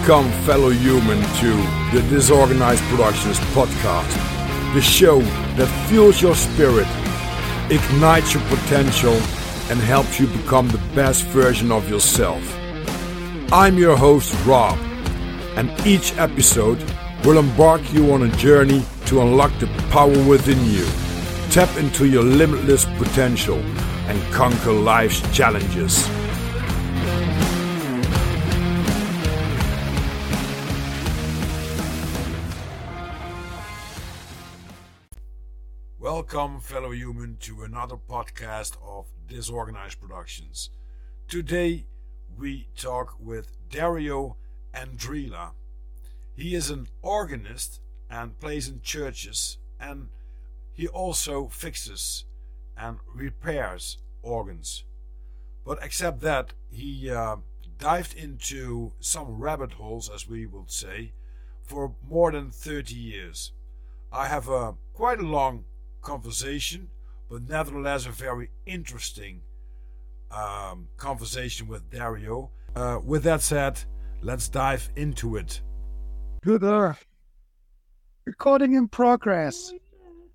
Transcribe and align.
Welcome, 0.00 0.32
fellow 0.44 0.70
human, 0.70 1.20
to 1.40 1.52
the 1.92 2.02
Disorganized 2.08 2.82
Productions 2.84 3.38
podcast, 3.52 4.10
the 4.72 4.80
show 4.80 5.20
that 5.56 5.88
fuels 5.88 6.22
your 6.22 6.34
spirit, 6.34 6.86
ignites 7.70 8.32
your 8.32 8.42
potential, 8.44 9.12
and 9.68 9.78
helps 9.78 10.18
you 10.18 10.26
become 10.28 10.68
the 10.68 10.80
best 10.94 11.24
version 11.24 11.70
of 11.70 11.90
yourself. 11.90 12.42
I'm 13.52 13.76
your 13.76 13.94
host, 13.94 14.34
Rob, 14.46 14.78
and 15.56 15.70
each 15.86 16.16
episode 16.16 16.82
will 17.22 17.38
embark 17.38 17.92
you 17.92 18.10
on 18.14 18.22
a 18.22 18.36
journey 18.36 18.82
to 19.04 19.20
unlock 19.20 19.52
the 19.58 19.66
power 19.90 20.24
within 20.24 20.64
you, 20.64 20.86
tap 21.50 21.76
into 21.76 22.06
your 22.06 22.24
limitless 22.24 22.86
potential, 22.96 23.58
and 24.08 24.32
conquer 24.32 24.72
life's 24.72 25.20
challenges. 25.36 26.08
Welcome, 36.32 36.60
fellow 36.60 36.92
human, 36.92 37.38
to 37.40 37.64
another 37.64 37.96
podcast 37.96 38.76
of 38.86 39.06
Disorganized 39.26 40.00
Productions. 40.00 40.70
Today 41.26 41.86
we 42.38 42.68
talk 42.76 43.16
with 43.18 43.56
Dario 43.68 44.36
Andreella. 44.72 45.54
He 46.36 46.54
is 46.54 46.70
an 46.70 46.86
organist 47.02 47.80
and 48.08 48.38
plays 48.38 48.68
in 48.68 48.80
churches, 48.80 49.58
and 49.80 50.06
he 50.72 50.86
also 50.86 51.48
fixes 51.48 52.26
and 52.76 52.98
repairs 53.12 53.98
organs. 54.22 54.84
But 55.66 55.80
except 55.82 56.20
that, 56.20 56.52
he 56.70 57.10
uh, 57.10 57.38
dived 57.76 58.14
into 58.14 58.92
some 59.00 59.40
rabbit 59.40 59.72
holes, 59.72 60.08
as 60.08 60.28
we 60.28 60.46
would 60.46 60.70
say, 60.70 61.10
for 61.64 61.96
more 62.08 62.30
than 62.30 62.52
30 62.52 62.94
years. 62.94 63.50
I 64.12 64.28
have 64.28 64.48
a 64.48 64.74
quite 64.92 65.18
a 65.18 65.26
long 65.26 65.64
conversation, 66.00 66.88
but 67.28 67.48
nevertheless 67.48 68.06
a 68.06 68.10
very 68.10 68.50
interesting 68.66 69.42
um, 70.30 70.88
conversation 70.96 71.66
with 71.68 71.90
Dario. 71.90 72.50
Uh, 72.74 72.98
with 73.04 73.24
that 73.24 73.42
said, 73.42 73.80
let's 74.22 74.48
dive 74.48 74.90
into 74.96 75.36
it. 75.36 75.60
Good. 76.42 76.64
Uh, 76.64 76.94
recording 78.24 78.74
in 78.74 78.88
progress. 78.88 79.72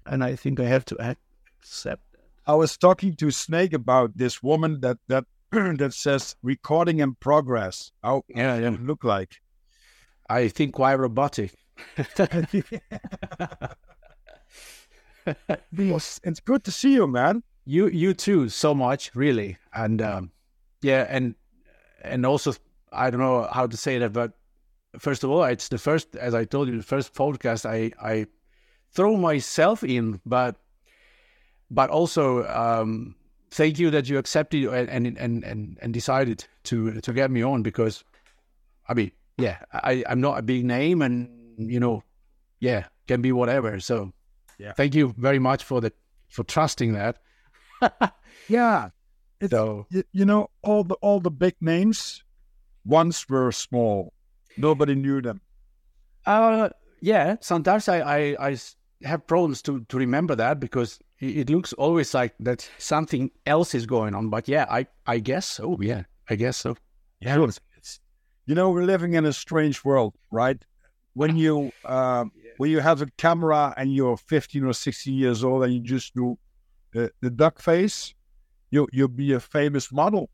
And 0.06 0.24
I 0.24 0.36
think 0.36 0.60
I 0.60 0.66
have 0.66 0.86
to 0.86 0.96
accept 1.02 2.02
that. 2.12 2.22
I 2.46 2.54
was 2.54 2.78
talking 2.78 3.16
to 3.16 3.32
Snake 3.32 3.74
about 3.74 4.16
this 4.16 4.44
woman 4.44 4.82
that 4.82 4.98
that 5.08 5.26
that 5.52 5.94
says 5.94 6.36
recording 6.44 7.00
in 7.00 7.16
progress. 7.16 7.92
How 8.04 8.24
Yeah, 8.28 8.58
yeah. 8.58 8.74
it 8.74 8.84
look 8.84 9.04
like? 9.04 9.42
I 10.30 10.50
think 10.50 10.76
quite 10.76 10.96
robotic. 10.96 11.54
It's, 15.78 16.20
it's 16.24 16.40
good 16.40 16.64
to 16.64 16.72
see 16.72 16.94
you, 16.94 17.08
man. 17.08 17.44
you 17.66 17.88
you 17.88 18.14
too 18.14 18.48
so 18.48 18.74
much 18.74 19.12
really 19.16 19.58
and 19.74 20.02
um 20.02 20.32
yeah 20.82 21.06
and 21.10 21.36
and 22.04 22.26
also 22.26 22.54
i 22.94 23.10
don't 23.10 23.20
know 23.20 23.50
how 23.52 23.66
to 23.68 23.76
say 23.76 23.98
that 23.98 24.14
but 24.14 24.34
first 25.00 25.24
of 25.24 25.32
all 25.32 25.44
it's 25.44 25.68
the 25.70 25.78
first 25.78 26.16
as 26.16 26.34
i 26.36 26.46
told 26.46 26.68
you 26.70 26.78
the 26.78 26.84
first 26.84 27.14
podcast 27.14 27.66
i 27.66 27.92
i 28.08 28.26
throw 28.92 29.18
myself 29.18 29.84
in 29.84 30.22
but 30.26 30.56
but 31.72 31.90
also 31.90 32.46
um 32.48 33.16
thank 33.50 33.80
you 33.80 33.90
that 33.90 34.08
you 34.08 34.18
accepted 34.20 34.66
and 34.66 34.90
and 34.90 35.18
and 35.18 35.44
and, 35.44 35.78
and 35.82 35.94
decided 35.94 36.46
to 36.64 37.02
to 37.02 37.12
get 37.14 37.32
me 37.32 37.42
on 37.42 37.64
because 37.64 38.04
i 38.88 38.94
mean 38.94 39.12
yeah 39.38 39.58
i 39.74 40.04
i'm 40.08 40.22
not 40.22 40.38
a 40.38 40.42
big 40.44 40.64
name 40.64 41.02
and 41.02 41.28
you 41.58 41.80
know 41.80 42.04
yeah 42.60 42.86
can 43.08 43.22
be 43.22 43.32
whatever 43.32 43.80
so 43.80 44.14
Yeah. 44.58 44.74
thank 44.74 44.96
you 44.96 45.14
very 45.18 45.40
much 45.40 45.64
for 45.64 45.82
the 45.82 45.92
for 46.30 46.44
trusting 46.44 46.94
that 46.94 47.18
Yeah. 48.48 48.90
It's, 49.40 49.52
so 49.52 49.86
you, 49.90 50.26
know 50.26 50.50
all 50.62 50.84
the 50.84 50.96
all 50.96 51.20
the 51.20 51.32
big 51.32 51.56
names 51.60 52.24
once 52.86 53.28
were 53.28 53.52
small. 53.52 54.14
Nobody 54.58 54.96
knew 54.96 55.22
them. 55.22 55.42
Uh, 56.26 56.70
yeah. 57.02 57.36
Sometimes 57.42 57.90
I 57.90 58.36
I 58.40 58.58
have 59.04 59.28
problems 59.28 59.62
to, 59.64 59.84
to 59.90 59.98
remember 59.98 60.36
that 60.36 60.60
because 60.60 61.00
it, 61.20 61.50
looks 61.50 61.74
always 61.74 62.14
like 62.14 62.34
that 62.40 62.70
something 62.78 63.30
else 63.46 63.76
is 63.76 63.86
going 63.86 64.16
on. 64.16 64.30
But 64.30 64.48
yeah, 64.48 64.66
I, 64.70 64.88
I 65.06 65.20
guess 65.20 65.46
so. 65.46 65.78
Yeah, 65.82 66.04
I 66.30 66.36
guess 66.36 66.58
so. 66.58 66.78
Yeah. 67.20 67.44
It's, 67.78 68.00
you 68.46 68.56
know, 68.56 68.70
we're 68.70 68.86
living 68.86 69.14
in 69.14 69.26
a 69.26 69.34
strange 69.34 69.84
world, 69.84 70.16
right? 70.32 70.64
When 71.14 71.36
you 71.36 71.72
uh, 71.84 72.26
when 72.58 72.70
you 72.72 72.80
have 72.80 73.02
a 73.02 73.08
camera 73.18 73.74
and 73.78 73.94
you're 73.94 74.18
15 74.18 74.64
or 74.66 74.74
16 74.74 75.14
years 75.14 75.44
old 75.44 75.64
and 75.64 75.74
you 75.74 75.82
just 75.82 76.14
do 76.16 76.38
the, 76.94 77.12
the 77.22 77.30
duck 77.30 77.62
face, 77.62 78.14
you 78.72 78.88
you'll 78.92 79.08
be 79.08 79.34
a 79.34 79.40
famous 79.40 79.92
model. 79.92 80.30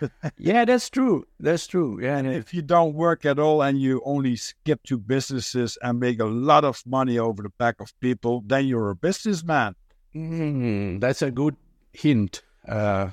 Yeah, 0.36 0.66
that's 0.66 0.90
true. 0.90 1.24
That's 1.40 1.66
true. 1.66 1.98
Yeah. 2.02 2.18
and 2.18 2.28
If 2.28 2.52
you 2.52 2.60
don't 2.60 2.92
work 2.94 3.24
at 3.24 3.38
all 3.38 3.62
and 3.62 3.80
you 3.80 4.02
only 4.04 4.36
skip 4.36 4.82
to 4.84 4.98
businesses 4.98 5.78
and 5.80 5.98
make 5.98 6.20
a 6.20 6.26
lot 6.26 6.64
of 6.64 6.82
money 6.86 7.18
over 7.18 7.42
the 7.42 7.48
back 7.48 7.80
of 7.80 7.98
people, 8.00 8.42
then 8.46 8.66
you're 8.66 8.90
a 8.90 8.94
businessman. 8.94 9.74
Mm, 10.14 11.00
that's 11.00 11.22
a 11.22 11.30
good 11.30 11.56
hint. 11.92 12.42
Uh, 12.68 13.10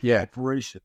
yeah. 0.00 0.22
Operation. 0.22 0.80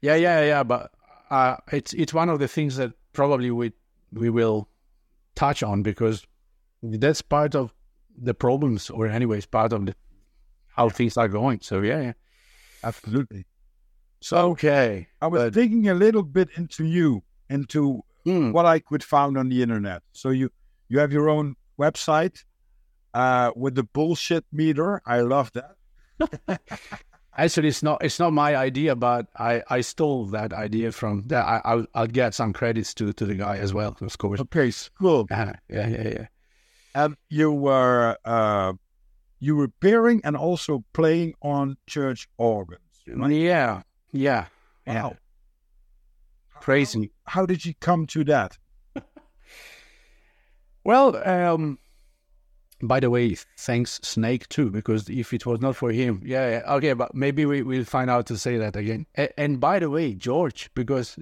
Yeah, 0.00 0.16
yeah, 0.16 0.44
yeah. 0.44 0.62
But 0.64 0.90
uh, 1.30 1.56
it's 1.72 1.92
it's 1.94 2.12
one 2.12 2.28
of 2.28 2.38
the 2.38 2.48
things 2.48 2.76
that 2.76 2.92
probably 3.12 3.50
we 3.50 3.72
we 4.12 4.28
will 4.30 4.68
touch 5.34 5.62
on 5.62 5.82
because 5.82 6.26
that's 6.82 7.22
part 7.22 7.54
of 7.54 7.72
the 8.16 8.34
problems, 8.34 8.90
or 8.90 9.06
anyways, 9.08 9.46
part 9.46 9.72
of 9.72 9.86
the 9.86 9.94
how 10.76 10.88
things 10.88 11.16
are 11.16 11.28
going. 11.28 11.60
So 11.62 11.80
yeah, 11.82 12.00
yeah. 12.00 12.12
Absolutely. 12.82 13.46
So 14.20 14.36
okay, 14.52 15.08
I 15.20 15.26
was 15.26 15.42
But- 15.44 15.54
digging 15.54 15.88
a 15.88 15.94
little 15.94 16.22
bit 16.22 16.48
into 16.56 16.84
you, 16.84 17.22
into 17.48 18.02
Hmm. 18.24 18.52
what 18.52 18.64
I 18.66 18.78
could 18.78 19.04
find 19.04 19.36
on 19.36 19.48
the 19.50 19.62
internet. 19.62 20.02
So 20.12 20.30
you 20.30 20.50
you 20.88 20.98
have 20.98 21.12
your 21.12 21.28
own 21.28 21.56
website 21.78 22.44
uh, 23.12 23.50
with 23.56 23.74
the 23.74 23.84
bullshit 23.84 24.44
meter. 24.52 25.00
I 25.06 25.20
love 25.20 25.50
that. 25.52 25.76
Actually, 27.36 27.68
it's 27.68 27.82
not 27.82 28.04
it's 28.04 28.18
not 28.18 28.32
my 28.32 28.54
idea, 28.54 28.94
but 28.94 29.26
I, 29.36 29.62
I 29.68 29.80
stole 29.80 30.26
that 30.26 30.52
idea 30.52 30.92
from 30.92 31.24
that. 31.26 31.44
I 31.44 31.60
I'll, 31.64 31.86
I'll 31.94 32.06
get 32.06 32.34
some 32.34 32.52
credits 32.52 32.94
to 32.94 33.12
to 33.12 33.26
the 33.26 33.34
guy 33.34 33.58
as 33.58 33.74
well, 33.74 33.96
of 34.00 34.18
course. 34.18 34.40
Okay, 34.40 34.72
cool. 35.00 35.26
Yeah, 35.30 35.54
yeah, 35.68 35.88
yeah, 35.88 36.08
yeah. 36.08 36.26
And 36.94 37.16
you 37.28 37.50
were 37.50 38.16
uh, 38.24 38.74
you 39.40 39.56
were 39.56 39.62
repairing 39.62 40.20
and 40.22 40.36
also 40.36 40.84
playing 40.92 41.34
on 41.42 41.76
church 41.86 42.28
organs. 42.38 42.80
Yeah, 43.06 43.82
yeah, 44.12 44.46
yeah. 44.86 45.02
Wow. 45.02 45.16
Crazy. 46.60 47.10
How 47.26 47.46
did 47.46 47.64
you 47.66 47.74
come 47.80 48.06
to 48.06 48.24
that? 48.24 48.58
Well, 50.84 51.16
um, 51.26 51.78
by 52.88 53.00
the 53.00 53.10
way, 53.10 53.36
thanks 53.56 54.00
Snake 54.02 54.48
too, 54.48 54.70
because 54.70 55.08
if 55.08 55.32
it 55.32 55.46
was 55.46 55.60
not 55.60 55.76
for 55.76 55.90
him, 55.92 56.22
yeah, 56.24 56.50
yeah 56.50 56.74
okay, 56.74 56.92
but 56.92 57.14
maybe 57.14 57.46
we 57.46 57.62
will 57.62 57.84
find 57.84 58.10
out 58.10 58.26
to 58.26 58.36
say 58.36 58.56
that 58.58 58.76
again. 58.76 59.06
A- 59.16 59.38
and 59.40 59.60
by 59.60 59.78
the 59.78 59.88
way, 59.90 60.14
George, 60.14 60.70
because 60.74 61.18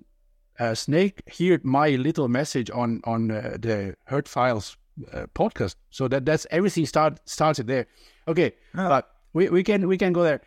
uh, 0.58 0.74
Snake 0.74 1.22
heard 1.38 1.64
my 1.64 1.90
little 1.90 2.28
message 2.28 2.70
on 2.70 3.00
on 3.04 3.30
uh, 3.30 3.56
the 3.60 3.94
Hurt 4.06 4.28
Files 4.28 4.76
uh, 5.12 5.26
podcast, 5.34 5.76
so 5.90 6.08
that 6.08 6.24
that's 6.24 6.46
everything 6.50 6.86
start 6.86 7.20
started 7.28 7.66
there. 7.66 7.86
Okay, 8.28 8.52
Ah. 8.74 8.88
but 8.88 9.10
we, 9.32 9.48
we 9.48 9.62
can 9.62 9.88
we 9.88 9.96
can 9.98 10.12
go 10.12 10.22
there. 10.22 10.40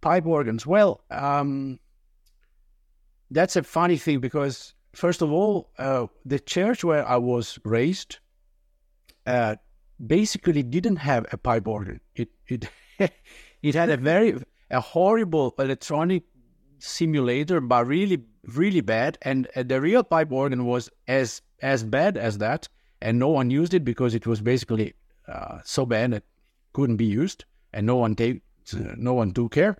Pipe 0.00 0.26
organs. 0.26 0.66
Well, 0.66 1.02
um, 1.10 1.78
that's 3.30 3.56
a 3.56 3.62
funny 3.62 3.96
thing 3.98 4.20
because 4.20 4.74
first 4.94 5.22
of 5.22 5.30
all, 5.30 5.70
uh, 5.78 6.06
the 6.24 6.38
church 6.38 6.82
where 6.84 7.06
I 7.06 7.16
was 7.16 7.58
raised 7.64 8.18
uh, 9.26 9.56
basically 10.06 10.62
didn't 10.62 10.96
have 10.96 11.26
a 11.32 11.36
pipe 11.36 11.66
organ. 11.66 12.00
It 12.14 12.28
it 12.46 12.68
it 13.62 13.74
had 13.74 13.90
a 13.90 13.96
very 13.96 14.42
a 14.70 14.80
horrible 14.80 15.54
electronic 15.58 16.24
simulator, 16.78 17.60
but 17.60 17.86
really 17.86 18.22
really 18.44 18.80
bad. 18.80 19.18
And 19.22 19.48
uh, 19.56 19.62
the 19.62 19.80
real 19.80 20.02
pipe 20.02 20.32
organ 20.32 20.66
was 20.66 20.90
as 21.08 21.42
as 21.62 21.84
bad 21.84 22.16
as 22.16 22.38
that, 22.38 22.68
and 23.00 23.18
no 23.18 23.28
one 23.28 23.50
used 23.50 23.74
it 23.74 23.84
because 23.84 24.14
it 24.14 24.26
was 24.26 24.40
basically 24.40 24.94
uh, 25.28 25.58
so 25.64 25.86
bad 25.86 26.14
it 26.14 26.24
couldn't 26.72 26.96
be 26.96 27.04
used, 27.04 27.44
and 27.72 27.86
no 27.86 27.96
one 27.96 28.16
take 28.16 28.42
no 28.96 29.14
one 29.14 29.32
took 29.32 29.52
care. 29.52 29.76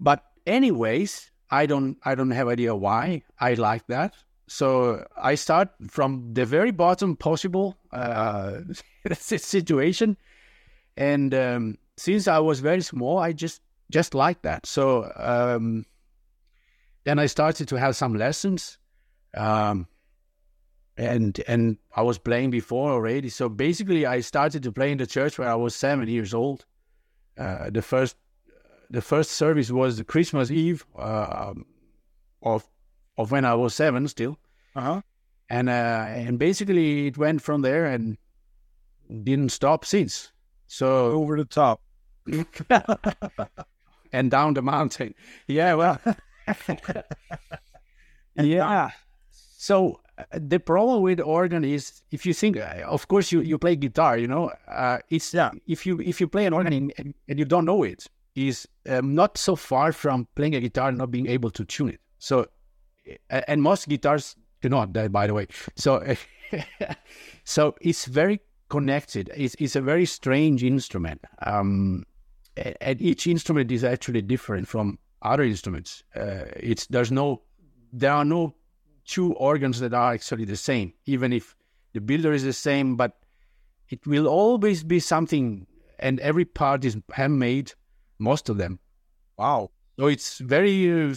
But 0.00 0.24
anyways, 0.46 1.30
I 1.50 1.66
don't 1.66 1.98
I 2.04 2.14
don't 2.14 2.30
have 2.30 2.48
idea 2.48 2.74
why 2.74 3.22
I 3.38 3.54
like 3.54 3.86
that. 3.86 4.14
So 4.52 5.06
I 5.16 5.34
start 5.34 5.70
from 5.88 6.34
the 6.34 6.44
very 6.44 6.72
bottom 6.72 7.16
possible 7.16 7.78
uh, 7.90 8.58
situation, 9.14 10.18
and 10.94 11.34
um, 11.34 11.78
since 11.96 12.28
I 12.28 12.38
was 12.38 12.60
very 12.60 12.82
small, 12.82 13.18
I 13.18 13.32
just 13.32 13.62
just 13.90 14.14
like 14.14 14.42
that. 14.42 14.66
So 14.66 15.10
um, 15.16 15.86
then 17.04 17.18
I 17.18 17.26
started 17.26 17.66
to 17.68 17.76
have 17.76 17.96
some 17.96 18.14
lessons. 18.14 18.76
Um, 19.34 19.86
and 20.98 21.40
and 21.48 21.78
I 21.96 22.02
was 22.02 22.18
playing 22.18 22.50
before 22.50 22.90
already. 22.90 23.30
So 23.30 23.48
basically, 23.48 24.04
I 24.04 24.20
started 24.20 24.62
to 24.64 24.70
play 24.72 24.92
in 24.92 24.98
the 24.98 25.06
church 25.06 25.38
when 25.38 25.48
I 25.48 25.54
was 25.54 25.74
seven 25.74 26.06
years 26.08 26.34
old. 26.34 26.66
Uh, 27.38 27.70
the 27.70 27.80
first 27.80 28.16
the 28.90 29.00
first 29.00 29.30
service 29.30 29.70
was 29.70 29.96
the 29.96 30.04
Christmas 30.04 30.50
Eve 30.50 30.84
uh, 30.94 31.54
of 32.42 32.68
of 33.18 33.30
when 33.30 33.44
I 33.44 33.54
was 33.54 33.74
seven 33.74 34.08
still, 34.08 34.38
Uh-huh. 34.74 35.02
and 35.50 35.68
uh, 35.68 36.06
and 36.08 36.38
basically 36.38 37.06
it 37.08 37.18
went 37.18 37.42
from 37.42 37.62
there 37.62 37.86
and 37.86 38.16
didn't 39.24 39.50
stop 39.52 39.84
since. 39.84 40.32
So 40.66 41.12
Over 41.12 41.36
the 41.36 41.44
top. 41.44 41.80
and 44.12 44.30
down 44.30 44.54
the 44.54 44.62
mountain. 44.62 45.14
Yeah, 45.46 45.74
well, 45.74 45.98
yeah. 48.36 48.90
So 49.30 50.00
uh, 50.18 50.24
the 50.32 50.58
problem 50.58 51.02
with 51.02 51.20
organ 51.20 51.64
is 51.64 52.02
if 52.10 52.26
you 52.26 52.34
think, 52.34 52.56
uh, 52.56 52.84
of 52.86 53.08
course, 53.08 53.32
you, 53.32 53.40
you 53.40 53.58
play 53.58 53.76
guitar, 53.76 54.18
you 54.18 54.26
know, 54.28 54.50
uh, 54.68 54.98
it's 55.10 55.32
Yeah. 55.34 55.50
if 55.66 55.86
you 55.86 56.00
if 56.00 56.20
you 56.20 56.28
play 56.28 56.46
an 56.46 56.52
organ 56.52 56.90
and, 56.98 57.14
and 57.28 57.38
you 57.38 57.44
don't 57.44 57.64
know 57.64 57.82
it, 57.82 58.06
is 58.34 58.66
um, 58.88 59.14
not 59.14 59.36
so 59.38 59.56
far 59.56 59.92
from 59.92 60.26
playing 60.34 60.54
a 60.54 60.60
guitar 60.60 60.88
and 60.88 60.98
not 60.98 61.10
being 61.10 61.26
able 61.26 61.50
to 61.50 61.64
tune 61.64 61.90
it. 61.90 62.00
So, 62.18 62.46
and 63.30 63.62
most 63.62 63.88
guitars 63.88 64.36
do 64.60 64.68
not, 64.68 64.92
by 64.92 65.26
the 65.26 65.34
way. 65.34 65.48
So, 65.76 66.14
so 67.44 67.74
it's 67.80 68.06
very 68.06 68.40
connected. 68.68 69.30
It's, 69.36 69.54
it's 69.58 69.76
a 69.76 69.80
very 69.80 70.06
strange 70.06 70.62
instrument. 70.62 71.20
Um, 71.44 72.04
and 72.56 73.00
each 73.00 73.26
instrument 73.26 73.70
is 73.70 73.84
actually 73.84 74.22
different 74.22 74.68
from 74.68 74.98
other 75.22 75.42
instruments. 75.42 76.02
Uh, 76.14 76.44
it's 76.56 76.86
there's 76.86 77.10
no 77.10 77.42
there 77.92 78.12
are 78.12 78.24
no 78.24 78.54
two 79.04 79.34
organs 79.34 79.80
that 79.80 79.94
are 79.94 80.12
actually 80.12 80.44
the 80.44 80.56
same, 80.56 80.92
even 81.06 81.32
if 81.32 81.56
the 81.92 82.00
builder 82.00 82.32
is 82.32 82.44
the 82.44 82.52
same, 82.52 82.96
but 82.96 83.18
it 83.88 84.06
will 84.06 84.26
always 84.26 84.82
be 84.82 85.00
something, 85.00 85.66
and 85.98 86.20
every 86.20 86.44
part 86.44 86.84
is 86.84 86.96
handmade, 87.12 87.72
most 88.18 88.48
of 88.48 88.56
them. 88.56 88.78
Wow. 89.36 89.70
So 89.98 90.06
it's 90.06 90.38
very, 90.38 91.10
uh, 91.10 91.14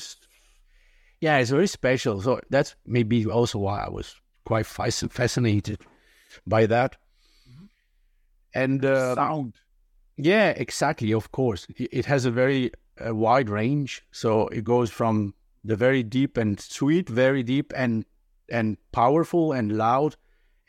yeah, 1.26 1.38
it's 1.40 1.50
very 1.50 1.66
special. 1.68 2.22
So 2.22 2.40
that's 2.52 2.76
maybe 2.86 3.26
also 3.26 3.58
why 3.58 3.84
I 3.84 3.90
was 3.90 4.16
quite 4.46 4.68
fasc- 4.68 5.12
fascinated 5.12 5.80
by 6.46 6.68
that. 6.68 6.98
And 8.54 8.86
uh, 8.86 9.16
Sound. 9.16 9.56
yeah, 10.18 10.50
exactly. 10.50 11.14
Of 11.14 11.32
course, 11.32 11.66
it, 11.78 11.90
it 11.92 12.06
has 12.06 12.26
a 12.26 12.32
very 12.32 12.72
uh, 13.04 13.16
wide 13.16 13.50
range. 13.50 14.04
So 14.12 14.48
it 14.50 14.64
goes 14.64 14.92
from 14.92 15.34
the 15.64 15.76
very 15.76 16.04
deep 16.04 16.38
and 16.38 16.60
sweet, 16.60 17.10
very 17.10 17.42
deep 17.42 17.74
and 17.76 18.06
and 18.48 18.78
powerful 18.92 19.52
and 19.52 19.76
loud, 19.76 20.16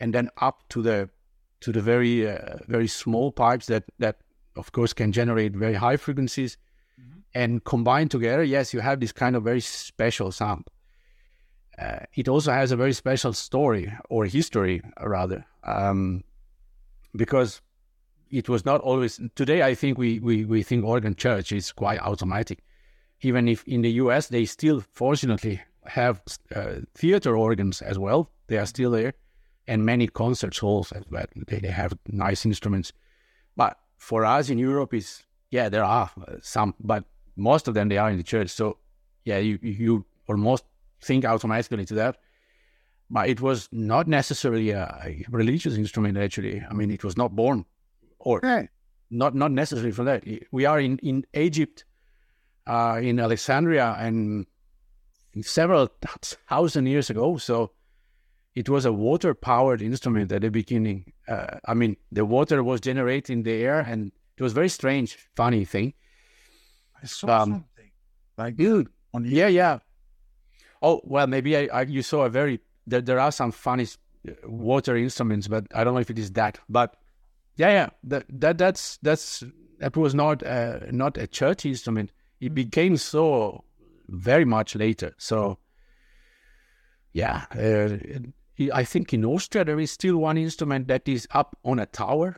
and 0.00 0.14
then 0.14 0.30
up 0.40 0.62
to 0.70 0.80
the 0.80 1.10
to 1.60 1.70
the 1.70 1.82
very 1.82 2.26
uh, 2.30 2.56
very 2.66 2.88
small 2.88 3.30
pipes 3.30 3.66
that 3.66 3.84
that 3.98 4.16
of 4.56 4.72
course 4.72 4.94
can 4.94 5.12
generate 5.12 5.54
very 5.54 5.74
high 5.74 5.98
frequencies. 5.98 6.56
And 7.36 7.62
combined 7.64 8.10
together, 8.10 8.42
yes, 8.42 8.72
you 8.72 8.80
have 8.80 8.98
this 8.98 9.12
kind 9.12 9.36
of 9.36 9.44
very 9.44 9.60
special 9.60 10.32
sound. 10.32 10.64
Uh, 11.78 11.98
it 12.14 12.28
also 12.28 12.50
has 12.50 12.72
a 12.72 12.76
very 12.76 12.94
special 12.94 13.34
story 13.34 13.92
or 14.08 14.24
history, 14.24 14.80
rather, 15.02 15.44
um, 15.62 16.24
because 17.14 17.60
it 18.30 18.48
was 18.48 18.64
not 18.64 18.80
always 18.80 19.20
today 19.34 19.62
i 19.62 19.74
think 19.74 19.98
we, 19.98 20.18
we, 20.18 20.44
we 20.44 20.62
think 20.62 20.84
organ 20.84 21.14
church 21.14 21.52
is 21.52 21.72
quite 21.72 22.00
automatic. 22.00 22.64
Even 23.20 23.48
if 23.48 23.68
in 23.68 23.82
the 23.82 23.90
us 23.90 24.28
they 24.28 24.46
still 24.46 24.80
fortunately 24.92 25.60
have 25.84 26.22
uh, 26.54 26.76
theater 26.94 27.36
organs 27.36 27.82
as 27.82 27.98
well. 27.98 28.30
They 28.48 28.56
are 28.56 28.66
still 28.66 28.92
there 28.92 29.12
and 29.68 29.84
many 29.84 30.06
concert 30.06 30.56
halls 30.56 30.90
as 30.92 31.04
well. 31.10 31.26
They, 31.48 31.58
they 31.60 31.74
have 31.82 31.92
nice 32.06 32.46
instruments. 32.46 32.92
But 33.56 33.78
for 33.98 34.24
us 34.24 34.48
in 34.48 34.58
europe 34.58 34.94
is 34.94 35.24
yeah 35.50 35.68
there 35.68 35.84
are 35.84 36.10
some 36.40 36.74
but 36.80 37.04
most 37.36 37.68
of 37.68 37.74
them 37.74 37.88
they 37.88 37.98
are 37.98 38.10
in 38.10 38.16
the 38.16 38.22
church 38.22 38.50
so 38.50 38.78
yeah 39.24 39.38
you 39.38 39.58
you 39.62 40.04
almost 40.28 40.64
think 41.02 41.24
automatically 41.24 41.84
to 41.84 41.94
that 41.94 42.16
but 43.10 43.28
it 43.28 43.40
was 43.40 43.68
not 43.70 44.08
necessarily 44.08 44.70
a, 44.70 45.24
religious 45.30 45.76
instrument 45.76 46.16
actually 46.18 46.62
i 46.70 46.72
mean 46.72 46.90
it 46.90 47.04
was 47.04 47.16
not 47.16 47.36
born 47.36 47.64
or 48.18 48.38
Okay. 48.38 48.68
not 49.10 49.34
not 49.34 49.52
necessarily 49.52 49.92
from 49.92 50.06
that. 50.06 50.24
We 50.50 50.64
are 50.66 50.80
in 50.80 50.98
in 50.98 51.24
Egypt, 51.34 51.84
uh, 52.66 52.98
in 53.00 53.20
Alexandria, 53.20 53.94
and 54.00 54.46
several 55.42 55.88
thousand 56.48 56.86
years 56.86 57.10
ago. 57.10 57.36
So 57.36 57.70
it 58.54 58.68
was 58.68 58.84
a 58.84 58.92
water 58.92 59.34
powered 59.34 59.82
instrument 59.82 60.32
at 60.32 60.40
the 60.40 60.50
beginning. 60.50 61.12
Uh, 61.28 61.58
I 61.66 61.74
mean, 61.74 61.96
the 62.10 62.24
water 62.24 62.64
was 62.64 62.80
generated 62.80 63.30
in 63.30 63.42
the 63.44 63.52
air, 63.52 63.80
and 63.80 64.10
it 64.36 64.42
was 64.42 64.52
very 64.52 64.68
strange, 64.70 65.16
funny 65.36 65.64
thing. 65.64 65.94
I 67.06 67.08
saw 67.08 67.42
Um, 67.42 67.50
something. 67.50 67.90
Like 68.36 68.56
Dude, 68.56 68.88
on 69.14 69.22
the 69.22 69.30
yeah, 69.30 69.48
yeah. 69.48 69.78
Oh 70.82 71.00
well, 71.04 71.26
maybe 71.26 71.56
I, 71.56 71.68
I 71.72 71.82
you 71.82 72.02
saw 72.02 72.24
a 72.24 72.28
very 72.28 72.60
there. 72.86 73.00
There 73.00 73.18
are 73.18 73.32
some 73.32 73.50
funny 73.52 73.86
uh, 74.28 74.32
water 74.44 74.96
instruments, 74.96 75.48
but 75.48 75.64
I 75.74 75.84
don't 75.84 75.94
know 75.94 76.00
if 76.00 76.10
it 76.10 76.18
is 76.18 76.32
that. 76.32 76.58
But 76.68 76.96
yeah, 77.56 77.70
yeah, 77.70 77.88
that 78.04 78.24
that 78.28 78.58
that's 78.58 78.98
that's 79.02 79.42
that 79.78 79.96
was 79.96 80.14
not 80.14 80.42
uh, 80.42 80.80
not 80.90 81.16
a 81.16 81.26
church 81.26 81.64
instrument. 81.64 82.12
It 82.40 82.54
became 82.54 82.96
so 82.98 83.64
very 84.08 84.44
much 84.44 84.74
later. 84.74 85.14
So 85.16 85.58
yeah, 87.12 87.46
uh, 87.56 87.96
I 88.72 88.84
think 88.84 89.14
in 89.14 89.24
Austria 89.24 89.64
there 89.64 89.80
is 89.80 89.90
still 89.90 90.18
one 90.18 90.36
instrument 90.36 90.88
that 90.88 91.08
is 91.08 91.26
up 91.30 91.56
on 91.64 91.78
a 91.78 91.86
tower. 91.86 92.36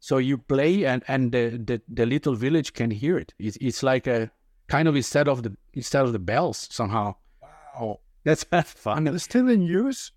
So 0.00 0.18
you 0.18 0.38
play 0.38 0.84
and 0.84 1.02
and 1.08 1.32
the 1.32 1.50
the, 1.50 1.80
the 1.88 2.06
little 2.06 2.34
village 2.34 2.72
can 2.72 2.90
hear 2.90 3.18
it. 3.18 3.34
It's, 3.38 3.56
it's 3.60 3.82
like 3.82 4.06
a 4.06 4.30
kind 4.68 4.88
of 4.88 4.96
instead 4.96 5.28
of 5.28 5.42
the 5.42 5.56
instead 5.74 6.04
of 6.04 6.12
the 6.12 6.18
bells 6.18 6.68
somehow. 6.70 7.16
Wow. 7.42 8.00
That's 8.24 8.44
that's 8.44 8.72
fun. 8.72 9.06
It's 9.06 9.24
still 9.24 9.48
in 9.48 9.62
use. 9.62 10.12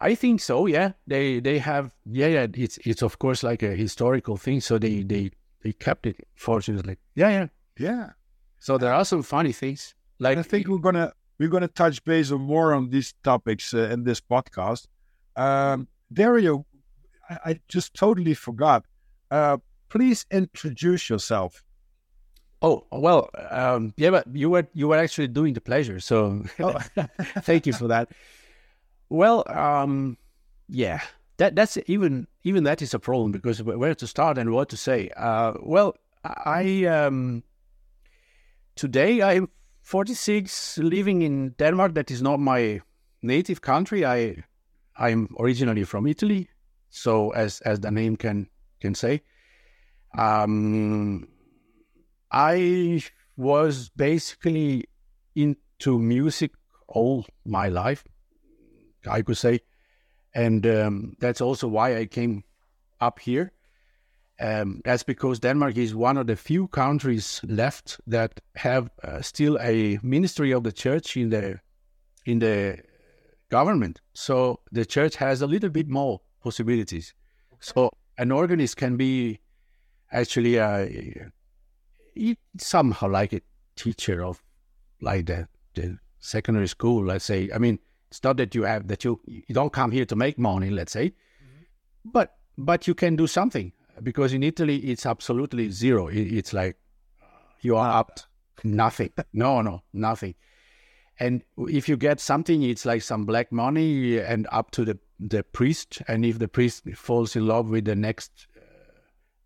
I 0.00 0.14
think 0.14 0.40
so. 0.40 0.66
Yeah, 0.66 0.92
they 1.06 1.40
they 1.40 1.58
have. 1.58 1.92
Yeah, 2.06 2.28
yeah. 2.28 2.46
It's 2.54 2.78
it's 2.84 3.02
of 3.02 3.18
course 3.18 3.42
like 3.42 3.62
a 3.62 3.74
historical 3.76 4.36
thing. 4.36 4.60
So 4.60 4.78
they 4.78 5.02
they 5.02 5.30
they 5.62 5.72
kept 5.72 6.06
it. 6.06 6.16
Fortunately. 6.34 6.96
Yeah, 7.14 7.28
yeah. 7.30 7.46
Yeah. 7.78 8.10
So 8.58 8.78
there 8.78 8.92
are 8.92 9.04
some 9.04 9.22
funny 9.22 9.52
things. 9.52 9.94
Like 10.18 10.36
And 10.36 10.40
I 10.40 10.48
think 10.48 10.68
we're 10.68 10.78
gonna 10.78 11.12
we're 11.38 11.48
gonna 11.48 11.68
touch 11.68 12.04
base 12.04 12.30
on 12.30 12.42
more 12.42 12.74
on 12.74 12.90
these 12.90 13.14
topics 13.22 13.74
uh, 13.74 13.88
in 13.92 14.04
this 14.04 14.20
podcast. 14.20 14.86
Um, 15.36 15.88
Dario, 16.12 16.66
I, 17.28 17.38
I 17.44 17.60
just 17.68 17.94
totally 17.94 18.34
forgot. 18.34 18.84
Uh, 19.30 19.58
please 19.88 20.26
introduce 20.30 21.08
yourself. 21.08 21.62
Oh 22.62 22.84
well, 22.92 23.30
um, 23.50 23.94
yeah, 23.96 24.10
but 24.10 24.26
you 24.34 24.50
were 24.50 24.66
you 24.74 24.88
were 24.88 24.98
actually 24.98 25.28
doing 25.28 25.54
the 25.54 25.60
pleasure, 25.60 25.98
so 26.00 26.42
Oh. 26.58 26.78
thank 27.42 27.66
you 27.66 27.72
for 27.72 27.88
that. 27.88 28.10
Well, 29.08 29.44
um, 29.48 30.18
yeah, 30.68 31.00
that 31.38 31.56
that's 31.56 31.78
even 31.86 32.26
even 32.44 32.64
that 32.64 32.82
is 32.82 32.92
a 32.92 32.98
problem 32.98 33.32
because 33.32 33.62
where 33.62 33.94
to 33.94 34.06
start 34.06 34.36
and 34.36 34.52
what 34.52 34.68
to 34.68 34.76
say. 34.76 35.08
Uh, 35.16 35.54
well, 35.62 35.96
I 36.22 36.84
um, 36.84 37.42
today 38.76 39.22
I'm 39.22 39.48
46, 39.82 40.78
living 40.78 41.22
in 41.22 41.50
Denmark. 41.58 41.94
That 41.94 42.10
is 42.10 42.20
not 42.20 42.40
my 42.40 42.82
native 43.22 43.62
country. 43.62 44.04
I 44.04 44.44
I'm 44.96 45.34
originally 45.38 45.84
from 45.84 46.06
Italy, 46.06 46.48
so 46.90 47.30
as 47.30 47.62
as 47.62 47.80
the 47.80 47.90
name 47.90 48.16
can 48.16 48.48
can 48.80 48.94
say. 48.94 49.22
Um, 50.18 51.28
I 52.32 53.02
was 53.36 53.90
basically 53.96 54.84
into 55.34 55.98
music 55.98 56.52
all 56.88 57.26
my 57.44 57.68
life, 57.68 58.04
I 59.08 59.22
could 59.22 59.36
say, 59.36 59.60
and 60.34 60.66
um, 60.66 61.16
that's 61.20 61.40
also 61.40 61.68
why 61.68 61.96
I 61.96 62.06
came 62.06 62.44
up 63.00 63.18
here. 63.18 63.52
Um, 64.40 64.80
that's 64.84 65.02
because 65.02 65.38
Denmark 65.38 65.76
is 65.76 65.94
one 65.94 66.16
of 66.16 66.26
the 66.26 66.36
few 66.36 66.66
countries 66.68 67.40
left 67.44 68.00
that 68.06 68.40
have 68.56 68.90
uh, 69.04 69.20
still 69.20 69.58
a 69.60 69.98
ministry 70.02 70.52
of 70.52 70.64
the 70.64 70.72
church 70.72 71.16
in 71.16 71.28
the 71.28 71.60
in 72.24 72.38
the 72.38 72.78
government. 73.50 74.00
So 74.14 74.60
the 74.72 74.86
church 74.86 75.16
has 75.16 75.42
a 75.42 75.46
little 75.46 75.68
bit 75.68 75.88
more 75.88 76.20
possibilities. 76.42 77.14
So 77.60 77.90
an 78.18 78.32
organist 78.32 78.76
can 78.76 78.96
be 78.96 79.40
actually 80.12 80.56
a 80.56 81.30
somehow 82.58 83.08
like 83.08 83.32
a 83.32 83.40
teacher 83.76 84.24
of 84.24 84.42
like 85.00 85.26
the 85.26 85.48
the 85.74 85.98
secondary 86.18 86.68
school 86.68 87.04
let's 87.04 87.24
say. 87.24 87.48
I 87.54 87.58
mean 87.58 87.78
it's 88.10 88.22
not 88.22 88.36
that 88.38 88.54
you 88.54 88.64
have 88.64 88.88
that 88.88 89.04
you 89.04 89.20
you 89.24 89.54
don't 89.54 89.72
come 89.72 89.90
here 89.90 90.04
to 90.04 90.16
make 90.16 90.38
money 90.38 90.70
let's 90.70 90.92
say. 90.92 91.06
Mm-hmm. 91.06 92.10
But 92.12 92.34
but 92.58 92.86
you 92.86 92.94
can 92.94 93.16
do 93.16 93.26
something 93.26 93.72
because 94.02 94.32
in 94.32 94.42
italy 94.42 94.76
it's 94.78 95.06
absolutely 95.06 95.70
zero. 95.70 96.08
It- 96.08 96.32
it's 96.38 96.52
like 96.52 96.76
you 97.60 97.76
are 97.76 97.98
up 98.00 98.20
nothing. 98.64 99.12
No 99.32 99.62
no 99.62 99.82
nothing. 99.92 100.34
And 101.18 101.42
if 101.68 101.88
you 101.88 101.96
get 101.96 102.20
something 102.20 102.62
it's 102.62 102.84
like 102.84 103.02
some 103.02 103.24
black 103.26 103.52
money 103.52 104.18
and 104.18 104.46
up 104.50 104.70
to 104.72 104.84
the 104.84 104.98
the 105.20 105.42
priest, 105.42 106.02
and 106.08 106.24
if 106.24 106.38
the 106.38 106.48
priest 106.48 106.84
falls 106.94 107.36
in 107.36 107.46
love 107.46 107.68
with 107.68 107.84
the 107.84 107.94
next 107.94 108.46
uh, 108.56 108.60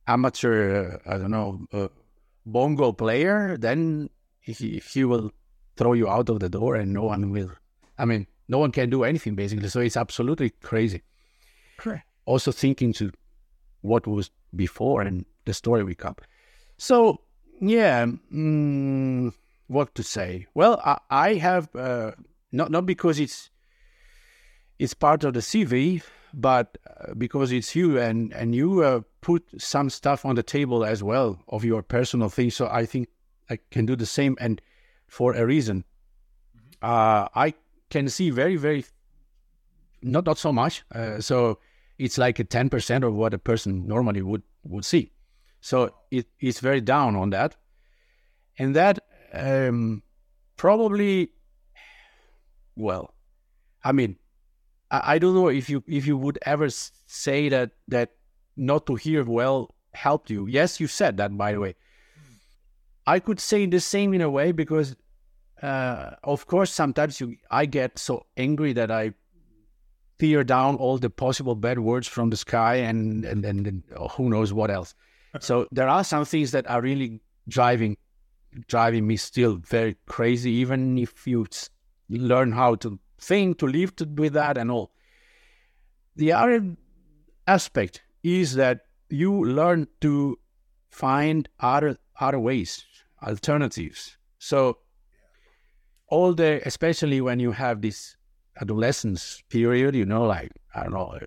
amateur, 0.06 1.00
uh, 1.06 1.14
I 1.14 1.18
don't 1.18 1.30
know, 1.30 1.66
uh, 1.72 1.88
bongo 2.46 2.92
player, 2.92 3.56
then 3.58 4.10
he 4.40 4.80
he 4.92 5.04
will 5.04 5.32
throw 5.76 5.94
you 5.94 6.08
out 6.08 6.28
of 6.28 6.40
the 6.40 6.48
door, 6.48 6.76
and 6.76 6.92
no 6.92 7.02
one 7.02 7.30
will. 7.30 7.50
I 7.98 8.04
mean, 8.04 8.26
no 8.48 8.58
one 8.58 8.72
can 8.72 8.90
do 8.90 9.04
anything 9.04 9.34
basically. 9.34 9.68
So 9.68 9.80
it's 9.80 9.96
absolutely 9.96 10.50
crazy. 10.50 11.02
Correct. 11.76 12.06
Also 12.26 12.52
thinking 12.52 12.92
to 12.94 13.10
what 13.80 14.06
was 14.06 14.30
before 14.54 15.02
and 15.02 15.24
the 15.44 15.54
story 15.54 15.82
we 15.84 15.94
come. 15.94 16.16
So 16.78 17.20
yeah, 17.60 18.06
mm, 18.32 19.32
what 19.66 19.94
to 19.94 20.02
say? 20.02 20.46
Well, 20.54 20.80
I, 20.84 20.98
I 21.10 21.34
have 21.34 21.74
uh, 21.74 22.12
not 22.52 22.70
not 22.70 22.86
because 22.86 23.18
it's 23.18 23.50
it's 24.78 24.94
part 24.94 25.24
of 25.24 25.34
the 25.34 25.40
CV, 25.40 26.02
but 26.32 26.78
uh, 26.86 27.14
because 27.14 27.52
it's 27.52 27.74
you 27.76 27.98
and 27.98 28.32
and 28.32 28.54
you 28.54 28.82
uh, 28.82 29.00
put 29.20 29.44
some 29.58 29.90
stuff 29.90 30.24
on 30.24 30.34
the 30.34 30.42
table 30.42 30.84
as 30.84 31.02
well 31.02 31.38
of 31.48 31.64
your 31.64 31.82
personal 31.82 32.28
things. 32.28 32.56
So 32.56 32.68
I 32.68 32.86
think 32.86 33.08
I 33.50 33.58
can 33.70 33.86
do 33.86 33.96
the 33.96 34.06
same, 34.06 34.36
and 34.40 34.60
for 35.06 35.34
a 35.34 35.46
reason. 35.46 35.84
Uh, 36.82 37.28
I 37.34 37.54
can 37.88 38.08
see 38.08 38.30
very 38.30 38.56
very 38.56 38.84
not 40.02 40.26
not 40.26 40.38
so 40.38 40.52
much. 40.52 40.84
Uh, 40.94 41.20
so 41.20 41.58
it's 41.98 42.18
like 42.18 42.38
a 42.38 42.44
ten 42.44 42.68
percent 42.68 43.04
of 43.04 43.14
what 43.14 43.32
a 43.32 43.38
person 43.38 43.86
normally 43.86 44.22
would 44.22 44.42
would 44.64 44.84
see. 44.84 45.12
So 45.60 45.94
it, 46.10 46.26
it's 46.40 46.60
very 46.60 46.80
down 46.80 47.16
on 47.16 47.30
that, 47.30 47.56
and 48.58 48.76
that 48.76 48.98
um, 49.32 50.02
probably 50.56 51.30
well, 52.76 53.14
I 53.82 53.92
mean 53.92 54.16
I, 54.94 55.14
I 55.14 55.18
don't 55.18 55.34
know 55.34 55.48
if 55.48 55.68
you 55.68 55.82
if 55.86 56.06
you 56.06 56.16
would 56.16 56.38
ever 56.46 56.68
say 56.70 57.48
that 57.48 57.70
that 57.88 58.10
not 58.56 58.86
to 58.86 58.94
hear 58.94 59.24
well 59.24 59.74
helped 59.92 60.30
you. 60.30 60.46
Yes, 60.46 60.80
you 60.80 60.86
said 60.86 61.16
that 61.16 61.36
by 61.36 61.52
the 61.52 61.60
way. 61.60 61.74
I 63.06 63.18
could 63.18 63.40
say 63.40 63.66
the 63.66 63.80
same 63.80 64.14
in 64.14 64.22
a 64.22 64.30
way 64.30 64.52
because, 64.52 64.96
uh, 65.62 66.12
of 66.22 66.46
course, 66.46 66.72
sometimes 66.72 67.20
you 67.20 67.36
I 67.50 67.66
get 67.66 67.98
so 67.98 68.26
angry 68.36 68.72
that 68.74 68.90
I 68.90 69.12
tear 70.18 70.44
down 70.44 70.76
all 70.76 70.98
the 70.98 71.10
possible 71.10 71.56
bad 71.56 71.80
words 71.80 72.06
from 72.06 72.30
the 72.30 72.36
sky 72.36 72.76
and 72.76 73.24
and, 73.24 73.44
and, 73.44 73.66
and 73.66 73.82
who 74.12 74.30
knows 74.30 74.52
what 74.52 74.70
else. 74.70 74.94
so 75.40 75.66
there 75.72 75.88
are 75.88 76.04
some 76.04 76.24
things 76.24 76.52
that 76.52 76.70
are 76.70 76.80
really 76.80 77.20
driving 77.48 77.96
driving 78.68 79.06
me 79.06 79.16
still 79.16 79.56
very 79.56 79.96
crazy, 80.06 80.52
even 80.52 80.96
if 80.98 81.26
you 81.26 81.46
learn 82.08 82.52
how 82.52 82.76
to 82.76 82.98
thing 83.20 83.54
to 83.56 83.66
live 83.66 83.96
to, 83.96 84.04
with 84.04 84.32
that 84.34 84.58
and 84.58 84.70
all. 84.70 84.92
The 86.16 86.32
other 86.32 86.76
aspect 87.46 88.02
is 88.22 88.54
that 88.54 88.80
you 89.10 89.44
learn 89.44 89.88
to 90.00 90.38
find 90.90 91.48
other 91.60 91.98
other 92.20 92.38
ways, 92.38 92.84
alternatives. 93.22 94.16
So 94.38 94.78
all 96.08 96.34
the, 96.34 96.60
especially 96.64 97.20
when 97.20 97.40
you 97.40 97.52
have 97.52 97.82
this 97.82 98.16
adolescence 98.60 99.42
period, 99.48 99.94
you 99.94 100.04
know, 100.04 100.24
like 100.24 100.52
I 100.74 100.84
don't 100.84 100.92
know, 100.92 101.18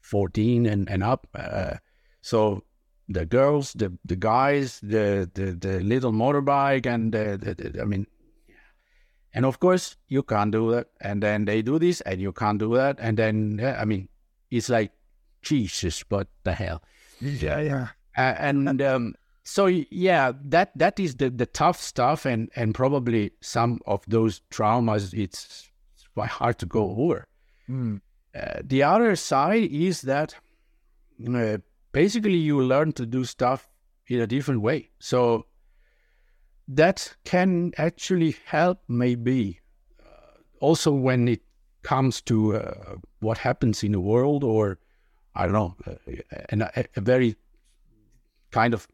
fourteen 0.00 0.66
and 0.66 0.88
and 0.90 1.02
up. 1.02 1.26
Uh, 1.34 1.76
so 2.20 2.64
the 3.08 3.24
girls, 3.24 3.72
the 3.74 3.96
the 4.04 4.16
guys, 4.16 4.80
the 4.80 5.30
the, 5.32 5.52
the 5.52 5.80
little 5.80 6.12
motorbike, 6.12 6.86
and 6.86 7.12
the, 7.12 7.38
the, 7.40 7.54
the 7.54 7.80
I 7.80 7.84
mean, 7.84 8.06
and 9.36 9.44
of 9.44 9.60
course, 9.60 9.96
you 10.08 10.22
can't 10.22 10.50
do 10.50 10.70
that. 10.72 10.88
And 11.02 11.22
then 11.22 11.44
they 11.44 11.60
do 11.60 11.78
this, 11.78 12.00
and 12.00 12.20
you 12.20 12.32
can't 12.32 12.58
do 12.58 12.74
that. 12.74 12.96
And 12.98 13.18
then, 13.18 13.58
yeah, 13.60 13.78
I 13.78 13.84
mean, 13.84 14.08
it's 14.50 14.70
like, 14.70 14.92
Jesus, 15.42 16.02
what 16.08 16.28
the 16.42 16.54
hell? 16.54 16.82
Yeah, 17.20 17.60
yeah. 17.60 17.88
Uh, 18.16 18.34
and 18.38 18.80
um, 18.80 19.14
so, 19.44 19.66
yeah, 19.66 20.32
that 20.46 20.72
that 20.78 20.98
is 20.98 21.16
the, 21.16 21.28
the 21.28 21.44
tough 21.44 21.78
stuff. 21.78 22.24
And, 22.24 22.50
and 22.56 22.74
probably 22.74 23.32
some 23.42 23.78
of 23.86 24.02
those 24.08 24.40
traumas, 24.50 25.12
it's 25.12 25.70
quite 26.14 26.30
hard 26.30 26.58
to 26.60 26.66
go 26.66 26.96
over. 26.96 27.26
Mm. 27.68 28.00
Uh, 28.34 28.60
the 28.64 28.82
other 28.82 29.16
side 29.16 29.70
is 29.70 30.00
that 30.02 30.34
uh, 31.28 31.58
basically 31.92 32.36
you 32.36 32.62
learn 32.62 32.92
to 32.92 33.04
do 33.04 33.24
stuff 33.24 33.68
in 34.06 34.20
a 34.20 34.26
different 34.26 34.62
way. 34.62 34.88
So 34.98 35.44
that 36.68 37.14
can 37.24 37.72
actually 37.78 38.36
help 38.44 38.80
maybe 38.88 39.60
uh, 40.00 40.38
also 40.60 40.90
when 40.90 41.28
it 41.28 41.42
comes 41.82 42.20
to 42.20 42.56
uh, 42.56 42.96
what 43.20 43.38
happens 43.38 43.84
in 43.84 43.92
the 43.92 44.00
world 44.00 44.42
or 44.42 44.78
i 45.34 45.44
don't 45.44 45.52
know 45.52 45.76
uh, 45.86 45.92
a, 46.50 46.84
a, 46.96 47.00
very 47.00 47.36
kind 48.50 48.74
of 48.74 48.88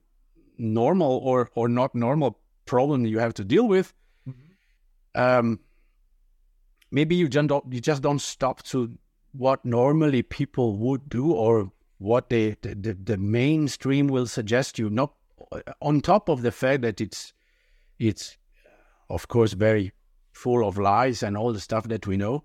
normal 0.59 1.21
or 1.25 1.50
or 1.55 1.69
not 1.69 1.95
normal 1.95 2.38
problem 2.67 3.07
you 3.07 3.19
have 3.19 3.33
to 3.33 3.45
deal 3.45 3.67
with 3.67 3.95
mm-hmm. 4.29 5.21
um, 5.21 5.59
maybe 6.91 7.14
you 7.14 7.29
just 7.29 7.49
don't 7.49 7.73
you 7.73 7.81
just 7.81 8.02
don't 8.02 8.21
stop 8.21 8.62
to 8.62 8.93
what 9.33 9.64
normally 9.64 10.23
people 10.23 10.76
would 10.76 11.09
do 11.09 11.33
or 11.33 11.73
what 11.99 12.29
they 12.29 12.57
the, 12.61 12.75
the, 12.75 12.93
the 12.93 13.17
mainstream 13.17 14.07
will 14.09 14.26
suggest 14.26 14.79
you 14.79 14.91
not 14.91 15.14
uh, 15.52 15.61
on 15.81 16.02
top 16.02 16.29
of 16.29 16.43
the 16.43 16.52
fact 16.52 16.83
that 16.83 17.00
it's 17.00 17.33
it's, 17.99 18.37
of 19.08 19.28
course, 19.28 19.52
very 19.52 19.92
full 20.32 20.66
of 20.66 20.78
lies 20.78 21.22
and 21.22 21.37
all 21.37 21.52
the 21.52 21.61
stuff 21.61 21.88
that 21.88 22.06
we 22.06 22.16
know. 22.16 22.44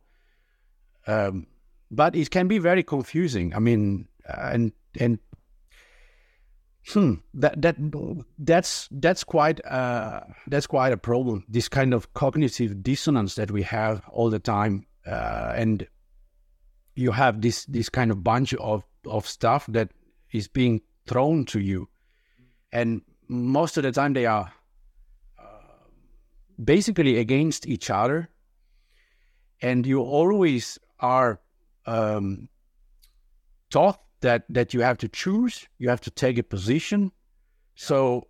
Um, 1.08 1.48
but 1.90 2.16
it 2.16 2.30
can 2.30 2.48
be 2.48 2.58
very 2.60 2.84
confusing. 2.84 3.54
I 3.56 3.60
mean, 3.60 4.08
and 4.26 4.74
and 5.00 5.20
hmm, 6.90 7.16
that 7.34 7.62
that 7.62 7.78
that's 8.38 8.90
that's 8.92 9.24
quite 9.24 9.66
uh, 9.66 10.22
that's 10.48 10.68
quite 10.68 10.92
a 10.92 10.98
problem. 10.98 11.46
This 11.48 11.70
kind 11.70 11.94
of 11.94 12.14
cognitive 12.14 12.84
dissonance 12.84 13.36
that 13.36 13.52
we 13.52 13.64
have 13.64 14.02
all 14.10 14.30
the 14.30 14.40
time, 14.40 14.86
uh, 15.06 15.54
and 15.56 15.88
you 16.96 17.12
have 17.12 17.42
this 17.42 17.66
this 17.66 17.90
kind 17.90 18.12
of 18.12 18.24
bunch 18.24 18.54
of 18.56 18.84
of 19.06 19.28
stuff 19.28 19.66
that 19.70 19.92
is 20.34 20.48
being 20.48 20.82
thrown 21.08 21.46
to 21.46 21.60
you, 21.60 21.88
and 22.74 23.02
most 23.30 23.78
of 23.78 23.84
the 23.84 23.92
time 23.92 24.14
they 24.14 24.26
are 24.26 24.52
basically 26.64 27.18
against 27.20 27.68
each 27.68 27.90
other, 27.90 28.30
and 29.62 29.86
you 29.86 30.02
always 30.02 30.80
are 31.00 31.40
um, 31.86 32.50
taught 33.70 34.02
that 34.22 34.46
that 34.50 34.74
you 34.74 34.82
have 34.82 34.98
to 34.98 35.08
choose, 35.08 35.68
you 35.78 35.90
have 35.90 36.02
to 36.02 36.12
take 36.12 36.38
a 36.38 36.44
position. 36.44 37.12
So 37.76 38.28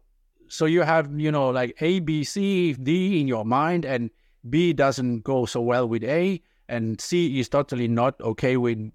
so 0.47 0.65
you 0.65 0.81
have 0.81 1.19
you 1.19 1.31
know 1.31 1.49
like 1.49 1.75
A, 1.81 1.99
B, 1.99 2.23
C, 2.23 2.73
D 2.73 3.19
in 3.19 3.27
your 3.27 3.45
mind, 3.45 3.85
and 3.85 4.09
B 4.49 4.73
doesn't 4.73 5.23
go 5.23 5.45
so 5.45 5.61
well 5.61 5.87
with 5.87 6.03
A, 6.03 6.41
and 6.67 6.99
C 6.99 7.39
is 7.39 7.49
totally 7.49 7.87
not 7.87 8.19
okay 8.21 8.57
with 8.57 8.91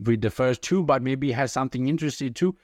with 0.00 0.20
the 0.20 0.30
first 0.30 0.62
two, 0.62 0.82
but 0.82 1.02
maybe 1.02 1.32
has 1.32 1.52
something 1.52 1.88
interesting 1.88 2.34
too. 2.34 2.56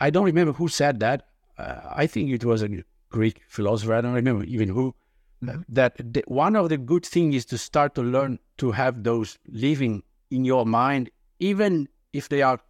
I 0.00 0.10
don't 0.10 0.24
remember 0.24 0.52
who 0.52 0.68
said 0.68 1.00
that. 1.00 1.26
Uh, 1.56 1.80
I 1.90 2.06
think 2.06 2.30
it 2.30 2.44
was 2.44 2.62
a 2.62 2.68
Greek 3.10 3.42
philosopher, 3.48 3.94
I 3.94 4.00
don't 4.00 4.14
remember 4.14 4.44
even 4.44 4.68
who, 4.68 4.94
mm-hmm. 5.42 5.62
that 5.68 5.96
the, 5.98 6.22
one 6.26 6.56
of 6.56 6.68
the 6.68 6.78
good 6.78 7.04
things 7.04 7.34
is 7.34 7.44
to 7.46 7.58
start 7.58 7.94
to 7.94 8.02
learn 8.02 8.38
to 8.58 8.72
have 8.72 9.04
those 9.04 9.38
living 9.48 10.02
in 10.30 10.44
your 10.44 10.66
mind, 10.66 11.10
even 11.38 11.88
if 12.12 12.28
they 12.28 12.42
are 12.42 12.60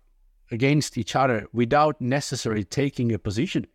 against 0.51 0.97
each 0.97 1.15
other, 1.17 1.47
without 1.53 2.01
necessarily 2.01 2.65
taking 2.65 3.13
a 3.13 3.19
position. 3.19 3.67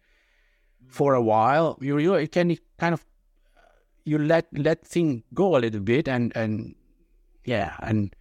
For 0.87 1.15
a 1.15 1.21
while, 1.21 1.77
you, 1.81 1.97
you 1.97 2.27
can 2.27 2.55
kind 2.77 2.93
of 2.93 3.03
you 4.05 4.17
let 4.17 4.47
let 4.51 4.85
things 4.85 5.23
go 5.33 5.55
a 5.55 5.59
little 5.59 5.79
bit, 5.79 6.07
and 6.07 6.31
and 6.35 6.75
yeah, 7.45 7.75
and 7.79 8.13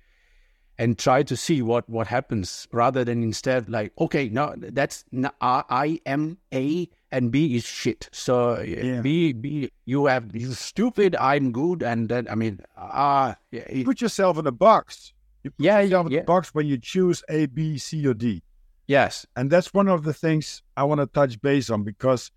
and 0.79 0.99
try 0.99 1.23
to 1.23 1.37
see 1.37 1.63
what 1.63 1.89
what 1.89 2.07
happens 2.07 2.67
rather 2.73 3.05
than 3.05 3.23
instead 3.23 3.69
like 3.69 3.93
okay 3.99 4.29
no 4.29 4.55
that's 4.57 5.05
I 5.41 6.01
am 6.07 6.39
A 6.53 6.89
and 7.12 7.31
B 7.31 7.54
is 7.57 7.64
shit 7.64 8.09
so 8.12 8.61
yeah. 8.61 9.00
B 9.00 9.33
B 9.33 9.71
you 9.85 10.07
have 10.07 10.35
you 10.35 10.52
stupid 10.52 11.14
I'm 11.16 11.52
good 11.52 11.83
and 11.83 12.09
then 12.09 12.26
I 12.28 12.35
mean 12.35 12.61
ah 12.76 13.31
uh, 13.31 13.35
yeah, 13.50 13.73
you 13.73 13.85
put 13.85 14.00
yourself 14.00 14.38
in 14.38 14.47
a 14.47 14.52
box 14.52 15.12
you 15.45 15.50
put 15.50 15.64
yeah 15.64 15.81
yourself 15.81 16.11
yeah. 16.11 16.19
in 16.19 16.23
a 16.25 16.26
box 16.26 16.54
when 16.54 16.66
you 16.66 16.78
choose 16.78 17.23
A 17.28 17.47
B 17.47 17.78
C 17.78 18.07
or 18.07 18.14
D 18.14 18.42
yes 18.87 19.26
and 19.37 19.50
that's 19.50 19.73
one 19.73 19.88
of 19.88 20.02
the 20.02 20.14
things 20.14 20.62
I 20.76 20.85
want 20.85 21.00
to 21.00 21.07
touch 21.07 21.40
base 21.40 21.71
on 21.71 21.85
because 21.85 22.31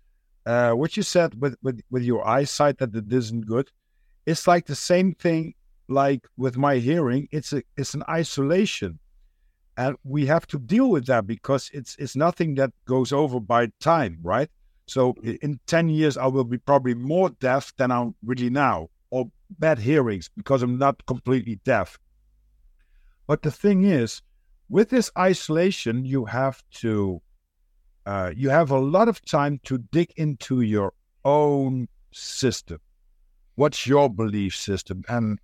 uh, 0.46 0.70
what 0.70 0.96
you 0.96 1.02
said 1.02 1.40
with, 1.40 1.56
with 1.62 1.80
with 1.90 2.04
your 2.04 2.26
eyesight 2.26 2.78
that 2.78 2.94
it 2.94 3.12
isn't 3.12 3.46
good 3.46 3.70
it's 4.26 4.46
like 4.46 4.66
the 4.66 4.76
same 4.76 5.14
thing 5.14 5.54
like 5.88 6.26
with 6.36 6.56
my 6.56 6.76
hearing, 6.76 7.28
it's 7.30 7.52
a 7.52 7.62
it's 7.76 7.94
an 7.94 8.02
isolation, 8.08 8.98
and 9.76 9.96
we 10.04 10.26
have 10.26 10.46
to 10.48 10.58
deal 10.58 10.90
with 10.90 11.06
that 11.06 11.26
because 11.26 11.70
it's 11.72 11.96
it's 11.98 12.16
nothing 12.16 12.56
that 12.56 12.72
goes 12.84 13.12
over 13.12 13.40
by 13.40 13.68
time, 13.80 14.18
right? 14.22 14.50
So 14.88 15.14
in 15.22 15.58
ten 15.66 15.88
years, 15.88 16.16
I 16.16 16.26
will 16.26 16.44
be 16.44 16.58
probably 16.58 16.94
more 16.94 17.30
deaf 17.30 17.72
than 17.76 17.90
I'm 17.90 18.14
really 18.24 18.50
now, 18.50 18.88
or 19.10 19.30
bad 19.58 19.78
hearings 19.78 20.30
because 20.36 20.62
I'm 20.62 20.78
not 20.78 21.04
completely 21.06 21.60
deaf. 21.64 21.98
But 23.26 23.42
the 23.42 23.50
thing 23.50 23.84
is, 23.84 24.22
with 24.68 24.90
this 24.90 25.10
isolation, 25.18 26.04
you 26.04 26.24
have 26.26 26.62
to, 26.82 27.20
uh, 28.04 28.32
you 28.36 28.50
have 28.50 28.70
a 28.70 28.78
lot 28.78 29.08
of 29.08 29.24
time 29.24 29.60
to 29.64 29.78
dig 29.78 30.12
into 30.16 30.60
your 30.60 30.92
own 31.24 31.88
system. 32.12 32.78
What's 33.56 33.86
your 33.86 34.08
belief 34.08 34.54
system? 34.54 35.02
And 35.08 35.40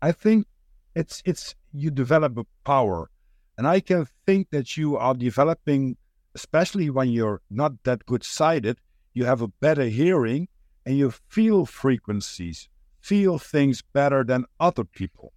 I 0.00 0.12
think 0.12 0.46
it's 0.94 1.22
it's 1.26 1.54
you 1.72 1.90
develop 1.90 2.38
a 2.38 2.46
power, 2.64 3.10
and 3.58 3.66
I 3.66 3.80
can 3.80 4.06
think 4.24 4.48
that 4.50 4.78
you 4.78 4.96
are 4.96 5.14
developing, 5.14 5.96
especially 6.34 6.88
when 6.88 7.10
you're 7.10 7.42
not 7.50 7.72
that 7.84 8.06
good 8.06 8.24
sighted, 8.24 8.78
you 9.16 9.24
have 9.24 9.40
a 9.40 9.48
better 9.48 9.84
hearing, 9.84 10.46
and 10.84 10.98
you 10.98 11.10
feel 11.30 11.64
frequencies, 11.64 12.68
feel 13.00 13.38
things 13.38 13.80
better 13.80 14.22
than 14.22 14.44
other 14.60 14.84
people. 14.84 15.32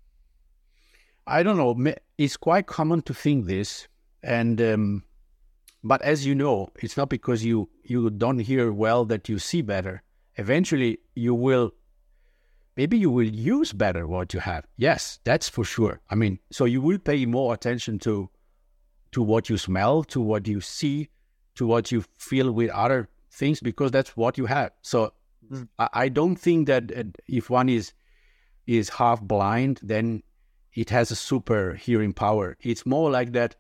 I 1.26 1.44
don't 1.44 1.56
know. 1.56 1.94
It's 2.18 2.36
quite 2.36 2.68
common 2.68 3.02
to 3.04 3.14
think 3.14 3.46
this, 3.46 3.88
and 4.22 4.62
um, 4.62 5.04
but 5.82 6.02
as 6.02 6.26
you 6.26 6.36
know, 6.36 6.68
it's 6.84 6.98
not 6.98 7.08
because 7.08 7.46
you 7.46 7.70
you 7.84 8.10
don't 8.10 8.40
hear 8.40 8.74
well 8.74 9.06
that 9.06 9.30
you 9.30 9.40
see 9.40 9.62
better. 9.62 10.04
Eventually, 10.36 11.00
you 11.16 11.34
will. 11.34 11.72
Maybe 12.76 12.98
you 12.98 13.10
will 13.10 13.34
use 13.58 13.72
better 13.72 14.08
what 14.08 14.34
you 14.34 14.42
have. 14.42 14.66
Yes, 14.76 15.20
that's 15.24 15.48
for 15.48 15.64
sure. 15.64 16.02
I 16.10 16.16
mean, 16.16 16.40
so 16.52 16.66
you 16.66 16.82
will 16.82 17.00
pay 17.00 17.26
more 17.26 17.54
attention 17.54 17.98
to 18.00 18.30
to 19.14 19.22
what 19.22 19.50
you 19.50 19.58
smell, 19.58 20.04
to 20.04 20.20
what 20.20 20.50
you 20.50 20.60
see, 20.60 21.10
to 21.56 21.66
what 21.66 21.94
you 21.94 22.04
feel 22.18 22.52
with 22.52 22.72
other 22.72 23.08
things 23.32 23.60
because 23.60 23.92
that's 23.92 24.16
what 24.16 24.38
you 24.38 24.46
have. 24.46 24.72
So 24.82 25.14
mm. 25.52 25.68
I, 25.78 25.90
I 25.94 26.10
don't 26.10 26.36
think 26.36 26.68
that 26.68 26.92
if 27.28 27.50
one 27.50 27.70
is 27.70 27.94
is 28.68 28.90
half 28.90 29.22
blind, 29.22 29.80
then 29.82 30.22
it 30.74 30.90
has 30.92 31.12
a 31.12 31.16
super 31.16 31.74
hearing 31.74 32.14
power. 32.14 32.58
It's 32.62 32.86
more 32.86 33.10
like 33.10 33.32
that. 33.34 33.56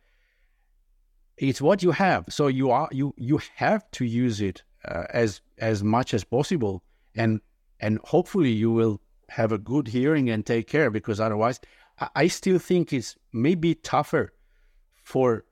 It's 1.37 1.61
what 1.61 1.81
you 1.81 1.91
have, 1.91 2.25
so 2.29 2.47
you 2.47 2.69
are 2.71 2.89
you 2.91 3.13
you 3.17 3.39
have 3.55 3.89
to 3.91 4.05
use 4.05 4.41
it 4.41 4.63
uh, 4.85 5.05
as 5.09 5.41
as 5.57 5.83
much 5.83 6.13
as 6.13 6.23
possible, 6.23 6.83
and 7.15 7.39
and 7.79 7.99
hopefully 8.03 8.51
you 8.51 8.71
will 8.71 8.99
have 9.29 9.51
a 9.51 9.57
good 9.57 9.87
hearing 9.87 10.29
and 10.29 10.45
take 10.45 10.67
care 10.67 10.89
because 10.89 11.19
otherwise, 11.19 11.59
I, 11.99 12.09
I 12.15 12.27
still 12.27 12.59
think 12.59 12.91
it's 12.91 13.15
maybe 13.31 13.75
tougher 13.75 14.33
for, 15.03 15.45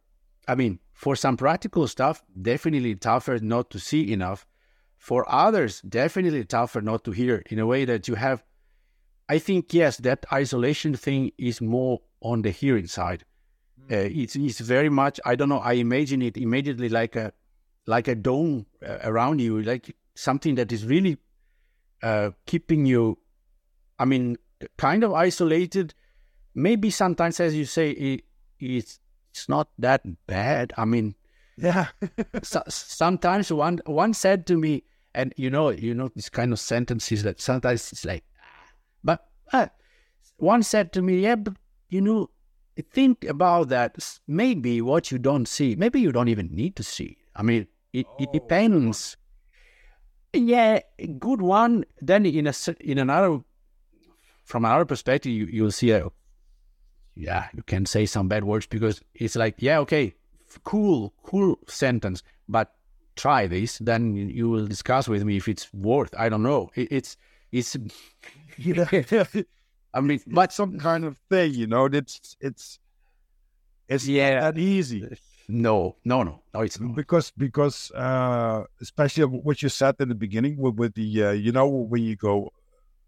I 0.48 0.56
mean, 0.56 0.80
for 0.98 1.16
some 1.16 1.38
practical 1.38 1.88
stuff, 1.88 2.24
definitely 2.42 2.96
tougher 2.96 3.38
not 3.40 3.70
to 3.70 3.80
see 3.80 4.12
enough. 4.12 4.48
For 4.98 5.24
others, 5.32 5.82
definitely 5.82 6.44
tougher 6.44 6.82
not 6.82 7.04
to 7.04 7.12
hear 7.12 7.44
in 7.52 7.60
a 7.60 7.68
way 7.68 7.86
that 7.86 8.08
you 8.08 8.16
have 8.16 8.44
I 9.30 9.40
think 9.40 9.74
yes, 9.74 9.98
that 9.98 10.26
isolation 10.32 10.96
thing 10.96 11.32
is 11.38 11.60
more 11.62 12.02
on 12.22 12.42
the 12.42 12.52
hearing 12.52 12.88
side. 12.88 13.26
Mm. 13.90 13.92
Uh, 13.92 14.22
it's 14.22 14.36
it's 14.36 14.60
very 14.60 14.90
much. 14.90 15.20
I 15.26 15.36
don't 15.36 15.50
know. 15.50 15.60
I 15.60 15.74
imagine 15.74 16.22
it 16.22 16.38
immediately 16.38 16.90
like 16.90 17.16
a 17.16 17.34
like 17.86 18.08
a 18.08 18.16
dome 18.16 18.66
uh, 18.86 19.00
around 19.04 19.40
you, 19.40 19.62
like 19.62 19.96
something 20.16 20.56
that 20.56 20.72
is 20.72 20.86
really 20.86 21.18
uh, 22.02 22.32
keeping 22.46 22.86
you. 22.86 23.18
I 24.00 24.06
mean, 24.06 24.38
kind 24.78 25.04
of 25.04 25.14
isolated. 25.14 25.94
Maybe 26.56 26.90
sometimes, 26.90 27.40
as 27.40 27.54
you 27.54 27.66
say, 27.66 27.92
it, 27.92 28.24
it's 28.60 29.00
it's 29.38 29.50
not 29.50 29.70
that 29.78 30.02
bad. 30.26 30.74
I 30.78 30.86
mean, 30.86 31.16
yeah. 31.58 31.88
so, 32.44 32.64
sometimes 32.68 33.52
one 33.52 33.80
one 33.86 34.14
said 34.14 34.48
to 34.48 34.58
me, 34.58 34.84
and 35.14 35.34
you 35.38 35.50
know, 35.50 35.70
you 35.70 35.94
know, 35.94 36.10
this 36.16 36.30
kind 36.30 36.52
of 36.52 36.60
sentences 36.60 37.24
that 37.24 37.40
sometimes 37.40 37.92
it's 37.92 38.04
like 38.06 38.24
but 39.04 39.28
uh, 39.54 39.68
one 40.38 40.64
said 40.64 40.92
to 40.94 41.02
me, 41.02 41.20
yeah, 41.22 41.36
but 41.36 41.54
you 41.90 42.02
know, 42.02 42.30
think 42.92 43.26
about 43.26 43.70
that. 43.70 44.20
Maybe 44.28 44.82
what 44.82 45.12
you 45.12 45.18
don't 45.18 45.48
see, 45.48 45.76
maybe 45.76 46.02
you 46.02 46.12
don't 46.12 46.28
even 46.28 46.50
need 46.54 46.76
to 46.78 46.84
see. 46.84 47.18
I 47.36 47.44
mean, 47.44 47.68
it, 47.94 48.06
oh. 48.10 48.16
it 48.20 48.32
depends. 48.34 49.18
Yeah, 50.34 50.80
good 51.20 51.42
one. 51.42 51.86
Then 52.02 52.26
in 52.26 52.48
a 52.48 52.54
in 52.82 52.98
another, 52.98 53.40
from 54.44 54.66
another 54.66 54.86
perspective, 54.86 55.32
you 55.32 55.46
you'll 55.46 55.72
see 55.72 55.92
a, 55.92 56.10
yeah, 57.18 57.48
you 57.56 57.64
can 57.64 57.86
say 57.86 58.06
some 58.06 58.28
bad 58.28 58.44
words 58.44 58.68
because 58.68 59.02
it's 59.16 59.36
like, 59.36 59.56
yeah, 59.58 59.80
okay, 59.80 60.14
cool, 60.64 61.14
cool 61.24 61.58
sentence, 61.68 62.24
but 62.48 62.74
try 63.16 63.48
this. 63.48 63.80
Then 63.80 64.16
you 64.16 64.50
will 64.50 64.68
discuss 64.68 65.08
with 65.08 65.24
me 65.24 65.38
if 65.38 65.48
it's 65.48 65.74
worth. 65.74 66.14
I 66.18 66.30
don't 66.30 66.44
know. 66.44 66.70
It, 66.76 66.92
it's 66.92 67.18
it's 67.52 67.76
you 68.58 68.74
know, 68.76 68.88
I 69.94 70.02
mean, 70.02 70.22
but 70.28 70.54
some 70.54 70.78
kind 70.80 71.06
of 71.06 71.18
thing, 71.30 71.54
you 71.54 71.68
know, 71.68 71.86
it's 71.86 72.38
it's 72.40 72.80
it's 73.88 74.08
yeah 74.08 74.40
not 74.42 74.58
easy. 74.58 75.08
No, 75.50 75.96
no, 76.04 76.24
no, 76.24 76.42
no, 76.54 76.62
it's 76.62 76.80
not. 76.80 76.94
because 76.94 77.32
because 77.38 77.92
uh, 77.92 78.64
especially 78.82 79.24
what 79.24 79.62
you 79.62 79.70
said 79.70 79.96
in 80.00 80.10
the 80.10 80.16
beginning 80.16 80.58
with, 80.58 80.76
with 80.76 80.94
the 80.94 81.24
uh, 81.24 81.32
you 81.32 81.52
know 81.52 81.68
when 81.68 82.04
you 82.04 82.16
go 82.16 82.52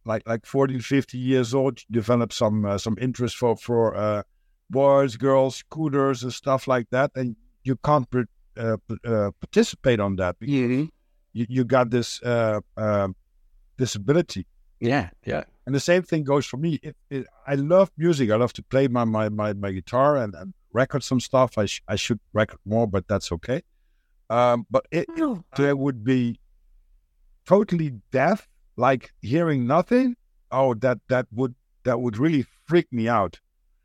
like 0.05 0.23
like 0.27 0.45
40 0.45 0.79
50 0.79 1.17
years 1.17 1.53
old 1.53 1.79
develop 1.91 2.33
some 2.33 2.65
uh, 2.65 2.77
some 2.77 2.97
interest 2.99 3.38
for 3.38 3.55
for 3.55 3.95
uh, 3.95 4.23
boys 4.69 5.17
girls 5.17 5.57
scooters 5.57 6.23
and 6.23 6.33
stuff 6.33 6.67
like 6.67 6.89
that 6.91 7.12
and 7.15 7.35
you 7.63 7.75
can't 7.83 8.07
uh, 8.57 8.77
uh, 9.05 9.31
participate 9.39 9.99
on 9.99 10.15
that 10.15 10.38
because 10.39 10.55
mm-hmm. 10.55 10.85
you, 11.33 11.45
you 11.49 11.63
got 11.63 11.89
this 11.89 12.21
uh, 12.23 12.59
um, 12.77 13.15
disability 13.77 14.45
yeah, 14.79 15.09
yeah. 15.25 15.43
And 15.65 15.75
the 15.75 15.79
same 15.79 16.03
thing 16.03 16.23
goes 16.23 16.45
for 16.45 16.57
me. 16.57 16.79
It, 16.81 16.95
it, 17.09 17.27
I 17.45 17.55
love 17.55 17.91
music. 17.97 18.31
I 18.31 18.35
love 18.35 18.53
to 18.53 18.63
play 18.63 18.88
my 18.88 19.03
my 19.03 19.29
my, 19.29 19.53
my 19.53 19.71
guitar 19.71 20.17
and, 20.17 20.33
and 20.33 20.53
record 20.73 21.03
some 21.03 21.19
stuff. 21.19 21.57
I 21.57 21.65
sh- 21.65 21.83
I 21.88 21.95
should 21.95 22.19
record 22.33 22.59
more, 22.65 22.88
but 22.88 23.07
that's 23.07 23.31
okay. 23.33 23.62
Um, 24.29 24.65
but 24.69 24.85
it, 24.91 25.07
oh. 25.17 25.43
there 25.57 25.75
would 25.75 26.03
be 26.03 26.39
totally 27.45 27.93
deaf, 28.12 28.47
like 28.79 29.13
hearing 29.21 29.67
nothing. 29.67 30.15
Oh, 30.51 30.73
that 30.75 30.99
that 31.09 31.27
would 31.31 31.53
that 31.83 31.99
would 31.99 32.17
really 32.17 32.45
freak 32.65 32.87
me 32.91 33.07
out. 33.07 33.39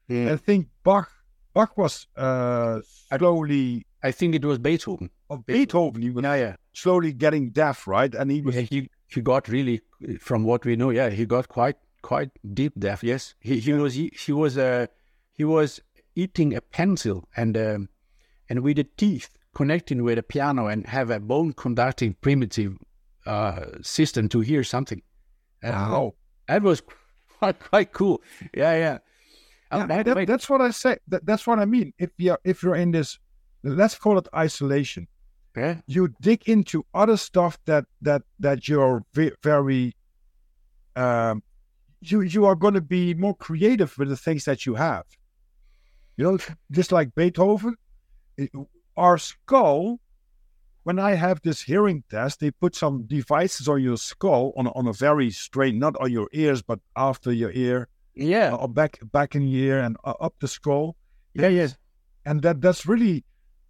Yeah. 0.09 0.33
I 0.33 0.37
think 0.37 0.69
Bach 0.85 1.11
Bach 1.53 1.77
was 1.77 2.07
uh, 2.17 2.81
slowly. 3.17 3.87
I 4.03 4.13
think 4.13 4.35
it 4.35 4.45
was 4.45 4.59
Beethoven. 4.59 5.11
Oh, 5.31 5.39
Beethoven, 5.39 6.15
was 6.15 6.23
yeah, 6.23 6.35
yeah. 6.35 6.57
slowly 6.73 7.13
getting 7.13 7.51
deaf, 7.51 7.87
right? 7.87 8.15
And 8.15 8.31
he 8.31 8.43
was 8.43 8.55
yeah, 8.55 8.63
he, 8.63 8.91
he 9.09 9.21
got 9.21 9.49
really, 9.49 9.81
from 10.21 10.45
what 10.45 10.65
we 10.65 10.77
know, 10.77 10.91
yeah, 10.91 11.11
he 11.11 11.25
got 11.27 11.49
quite 11.49 11.77
quite 12.03 12.31
deep 12.53 12.75
deaf. 12.79 13.03
Yes, 13.03 13.35
he 13.41 13.59
he 13.59 13.73
was 13.73 13.95
he, 13.95 14.13
he 14.17 14.33
was 14.33 14.57
uh, 14.57 14.87
he 15.33 15.45
was 15.45 15.81
eating 16.15 16.55
a 16.55 16.61
pencil 16.61 17.29
and 17.37 17.57
um, 17.57 17.89
and 18.49 18.61
with 18.61 18.77
the 18.77 18.85
teeth 18.85 19.31
connecting 19.55 20.03
with 20.03 20.19
a 20.19 20.23
piano 20.23 20.67
and 20.67 20.87
have 20.87 21.11
a 21.11 21.21
bone 21.21 21.53
conducting 21.53 22.15
primitive 22.21 22.77
uh, 23.27 23.67
system 23.83 24.29
to 24.31 24.41
hear 24.41 24.65
something. 24.65 25.03
Wow, 25.63 26.15
that 26.49 26.63
was 26.63 26.83
quite 27.39 27.59
quite 27.59 27.93
cool. 27.93 28.23
Yeah, 28.55 28.77
yeah. 28.77 28.99
yeah 29.73 30.03
that, 30.03 30.27
that's 30.27 30.49
what 30.49 30.61
I 30.61 30.71
say. 30.71 30.99
That, 31.09 31.25
that's 31.27 31.47
what 31.47 31.59
I 31.59 31.65
mean. 31.65 31.93
If 31.99 32.11
you're 32.19 32.39
if 32.45 32.63
you're 32.63 32.77
in 32.77 32.91
this, 32.91 33.19
let's 33.63 33.97
call 33.97 34.19
it 34.19 34.29
isolation 34.35 35.09
yeah. 35.57 35.77
you 35.87 36.09
dig 36.21 36.49
into 36.49 36.85
other 36.95 37.17
stuff 37.17 37.59
that 37.67 37.85
that 38.03 38.23
that 38.41 38.69
you're 38.69 39.05
very 39.43 39.95
um, 40.97 41.43
you 42.01 42.23
you 42.23 42.45
are 42.45 42.55
going 42.55 42.75
to 42.75 42.81
be 42.81 43.15
more 43.15 43.35
creative 43.35 43.97
with 43.99 44.09
the 44.09 44.17
things 44.17 44.45
that 44.45 44.67
you 44.67 44.75
have 44.75 45.05
you 46.17 46.25
know 46.25 46.39
just 46.71 46.93
like 46.93 47.15
beethoven 47.15 47.77
it, 48.37 48.51
our 48.97 49.19
skull 49.19 49.99
when 50.85 50.99
i 50.99 51.15
have 51.15 51.41
this 51.43 51.63
hearing 51.63 52.03
test 52.11 52.41
they 52.41 52.51
put 52.51 52.75
some 52.75 53.03
devices 53.07 53.69
on 53.69 53.83
your 53.83 53.97
skull 53.97 54.53
on, 54.57 54.69
on 54.69 54.87
a 54.87 54.93
very 54.93 55.31
straight 55.31 55.75
not 55.75 55.95
on 56.01 56.11
your 56.11 56.29
ears 56.33 56.63
but 56.63 56.79
after 56.97 57.33
your 57.33 57.51
ear 57.53 57.89
yeah 58.15 58.55
or 58.55 58.69
back 58.69 58.99
back 59.13 59.35
in 59.35 59.43
your 59.43 59.75
ear 59.75 59.81
and 59.81 59.97
uh, 60.05 60.15
up 60.21 60.35
the 60.41 60.49
skull 60.49 60.97
yeah 61.35 61.49
yes 61.49 61.77
and 62.25 62.43
that 62.43 62.61
that's 62.61 62.87
really 62.87 63.25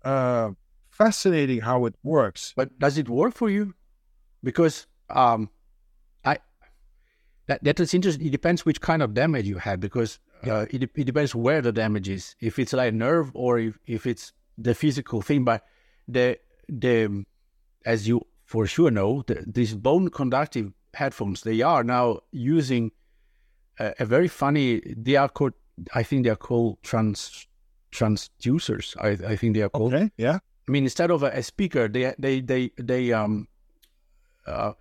uh 0.04 0.50
fascinating 0.94 1.60
how 1.60 1.86
it 1.86 1.94
works. 2.02 2.54
But 2.56 2.78
does 2.78 2.96
it 2.96 3.08
work 3.08 3.34
for 3.34 3.50
you? 3.50 3.74
Because 4.42 4.86
um, 5.10 5.50
I 6.24 6.38
that 7.46 7.64
that 7.64 7.80
is 7.80 7.92
interesting. 7.92 8.26
It 8.26 8.30
depends 8.30 8.64
which 8.64 8.80
kind 8.80 9.02
of 9.02 9.12
damage 9.12 9.46
you 9.46 9.58
had 9.58 9.80
because 9.80 10.18
uh, 10.46 10.66
it 10.70 10.82
it 10.94 11.04
depends 11.04 11.34
where 11.34 11.60
the 11.60 11.72
damage 11.72 12.08
is. 12.08 12.36
If 12.40 12.58
it's 12.58 12.72
like 12.72 12.94
nerve 12.94 13.30
or 13.34 13.58
if, 13.58 13.78
if 13.86 14.06
it's 14.06 14.32
the 14.56 14.74
physical 14.74 15.20
thing. 15.20 15.44
But 15.44 15.64
the 16.06 16.38
the 16.68 17.24
as 17.84 18.08
you 18.08 18.26
for 18.44 18.66
sure 18.66 18.90
know, 18.90 19.22
the, 19.26 19.44
these 19.46 19.74
bone 19.74 20.08
conductive 20.08 20.72
headphones 20.94 21.42
they 21.42 21.60
are 21.62 21.82
now 21.82 22.20
using 22.30 22.92
a, 23.78 23.94
a 24.00 24.04
very 24.04 24.28
funny. 24.28 24.80
They 24.96 25.16
are 25.16 25.28
called. 25.28 25.54
I 25.94 26.02
think 26.02 26.24
they 26.24 26.30
are 26.30 26.36
called 26.36 26.78
trans 26.82 27.46
transducers. 27.92 28.96
I, 29.00 29.32
I 29.32 29.36
think 29.36 29.54
they 29.54 29.62
are 29.62 29.68
called. 29.68 29.94
Okay, 29.94 30.10
yeah. 30.16 30.38
I 30.68 30.70
mean, 30.70 30.84
instead 30.84 31.10
of 31.10 31.22
a, 31.22 31.30
a 31.30 31.42
speaker, 31.42 31.88
they 31.88 32.14
they 32.18 32.40
they 32.40 32.70
they 32.76 33.12
um 33.12 33.48
uh, 34.46 34.72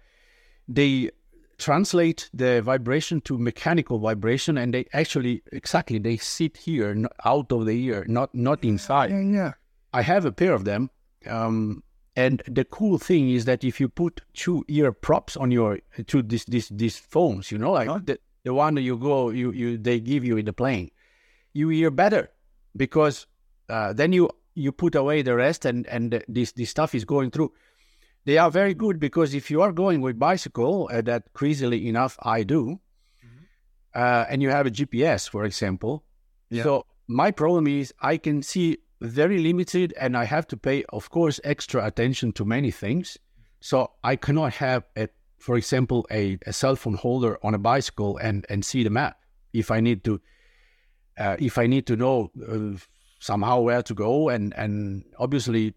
they 0.68 1.12
translate 1.58 2.30
the 2.34 2.62
vibration 2.62 3.22
to 3.22 3.38
mechanical 3.38 4.00
vibration, 4.00 4.58
and 4.58 4.74
they 4.74 4.86
actually 4.94 5.44
exactly 5.52 6.00
they 6.00 6.18
sit 6.18 6.58
here 6.58 7.08
out 7.26 7.52
of 7.52 7.66
the 7.66 7.72
ear, 7.72 8.06
not 8.08 8.34
not 8.34 8.64
inside. 8.64 9.12
Yeah, 9.12 9.22
yeah. 9.22 9.54
I 9.94 10.02
have 10.02 10.26
a 10.26 10.32
pair 10.32 10.54
of 10.54 10.66
them. 10.66 10.90
Um, 11.28 11.84
and 12.16 12.44
the 12.48 12.64
cool 12.66 12.98
thing 12.98 13.30
is 13.30 13.46
that 13.46 13.64
if 13.64 13.80
you 13.80 13.90
put 13.90 14.22
two 14.34 14.64
ear 14.68 14.92
props 14.92 15.36
on 15.36 15.52
your 15.52 15.80
to 16.08 16.22
this 16.22 16.46
this 16.46 16.70
these 16.70 16.98
phones, 16.98 17.52
you 17.52 17.58
know, 17.58 17.72
like 17.72 18.06
the, 18.06 18.20
the 18.44 18.54
one 18.54 18.76
that 18.76 18.82
you 18.82 18.98
go 18.98 19.30
you 19.30 19.52
you 19.52 19.78
they 19.78 20.00
give 20.00 20.24
you 20.24 20.38
in 20.38 20.46
the 20.46 20.54
plane, 20.54 20.92
you 21.54 21.70
hear 21.70 21.90
better 21.90 22.30
because 22.76 23.26
uh, 23.70 23.94
then 23.94 24.14
you 24.14 24.30
you 24.54 24.72
put 24.72 24.94
away 24.94 25.24
the 25.24 25.36
rest 25.36 25.66
and 25.66 25.88
and 25.88 26.24
this 26.28 26.52
this 26.52 26.70
stuff 26.70 26.94
is 26.94 27.04
going 27.06 27.32
through. 27.32 27.52
They 28.26 28.38
are 28.38 28.52
very 28.52 28.74
good 28.74 29.00
because 29.00 29.34
if 29.34 29.50
you 29.52 29.62
are 29.62 29.72
going 29.72 30.00
with 30.00 30.18
bicycle, 30.18 30.90
uh, 30.94 31.02
that 31.02 31.34
crazily 31.34 31.88
enough 31.90 32.18
I 32.22 32.44
do, 32.44 32.80
uh, 33.96 34.26
and 34.30 34.42
you 34.42 34.50
have 34.50 34.68
a 34.68 34.72
GPS, 34.72 35.28
for 35.28 35.46
example. 35.46 36.04
Yeah. 36.50 36.64
So 36.64 36.86
my 37.08 37.32
problem 37.32 37.68
is 37.68 37.94
I 38.00 38.18
can 38.18 38.42
see 38.44 38.78
very 39.04 39.38
limited, 39.40 39.94
and 40.00 40.16
I 40.16 40.24
have 40.24 40.48
to 40.48 40.58
pay, 40.58 40.84
of 40.90 41.10
course, 41.10 41.40
extra 41.44 41.86
attention 41.86 42.32
to 42.34 42.46
many 42.46 42.72
things. 42.72 43.18
So 43.60 43.92
I 44.04 44.16
cannot 44.16 44.54
have 44.54 44.84
a, 44.98 45.10
for 45.40 45.58
example, 45.58 46.06
a, 46.10 46.38
a 46.46 46.54
cell 46.54 46.76
phone 46.76 46.96
holder 46.96 47.38
on 47.44 47.54
a 47.54 47.60
bicycle 47.60 48.18
and 48.18 48.46
and 48.50 48.64
see 48.66 48.84
the 48.84 48.90
map 48.90 49.18
if 49.52 49.72
I 49.72 49.80
need 49.80 50.04
to. 50.06 50.22
Uh, 51.18 51.38
if 51.38 51.60
I 51.60 51.68
need 51.68 51.86
to 51.88 51.96
know 51.96 52.32
uh, 52.50 52.80
somehow 53.20 53.60
where 53.62 53.84
to 53.84 53.94
go, 53.94 54.30
and 54.30 54.54
and 54.56 55.04
obviously 55.20 55.76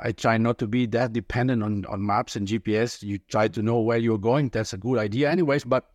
I 0.00 0.12
try 0.12 0.38
not 0.38 0.58
to 0.58 0.66
be 0.66 0.86
that 0.86 1.12
dependent 1.12 1.62
on, 1.62 1.84
on 1.86 2.04
maps 2.04 2.36
and 2.36 2.46
GPS. 2.46 3.02
You 3.02 3.18
try 3.18 3.48
to 3.48 3.62
know 3.62 3.80
where 3.80 3.98
you're 3.98 4.18
going. 4.18 4.48
That's 4.50 4.72
a 4.72 4.78
good 4.78 4.98
idea, 4.98 5.30
anyways. 5.30 5.64
But 5.64 5.90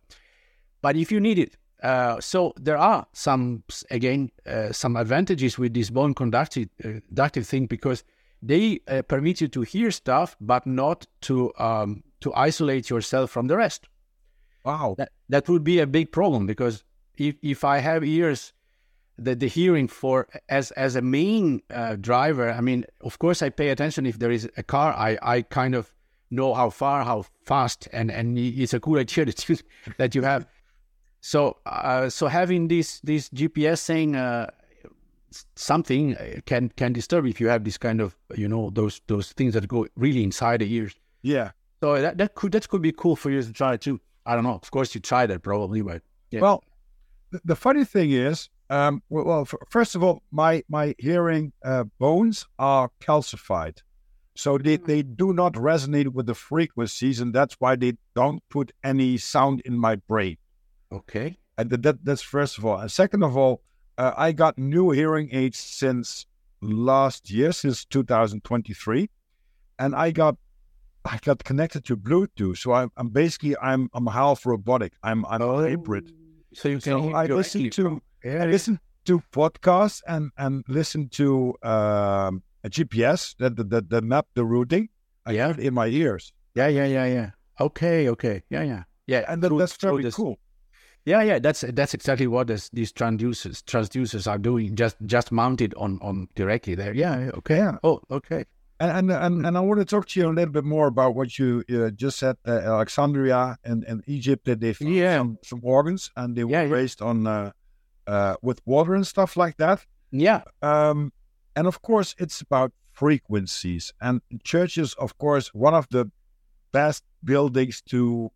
but 0.82 0.96
if 0.96 1.10
you 1.10 1.20
need 1.20 1.38
it, 1.38 1.56
uh, 1.84 2.18
so 2.18 2.54
there 2.56 2.78
are 2.78 3.06
some 3.12 3.62
again 3.90 4.30
uh, 4.46 4.72
some 4.72 4.96
advantages 4.96 5.58
with 5.58 5.74
this 5.74 5.90
bone 5.90 6.14
conductive 6.14 6.68
uh, 6.82 7.00
conductive 7.08 7.46
thing 7.46 7.66
because 7.66 8.02
they 8.42 8.80
uh, 8.88 9.02
permit 9.02 9.40
you 9.40 9.48
to 9.48 9.62
hear 9.62 9.90
stuff, 9.90 10.36
but 10.40 10.66
not 10.66 11.06
to 11.22 11.52
um, 11.58 12.02
to 12.20 12.32
isolate 12.34 12.88
yourself 12.88 13.30
from 13.30 13.48
the 13.48 13.56
rest. 13.56 13.86
Wow. 14.64 14.94
That 14.96 15.12
that 15.28 15.48
would 15.48 15.62
be 15.62 15.78
a 15.80 15.86
big 15.86 16.10
problem 16.10 16.46
because 16.46 16.84
if 17.16 17.36
if 17.42 17.64
I 17.64 17.78
have 17.78 18.02
ears 18.02 18.54
the, 19.18 19.34
the 19.34 19.46
hearing 19.46 19.86
for 19.86 20.26
as 20.48 20.70
as 20.72 20.96
a 20.96 21.02
main 21.02 21.62
uh, 21.70 21.94
driver 21.94 22.50
i 22.50 22.60
mean 22.60 22.84
of 23.00 23.16
course 23.20 23.42
i 23.42 23.48
pay 23.48 23.68
attention 23.68 24.06
if 24.06 24.18
there 24.18 24.32
is 24.32 24.50
a 24.56 24.62
car 24.64 24.92
i 24.94 25.16
i 25.22 25.40
kind 25.40 25.76
of 25.76 25.92
know 26.30 26.52
how 26.52 26.68
far 26.68 27.04
how 27.04 27.24
fast 27.44 27.88
and 27.92 28.10
and 28.10 28.36
it's 28.36 28.74
a 28.74 28.80
cool 28.80 28.98
idea 28.98 29.24
that 29.24 29.48
you 29.48 29.56
that 29.98 30.16
you 30.16 30.22
have 30.22 30.48
so 31.24 31.56
uh, 31.64 32.06
so 32.10 32.26
having 32.26 32.68
this 32.68 33.00
this 33.00 33.30
gps 33.30 33.78
saying 33.78 34.14
uh, 34.14 34.46
something 35.56 36.14
uh, 36.16 36.40
can 36.44 36.68
can 36.76 36.92
disturb 36.92 37.24
if 37.26 37.40
you 37.40 37.48
have 37.48 37.64
this 37.64 37.78
kind 37.78 38.00
of 38.02 38.14
you 38.36 38.46
know 38.46 38.70
those 38.74 39.00
those 39.06 39.32
things 39.32 39.54
that 39.54 39.66
go 39.66 39.86
really 39.96 40.22
inside 40.22 40.60
the 40.60 40.70
ears 40.70 40.94
Yeah. 41.22 41.52
so 41.82 42.00
that 42.00 42.18
that 42.18 42.34
could 42.34 42.52
that 42.52 42.68
could 42.68 42.82
be 42.82 42.92
cool 42.92 43.16
for 43.16 43.30
you 43.30 43.42
to 43.42 43.52
try 43.52 43.76
too 43.78 43.98
i 44.26 44.34
don't 44.34 44.44
know 44.44 44.58
of 44.62 44.70
course 44.70 44.94
you 44.94 45.00
tried 45.00 45.30
it 45.30 45.42
probably 45.42 45.80
but 45.80 46.02
Yeah. 46.30 46.42
Well, 46.42 46.64
the, 47.44 47.56
funny 47.56 47.84
thing 47.84 48.10
is, 48.10 48.48
um, 48.70 49.02
well, 49.08 49.44
first 49.76 49.94
of 49.96 50.02
all, 50.02 50.16
my 50.30 50.62
my 50.68 50.94
hearing 50.98 51.52
uh, 51.64 51.84
bones 51.98 52.46
are 52.58 52.90
calcified, 53.00 53.76
so 54.34 54.58
they, 54.58 54.76
they 54.76 55.02
do 55.02 55.32
not 55.32 55.52
resonate 55.54 56.08
with 56.16 56.26
the 56.26 56.34
frequencies, 56.34 57.20
and 57.20 57.34
that's 57.34 57.54
why 57.62 57.76
they 57.76 57.92
don't 58.14 58.40
put 58.56 58.72
any 58.82 59.16
sound 59.18 59.62
in 59.64 59.78
my 59.78 59.94
brain. 59.96 60.36
Okay 60.98 61.28
And 61.58 61.70
that, 61.70 61.82
that 61.86 61.96
that's 62.06 62.22
first 62.22 62.58
of 62.58 62.64
all. 62.66 62.78
And 62.82 62.90
second 62.90 63.22
of 63.22 63.36
all, 63.36 63.54
uh, 64.02 64.12
I 64.26 64.28
got 64.32 64.58
new 64.58 64.86
hearing 64.90 65.28
aids 65.40 65.58
since 65.58 66.26
last 66.60 67.30
year, 67.30 67.52
since 67.52 67.84
2023, 67.84 69.08
and 69.78 69.94
I 69.94 70.10
got 70.10 70.34
I 71.04 71.18
got 71.28 71.44
connected 71.44 71.84
to 71.88 71.96
Bluetooth. 71.96 72.56
So 72.58 72.72
I'm, 72.72 72.90
I'm 72.96 73.08
basically 73.10 73.54
I'm 73.70 73.82
I'm 73.96 74.06
half 74.08 74.46
robotic. 74.46 74.92
I'm 75.02 75.20
I'm 75.26 75.42
a 75.42 75.56
hybrid. 75.68 76.06
so 76.54 76.68
you 76.68 76.78
can 76.80 76.92
So 76.92 77.12
I 77.14 77.26
listen 77.26 77.70
to 77.70 77.82
from- 77.82 78.02
I 78.24 78.46
listen 78.46 78.80
to 79.08 79.22
podcasts 79.30 80.00
and 80.14 80.24
and 80.44 80.64
listen 80.66 81.08
to 81.20 81.54
um, 81.62 82.42
a 82.66 82.70
GPS 82.76 83.36
that 83.38 83.52
that, 83.56 83.68
that, 83.70 83.84
that 83.90 84.02
map 84.04 84.26
the 84.34 84.44
routing. 84.44 84.88
I 85.26 85.32
Yeah. 85.32 85.46
have 85.48 85.58
in 85.60 85.72
my 85.74 85.86
ears, 86.02 86.32
Yeah, 86.58 86.68
yeah, 86.78 86.86
yeah, 86.96 87.06
yeah. 87.16 87.30
Okay, 87.60 88.08
okay. 88.14 88.42
Yeah, 88.50 88.64
yeah. 88.72 88.82
Yeah, 89.06 89.22
and 89.30 89.42
that, 89.42 89.52
that's 89.60 89.76
very 89.76 90.10
cool. 90.12 90.36
Yeah, 91.06 91.22
yeah, 91.22 91.38
that's 91.38 91.60
that's 91.74 91.92
exactly 91.94 92.26
what 92.26 92.46
this, 92.46 92.70
these 92.70 92.92
transducers 92.92 93.62
transducers 93.64 94.26
are 94.30 94.38
doing. 94.38 94.74
Just 94.74 94.96
just 95.04 95.30
mounted 95.32 95.74
on 95.76 95.98
on 96.00 96.28
directly 96.34 96.74
there. 96.74 96.94
Yeah, 96.94 97.30
okay. 97.34 97.68
Oh, 97.82 98.00
okay. 98.10 98.44
And 98.80 98.90
and 98.90 99.10
and, 99.12 99.46
and 99.46 99.56
I 99.58 99.60
want 99.60 99.80
to 99.80 99.84
talk 99.84 100.06
to 100.08 100.20
you 100.20 100.28
a 100.28 100.32
little 100.32 100.52
bit 100.52 100.64
more 100.64 100.86
about 100.86 101.14
what 101.14 101.38
you 101.38 101.62
uh, 101.70 101.90
just 101.90 102.18
said. 102.18 102.36
Uh, 102.46 102.52
Alexandria 102.52 103.58
and, 103.64 103.84
and 103.84 104.02
Egypt 104.06 104.46
that 104.46 104.60
they 104.60 104.72
found 104.72 104.94
Yeah. 104.94 105.18
some, 105.18 105.38
some 105.42 105.60
organs 105.62 106.10
and 106.16 106.34
they 106.36 106.44
were 106.44 106.50
Yeah, 106.50 106.62
yeah. 106.62 106.72
raised 106.72 107.02
on 107.02 107.26
uh, 107.26 107.52
uh, 108.06 108.36
with 108.42 108.60
water 108.66 108.94
and 108.94 109.06
stuff 109.06 109.36
like 109.36 109.56
that. 109.58 109.84
Yeah, 110.10 110.42
Um, 110.62 111.12
and 111.56 111.66
of 111.66 111.82
course, 111.82 112.14
it's 112.18 112.40
about 112.40 112.72
frequencies. 112.92 113.92
And 114.00 114.20
churches, 114.42 114.94
of 114.94 115.18
course, 115.18 115.48
one 115.54 115.74
of 115.74 115.86
the 115.90 116.10
best 116.72 117.04
buildings 117.22 117.82
to 117.90 118.30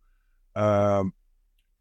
um, 0.56 1.12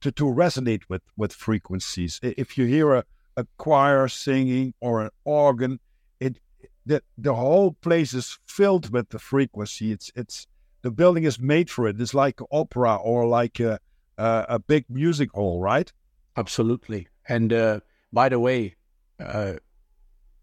to 0.02 0.12
to 0.12 0.26
resonate 0.26 0.84
with 0.90 1.02
with 1.16 1.34
frequencies. 1.34 2.20
If 2.22 2.58
you 2.58 2.66
hear 2.66 2.94
a, 2.94 3.04
a 3.36 3.46
choir 3.58 4.08
singing 4.08 4.74
or 4.80 5.02
an 5.02 5.10
organ, 5.24 5.80
it 6.20 6.40
the 6.86 7.02
the 7.18 7.36
whole 7.36 7.74
place 7.74 8.14
is 8.14 8.40
filled 8.46 8.92
with 8.92 9.10
the 9.10 9.20
frequency. 9.20 9.92
It's 9.92 10.12
it's 10.16 10.48
the 10.82 10.92
building 10.92 11.24
is 11.24 11.40
made 11.40 11.70
for 11.70 11.88
it. 11.88 12.00
It's 12.00 12.14
like 12.14 12.40
opera 12.52 12.96
or 12.96 13.28
like 13.28 13.60
a 13.60 13.80
a, 14.18 14.46
a 14.50 14.60
big 14.60 14.86
music 14.90 15.32
hall, 15.32 15.62
right? 15.62 15.92
absolutely. 16.38 17.08
And 17.28 17.52
uh, 17.52 17.80
by 18.14 18.30
the 18.30 18.40
way, 18.40 18.76
uh, 19.20 19.54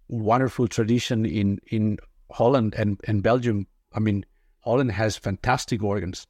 wonderful 0.09 0.69
tradition 0.69 1.25
in 1.25 1.61
in 1.69 1.99
Holland 2.31 2.75
and 2.77 3.01
and 3.07 3.23
Belgium. 3.23 3.67
I 3.93 4.01
mean, 4.01 4.27
Holland 4.61 4.93
has 4.93 5.17
fantastic 5.17 5.83
organs. 5.83 6.27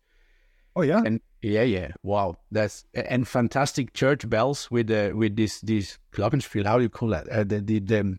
Oh 0.76 0.82
yeah, 0.82 1.02
and 1.04 1.20
yeah, 1.44 1.62
yeah, 1.62 1.88
wow, 2.02 2.36
that's 2.50 2.84
and 2.94 3.28
fantastic 3.28 3.92
church 3.92 4.28
bells 4.28 4.70
with 4.70 4.86
the 4.86 5.12
with 5.14 5.36
this 5.36 5.60
this 5.60 5.98
glockenspiel. 6.12 6.66
How 6.66 6.78
do 6.78 6.84
you 6.84 6.88
call 6.88 7.08
that? 7.10 7.28
Uh, 7.28 7.44
the 7.44 7.60
the, 7.60 7.80
the 7.80 8.18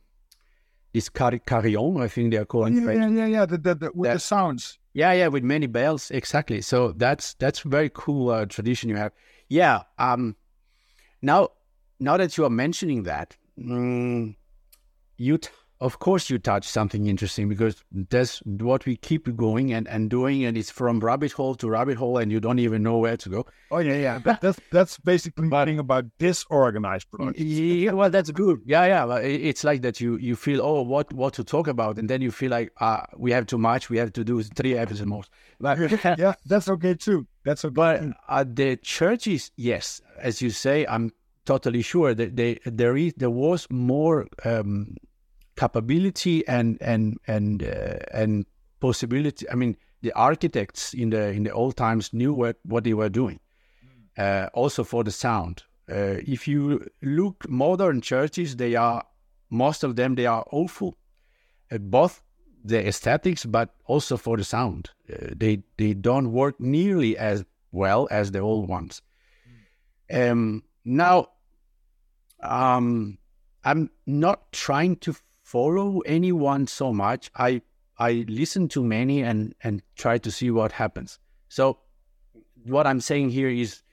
this 0.93 1.09
car- 1.09 1.39
carillon, 1.39 2.01
I 2.01 2.07
think 2.07 2.31
they 2.31 2.37
are 2.37 2.45
calling. 2.45 2.75
yeah, 2.75 2.91
yeah, 2.91 3.09
yeah, 3.09 3.25
yeah. 3.25 3.45
The, 3.45 3.57
the, 3.57 3.75
the, 3.75 3.91
with 3.93 4.13
the 4.13 4.19
sounds. 4.19 4.79
Yeah, 4.93 5.11
yeah, 5.11 5.27
with 5.27 5.43
many 5.43 5.67
bells, 5.67 6.09
exactly. 6.11 6.61
So 6.61 6.93
that's 6.93 7.33
that's 7.33 7.59
very 7.59 7.89
cool 7.93 8.29
uh, 8.29 8.45
tradition 8.45 8.89
you 8.89 8.95
have. 8.95 9.11
Yeah. 9.49 9.81
Um. 9.97 10.35
Now, 11.21 11.49
now 11.99 12.17
that 12.17 12.37
you 12.37 12.45
are 12.45 12.49
mentioning 12.49 13.03
that, 13.03 13.35
mm, 13.59 14.35
you 15.17 15.37
t- 15.37 15.49
of 15.85 15.99
course 15.99 16.31
you 16.31 16.39
touch 16.39 16.67
something 16.67 17.05
interesting 17.05 17.47
because 17.47 17.83
that's 18.09 18.39
what 18.39 18.85
we 18.87 18.95
keep 18.97 19.23
going 19.37 19.71
and 19.71 19.87
and 19.87 20.09
doing, 20.09 20.43
and 20.43 20.57
it's 20.57 20.71
from 20.71 20.99
rabbit 20.99 21.31
hole 21.31 21.53
to 21.55 21.69
rabbit 21.69 21.97
hole, 21.97 22.17
and 22.17 22.31
you 22.31 22.39
don't 22.39 22.57
even 22.57 22.81
know 22.81 22.97
where 22.97 23.17
to 23.17 23.29
go. 23.29 23.45
Oh 23.69 23.77
yeah, 23.77 23.97
yeah. 23.97 24.17
That, 24.19 24.41
that's 24.41 24.59
that's 24.71 24.97
basically 24.97 25.47
the 25.47 25.65
thing 25.65 25.79
about 25.79 26.05
disorganized 26.17 27.11
production. 27.11 27.47
Yeah, 27.47 27.91
well, 27.91 28.09
that's 28.09 28.31
good. 28.31 28.61
Yeah, 28.65 28.85
yeah. 28.85 29.17
It's 29.17 29.63
like 29.63 29.83
that. 29.83 30.01
You 30.01 30.17
you 30.17 30.35
feel 30.35 30.59
oh, 30.61 30.81
what 30.81 31.13
what 31.13 31.33
to 31.35 31.43
talk 31.43 31.67
about, 31.67 31.99
and 31.99 32.09
then 32.09 32.21
you 32.21 32.31
feel 32.31 32.49
like 32.49 32.71
ah, 32.81 33.05
we 33.15 33.31
have 33.31 33.45
too 33.45 33.59
much. 33.59 33.89
We 33.91 33.97
have 33.97 34.11
to 34.13 34.23
do 34.23 34.41
three 34.41 34.75
episodes 34.75 35.05
more. 35.05 35.23
But 35.59 35.77
yeah, 36.17 36.33
that's 36.47 36.67
okay 36.67 36.95
too. 36.95 37.27
That's 37.43 37.63
okay. 37.63 37.73
but 37.73 38.03
uh, 38.27 38.43
the 38.47 38.77
churches, 38.77 39.51
yes, 39.55 40.01
as 40.19 40.41
you 40.41 40.49
say, 40.49 40.85
I'm 40.87 41.11
totally 41.45 41.83
sure 41.83 42.15
that 42.15 42.35
they 42.35 42.57
there 42.65 42.97
is 42.97 43.13
there 43.17 43.29
was 43.29 43.67
more 43.69 44.27
um, 44.43 44.95
capability 45.55 46.47
and 46.47 46.77
and 46.81 47.17
and 47.27 47.63
uh, 47.63 47.99
and 48.13 48.45
possibility. 48.79 49.49
I 49.49 49.55
mean, 49.55 49.77
the 50.01 50.11
architects 50.13 50.93
in 50.93 51.09
the 51.09 51.29
in 51.29 51.43
the 51.43 51.51
old 51.51 51.75
times 51.75 52.13
knew 52.13 52.33
what 52.33 52.57
what 52.63 52.83
they 52.83 52.93
were 52.93 53.09
doing. 53.09 53.39
Uh, 54.17 54.47
also 54.53 54.83
for 54.83 55.03
the 55.03 55.11
sound. 55.11 55.63
Uh, 55.91 56.17
if 56.25 56.47
you 56.47 56.87
look 57.01 57.47
modern 57.49 58.01
churches, 58.01 58.55
they 58.55 58.75
are 58.75 59.03
most 59.49 59.83
of 59.83 59.95
them 59.95 60.15
they 60.15 60.25
are 60.25 60.45
awful, 60.51 60.95
both 61.69 62.21
the 62.63 62.87
aesthetics 62.87 63.45
but 63.45 63.75
also 63.85 64.17
for 64.17 64.37
the 64.37 64.43
sound. 64.43 64.89
Uh, 65.11 65.33
they 65.35 65.63
they 65.77 65.93
don't 65.93 66.31
work 66.31 66.59
nearly 66.59 67.17
as 67.17 67.45
well 67.71 68.07
as 68.09 68.31
the 68.31 68.39
old 68.39 68.67
ones. 68.69 69.01
Um, 70.11 70.63
now, 70.83 71.27
um, 72.41 73.17
I'm 73.63 73.89
not 74.05 74.51
trying 74.51 74.95
to 74.97 75.15
follow 75.45 75.99
anyone 76.17 76.67
so 76.67 76.91
much. 76.91 77.29
I 77.35 77.61
I 77.97 78.25
listen 78.27 78.67
to 78.69 78.83
many 78.83 79.23
and 79.23 79.53
and 79.63 79.81
try 79.95 80.17
to 80.17 80.31
see 80.31 80.51
what 80.51 80.71
happens. 80.71 81.19
So, 81.49 81.77
what 82.65 82.85
I'm 82.87 83.01
saying 83.01 83.29
here 83.29 83.49
is, 83.49 83.83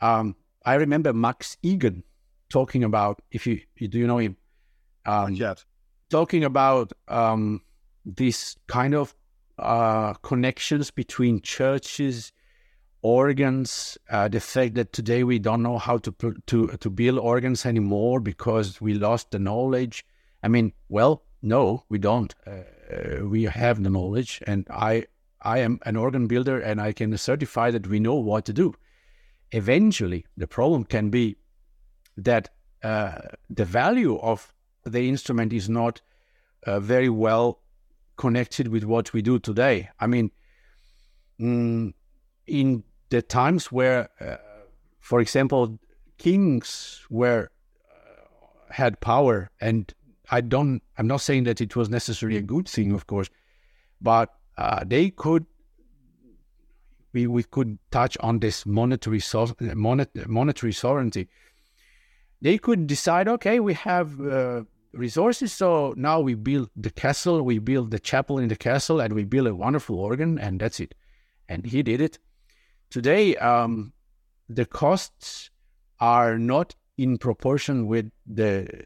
Um, 0.00 0.36
I 0.64 0.74
remember 0.78 1.12
Max 1.12 1.56
Igan 1.62 2.02
talking 2.48 2.84
about 2.84 3.20
if 3.30 3.46
you, 3.46 3.60
you 3.80 3.88
do 3.88 3.98
you 3.98 4.06
know 4.06 4.18
him? 4.18 4.36
Um, 5.06 5.34
Yet. 5.34 5.64
talking 6.08 6.44
about 6.44 6.92
um, 7.08 7.60
this 8.04 8.56
kind 8.66 8.94
of 8.94 9.14
uh, 9.58 10.12
connections 10.22 10.92
between 10.92 11.40
churches, 11.42 12.32
organs, 13.02 13.98
uh, 14.10 14.28
the 14.28 14.40
fact 14.40 14.74
that 14.74 14.92
today 14.92 15.24
we 15.24 15.38
don't 15.38 15.62
know 15.62 15.78
how 15.78 15.98
to 15.98 16.12
to 16.46 16.68
to 16.84 16.90
build 16.90 17.18
organs 17.18 17.66
anymore 17.66 18.20
because 18.20 18.80
we 18.80 18.94
lost 18.94 19.30
the 19.30 19.38
knowledge. 19.38 20.04
I 20.48 20.50
mean, 20.50 20.72
well, 20.88 21.24
no, 21.42 21.84
we 21.90 21.98
don't. 21.98 22.34
Uh, 22.46 23.26
we 23.26 23.42
have 23.42 23.82
the 23.82 23.90
knowledge, 23.90 24.42
and 24.46 24.66
I 24.70 25.04
I 25.42 25.58
am 25.58 25.78
an 25.82 25.94
organ 25.94 26.26
builder, 26.26 26.58
and 26.58 26.80
I 26.80 26.92
can 26.94 27.18
certify 27.18 27.70
that 27.70 27.86
we 27.86 28.00
know 28.00 28.14
what 28.14 28.46
to 28.46 28.54
do. 28.54 28.74
Eventually, 29.52 30.24
the 30.38 30.46
problem 30.46 30.84
can 30.84 31.10
be 31.10 31.36
that 32.16 32.48
uh, 32.82 33.18
the 33.50 33.66
value 33.66 34.16
of 34.20 34.54
the 34.84 35.06
instrument 35.06 35.52
is 35.52 35.68
not 35.68 36.00
uh, 36.66 36.80
very 36.80 37.10
well 37.10 37.60
connected 38.16 38.68
with 38.68 38.84
what 38.84 39.12
we 39.12 39.20
do 39.20 39.38
today. 39.38 39.90
I 40.00 40.06
mean, 40.06 40.30
mm, 41.38 41.92
in 42.46 42.84
the 43.10 43.20
times 43.20 43.70
where, 43.70 44.08
uh, 44.18 44.36
for 44.98 45.20
example, 45.20 45.78
kings 46.16 47.04
were 47.10 47.50
uh, 47.90 48.72
had 48.72 49.00
power, 49.00 49.50
and 49.60 49.92
I 50.30 50.40
don't, 50.40 50.82
I'm 50.96 51.06
not 51.06 51.20
saying 51.20 51.44
that 51.44 51.60
it 51.60 51.74
was 51.76 51.88
necessarily 51.88 52.38
a 52.38 52.42
good 52.42 52.68
thing, 52.68 52.92
of 52.92 53.06
course, 53.06 53.30
but 54.00 54.34
uh, 54.56 54.84
they 54.86 55.10
could. 55.10 55.46
We, 57.14 57.26
we 57.26 57.42
could 57.42 57.78
touch 57.90 58.18
on 58.20 58.38
this 58.40 58.66
monetary 58.66 59.20
so, 59.20 59.56
monet, 59.60 60.08
monetary 60.26 60.74
sovereignty. 60.74 61.28
They 62.42 62.58
could 62.58 62.86
decide, 62.86 63.28
okay, 63.28 63.60
we 63.60 63.72
have 63.74 64.20
uh, 64.20 64.64
resources. 64.92 65.52
So 65.52 65.94
now 65.96 66.20
we 66.20 66.34
build 66.34 66.68
the 66.76 66.90
castle, 66.90 67.42
we 67.42 67.58
build 67.58 67.90
the 67.90 67.98
chapel 67.98 68.38
in 68.38 68.48
the 68.48 68.56
castle, 68.56 69.00
and 69.00 69.14
we 69.14 69.24
build 69.24 69.46
a 69.46 69.54
wonderful 69.54 69.98
organ, 69.98 70.38
and 70.38 70.60
that's 70.60 70.80
it. 70.80 70.94
And 71.48 71.64
he 71.64 71.82
did 71.82 72.02
it. 72.02 72.18
Today, 72.90 73.36
um, 73.36 73.92
the 74.48 74.66
costs 74.66 75.50
are 76.00 76.38
not 76.38 76.74
in 76.98 77.16
proportion 77.16 77.86
with 77.86 78.10
the 78.26 78.84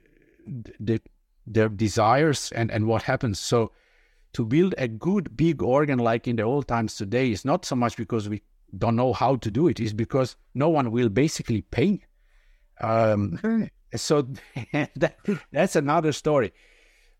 the 0.79 1.01
their 1.47 1.69
desires 1.69 2.53
and 2.53 2.71
and 2.71 2.87
what 2.87 3.03
happens. 3.03 3.39
So 3.39 3.73
to 4.33 4.45
build 4.45 4.75
a 4.79 4.89
good 4.89 5.37
big 5.37 5.63
organ 5.63 5.99
like 5.99 6.27
in 6.27 6.37
the 6.37 6.43
old 6.43 6.69
times 6.69 6.97
today 6.97 7.31
is 7.31 7.45
not 7.45 7.65
so 7.65 7.77
much 7.77 7.97
because 7.97 8.29
we 8.29 8.43
don't 8.77 8.97
know 8.97 9.13
how 9.13 9.37
to 9.37 9.51
do 9.51 9.69
it; 9.69 9.81
it's 9.81 9.93
because 9.93 10.37
no 10.55 10.69
one 10.69 10.91
will 10.91 11.09
basically 11.09 11.63
pay. 11.63 12.03
Um, 12.81 13.39
Okay. 13.45 13.71
so 13.95 14.23
that, 14.97 15.17
that's 15.53 15.77
another 15.77 16.13
story 16.13 16.53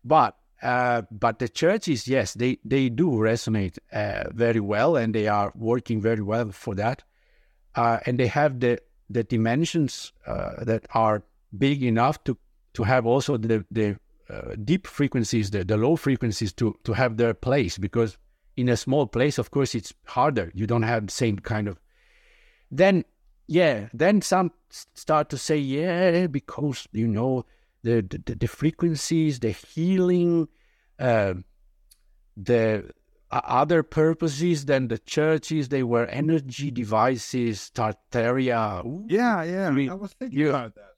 but 0.03 0.37
uh, 0.61 1.01
but 1.11 1.39
the 1.39 1.49
churches 1.49 2.07
yes 2.07 2.33
they 2.33 2.57
they 2.63 2.89
do 2.89 3.11
resonate 3.11 3.77
uh, 3.91 4.23
very 4.31 4.59
well 4.59 4.95
and 4.95 5.13
they 5.13 5.27
are 5.27 5.51
working 5.55 6.01
very 6.01 6.21
well 6.21 6.51
for 6.51 6.75
that 6.75 7.03
uh, 7.75 7.99
and 8.05 8.19
they 8.19 8.27
have 8.27 8.59
the 8.59 8.79
the 9.09 9.23
dimensions 9.23 10.13
uh, 10.25 10.63
that 10.63 10.85
are 10.93 11.23
big 11.57 11.83
enough 11.83 12.23
to 12.23 12.37
to 12.73 12.83
have 12.83 13.05
also 13.05 13.37
the 13.37 13.65
the 13.71 13.97
uh, 14.29 14.55
deep 14.63 14.87
frequencies 14.87 15.51
the, 15.51 15.63
the 15.63 15.77
low 15.77 15.95
frequencies 15.95 16.53
to 16.53 16.75
to 16.83 16.93
have 16.93 17.17
their 17.17 17.33
place 17.33 17.77
because 17.77 18.17
in 18.55 18.69
a 18.69 18.77
small 18.77 19.05
place 19.07 19.37
of 19.37 19.51
course 19.51 19.75
it's 19.75 19.93
harder 20.05 20.51
you 20.53 20.65
don't 20.67 20.83
have 20.83 21.07
the 21.07 21.11
same 21.13 21.37
kind 21.39 21.67
of 21.67 21.79
then 22.71 23.03
yeah 23.47 23.87
then 23.93 24.21
some 24.21 24.51
start 24.69 25.29
to 25.29 25.37
say 25.37 25.57
yeah 25.57 26.27
because 26.27 26.87
you 26.93 27.07
know 27.07 27.45
the 27.83 28.01
the, 28.25 28.35
the 28.35 28.47
frequencies 28.47 29.39
the 29.39 29.51
healing 29.51 30.47
uh, 30.99 31.33
the 32.37 32.89
other 33.31 33.81
purposes 33.83 34.65
than 34.65 34.87
the 34.87 34.97
churches 34.99 35.69
they 35.69 35.83
were 35.83 36.05
energy 36.05 36.69
devices 36.71 37.71
tartaria 37.73 38.85
Ooh, 38.85 39.05
Yeah, 39.09 39.43
yeah. 39.43 39.71
mean, 39.71 39.89
I 39.89 39.95
was 39.95 40.13
thinking 40.13 40.39
you- 40.39 40.49
about 40.49 40.75
that. 40.75 40.93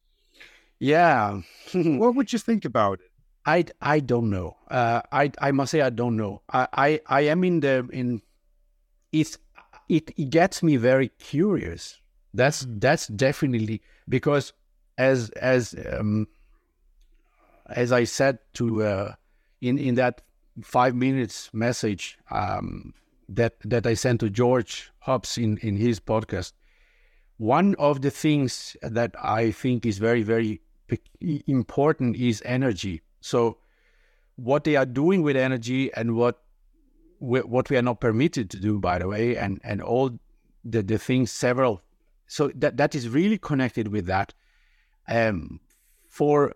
yeah 0.80 1.42
What 1.74 2.16
would 2.16 2.32
you 2.34 2.40
think 2.40 2.66
about 2.66 3.00
it? 3.00 3.12
I, 3.46 3.66
I 3.82 4.00
don't 4.00 4.30
know. 4.30 4.58
Uh, 4.70 5.02
I 5.12 5.32
I 5.40 5.52
must 5.52 5.72
say 5.72 5.82
I 5.82 5.92
don't 5.92 6.18
know. 6.18 6.42
I, 6.52 6.68
I, 6.74 7.02
I 7.08 7.22
am 7.22 7.44
in 7.44 7.60
the 7.60 7.88
in 7.92 8.22
it, 9.12 9.38
it 9.90 10.30
gets 10.30 10.64
me 10.64 10.78
very 10.78 11.10
curious. 11.20 12.00
That's 12.34 12.66
that's 12.68 13.08
definitely 13.08 13.82
because 14.10 14.54
as 14.98 15.30
as 15.32 15.76
um, 15.92 16.28
as 17.68 17.92
I 17.92 18.04
said 18.04 18.40
to 18.56 18.84
uh, 18.84 19.14
in 19.62 19.78
in 19.78 19.96
that 19.96 20.22
five 20.62 20.96
minutes 20.96 21.50
message 21.54 22.18
um, 22.32 22.94
that 23.30 23.56
that 23.64 23.86
I 23.86 23.94
sent 23.94 24.20
to 24.22 24.30
George 24.30 24.92
Hobbs 25.00 25.38
in 25.38 25.58
in 25.60 25.78
his 25.78 26.00
podcast. 26.00 26.54
One 27.38 27.76
of 27.76 28.02
the 28.02 28.12
things 28.12 28.78
that 28.82 29.16
I 29.22 29.52
think 29.52 29.86
is 29.86 29.98
very 29.98 30.24
very 30.24 30.62
important 31.48 32.16
is 32.16 32.42
energy. 32.46 33.02
So, 33.26 33.58
what 34.36 34.66
they 34.66 34.76
are 34.76 34.86
doing 34.86 35.24
with 35.24 35.36
energy 35.36 35.92
and 35.94 36.16
what 36.16 36.44
we, 37.20 37.40
what 37.40 37.72
we 37.72 37.78
are 37.78 37.82
not 37.82 38.00
permitted 38.00 38.52
to 38.52 38.60
do, 38.60 38.80
by 38.80 39.00
the 39.00 39.08
way, 39.08 39.36
and 39.36 39.60
and 39.64 39.82
all 39.82 40.12
the 40.64 40.84
the 40.84 41.00
things 41.00 41.32
several. 41.32 41.82
So 42.28 42.52
that 42.54 42.78
that 42.78 42.94
is 42.94 43.10
really 43.10 43.40
connected 43.40 43.88
with 43.88 44.06
that. 44.06 44.36
Um, 45.08 45.60
for 46.08 46.54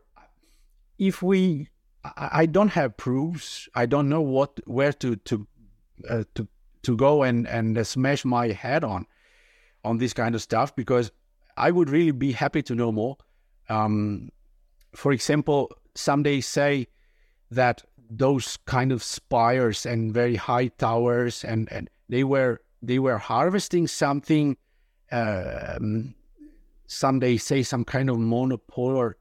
if 1.00 1.24
we, 1.24 1.70
I, 2.04 2.30
I 2.42 2.46
don't 2.46 2.70
have 2.70 2.98
proofs. 2.98 3.68
I 3.74 3.88
don't 3.88 4.08
know 4.08 4.22
what 4.22 4.60
where 4.68 4.94
to 4.94 5.16
to 5.16 5.48
uh, 6.08 6.24
to 6.36 6.48
to 6.84 6.96
go 6.96 7.24
and 7.24 7.48
and 7.48 7.88
smash 7.88 8.24
my 8.26 8.50
head 8.50 8.84
on 8.84 9.08
on 9.84 9.98
this 9.98 10.14
kind 10.14 10.36
of 10.36 10.42
stuff 10.44 10.76
because 10.76 11.12
I 11.58 11.72
would 11.72 11.90
really 11.90 12.12
be 12.12 12.32
happy 12.32 12.62
to 12.62 12.76
know 12.76 12.92
more. 12.92 13.18
Um, 13.70 14.30
for 14.94 15.12
example, 15.12 15.72
some 16.00 16.24
they 16.24 16.42
say 16.42 16.88
that 17.52 17.84
those 18.10 18.58
kind 18.66 18.92
of 18.92 19.04
spires 19.04 19.86
and 19.86 20.14
very 20.14 20.36
high 20.36 20.68
towers 20.68 21.44
and, 21.44 21.72
and 21.72 21.90
they 22.08 22.24
were 22.24 22.62
they 22.82 22.98
were 23.00 23.18
harvesting 23.18 23.88
something. 23.88 24.58
Um, 25.12 26.16
some 26.88 27.20
they 27.20 27.38
say 27.38 27.64
some 27.64 27.84
kind 27.84 28.10
of 28.10 28.18
monopolar 28.18 29.14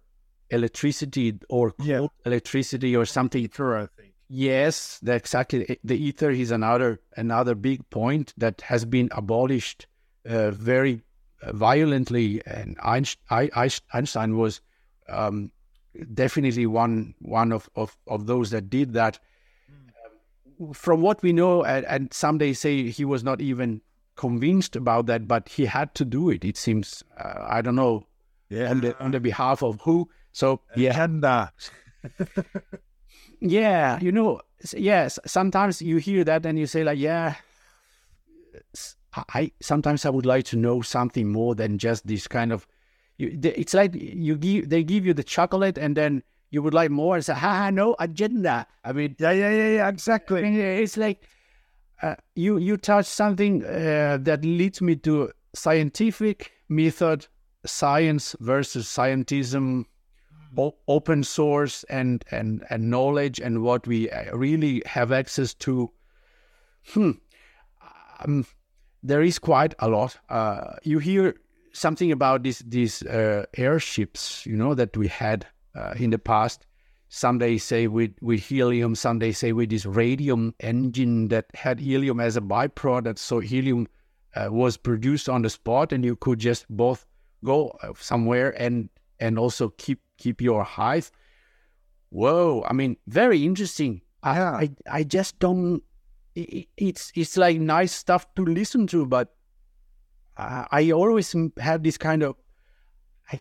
electricity 0.50 1.34
or 1.48 1.74
Yeah. 1.82 2.06
electricity 2.24 2.96
or 2.96 3.04
something. 3.04 3.42
Ether, 3.42 3.76
I 3.76 3.86
think. 3.86 4.14
Yes, 4.28 5.00
exactly. 5.06 5.78
The 5.84 5.96
ether 5.96 6.30
is 6.30 6.50
another 6.50 7.00
another 7.16 7.54
big 7.54 7.88
point 7.90 8.32
that 8.36 8.60
has 8.62 8.84
been 8.84 9.08
abolished 9.12 9.86
uh, 10.26 10.50
very 10.50 11.02
violently, 11.52 12.42
and 12.46 12.76
Einstein, 12.82 13.50
Einstein 13.92 14.36
was 14.36 14.60
um, 15.08 15.50
definitely 16.14 16.66
one 16.66 17.14
one 17.20 17.52
of, 17.52 17.68
of, 17.76 17.96
of 18.06 18.26
those 18.26 18.50
that 18.50 18.70
did 18.70 18.92
that. 18.94 19.18
Um, 20.60 20.72
from 20.72 21.00
what 21.02 21.22
we 21.22 21.32
know, 21.32 21.64
and, 21.64 21.86
and 21.86 22.12
some 22.12 22.38
they 22.38 22.52
say 22.52 22.90
he 22.90 23.04
was 23.04 23.22
not 23.24 23.40
even 23.40 23.80
convinced 24.16 24.74
about 24.76 25.06
that, 25.06 25.28
but 25.28 25.48
he 25.48 25.66
had 25.66 25.94
to 25.94 26.04
do 26.04 26.30
it. 26.30 26.44
It 26.44 26.56
seems 26.56 27.04
uh, 27.16 27.44
I 27.48 27.60
don't 27.62 27.76
know 27.76 28.06
Yeah. 28.48 28.70
on 28.70 28.80
the 28.80 28.98
on 29.02 29.10
the 29.12 29.20
behalf 29.20 29.62
of 29.62 29.80
who. 29.82 30.08
So 30.32 30.60
yeah, 30.76 30.92
yeah, 33.40 33.98
you 34.00 34.12
know, 34.12 34.40
yes. 34.76 35.18
Sometimes 35.26 35.80
you 35.82 35.96
hear 35.98 36.24
that 36.24 36.46
and 36.46 36.58
you 36.58 36.66
say 36.66 36.84
like, 36.84 36.98
yeah. 36.98 37.34
I 39.34 39.52
sometimes 39.60 40.04
I 40.04 40.10
would 40.10 40.26
like 40.26 40.44
to 40.46 40.56
know 40.56 40.80
something 40.82 41.28
more 41.28 41.54
than 41.54 41.78
just 41.78 42.06
this 42.06 42.28
kind 42.28 42.52
of. 42.52 42.66
You, 43.18 43.38
it's 43.42 43.74
like 43.74 43.94
you 43.94 44.36
give 44.36 44.70
they 44.70 44.84
give 44.84 45.04
you 45.04 45.12
the 45.12 45.24
chocolate 45.24 45.76
and 45.76 45.96
then 45.96 46.22
you 46.50 46.62
would 46.62 46.72
like 46.74 46.90
more 46.90 47.16
and 47.16 47.24
say, 47.24 47.34
ha, 47.34 47.54
ha, 47.56 47.70
no 47.70 47.94
agenda. 47.98 48.66
I 48.84 48.92
mean, 48.92 49.16
Yeah, 49.18 49.32
yeah, 49.32 49.50
yeah, 49.50 49.68
yeah, 49.68 49.88
exactly. 49.88 50.42
it's 50.60 50.96
like 50.96 51.28
uh, 52.02 52.14
you 52.36 52.58
you 52.58 52.76
touch 52.76 53.06
something 53.06 53.64
uh, 53.64 54.18
that 54.22 54.44
leads 54.44 54.80
me 54.80 54.96
to 54.96 55.30
scientific 55.54 56.52
method, 56.68 57.26
science 57.66 58.36
versus 58.40 58.86
scientism, 58.86 59.84
o- 60.56 60.76
open 60.86 61.24
source 61.24 61.84
and 61.90 62.24
and 62.30 62.64
and 62.70 62.88
knowledge 62.88 63.40
and 63.40 63.62
what 63.62 63.86
we 63.86 64.08
uh, 64.10 64.36
really 64.36 64.82
have 64.86 65.10
access 65.12 65.54
to. 65.54 65.90
Hmm. 66.94 67.10
Um, 68.20 68.46
there 69.02 69.22
is 69.22 69.38
quite 69.38 69.74
a 69.80 69.88
lot. 69.88 70.16
Uh, 70.28 70.74
you 70.82 70.98
hear 70.98 71.34
something 71.72 72.12
about 72.12 72.42
these 72.42 72.60
these 72.60 73.02
uh, 73.02 73.46
airships, 73.56 74.44
you 74.46 74.56
know, 74.56 74.74
that 74.74 74.96
we 74.96 75.08
had 75.08 75.46
uh, 75.74 75.94
in 75.96 76.10
the 76.10 76.18
past. 76.18 76.66
Some 77.10 77.38
they 77.38 77.56
say 77.56 77.86
with, 77.86 78.10
with 78.20 78.40
helium, 78.40 78.94
some 78.94 79.18
they 79.18 79.32
say 79.32 79.52
with 79.52 79.70
this 79.70 79.86
radium 79.86 80.54
engine 80.60 81.28
that 81.28 81.46
had 81.54 81.80
helium 81.80 82.20
as 82.20 82.36
a 82.36 82.42
byproduct. 82.42 83.18
So 83.18 83.40
helium 83.40 83.88
uh, 84.34 84.48
was 84.50 84.76
produced 84.76 85.28
on 85.28 85.40
the 85.40 85.48
spot, 85.48 85.92
and 85.92 86.04
you 86.04 86.16
could 86.16 86.38
just 86.38 86.66
both 86.68 87.06
go 87.44 87.70
uh, 87.82 87.92
somewhere 87.98 88.50
and 88.60 88.90
and 89.20 89.38
also 89.38 89.70
keep 89.78 90.00
keep 90.18 90.40
your 90.40 90.64
hive. 90.64 91.10
Whoa! 92.10 92.64
I 92.68 92.72
mean, 92.72 92.96
very 93.06 93.44
interesting. 93.44 94.02
I 94.22 94.40
I, 94.40 94.70
I 94.90 95.04
just 95.04 95.38
don't. 95.38 95.82
It's 96.34 97.10
it's 97.14 97.36
like 97.36 97.58
nice 97.58 97.92
stuff 97.92 98.26
to 98.34 98.44
listen 98.44 98.86
to, 98.88 99.06
but 99.06 99.34
I, 100.38 100.66
I 100.70 100.90
always 100.92 101.34
have 101.58 101.82
this 101.82 101.98
kind 101.98 102.22
of. 102.22 102.36
I 103.32 103.40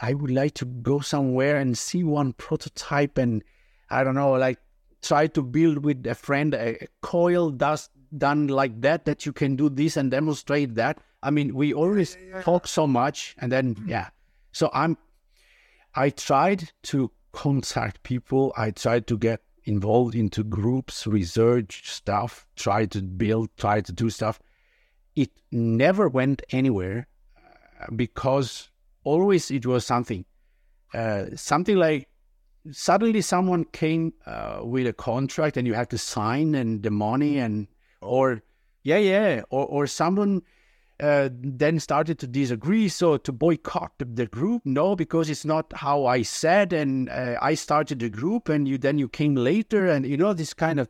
I 0.00 0.14
would 0.14 0.30
like 0.30 0.54
to 0.54 0.64
go 0.64 1.00
somewhere 1.00 1.56
and 1.56 1.76
see 1.76 2.02
one 2.02 2.32
prototype 2.32 3.18
and 3.18 3.42
I 3.90 4.04
don't 4.04 4.14
know, 4.14 4.32
like 4.32 4.58
try 5.02 5.26
to 5.28 5.42
build 5.42 5.84
with 5.84 6.06
a 6.06 6.14
friend 6.14 6.54
a, 6.54 6.82
a 6.82 6.88
coil 7.02 7.50
does 7.50 7.88
done 8.16 8.48
like 8.48 8.80
that 8.80 9.04
that 9.04 9.26
you 9.26 9.32
can 9.32 9.56
do 9.56 9.68
this 9.68 9.96
and 9.96 10.10
demonstrate 10.10 10.74
that. 10.76 10.98
I 11.22 11.30
mean, 11.30 11.54
we 11.54 11.74
always 11.74 12.16
talk 12.42 12.66
so 12.66 12.86
much, 12.86 13.34
and 13.38 13.50
then 13.50 13.74
mm-hmm. 13.74 13.88
yeah. 13.88 14.08
So 14.52 14.70
I'm. 14.72 14.96
I 15.94 16.10
tried 16.10 16.70
to 16.84 17.10
contact 17.32 18.02
people. 18.02 18.52
I 18.56 18.70
tried 18.70 19.06
to 19.08 19.18
get 19.18 19.40
involved 19.64 20.14
into 20.14 20.44
groups, 20.44 21.06
research 21.06 21.90
stuff. 21.90 22.46
Try 22.56 22.86
to 22.86 23.02
build, 23.02 23.50
try 23.56 23.80
to 23.80 23.92
do 23.92 24.10
stuff. 24.10 24.38
It 25.18 25.30
never 25.50 26.08
went 26.08 26.42
anywhere 26.50 27.08
uh, 27.36 27.86
because 27.96 28.70
always 29.02 29.50
it 29.50 29.66
was 29.66 29.84
something, 29.84 30.24
uh, 30.94 31.24
something 31.34 31.76
like 31.76 32.08
suddenly 32.70 33.20
someone 33.20 33.64
came 33.64 34.12
uh, 34.26 34.60
with 34.62 34.86
a 34.86 34.92
contract 34.92 35.56
and 35.56 35.66
you 35.66 35.74
had 35.74 35.90
to 35.90 35.98
sign 35.98 36.54
and 36.54 36.82
the 36.82 36.90
money 36.90 37.38
and 37.38 37.66
or 38.00 38.42
yeah 38.84 38.98
yeah 38.98 39.42
or 39.50 39.66
or 39.66 39.86
someone 39.86 40.42
uh, 41.00 41.28
then 41.32 41.80
started 41.80 42.18
to 42.18 42.26
disagree. 42.26 42.88
So 42.88 43.16
to 43.16 43.32
boycott 43.32 43.92
the, 43.98 44.04
the 44.04 44.26
group 44.26 44.62
no 44.64 44.96
because 44.96 45.30
it's 45.30 45.44
not 45.44 45.72
how 45.72 46.06
i 46.06 46.22
said 46.22 46.72
and 46.72 47.08
uh, 47.08 47.36
i 47.40 47.54
started 47.54 47.98
the 48.00 48.08
group 48.08 48.48
and 48.48 48.68
you 48.68 48.78
then 48.78 48.98
you 48.98 49.08
came 49.08 49.34
later 49.34 49.86
and 49.86 50.06
you 50.06 50.16
know 50.16 50.32
this 50.32 50.54
kind 50.54 50.80
of 50.80 50.88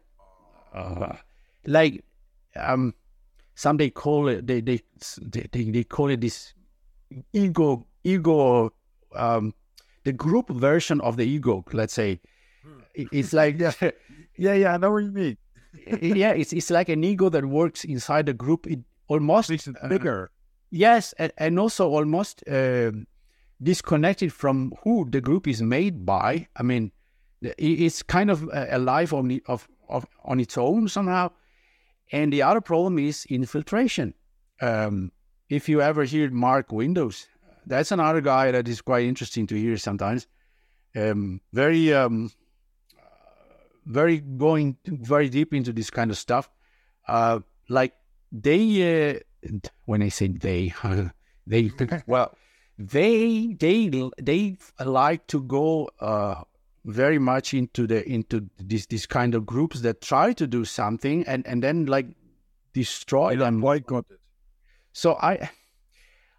uh, 0.74 1.16
like 1.66 2.04
um 2.56 2.94
some 3.58 3.76
they 3.76 3.90
call 3.90 4.28
it 4.28 4.46
they 4.46 4.60
they 4.60 4.78
they, 5.52 5.64
they 5.76 5.84
call 5.84 6.08
it 6.14 6.20
this 6.20 6.54
ego 7.32 7.86
ego 8.04 8.72
um 9.16 9.52
the 10.04 10.12
group 10.12 10.48
version 10.50 11.00
of 11.00 11.16
the 11.16 11.24
ego 11.36 11.64
let's 11.72 11.94
say 11.94 12.20
It- 12.94 13.08
it's 13.12 13.32
like 13.32 13.58
Yeah, 13.58 13.72
yeah, 14.44 14.54
yeah. 14.62 14.74
I 14.74 14.76
know 14.78 14.92
what 14.92 15.04
you 15.04 15.12
mean. 15.12 15.36
yeah 16.20 16.32
it's 16.40 16.52
it's 16.52 16.70
like 16.70 16.88
an 16.88 17.02
ego 17.04 17.28
that 17.30 17.44
works 17.44 17.84
inside 17.84 18.26
the 18.26 18.34
group 18.44 18.66
it 18.66 18.80
almost 19.08 19.50
Makes 19.50 19.66
it 19.68 19.76
uh, 19.82 19.88
bigger. 19.88 20.30
yes 20.70 21.14
and, 21.18 21.32
and 21.38 21.58
also 21.58 21.88
almost 21.88 22.42
um 22.48 23.06
disconnected 23.62 24.32
from 24.32 24.72
who 24.84 24.94
the 25.10 25.20
group 25.20 25.48
is 25.48 25.60
made 25.62 26.06
by 26.06 26.46
i 26.56 26.62
mean 26.62 26.92
it's 27.42 28.02
kind 28.02 28.30
of 28.30 28.38
uh, 28.50 28.66
alive 28.70 29.12
on 29.12 29.28
the, 29.28 29.42
of, 29.46 29.68
of 29.88 30.06
on 30.24 30.40
its 30.40 30.56
own 30.58 30.88
somehow 30.88 31.28
and 32.12 32.32
the 32.32 32.42
other 32.42 32.60
problem 32.60 32.98
is 32.98 33.26
infiltration 33.26 34.14
um, 34.60 35.12
if 35.48 35.68
you 35.68 35.80
ever 35.80 36.04
hear 36.04 36.30
mark 36.30 36.72
windows 36.72 37.26
that's 37.66 37.92
another 37.92 38.20
guy 38.20 38.50
that 38.50 38.66
is 38.68 38.80
quite 38.80 39.04
interesting 39.04 39.46
to 39.46 39.54
hear 39.54 39.76
sometimes 39.76 40.26
um, 40.96 41.40
very 41.52 41.92
um, 41.92 42.30
very 43.88 44.18
going 44.18 44.76
very 44.86 45.28
deep 45.28 45.52
into 45.54 45.72
this 45.72 45.90
kind 45.90 46.10
of 46.10 46.18
stuff. 46.18 46.48
Uh, 47.08 47.40
like 47.68 47.94
they, 48.30 49.16
uh, 49.16 49.58
when 49.86 50.02
I 50.02 50.10
say 50.10 50.28
they, 50.28 50.74
they 51.46 51.70
well, 52.06 52.36
they 52.78 53.56
they 53.58 53.88
they 54.20 54.56
like 54.84 55.26
to 55.28 55.42
go 55.42 55.88
uh, 56.00 56.44
very 56.88 57.18
much 57.18 57.52
into 57.52 57.86
the 57.86 58.08
into 58.08 58.48
this 58.58 58.86
this 58.86 59.06
kind 59.06 59.34
of 59.34 59.44
groups 59.44 59.82
that 59.82 60.00
try 60.00 60.32
to 60.32 60.46
do 60.46 60.64
something 60.64 61.24
and 61.26 61.46
and 61.46 61.62
then 61.62 61.86
like 61.86 62.06
destroy 62.72 63.36
them. 63.36 63.60
Boycott 63.60 64.06
it. 64.10 64.20
So 64.92 65.14
I 65.20 65.50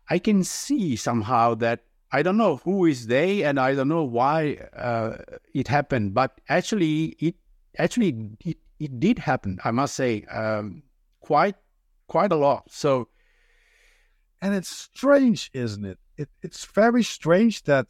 I 0.10 0.20
can 0.20 0.44
see 0.44 0.96
somehow 0.96 1.56
that 1.56 1.86
I 2.12 2.24
don't 2.24 2.38
know 2.38 2.58
who 2.58 2.86
is 2.86 3.08
they 3.08 3.44
and 3.44 3.60
I 3.60 3.76
don't 3.76 3.88
know 3.88 4.04
why 4.04 4.58
uh, 4.76 5.18
it 5.54 5.68
happened, 5.68 6.16
but 6.16 6.42
actually 6.50 7.16
it 7.20 7.36
actually 7.78 8.36
it, 8.44 8.58
it 8.80 9.00
did 9.00 9.20
happen. 9.20 9.60
I 9.64 9.72
must 9.72 9.96
say 9.96 10.24
um, 10.26 10.82
quite 11.22 11.56
quite 12.08 12.32
a 12.32 12.36
lot. 12.36 12.72
So 12.72 13.08
And 14.42 14.56
it's 14.56 14.70
strange, 14.70 15.52
isn't 15.54 15.86
it? 15.86 16.00
it? 16.18 16.30
It's 16.42 16.66
very 16.66 17.04
strange 17.04 17.64
that 17.64 17.88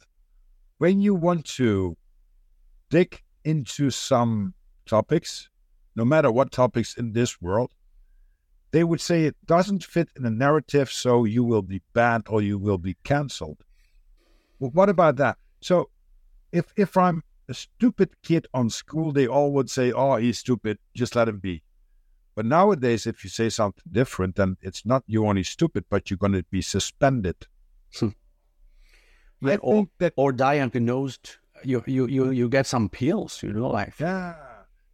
when 0.78 1.00
you 1.00 1.14
want 1.14 1.46
to 1.56 1.96
dig 2.90 3.22
into 3.44 3.90
some 3.90 4.54
topics, 4.84 5.48
no 5.96 6.04
matter 6.04 6.30
what 6.30 6.52
topics 6.52 6.94
in 6.96 7.12
this 7.12 7.40
world, 7.40 7.72
they 8.72 8.84
would 8.84 9.00
say 9.00 9.24
it 9.24 9.36
doesn't 9.46 9.84
fit 9.84 10.08
in 10.16 10.24
a 10.26 10.30
narrative, 10.30 10.90
so 10.90 11.24
you 11.24 11.42
will 11.42 11.62
be 11.62 11.82
banned 11.92 12.26
or 12.28 12.42
you 12.42 12.58
will 12.58 12.78
be 12.78 12.96
cancelled. 13.04 13.64
Well, 14.58 14.70
what 14.72 14.88
about 14.88 15.16
that? 15.16 15.38
So, 15.60 15.90
if 16.52 16.72
if 16.76 16.96
I'm 16.96 17.22
a 17.48 17.54
stupid 17.54 18.10
kid 18.22 18.46
on 18.54 18.70
school, 18.70 19.12
they 19.12 19.26
all 19.26 19.52
would 19.52 19.70
say, 19.70 19.90
"Oh, 19.92 20.16
he's 20.16 20.38
stupid. 20.38 20.78
Just 20.94 21.16
let 21.16 21.28
him 21.28 21.38
be." 21.38 21.62
But 22.36 22.46
nowadays, 22.46 23.06
if 23.06 23.24
you 23.24 23.30
say 23.30 23.48
something 23.48 23.84
different, 23.90 24.36
then 24.36 24.56
it's 24.60 24.86
not 24.86 25.02
you 25.06 25.26
only 25.26 25.42
stupid, 25.42 25.84
but 25.90 26.10
you're 26.10 26.16
going 26.16 26.32
to 26.32 26.44
be 26.44 26.62
suspended. 26.62 27.36
Hmm. 27.98 28.08
I 29.42 29.56
or, 29.56 29.88
or 30.16 30.32
diagnosed, 30.32 31.38
you 31.64 31.82
you 31.86 32.06
you 32.06 32.30
you 32.30 32.48
get 32.48 32.66
some 32.66 32.88
pills, 32.88 33.42
you 33.42 33.52
know, 33.52 33.68
like 33.68 33.98
yeah, 34.00 34.34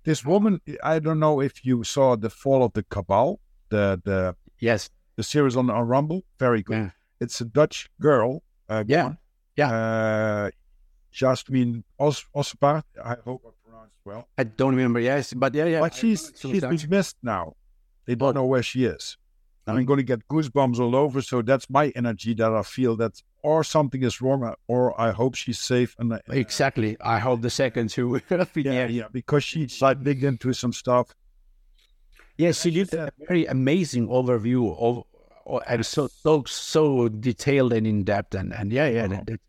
this 0.04 0.24
woman. 0.24 0.60
I 0.82 0.98
don't 0.98 1.18
know 1.20 1.40
if 1.40 1.64
you 1.64 1.84
saw 1.84 2.16
the 2.16 2.30
fall 2.30 2.62
of 2.64 2.72
the 2.72 2.82
cabal, 2.84 3.40
the 3.70 4.00
the 4.04 4.34
yes, 4.58 4.90
the 5.16 5.22
series 5.22 5.56
on, 5.56 5.70
on 5.70 5.86
Rumble. 5.86 6.22
Very 6.38 6.62
good. 6.62 6.76
Yeah. 6.76 6.90
It's 7.20 7.40
a 7.40 7.44
Dutch 7.44 7.88
girl. 8.00 8.42
Uh, 8.68 8.84
Yeah. 8.86 9.14
Yeah. 9.56 9.70
Uh, 9.72 10.50
Jasmine 11.12 11.82
Os- 11.98 12.26
Ossebaard. 12.34 12.82
I 13.02 13.16
hope 13.24 13.42
I 13.46 13.50
pronounced 13.64 13.94
well. 14.04 14.28
I 14.36 14.44
don't 14.44 14.74
remember. 14.76 15.00
Yes, 15.00 15.32
but 15.32 15.54
yeah, 15.54 15.64
yeah. 15.64 15.80
but 15.80 15.94
she's 15.94 16.32
she's 16.36 16.88
missed 16.88 17.16
now. 17.22 17.54
They 18.04 18.14
don't 18.14 18.28
But- 18.28 18.34
know 18.34 18.44
where 18.46 18.62
she 18.62 18.84
is. 18.84 19.16
I'm 19.66 19.84
going 19.84 19.96
to 19.98 20.02
get 20.04 20.26
goosebumps 20.28 20.78
all 20.78 20.94
over. 20.94 21.20
So 21.22 21.42
that's 21.42 21.68
my 21.68 21.88
energy 21.96 22.34
that 22.34 22.52
I 22.52 22.62
feel 22.62 22.96
that 22.96 23.20
or 23.42 23.64
something 23.64 24.02
is 24.02 24.20
wrong, 24.20 24.54
or 24.68 25.00
I 25.00 25.10
hope 25.12 25.34
she's 25.34 25.58
safe. 25.58 25.94
And 25.98 26.12
uh, 26.12 26.18
exactly. 26.28 26.96
I 27.00 27.18
hope 27.18 27.42
the 27.42 27.50
second 27.50 27.90
too. 27.90 28.20
yeah, 28.30 28.44
yeah, 28.54 28.86
yeah, 28.86 29.08
because 29.12 29.44
she's 29.44 29.80
like 29.82 30.02
digged 30.02 30.24
into 30.24 30.52
some 30.52 30.72
stuff. 30.72 31.08
Yes, 32.38 32.60
she 32.60 32.70
did 32.70 32.92
a 32.94 33.10
very 33.26 33.46
amazing 33.46 34.08
overview 34.08 34.76
of, 34.78 35.04
of 35.46 35.62
and 35.66 35.84
so 35.86 36.08
so 36.08 36.44
so 36.44 37.08
detailed 37.08 37.72
and 37.72 37.86
in 37.86 38.04
depth 38.04 38.34
and 38.34 38.52
and 38.52 38.72
yeah 38.72 38.88
yeah. 38.88 39.06
That, 39.08 39.26
that- 39.26 39.40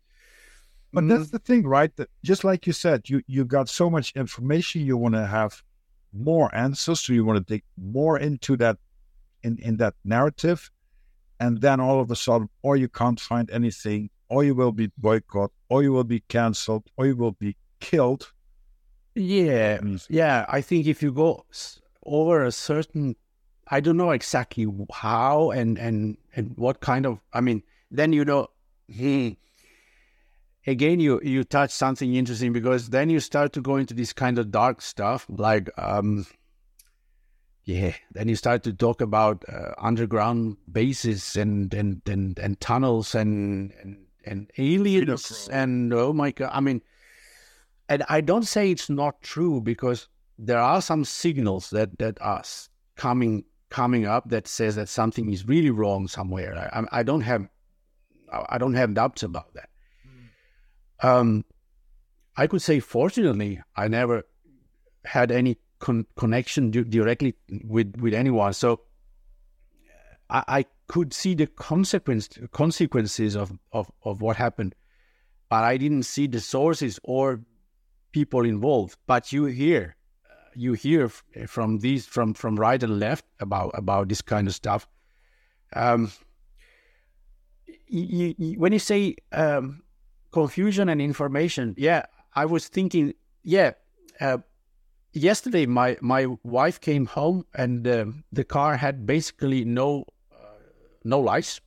But 0.90 1.04
Mm. 1.04 1.08
that's 1.10 1.30
the 1.30 1.38
thing, 1.38 1.66
right? 1.66 1.94
That 1.96 2.08
just 2.24 2.44
like 2.44 2.66
you 2.66 2.72
said, 2.72 3.10
you 3.10 3.20
you 3.26 3.44
got 3.44 3.68
so 3.68 3.90
much 3.90 4.12
information, 4.16 4.80
you 4.86 4.96
want 4.96 5.14
to 5.16 5.26
have 5.26 5.62
more 6.14 6.48
answers, 6.54 7.00
so 7.00 7.12
you 7.12 7.26
want 7.26 7.36
to 7.46 7.52
dig 7.54 7.62
more 7.76 8.18
into 8.18 8.56
that 8.56 8.78
in 9.42 9.58
in 9.58 9.76
that 9.78 9.94
narrative, 10.04 10.70
and 11.40 11.60
then 11.60 11.80
all 11.80 12.00
of 12.00 12.10
a 12.10 12.16
sudden, 12.16 12.48
or 12.62 12.76
you 12.76 12.88
can't 12.88 13.20
find 13.20 13.50
anything, 13.50 14.10
or 14.28 14.44
you 14.44 14.54
will 14.54 14.72
be 14.72 14.90
boycotted, 14.98 15.54
or 15.68 15.82
you 15.82 15.92
will 15.92 16.04
be 16.04 16.20
cancelled, 16.20 16.84
or 16.96 17.06
you 17.06 17.16
will 17.16 17.32
be 17.32 17.56
killed. 17.80 18.32
yeah, 19.14 19.80
yeah. 20.08 20.46
I 20.48 20.60
think 20.60 20.86
if 20.86 21.02
you 21.02 21.12
go 21.12 21.44
over 22.04 22.44
a 22.44 22.52
certain, 22.52 23.16
I 23.68 23.80
don't 23.80 23.96
know 23.96 24.10
exactly 24.10 24.66
how 24.92 25.50
and 25.50 25.78
and 25.78 26.16
and 26.34 26.56
what 26.56 26.80
kind 26.80 27.06
of. 27.06 27.20
I 27.32 27.40
mean, 27.40 27.62
then 27.90 28.12
you 28.12 28.24
know. 28.24 28.48
Hmm, 28.94 29.30
again 30.68 31.00
you 31.00 31.20
you 31.22 31.44
touch 31.44 31.70
something 31.70 32.14
interesting 32.14 32.52
because 32.52 32.90
then 32.90 33.10
you 33.10 33.20
start 33.20 33.52
to 33.52 33.60
go 33.60 33.76
into 33.76 33.94
this 33.94 34.12
kind 34.12 34.38
of 34.38 34.50
dark 34.50 34.80
stuff 34.80 35.26
like 35.28 35.70
um 35.78 36.26
yeah 37.68 37.92
then 38.12 38.28
you 38.28 38.34
start 38.34 38.62
to 38.62 38.72
talk 38.72 39.00
about 39.02 39.44
uh, 39.48 39.72
underground 39.78 40.56
bases 40.72 41.36
and 41.36 41.74
and 41.74 42.00
and, 42.08 42.38
and 42.38 42.58
tunnels 42.60 43.14
and 43.14 43.72
and, 43.82 43.98
and 44.24 44.50
aliens 44.58 45.48
and 45.52 45.92
oh 45.92 46.12
my 46.12 46.30
god 46.30 46.50
i 46.52 46.60
mean 46.60 46.80
and 47.88 48.02
i 48.08 48.20
don't 48.22 48.44
say 48.54 48.70
it's 48.70 48.88
not 48.88 49.20
true 49.22 49.60
because 49.60 50.08
there 50.38 50.58
are 50.58 50.80
some 50.80 51.04
signals 51.04 51.68
that 51.70 51.98
that 51.98 52.16
are 52.22 52.42
coming 52.96 53.44
coming 53.70 54.06
up 54.06 54.30
that 54.30 54.48
says 54.48 54.76
that 54.76 54.88
something 54.88 55.30
is 55.30 55.46
really 55.46 55.70
wrong 55.70 56.08
somewhere. 56.08 56.56
I, 56.56 56.80
I- 56.80 57.00
I 57.00 57.02
don't 57.02 57.20
have 57.20 57.48
I 58.32 58.44
I 58.54 58.58
don't 58.58 58.74
have 58.74 58.94
doubts 58.94 59.22
about 59.22 59.52
that. 59.54 59.68
Um, 61.02 61.44
I 62.36 62.46
could 62.46 62.62
say, 62.62 62.80
fortunately, 62.80 63.60
I 63.76 63.88
never 63.88 64.24
had 65.04 65.30
any 65.30 65.58
con- 65.78 66.06
connection 66.16 66.70
di- 66.70 66.84
directly 66.84 67.34
with 67.64 67.96
with 68.00 68.14
anyone. 68.14 68.52
So 68.52 68.80
I, 70.30 70.44
I 70.48 70.64
could 70.86 71.12
see 71.12 71.34
the 71.34 71.46
consequence 71.46 72.28
consequences 72.52 73.36
of, 73.36 73.52
of, 73.72 73.90
of 74.04 74.20
what 74.20 74.36
happened, 74.36 74.74
but 75.48 75.64
I 75.64 75.76
didn't 75.76 76.04
see 76.04 76.26
the 76.26 76.40
sources 76.40 76.98
or 77.04 77.40
people 78.12 78.44
involved. 78.44 78.96
But 79.06 79.32
you 79.32 79.44
hear, 79.44 79.96
you 80.54 80.72
hear 80.72 81.08
from 81.46 81.78
these 81.78 82.06
from 82.06 82.34
from 82.34 82.56
right 82.56 82.82
and 82.82 82.98
left 82.98 83.24
about 83.40 83.70
about 83.74 84.08
this 84.08 84.22
kind 84.22 84.48
of 84.48 84.54
stuff. 84.54 84.86
Um, 85.74 86.10
you, 87.86 88.34
you, 88.38 88.58
when 88.58 88.72
you 88.72 88.78
say 88.78 89.16
um, 89.32 89.82
confusion 90.32 90.88
and 90.88 91.00
information, 91.00 91.74
yeah, 91.78 92.06
I 92.34 92.46
was 92.46 92.68
thinking, 92.68 93.14
yeah. 93.42 93.72
Uh, 94.20 94.38
yesterday, 95.12 95.66
my 95.66 95.96
my 96.00 96.26
wife 96.42 96.80
came 96.80 97.06
home 97.06 97.44
and 97.54 97.86
uh, 97.86 98.06
the 98.32 98.44
car 98.44 98.76
had 98.76 99.06
basically 99.06 99.64
no 99.64 100.04
uh, 100.32 100.58
no 101.04 101.20
lights, 101.20 101.60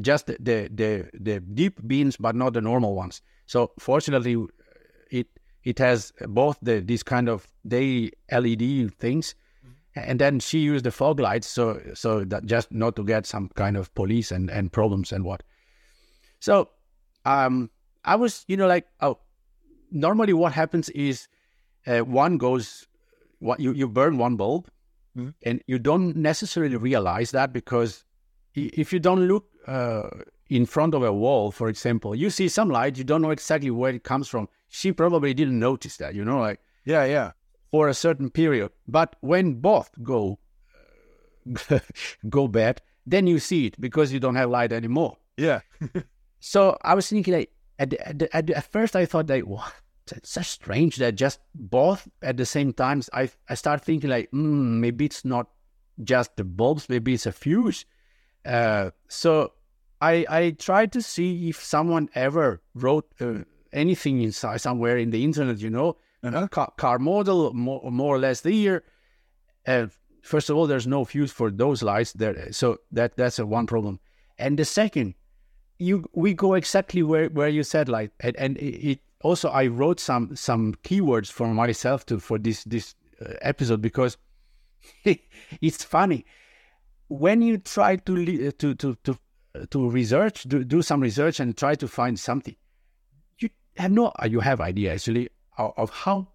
just 0.00 0.26
the, 0.26 0.36
the 0.40 0.70
the 0.72 1.10
the 1.12 1.40
deep 1.40 1.86
beams, 1.86 2.16
but 2.16 2.34
not 2.34 2.52
the 2.52 2.60
normal 2.60 2.94
ones. 2.94 3.22
So 3.46 3.72
fortunately, 3.78 4.36
it 5.10 5.28
it 5.64 5.78
has 5.78 6.12
both 6.28 6.58
the 6.62 6.80
these 6.80 7.02
kind 7.02 7.28
of 7.28 7.46
day 7.66 8.10
LED 8.30 8.94
things, 8.98 9.34
and 9.94 10.18
then 10.18 10.40
she 10.40 10.58
used 10.58 10.84
the 10.84 10.90
fog 10.90 11.20
lights, 11.20 11.46
so 11.46 11.80
so 11.94 12.24
that 12.24 12.46
just 12.46 12.72
not 12.72 12.96
to 12.96 13.04
get 13.04 13.26
some 13.26 13.48
kind 13.54 13.76
of 13.76 13.94
police 13.94 14.30
and 14.30 14.50
and 14.50 14.72
problems 14.72 15.12
and 15.12 15.24
what. 15.24 15.42
So, 16.40 16.70
um, 17.24 17.70
I 18.04 18.16
was 18.16 18.44
you 18.48 18.56
know 18.56 18.66
like 18.66 18.86
oh, 19.00 19.18
normally 19.90 20.32
what 20.32 20.52
happens 20.52 20.88
is. 20.90 21.28
Uh, 21.86 22.00
one 22.00 22.36
goes 22.38 22.86
what 23.38 23.60
you, 23.60 23.72
you 23.72 23.86
burn 23.88 24.18
one 24.18 24.36
bulb 24.36 24.68
Mhm. 25.16 25.32
and 25.44 25.62
you 25.66 25.78
don't 25.78 26.14
necessarily 26.16 26.76
realize 26.76 27.30
that 27.30 27.52
because 27.52 28.04
if 28.54 28.92
you 28.92 28.98
don't 29.00 29.26
look 29.28 29.44
uh, 29.66 30.08
in 30.50 30.66
front 30.66 30.94
of 30.94 31.02
a 31.02 31.12
wall 31.12 31.50
for 31.50 31.68
example 31.68 32.14
you 32.14 32.28
see 32.30 32.48
some 32.48 32.68
light 32.68 32.98
you 32.98 33.04
don't 33.04 33.22
know 33.22 33.30
exactly 33.30 33.70
where 33.70 33.94
it 33.94 34.02
comes 34.04 34.28
from 34.28 34.48
she 34.68 34.92
probably 34.92 35.32
didn't 35.34 35.58
notice 35.58 35.96
that 35.96 36.14
you 36.14 36.24
know 36.24 36.38
like 36.40 36.60
Yeah, 36.84 37.04
yeah. 37.06 37.32
for 37.70 37.88
a 37.88 37.94
certain 37.94 38.30
period 38.30 38.70
but 38.86 39.16
when 39.20 39.54
both 39.54 39.90
go 40.02 40.38
go 42.28 42.48
bad 42.48 42.82
then 43.06 43.26
you 43.26 43.38
see 43.38 43.66
it 43.66 43.80
because 43.80 44.12
you 44.12 44.20
don't 44.20 44.34
have 44.36 44.50
light 44.50 44.72
anymore 44.72 45.16
Yeah. 45.38 45.60
so 46.40 46.76
I 46.82 46.94
was 46.94 47.08
thinking, 47.08 47.34
like, 47.34 47.50
at, 47.78 47.90
the, 47.90 48.08
at, 48.08 48.18
the, 48.18 48.36
at, 48.36 48.46
the, 48.46 48.56
at 48.56 48.64
first, 48.72 48.96
I 48.96 49.04
thought, 49.06 49.28
like, 49.28 49.44
what? 49.44 49.72
It's 50.12 50.30
so 50.30 50.42
strange 50.42 50.96
that 50.96 51.14
just 51.16 51.40
both 51.54 52.08
at 52.22 52.36
the 52.36 52.46
same 52.46 52.72
times. 52.72 53.10
I 53.12 53.30
I 53.48 53.54
start 53.54 53.84
thinking, 53.84 54.10
like, 54.10 54.30
mm, 54.30 54.80
maybe 54.80 55.04
it's 55.04 55.24
not 55.24 55.48
just 56.02 56.36
the 56.36 56.44
bulbs, 56.44 56.88
maybe 56.88 57.14
it's 57.14 57.26
a 57.26 57.32
fuse. 57.32 57.84
Uh, 58.44 58.90
so 59.08 59.52
I 60.00 60.26
I 60.28 60.50
tried 60.58 60.92
to 60.92 61.02
see 61.02 61.48
if 61.48 61.62
someone 61.62 62.08
ever 62.14 62.60
wrote 62.74 63.06
uh, 63.20 63.44
anything 63.72 64.22
inside 64.22 64.60
somewhere 64.60 64.96
in 64.98 65.10
the 65.10 65.24
internet, 65.24 65.58
you 65.58 65.70
know, 65.70 65.96
Uh-huh. 66.22 66.48
car, 66.48 66.72
car 66.76 66.98
model, 66.98 67.52
more, 67.54 67.90
more 67.90 68.16
or 68.16 68.18
less 68.18 68.40
the 68.40 68.52
year. 68.52 68.82
Uh, 69.66 69.86
first 70.22 70.50
of 70.50 70.56
all, 70.56 70.66
there's 70.66 70.86
no 70.86 71.04
fuse 71.04 71.32
for 71.32 71.50
those 71.50 71.82
lights 71.82 72.12
there, 72.12 72.52
so 72.52 72.78
that 72.92 73.16
that's 73.16 73.38
a 73.38 73.46
one 73.46 73.66
problem. 73.66 73.98
And 74.38 74.58
the 74.58 74.64
second, 74.64 75.14
you 75.78 76.04
we 76.14 76.34
go 76.34 76.54
exactly 76.54 77.02
where, 77.02 77.28
where 77.28 77.48
you 77.48 77.62
said 77.64 77.88
like 77.88 78.10
and, 78.20 78.36
and 78.36 78.56
it, 78.58 78.90
it 78.90 79.00
also 79.22 79.48
I 79.48 79.66
wrote 79.66 80.00
some 80.00 80.36
some 80.36 80.74
keywords 80.82 81.30
for 81.30 81.48
myself 81.48 82.06
to 82.06 82.18
for 82.18 82.38
this 82.38 82.64
this 82.64 82.94
uh, 83.20 83.34
episode 83.42 83.80
because 83.80 84.16
it's 85.60 85.84
funny. 85.84 86.24
When 87.08 87.42
you 87.42 87.58
try 87.58 87.96
to 87.96 88.48
uh, 88.48 88.50
to 88.58 88.74
to 88.74 88.94
to 89.04 89.18
uh, 89.54 89.66
to 89.70 89.90
research 89.90 90.44
do, 90.44 90.64
do 90.64 90.82
some 90.82 91.00
research 91.00 91.40
and 91.40 91.56
try 91.56 91.74
to 91.76 91.88
find 91.88 92.18
something 92.18 92.56
you 93.38 93.48
have 93.76 93.92
no 93.92 94.12
uh, 94.22 94.26
you 94.26 94.40
have 94.40 94.60
idea 94.60 94.92
actually 94.92 95.28
of, 95.58 95.72
of 95.76 95.90
how 95.90 96.28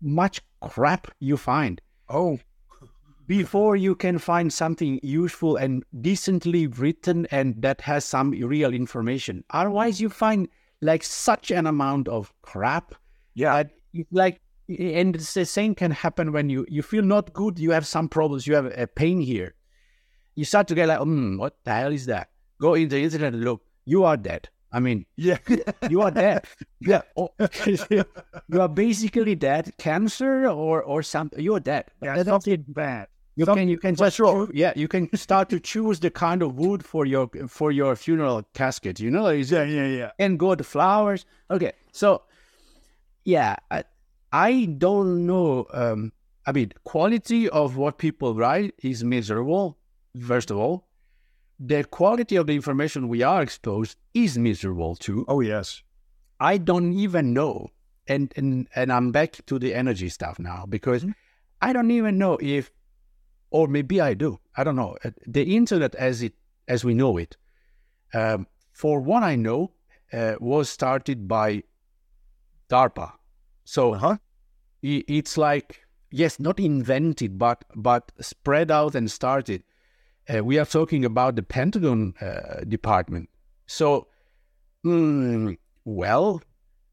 much 0.00 0.42
crap 0.60 1.10
you 1.20 1.36
find. 1.36 1.80
Oh, 2.08 2.38
before 3.26 3.76
you 3.76 3.94
can 3.94 4.18
find 4.18 4.52
something 4.52 5.00
useful 5.02 5.56
and 5.56 5.84
decently 6.00 6.66
written 6.66 7.26
and 7.30 7.60
that 7.62 7.80
has 7.80 8.04
some 8.04 8.30
real 8.30 8.72
information. 8.72 9.42
Otherwise, 9.50 10.00
you 10.00 10.08
find 10.08 10.48
like 10.80 11.02
such 11.02 11.50
an 11.50 11.66
amount 11.66 12.08
of 12.08 12.32
crap. 12.42 12.94
yeah. 13.34 13.64
like, 14.10 14.40
and 14.68 15.14
it's 15.14 15.32
the 15.34 15.44
same 15.46 15.74
can 15.74 15.92
happen 15.92 16.32
when 16.32 16.50
you 16.50 16.66
you 16.68 16.82
feel 16.82 17.02
not 17.04 17.32
good. 17.32 17.58
You 17.58 17.70
have 17.70 17.86
some 17.86 18.08
problems. 18.08 18.46
You 18.48 18.54
have 18.56 18.66
a 18.76 18.86
pain 18.86 19.20
here. 19.20 19.54
You 20.34 20.44
start 20.44 20.66
to 20.68 20.74
get 20.74 20.88
like, 20.88 20.98
hmm, 21.00 21.38
what 21.38 21.56
the 21.64 21.72
hell 21.72 21.92
is 21.92 22.06
that? 22.06 22.28
Go 22.60 22.74
in 22.74 22.88
the 22.88 22.98
internet 23.00 23.32
and 23.32 23.44
look. 23.44 23.62
You 23.84 24.02
are 24.04 24.16
dead. 24.16 24.48
I 24.72 24.80
mean, 24.80 25.06
Yeah. 25.16 25.38
you 25.88 26.02
are 26.02 26.10
dead. 26.10 26.44
yeah. 26.80 27.02
Oh, 27.16 27.30
you 28.50 28.60
are 28.60 28.68
basically 28.68 29.36
dead. 29.36 29.72
Cancer 29.78 30.48
or 30.50 30.82
or 30.82 31.02
something. 31.02 31.40
You 31.40 31.54
are 31.54 31.60
dead. 31.60 31.84
yeah. 32.02 32.16
That's 32.16 32.28
Something 32.28 32.64
bad. 32.66 33.06
You 33.36 33.44
Some- 33.44 33.58
can 33.58 33.68
you 33.68 33.78
can 33.78 33.94
just 33.94 34.16
sure. 34.16 34.48
yeah 34.52 34.72
you 34.76 34.88
can 34.88 35.14
start 35.26 35.48
to 35.50 35.60
choose 35.60 36.00
the 36.00 36.10
kind 36.10 36.42
of 36.42 36.56
wood 36.56 36.84
for 36.84 37.04
your 37.06 37.28
for 37.48 37.70
your 37.72 37.94
funeral 37.96 38.42
casket 38.54 38.98
you 39.00 39.10
know 39.10 39.28
Yeah, 39.28 39.64
yeah, 39.64 39.86
yeah. 39.86 40.10
and 40.18 40.38
go 40.38 40.54
the 40.54 40.64
flowers 40.64 41.26
okay 41.50 41.72
so 41.92 42.22
yeah 43.24 43.56
I, 43.70 43.84
I 44.32 44.64
don't 44.78 45.26
know 45.26 45.66
um 45.72 46.12
i 46.46 46.52
mean 46.52 46.72
quality 46.84 47.48
of 47.48 47.76
what 47.76 47.98
people 47.98 48.34
write 48.34 48.74
is 48.82 49.02
miserable 49.04 49.78
first 50.26 50.50
of 50.50 50.56
all 50.58 50.86
the 51.58 51.84
quality 51.84 52.36
of 52.36 52.46
the 52.46 52.54
information 52.54 53.08
we 53.08 53.22
are 53.22 53.42
exposed 53.42 53.96
is 54.14 54.36
miserable 54.36 54.94
too 54.94 55.24
Oh, 55.26 55.40
yes. 55.40 55.82
I 56.38 56.58
don't 56.58 56.92
even 56.92 57.32
know, 57.32 57.70
and 58.06 58.30
and 58.36 58.68
and 58.74 58.92
I'm 58.92 59.10
back 59.10 59.38
to 59.46 59.58
the 59.58 59.72
energy 59.72 60.10
stuff 60.10 60.38
now 60.38 60.66
because 60.68 61.02
Mm-hmm. 61.02 61.12
I 61.62 61.72
don't 61.72 61.90
even 61.90 62.18
know 62.18 62.36
if, 62.42 62.70
or 63.50 63.68
maybe 63.68 64.00
I 64.00 64.14
do. 64.14 64.38
I 64.56 64.64
don't 64.64 64.76
know. 64.76 64.96
Uh, 65.04 65.10
The 65.26 65.56
internet, 65.56 65.94
as 65.94 66.22
it 66.22 66.34
as 66.68 66.84
we 66.84 66.94
know 66.94 67.16
it, 67.16 67.36
um, 68.14 68.46
for 68.72 69.00
what 69.00 69.22
I 69.22 69.36
know, 69.36 69.72
uh, 70.12 70.34
was 70.40 70.68
started 70.68 71.28
by 71.28 71.62
DARPA. 72.68 73.12
So 73.64 73.94
Uh-huh. 73.94 74.16
it's 74.82 75.36
like 75.36 75.86
yes, 76.10 76.38
not 76.40 76.58
invented, 76.60 77.38
but 77.38 77.64
but 77.74 78.12
spread 78.20 78.70
out 78.70 78.94
and 78.94 79.10
started. 79.10 79.62
Uh, 80.28 80.42
we 80.44 80.58
are 80.58 80.66
talking 80.66 81.04
about 81.04 81.36
the 81.36 81.42
Pentagon 81.42 82.14
uh, 82.20 82.64
department. 82.64 83.28
So, 83.66 84.08
mm, 84.84 85.56
well, 85.84 86.42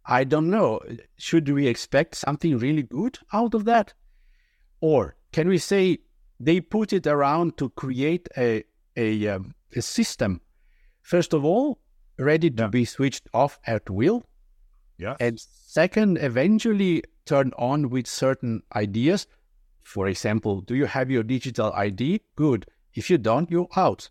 I 0.05 0.23
don't 0.23 0.49
know. 0.49 0.81
Should 1.17 1.49
we 1.49 1.67
expect 1.67 2.15
something 2.15 2.57
really 2.57 2.83
good 2.83 3.19
out 3.31 3.53
of 3.55 3.65
that, 3.65 3.93
or 4.81 5.15
can 5.31 5.47
we 5.47 5.57
say 5.57 5.99
they 6.45 6.61
put 6.61 6.93
it 6.93 7.07
around 7.07 7.57
to 7.57 7.69
create 7.69 8.27
a 8.37 8.63
a, 8.95 9.27
um, 9.27 9.55
a 9.75 9.81
system? 9.81 10.41
First 11.01 11.33
of 11.33 11.43
all, 11.43 11.79
ready 12.17 12.49
to 12.51 12.63
Yeah. 12.63 12.69
be 12.69 12.85
switched 12.85 13.27
off 13.33 13.59
at 13.65 13.89
will, 13.89 14.23
Yeah. 14.97 15.15
and 15.19 15.39
second, 15.39 16.17
eventually 16.17 17.03
turn 17.25 17.51
on 17.57 17.89
with 17.89 18.07
certain 18.07 18.61
ideas. 18.75 19.27
For 19.81 20.07
example, 20.07 20.61
do 20.61 20.75
you 20.75 20.85
have 20.85 21.09
your 21.11 21.23
digital 21.23 21.71
ID? 21.73 22.21
Good. 22.35 22.65
If 22.93 23.09
you 23.09 23.17
don't, 23.17 23.49
you're 23.49 23.67
out. 23.75 24.09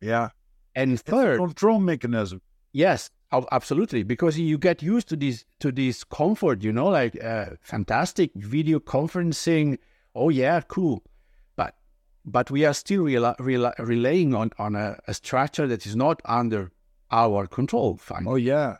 Yeah. 0.00 0.28
And 0.74 1.00
third, 1.00 1.38
Control 1.38 1.80
mechanism. 1.80 2.40
yes, 2.72 3.10
absolutely, 3.50 4.02
because 4.04 4.38
you 4.38 4.58
get 4.58 4.82
used 4.82 5.08
to 5.08 5.16
this 5.16 5.44
to 5.60 5.72
this 5.72 6.04
comfort, 6.04 6.62
you 6.62 6.72
know, 6.72 6.88
like 6.88 7.14
uh, 7.24 7.56
fantastic 7.62 8.30
video 8.34 8.78
conferencing. 8.78 9.78
Oh 10.14 10.28
yeah, 10.28 10.60
cool. 10.68 11.02
But 12.30 12.50
we 12.50 12.64
are 12.64 12.74
still 12.74 13.04
rela- 13.04 13.36
rela- 13.38 13.78
relying 13.78 14.34
on 14.34 14.50
on 14.58 14.74
a, 14.76 14.98
a 15.06 15.14
structure 15.14 15.66
that 15.66 15.86
is 15.86 15.94
not 15.96 16.20
under 16.24 16.70
our 17.10 17.46
control. 17.46 17.96
Fine. 17.96 18.26
Oh, 18.28 18.36
yeah. 18.36 18.76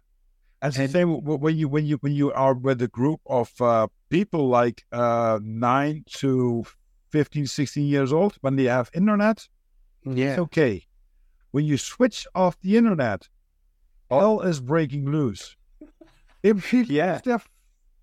And 0.61 0.77
And- 0.77 0.91
same 0.91 1.11
when 1.25 1.57
you 1.57 1.69
when 1.69 1.85
you 1.87 1.97
when 2.05 2.13
you 2.13 2.33
are 2.33 2.55
with 2.55 2.83
a 2.83 2.89
group 2.89 3.21
of 3.27 3.49
uh, 3.61 3.87
people 4.11 4.49
like 4.49 4.85
uh, 4.93 5.39
nine 5.43 6.05
to 6.21 6.65
15, 7.11 7.47
16 7.47 7.87
years 7.87 8.13
old 8.13 8.37
when 8.43 8.57
they 8.57 8.65
have 8.65 8.91
internet. 8.95 9.49
yeah. 10.05 10.31
It's 10.33 10.39
okay. 10.41 10.87
When 11.53 11.65
you 11.65 11.79
switch 11.79 12.27
off 12.35 12.59
the 12.61 12.77
internet, 12.77 13.29
all 14.11 14.43
is 14.43 14.61
breaking 14.61 15.07
loose. 15.11 15.57
If 16.43 16.73
Yeah. 16.91 17.21
they're, 17.25 17.43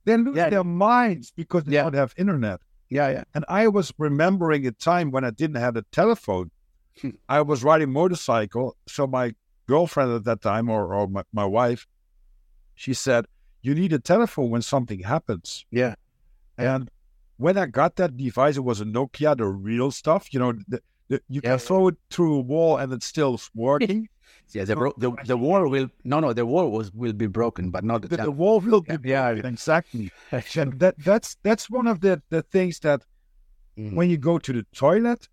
they 0.06 0.18
lose 0.18 0.36
Yeah. 0.36 0.50
their 0.50 0.64
minds 0.64 1.32
because 1.32 1.64
they 1.66 1.74
Yeah. 1.76 1.84
don't 1.84 1.93
have 1.96 2.14
internet. 2.18 2.60
Yeah, 2.90 3.10
yeah. 3.10 3.24
And 3.34 3.46
I 3.50 3.68
was 3.68 3.92
remembering 3.98 4.66
a 4.68 4.72
time 4.72 5.12
when 5.12 5.24
I 5.24 5.32
didn't 5.32 5.58
have 5.58 5.76
a 5.76 5.82
telephone. 5.92 6.52
Hmm. 7.02 7.10
I 7.28 7.42
was 7.42 7.64
riding 7.64 7.92
motorcycle. 7.92 8.76
So 8.88 9.08
my 9.08 9.34
girlfriend 9.68 10.14
at 10.14 10.24
that 10.26 10.42
time, 10.42 10.70
or, 10.70 10.94
or 10.94 11.08
my, 11.08 11.24
my 11.34 11.46
wife, 11.46 11.88
she 12.76 12.94
said, 12.94 13.26
You 13.62 13.74
need 13.76 13.92
a 13.94 14.00
telephone 14.00 14.50
when 14.52 14.62
something 14.62 15.00
happens. 15.00 15.66
Yeah. 15.72 15.96
And 16.58 16.90
when 17.38 17.58
I 17.58 17.66
got 17.66 17.96
that 17.98 18.16
device, 18.16 18.56
it 18.58 18.62
was 18.64 18.80
a 18.82 18.86
Nokia, 18.86 19.36
the 19.36 19.46
real 19.46 19.92
stuff, 19.92 20.34
you 20.34 20.40
know, 20.40 20.54
the, 20.68 20.80
The- 21.10 21.22
You 21.28 21.42
Yeah. 21.44 21.52
can 21.52 21.60
throw 21.60 21.88
it 21.90 21.96
through 22.10 22.36
a 22.36 22.42
wall 22.42 22.78
and 22.78 22.94
it's 22.94 23.06
still 23.06 23.40
working. 23.54 24.08
Yeah, 24.53 24.63
the, 24.65 24.76
bro- 24.76 24.93
the 24.97 25.11
the 25.26 25.38
wall 25.38 25.67
will 25.69 25.89
no 26.03 26.19
no 26.19 26.34
the 26.34 26.45
wall 26.45 26.69
was 26.71 26.91
will 26.93 27.13
be 27.13 27.28
broken, 27.28 27.71
but 27.71 27.84
not 27.84 28.01
the, 28.03 28.07
the, 28.09 28.17
the 28.17 28.32
wall 28.32 28.59
will 28.59 28.82
be 28.82 28.97
Yeah, 29.03 29.34
broken, 29.34 29.53
exactly. 29.53 30.11
And 30.55 30.80
that 30.80 30.95
that's 30.99 31.38
that's 31.43 31.69
one 31.69 31.88
of 31.88 31.99
the 32.01 32.21
the 32.30 32.41
things 32.41 32.80
that 32.80 33.01
Mm. 33.78 33.93
when 33.93 34.09
you 34.09 34.17
go 34.17 34.38
to 34.39 34.53
the 34.53 34.65
toilet 34.73 35.28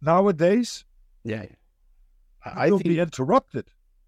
nowadays, 0.00 0.84
yeah. 1.24 1.46
I 2.44 2.66
you'll 2.66 2.78
think 2.78 2.88
be 2.94 3.00
interrupted. 3.00 3.66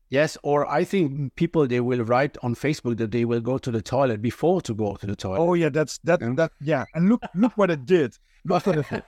yes, 0.09 0.37
or 0.43 0.67
I 0.67 0.85
think 0.85 1.35
people 1.37 1.67
they 1.67 1.81
will 1.81 2.03
write 2.05 2.37
on 2.43 2.55
Facebook 2.55 2.97
that 2.99 3.11
they 3.13 3.25
will 3.25 3.41
go 3.41 3.59
to 3.59 3.71
the 3.71 3.83
toilet 3.83 4.21
before 4.23 4.61
to 4.63 4.75
go 4.75 4.97
to 4.97 5.07
the 5.07 5.15
toilet. 5.17 5.39
Oh 5.41 5.55
yeah, 5.55 5.69
that's 5.69 5.99
that 6.05 6.21
Yeah. 6.21 6.33
that 6.37 6.53
yeah. 6.61 6.85
And 6.95 7.09
look 7.09 7.23
look 7.35 7.53
what 7.57 7.71
it 7.71 7.87
did. 7.87 8.19
Look 8.45 8.67
what 8.67 8.79
it 8.79 8.87
did. 8.91 9.05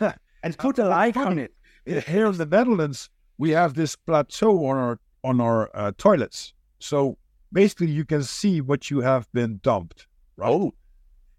and 0.42 0.58
put 0.58 0.78
a 0.78 0.84
like 1.00 1.16
on 1.16 1.38
it. 1.38 1.52
Here 1.86 2.26
in 2.26 2.36
the 2.36 2.46
Netherlands, 2.46 3.08
we 3.38 3.50
have 3.50 3.74
this 3.74 3.96
plateau 3.96 4.66
on 4.66 4.76
our 4.76 4.98
on 5.24 5.40
our 5.40 5.70
uh, 5.74 5.92
toilets. 5.98 6.52
So 6.78 7.16
basically, 7.52 7.90
you 7.90 8.04
can 8.04 8.22
see 8.22 8.60
what 8.60 8.90
you 8.90 9.00
have 9.00 9.30
been 9.32 9.58
dumped. 9.62 10.06
Right? 10.36 10.50
Oh, 10.50 10.74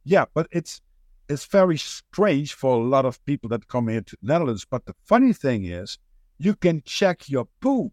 Yeah, 0.04 0.26
but 0.34 0.48
it's 0.52 0.82
it's 1.30 1.46
very 1.46 1.78
strange 1.78 2.54
for 2.54 2.76
a 2.76 2.84
lot 2.84 3.06
of 3.06 3.24
people 3.26 3.50
that 3.50 3.68
come 3.68 3.88
here 3.90 4.02
to 4.02 4.18
the 4.22 4.28
Netherlands. 4.28 4.66
But 4.70 4.86
the 4.86 4.94
funny 5.04 5.34
thing 5.34 5.66
is, 5.66 5.98
you 6.38 6.56
can 6.56 6.82
check 6.86 7.30
your 7.30 7.48
poo. 7.62 7.92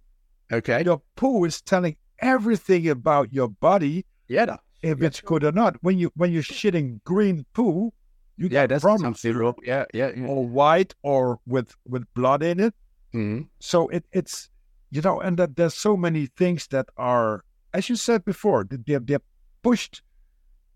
okay. 0.52 0.82
Your 0.84 1.02
poo 1.16 1.44
is 1.44 1.61
telling 1.61 1.96
everything 2.20 2.88
about 2.88 3.32
your 3.32 3.48
body 3.48 4.05
Yeah, 4.28 4.57
if 4.82 5.02
it's 5.02 5.20
good 5.20 5.44
or 5.44 5.52
not. 5.52 5.76
When 5.82 5.98
you 5.98 6.11
when 6.16 6.32
you're 6.32 6.42
shitting 6.42 7.02
green 7.05 7.44
poo, 7.55 7.92
you 8.36 8.44
yeah, 8.46 8.62
get 8.62 8.68
that's 8.68 8.82
problems. 8.82 9.24
Yeah, 9.64 9.84
yeah, 9.94 10.11
yeah. 10.16 10.26
or 10.26 10.46
white 10.46 10.94
or 11.02 11.38
with 11.46 11.74
with 11.86 12.05
blood 12.14 12.42
in 12.42 12.61
it. 12.61 12.74
Mhm. 13.14 13.48
So 13.60 13.88
it 13.88 14.04
it's 14.12 14.50
you 14.90 15.00
know, 15.00 15.20
and 15.20 15.36
that 15.38 15.56
there's 15.56 15.74
so 15.74 15.96
many 15.96 16.26
things 16.26 16.66
that 16.68 16.86
are, 16.96 17.44
as 17.72 17.88
you 17.88 17.96
said 17.96 18.24
before, 18.24 18.64
they're 18.64 19.00
they're 19.00 19.20
pushed 19.62 20.02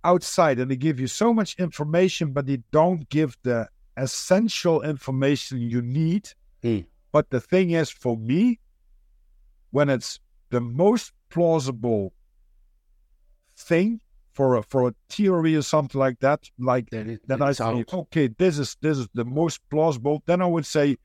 outside 0.04 0.58
and 0.58 0.70
they 0.70 0.76
give 0.76 0.98
you 0.98 1.06
so 1.06 1.34
much 1.34 1.54
information, 1.58 2.32
but 2.32 2.46
they 2.46 2.58
don't 2.70 3.08
give 3.08 3.36
the 3.42 3.68
essential 3.96 4.82
information 4.82 5.60
you 5.60 5.82
need. 5.82 6.30
Mm. 6.62 6.86
But 7.12 7.30
the 7.30 7.40
thing 7.40 7.70
is, 7.72 7.90
for 7.90 8.16
me, 8.16 8.60
when 9.70 9.88
it's 9.88 10.20
the 10.50 10.60
most 10.60 11.12
plausible 11.30 12.12
thing 13.56 14.00
for 14.32 14.56
a 14.56 14.62
for 14.62 14.88
a 14.88 14.94
theory 15.08 15.56
or 15.56 15.62
something 15.62 15.98
like 15.98 16.20
that, 16.20 16.48
like 16.58 16.90
Then 16.90 17.10
it, 17.10 17.20
then 17.26 17.42
I 17.42 17.52
say, 17.52 17.84
okay, 17.92 18.28
this 18.28 18.58
is 18.58 18.76
this 18.80 18.98
is 18.98 19.08
the 19.14 19.24
most 19.24 19.60
plausible. 19.70 20.22
Then 20.26 20.40
I 20.40 20.46
would 20.46 20.66
say, 20.66 20.96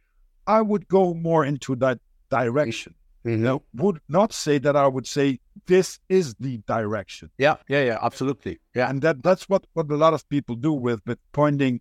I 0.48 0.62
would 0.62 0.88
go 0.88 1.14
more 1.14 1.46
into 1.46 1.76
that 1.78 2.00
direction. 2.30 2.96
Mhm. 3.26 3.48
I 3.48 3.82
would 3.82 4.00
not 4.10 4.34
say 4.34 4.58
that 4.60 4.76
I 4.76 4.88
would 4.88 5.08
say 5.08 5.40
this 5.66 6.00
is 6.10 6.36
the 6.40 6.58
direction, 6.68 7.30
Yeah, 7.38 7.56
yeah, 7.70 7.84
yeah, 7.84 7.98
absolutely. 8.02 8.60
Yeah, 8.76 8.90
and 8.90 9.02
that 9.02 9.24
that's 9.24 9.48
what 9.48 9.66
what 9.74 9.90
a 9.90 9.96
lot 9.96 10.14
of 10.14 10.28
people 10.28 10.56
do 10.56 10.74
with 10.74 11.00
with 11.06 11.20
pointing, 11.32 11.80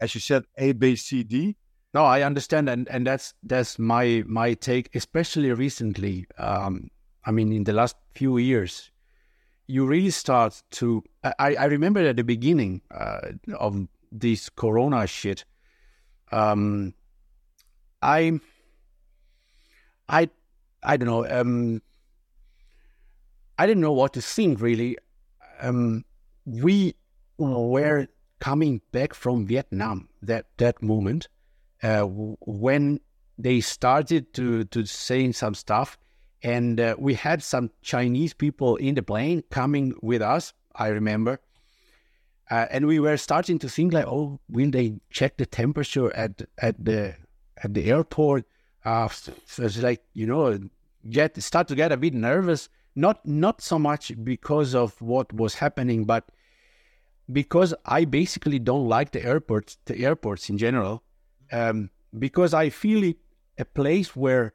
as 0.00 0.14
you 0.14 0.20
said, 0.20 0.44
A 0.58 0.72
B 0.72 0.94
C 0.96 1.22
D. 1.22 1.56
No, 1.94 2.04
I 2.04 2.20
understand, 2.22 2.68
and 2.68 2.86
and 2.88 3.06
that's 3.06 3.32
that's 3.42 3.78
my 3.78 4.24
my 4.26 4.52
take, 4.52 4.94
especially 4.94 5.50
recently. 5.52 6.26
Um, 6.36 6.90
I 7.24 7.30
mean, 7.30 7.50
in 7.52 7.64
the 7.64 7.72
last 7.72 7.96
few 8.14 8.36
years, 8.36 8.90
you 9.66 9.86
really 9.86 10.10
start 10.10 10.62
to. 10.72 11.02
I 11.24 11.56
I 11.56 11.64
remember 11.64 12.00
at 12.06 12.16
the 12.16 12.24
beginning 12.24 12.82
uh, 12.90 13.32
of 13.58 13.88
this 14.12 14.50
Corona 14.50 15.06
shit. 15.06 15.46
Um, 16.30 16.92
I. 18.06 18.40
I, 20.08 20.30
I 20.82 20.96
don't 20.96 21.08
know. 21.08 21.26
Um, 21.28 21.82
I 23.58 23.66
didn't 23.66 23.80
know 23.80 23.92
what 23.92 24.12
to 24.12 24.22
think 24.22 24.60
really. 24.60 24.98
Um, 25.60 26.04
we 26.44 26.94
were 27.38 28.06
coming 28.38 28.80
back 28.92 29.14
from 29.14 29.46
Vietnam 29.46 30.08
that 30.22 30.46
that 30.58 30.82
moment 30.82 31.28
uh, 31.82 32.02
when 32.02 33.00
they 33.38 33.60
started 33.60 34.32
to 34.34 34.64
to 34.64 34.84
saying 34.86 35.32
some 35.32 35.54
stuff, 35.54 35.98
and 36.42 36.80
uh, 36.80 36.94
we 36.98 37.14
had 37.14 37.42
some 37.42 37.70
Chinese 37.82 38.34
people 38.34 38.76
in 38.76 38.94
the 38.94 39.02
plane 39.02 39.42
coming 39.50 39.94
with 40.02 40.22
us. 40.22 40.52
I 40.74 40.88
remember, 40.88 41.40
uh, 42.50 42.66
and 42.70 42.86
we 42.86 43.00
were 43.00 43.16
starting 43.16 43.58
to 43.60 43.68
think 43.68 43.92
like, 43.92 44.06
oh, 44.06 44.38
will 44.48 44.70
they 44.70 45.00
check 45.10 45.36
the 45.36 45.46
temperature 45.46 46.14
at 46.14 46.42
at 46.58 46.82
the 46.84 47.16
at 47.62 47.74
the 47.74 47.84
airport? 47.90 48.44
Uh, 48.84 49.08
so 49.08 49.32
it's 49.64 49.78
like 49.78 50.02
you 50.14 50.26
know, 50.26 50.58
get 51.10 51.40
start 51.42 51.68
to 51.68 51.74
get 51.74 51.92
a 51.92 51.96
bit 51.96 52.14
nervous. 52.14 52.68
Not 52.94 53.26
not 53.26 53.60
so 53.60 53.78
much 53.78 54.12
because 54.22 54.74
of 54.74 55.00
what 55.02 55.32
was 55.32 55.54
happening, 55.54 56.04
but 56.04 56.30
because 57.30 57.74
I 57.84 58.04
basically 58.04 58.58
don't 58.58 58.88
like 58.88 59.10
the 59.10 59.24
airports, 59.24 59.78
the 59.86 60.04
airports 60.04 60.48
in 60.48 60.58
general, 60.58 61.02
um, 61.52 61.90
because 62.18 62.54
I 62.54 62.70
feel 62.70 63.02
it 63.04 63.16
a 63.58 63.64
place 63.64 64.14
where 64.14 64.54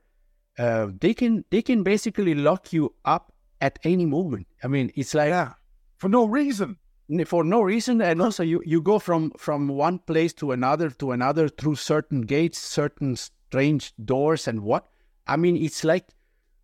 uh, 0.58 0.88
they 1.00 1.14
can 1.14 1.46
they 1.50 1.62
can 1.62 1.84
basically 1.84 2.36
lock 2.36 2.74
you 2.74 2.94
up 3.06 3.34
at 3.60 3.80
any 3.84 4.06
moment. 4.06 4.48
I 4.64 4.68
mean, 4.68 4.92
it's 4.96 5.14
like 5.14 5.30
Yeah, 5.30 5.54
for 5.98 6.10
no 6.10 6.26
reason. 6.26 6.78
For 7.26 7.44
no 7.44 7.62
reason, 7.62 8.02
and 8.02 8.22
also 8.22 8.44
you 8.44 8.62
you 8.66 8.82
go 8.82 9.00
from 9.00 9.32
from 9.38 9.68
one 9.68 10.00
place 10.00 10.34
to 10.34 10.52
another 10.52 10.90
to 10.90 11.12
another 11.12 11.50
through 11.50 11.76
certain 11.76 12.22
gates, 12.22 12.60
certain 12.60 13.16
strange 13.16 13.94
doors, 14.04 14.48
and 14.48 14.62
what 14.62 14.88
I 15.28 15.36
mean, 15.38 15.58
it's 15.58 15.84
like 15.84 16.08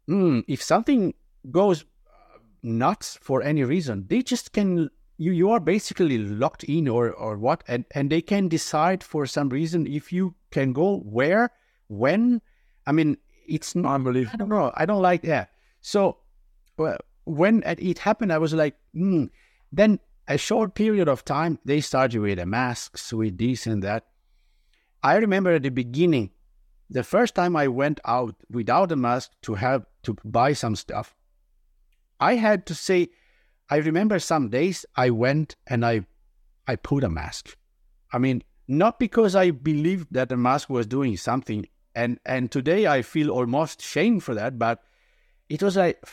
mm, 0.10 0.44
if 0.48 0.62
something 0.62 1.14
goes 1.52 1.84
uh, 1.84 2.40
nuts 2.64 3.18
for 3.22 3.42
any 3.42 3.64
reason, 3.64 4.06
they 4.08 4.22
just 4.22 4.54
can 4.54 4.90
you 5.18 5.32
you 5.32 5.52
are 5.52 5.60
basically 5.60 6.18
locked 6.18 6.64
in 6.64 6.88
or 6.88 7.12
or 7.12 7.38
what, 7.38 7.64
and 7.68 7.86
and 7.92 8.10
they 8.10 8.22
can 8.22 8.48
decide 8.48 9.04
for 9.04 9.26
some 9.26 9.50
reason 9.50 9.86
if 9.86 10.14
you 10.14 10.36
can 10.52 10.74
go 10.74 11.00
where, 11.00 11.52
when. 11.88 12.42
I 12.86 12.94
mean, 12.94 13.18
it's 13.46 13.76
not. 13.76 13.92
I 13.92 13.96
Unbelievable. 13.96 14.38
don't 14.38 14.50
know. 14.50 14.72
I 14.76 14.86
don't 14.86 15.02
like 15.02 15.24
that. 15.24 15.52
So 15.82 16.20
well, 16.78 16.98
when 17.26 17.64
it 17.66 18.00
happened, 18.00 18.32
I 18.32 18.38
was 18.38 18.54
like, 18.54 18.76
hmm. 18.94 19.26
Then 19.72 20.00
a 20.28 20.38
short 20.38 20.76
period 20.76 21.08
of 21.08 21.24
time, 21.24 21.60
they 21.64 21.82
started 21.82 22.20
with 22.20 22.38
the 22.38 22.46
masks, 22.46 23.14
with 23.14 23.38
this 23.38 23.66
and 23.66 23.82
that. 23.84 24.06
I 25.02 25.16
remember 25.18 25.54
at 25.54 25.64
the 25.64 25.70
beginning, 25.70 26.32
the 26.90 27.04
first 27.04 27.36
time 27.36 27.56
I 27.56 27.68
went 27.68 28.00
out 28.06 28.36
without 28.50 28.92
a 28.92 28.96
mask 28.96 29.32
to 29.44 29.56
have 29.56 29.86
to 30.04 30.18
buy 30.24 30.54
some 30.54 30.76
stuff, 30.76 31.16
I 32.20 32.36
had 32.36 32.66
to 32.68 32.76
say, 32.76 33.10
I 33.70 33.78
remember 33.78 34.20
some 34.20 34.50
days 34.50 34.86
I 34.96 35.10
went 35.10 35.56
and 35.68 35.86
I, 35.86 36.06
I 36.68 36.76
put 36.78 37.04
a 37.04 37.10
mask. 37.10 37.56
I 38.12 38.18
mean, 38.18 38.44
not 38.68 39.00
because 39.00 39.36
I 39.36 39.52
believed 39.52 40.08
that 40.12 40.30
the 40.30 40.38
mask 40.38 40.70
was 40.70 40.88
doing 40.88 41.16
something, 41.18 41.66
and 41.96 42.20
and 42.26 42.52
today 42.52 42.86
I 42.88 43.02
feel 43.02 43.30
almost 43.30 43.82
shame 43.82 44.20
for 44.20 44.36
that, 44.36 44.60
but 44.60 44.84
it 45.50 45.64
was 45.64 45.78
like 45.78 46.06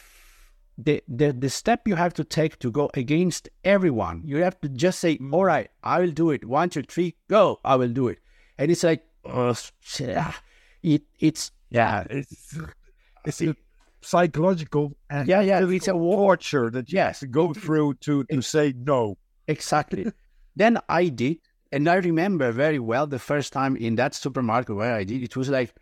the, 0.77 1.03
the 1.09 1.33
the 1.33 1.49
step 1.51 1.87
you 1.87 1.95
have 1.97 2.15
to 2.15 2.25
take 2.25 2.59
to 2.61 2.71
go 2.71 2.91
against 2.95 3.49
everyone. 3.65 4.23
You 4.25 4.39
have 4.39 4.61
to 4.63 4.69
just 4.69 4.99
say, 5.01 5.19
"All 5.33 5.45
right, 5.45 5.71
I 5.83 6.01
will 6.01 6.11
do 6.11 6.31
it. 6.31 6.45
One, 6.45 6.69
two, 6.71 6.83
three, 6.83 7.17
go! 7.29 7.61
I 7.65 7.77
will 7.77 7.89
do 7.93 8.09
it." 8.09 8.19
And 8.59 8.71
it's 8.71 8.83
like, 8.83 9.05
uh, 9.25 9.55
it 10.83 11.03
it's 11.21 11.53
yeah, 11.71 12.05
It's 12.11 12.59
it's 13.25 13.41
a 13.41 13.57
psychological 14.01 14.97
and 15.11 15.29
yeah, 15.29 15.41
yeah. 15.41 15.67
It's 15.69 15.89
a 15.89 15.93
torture 15.93 16.71
that 16.71 16.91
you 16.91 16.97
Yes, 16.97 17.21
have 17.21 17.21
to 17.21 17.27
go 17.29 17.53
through 17.55 17.95
to 18.07 18.25
to 18.25 18.43
say 18.43 18.75
no. 18.77 19.17
Exactly. 19.49 20.07
then 20.57 20.79
I 20.89 21.09
did, 21.09 21.39
and 21.73 21.89
I 21.89 21.95
remember 21.97 22.53
very 22.53 22.79
well 22.79 23.07
the 23.07 23.19
first 23.19 23.53
time 23.53 23.77
in 23.77 23.97
that 23.97 24.15
supermarket 24.15 24.77
where 24.77 24.95
I 24.95 25.05
did. 25.05 25.23
It 25.23 25.37
was 25.37 25.49
like 25.49 25.75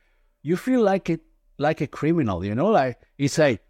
you 0.42 0.56
feel 0.56 0.82
like 0.82 1.08
a 1.10 1.18
like 1.58 1.80
a 1.80 1.86
criminal, 1.86 2.44
you 2.44 2.54
know, 2.54 2.68
like 2.70 2.98
it's 3.18 3.38
like 3.38 3.62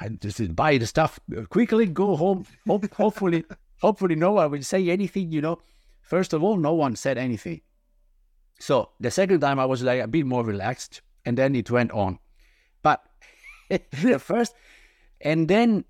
I 0.00 0.08
just 0.08 0.54
buy 0.56 0.78
the 0.78 0.86
stuff 0.86 1.18
quickly, 1.48 1.86
go 1.86 2.16
home. 2.16 2.44
Hope, 2.66 2.92
hopefully, 2.92 3.44
hopefully, 3.80 4.16
no 4.16 4.32
one 4.32 4.50
will 4.50 4.62
say 4.62 4.88
anything. 4.88 5.30
You 5.30 5.40
know, 5.40 5.58
first 6.02 6.32
of 6.32 6.42
all, 6.42 6.56
no 6.56 6.74
one 6.74 6.96
said 6.96 7.18
anything. 7.18 7.60
So 8.58 8.90
the 9.00 9.10
second 9.10 9.40
time 9.40 9.58
I 9.58 9.64
was 9.64 9.82
like 9.82 10.00
a 10.00 10.08
bit 10.08 10.26
more 10.26 10.44
relaxed, 10.44 11.02
and 11.24 11.38
then 11.38 11.54
it 11.54 11.70
went 11.70 11.92
on. 11.92 12.18
But 12.82 13.02
the 13.68 14.18
first, 14.18 14.54
and 15.20 15.48
then 15.48 15.84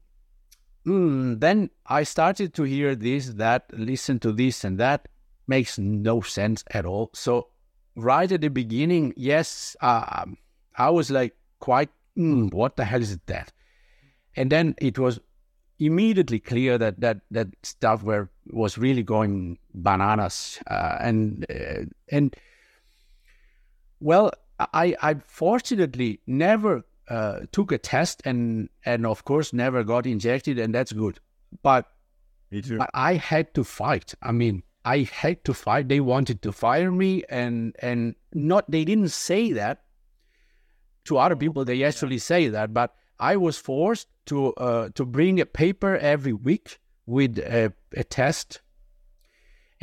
Hmm, 0.85 1.39
then 1.39 1.70
I 1.87 2.05
started 2.05 2.55
to 2.55 2.62
hear 2.62 2.95
this, 2.95 3.28
that, 3.35 3.66
listen 3.72 4.18
to 4.20 4.33
this 4.33 4.64
and 4.64 4.78
that. 4.78 5.09
Makes 5.47 5.78
no 5.78 6.20
sense 6.20 6.64
at 6.70 6.87
all. 6.87 7.11
So, 7.12 7.49
right 7.97 8.31
at 8.31 8.41
the 8.41 8.49
beginning, 8.49 9.12
yes, 9.16 9.76
uh, 9.81 10.24
I 10.76 10.91
was 10.91 11.11
like, 11.11 11.35
quite, 11.59 11.91
hmm, 12.14 12.49
what 12.49 12.76
the 12.76 12.85
hell 12.85 13.03
is 13.03 13.18
that? 13.26 13.53
And 14.37 14.51
then 14.51 14.74
it 14.78 14.99
was 14.99 15.20
immediately 15.78 16.39
clear 16.39 16.78
that 16.78 17.01
that 17.01 17.20
that 17.31 17.49
stuff 17.62 18.03
were 18.03 18.31
was 18.51 18.78
really 18.78 19.03
going 19.03 19.59
bananas, 19.74 20.59
uh, 20.68 20.97
and 21.01 21.47
uh, 21.51 21.85
and 22.11 22.37
Well, 24.01 24.33
I, 24.59 24.95
I 25.03 25.14
fortunately 25.26 26.20
never 26.26 26.83
uh, 27.09 27.41
took 27.53 27.72
a 27.72 27.78
test 27.78 28.22
and 28.24 28.68
and 28.85 29.07
of 29.07 29.24
course 29.24 29.53
never 29.53 29.85
got 29.85 30.07
injected, 30.07 30.59
and 30.59 30.74
that's 30.74 30.93
good. 30.93 31.18
But 31.62 31.87
Me 32.51 32.62
too. 32.62 32.78
but 32.78 32.91
I 32.95 33.14
had 33.14 33.53
to 33.55 33.64
fight. 33.64 34.14
I 34.22 34.33
mean, 34.33 34.62
I 34.85 35.09
had 35.12 35.45
to 35.45 35.55
fight. 35.55 35.89
They 35.89 36.01
wanted 36.01 36.43
to 36.43 36.53
fire 36.53 36.91
me, 36.93 37.24
and 37.28 37.74
and 37.81 38.14
not 38.33 38.70
they 38.70 38.85
didn't 38.85 39.11
say 39.11 39.53
that 39.53 39.83
to 41.05 41.18
other 41.18 41.37
people. 41.37 41.64
They 41.64 41.83
actually 41.85 42.18
say 42.18 42.49
that, 42.49 42.72
but 42.72 42.95
I 43.21 43.37
was 43.37 43.59
forced 43.59 44.09
to 44.27 44.55
uh, 44.55 44.89
to 44.95 45.05
bring 45.05 45.41
a 45.41 45.47
paper 45.47 45.97
every 45.97 46.33
week 46.33 46.79
with 47.07 47.39
a, 47.39 47.73
a 47.95 48.05
test. 48.05 48.62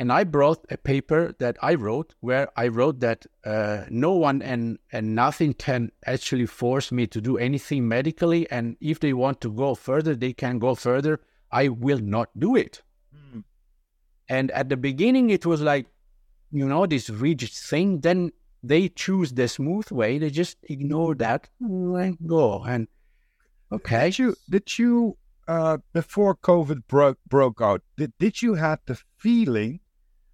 And 0.00 0.12
I 0.12 0.22
brought 0.22 0.64
a 0.70 0.76
paper 0.76 1.34
that 1.40 1.56
I 1.60 1.74
wrote 1.74 2.14
where 2.20 2.48
I 2.56 2.68
wrote 2.68 3.00
that 3.00 3.26
uh, 3.44 3.84
no 3.90 4.12
one 4.12 4.42
and, 4.42 4.78
and 4.92 5.16
nothing 5.16 5.54
can 5.54 5.90
actually 6.06 6.46
force 6.46 6.92
me 6.92 7.08
to 7.08 7.20
do 7.20 7.36
anything 7.36 7.88
medically. 7.88 8.48
And 8.48 8.76
if 8.80 9.00
they 9.00 9.12
want 9.12 9.40
to 9.40 9.52
go 9.52 9.74
further, 9.74 10.14
they 10.14 10.32
can 10.32 10.60
go 10.60 10.76
further. 10.76 11.20
I 11.50 11.68
will 11.68 11.98
not 11.98 12.28
do 12.38 12.54
it. 12.54 12.82
Hmm. 13.12 13.40
And 14.28 14.52
at 14.52 14.68
the 14.68 14.76
beginning, 14.76 15.30
it 15.30 15.44
was 15.44 15.62
like, 15.62 15.86
you 16.52 16.66
know, 16.68 16.86
this 16.86 17.10
rigid 17.10 17.50
thing. 17.50 17.98
Then 18.00 18.30
they 18.62 18.88
choose 18.88 19.32
the 19.32 19.48
smooth 19.48 19.90
way. 19.90 20.18
They 20.18 20.30
just 20.30 20.58
ignore 20.62 21.16
that 21.16 21.48
and 21.60 22.16
go. 22.24 22.62
And 22.62 22.86
okay. 23.72 24.06
Did 24.06 24.18
you 24.18 24.36
did 24.48 24.78
you 24.78 25.16
uh, 25.46 25.78
before 25.92 26.34
COVID 26.36 26.86
broke 26.88 27.18
broke 27.28 27.60
out? 27.60 27.82
Did 27.96 28.12
did 28.18 28.42
you 28.42 28.54
have 28.54 28.80
the 28.86 28.98
feeling 29.16 29.80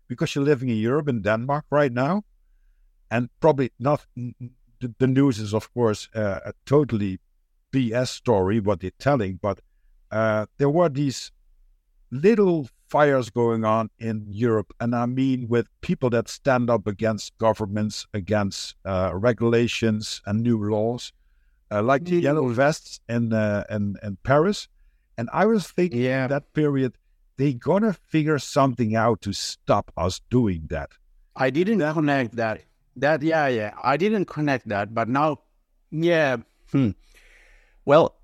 because 0.08 0.34
you're 0.34 0.44
living 0.44 0.68
in 0.68 0.76
Europe 0.76 1.08
in 1.08 1.22
Denmark 1.22 1.64
right 1.70 1.92
now, 1.92 2.24
and 3.10 3.28
probably 3.40 3.70
not 3.78 4.06
the, 4.80 4.94
the 4.98 5.06
news 5.06 5.38
is 5.38 5.54
of 5.54 5.72
course 5.72 6.08
uh, 6.14 6.40
a 6.44 6.52
totally 6.66 7.20
BS 7.72 8.08
story 8.08 8.60
what 8.60 8.80
they're 8.80 8.92
telling, 8.98 9.38
but 9.42 9.60
uh, 10.10 10.46
there 10.58 10.70
were 10.70 10.88
these 10.88 11.32
little 12.10 12.68
fires 12.88 13.30
going 13.30 13.64
on 13.64 13.90
in 13.98 14.26
Europe, 14.28 14.72
and 14.78 14.94
I 14.94 15.06
mean 15.06 15.48
with 15.48 15.68
people 15.80 16.10
that 16.10 16.28
stand 16.28 16.70
up 16.70 16.86
against 16.86 17.36
governments, 17.38 18.06
against 18.14 18.76
uh, 18.84 19.10
regulations 19.14 20.22
and 20.26 20.42
new 20.42 20.58
laws, 20.70 21.12
uh, 21.74 21.82
like 21.82 22.04
the 22.04 22.16
yellow 22.20 22.46
vests 22.48 23.00
in, 23.08 23.32
uh, 23.32 23.64
in 23.76 23.96
in 24.06 24.16
Paris. 24.22 24.68
And 25.18 25.28
I 25.32 25.44
was 25.46 25.66
thinking 25.76 26.02
Yeah. 26.02 26.26
that 26.28 26.52
period, 26.54 26.92
they 27.36 27.54
gonna 27.54 27.92
figure 27.92 28.38
something 28.38 28.94
out 28.96 29.20
to 29.22 29.32
stop 29.32 29.90
us 29.96 30.20
doing 30.30 30.66
that. 30.70 30.90
I 31.36 31.50
didn't 31.50 31.80
connect 31.92 32.36
that. 32.36 32.62
That 32.96 33.22
yeah, 33.22 33.48
yeah. 33.48 33.72
I 33.82 33.96
didn't 33.96 34.26
connect 34.26 34.68
that, 34.68 34.94
but 34.94 35.08
now, 35.08 35.40
yeah. 35.90 36.36
Hmm. 36.72 36.90
Well, 37.84 38.16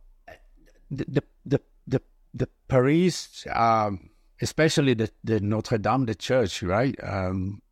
the 0.90 1.04
the 1.08 1.22
the 1.46 1.60
the, 1.86 2.00
the 2.34 2.48
Paris, 2.68 3.44
um, 3.52 4.10
especially 4.40 4.94
the 4.94 5.10
the 5.24 5.40
Notre 5.40 5.78
Dame, 5.78 6.06
the 6.06 6.14
church, 6.14 6.62
right? 6.62 6.94
Um, 7.02 7.62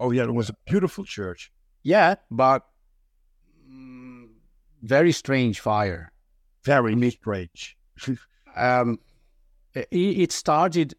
Oh 0.00 0.12
yeah, 0.12 0.24
it 0.24 0.34
was 0.34 0.48
a 0.48 0.56
beautiful 0.70 1.04
church. 1.04 1.50
yeah, 1.82 2.14
but 2.30 2.62
very 4.82 5.12
strange 5.12 5.60
fire. 5.60 6.12
Very 6.64 7.10
strange. 7.10 7.76
Um, 8.56 8.98
it, 9.74 9.86
it 9.92 10.32
started 10.32 10.94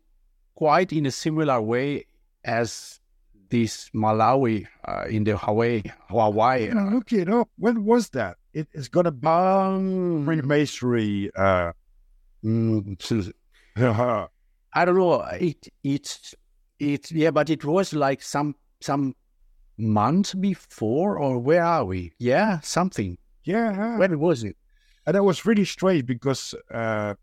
quite 0.55 0.93
in 0.93 1.05
a 1.05 1.11
similar 1.11 1.59
way 1.59 2.05
as 2.45 3.01
this 3.49 3.89
Maui 3.93 4.67
uh, 4.87 5.05
in 5.09 5.23
the 5.25 5.37
Hawaii 5.37 5.81
Hawaii. 6.09 6.69
Okay, 6.71 7.25
no. 7.25 7.49
When 7.57 7.83
was 7.83 8.09
that? 8.09 8.37
It 8.53 8.67
is 8.73 8.87
gonna 8.87 9.11
be 9.11 9.27
Um, 9.27 10.23
Freemasonry. 10.25 11.31
Uh, 11.35 11.73
mm, 12.43 13.31
I 14.73 14.85
don't 14.85 14.97
know. 14.97 15.21
It 15.39 15.67
it's 15.83 16.35
it 16.79 17.11
yeah, 17.11 17.31
but 17.31 17.49
it 17.49 17.65
was 17.65 17.93
like 17.93 18.21
some 18.21 18.55
some 18.81 19.15
months 19.77 20.33
before, 20.33 21.17
or 21.17 21.39
where 21.39 21.63
are 21.63 21.85
we? 21.85 22.13
Yeah, 22.19 22.59
something. 22.61 23.17
Yeah, 23.53 23.97
When 23.97 24.19
was 24.19 24.43
it? 24.43 24.55
and 25.05 25.15
that 25.15 25.23
was 25.23 25.45
really 25.45 25.65
strange 25.65 26.05
because 26.05 26.43
uh, 26.81 27.13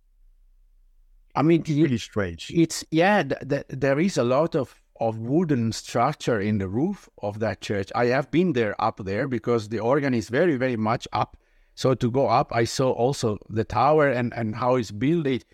I 1.38 1.42
mean, 1.42 1.60
it's 1.60 1.70
really 1.70 1.98
strange. 1.98 2.50
it's 2.54 2.78
yeah. 2.90 3.22
Th- 3.22 3.42
th- 3.50 3.66
there 3.84 3.98
is 4.00 4.16
a 4.18 4.24
lot 4.24 4.54
of 4.62 4.68
of 4.98 5.18
wooden 5.18 5.72
structure 5.72 6.40
in 6.40 6.56
the 6.58 6.68
roof 6.68 6.98
of 7.28 7.38
that 7.44 7.60
church. 7.60 7.88
I 7.94 8.06
have 8.16 8.30
been 8.30 8.54
there 8.54 8.74
up 8.88 8.96
there 9.04 9.28
because 9.28 9.68
the 9.68 9.80
organ 9.80 10.14
is 10.14 10.28
very 10.30 10.56
very 10.56 10.76
much 10.90 11.04
up. 11.12 11.36
So 11.74 11.94
to 11.94 12.10
go 12.10 12.24
up, 12.40 12.48
I 12.62 12.64
saw 12.64 12.90
also 13.04 13.28
the 13.58 13.64
tower 13.64 14.08
and 14.18 14.32
and 14.34 14.56
how 14.56 14.76
it's 14.80 14.90
built. 14.90 15.26
It 15.26 15.44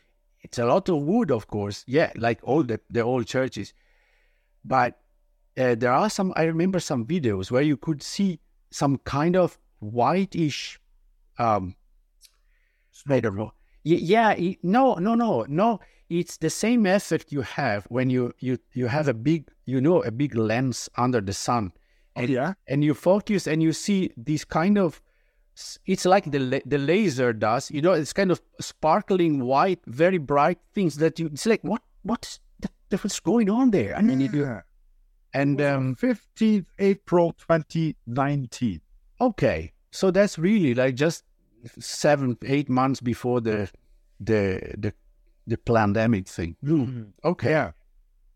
it's 0.45 0.59
a 0.59 0.67
lot 0.67 0.89
of 0.89 0.97
wood, 1.03 1.31
of 1.31 1.47
course. 1.49 1.85
Yeah, 1.87 2.11
like 2.17 2.41
all 2.45 2.63
the 2.63 2.79
the 2.91 3.01
old 3.03 3.27
churches. 3.27 3.75
But 4.65 4.91
uh, 5.59 5.75
there 5.75 5.93
are 5.93 6.09
some. 6.09 6.33
I 6.37 6.45
remember 6.45 6.81
some 6.81 7.05
videos 7.05 7.51
where 7.51 7.67
you 7.67 7.77
could 7.77 8.03
see 8.03 8.39
some 8.71 8.99
kind 9.05 9.37
of 9.37 9.59
whitish. 9.83 10.79
Um, 11.39 11.75
I. 12.93 13.53
Y- 13.85 13.99
yeah, 14.01 14.31
it, 14.33 14.59
no, 14.63 14.95
no, 14.95 15.15
no, 15.15 15.45
no. 15.49 15.81
It's 16.09 16.37
the 16.37 16.51
same 16.51 16.87
effect 16.87 17.33
you 17.33 17.41
have 17.41 17.87
when 17.87 18.11
you 18.11 18.35
you 18.39 18.59
you 18.75 18.87
have 18.87 19.09
a 19.09 19.15
big, 19.15 19.49
you 19.65 19.81
know, 19.81 20.03
a 20.03 20.11
big 20.11 20.35
lens 20.35 20.89
under 20.97 21.21
the 21.21 21.33
sun, 21.33 21.73
and 22.15 22.29
yeah, 22.29 22.55
and 22.69 22.85
you 22.85 22.95
focus 22.95 23.47
and 23.47 23.63
you 23.63 23.73
see 23.73 24.13
this 24.17 24.45
kind 24.45 24.79
of. 24.79 25.01
It's 25.87 26.05
like 26.05 26.31
the 26.31 26.63
the 26.67 26.79
laser 26.79 27.33
does, 27.33 27.71
you 27.71 27.83
know. 27.83 27.93
It's 27.93 28.13
kind 28.13 28.31
of 28.31 28.41
sparkling 28.61 29.45
white, 29.45 29.81
very 29.87 30.19
bright 30.19 30.59
things 30.75 30.97
that 30.97 31.19
you. 31.19 31.27
It's 31.27 31.47
like 31.47 31.63
what 31.63 31.83
what's 32.03 32.41
what's 32.91 33.21
going 33.21 33.51
on 33.51 33.71
there? 33.71 33.95
And 33.95 34.09
then 34.09 34.21
you 34.21 34.29
do, 34.29 34.61
and 35.35 35.61
um, 35.61 35.95
Fifteenth 35.95 36.69
April, 36.79 37.33
twenty 37.39 37.97
nineteen. 38.07 38.81
Okay, 39.23 39.73
so 39.93 40.11
that's 40.11 40.37
really 40.37 40.75
like 40.75 40.97
just 40.97 41.23
seven, 41.79 42.37
eight 42.45 42.69
months 42.69 43.01
before 43.01 43.41
the 43.41 43.71
the 44.19 44.75
the 44.77 44.93
the 45.47 45.57
pandemic 45.57 46.27
thing. 46.27 46.57
Hmm, 46.65 47.03
Okay, 47.25 47.51
Yeah, 47.51 47.71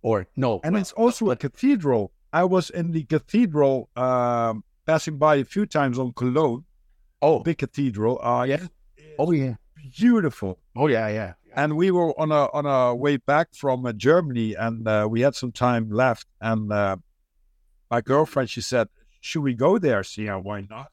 or 0.03 0.27
no, 0.37 0.61
and 0.63 0.77
it's 0.77 0.93
also 0.93 1.31
a 1.31 1.37
cathedral. 1.37 2.13
I 2.33 2.45
was 2.45 2.71
in 2.71 2.93
the 2.93 3.03
cathedral, 3.05 3.89
um, 3.97 4.63
passing 4.87 5.19
by 5.19 5.37
a 5.37 5.45
few 5.45 5.67
times 5.67 5.99
on 5.99 6.13
Cologne, 6.13 6.65
oh 7.21 7.41
big 7.41 7.59
cathedral. 7.59 8.21
Uh, 8.23 8.45
Yeah. 8.45 8.67
oh 9.19 9.33
yeah, 9.33 9.55
beautiful. 9.99 10.59
oh 10.77 10.87
yeah, 10.87 11.09
yeah. 11.09 11.33
and 11.57 11.77
we 11.77 11.91
were 11.91 12.13
on 12.21 12.31
a 12.31 12.47
on 12.53 12.65
a 12.65 12.95
way 12.95 13.17
back 13.17 13.49
from 13.55 13.87
uh, 13.87 13.93
Germany, 13.93 14.55
and 14.55 14.87
uh, 14.87 15.09
we 15.11 15.23
had 15.23 15.35
some 15.35 15.51
time 15.51 15.91
left. 15.91 16.27
And 16.41 16.73
uh, 16.73 16.97
my 17.91 18.01
girlfriend, 18.03 18.51
she 18.51 18.61
said, 18.61 18.87
"Should 19.27 19.45
we 19.51 19.55
go 19.67 19.71
there?" 19.87 20.03
So 20.11 20.23
yeah, 20.29 20.37
why 20.49 20.59
not? 20.75 20.89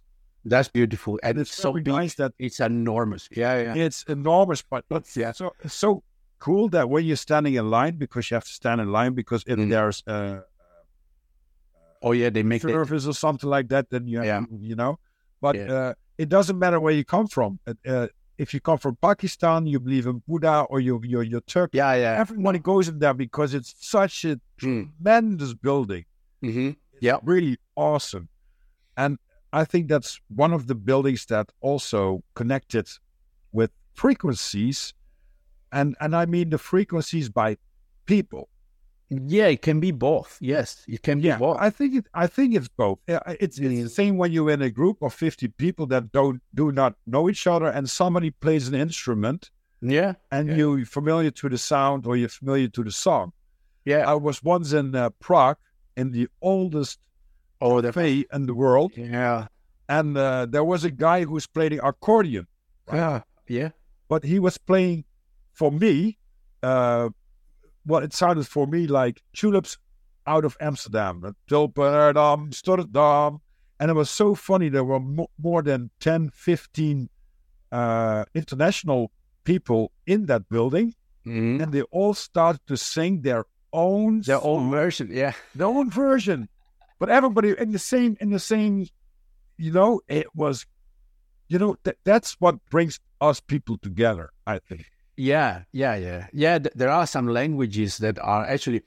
That's 0.53 0.69
beautiful, 0.79 1.13
and 1.23 1.33
It's 1.39 1.51
it's 1.51 1.61
so 1.65 1.71
big. 1.73 1.87
nice 1.87 2.13
that 2.21 2.31
It's 2.45 2.59
enormous. 2.59 3.23
Yeah, 3.31 3.55
yeah. 3.65 3.85
it's 3.85 3.99
enormous, 4.17 4.61
but 4.71 4.83
Yeah. 5.15 5.31
so 5.33 5.45
so 5.83 6.03
cool 6.45 6.65
that 6.75 6.85
when 6.89 7.03
you're 7.07 7.23
standing 7.29 7.53
in 7.61 7.69
line 7.77 7.95
because 8.03 8.23
you 8.29 8.35
have 8.39 8.43
to 8.51 8.55
stand 8.61 8.81
in 8.81 8.89
line 8.97 9.13
because 9.21 9.41
if 9.47 9.57
Mm. 9.57 9.69
there's 9.73 9.99
a 10.07 10.19
Oh 12.05 12.11
yeah, 12.11 12.29
they 12.29 12.43
make 12.43 12.61
service 12.61 13.07
or 13.07 13.13
something 13.13 13.49
like 13.49 13.67
that, 13.69 13.89
then 13.89 14.07
you 14.07 14.17
have 14.17 14.25
Yeah. 14.27 14.39
to, 14.41 14.57
you 14.71 14.75
know. 14.75 14.93
But 15.39 15.55
Yeah. 15.55 15.73
uh, 15.75 15.93
it 16.17 16.27
doesn't 16.35 16.59
matter 16.59 16.79
where 16.83 16.93
you 16.99 17.05
come 17.05 17.27
from. 17.27 17.59
Uh, 17.65 17.73
uh, 17.93 18.07
if 18.37 18.53
you 18.53 18.59
come 18.59 18.77
from 18.77 18.97
Pakistan, 19.09 19.65
you 19.67 19.79
believe 19.79 20.05
in 20.11 20.21
Buddha, 20.27 20.55
or 20.69 20.77
you 20.81 20.99
you're, 21.11 21.23
you're 21.31 21.45
Turkish. 21.55 21.77
yeah, 21.77 21.93
yeah. 21.95 22.19
Everybody 22.19 22.59
goes 22.59 22.85
in 22.89 22.99
there 22.99 23.13
because 23.25 23.53
it's 23.57 23.73
such 23.97 24.25
a 24.25 24.33
Mm. 24.35 24.41
tremendous 24.59 25.53
building. 25.53 26.03
hmm 26.41 26.71
Yeah. 27.07 27.17
really 27.23 27.57
awesome. 27.75 28.25
And 28.95 29.17
I 29.61 29.63
think 29.65 29.83
that's 29.89 30.19
one 30.43 30.53
of 30.53 30.67
the 30.67 30.75
buildings 30.75 31.25
that 31.27 31.47
also 31.61 32.23
connected 32.39 32.87
with 33.51 33.71
frequencies. 33.93 34.93
And 35.71 35.95
and 35.99 36.15
I 36.15 36.25
mean 36.25 36.49
the 36.49 36.57
frequencies 36.57 37.29
by 37.29 37.57
people. 38.05 38.43
Yeah, 39.35 39.47
it 39.55 39.61
can 39.61 39.79
be 39.79 39.91
both. 39.91 40.37
Yes, 40.41 40.69
it 40.87 41.01
can 41.07 41.19
be 41.19 41.27
Yeah. 41.27 41.37
both. 41.39 41.57
I 41.67 41.69
think 41.77 41.91
it 41.99 42.05
I 42.23 42.27
think 42.35 42.55
it's 42.55 42.69
both. 42.83 42.99
It's, 43.07 43.41
it's 43.43 43.57
the 43.57 43.89
same 43.89 44.17
when 44.17 44.31
you're 44.31 44.51
in 44.57 44.61
a 44.61 44.69
group 44.79 44.97
of 45.01 45.13
50 45.13 45.47
people 45.63 45.85
that 45.87 46.03
don't 46.11 46.41
do 46.55 46.71
not 46.71 46.93
know 47.05 47.29
each 47.29 47.45
other 47.47 47.67
and 47.67 47.89
somebody 47.89 48.31
plays 48.31 48.67
an 48.67 48.75
instrument 48.75 49.51
yeah, 49.81 50.13
and 50.31 50.47
Yeah. 50.47 50.55
you're 50.57 50.85
familiar 50.85 51.31
to 51.31 51.49
the 51.49 51.57
sound 51.57 52.05
or 52.07 52.15
you're 52.19 52.29
familiar 52.41 52.69
to 52.69 52.83
the 52.83 52.91
song. 52.91 53.33
yeah. 53.85 54.03
I 54.13 54.15
was 54.27 54.41
once 54.43 54.71
in 54.79 54.95
uh, 54.95 55.09
Prague 55.25 55.57
in 55.95 56.11
the 56.11 56.27
oldest 56.41 56.99
oh, 57.61 57.81
cafe 57.81 58.25
in 58.33 58.45
the 58.45 58.53
world. 58.53 58.91
yeah, 58.95 59.47
and 59.89 60.17
uh, 60.17 60.45
there 60.45 60.63
was 60.63 60.83
a 60.83 60.91
guy 60.91 61.23
who 61.23 61.33
was 61.33 61.47
playing 61.47 61.79
accordion, 61.83 62.47
yeah, 62.91 63.21
yeah. 63.47 63.69
but 64.09 64.23
he 64.23 64.39
was 64.39 64.57
playing 64.57 65.05
for 65.53 65.71
me. 65.71 66.17
Uh, 66.61 67.09
well, 67.85 68.01
it 68.01 68.13
sounded 68.13 68.47
for 68.47 68.65
me 68.67 68.87
like 68.87 69.21
tulips 69.33 69.77
out 70.25 70.45
of 70.45 70.55
Amsterdam, 70.61 71.35
Tulpen, 71.49 72.15
Amsterdam, 72.15 73.39
And 73.79 73.89
it 73.91 73.93
was 73.93 74.09
so 74.09 74.35
funny. 74.35 74.69
There 74.69 74.85
were 74.85 75.01
mo- 75.01 75.29
more 75.37 75.61
than 75.61 75.89
10, 75.99 76.29
15 76.29 77.09
uh, 77.71 78.23
international 78.33 79.11
people 79.43 79.91
in 80.05 80.25
that 80.27 80.47
building, 80.47 80.93
Mhm. 81.25 81.61
and 81.61 81.73
they 81.73 81.81
all 81.91 82.13
started 82.13 82.61
to 82.67 82.77
sing 82.77 83.21
their 83.21 83.43
own 83.73 84.21
Their 84.21 84.41
own 84.43 84.71
version, 84.71 85.09
yeah. 85.11 85.33
their 85.55 85.67
own 85.67 85.89
version, 85.89 86.47
but 86.99 87.09
everybody 87.09 87.55
in 87.57 87.71
the 87.71 87.79
same 87.79 88.15
in 88.21 88.29
the 88.29 88.39
same. 88.39 88.87
You 89.57 89.71
know, 89.71 90.01
it 90.07 90.27
was, 90.35 90.65
you 91.47 91.59
know, 91.59 91.75
that 91.83 91.97
that's 92.03 92.35
what 92.39 92.55
brings 92.69 92.99
us 93.19 93.39
people 93.41 93.77
together. 93.77 94.29
I 94.47 94.59
think. 94.59 94.85
Yeah, 95.17 95.63
yeah, 95.71 95.95
yeah, 95.95 96.27
yeah. 96.33 96.59
th- 96.59 96.73
There 96.75 96.89
are 96.89 97.05
some 97.07 97.27
languages 97.27 97.97
that 97.97 98.17
are 98.19 98.45
actually 98.45 98.81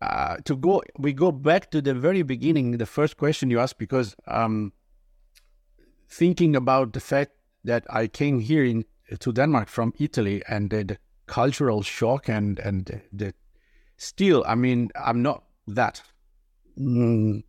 uh, 0.00 0.36
to 0.44 0.56
go. 0.56 0.82
We 0.98 1.12
go 1.12 1.32
back 1.32 1.70
to 1.70 1.82
the 1.82 1.94
very 1.94 2.22
beginning, 2.22 2.78
the 2.78 2.86
first 2.86 3.16
question 3.16 3.50
you 3.50 3.60
asked, 3.60 3.78
because 3.78 4.14
um, 4.26 4.72
thinking 6.08 6.56
about 6.56 6.92
the 6.92 7.00
fact 7.00 7.32
that 7.64 7.84
I 7.90 8.06
came 8.06 8.40
here 8.40 8.64
in 8.64 8.84
to 9.18 9.32
Denmark 9.32 9.68
from 9.68 9.92
Italy 9.98 10.42
and 10.48 10.70
the, 10.70 10.84
the 10.84 10.98
cultural 11.26 11.82
shock 11.82 12.28
and 12.28 12.58
and 12.60 12.86
the, 12.86 13.00
the 13.12 13.34
still, 14.00 14.44
I 14.46 14.54
mean, 14.54 14.90
I'm 14.96 15.22
not 15.22 15.44
that. 15.68 16.02
Mm, 16.78 17.42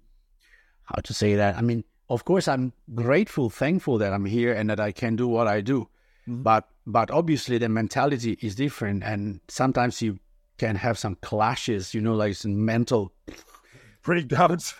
how 0.83 1.01
to 1.01 1.13
say 1.13 1.35
that? 1.35 1.57
I 1.57 1.61
mean, 1.61 1.83
of 2.09 2.25
course, 2.25 2.47
I'm 2.47 2.73
grateful, 2.93 3.49
thankful 3.49 3.97
that 3.99 4.13
I'm 4.13 4.25
here 4.25 4.53
and 4.53 4.69
that 4.69 4.79
I 4.79 4.91
can 4.91 5.15
do 5.15 5.27
what 5.27 5.47
I 5.47 5.61
do 5.61 5.87
but 6.27 6.69
but 6.85 7.11
obviously 7.11 7.57
the 7.57 7.69
mentality 7.69 8.37
is 8.41 8.55
different 8.55 9.03
and 9.03 9.39
sometimes 9.47 10.01
you 10.01 10.19
can 10.57 10.75
have 10.75 10.97
some 10.97 11.15
clashes 11.15 11.93
you 11.93 12.01
know 12.01 12.15
like 12.15 12.35
some 12.35 12.63
mental 12.63 13.11
Breakdowns. 14.03 14.73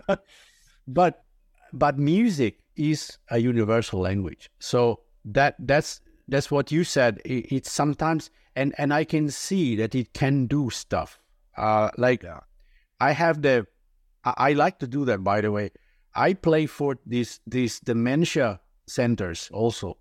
but 0.88 1.24
but 1.72 1.98
music 1.98 2.60
is 2.76 3.18
a 3.30 3.38
universal 3.38 4.00
language 4.00 4.48
so 4.58 5.00
that 5.24 5.54
that's 5.58 6.00
that's 6.28 6.50
what 6.50 6.72
you 6.72 6.84
said 6.84 7.20
it, 7.24 7.52
it's 7.52 7.70
sometimes 7.70 8.30
and 8.60 8.74
and 8.78 8.92
i 8.92 9.04
can 9.04 9.30
see 9.30 9.76
that 9.76 9.94
it 9.94 10.12
can 10.12 10.46
do 10.46 10.70
stuff. 10.70 11.18
Uh 11.56 11.90
like 11.96 12.22
Yeah. 12.28 12.40
i 13.08 13.12
have 13.12 13.42
the 13.42 13.66
I, 14.24 14.32
I 14.48 14.52
like 14.64 14.78
to 14.80 14.86
do 14.86 15.04
that 15.10 15.22
by 15.24 15.40
the 15.40 15.50
way. 15.50 15.70
I 16.14 16.34
play 16.34 16.66
for 16.66 16.98
these 17.14 17.40
these 17.56 17.80
dementia 17.80 18.60
centers 18.86 19.50
also. 19.52 19.96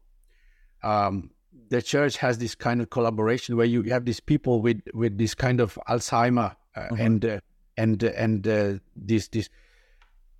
Um 0.83 1.31
the 1.69 1.81
church 1.81 2.17
has 2.17 2.37
this 2.37 2.55
kind 2.55 2.81
of 2.81 2.89
collaboration 2.89 3.57
where 3.57 3.65
you 3.65 3.83
have 3.93 4.05
these 4.05 4.19
people 4.31 4.61
with 4.61 4.81
with 4.93 5.17
this 5.17 5.35
kind 5.35 5.59
of 5.59 5.77
alzheimer 5.87 6.55
uh, 6.75 6.87
and 6.97 7.25
uh, 7.25 7.39
and 7.77 8.03
uh, 8.03 8.11
and 8.15 8.47
uh, 8.47 8.73
this 8.95 9.27
this 9.29 9.49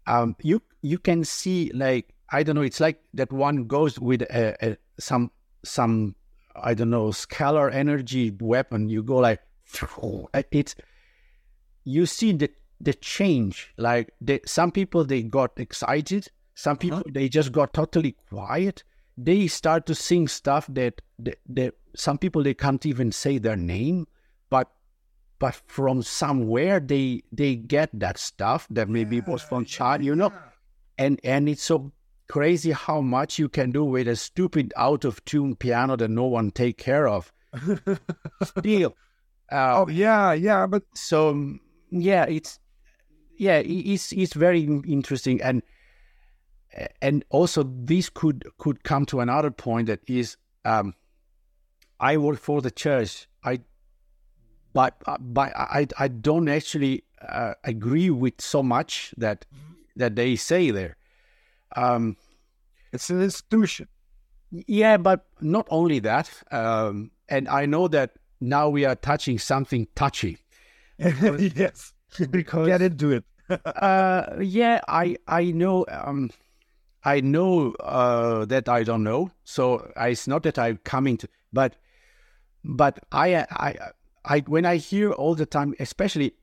um 0.05 0.35
you 0.41 0.61
you 0.81 0.97
can 0.97 1.23
see 1.23 1.71
like 1.73 2.13
i 2.31 2.43
don't 2.43 2.55
know 2.55 2.61
it's 2.61 2.79
like 2.79 3.01
that 3.13 3.31
one 3.31 3.65
goes 3.67 3.99
with 3.99 4.21
a, 4.21 4.55
a 4.65 4.77
some 4.99 5.31
some 5.63 6.15
i 6.61 6.73
don't 6.73 6.89
know 6.89 7.07
scalar 7.07 7.73
energy 7.73 8.31
weapon 8.39 8.89
you 8.89 9.03
go 9.03 9.17
like 9.17 9.41
it's 10.51 10.75
you 11.83 12.05
see 12.05 12.31
the 12.31 12.49
the 12.79 12.93
change 12.93 13.73
like 13.77 14.11
the, 14.21 14.39
some 14.45 14.71
people 14.71 15.03
they 15.03 15.23
got 15.23 15.51
excited 15.57 16.27
some 16.53 16.73
uh-huh. 16.73 16.79
people 16.79 17.03
they 17.11 17.27
just 17.27 17.51
got 17.51 17.73
totally 17.73 18.15
quiet 18.29 18.83
they 19.17 19.47
start 19.47 19.87
to 19.87 19.95
sing 19.95 20.27
stuff 20.27 20.67
that, 20.69 21.01
that, 21.17 21.39
that 21.49 21.73
some 21.95 22.17
people 22.17 22.43
they 22.43 22.53
can't 22.53 22.85
even 22.85 23.11
say 23.11 23.37
their 23.39 23.55
name 23.55 24.05
but 24.49 24.69
but 25.39 25.55
from 25.67 26.01
somewhere 26.01 26.79
they 26.79 27.23
they 27.31 27.55
get 27.55 27.89
that 27.93 28.17
stuff 28.17 28.67
that 28.69 28.89
maybe 28.89 29.21
was 29.21 29.41
from 29.41 29.65
child 29.65 30.03
you 30.03 30.15
know? 30.15 30.31
And 30.99 31.19
and 31.23 31.47
it's 31.47 31.63
so 31.63 31.91
crazy 32.27 32.71
how 32.71 33.01
much 33.01 33.39
you 33.39 33.49
can 33.49 33.71
do 33.71 33.83
with 33.83 34.07
a 34.07 34.15
stupid 34.15 34.73
out 34.75 35.05
of 35.05 35.23
tune 35.25 35.55
piano 35.55 35.95
that 35.95 36.09
no 36.09 36.25
one 36.25 36.51
take 36.51 36.77
care 36.77 37.07
of. 37.07 37.31
Still 38.43 38.95
uh, 39.51 39.79
oh 39.79 39.87
yeah, 39.87 40.33
yeah, 40.33 40.67
but 40.67 40.83
so 40.93 41.29
um, 41.29 41.59
yeah 41.89 42.25
it's 42.25 42.59
yeah 43.37 43.57
it's 43.59 44.11
it's 44.11 44.33
very 44.33 44.61
interesting 44.61 45.41
and 45.41 45.61
and 47.01 47.23
also 47.29 47.63
this 47.63 48.09
could 48.09 48.43
could 48.57 48.83
come 48.83 49.05
to 49.05 49.19
another 49.19 49.51
point 49.51 49.87
that 49.87 49.99
is 50.07 50.37
um 50.65 50.93
i 51.99 52.17
work 52.17 52.39
for 52.39 52.61
the 52.61 52.71
church. 52.71 53.27
I 53.43 53.61
but 54.73 55.01
but 55.19 55.55
i 55.55 55.87
i 55.97 56.07
don't 56.07 56.49
actually 56.49 57.03
uh, 57.21 57.53
agree 57.63 58.09
with 58.09 58.41
so 58.41 58.61
much 58.61 59.13
that 59.17 59.45
that 59.95 60.15
they 60.15 60.35
say 60.35 60.71
there 60.71 60.96
um 61.75 62.15
it's 62.93 63.09
an 63.09 63.21
institution. 63.21 63.87
yeah, 64.51 64.97
but 64.97 65.25
not 65.41 65.67
only 65.69 65.99
that. 65.99 66.29
Um, 66.51 67.11
and 67.29 67.47
I 67.49 67.65
know 67.65 67.87
that 67.89 68.11
now 68.39 68.69
we 68.69 68.85
are 68.85 68.95
touching 68.95 69.39
something 69.39 69.87
touchy. 69.95 70.37
yes, 70.97 71.93
Because 72.31 72.67
get 72.67 72.81
into 72.81 73.11
it. 73.11 73.23
uh, 73.65 74.37
yeah, 74.41 74.81
I 74.87 75.17
I 75.27 75.51
know 75.51 75.85
um, 75.89 76.31
I 77.03 77.21
know 77.21 77.71
uh, 77.73 78.45
that 78.45 78.67
I 78.69 78.83
don't 78.83 79.03
know. 79.03 79.31
So 79.43 79.91
I, 79.95 80.09
it's 80.09 80.27
not 80.27 80.43
that 80.43 80.57
I'm 80.57 80.77
coming 80.83 81.17
to, 81.17 81.27
but 81.53 81.75
but 82.63 82.99
I 83.11 83.45
I 83.51 83.75
I 84.25 84.39
when 84.47 84.65
I 84.65 84.77
hear 84.77 85.11
all 85.11 85.35
the 85.35 85.45
time, 85.45 85.75
especially, 85.79 86.33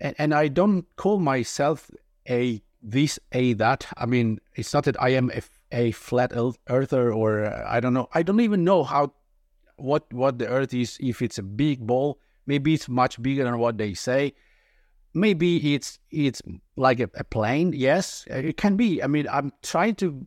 and, 0.00 0.14
and 0.18 0.34
I 0.34 0.48
don't 0.48 0.86
call 0.96 1.18
myself 1.18 1.90
a 2.28 2.62
this 2.82 3.18
a 3.32 3.52
that. 3.54 3.86
I 3.96 4.06
mean, 4.06 4.38
it's 4.54 4.74
not 4.74 4.84
that 4.84 5.00
I 5.00 5.10
am 5.10 5.30
a, 5.30 5.42
a 5.70 5.92
flat 5.92 6.32
earth- 6.34 6.58
earther 6.68 7.12
or 7.12 7.44
uh, 7.44 7.64
I 7.66 7.80
don't 7.80 7.94
know. 7.94 8.08
I 8.14 8.22
don't 8.22 8.40
even 8.40 8.64
know 8.64 8.82
how 8.84 9.12
what 9.76 10.12
what 10.12 10.38
the 10.38 10.48
earth 10.48 10.74
is. 10.74 10.98
If 11.00 11.22
it's 11.22 11.38
a 11.38 11.42
big 11.42 11.86
ball, 11.86 12.18
maybe 12.46 12.74
it's 12.74 12.88
much 12.88 13.22
bigger 13.22 13.44
than 13.44 13.58
what 13.58 13.78
they 13.78 13.94
say 13.94 14.32
maybe 15.14 15.74
it's 15.74 15.98
it's 16.10 16.40
like 16.76 16.98
a, 16.98 17.06
a 17.16 17.22
plane 17.24 17.74
yes 17.74 18.24
it 18.28 18.56
can 18.56 18.76
be 18.76 19.02
i 19.02 19.06
mean 19.06 19.28
i'm 19.30 19.52
trying 19.62 19.94
to 19.94 20.26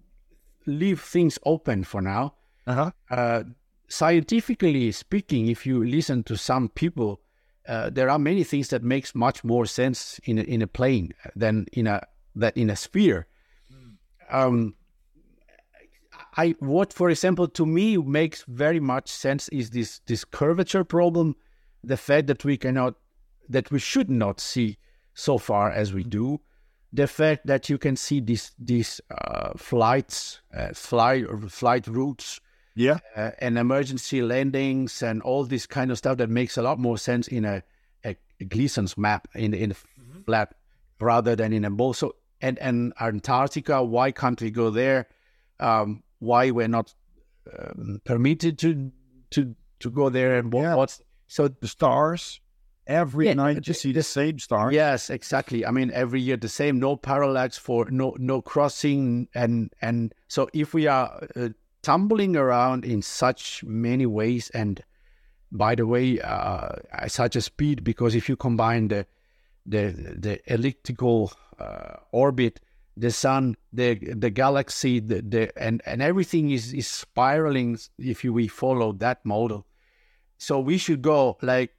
leave 0.68 1.02
things 1.02 1.40
open 1.44 1.84
for 1.84 2.02
now 2.04 2.34
Uh-huh. 2.68 2.92
uh, 3.10 3.44
scientifically 3.88 4.92
speaking 4.92 5.48
if 5.48 5.66
you 5.66 5.84
listen 5.84 6.24
to 6.24 6.36
some 6.38 6.70
people 6.70 7.20
uh, 7.68 7.90
there 7.90 8.10
are 8.10 8.20
many 8.20 8.44
things 8.44 8.68
that 8.70 8.84
makes 8.84 9.16
much 9.16 9.44
more 9.44 9.66
sense 9.66 10.20
in 10.26 10.38
a, 10.38 10.44
in 10.44 10.62
a 10.62 10.68
plane 10.68 11.14
than 11.36 11.66
in 11.74 11.88
a 11.88 12.02
that 12.36 12.56
in 12.58 12.70
a 12.70 12.76
sphere 12.76 13.28
um 14.30 14.76
i 16.38 16.56
what 16.60 16.92
for 16.94 17.10
example 17.10 17.48
to 17.48 17.66
me 17.66 17.98
makes 17.98 18.44
very 18.48 18.80
much 18.80 19.10
sense 19.10 19.48
is 19.50 19.70
this 19.70 20.00
this 20.08 20.26
curvature 20.26 20.84
problem 20.84 21.36
the 21.84 21.98
fact 21.98 22.28
that 22.28 22.44
we 22.44 22.58
cannot 22.58 22.96
that 23.50 23.72
we 23.72 23.80
should 23.80 24.10
not 24.10 24.40
see 24.40 24.78
so 25.14 25.38
far 25.38 25.72
as 25.72 25.94
we 25.94 26.04
do. 26.04 26.42
The 26.94 27.08
fact 27.08 27.46
that 27.48 27.70
you 27.70 27.78
can 27.78 27.96
see 27.96 28.20
these 28.22 28.52
these 28.58 29.02
uh, 29.12 29.52
flights, 29.58 30.42
uh, 30.56 30.70
fly 30.74 31.24
flight 31.50 31.88
routes, 31.88 32.40
Yeah, 32.76 33.00
uh, 33.16 33.32
and 33.40 33.58
emergency 33.58 34.22
landings, 34.22 35.02
and 35.02 35.22
all 35.22 35.44
this 35.46 35.66
kind 35.66 35.92
of 35.92 35.98
stuff 35.98 36.18
that 36.18 36.30
makes 36.30 36.58
a 36.58 36.62
lot 36.62 36.80
more 36.80 36.98
sense 36.98 37.28
in 37.28 37.46
a, 37.46 37.64
a, 38.06 38.16
Gleason's 38.48 38.98
map 38.98 39.28
in 39.36 39.54
in 39.54 39.72
a 39.72 39.76
flat 40.26 40.56
rather 41.00 41.36
than 41.36 41.52
in 41.54 41.66
a 41.66 41.70
bowl. 41.70 41.94
So 41.94 42.16
and 42.46 42.60
and 42.60 42.94
Antarctica, 43.00 43.84
why 43.84 44.12
can't 44.12 44.42
we 44.42 44.52
go 44.52 44.70
there? 44.70 45.08
Um, 45.60 46.04
why 46.20 46.52
we're 46.52 46.68
not 46.68 46.94
um, 47.58 48.02
permitted 48.06 48.58
to 48.60 48.92
to 49.32 49.56
to 49.80 49.90
go 49.90 50.10
there? 50.10 50.38
And 50.40 50.54
what, 50.54 50.62
Yeah. 50.64 50.76
what's 50.76 51.02
so 51.28 51.48
the 51.48 51.68
stars. 51.68 52.42
Every 52.88 53.26
Yeah, 53.26 53.34
night 53.34 53.68
you 53.68 53.74
see 53.74 53.94
the 53.94 54.04
same 54.04 54.38
stars. 54.38 54.72
Yes, 54.74 55.10
exactly. 55.10 55.66
I 55.66 55.72
mean, 55.72 55.90
every 55.92 56.22
year 56.22 56.38
the 56.38 56.48
same. 56.50 56.80
No 56.80 56.96
parallax 56.96 57.58
for 57.58 57.90
no 57.90 58.14
no 58.20 58.42
crossing, 58.42 59.28
and 59.34 59.74
and 59.82 60.14
so 60.28 60.48
if 60.54 60.76
we 60.76 60.86
are 60.88 61.28
uh, 61.36 61.50
tumbling 61.82 62.36
around 62.38 62.86
in 62.86 63.02
such 63.02 63.64
many 63.64 64.06
ways, 64.06 64.52
and 64.54 64.84
by 65.52 65.74
the 65.76 65.88
way, 65.88 66.20
uh, 66.22 66.76
at 66.92 67.12
such 67.12 67.36
a 67.36 67.42
speed, 67.42 67.84
because 67.84 68.14
if 68.18 68.30
you 68.30 68.36
combine 68.36 68.90
the 68.90 69.08
the 69.66 70.16
the 70.18 70.54
elliptical 70.54 71.32
uh, 71.60 71.98
orbit, 72.12 72.60
the 72.98 73.12
sun, 73.12 73.56
the 73.74 73.96
the 73.96 74.30
galaxy, 74.30 75.00
the, 75.00 75.22
the 75.22 75.52
and 75.58 75.82
and 75.86 76.02
everything 76.02 76.52
is 76.52 76.74
is 76.74 76.88
spiraling. 76.88 77.78
If 77.98 78.24
you, 78.24 78.34
we 78.34 78.48
follow 78.48 78.94
that 78.94 79.26
model, 79.26 79.66
so 80.38 80.60
we 80.60 80.78
should 80.78 81.02
go 81.02 81.38
like 81.42 81.72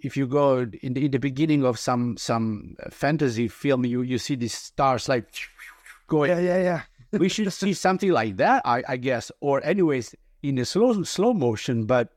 if 0.00 0.16
you 0.16 0.26
go 0.26 0.66
in 0.82 0.94
the, 0.94 1.04
in 1.04 1.10
the 1.10 1.18
beginning 1.18 1.64
of 1.64 1.78
some 1.78 2.16
some 2.16 2.76
fantasy 2.90 3.48
film, 3.48 3.84
you 3.84 4.02
you 4.02 4.18
see 4.18 4.36
these 4.36 4.54
stars 4.54 5.08
like 5.08 5.28
going. 6.06 6.30
yeah, 6.30 6.40
yeah, 6.40 6.62
yeah. 6.62 6.82
we 7.18 7.28
should 7.28 7.52
see 7.52 7.72
something 7.72 8.10
like 8.10 8.36
that, 8.36 8.62
I, 8.64 8.82
I 8.88 8.96
guess, 8.96 9.30
or 9.40 9.64
anyways 9.64 10.14
in 10.42 10.58
a 10.58 10.64
slow 10.64 11.02
slow 11.02 11.32
motion, 11.32 11.86
but 11.86 12.10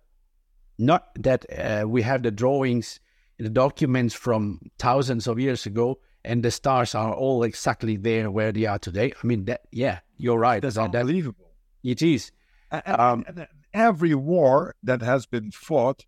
not 0.77 1.09
that 1.15 1.45
uh, 1.51 1.87
we 1.87 2.01
have 2.01 2.23
the 2.23 2.31
drawings, 2.31 2.99
the 3.39 3.49
documents 3.49 4.13
from 4.13 4.59
thousands 4.77 5.27
of 5.27 5.39
years 5.39 5.65
ago, 5.65 5.99
and 6.25 6.43
the 6.43 6.51
stars 6.51 6.93
are 6.95 7.13
all 7.13 7.43
exactly 7.43 7.95
there 7.97 8.29
where 8.29 8.51
they 8.51 8.65
are 8.65 8.77
today. 8.79 9.13
I 9.23 9.27
mean, 9.27 9.45
that 9.45 9.61
yeah, 9.71 9.99
you're 10.17 10.37
right. 10.37 10.61
That's 10.61 10.75
that, 10.75 10.91
that- 10.91 10.99
unbelievable. 11.01 11.51
it 11.83 12.01
is. 12.01 12.31
And- 12.71 12.83
Um, 12.99 13.23
and 13.27 13.47
every 13.73 14.13
war 14.13 14.75
that 14.83 15.01
has 15.01 15.25
been 15.25 15.51
fought, 15.51 16.05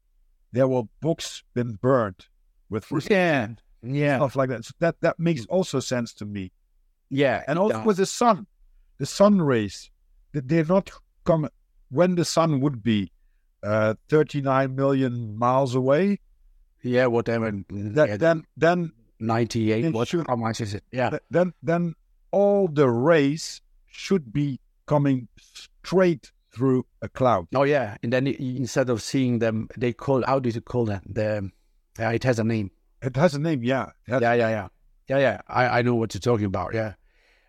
there 0.51 0.67
were 0.67 0.83
books 1.01 1.43
been 1.53 1.73
burned 1.81 2.27
with 2.69 2.85
Yeah, 3.09 3.47
yeah, 3.81 4.17
stuff 4.17 4.35
like 4.35 4.49
that. 4.49 4.65
So 4.65 4.73
that 4.79 4.95
that 5.01 5.17
makes 5.17 5.45
also 5.47 5.79
sense 5.79 6.13
to 6.15 6.25
me. 6.25 6.51
yeah. 7.09 7.43
And 7.47 7.57
also 7.57 7.77
does. 7.77 7.85
with 7.85 7.97
the 7.97 8.05
sun, 8.05 8.47
the 8.97 9.05
sun 9.05 9.41
rays, 9.41 9.89
that 10.33 10.47
they're 10.49 10.65
not 10.65 10.91
come 11.25 11.49
when 11.89 12.15
the 12.15 12.25
sun 12.25 12.59
would 12.61 12.83
be 12.83 13.11
uh, 13.63 13.93
39 14.09 14.75
million 14.75 15.37
miles 15.37 15.75
away. 15.75 16.19
Yeah, 16.83 17.05
whatever. 17.07 17.51
That 17.69 18.09
yeah, 18.09 18.17
then 18.17 18.45
then 18.57 18.91
98. 19.19 19.85
it 19.85 19.93
What? 19.93 20.07
should- 20.07 20.27
How 20.27 20.35
much 20.35 20.61
is 20.61 20.73
it? 20.73 20.83
Yeah. 20.91 21.17
then 21.29 21.53
then 21.61 21.95
all 22.31 22.67
the 22.67 22.89
rays 22.89 23.61
should 23.87 24.31
be 24.33 24.59
coming 24.87 25.27
straight 25.39 26.31
through 26.53 26.85
a 27.01 27.07
cloud. 27.09 27.47
Oh 27.55 27.63
yeah, 27.63 27.97
and 28.03 28.11
then 28.11 28.27
instead 28.27 28.89
of 28.89 29.01
seeing 29.01 29.39
them, 29.39 29.69
they 29.77 29.93
call. 29.93 30.23
How 30.25 30.39
did 30.39 30.55
you 30.55 30.61
call 30.61 30.85
that? 30.85 31.03
The 31.05 31.49
yeah, 31.99 32.11
it 32.11 32.23
has 32.23 32.39
a 32.39 32.43
name. 32.43 32.71
It 33.01 33.15
has 33.15 33.33
a 33.35 33.39
name, 33.39 33.63
yeah. 33.63 33.91
It 34.07 34.21
Yeah, 34.21 34.33
yeah, 34.33 34.49
yeah, 34.49 34.67
yeah, 35.07 35.17
yeah. 35.19 35.41
I, 35.47 35.79
I 35.79 35.81
know 35.81 35.95
what 35.95 36.13
you're 36.13 36.21
talking 36.21 36.45
about. 36.45 36.73
Yeah, 36.73 36.93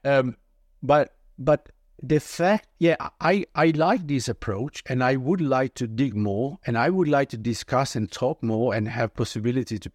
um, 0.05 0.37
but 0.83 1.15
but 1.39 1.69
the 2.01 2.21
fact, 2.21 2.69
yeah, 2.79 2.97
I 3.21 3.45
I 3.55 3.67
like 3.71 4.07
this 4.07 4.29
approach, 4.29 4.83
and 4.87 5.03
I 5.05 5.17
would 5.17 5.41
like 5.41 5.75
to 5.75 5.87
dig 5.87 6.15
more, 6.15 6.59
and 6.67 6.77
I 6.77 6.91
would 6.91 7.09
like 7.09 7.29
to 7.31 7.37
discuss 7.37 7.97
and 7.97 8.11
talk 8.11 8.43
more, 8.43 8.75
and 8.75 8.89
have 8.89 9.15
possibility 9.15 9.79
to 9.79 9.93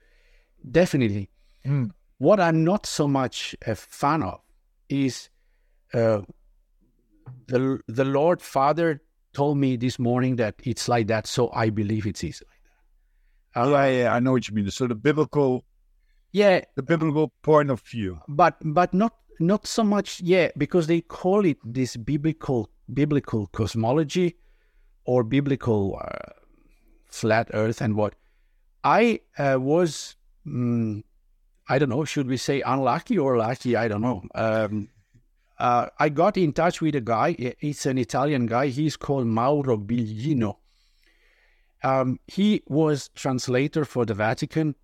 definitely. 0.70 1.30
Mm. 1.66 1.92
What 2.18 2.40
I'm 2.40 2.64
not 2.64 2.86
so 2.86 3.08
much 3.08 3.56
a 3.66 3.76
fan 3.76 4.24
of 4.24 4.40
is 4.90 5.30
uh, 5.94 6.22
the 7.48 7.80
the 7.88 8.06
Lord 8.06 8.42
Father 8.42 9.02
told 9.34 9.58
me 9.58 9.76
this 9.76 10.00
morning 10.00 10.38
that 10.38 10.56
it's 10.64 10.88
like 10.88 11.08
that, 11.08 11.28
so 11.28 11.52
I 11.54 11.70
believe 11.70 12.08
it 12.08 12.24
is 12.24 12.42
like 12.42 12.62
that. 12.64 13.62
Uh, 13.62 13.70
yeah, 13.70 13.86
yeah, 13.88 14.14
I 14.14 14.20
know 14.20 14.32
what 14.32 14.48
you 14.48 14.56
mean. 14.56 14.70
So 14.72 14.88
the 14.88 14.96
biblical, 14.96 15.66
yeah, 16.32 16.62
the 16.76 16.84
biblical 16.84 17.34
point 17.42 17.70
of 17.70 17.82
view. 17.82 18.20
but 18.28 18.56
but 18.64 18.94
not 18.94 19.14
not 19.40 19.68
so 19.68 19.84
much 19.84 20.22
yeah 20.22 20.50
because 20.58 20.88
they 20.88 21.02
call 21.02 21.46
it 21.46 21.58
this 21.64 21.96
biblical 21.98 22.70
biblical 22.94 23.48
cosmology 23.48 24.36
or 25.06 25.24
biblical 25.24 26.00
uh, 26.02 26.34
flat 27.06 27.50
earth 27.54 27.82
and 27.82 27.96
what. 27.96 28.14
I 28.84 29.22
uh, 29.38 29.58
was 29.60 30.16
mm, 30.46 31.04
i 31.68 31.80
don't 31.80 31.90
know 31.90 32.06
should 32.06 32.28
we 32.28 32.38
say 32.38 32.62
unlucky 32.62 33.18
or 33.18 33.38
lucky? 33.38 33.76
I 33.76 33.88
don't 33.88 34.02
know. 34.02 34.24
Um, 34.36 34.90
uh, 35.60 35.88
i 35.98 36.08
got 36.08 36.38
in 36.38 36.54
touch 36.54 36.82
with 36.82 36.96
a 36.96 37.02
guy 37.02 37.36
it's 37.40 37.88
an 37.88 37.98
italian 37.98 38.46
guy 38.46 38.68
he's 38.68 38.96
called 38.96 39.26
mauro 39.26 39.78
biglino. 39.78 40.58
Um, 41.84 42.20
he 42.28 42.64
was 42.68 43.10
translator 43.16 43.84
for 43.86 44.06
the 44.06 44.14
vatican 44.14 44.76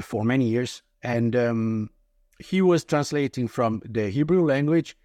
for 0.00 0.24
many 0.24 0.48
years 0.48 0.82
and 1.02 1.34
um, 1.34 1.90
he 2.42 2.62
was 2.62 2.84
translating 2.84 3.48
from 3.48 3.82
the 3.84 4.10
Hebrew 4.10 4.44
language, 4.44 4.96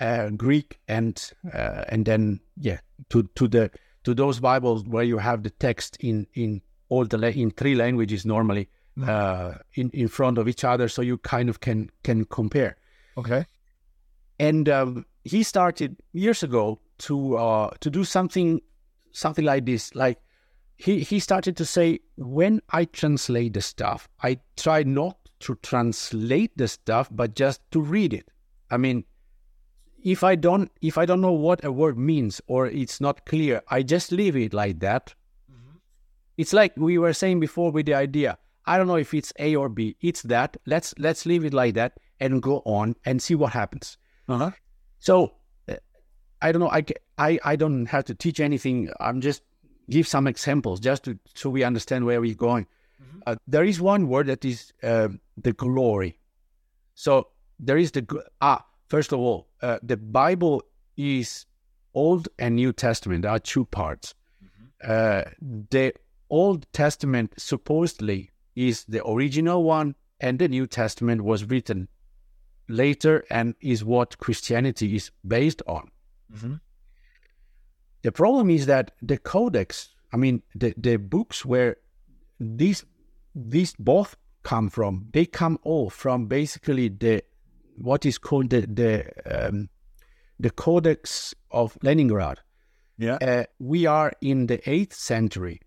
uh, 0.00 0.30
Greek, 0.30 0.78
and 0.88 1.32
uh, 1.52 1.84
and 1.88 2.04
then 2.04 2.40
yeah 2.56 2.80
to 3.10 3.22
to 3.34 3.48
the 3.48 3.70
to 4.04 4.14
those 4.14 4.40
Bibles 4.40 4.84
where 4.84 5.04
you 5.04 5.18
have 5.18 5.42
the 5.42 5.50
text 5.50 5.96
in 6.00 6.26
in 6.34 6.62
all 6.88 7.04
the 7.04 7.18
la- 7.18 7.28
in 7.28 7.50
three 7.50 7.74
languages 7.74 8.24
normally 8.24 8.68
uh, 9.06 9.54
in 9.74 9.90
in 9.90 10.08
front 10.08 10.38
of 10.38 10.48
each 10.48 10.64
other, 10.64 10.88
so 10.88 11.02
you 11.02 11.18
kind 11.18 11.48
of 11.48 11.60
can 11.60 11.90
can 12.02 12.24
compare. 12.24 12.76
Okay. 13.16 13.46
And 14.38 14.68
um, 14.68 15.06
he 15.24 15.42
started 15.42 15.96
years 16.12 16.42
ago 16.42 16.80
to 16.98 17.36
uh, 17.36 17.70
to 17.80 17.90
do 17.90 18.04
something 18.04 18.60
something 19.12 19.44
like 19.44 19.66
this. 19.66 19.94
Like 19.94 20.18
he 20.76 21.00
he 21.00 21.20
started 21.20 21.56
to 21.58 21.64
say, 21.64 22.00
when 22.16 22.62
I 22.70 22.86
translate 22.86 23.54
the 23.54 23.60
stuff, 23.60 24.08
I 24.22 24.40
try 24.56 24.82
not 24.82 25.19
to 25.40 25.56
translate 25.56 26.56
the 26.56 26.68
stuff, 26.68 27.08
but 27.10 27.34
just 27.34 27.60
to 27.72 27.80
read 27.80 28.14
it. 28.14 28.30
I 28.70 28.76
mean, 28.76 29.04
if 30.02 30.24
I 30.24 30.34
don't 30.34 30.70
if 30.80 30.96
I 30.96 31.04
don't 31.04 31.20
know 31.20 31.32
what 31.32 31.64
a 31.64 31.72
word 31.72 31.98
means 31.98 32.40
or 32.46 32.66
it's 32.66 33.00
not 33.00 33.26
clear, 33.26 33.62
I 33.68 33.82
just 33.82 34.12
leave 34.12 34.36
it 34.36 34.54
like 34.54 34.80
that. 34.80 35.14
It's 36.36 36.54
like 36.54 36.72
we 36.76 36.96
were 36.96 37.12
saying 37.12 37.40
before 37.40 37.70
with 37.70 37.84
the 37.84 37.94
idea. 37.94 38.38
I 38.64 38.78
don't 38.78 38.86
know 38.86 38.96
if 38.96 39.12
it's 39.12 39.32
A 39.38 39.56
or 39.56 39.68
B. 39.68 39.96
It's 40.00 40.22
that. 40.22 40.56
Let's 40.64 40.94
let's 40.98 41.26
leave 41.26 41.44
it 41.44 41.52
like 41.52 41.74
that 41.74 41.98
and 42.18 42.42
go 42.42 42.62
on 42.64 42.96
and 43.04 43.20
see 43.20 43.34
what 43.34 43.52
happens. 43.52 43.98
Uh-huh. 44.28 44.50
So 45.00 45.34
uh, 45.68 45.76
I 46.40 46.52
don't 46.52 46.60
know. 46.60 46.70
I, 46.70 46.84
I 47.18 47.38
I 47.44 47.56
don't 47.56 47.86
have 47.86 48.04
to 48.06 48.14
teach 48.14 48.40
anything. 48.40 48.90
I'm 49.00 49.20
just 49.20 49.42
give 49.90 50.06
some 50.08 50.26
examples 50.26 50.80
just 50.80 51.04
to 51.04 51.18
so 51.34 51.50
we 51.50 51.62
understand 51.62 52.06
where 52.06 52.20
we're 52.20 52.34
going. 52.34 52.66
Uh, 53.26 53.36
there 53.46 53.64
is 53.64 53.80
one 53.80 54.08
word 54.08 54.26
that 54.26 54.44
is 54.44 54.72
uh, 54.82 55.08
the 55.36 55.52
glory. 55.52 56.18
So 56.94 57.28
there 57.58 57.78
is 57.78 57.92
the 57.92 58.06
ah. 58.40 58.64
First 58.88 59.12
of 59.12 59.20
all, 59.20 59.48
uh, 59.62 59.78
the 59.82 59.96
Bible 59.96 60.62
is 60.96 61.46
Old 61.94 62.28
and 62.38 62.56
New 62.56 62.72
Testament. 62.72 63.22
There 63.22 63.30
are 63.30 63.38
two 63.38 63.64
parts. 63.64 64.14
Uh, 64.82 65.22
the 65.70 65.92
Old 66.28 66.66
Testament 66.72 67.34
supposedly 67.38 68.30
is 68.56 68.84
the 68.84 69.06
original 69.06 69.62
one, 69.62 69.94
and 70.20 70.38
the 70.38 70.48
New 70.48 70.66
Testament 70.66 71.22
was 71.22 71.44
written 71.44 71.88
later 72.68 73.24
and 73.30 73.54
is 73.60 73.84
what 73.84 74.18
Christianity 74.18 74.96
is 74.96 75.10
based 75.26 75.62
on. 75.66 75.90
Mhm. 76.32 76.60
The 78.02 78.12
problem 78.12 78.50
is 78.50 78.66
that 78.66 78.92
the 79.02 79.18
codex, 79.18 79.94
I 80.12 80.16
mean, 80.16 80.42
the, 80.54 80.74
the 80.76 80.96
books 80.96 81.44
where 81.44 81.76
these 82.40 82.84
these 83.34 83.74
both 83.78 84.16
come 84.42 84.70
from, 84.70 85.06
they 85.12 85.26
come 85.26 85.58
all 85.62 85.90
from 85.90 86.26
basically 86.26 86.88
the 86.88 87.22
what 87.76 88.04
is 88.06 88.18
called 88.18 88.50
the 88.50 88.62
the 88.62 89.48
um, 89.48 89.68
the 90.38 90.50
Codex 90.50 91.34
of 91.50 91.76
Leningrad. 91.82 92.40
Yeah. 92.98 93.18
Uh, 93.20 93.44
we 93.58 93.86
are 93.86 94.12
in 94.20 94.46
the 94.46 94.60
eighth 94.68 94.94
century, 94.94 95.60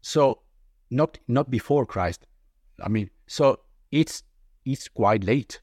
so 0.00 0.40
not 0.90 1.18
not 1.28 1.50
before 1.50 1.86
Christ. 1.86 2.26
I 2.82 2.88
mean, 2.88 3.10
so 3.26 3.60
it's 3.90 4.22
it's 4.64 4.88
quite 4.88 5.24
late 5.24 5.60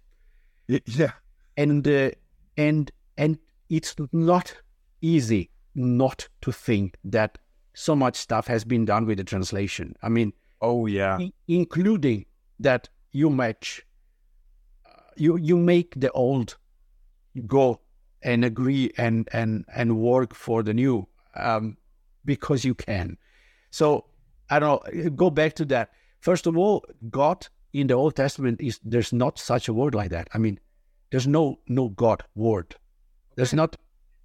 Yeah. 0.68 1.14
and 1.58 1.88
uh, 1.88 2.12
and 2.58 2.92
and 3.18 3.40
it's 3.70 3.96
not 4.12 4.56
easy 5.02 5.50
not 5.76 6.28
to 6.42 6.52
think 6.52 6.98
that 7.04 7.38
so 7.74 7.96
much 7.96 8.16
stuff 8.16 8.48
has 8.48 8.64
been 8.64 8.86
done 8.86 9.06
with 9.06 9.18
the 9.18 9.24
translation. 9.24 9.96
I 10.02 10.10
mean, 10.10 10.34
Oh 10.62 10.86
yeah. 10.88 11.18
i- 11.20 11.32
including 11.48 12.26
that 12.60 12.90
you 13.12 13.30
match, 13.30 13.86
uh, 14.86 14.90
you 15.16 15.38
you 15.38 15.58
make 15.58 15.94
the 16.00 16.12
old 16.12 16.58
go 17.48 17.80
and 18.22 18.44
agree 18.44 18.92
and 18.98 19.30
and 19.32 19.66
and 19.74 19.98
work 19.98 20.34
for 20.36 20.64
the 20.64 20.74
new 20.74 21.08
um, 21.36 21.78
because 22.26 22.66
you 22.66 22.76
can. 22.76 23.18
So 23.72 24.06
I 24.50 24.60
don't 24.60 24.94
know. 24.94 25.10
Go 25.12 25.30
back 25.30 25.54
to 25.56 25.66
that. 25.66 25.92
First 26.20 26.48
of 26.48 26.58
all, 26.58 26.84
God 27.10 27.48
in 27.72 27.88
the 27.88 27.94
Old 27.94 28.16
Testament 28.16 28.60
is 28.60 28.80
there's 28.84 29.14
not 29.14 29.40
such 29.40 29.68
a 29.70 29.74
word 29.74 29.96
like 29.96 30.10
that. 30.10 30.28
I 30.34 30.38
mean, 30.40 30.60
there's 31.12 31.28
no 31.28 31.60
no 31.68 31.90
God 31.90 32.24
word. 32.36 32.76
There's 33.36 33.54
not, 33.54 33.78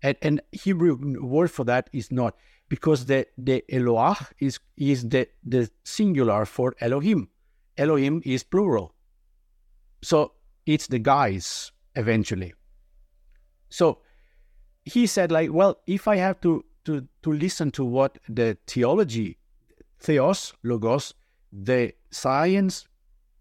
and, 0.03 0.17
and 0.23 0.41
Hebrew 0.51 0.97
word 1.23 1.51
for 1.53 1.65
that 1.67 1.89
is 1.93 2.11
not 2.11 2.35
because 2.69 3.07
the 3.07 3.27
the 3.37 3.65
Eloah 3.71 4.17
is 4.39 4.59
is 4.77 5.09
the 5.09 5.29
the 5.45 5.71
singular 5.85 6.45
for 6.45 6.75
Elohim. 6.81 7.29
Elohim 7.77 8.23
is 8.25 8.43
plural, 8.43 8.95
so 10.03 10.33
it's 10.67 10.87
the 10.87 10.99
guys 10.99 11.73
eventually. 11.97 12.55
So 13.69 13.99
he 14.85 15.07
said, 15.07 15.33
like, 15.33 15.53
well, 15.53 15.79
if 15.87 16.07
I 16.07 16.17
have 16.17 16.41
to 16.43 16.65
to 16.85 17.07
to 17.23 17.33
listen 17.33 17.71
to 17.73 17.85
what 17.85 18.19
the 18.29 18.57
theology, 18.67 19.39
theos, 19.99 20.53
logos, 20.62 21.15
the 21.53 21.93
science, 22.11 22.87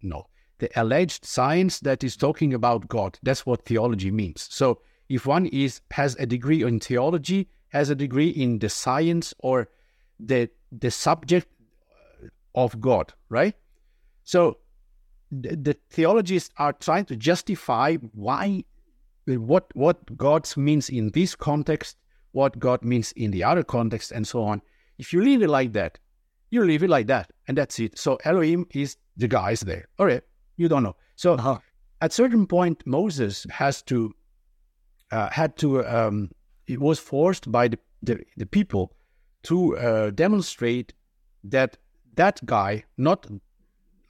no, 0.02 0.28
the 0.60 0.70
alleged 0.76 1.26
science 1.26 1.80
that 1.82 2.04
is 2.04 2.16
talking 2.16 2.54
about 2.54 2.88
God, 2.88 3.20
that's 3.24 3.46
what 3.46 3.66
theology 3.66 4.12
means. 4.12 4.48
So 4.50 4.82
if 5.10 5.26
one 5.26 5.46
is 5.48 5.82
has 5.92 6.16
a 6.20 6.26
degree 6.26 6.64
in 6.64 6.80
theology, 6.80 7.50
has 7.74 7.90
a 7.90 7.96
degree 7.96 8.30
in 8.30 8.60
the 8.60 8.70
science 8.70 9.34
or 9.40 9.68
the 10.20 10.50
the 10.72 10.92
subject 10.92 11.48
of 12.56 12.80
God, 12.80 13.14
right? 13.30 13.56
So 14.24 14.58
the, 15.32 15.56
the 15.56 15.76
theologists 15.90 16.52
are 16.58 16.74
trying 16.74 17.06
to 17.06 17.16
justify 17.16 17.96
why 18.14 18.64
what 19.26 19.66
what 19.76 20.18
God 20.18 20.48
means 20.56 20.90
in 20.90 21.12
this 21.12 21.36
context, 21.36 21.98
what 22.32 22.60
God 22.60 22.84
means 22.84 23.12
in 23.14 23.32
the 23.32 23.44
other 23.44 23.64
context, 23.64 24.12
and 24.12 24.28
so 24.28 24.44
on. 24.44 24.62
If 24.98 25.12
you 25.14 25.22
leave 25.24 25.42
it 25.42 25.50
like 25.50 25.74
that, 25.74 26.00
you 26.52 26.64
leave 26.64 26.84
it 26.84 26.90
like 26.90 27.08
that, 27.08 27.32
and 27.48 27.58
that's 27.58 27.80
it. 27.80 27.98
So 27.98 28.18
Elohim 28.24 28.68
is 28.72 28.98
the 29.18 29.28
guys 29.28 29.62
there. 29.62 29.88
All 29.98 30.06
right, 30.06 30.22
you 30.58 30.70
don't 30.70 30.84
know. 30.84 30.96
So 31.16 31.34
Uh-huh. 31.34 31.60
at 32.02 32.14
certain 32.14 32.46
point, 32.48 32.84
Moses 32.86 33.48
has 33.50 33.82
to 33.84 34.14
uh, 35.12 35.30
had 35.30 35.56
to 35.58 35.86
um, 35.86 36.30
it 36.68 36.80
was 36.80 37.00
forced 37.00 37.52
by 37.52 37.68
the 37.68 37.80
the, 38.02 38.20
the 38.38 38.46
people 38.46 38.94
to 39.44 39.78
uh, 39.78 40.10
demonstrate 40.12 40.94
that 41.44 41.78
that 42.16 42.46
guy, 42.46 42.84
not 42.98 43.28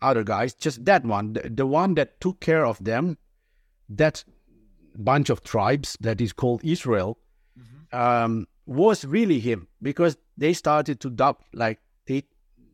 other 0.01 0.23
guys, 0.23 0.53
just 0.53 0.83
that 0.85 1.05
one, 1.05 1.33
the, 1.33 1.49
the 1.49 1.65
one 1.65 1.93
that 1.95 2.19
took 2.19 2.39
care 2.39 2.65
of 2.65 2.83
them, 2.83 3.17
that 3.89 4.23
bunch 4.95 5.29
of 5.29 5.43
tribes 5.43 5.97
that 6.01 6.19
is 6.19 6.33
called 6.33 6.61
Israel, 6.63 7.17
um, 7.91 8.47
was 8.65 9.05
really 9.05 9.39
him 9.39 9.67
because 9.81 10.17
they 10.37 10.53
started 10.53 10.99
to 10.99 11.09
doubt, 11.09 11.41
like 11.53 11.79
they 12.07 12.23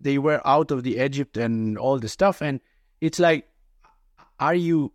they 0.02 0.18
were 0.18 0.42
out 0.46 0.72
of 0.72 0.84
the 0.84 0.98
Egypt 0.98 1.38
and 1.38 1.78
all 1.78 2.00
the 2.00 2.10
stuff, 2.10 2.42
and 2.42 2.62
it's 3.02 3.20
like, 3.20 3.48
are 4.40 4.56
you 4.56 4.94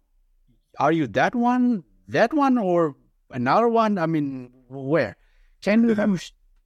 are 0.79 0.93
you 0.93 1.07
that 1.09 1.35
one, 1.35 1.85
that 2.09 2.33
one, 2.33 2.59
or 2.59 2.97
another 3.31 3.69
one? 3.69 3.99
I 3.99 4.07
mean, 4.07 4.51
where 4.75 5.17
can 5.63 5.89
you 5.89 6.19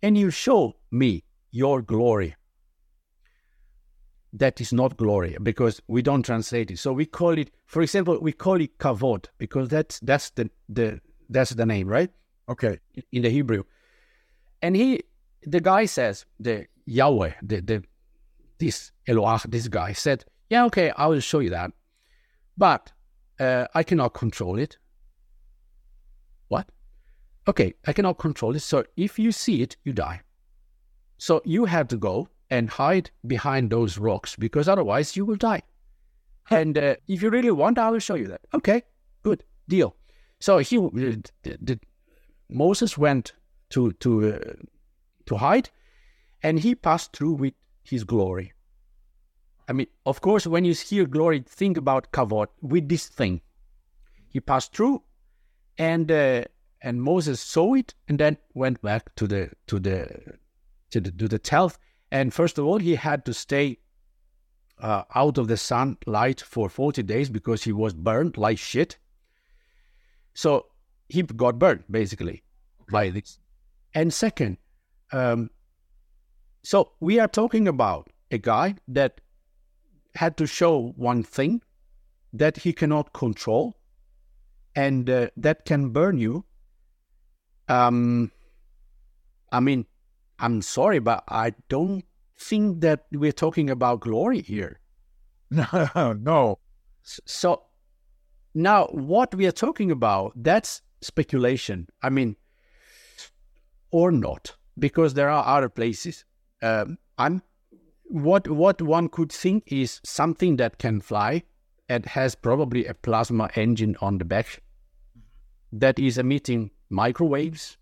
can 0.02 0.16
you 0.16 0.30
show 0.30 0.76
me 0.90 1.24
your 1.50 1.82
glory? 1.82 2.34
That 4.32 4.60
is 4.60 4.72
not 4.72 4.96
glory 4.96 5.36
because 5.42 5.80
we 5.88 6.02
don't 6.02 6.22
translate 6.22 6.70
it. 6.70 6.78
So 6.78 6.92
we 6.92 7.06
call 7.06 7.38
it, 7.38 7.50
for 7.66 7.80
example, 7.82 8.18
we 8.20 8.32
call 8.32 8.60
it 8.60 8.78
kavod 8.78 9.26
because 9.38 9.68
that's 9.68 10.00
that's 10.00 10.30
the 10.30 10.50
the 10.68 11.00
that's 11.28 11.50
the 11.50 11.66
name, 11.66 11.88
right? 11.88 12.10
Okay. 12.48 12.78
in 13.12 13.22
the 13.22 13.30
Hebrew. 13.30 13.64
And 14.62 14.74
he, 14.74 15.02
the 15.42 15.60
guy 15.60 15.84
says, 15.84 16.24
the 16.40 16.66
Yahweh, 16.86 17.32
the, 17.42 17.60
the 17.60 17.84
this 18.58 18.90
Eloah, 19.06 19.40
this 19.48 19.68
guy 19.68 19.92
said, 19.92 20.24
yeah, 20.50 20.64
okay, 20.64 20.90
I 20.96 21.06
will 21.06 21.20
show 21.20 21.38
you 21.40 21.50
that, 21.50 21.70
but 22.56 22.90
uh, 23.38 23.66
I 23.74 23.82
cannot 23.82 24.14
control 24.14 24.58
it. 24.58 24.78
Okay, 27.48 27.72
I 27.86 27.94
cannot 27.94 28.18
control 28.18 28.54
it. 28.54 28.60
So 28.60 28.84
if 28.96 29.18
you 29.18 29.32
see 29.32 29.62
it, 29.62 29.76
you 29.82 29.94
die. 29.94 30.20
So 31.16 31.40
you 31.46 31.64
have 31.64 31.88
to 31.88 31.96
go 31.96 32.28
and 32.50 32.68
hide 32.68 33.10
behind 33.26 33.70
those 33.70 33.96
rocks 33.98 34.36
because 34.36 34.68
otherwise 34.68 35.16
you 35.16 35.24
will 35.24 35.36
die. 35.36 35.62
And 36.50 36.76
uh, 36.76 36.96
if 37.08 37.22
you 37.22 37.30
really 37.30 37.50
want, 37.50 37.78
I 37.78 37.90
will 37.90 37.98
show 37.98 38.14
you 38.14 38.28
that. 38.28 38.42
Okay, 38.54 38.82
good 39.22 39.44
deal. 39.68 39.96
So 40.40 40.58
he, 40.58 40.76
the, 40.76 41.22
the, 41.42 41.80
Moses 42.48 42.96
went 42.96 43.32
to 43.70 43.92
to 43.92 44.34
uh, 44.34 44.52
to 45.26 45.36
hide, 45.36 45.68
and 46.42 46.60
he 46.60 46.74
passed 46.74 47.14
through 47.14 47.32
with 47.32 47.54
his 47.82 48.04
glory. 48.04 48.52
I 49.68 49.72
mean, 49.72 49.88
of 50.06 50.20
course, 50.20 50.46
when 50.46 50.64
you 50.64 50.72
hear 50.72 51.06
glory, 51.06 51.44
think 51.46 51.76
about 51.76 52.12
kavod 52.12 52.46
with 52.62 52.88
this 52.88 53.06
thing. 53.06 53.42
He 54.28 54.40
passed 54.40 54.74
through, 54.74 55.02
and 55.76 56.10
uh, 56.10 56.44
and 56.82 57.02
Moses 57.02 57.40
saw 57.40 57.74
it, 57.74 57.94
and 58.08 58.18
then 58.18 58.36
went 58.54 58.80
back 58.82 59.14
to 59.16 59.26
the 59.26 59.50
to 59.66 59.78
the 59.78 60.38
to 60.90 61.00
the 61.00 61.10
to 61.10 61.28
the 61.28 61.38
tent. 61.38 61.78
And 62.10 62.32
first 62.32 62.58
of 62.58 62.64
all, 62.64 62.78
he 62.78 62.94
had 62.94 63.24
to 63.26 63.34
stay 63.34 63.78
uh, 64.78 65.02
out 65.14 65.38
of 65.38 65.48
the 65.48 65.56
sunlight 65.56 66.40
for 66.40 66.68
forty 66.68 67.02
days 67.02 67.30
because 67.30 67.64
he 67.64 67.72
was 67.72 67.94
burned 67.94 68.36
like 68.36 68.58
shit. 68.58 68.98
So 70.34 70.66
he 71.08 71.22
got 71.22 71.58
burned 71.58 71.84
basically 71.90 72.42
by 72.90 73.10
this. 73.10 73.38
And 73.94 74.12
second, 74.12 74.58
um, 75.12 75.50
so 76.62 76.92
we 77.00 77.18
are 77.18 77.28
talking 77.28 77.66
about 77.66 78.10
a 78.30 78.38
guy 78.38 78.76
that 78.88 79.20
had 80.14 80.36
to 80.36 80.46
show 80.46 80.92
one 80.96 81.22
thing 81.22 81.62
that 82.32 82.56
he 82.58 82.72
cannot 82.72 83.12
control 83.12 83.76
and 84.74 85.08
uh, 85.08 85.28
that 85.36 85.64
can 85.64 85.90
burn 85.90 86.18
you. 86.18 86.44
Um, 87.68 88.32
I 89.52 89.60
mean, 89.60 89.86
I'm 90.38 90.62
sorry, 90.62 90.98
but 90.98 91.24
I 91.28 91.54
don't 91.68 92.04
think 92.38 92.80
that 92.80 93.06
we're 93.12 93.32
talking 93.32 93.70
about 93.70 94.00
glory 94.00 94.42
here. 94.42 94.80
No, 95.50 96.12
no. 96.12 96.58
So 97.02 97.62
now 98.54 98.86
what 98.88 99.34
we 99.34 99.46
are 99.46 99.52
talking 99.52 99.90
about, 99.90 100.32
that's 100.36 100.82
speculation. 101.00 101.88
I 102.02 102.10
mean, 102.10 102.36
or 103.90 104.12
not, 104.12 104.54
because 104.78 105.14
there 105.14 105.30
are 105.30 105.56
other 105.56 105.70
places. 105.70 106.24
Um, 106.60 106.98
I'm 107.16 107.42
what 108.04 108.48
what 108.48 108.82
one 108.82 109.08
could 109.08 109.32
think 109.32 109.64
is 109.66 110.00
something 110.04 110.56
that 110.56 110.78
can 110.78 111.00
fly 111.00 111.42
and 111.88 112.04
has 112.06 112.34
probably 112.34 112.86
a 112.86 112.94
plasma 112.94 113.48
engine 113.54 113.96
on 114.00 114.18
the 114.18 114.24
back 114.24 114.62
that 115.72 115.98
is 115.98 116.18
emitting 116.18 116.70
microwaves, 116.90 117.76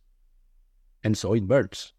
and 1.04 1.16
so 1.16 1.34
it 1.34 1.46
burns. 1.46 1.92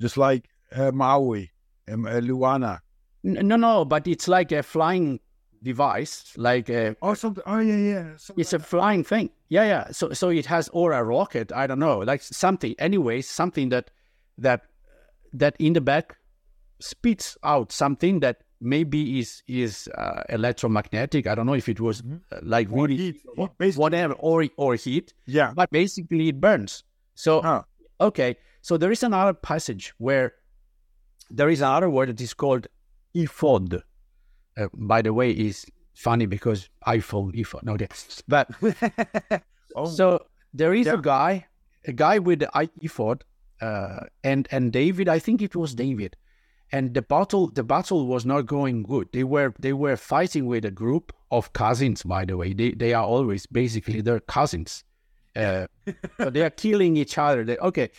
Just 0.00 0.16
like 0.16 0.48
uh, 0.74 0.90
Maui 0.92 1.52
and 1.86 2.06
uh, 2.06 2.20
Luana. 2.20 2.80
N- 3.24 3.46
No, 3.46 3.56
no, 3.56 3.84
but 3.84 4.06
it's 4.06 4.26
like 4.28 4.50
a 4.52 4.62
flying 4.62 5.20
device, 5.62 6.32
like 6.36 6.68
a 6.68 6.96
Oh, 7.02 7.14
something. 7.14 7.44
Oh, 7.46 7.60
yeah, 7.60 7.76
yeah. 7.76 8.16
Something 8.16 8.40
it's 8.40 8.52
a 8.52 8.58
flying 8.58 9.04
thing. 9.04 9.30
Yeah, 9.48 9.64
yeah. 9.64 9.90
So 9.92 10.12
so 10.12 10.30
it 10.30 10.46
has 10.46 10.68
or 10.72 10.92
a 10.92 11.04
rocket. 11.04 11.52
I 11.52 11.66
don't 11.66 11.78
know, 11.78 11.98
like 11.98 12.22
something. 12.22 12.74
Anyways, 12.78 13.28
something 13.28 13.68
that 13.68 13.90
that 14.38 14.62
that 15.32 15.56
in 15.58 15.72
the 15.74 15.80
back 15.80 16.16
spits 16.80 17.36
out 17.44 17.70
something 17.70 18.20
that 18.20 18.42
maybe 18.62 19.18
is 19.18 19.42
is 19.46 19.88
uh, 19.98 20.22
electromagnetic. 20.28 21.26
I 21.26 21.34
don't 21.34 21.46
know 21.46 21.54
if 21.54 21.68
it 21.68 21.80
was 21.80 22.02
uh, 22.02 22.38
like 22.42 22.70
Or 22.70 22.84
really 22.86 22.96
heat. 22.96 23.22
wha- 23.36 23.48
Heat, 23.60 23.76
whatever 23.76 24.14
or 24.14 24.44
or 24.56 24.74
heat, 24.76 25.12
yeah. 25.26 25.52
but 25.54 25.70
basically 25.70 26.28
it 26.28 26.40
burns. 26.40 26.84
So 27.14 27.42
Huh. 27.42 27.62
okay, 28.00 28.36
so 28.62 28.76
there 28.76 28.92
is 28.92 29.02
another 29.02 29.34
passage 29.34 29.92
where 29.98 30.32
there 31.30 31.48
is 31.50 31.60
another 31.60 31.90
word 31.90 32.08
that 32.10 32.20
is 32.20 32.34
called 32.34 32.66
ephod. 33.14 33.82
Uh, 34.56 34.68
by 34.74 35.02
the 35.02 35.12
way, 35.12 35.30
is 35.30 35.64
funny 35.94 36.26
because 36.26 36.68
iPhone 36.86 37.34
ephod. 37.34 37.62
No, 37.64 37.76
that- 37.76 38.22
but 38.28 38.50
Oh, 39.74 39.86
so 39.86 40.26
there 40.52 40.74
is 40.74 40.86
Yeah. 40.86 40.94
a 40.94 41.00
guy, 41.02 41.46
a 41.86 41.92
guy 41.92 42.18
with 42.18 42.40
the 42.40 42.50
i- 42.54 42.68
ephod, 42.82 43.24
uh, 43.60 44.00
and 44.22 44.46
and 44.50 44.70
David. 44.72 45.08
I 45.08 45.18
think 45.18 45.40
it 45.42 45.56
was 45.56 45.74
David, 45.74 46.16
and 46.72 46.94
the 46.94 47.02
battle 47.02 47.48
the 47.48 47.62
battle 47.62 48.06
was 48.06 48.24
not 48.24 48.46
going 48.46 48.82
good. 48.82 49.08
They 49.12 49.24
were 49.24 49.54
they 49.58 49.74
were 49.74 49.96
fighting 49.96 50.46
with 50.46 50.64
a 50.64 50.70
group 50.70 51.12
of 51.30 51.52
cousins. 51.52 52.02
By 52.02 52.24
the 52.24 52.36
way, 52.36 52.54
they 52.54 52.72
they 52.72 52.94
are 52.94 53.04
always 53.04 53.46
basically 53.46 54.00
they're 54.00 54.20
cousins. 54.20 54.82
Uh, 55.36 55.66
so 56.18 56.30
they 56.30 56.42
are 56.42 56.50
killing 56.50 56.96
each 56.96 57.16
other. 57.18 57.44
They, 57.44 57.58
okay, 57.58 57.90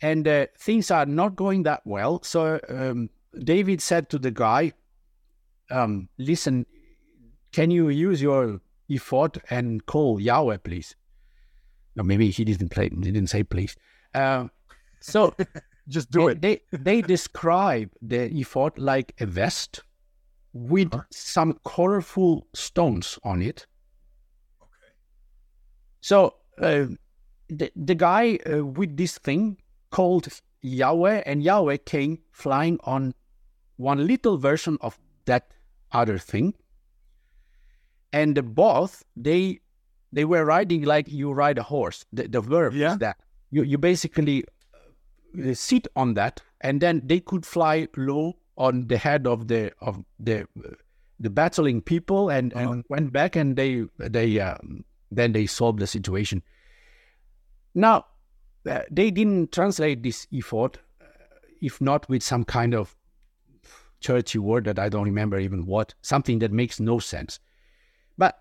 and 0.00 0.26
uh, 0.26 0.46
things 0.58 0.90
are 0.90 1.06
not 1.06 1.36
going 1.36 1.62
that 1.64 1.82
well. 1.84 2.22
So 2.22 2.58
um, 2.68 3.10
David 3.38 3.80
said 3.80 4.08
to 4.10 4.18
the 4.18 4.30
guy, 4.30 4.72
um, 5.70 6.08
"Listen, 6.18 6.66
can 7.52 7.70
you 7.70 7.90
use 7.90 8.22
your 8.22 8.60
ephod 8.88 9.42
and 9.50 9.84
call 9.84 10.20
Yahweh, 10.20 10.58
please?" 10.58 10.96
No, 11.96 12.02
maybe 12.02 12.30
he 12.30 12.44
didn't 12.44 12.70
play. 12.70 12.88
He 12.90 13.10
didn't 13.10 13.28
say 13.28 13.42
please. 13.42 13.76
Uh, 14.14 14.48
so 15.00 15.34
just 15.88 16.10
do 16.10 16.28
and 16.28 16.44
it. 16.44 16.62
They 16.70 16.78
they 16.78 17.02
describe 17.02 17.90
the 18.02 18.30
ephod 18.40 18.78
like 18.78 19.14
a 19.20 19.26
vest 19.26 19.82
with 20.52 20.92
some 21.10 21.58
colorful 21.64 22.46
stones 22.54 23.18
on 23.22 23.42
it. 23.42 23.66
Okay. 24.62 24.92
So 26.00 26.34
uh, 26.60 26.86
the 27.48 27.70
the 27.76 27.94
guy 27.94 28.38
uh, 28.46 28.64
with 28.64 28.96
this 28.96 29.18
thing 29.18 29.58
called 29.90 30.28
Yahweh, 30.62 31.22
and 31.26 31.42
Yahweh 31.42 31.76
came 31.84 32.18
flying 32.32 32.78
on 32.84 33.14
one 33.76 34.06
little 34.06 34.38
version 34.38 34.78
of 34.80 34.98
that 35.26 35.52
other 35.92 36.18
thing, 36.18 36.54
and 38.12 38.36
the 38.36 38.42
both 38.42 39.04
they 39.14 39.60
they 40.12 40.24
were 40.24 40.44
riding 40.44 40.82
like 40.82 41.08
you 41.08 41.32
ride 41.32 41.58
a 41.58 41.62
horse. 41.62 42.04
The, 42.12 42.28
the 42.28 42.40
verb 42.40 42.74
Yeah. 42.74 42.92
is 42.92 42.98
that 42.98 43.16
you 43.50 43.62
you 43.62 43.78
basically 43.78 44.44
sit 45.54 45.86
on 45.96 46.14
that, 46.14 46.42
and 46.60 46.80
then 46.80 47.02
they 47.04 47.20
could 47.20 47.46
fly 47.46 47.88
low 47.96 48.36
on 48.56 48.86
the 48.88 48.96
head 48.96 49.26
of 49.26 49.48
the 49.48 49.72
of 49.80 50.04
the 50.18 50.46
the 51.18 51.30
battling 51.30 51.80
people, 51.80 52.30
and, 52.30 52.52
and 52.54 52.84
went 52.88 53.12
back, 53.12 53.36
and 53.36 53.56
they 53.56 53.84
they 53.98 54.40
um, 54.40 54.84
then 55.10 55.32
they 55.32 55.46
solved 55.46 55.78
the 55.78 55.86
situation. 55.86 56.42
Now 57.74 58.06
uh, 58.68 58.82
they 58.90 59.10
didn't 59.10 59.52
translate 59.52 60.02
this 60.02 60.26
ephod, 60.32 60.78
uh, 61.00 61.06
if 61.60 61.80
not 61.80 62.08
with 62.08 62.22
some 62.22 62.44
kind 62.44 62.74
of 62.74 62.96
churchy 64.00 64.38
word 64.38 64.64
that 64.64 64.78
I 64.78 64.88
don't 64.88 65.04
remember 65.04 65.38
even 65.38 65.66
what, 65.66 65.94
something 66.02 66.38
that 66.40 66.52
makes 66.52 66.80
no 66.80 66.98
sense. 66.98 67.38
But 68.18 68.38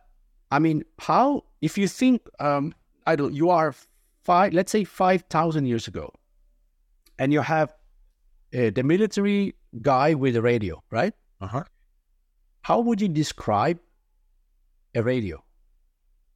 I 0.51 0.59
mean, 0.59 0.83
how 0.99 1.43
if 1.61 1.77
you 1.77 1.87
think 1.87 2.21
um, 2.39 2.73
I 3.05 3.15
don't, 3.15 3.33
you 3.33 3.49
are 3.49 3.73
five, 4.23 4.53
let's 4.53 4.71
say 4.71 4.83
five 4.83 5.23
thousand 5.29 5.65
years 5.65 5.87
ago, 5.87 6.13
and 7.19 7.33
you 7.33 7.41
have 7.41 7.73
uh, 8.53 8.69
the 8.73 8.83
military 8.83 9.55
guy 9.81 10.13
with 10.13 10.35
a 10.35 10.41
radio, 10.41 10.81
right? 10.91 11.13
Uh 11.41 11.47
huh. 11.47 11.63
How 12.61 12.79
would 12.79 13.01
you 13.01 13.07
describe 13.07 13.79
a 14.95 15.01
radio? 15.03 15.41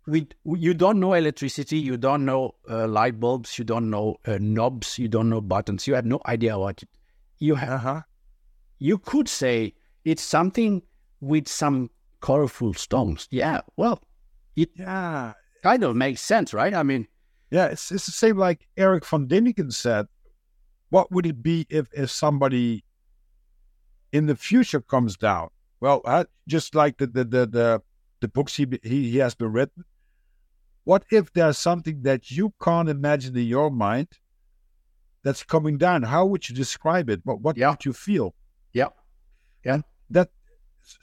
we 0.08 0.28
you 0.46 0.74
don't 0.74 1.00
know 1.00 1.14
electricity, 1.14 1.78
you 1.78 1.96
don't 1.96 2.26
know 2.26 2.56
uh, 2.70 2.88
light 2.88 3.20
bulbs, 3.20 3.60
you 3.60 3.66
don't 3.66 3.90
know 3.90 4.16
uh, 4.26 4.38
knobs, 4.42 4.98
you 4.98 5.08
don't 5.08 5.30
know 5.30 5.42
buttons. 5.42 5.86
You 5.88 5.94
have 5.96 6.06
no 6.06 6.20
idea 6.26 6.58
what 6.58 6.82
it, 6.82 6.90
you 7.38 7.56
have. 7.56 7.70
Uh-huh. 7.74 8.02
You 8.80 8.98
could 8.98 9.28
say 9.28 9.74
it's 10.06 10.24
something 10.24 10.82
with 11.22 11.48
some 11.48 11.90
colorful 12.22 12.74
stones. 12.74 13.28
Yeah, 13.30 13.62
well, 13.78 14.02
it 14.56 14.70
Yeah. 14.76 15.34
kind 15.64 15.84
of 15.84 15.96
makes 15.96 16.22
sense, 16.22 16.54
right? 16.54 16.74
I 16.74 16.84
mean, 16.84 17.08
Yeah, 17.52 17.66
it's 17.68 17.92
it's 17.92 18.06
the 18.06 18.12
same 18.12 18.38
like 18.38 18.68
Erich 18.78 19.06
von 19.06 19.28
Däniken 19.28 19.72
said. 19.74 20.08
What 20.90 21.12
would 21.12 21.26
it 21.26 21.42
be 21.44 21.66
if 21.70 21.88
if 21.94 22.10
somebody 22.12 22.84
in 24.12 24.26
the 24.26 24.36
future 24.36 24.82
comes 24.82 25.18
down? 25.18 25.50
Well, 25.80 26.02
uh, 26.06 26.26
just 26.48 26.76
like 26.76 26.98
the 26.98 27.08
the 27.08 27.24
the 27.24 27.46
the, 27.46 27.82
the 28.22 28.28
books 28.28 28.56
he, 28.56 28.68
he 28.84 29.12
he 29.12 29.18
has 29.18 29.36
been 29.36 29.52
written. 29.52 29.86
What 30.84 31.04
if 31.12 31.32
there's 31.34 31.58
something 31.58 32.02
that 32.04 32.32
you 32.32 32.54
can't 32.62 32.90
imagine 32.90 33.38
in 33.38 33.46
your 33.46 33.70
mind 33.70 34.08
that's 35.24 35.44
coming 35.44 35.78
down? 35.78 36.04
How 36.04 36.26
would 36.26 36.50
you 36.50 36.56
describe 36.56 37.10
it? 37.10 37.22
What 37.24 37.42
what 37.42 37.58
Yeah. 37.58 37.70
would 37.72 37.86
you 37.86 37.94
feel? 37.94 38.34
yeah, 39.64 39.82
that 40.10 40.30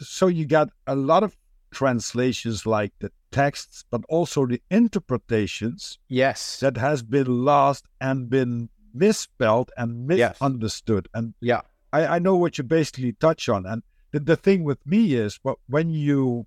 so 0.00 0.26
you 0.26 0.46
got 0.46 0.70
a 0.86 0.96
lot 0.96 1.22
of 1.22 1.36
translations 1.70 2.64
like 2.66 2.92
the 3.00 3.12
texts 3.30 3.84
but 3.90 4.00
also 4.08 4.46
the 4.46 4.60
interpretations 4.70 5.98
yes, 6.08 6.58
that 6.60 6.76
has 6.76 7.02
been 7.02 7.44
lost 7.44 7.84
and 8.00 8.30
been 8.30 8.68
misspelled 8.96 9.70
and 9.76 10.10
Yes. 10.10 10.34
misunderstood 10.40 11.08
and 11.14 11.34
yeah, 11.40 11.62
I, 11.92 12.06
I 12.16 12.18
know 12.18 12.36
what 12.36 12.58
you 12.58 12.64
basically 12.64 13.12
touch 13.12 13.48
on 13.48 13.66
and 13.66 13.82
the, 14.12 14.20
the 14.20 14.36
thing 14.36 14.64
with 14.64 14.84
me 14.86 15.14
is 15.14 15.38
what 15.42 15.58
when 15.68 15.90
you 15.90 16.46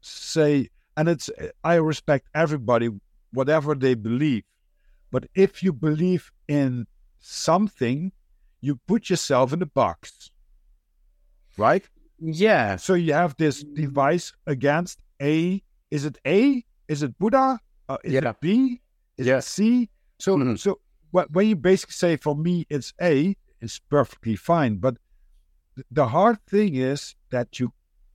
say 0.00 0.68
and 0.96 1.08
it's 1.08 1.28
i 1.64 1.74
respect 1.74 2.28
everybody 2.34 2.88
whatever 3.32 3.74
they 3.74 3.94
believe 3.94 4.44
but 5.10 5.24
if 5.34 5.62
you 5.62 5.72
believe 5.72 6.30
in 6.48 6.86
something 7.18 8.12
you 8.60 8.76
put 8.86 9.10
yourself 9.10 9.52
in 9.52 9.60
a 9.62 9.66
box 9.66 10.30
right 11.56 11.84
yeah, 12.18 12.76
so 12.76 12.94
you 12.94 13.12
have 13.12 13.36
this 13.36 13.62
device 13.62 14.32
against 14.46 15.00
A. 15.20 15.62
Is 15.90 16.06
it 16.06 16.16
A? 16.26 16.64
Is 16.88 17.02
it 17.02 17.18
Buddha? 17.18 17.60
Uh, 17.90 17.98
is 18.02 18.12
Yeah. 18.14 18.30
it 18.30 18.40
B? 18.40 18.80
Is 19.18 19.26
Yes. 19.26 19.46
it 19.46 19.50
C? 19.50 19.90
So, 20.18 20.36
Mhm. 20.38 20.58
so 20.58 20.80
when 21.32 21.46
you 21.48 21.56
basically 21.56 21.92
say 21.92 22.16
for 22.16 22.34
me 22.36 22.66
it's 22.68 22.92
A, 23.00 23.36
it's 23.60 23.78
perfectly 23.78 24.36
fine. 24.36 24.76
But 24.76 24.96
th- 25.76 25.86
the 25.90 26.08
hard 26.08 26.38
thing 26.46 26.74
is 26.74 27.14
that 27.30 27.58
you 27.60 27.72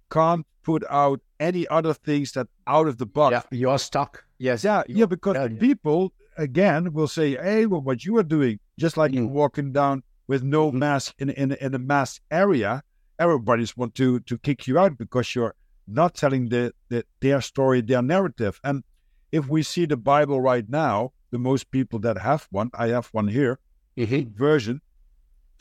can't 0.10 0.46
put 0.64 0.84
out 0.90 1.20
any 1.40 1.68
other 1.70 1.94
things 1.94 2.32
that 2.34 2.48
out 2.68 2.88
of 2.88 2.98
the 2.98 3.06
box. 3.06 3.32
yeah. 3.34 3.58
You're 3.60 3.80
stuck. 3.80 4.24
Yes, 4.38 4.64
Yeah, 4.64 4.84
yeah, 4.88 5.06
because 5.06 5.36
yeah, 5.36 5.48
yeah. 5.48 5.60
people 5.60 6.14
again 6.38 6.94
will 6.94 7.08
say, 7.08 7.36
"Hey, 7.36 7.66
well, 7.66 7.82
what 7.82 8.06
you 8.06 8.18
are 8.18 8.24
doing, 8.38 8.60
just 8.78 8.96
like 8.98 9.12
you're 9.14 9.26
Mm. 9.28 9.32
walking 9.42 9.72
down 9.72 10.04
with 10.28 10.44
no 10.44 10.72
Mhm. 10.72 10.76
mask 10.86 11.14
in 11.20 11.30
in 11.32 11.52
in 11.54 11.74
a 11.76 11.80
mass 11.80 12.20
area, 12.30 12.84
everybody's 13.20 13.76
want 13.78 13.96
to 13.96 14.20
to 14.22 14.38
kick 14.38 14.68
you 14.68 14.78
out 14.80 14.98
because 14.98 15.36
you're 15.36 15.56
not 15.88 16.14
telling 16.16 16.50
the, 16.50 16.74
the 16.90 17.04
their 17.22 17.42
story, 17.42 17.82
their 17.82 18.02
narrative." 18.02 18.60
And 18.64 18.84
if 19.32 19.48
we 19.48 19.64
see 19.64 19.86
the 19.86 19.98
Bible 19.98 20.40
right 20.42 20.68
now, 20.70 21.12
the 21.32 21.40
most 21.40 21.72
people 21.72 22.00
that 22.00 22.18
have 22.18 22.48
one, 22.52 22.70
I 22.74 22.88
have 22.90 23.08
one 23.14 23.28
here, 23.28 23.60
Mhm. 23.98 24.34
version, 24.36 24.82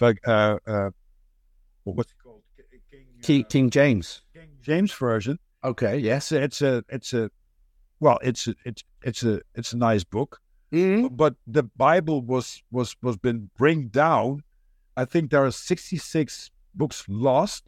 like 0.00 0.18
uh, 0.26 0.58
uh, 0.66 0.90
what's 1.84 2.12
it 2.12 2.18
called, 2.22 2.42
King, 2.90 3.06
King, 3.22 3.44
King 3.44 3.70
James. 3.70 4.22
King 4.34 4.50
James 4.62 4.92
version. 4.92 5.38
Okay, 5.62 5.98
yes. 5.98 6.32
It's 6.32 6.62
a, 6.62 6.82
it's 6.88 7.12
a, 7.12 7.30
well, 8.00 8.18
it's 8.22 8.46
a, 8.48 8.54
it's 8.64 8.82
it's 9.02 9.22
a, 9.24 9.40
it's 9.54 9.72
a 9.72 9.76
nice 9.76 10.04
book. 10.04 10.40
Mhm. 10.72 11.16
but 11.16 11.34
the 11.48 11.64
Bible 11.64 12.22
was 12.22 12.62
was 12.70 12.96
was 13.02 13.16
been 13.16 13.50
bring 13.56 13.88
down. 13.88 14.42
I 14.96 15.04
think 15.04 15.30
there 15.30 15.44
are 15.44 15.50
sixty 15.50 15.96
six 15.98 16.50
books 16.74 17.04
lost 17.08 17.64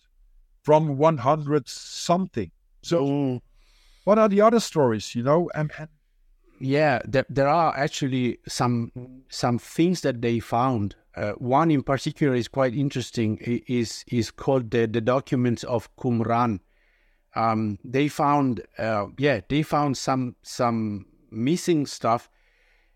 from 0.63 0.97
one 0.99 1.19
hundred 1.19 1.69
something. 1.69 2.51
So 2.83 3.05
Mm. 3.07 3.41
what 4.05 4.19
are 4.19 4.29
the 4.29 4.41
other 4.41 4.61
stories? 4.61 5.15
You 5.17 5.25
know, 5.25 5.51
and, 5.55 5.73
and 5.79 5.89
Yeah, 6.65 7.01
there, 7.05 7.27
there 7.29 7.49
are 7.49 7.77
actually 7.77 8.39
some 8.47 8.93
some 9.29 9.59
things 9.59 10.03
that 10.03 10.23
they 10.23 10.39
found. 10.39 10.95
Uh, 11.17 11.33
one 11.33 11.73
in 11.73 11.83
particular 11.83 12.37
is 12.37 12.47
quite 12.47 12.73
interesting. 12.73 13.41
i- 13.45 13.63
is 13.67 14.05
is 14.07 14.31
called 14.31 14.71
the, 14.71 14.87
the 14.87 15.01
documents 15.01 15.65
of 15.65 15.89
Qumran. 15.97 16.61
Um, 17.35 17.79
they 17.85 18.07
found, 18.07 18.61
uh, 18.79 19.07
yeah, 19.19 19.41
they 19.49 19.63
found 19.65 19.97
some 19.97 20.37
some 20.43 21.07
missing 21.33 21.85
stuff. 21.87 22.31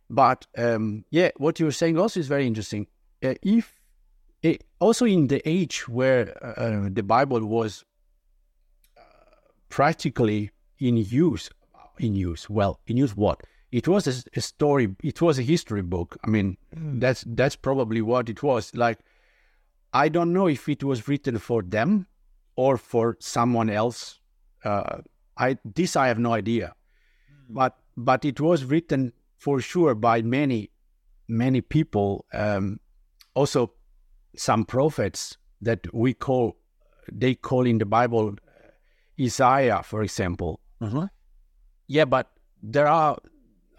But 0.09 0.47
um, 0.57 1.05
yeah, 1.11 1.31
what 1.37 1.59
you 1.59 1.67
were 1.67 1.73
saying 1.73 1.99
also 1.99 2.21
is 2.21 2.29
very 2.29 2.47
interesting. 2.47 2.87
Uh, 3.25 3.35
if 3.43 3.81
eh, 4.45 4.59
also 4.79 5.07
in 5.07 5.27
the 5.27 5.43
age 5.49 5.89
where 5.89 6.37
uh, 6.45 6.89
the 6.93 7.03
Bible 7.03 7.45
was 7.45 7.85
uh, 8.97 9.01
practically 9.71 10.53
in 10.79 10.97
use, 10.99 11.51
in 11.99 12.15
use, 12.15 12.49
well, 12.49 12.79
in 12.87 12.97
use 12.97 13.17
what? 13.17 13.43
It 13.77 13.87
was 13.87 14.07
a, 14.07 14.39
a 14.39 14.41
story. 14.41 14.97
It 15.03 15.21
was 15.21 15.39
a 15.39 15.43
history 15.43 15.83
book. 15.83 16.17
I 16.25 16.31
mean, 16.31 16.57
that's 16.73 17.23
that's 17.27 17.57
probably 17.57 18.01
what 18.01 18.31
it 18.31 18.43
was. 18.43 18.75
Like, 18.75 19.01
I 19.93 20.09
don't 20.09 20.33
know 20.33 20.47
if 20.47 20.67
it 20.67 20.83
was 20.83 21.07
written 21.07 21.37
for 21.39 21.61
them 21.61 22.07
or 22.57 22.79
for 22.79 23.19
someone 23.21 23.69
else. 23.69 24.19
Uh, 24.65 25.03
I 25.37 25.59
this 25.75 25.95
I 25.95 26.09
have 26.09 26.19
no 26.19 26.33
idea, 26.33 26.73
but 27.51 27.77
but 27.99 28.25
it 28.25 28.41
was 28.41 28.65
written 28.65 29.13
for 29.37 29.61
sure 29.61 29.95
by 29.95 30.23
many 30.23 30.71
many 31.29 31.61
people. 31.61 32.25
Um, 32.33 32.81
also, 33.35 33.73
some 34.37 34.65
prophets 34.65 35.37
that 35.61 35.93
we 35.93 36.15
call 36.15 36.57
they 37.13 37.35
call 37.35 37.67
in 37.67 37.77
the 37.77 37.85
Bible 37.85 38.29
uh, 38.31 39.23
Isaiah, 39.23 39.83
for 39.83 40.03
example. 40.03 40.61
Yeah, 41.89 42.07
but 42.07 42.31
there 42.63 42.89
are 42.89 43.19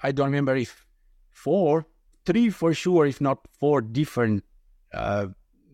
I 0.03 0.11
don't 0.11 0.27
remember 0.27 0.55
if 0.55 0.85
four, 1.31 1.87
three 2.25 2.49
for 2.49 2.73
sure, 2.73 3.05
if 3.05 3.21
not 3.21 3.39
four 3.59 3.81
different 3.81 4.43
uh, 4.93 5.27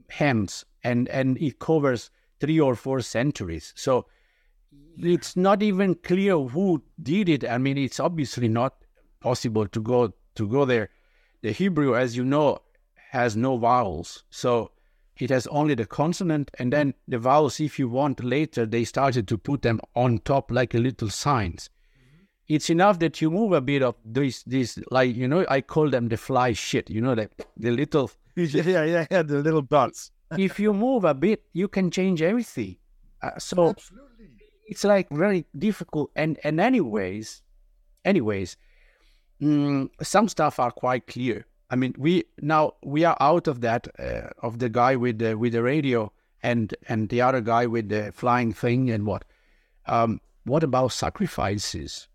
hymns, 0.09 0.65
and 0.83 1.09
and 1.09 1.37
it 1.37 1.59
covers 1.59 2.09
three 2.39 2.59
or 2.59 2.75
four 2.75 3.01
centuries. 3.01 3.73
So 3.75 4.05
it's 4.97 5.35
not 5.35 5.63
even 5.63 5.95
clear 5.95 6.37
who 6.37 6.83
did 7.01 7.29
it. 7.29 7.47
I 7.47 7.57
mean, 7.57 7.77
it's 7.77 7.99
obviously 7.99 8.47
not 8.47 8.75
possible 9.19 9.67
to 9.67 9.81
go 9.81 10.13
to 10.35 10.47
go 10.47 10.65
there. 10.65 10.89
The 11.41 11.51
Hebrew, 11.51 11.95
as 11.95 12.15
you 12.15 12.23
know, 12.23 12.59
has 13.11 13.35
no 13.35 13.57
vowels, 13.57 14.23
so 14.29 14.71
it 15.17 15.29
has 15.29 15.47
only 15.47 15.75
the 15.75 15.85
consonant, 15.85 16.49
and 16.57 16.71
then 16.71 16.93
the 17.07 17.19
vowels. 17.19 17.59
If 17.59 17.77
you 17.77 17.89
want 17.89 18.23
later, 18.23 18.65
they 18.65 18.83
started 18.85 19.27
to 19.27 19.37
put 19.37 19.61
them 19.61 19.79
on 19.95 20.19
top 20.19 20.51
like 20.51 20.73
a 20.73 20.79
little 20.79 21.09
signs 21.09 21.69
it's 22.49 22.69
enough 22.69 22.99
that 22.99 23.21
you 23.21 23.31
move 23.31 23.53
a 23.53 23.61
bit 23.61 23.81
of 23.81 23.95
this 24.03 24.43
this 24.43 24.77
like 24.91 25.15
you 25.15 25.27
know 25.27 25.45
i 25.49 25.61
call 25.61 25.89
them 25.89 26.09
the 26.09 26.17
fly 26.17 26.51
shit 26.51 26.89
you 26.89 26.99
know 27.01 27.15
the, 27.15 27.29
the 27.57 27.71
little 27.71 28.11
yeah, 28.35 28.83
yeah, 28.83 29.05
yeah, 29.11 29.21
the 29.21 29.39
little 29.39 29.61
dots. 29.61 30.11
if 30.37 30.59
you 30.59 30.73
move 30.73 31.03
a 31.03 31.13
bit 31.13 31.43
you 31.53 31.67
can 31.67 31.91
change 31.91 32.21
everything. 32.21 32.75
Uh, 33.21 33.37
so 33.37 33.69
Absolutely. 33.69 34.27
it's 34.67 34.83
like 34.83 35.07
very 35.09 35.45
difficult. 35.57 36.09
And 36.15 36.39
and 36.43 36.59
anyways 36.59 37.43
anyways 38.03 38.57
mm, 39.39 39.89
some 40.01 40.27
stuff 40.27 40.59
are 40.59 40.71
quite 40.71 41.05
clear. 41.05 41.45
I 41.69 41.75
mean 41.75 41.93
we 41.97 42.23
now 42.41 42.73
we 42.83 43.03
are 43.03 43.17
out 43.19 43.47
of 43.47 43.61
that 43.61 43.87
uh, 43.99 44.29
of 44.41 44.57
the 44.57 44.69
guy 44.69 44.95
with 44.95 45.19
the 45.19 45.37
with 45.37 45.53
the 45.53 45.61
radio 45.61 46.11
and 46.41 46.73
and 46.89 47.09
the 47.09 47.21
other 47.21 47.41
guy 47.41 47.67
with 47.67 47.89
the 47.89 48.11
flying 48.13 48.51
thing 48.51 48.89
and 48.89 49.05
what. 49.05 49.25
Um 49.85 50.19
what 50.45 50.63
about 50.63 50.91
sacrifices 50.91 52.07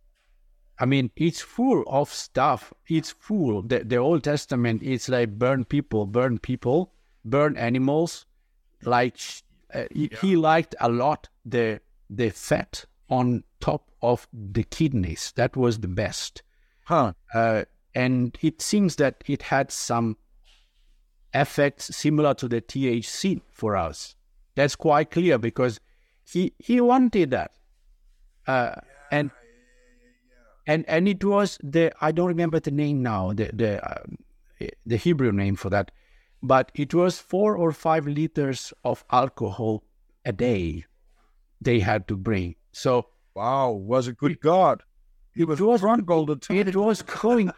I 0.80 0.86
mean, 0.86 1.10
it's 1.16 1.40
full 1.40 1.82
of 1.86 2.12
stuff. 2.12 2.72
It's 2.86 3.10
full. 3.10 3.62
The, 3.62 3.80
the 3.80 3.96
Old 3.96 4.24
Testament, 4.24 4.82
it's 4.82 5.08
like 5.08 5.38
burn 5.38 5.64
people, 5.64 6.06
burn 6.06 6.38
people, 6.38 6.92
burn 7.24 7.56
animals. 7.56 8.26
Like 8.84 9.16
uh, 9.74 9.84
he, 9.92 10.10
he 10.20 10.36
liked 10.36 10.74
a 10.80 10.88
lot 10.88 11.28
the 11.44 11.80
the 12.08 12.30
fat 12.30 12.84
on 13.10 13.44
top 13.60 13.90
of 14.02 14.28
the 14.32 14.62
kidneys. 14.62 15.32
That 15.36 15.56
was 15.56 15.80
the 15.80 15.88
best. 15.88 16.42
Huh. 16.84 17.12
Uh, 17.34 17.64
and 17.94 18.38
it 18.40 18.62
seems 18.62 18.96
that 18.96 19.24
it 19.26 19.42
had 19.42 19.72
some 19.72 20.16
effects 21.34 21.94
similar 21.96 22.34
to 22.34 22.48
the 22.48 22.60
THC 22.60 23.42
for 23.50 23.76
us. 23.76 24.14
That's 24.54 24.76
quite 24.76 25.10
clear 25.10 25.38
because 25.38 25.80
he 26.24 26.52
he 26.58 26.80
wanted 26.80 27.30
that, 27.30 27.52
uh, 28.46 28.74
and 29.10 29.30
and 30.68 30.84
and 30.88 31.08
it 31.08 31.24
was 31.24 31.58
the 31.62 31.92
I 32.00 32.12
don't 32.12 32.28
remember 32.28 32.60
the 32.60 32.70
name 32.70 33.02
now 33.02 33.32
the 33.32 33.50
the 33.62 33.72
um, 33.90 34.18
the 34.86 34.96
Hebrew 34.96 35.32
name 35.32 35.56
for 35.56 35.70
that, 35.70 35.90
but 36.42 36.70
it 36.74 36.94
was 36.94 37.18
four 37.18 37.56
or 37.56 37.72
five 37.72 38.06
liters 38.06 38.72
of 38.84 39.04
alcohol 39.10 39.82
a 40.24 40.32
day 40.32 40.84
they 41.60 41.80
had 41.80 42.06
to 42.08 42.16
bring. 42.16 42.54
So 42.72 43.06
Wow, 43.34 43.70
was 43.72 44.08
a 44.08 44.12
good 44.12 44.40
God. 44.40 44.82
he 45.34 45.44
was 45.44 45.60
it 45.60 45.64
was 45.64 45.80
drunk 45.80 46.10
all 46.10 46.26
the 46.26 46.36
time. 46.36 46.56
it 46.56 46.74
was 46.76 47.02
going 47.02 47.50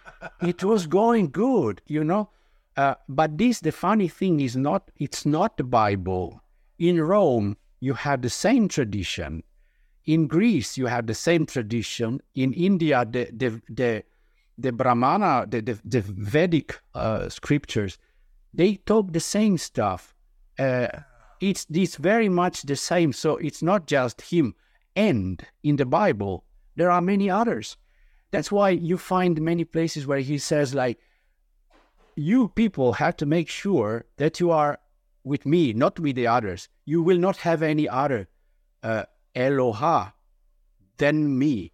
it 0.43 0.63
was 0.63 0.87
going 0.87 1.31
good 1.31 1.81
you 1.87 2.05
know 2.05 2.29
uh, 2.77 2.95
but 3.09 3.39
this 3.39 3.61
the 3.61 3.73
funny 3.73 4.09
thing 4.09 4.41
is 4.41 4.57
not 4.57 4.91
it's 4.97 5.25
not 5.25 5.57
the 5.57 5.65
bible 5.65 6.43
in 6.79 7.01
rome 7.13 7.57
you 7.81 7.95
have 7.95 8.21
the 8.21 8.29
same 8.45 8.69
tradition 8.69 9.43
in 10.15 10.27
greece 10.27 10.77
you 10.79 10.87
have 10.87 11.07
the 11.07 11.15
same 11.15 11.47
tradition. 11.47 12.21
In 12.35 12.53
india 12.53 13.05
the 13.05 13.25
the 13.33 13.61
the, 13.69 14.05
the 14.59 14.73
brahmana 14.73 15.47
the, 15.49 15.61
the, 15.61 15.79
the 15.85 16.01
vedic 16.01 16.81
uh, 16.95 17.29
scriptures 17.29 17.99
they 18.53 18.75
talk 18.75 19.13
the 19.13 19.21
same 19.21 19.57
stuff. 19.59 20.15
Uh, 20.59 20.89
it's 21.41 21.67
it's 21.73 21.97
very 21.97 22.29
much 22.29 22.63
the 22.63 22.77
same. 22.77 23.13
So 23.13 23.37
it's 23.37 23.63
not 23.63 23.87
just 23.87 24.21
him 24.21 24.55
and 24.97 25.45
in 25.63 25.77
the 25.77 25.87
bible. 25.87 26.45
There 26.77 26.91
are 26.91 27.01
many 27.01 27.31
others. 27.31 27.77
That's 28.31 28.53
why 28.53 28.71
you 28.71 28.99
find 28.99 29.41
many 29.41 29.65
places 29.65 30.07
where 30.07 30.21
he 30.21 30.39
says 30.39 30.75
like 30.75 30.99
you 32.17 32.49
people 32.49 32.95
have 32.95 33.17
to 33.19 33.27
make 33.27 33.49
sure 33.49 34.05
that 34.17 34.41
you 34.41 34.51
are 34.51 34.79
with 35.25 35.47
me 35.47 35.73
not 35.73 35.99
with 36.01 36.17
the 36.17 36.27
others. 36.27 36.69
You 36.85 37.03
will 37.03 37.19
not 37.19 37.37
have 37.39 37.63
any 37.63 37.89
other 37.89 38.29
uh, 38.83 39.05
eloha 39.35 40.13
than 40.99 41.39
me. 41.39 41.73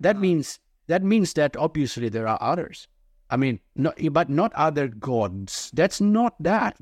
That 0.00 0.18
means 0.18 0.58
that 0.86 1.02
means 1.02 1.32
that 1.34 1.56
obviously 1.56 2.08
there 2.08 2.28
are 2.28 2.38
others. 2.40 2.88
I 3.30 3.36
mean 3.36 3.60
not, 3.74 3.98
but 4.12 4.30
not 4.30 4.52
other 4.54 4.88
gods. 4.88 5.70
That's 5.74 6.00
not 6.00 6.34
that. 6.40 6.76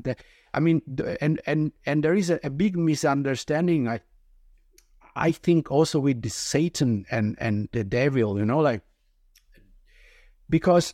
I 0.52 0.60
mean 0.60 0.82
and 1.20 1.40
and 1.46 1.72
and 1.86 2.04
there 2.04 2.14
is 2.14 2.30
a, 2.30 2.38
a 2.44 2.50
big 2.50 2.76
misunderstanding. 2.76 3.88
I 3.88 4.00
i 5.16 5.30
think 5.30 5.70
also 5.70 6.00
with 6.00 6.22
the 6.22 6.28
satan 6.28 7.06
and 7.08 7.36
and 7.38 7.68
the 7.70 7.84
devil 7.84 8.36
you 8.36 8.44
know 8.44 8.58
like 8.58 8.82
because 10.50 10.92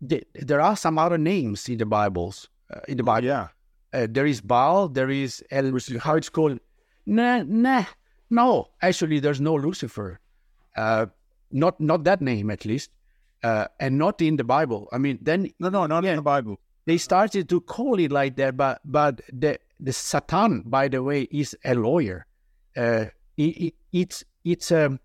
the, 0.00 0.20
there 0.34 0.60
are 0.60 0.74
some 0.76 0.98
other 0.98 1.16
names 1.16 1.68
in 1.68 1.78
the 1.78 1.86
bibles 1.86 2.48
uh, 2.74 2.80
in 2.88 2.96
the 2.96 3.04
bible. 3.04 3.28
Yeah. 3.28 3.48
uh, 3.94 4.06
there 4.10 4.26
is 4.26 4.40
Baal, 4.40 4.88
there 4.88 5.10
is 5.10 5.42
El, 5.50 5.72
how 6.00 6.16
it's 6.16 6.28
called. 6.28 6.58
Nah, 7.06 7.42
nah, 7.46 7.84
no. 8.30 8.68
Actually, 8.82 9.20
there's 9.20 9.40
no 9.40 9.54
Lucifer. 9.54 10.20
Uh, 10.76 11.06
not 11.50 11.78
not 11.80 12.04
that 12.04 12.20
name 12.20 12.50
at 12.50 12.64
least, 12.64 12.90
uh, 13.42 13.66
and 13.78 13.96
not 13.98 14.20
in 14.20 14.36
the 14.36 14.44
Bible. 14.44 14.88
I 14.92 14.98
mean, 14.98 15.18
then 15.22 15.50
No, 15.60 15.68
no, 15.68 15.86
not 15.86 16.04
Yeah. 16.04 16.10
in 16.12 16.16
the 16.16 16.22
Bible. 16.22 16.58
they 16.86 16.98
started 16.98 17.48
to 17.48 17.60
call 17.62 17.98
it 17.98 18.12
like 18.12 18.36
that, 18.36 18.56
but 18.56 18.80
but 18.84 19.20
the 19.32 19.58
the 19.80 19.92
Satan, 19.92 20.62
by 20.66 20.88
the 20.88 21.02
way, 21.02 21.22
is 21.30 21.56
a 21.64 21.74
lawyer. 21.74 22.26
Uh, 22.76 23.06
it, 23.36 23.56
it, 23.66 23.74
it's 23.92 24.24
it's 24.44 24.70
um, 24.72 24.98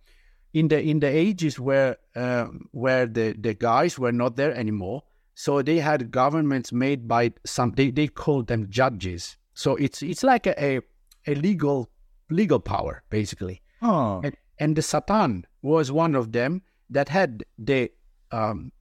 in 0.54 0.68
the 0.70 0.82
in 0.82 1.00
the 1.00 1.08
ages 1.08 1.60
where 1.60 1.98
um, 2.16 2.68
where 2.72 3.06
the 3.06 3.34
the 3.40 3.54
guys 3.54 4.00
were 4.00 4.12
not 4.12 4.36
there 4.36 4.54
anymore. 4.56 5.04
So 5.36 5.62
they 5.62 5.80
had 5.80 6.12
governments 6.12 6.74
made 6.74 7.08
by 7.08 7.32
some 7.46 7.72
they, 7.76 7.92
they 7.92 8.08
called 8.08 8.48
them 8.48 8.68
judges. 8.70 9.38
So 9.54 9.76
it's 9.78 10.02
it's 10.02 10.24
like 10.24 10.48
a, 10.48 10.56
a, 10.62 10.82
a 11.30 11.36
legal 11.36 11.90
legal 12.30 12.60
power 12.60 13.04
basically. 13.10 13.62
Oh, 13.82 14.22
And, 14.24 14.36
and 14.60 14.76
the 14.76 14.82
Satan 14.82 15.46
was 15.62 15.92
one 15.92 16.16
of 16.16 16.32
them 16.32 16.62
that 16.90 17.10
had 17.10 17.44
the 17.58 17.92
um, 18.32 18.72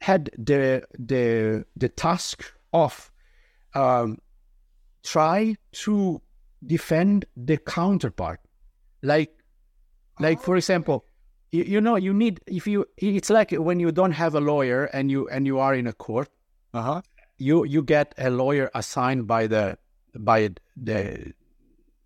had 0.00 0.30
the 0.38 0.84
the 0.98 1.64
the 1.76 1.88
task 1.88 2.44
of 2.72 3.10
um, 3.74 4.18
try 5.02 5.56
to 5.84 6.20
defend 6.66 7.24
the 7.36 7.56
counterpart, 7.58 8.40
like 9.02 9.32
like 10.18 10.40
for 10.40 10.56
example, 10.56 11.04
you, 11.50 11.64
you 11.64 11.80
know 11.80 11.96
you 11.96 12.12
need 12.14 12.40
if 12.46 12.66
you 12.66 12.86
it's 12.96 13.30
like 13.30 13.52
when 13.52 13.80
you 13.80 13.92
don't 13.92 14.12
have 14.12 14.34
a 14.34 14.40
lawyer 14.40 14.84
and 14.86 15.10
you 15.10 15.28
and 15.28 15.46
you 15.46 15.58
are 15.58 15.74
in 15.74 15.86
a 15.86 15.92
court, 15.92 16.28
uh 16.74 16.82
huh. 16.82 17.02
you 17.38 17.64
you 17.64 17.82
get 17.82 18.14
a 18.18 18.30
lawyer 18.30 18.70
assigned 18.74 19.26
by 19.26 19.46
the 19.46 19.76
by 20.18 20.50
the 20.76 21.32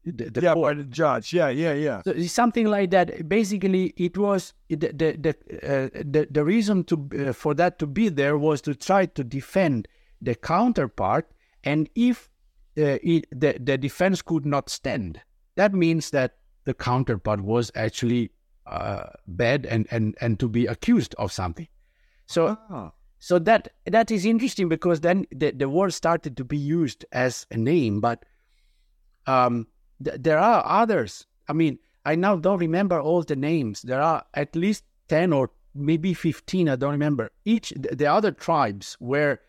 the, 0.04 0.30
the 0.30 0.40
Yeah, 0.40 0.54
court. 0.54 0.76
by 0.76 0.82
the 0.82 0.88
judge. 0.88 1.32
Yeah, 1.32 1.48
yeah, 1.48 1.72
yeah. 1.74 2.02
So 2.02 2.12
something 2.22 2.66
like 2.68 2.90
that. 2.90 3.28
Basically, 3.28 3.92
it 3.96 4.16
was 4.16 4.54
the 4.68 4.76
the 4.76 5.16
the 5.18 5.34
uh, 5.62 5.88
the, 6.04 6.28
the 6.30 6.44
reason 6.44 6.84
to 6.84 7.08
uh, 7.18 7.32
for 7.32 7.54
that 7.54 7.78
to 7.80 7.86
be 7.86 8.08
there 8.08 8.38
was 8.38 8.60
to 8.62 8.74
try 8.74 9.06
to 9.06 9.24
defend 9.24 9.88
the 10.22 10.34
counterpart, 10.34 11.30
and 11.64 11.88
if 11.94 12.30
uh, 12.78 12.98
it, 13.02 13.26
the 13.32 13.58
the 13.60 13.76
defense 13.76 14.22
could 14.22 14.46
not 14.46 14.70
stand, 14.70 15.20
that 15.56 15.74
means 15.74 16.10
that 16.10 16.36
the 16.64 16.74
counterpart 16.74 17.40
was 17.40 17.72
actually 17.74 18.30
uh, 18.66 19.06
bad 19.26 19.66
and 19.66 19.86
and 19.90 20.14
and 20.20 20.38
to 20.38 20.48
be 20.48 20.66
accused 20.66 21.14
of 21.18 21.32
something. 21.32 21.68
So 22.26 22.56
Ah. 22.70 22.92
So 23.18 23.38
that 23.40 23.68
that 23.86 24.10
is 24.10 24.24
interesting 24.24 24.68
because 24.68 25.00
then 25.00 25.26
the, 25.30 25.50
the 25.50 25.68
word 25.68 25.92
started 25.92 26.36
to 26.36 26.44
be 26.44 26.56
used 26.56 27.04
as 27.12 27.46
a 27.50 27.56
name, 27.56 28.00
but 28.00 28.24
um, 29.26 29.66
th- 30.04 30.18
there 30.20 30.38
are 30.38 30.64
others. 30.66 31.26
I 31.48 31.52
mean, 31.52 31.78
I 32.04 32.14
now 32.14 32.36
don't 32.36 32.58
remember 32.58 33.00
all 33.00 33.22
the 33.22 33.36
names. 33.36 33.82
There 33.82 34.02
are 34.02 34.24
at 34.34 34.54
least 34.54 34.84
ten 35.08 35.32
or 35.32 35.50
maybe 35.74 36.14
fifteen. 36.14 36.68
I 36.68 36.76
don't 36.76 36.92
remember. 36.92 37.30
Each 37.44 37.70
the, 37.70 37.96
the 37.96 38.06
other 38.06 38.32
tribes 38.32 38.96
were 39.00 39.40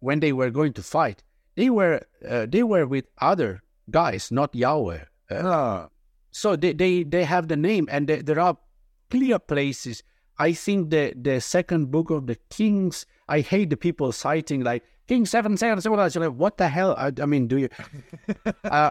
when 0.00 0.20
they 0.20 0.32
were 0.32 0.50
going 0.50 0.74
to 0.74 0.82
fight, 0.82 1.22
they 1.56 1.70
were 1.70 2.00
uh, 2.28 2.46
they 2.48 2.62
were 2.62 2.86
with 2.86 3.06
other 3.20 3.62
guys, 3.90 4.30
not 4.30 4.54
Yahweh. 4.54 5.04
Uh, 5.30 5.86
so 6.30 6.56
they, 6.56 6.72
they, 6.72 7.04
they 7.04 7.24
have 7.24 7.48
the 7.48 7.56
name 7.56 7.88
and 7.90 8.08
they, 8.08 8.20
there 8.20 8.40
are 8.40 8.56
clear 9.10 9.38
places 9.38 10.02
i 10.38 10.52
think 10.52 10.90
the, 10.90 11.12
the 11.16 11.40
second 11.40 11.90
book 11.90 12.10
of 12.10 12.26
the 12.26 12.36
kings. 12.50 13.06
I 13.28 13.40
hate 13.40 13.70
the 13.70 13.76
people 13.76 14.12
citing 14.12 14.62
like 14.62 14.82
king 15.08 15.24
seven 15.26 15.56
seven 15.56 15.80
seven 15.80 15.98
like, 15.98 16.32
what 16.32 16.58
the 16.58 16.68
hell? 16.68 16.94
I, 16.98 17.12
I 17.20 17.26
mean 17.26 17.46
do 17.46 17.58
you? 17.58 17.68
Uh, 18.64 18.90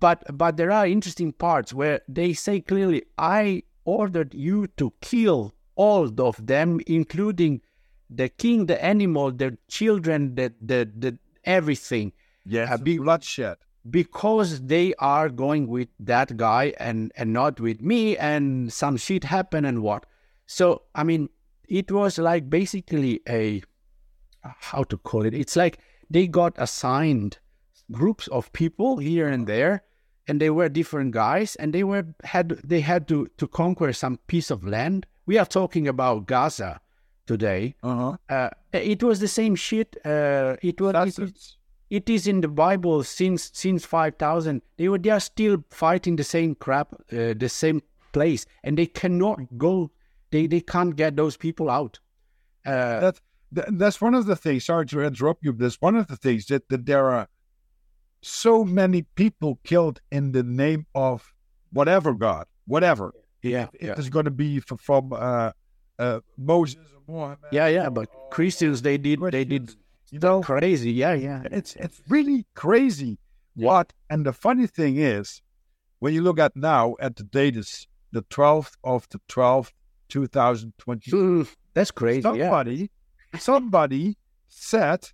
but 0.00 0.22
but 0.36 0.56
there 0.56 0.70
are 0.70 0.86
interesting 0.86 1.32
parts 1.32 1.72
where 1.72 2.00
they 2.08 2.32
say 2.32 2.60
clearly 2.60 3.02
i 3.18 3.62
ordered 3.84 4.34
you 4.34 4.66
to 4.78 4.92
kill 5.00 5.54
all 5.76 6.10
of 6.20 6.46
them 6.46 6.80
including 6.86 7.60
the 8.08 8.28
king 8.28 8.66
the 8.66 8.82
animal 8.84 9.30
the 9.30 9.56
children 9.68 10.34
the 10.34 10.52
the, 10.60 10.90
the 10.96 11.18
everything. 11.44 12.12
Yes. 12.44 12.70
Uh, 12.70 12.76
be- 12.78 12.98
bloodshed. 12.98 13.56
because 13.90 14.60
they 14.66 14.92
are 14.98 15.28
going 15.30 15.66
with 15.66 15.88
that 15.98 16.36
guy 16.36 16.74
and 16.78 17.12
and 17.16 17.32
not 17.32 17.60
with 17.60 17.80
me 17.80 18.16
and 18.16 18.72
some 18.72 18.96
shit 18.96 19.24
happened 19.24 19.66
and 19.66 19.82
what 19.82 20.04
so 20.58 20.82
i 21.00 21.02
mean 21.10 21.28
it 21.80 21.90
was 21.96 22.18
like 22.18 22.44
basically 22.50 23.20
a 23.28 23.62
how 24.70 24.82
to 24.92 24.96
call 25.10 25.24
it 25.24 25.34
it's 25.34 25.54
like 25.62 25.78
they 26.10 26.26
got 26.26 26.52
assigned 26.56 27.38
groups 27.92 28.26
of 28.28 28.52
people 28.52 28.96
here 28.98 29.28
and 29.28 29.46
there 29.46 29.82
and 30.26 30.40
they 30.40 30.50
were 30.50 30.68
different 30.68 31.12
guys 31.12 31.56
and 31.56 31.72
they 31.72 31.84
were 31.84 32.04
had 32.24 32.48
they 32.72 32.80
had 32.80 33.06
to 33.06 33.28
to 33.36 33.46
conquer 33.46 33.92
some 33.92 34.18
piece 34.26 34.50
of 34.50 34.64
land 34.64 35.06
we 35.26 35.38
are 35.38 35.46
talking 35.46 35.86
about 35.88 36.26
gaza 36.26 36.80
today 37.26 37.74
Uh 37.82 37.94
huh. 38.02 38.16
uh, 38.36 38.50
it 38.72 39.02
was 39.02 39.20
the 39.20 39.28
same 39.28 39.54
shit 39.54 39.96
uh, 40.04 40.56
it 40.62 40.80
was 40.80 41.18
it- 41.18 41.56
it. 41.98 42.08
is 42.16 42.26
in 42.26 42.40
the 42.40 42.48
Bible 42.48 43.02
since 43.04 43.50
since 43.52 43.84
five 43.84 44.14
thousand. 44.24 44.62
They 44.78 44.88
were 44.88 44.98
they 44.98 45.10
are 45.10 45.20
still 45.32 45.56
fighting 45.70 46.16
the 46.16 46.24
same 46.24 46.54
crap, 46.64 46.88
uh, 47.12 47.34
the 47.44 47.48
same 47.48 47.80
place, 48.12 48.46
and 48.64 48.78
they 48.78 48.86
cannot 48.86 49.38
go. 49.58 49.90
They 50.30 50.46
they 50.46 50.60
can't 50.60 50.94
get 50.96 51.16
those 51.16 51.36
people 51.36 51.68
out. 51.70 51.98
Uh, 52.64 53.00
That, 53.00 53.20
that 53.52 53.78
that's 53.78 54.00
one 54.00 54.14
of 54.14 54.26
the 54.26 54.36
things. 54.36 54.64
Sorry 54.64 54.86
to 54.86 55.00
interrupt 55.02 55.44
you. 55.44 55.52
but 55.52 55.62
That's 55.64 55.80
one 55.80 55.96
of 55.96 56.06
the 56.06 56.16
things 56.16 56.46
that, 56.46 56.68
that 56.68 56.86
there 56.86 57.10
are 57.10 57.26
so 58.22 58.64
many 58.64 59.02
people 59.14 59.58
killed 59.64 60.00
in 60.10 60.32
the 60.32 60.42
name 60.42 60.86
of 60.94 61.32
whatever 61.72 62.12
God, 62.14 62.46
whatever. 62.66 63.12
yeah, 63.42 63.68
It 63.72 63.86
yeah, 63.86 63.94
is 63.98 64.10
going 64.10 64.26
to 64.26 64.30
be 64.30 64.58
f- 64.58 64.78
from 64.80 65.12
uh, 65.12 65.52
uh, 65.98 66.20
Moses 66.36 66.76
or 66.94 67.02
Muhammad. 67.14 67.38
yeah, 67.52 67.66
yeah. 67.68 67.88
But 67.88 68.08
Christians, 68.30 68.82
they 68.82 68.98
did 68.98 69.20
they 69.32 69.44
did 69.44 69.74
You 70.10 70.18
know, 70.18 70.42
crazy. 70.42 70.92
Yeah, 70.92 71.14
yeah, 71.14 71.42
it's 71.50 71.76
it's 71.76 72.00
really 72.08 72.44
crazy. 72.54 73.18
What 73.54 73.92
and 74.08 74.24
the 74.26 74.32
funny 74.32 74.66
thing 74.66 74.96
is, 74.96 75.42
when 76.00 76.14
you 76.14 76.22
look 76.22 76.38
at 76.38 76.52
now 76.56 76.94
at 77.00 77.16
the 77.16 77.24
date 77.24 77.56
is 77.56 77.86
the 78.12 78.22
twelfth 78.22 78.76
of 78.82 79.06
the 79.10 79.20
twelfth, 79.28 79.72
two 80.10 80.26
thousand 80.26 80.72
twenty. 80.78 81.10
Mm, 81.10 81.48
that's 81.74 81.90
crazy. 81.90 82.22
Yeah, 82.22 82.50
Somebody, 82.50 82.90
somebody 83.38 84.16
said, 84.48 85.08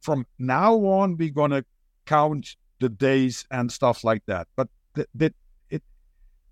from 0.00 0.26
now 0.38 0.74
on 0.76 1.16
we're 1.16 1.30
gonna 1.30 1.64
count 2.06 2.56
the 2.80 2.88
days 2.88 3.44
and 3.50 3.70
stuff 3.70 4.02
like 4.04 4.22
that. 4.26 4.48
But 4.56 4.68
th- 4.94 5.08
th- 5.18 5.34
it 5.70 5.82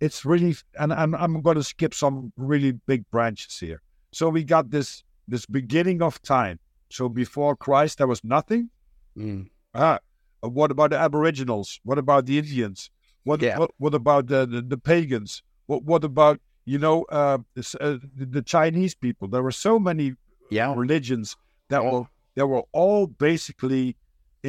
it's 0.01 0.24
really 0.24 0.55
and 0.78 0.92
I'm 0.92 1.14
I'm 1.14 1.40
gonna 1.42 1.62
skip 1.62 1.94
some 1.94 2.32
really 2.36 2.72
big 2.72 3.09
branches 3.10 3.59
here. 3.59 3.80
So 4.12 4.28
we 4.28 4.44
got 4.44 4.70
this 4.70 5.02
this 5.28 5.47
beginning 5.47 6.02
of 6.02 6.20
time. 6.22 6.59
So 6.90 7.09
before 7.09 7.56
Christ 7.56 7.98
there 7.98 8.06
was 8.06 8.22
nothing. 8.24 8.70
Mm. 9.16 9.48
Ah, 9.74 9.98
uh, 10.42 10.48
what 10.48 10.70
about 10.70 10.90
the 10.90 10.98
Aboriginals? 10.98 11.80
What 11.84 11.98
about 11.98 12.26
the 12.26 12.38
Indians? 12.38 12.90
What 13.24 13.42
Yeah. 13.42 13.59
what, 13.59 13.70
what 13.78 13.94
about 13.94 14.26
the, 14.26 14.47
the, 14.47 14.62
the 14.62 14.78
pagans? 14.78 15.42
What 15.66 15.84
what 15.84 16.05
about 16.05 16.40
You 16.70 16.78
know, 16.78 16.97
uh, 17.20 17.38
this, 17.56 17.74
uh, 17.74 17.98
the, 18.16 18.42
Chinese 18.42 18.94
people. 18.94 19.26
There 19.34 19.42
were 19.42 19.56
so 19.68 19.72
many 19.88 20.14
Yeah. 20.51 20.72
religions 20.82 21.36
that 21.68 21.82
were 21.84 22.05
that 22.36 22.47
were 22.47 22.64
all 22.72 23.02
basically 23.28 23.97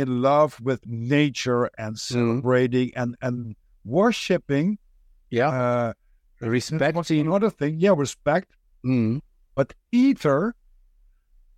in 0.02 0.22
love 0.22 0.52
with 0.62 0.82
nature 0.86 1.64
and 1.84 1.98
celebrating 1.98 2.92
and 3.02 3.16
and 3.28 3.56
worshiping. 3.84 4.68
Yeah. 5.32 5.50
Uh, 5.50 5.94
Respecting. 6.42 7.22
another 7.28 7.50
thing. 7.60 7.74
Yeah, 7.86 7.96
respect. 7.98 8.50
Mm. 8.86 9.22
But 9.58 9.74
ether. 9.92 10.54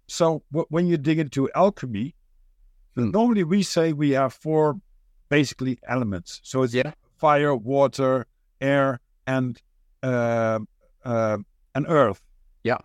So 0.07 0.43
w- 0.51 0.67
when 0.75 0.85
you 0.87 0.97
dig 0.97 1.19
into 1.25 1.41
alchemy, 1.63 2.07
Hmm. 2.95 3.09
normally 3.17 3.43
we 3.43 3.63
say 3.63 3.85
we 3.93 4.09
have 4.21 4.33
four 4.45 4.65
basically 5.29 5.75
elements. 5.95 6.39
So 6.43 6.63
it's 6.63 6.73
Yeah. 6.73 6.91
fire, 7.25 7.53
water, 7.55 8.13
air, 8.61 8.99
and 9.25 9.61
uh, 10.03 10.59
uh, 11.05 11.37
and 11.75 11.85
earth. 11.89 12.21
Yeah. 12.63 12.77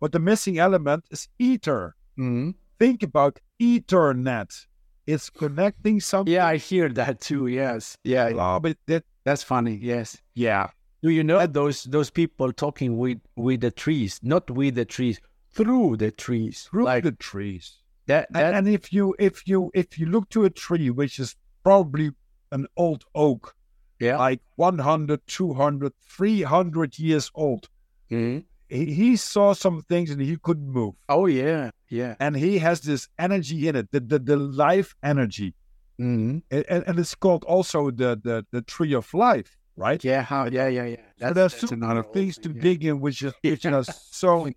But 0.00 0.12
the 0.12 0.18
missing 0.18 0.58
element 0.58 1.04
is 1.10 1.28
ether. 1.38 1.94
Mm. 2.18 2.54
Think 2.78 3.02
about 3.02 3.38
Ethernet. 3.60 4.66
It's 5.06 5.30
connecting 5.30 6.00
something. 6.00 6.32
Yeah, 6.32 6.46
I 6.46 6.56
hear 6.56 6.88
that 6.90 7.20
too. 7.20 7.46
Yes. 7.46 7.96
Yeah. 8.04 8.30
Oh, 8.34 8.58
but 8.60 8.76
that, 8.86 9.04
That's 9.24 9.42
funny. 9.42 9.78
Yes. 9.80 10.16
yeah. 10.34 10.68
Do 11.02 11.10
you 11.10 11.24
know 11.24 11.44
those 11.48 11.82
those 11.84 12.10
people 12.10 12.52
talking 12.52 12.96
with 12.96 13.18
with 13.34 13.60
the 13.60 13.72
trees, 13.72 14.20
not 14.22 14.48
with 14.50 14.76
the 14.76 14.84
trees, 14.84 15.20
through 15.50 15.96
the 15.96 16.12
trees, 16.12 16.68
Through 16.70 16.84
like 16.84 17.02
the 17.02 17.12
trees. 17.12 17.78
that? 18.06 18.28
And, 18.28 18.36
that 18.36 18.54
and 18.54 18.68
if 18.68 18.92
you 18.92 19.14
if 19.18 19.46
you 19.48 19.70
if 19.74 19.98
you 19.98 20.06
look 20.06 20.28
to 20.30 20.44
a 20.44 20.50
tree 20.50 20.90
which 20.90 21.18
is 21.18 21.34
probably 21.64 22.12
an 22.52 22.66
old 22.76 23.04
oak, 23.16 23.54
yeah. 24.02 24.18
like 24.18 24.40
100, 24.56 25.20
200, 25.26 25.92
300 26.08 26.98
years 26.98 27.30
old, 27.34 27.68
Mhm. 28.10 28.44
he, 28.68 28.84
he 29.00 29.16
saw 29.16 29.52
some 29.54 29.82
things 29.90 30.10
and 30.10 30.20
he 30.20 30.36
couldn't 30.46 30.68
move. 30.80 30.94
Oh 31.08 31.26
yeah. 31.26 31.70
Yeah. 31.88 32.14
And 32.24 32.36
he 32.36 32.58
has 32.66 32.80
this 32.80 33.08
energy 33.18 33.68
in 33.68 33.74
it, 33.76 33.86
the 33.92 34.00
the, 34.00 34.18
the 34.18 34.36
life 34.36 34.90
energy. 35.02 35.54
hmm 35.98 36.38
And, 36.50 36.82
and 36.88 36.94
it's 37.02 37.14
called 37.24 37.44
also 37.54 37.90
the, 37.90 38.10
the, 38.28 38.36
the 38.54 38.62
tree 38.74 38.94
of 39.00 39.06
life, 39.14 39.50
right? 39.76 40.02
Yeah. 40.04 40.22
How? 40.30 40.42
Yeah. 40.58 40.68
Yeah. 40.78 40.86
Yeah. 41.20 41.28
so 41.28 41.32
there's 41.34 41.54
so 41.70 41.76
many 41.76 42.02
things 42.16 42.34
to 42.44 42.48
yeah. 42.50 42.62
dig 42.66 42.84
in, 42.84 43.00
which 43.04 43.22
is 43.22 43.32
which 43.42 43.64
Yeah. 43.70 43.78
is 43.80 43.88
so. 44.10 44.48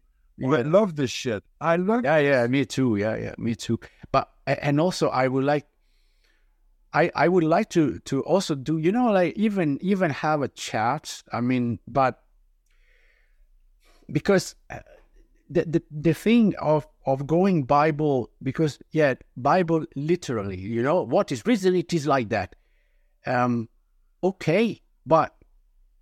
I 0.57 0.61
love 0.77 0.95
this 1.01 1.11
shit. 1.11 1.43
I 1.61 1.77
love. 1.77 2.03
Yeah, 2.03 2.17
yeah, 2.30 2.47
me 2.55 2.65
too. 2.65 2.97
Yeah, 2.97 3.15
yeah, 3.26 3.35
me 3.38 3.55
too. 3.55 3.77
But 4.11 4.26
and 4.45 4.81
also, 4.85 5.07
I 5.07 5.26
would 5.31 5.45
like, 5.53 5.65
I 6.95 7.11
I 7.13 7.27
would 7.27 7.43
like 7.43 7.69
to 7.72 7.99
to 7.99 8.23
also 8.23 8.55
do 8.55 8.77
you 8.77 8.91
know 8.91 9.11
like 9.11 9.35
even 9.35 9.77
even 9.81 10.09
have 10.11 10.41
a 10.41 10.47
chat. 10.47 11.23
I 11.31 11.41
mean, 11.41 11.80
but 11.88 12.23
because 14.09 14.55
uh, 14.69 14.80
the 15.49 15.65
the 15.65 15.84
the 15.91 16.13
thing 16.13 16.55
of 16.61 16.88
of 17.05 17.27
going 17.27 17.63
Bible 17.63 18.30
because 18.41 18.80
yeah 18.91 19.15
Bible 19.35 19.85
literally 19.95 20.57
you 20.57 20.81
know 20.81 21.03
what 21.03 21.31
is 21.31 21.45
written 21.45 21.76
it 21.76 21.93
is 21.93 22.07
like 22.07 22.30
that. 22.30 22.55
Um, 23.27 23.67
okay, 24.23 24.81
but 25.05 25.35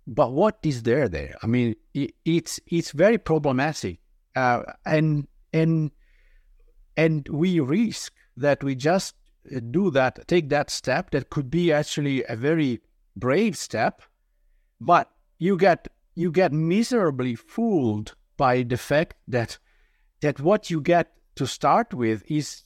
but 0.06 0.32
what 0.32 0.58
is 0.62 0.84
there 0.84 1.08
there? 1.08 1.34
I 1.42 1.46
mean, 1.48 1.74
it, 1.92 2.12
it's 2.24 2.60
it's 2.68 2.92
very 2.92 3.18
problematic, 3.18 3.98
uh, 4.36 4.62
and 4.86 5.26
and 5.52 5.90
and 6.96 7.28
we 7.28 7.58
risk 7.58 8.12
that 8.36 8.62
we 8.62 8.76
just 8.76 9.14
do 9.70 9.90
that, 9.90 10.26
take 10.26 10.48
that 10.48 10.70
step 10.70 11.10
that 11.10 11.30
could 11.30 11.50
be 11.50 11.72
actually 11.72 12.24
a 12.24 12.36
very 12.36 12.80
brave 13.16 13.56
step, 13.56 14.02
but 14.80 15.10
you 15.38 15.56
get 15.56 15.88
you 16.14 16.30
get 16.30 16.52
miserably 16.52 17.34
fooled 17.34 18.14
by 18.36 18.62
the 18.62 18.76
fact 18.76 19.16
that 19.28 19.58
that 20.20 20.40
what 20.40 20.70
you 20.70 20.80
get 20.80 21.12
to 21.36 21.46
start 21.46 21.92
with 21.92 22.22
is 22.30 22.62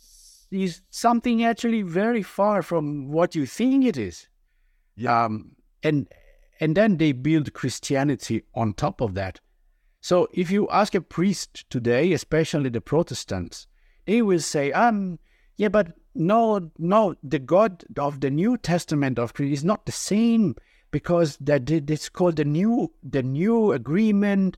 is 0.51 0.83
something 0.91 1.45
actually 1.45 1.83
very 1.83 2.23
far 2.23 2.63
from 2.63 3.09
what 3.11 3.35
you 3.35 3.47
think 3.47 3.85
it 3.85 3.97
is. 3.97 4.29
Yeah. 4.97 5.25
Um, 5.25 5.57
and 5.83 6.09
and 6.61 6.77
then 6.77 6.97
they 6.97 7.13
build 7.13 7.53
Christianity 7.53 8.43
on 8.55 8.73
top 8.73 9.01
of 9.01 9.15
that. 9.15 9.41
So 10.01 10.29
if 10.33 10.51
you 10.51 10.69
ask 10.71 10.95
a 10.95 11.01
priest 11.01 11.69
today, 11.71 12.13
especially 12.13 12.71
the 12.71 12.81
Protestants, 12.81 13.67
they 14.07 14.23
will 14.23 14.41
say, 14.41 14.73
um, 14.73 15.19
yeah, 15.57 15.69
but 15.69 15.95
no, 16.19 16.71
no, 16.79 17.15
the 17.23 17.39
God 17.39 17.85
of 17.99 18.21
the 18.21 18.31
New 18.31 18.57
Testament 18.59 19.19
of 19.19 19.35
Christ 19.35 19.53
is 19.53 19.65
not 19.65 19.87
the 19.87 19.93
same 19.93 20.57
because 20.91 21.37
that 21.41 21.71
it's 21.71 22.09
called 22.09 22.37
the 22.37 22.45
new 22.45 22.93
the 23.03 23.23
new 23.23 23.73
agreement. 23.73 24.57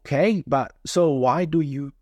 Okay, 0.00 0.42
but 0.46 0.72
so 0.86 1.10
why 1.10 1.44
do 1.44 1.60
you 1.60 1.92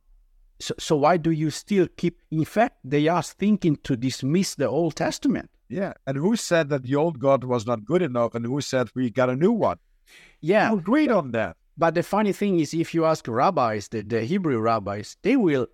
so, 0.61 0.75
so 0.79 0.97
why 0.97 1.17
do 1.17 1.31
you 1.31 1.51
still 1.51 1.89
keep 1.97 2.21
in 2.31 2.45
fact 2.45 2.79
they 2.85 3.09
are 3.09 3.23
thinking 3.23 3.77
to 3.85 3.97
dismiss 3.97 4.55
the 4.55 4.69
Old 4.69 4.97
Testament? 4.97 5.51
Yeah. 5.69 5.93
And 6.07 6.17
who 6.17 6.37
said 6.37 6.71
that 6.71 6.85
the 6.85 6.97
old 6.97 7.19
God 7.19 7.45
was 7.45 7.67
not 7.67 7.85
good 7.85 8.03
enough, 8.03 8.35
and 8.35 8.45
who 8.47 8.61
said 8.61 8.89
we 8.95 9.11
got 9.11 9.31
a 9.31 9.37
new 9.37 9.53
one? 9.53 9.79
Yeah, 10.41 10.71
Who 10.71 10.79
agreed 10.79 11.11
on 11.11 11.33
that? 11.33 11.57
But 11.77 11.95
the 11.95 12.03
funny 12.03 12.33
thing 12.33 12.59
is, 12.59 12.75
if 12.75 12.95
you 12.95 13.05
ask 13.05 13.29
rabbis, 13.29 13.89
the, 13.89 14.03
the 14.03 14.25
Hebrew 14.25 14.59
rabbis, 14.59 15.17
they 15.23 15.37
will, 15.37 15.69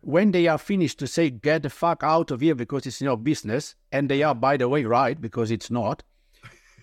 when 0.00 0.32
they 0.32 0.46
are 0.46 0.58
finished 0.58 0.98
to 1.00 1.06
say, 1.06 1.30
get 1.30 1.62
the 1.62 1.70
fuck 1.70 2.02
out 2.02 2.30
of 2.30 2.40
here 2.40 2.54
because 2.54 2.86
it's 2.86 3.00
your 3.00 3.16
business, 3.16 3.74
and 3.92 4.08
they 4.08 4.22
are, 4.22 4.34
by 4.34 4.56
the 4.56 4.68
way, 4.68 4.84
right, 4.84 5.20
because 5.20 5.50
it's 5.50 5.70
not. 5.70 6.02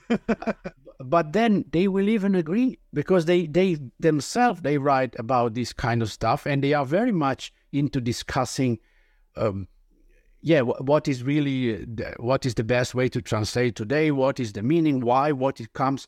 but 0.99 1.33
then 1.33 1.65
they 1.71 1.87
will 1.87 2.09
even 2.09 2.35
agree 2.35 2.77
because 2.93 3.25
they, 3.25 3.47
they 3.47 3.77
themselves, 3.99 4.61
they 4.61 4.77
write 4.77 5.15
about 5.17 5.53
this 5.53 5.73
kind 5.73 6.01
of 6.01 6.11
stuff, 6.11 6.45
and 6.45 6.63
they 6.63 6.73
are 6.73 6.85
very 6.85 7.11
much 7.11 7.53
into 7.71 7.99
discussing 7.99 8.79
um, 9.35 9.67
yeah, 10.43 10.61
wh- 10.61 10.81
what 10.81 11.07
is 11.07 11.23
really 11.23 11.83
uh, 11.83 12.11
what 12.19 12.45
is 12.45 12.53
the 12.53 12.63
best 12.63 12.93
way 12.93 13.09
to 13.09 13.21
translate 13.21 13.75
today? 13.75 14.11
What 14.11 14.39
is 14.39 14.53
the 14.53 14.61
meaning? 14.61 14.99
Why? 14.99 15.31
What 15.31 15.59
it 15.59 15.73
comes, 15.73 16.07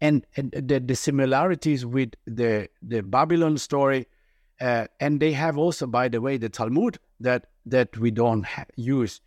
and 0.00 0.26
and 0.36 0.50
the, 0.50 0.80
the 0.80 0.96
similarities 0.96 1.86
with 1.86 2.10
the 2.26 2.68
the 2.82 3.02
Babylon 3.02 3.56
story, 3.58 4.06
uh, 4.60 4.86
and 5.00 5.20
they 5.20 5.32
have 5.32 5.56
also, 5.58 5.86
by 5.86 6.08
the 6.08 6.20
way, 6.20 6.36
the 6.38 6.48
Talmud 6.48 6.98
that 7.20 7.46
that 7.66 7.96
we 7.98 8.10
don't 8.10 8.44
ha- 8.44 8.64
use, 8.76 9.20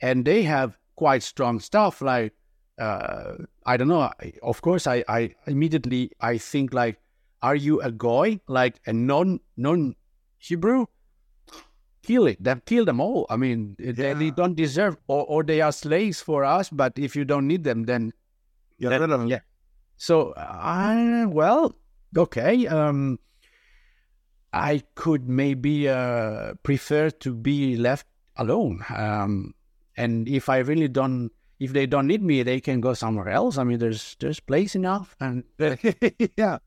and 0.00 0.24
they 0.24 0.42
have 0.42 0.78
quite 0.96 1.22
strong 1.22 1.60
stuff 1.60 2.00
like 2.00 2.32
uh, 2.78 3.34
I 3.66 3.76
don't 3.76 3.88
know. 3.88 4.02
I- 4.22 4.34
Of 4.42 4.60
course, 4.62 4.86
I 4.86 5.04
I 5.08 5.34
immediately 5.46 6.10
I 6.20 6.38
think 6.38 6.72
like, 6.74 6.98
are 7.42 7.56
you 7.56 7.80
a 7.80 7.90
goy 7.90 8.40
like 8.48 8.80
a 8.86 8.92
non 8.92 9.40
non 9.56 9.94
Hebrew? 10.38 10.86
kill 12.02 12.26
it. 12.26 12.42
Then 12.42 12.62
kill 12.64 12.84
them 12.86 13.00
all. 13.00 13.26
I 13.28 13.36
mean, 13.36 13.76
they, 13.78 14.14
they 14.14 14.30
don't 14.30 14.54
deserve, 14.54 14.96
or, 15.08 15.26
or 15.28 15.42
they 15.44 15.60
are 15.60 15.72
slaves 15.72 16.22
for 16.22 16.42
us. 16.42 16.70
But 16.70 16.98
if 16.98 17.14
you 17.14 17.24
don't 17.26 17.46
need 17.46 17.64
them, 17.64 17.84
then 17.84 18.12
Get 18.80 18.90
That- 18.90 19.00
rid 19.00 19.10
of 19.10 19.22
it. 19.22 19.28
yeah. 19.28 19.40
so 19.96 20.32
I 20.36 21.26
well, 21.26 21.74
okay. 22.16 22.66
Um, 22.66 23.18
I 24.52 24.82
could 24.94 25.28
maybe 25.28 25.88
uh, 25.88 26.54
prefer 26.62 27.10
to 27.10 27.34
be 27.34 27.76
left 27.76 28.06
alone. 28.36 28.84
Um, 28.94 29.54
and 29.96 30.28
if 30.28 30.48
I 30.48 30.58
really 30.58 30.88
don't, 30.88 31.30
if 31.60 31.72
they 31.72 31.86
don't 31.86 32.06
need 32.06 32.22
me, 32.22 32.42
they 32.42 32.60
can 32.60 32.80
go 32.80 32.94
somewhere 32.94 33.28
else. 33.28 33.58
I 33.58 33.64
mean, 33.64 33.78
there's 33.78 34.16
there's 34.20 34.40
place 34.40 34.74
enough, 34.74 35.16
and 35.20 35.44
yeah. 36.36 36.58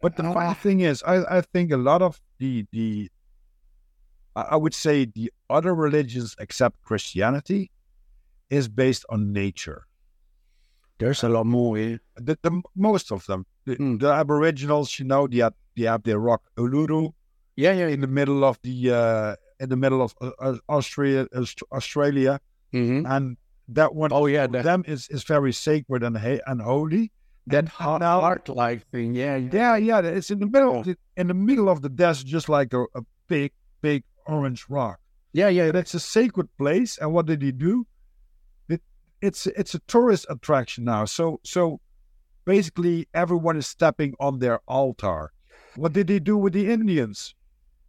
But 0.00 0.16
the 0.16 0.22
funny 0.24 0.52
Uh, 0.52 0.54
thing 0.54 0.80
is, 0.80 1.02
I, 1.02 1.38
I 1.38 1.40
think 1.40 1.72
a 1.72 1.76
lot 1.78 2.02
of 2.02 2.20
the 2.38 2.66
the 2.72 3.10
I 4.36 4.56
would 4.56 4.74
say 4.74 5.04
the 5.06 5.32
other 5.48 5.74
religions 5.74 6.34
except 6.38 6.82
Christianity 6.82 7.70
is 8.50 8.68
based 8.68 9.04
on 9.08 9.32
nature. 9.32 9.86
there's 10.98 11.22
a 11.24 11.28
lot 11.28 11.46
more. 11.46 11.76
eh? 11.78 11.98
The, 12.16 12.38
the 12.42 12.62
most 12.76 13.10
of 13.12 13.26
them, 13.26 13.46
the, 13.66 13.74
Hmm. 13.76 13.96
the 13.98 14.10
Aboriginals, 14.12 14.98
you 14.98 15.04
know, 15.06 15.26
they 15.26 15.38
have 15.38 15.54
they 15.76 15.84
have 15.84 16.02
their 16.04 16.18
rock 16.18 16.42
Uluru 16.56 17.12
Yeah, 17.56 17.72
yeah. 17.72 17.88
in 17.88 18.00
the 18.00 18.06
middle 18.08 18.44
of 18.44 18.58
the 18.62 18.90
uh, 18.90 19.36
in 19.60 19.68
the 19.68 19.76
middle 19.76 20.02
of 20.02 20.14
uh, 20.20 20.30
uh, 20.40 20.56
Australia, 20.68 21.26
Aust- 21.34 21.62
Australia, 21.72 22.40
hmm 22.72 23.06
and 23.06 23.36
that 23.68 23.94
one 23.94 24.10
Oh 24.12 24.26
yeah, 24.26 24.46
that 24.48 24.64
them 24.64 24.84
is, 24.86 25.08
is 25.08 25.24
very 25.24 25.52
sacred 25.52 26.02
and 26.02 26.16
and 26.46 26.60
holy. 26.60 27.10
that 27.46 27.58
And 27.58 28.00
now- 28.00 28.20
heart 28.20 28.48
like 28.48 28.86
thing. 28.90 29.14
Yeah, 29.14 29.36
yeah. 29.36 29.50
Yeah, 29.52 29.76
yeah, 29.76 30.00
it's 30.18 30.30
in 30.30 30.38
the 30.40 30.46
middle 30.46 30.78
of 30.80 30.84
the, 30.86 30.96
in 31.16 31.28
the 31.28 31.34
middle 31.34 31.68
of 31.68 31.80
the 31.80 31.88
desert, 31.88 32.26
just 32.26 32.48
like 32.48 32.72
a, 32.74 32.82
a 32.94 33.02
big, 33.28 33.52
big 33.82 34.02
orange 34.26 34.66
rock. 34.68 34.98
Yeah, 35.32 35.48
yeah. 35.48 35.70
It's 35.74 35.94
a 35.94 36.00
sacred 36.00 36.48
place. 36.58 36.98
And 36.98 37.12
what 37.12 37.26
did 37.26 37.40
he 37.42 37.52
do? 37.52 37.86
It, 38.68 38.82
it's 39.20 39.46
it's 39.46 39.74
a 39.74 39.80
tourist 39.86 40.26
attraction 40.28 40.84
now. 40.84 41.04
So 41.06 41.40
so 41.44 41.80
basically, 42.44 43.06
everyone 43.14 43.56
is 43.56 43.66
stepping 43.66 44.14
on 44.20 44.38
their 44.40 44.60
altar. 44.66 45.30
What 45.76 45.92
did 45.92 46.08
he 46.08 46.20
do 46.20 46.36
with 46.36 46.52
the 46.52 46.70
Indians? 46.70 47.34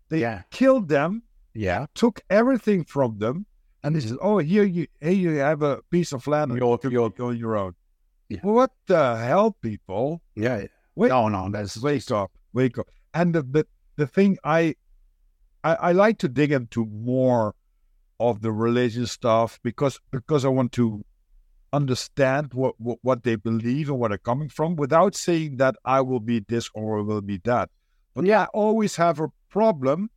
They 0.09 0.19
Yeah. 0.21 0.43
killed 0.51 0.87
them, 0.89 1.23
Yeah. 1.53 1.85
took 1.95 2.21
everything 2.29 2.83
from 2.85 3.19
them, 3.19 3.45
and 3.83 3.95
they 3.95 3.99
said, 4.01 4.17
"Oh, 4.21 4.37
here 4.39 4.63
you 4.63 4.87
here 5.01 5.11
you 5.11 5.31
have 5.37 5.61
a 5.61 5.81
piece 5.89 6.11
of 6.13 6.25
land. 6.27 6.51
Your- 6.57 6.79
You 6.83 6.89
your- 6.91 7.09
go 7.09 7.27
on 7.29 7.37
your 7.37 7.55
own." 7.57 7.75
Yeah. 8.29 8.39
What 8.41 8.71
the 8.87 9.15
hell, 9.17 9.51
people? 9.51 10.21
Yeah. 10.35 10.65
Wait, 10.95 11.09
no, 11.09 11.27
no, 11.29 11.49
that's 11.51 11.77
wake 11.81 12.09
up, 12.11 12.31
wake 12.53 12.77
up. 12.77 12.87
And 13.13 13.33
the 13.35 13.41
the, 13.43 13.67
the 13.97 14.07
thing 14.07 14.37
I, 14.43 14.75
I 15.63 15.75
I 15.75 15.91
like 15.91 16.17
to 16.19 16.27
dig 16.27 16.51
into 16.51 16.85
more 16.85 17.53
of 18.19 18.41
the 18.41 18.51
religious 18.51 19.11
stuff 19.11 19.59
because 19.63 19.99
because 20.11 20.45
I 20.45 20.49
want 20.49 20.71
to 20.73 21.03
understand 21.73 22.53
what, 22.53 22.75
what 22.79 22.99
what 23.01 23.23
they 23.23 23.35
believe 23.35 23.89
and 23.89 23.99
where 23.99 24.09
they're 24.09 24.17
coming 24.17 24.49
from 24.49 24.75
without 24.75 25.15
saying 25.15 25.57
that 25.57 25.75
I 25.83 26.01
will 26.01 26.19
be 26.21 26.39
this 26.39 26.69
or 26.73 26.99
I 26.99 27.01
will 27.01 27.21
be 27.21 27.37
that. 27.43 27.69
But 28.13 28.25
yeah, 28.25 28.43
I 28.43 28.45
always 28.53 28.95
have 28.95 29.19
a 29.19 29.27
problem 29.59 30.09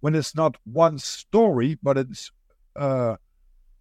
when 0.00 0.14
it's 0.14 0.34
not 0.42 0.56
one 0.64 0.98
story, 0.98 1.70
but 1.82 1.98
it's 1.98 2.30
uh, 2.76 3.16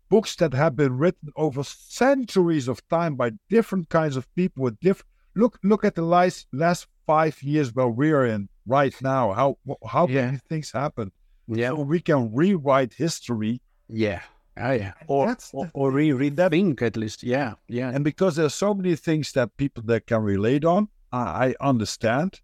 books 0.10 0.36
that 0.38 0.54
have 0.54 0.76
been 0.76 0.98
written 0.98 1.30
over 1.36 1.64
centuries 1.64 2.68
of 2.68 2.78
time 2.90 3.14
by 3.16 3.30
different 3.50 3.90
kinds 3.90 4.16
of 4.18 4.24
people 4.36 4.64
with 4.64 4.80
different. 4.80 5.08
Look, 5.36 5.60
look 5.64 5.84
at 5.86 5.94
the 5.96 6.08
last 6.18 6.48
last 6.52 6.88
five 7.06 7.36
years 7.44 7.68
where 7.76 7.88
we're 8.00 8.26
in 8.26 8.50
right 8.66 8.96
now. 9.02 9.24
How 9.40 9.50
how 9.94 10.08
Yeah. 10.08 10.26
many 10.26 10.40
things 10.50 10.72
happen? 10.72 11.12
yeah, 11.48 11.70
So 11.70 11.76
we 11.96 12.00
can 12.10 12.34
rewrite 12.42 12.94
history, 13.06 13.62
yeah, 14.06 14.22
oh, 14.58 14.72
yeah, 14.72 14.94
or 15.08 15.28
that's 15.28 15.54
or, 15.54 15.70
or 15.74 15.92
reread 15.92 16.36
that 16.38 16.52
think 16.52 16.82
at 16.82 16.98
least. 16.98 17.20
Yeah, 17.24 17.54
yeah, 17.78 17.90
and 17.94 18.04
because 18.04 18.34
there's 18.38 18.56
so 18.66 18.74
many 18.74 18.96
things 19.08 19.32
that 19.34 19.56
people 19.58 19.84
that 19.92 20.08
can 20.12 20.22
relate 20.34 20.66
on, 20.66 20.82
I, 21.12 21.24
I 21.46 21.48
understand. 21.72 22.42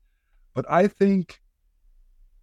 But 0.55 0.65
I 0.81 0.88
think 0.88 1.41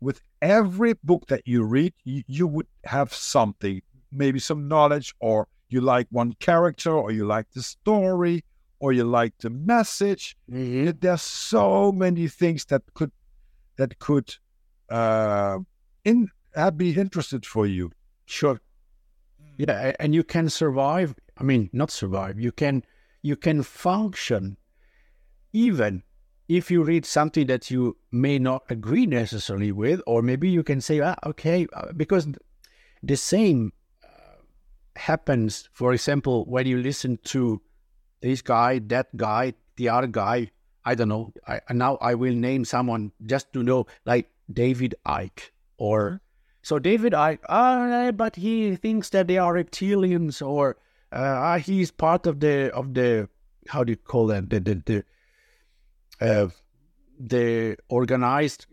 with 0.00 0.20
every 0.40 0.94
book 1.04 1.26
that 1.28 1.42
you 1.46 1.62
read, 1.62 1.92
you, 2.04 2.22
you 2.26 2.46
would 2.46 2.66
have 2.84 3.12
something, 3.12 3.82
maybe 4.10 4.38
some 4.38 4.68
knowledge, 4.68 5.14
or 5.20 5.48
you 5.68 5.80
like 5.80 6.06
one 6.10 6.32
character, 6.40 6.92
or 6.92 7.10
you 7.10 7.26
like 7.26 7.50
the 7.54 7.62
story, 7.62 8.44
or 8.80 8.92
you 8.92 9.04
like 9.04 9.34
the 9.38 9.50
message. 9.50 10.36
Mhm. 10.50 11.00
There's 11.00 11.22
so 11.22 11.92
many 11.92 12.28
things 12.28 12.64
that 12.66 12.82
could 12.94 13.12
that 13.76 13.98
could 13.98 14.34
uh, 14.88 15.58
in 16.04 16.28
uh, 16.56 16.70
be 16.70 16.92
interested 16.94 17.46
for 17.46 17.66
you. 17.66 17.90
Sure. 18.26 18.60
Yeah, 19.58 19.94
and 20.00 20.14
you 20.14 20.24
can 20.24 20.48
survive. 20.48 21.14
I 21.36 21.44
mean, 21.44 21.68
not 21.72 21.90
survive. 21.90 22.40
You 22.40 22.52
can 22.52 22.82
you 23.22 23.36
can 23.36 23.62
function 23.62 24.56
even 25.52 26.02
if 26.50 26.68
you 26.68 26.82
read 26.82 27.06
something 27.06 27.46
that 27.46 27.70
you 27.70 27.96
may 28.10 28.36
not 28.36 28.64
agree 28.68 29.06
necessarily 29.06 29.70
with, 29.70 30.02
or 30.04 30.20
maybe 30.20 30.48
you 30.48 30.64
can 30.64 30.80
say, 30.80 30.98
ah, 30.98 31.14
okay, 31.24 31.68
uh, 31.72 31.92
because 31.96 32.26
the 33.04 33.16
same 33.16 33.72
uh, 34.02 34.42
happens. 34.96 35.68
For 35.72 35.92
example, 35.92 36.44
when 36.46 36.66
you 36.66 36.78
listen 36.82 37.20
to 37.30 37.62
this 38.20 38.42
guy, 38.42 38.80
that 38.88 39.16
guy, 39.16 39.54
the 39.76 39.88
other 39.88 40.08
guy. 40.08 40.50
I 40.84 40.94
don't 40.94 41.08
know. 41.08 41.32
I 41.46 41.60
now 41.72 41.98
I 42.00 42.14
will 42.14 42.34
name 42.34 42.64
someone 42.64 43.12
just 43.26 43.52
to 43.52 43.62
know, 43.62 43.86
like 44.06 44.30
David 44.50 44.94
Icke 45.06 45.52
or 45.76 46.22
so 46.62 46.78
David 46.78 47.12
Icke, 47.12 47.44
ah, 47.48 48.10
but 48.12 48.36
he 48.36 48.76
thinks 48.76 49.10
that 49.10 49.28
they 49.28 49.36
are 49.36 49.54
reptilians, 49.54 50.40
or 50.40 50.78
uh, 51.12 51.36
ah, 51.46 51.58
he's 51.58 51.90
part 51.90 52.26
of 52.26 52.40
the 52.40 52.72
of 52.72 52.94
the 52.94 53.28
how 53.68 53.84
do 53.84 53.92
you 53.92 53.96
call 53.96 54.26
that 54.28 54.48
the 54.48 54.58
the 54.58 54.74
the, 54.86 55.04
uh, 56.20 56.48
the 57.18 57.76
organized 57.88 58.66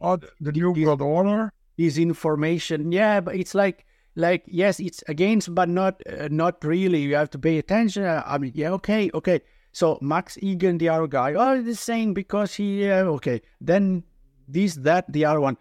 Oh, 0.00 0.18
the, 0.40 0.52
New 0.52 0.74
Is- 0.74 0.84
World 0.86 1.00
Order. 1.02 1.52
his 1.76 1.98
information. 1.98 2.92
Yeah, 2.92 3.20
but 3.20 3.34
it's 3.36 3.54
like 3.54 3.84
like 4.14 4.44
yes, 4.46 4.78
it's 4.80 5.02
against, 5.08 5.54
but 5.54 5.68
not 5.68 6.02
uh, 6.06 6.28
not 6.30 6.62
really. 6.64 7.00
You 7.02 7.16
have 7.16 7.30
to 7.30 7.38
pay 7.38 7.58
attention. 7.58 8.04
I 8.04 8.38
mean, 8.38 8.52
yeah, 8.54 8.70
okay, 8.72 9.10
okay. 9.14 9.40
So 9.72 9.98
Max 10.00 10.36
Igan, 10.42 10.78
the 10.78 10.88
other 10.90 11.06
guy, 11.06 11.34
oh, 11.34 11.60
the 11.62 11.74
same 11.74 12.14
because 12.14 12.54
he 12.54 12.88
uh, 12.90 13.04
okay. 13.16 13.40
Then 13.60 14.04
this, 14.48 14.74
that, 14.76 15.10
the 15.12 15.24
other 15.24 15.40
one. 15.40 15.56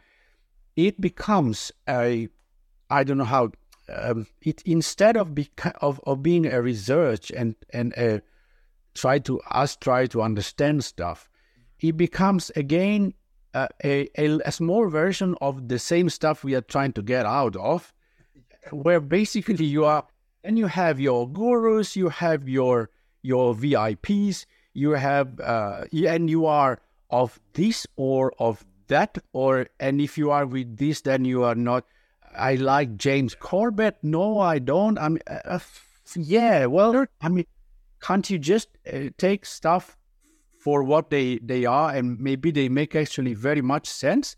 It 0.76 1.00
becomes 1.00 1.72
a, 1.88 2.28
I 2.90 3.04
don't 3.06 3.18
know 3.18 3.24
how. 3.24 3.52
Um, 3.88 4.28
it 4.42 4.62
instead 4.66 5.16
of 5.16 5.30
beca- 5.30 5.78
of 5.80 6.02
of 6.06 6.22
being 6.24 6.46
a 6.46 6.62
research 6.62 7.32
and 7.32 7.56
and 7.72 7.94
uh, 7.98 8.20
try 8.96 9.20
to 9.20 9.40
us 9.52 9.76
try 9.76 10.08
to 10.08 10.22
understand 10.22 10.84
stuff, 10.84 11.30
it 11.80 11.96
becomes 11.98 12.52
again 12.56 13.14
uh, 13.54 13.68
a, 13.84 14.10
a 14.18 14.40
a 14.46 14.52
small 14.52 14.90
version 14.90 15.36
of 15.42 15.68
the 15.68 15.80
same 15.80 16.10
stuff 16.10 16.44
we 16.44 16.56
are 16.56 16.62
trying 16.62 16.94
to 16.94 17.02
get 17.02 17.26
out 17.26 17.56
of, 17.56 17.94
where 18.72 19.00
basically 19.00 19.66
you 19.66 19.86
are 19.86 20.06
and 20.44 20.58
you 20.58 20.68
have 20.68 21.00
your 21.00 21.30
gurus, 21.30 21.96
you 21.96 22.10
have 22.10 22.48
your 22.48 22.90
your 23.22 23.56
VIPs, 23.56 24.46
you 24.74 24.92
have 24.92 25.40
uh, 25.40 25.86
and 25.92 26.30
you 26.30 26.46
are 26.46 26.80
of 27.10 27.40
this 27.54 27.88
or 27.96 28.34
of 28.40 28.66
that 28.88 29.18
or 29.34 29.68
and 29.80 30.00
if 30.02 30.18
you 30.18 30.32
are 30.32 30.46
with 30.46 30.78
this, 30.78 31.02
then 31.02 31.26
you 31.26 31.44
are 31.44 31.56
not. 31.56 31.86
I 32.38 32.56
like 32.56 32.98
James 32.98 33.34
Corbett. 33.34 33.98
No, 34.04 34.40
I 34.40 34.60
don't. 34.60 34.98
I 34.98 35.10
mean, 35.10 35.22
uh, 35.28 35.40
uh, 35.46 35.60
yeah. 36.16 36.66
Well, 36.66 37.06
I 37.22 37.30
mean, 37.30 37.46
can't 38.06 38.30
you 38.30 38.38
just 38.54 38.70
uh, 38.94 39.10
take 39.18 39.46
stuff 39.46 39.98
for 40.64 40.78
what 40.92 41.10
they 41.10 41.28
they 41.52 41.66
are 41.66 41.90
and 41.98 42.20
maybe 42.20 42.52
they 42.52 42.68
make 42.70 42.96
actually 42.96 43.34
very 43.34 43.62
much 43.62 43.86
sense 43.88 44.36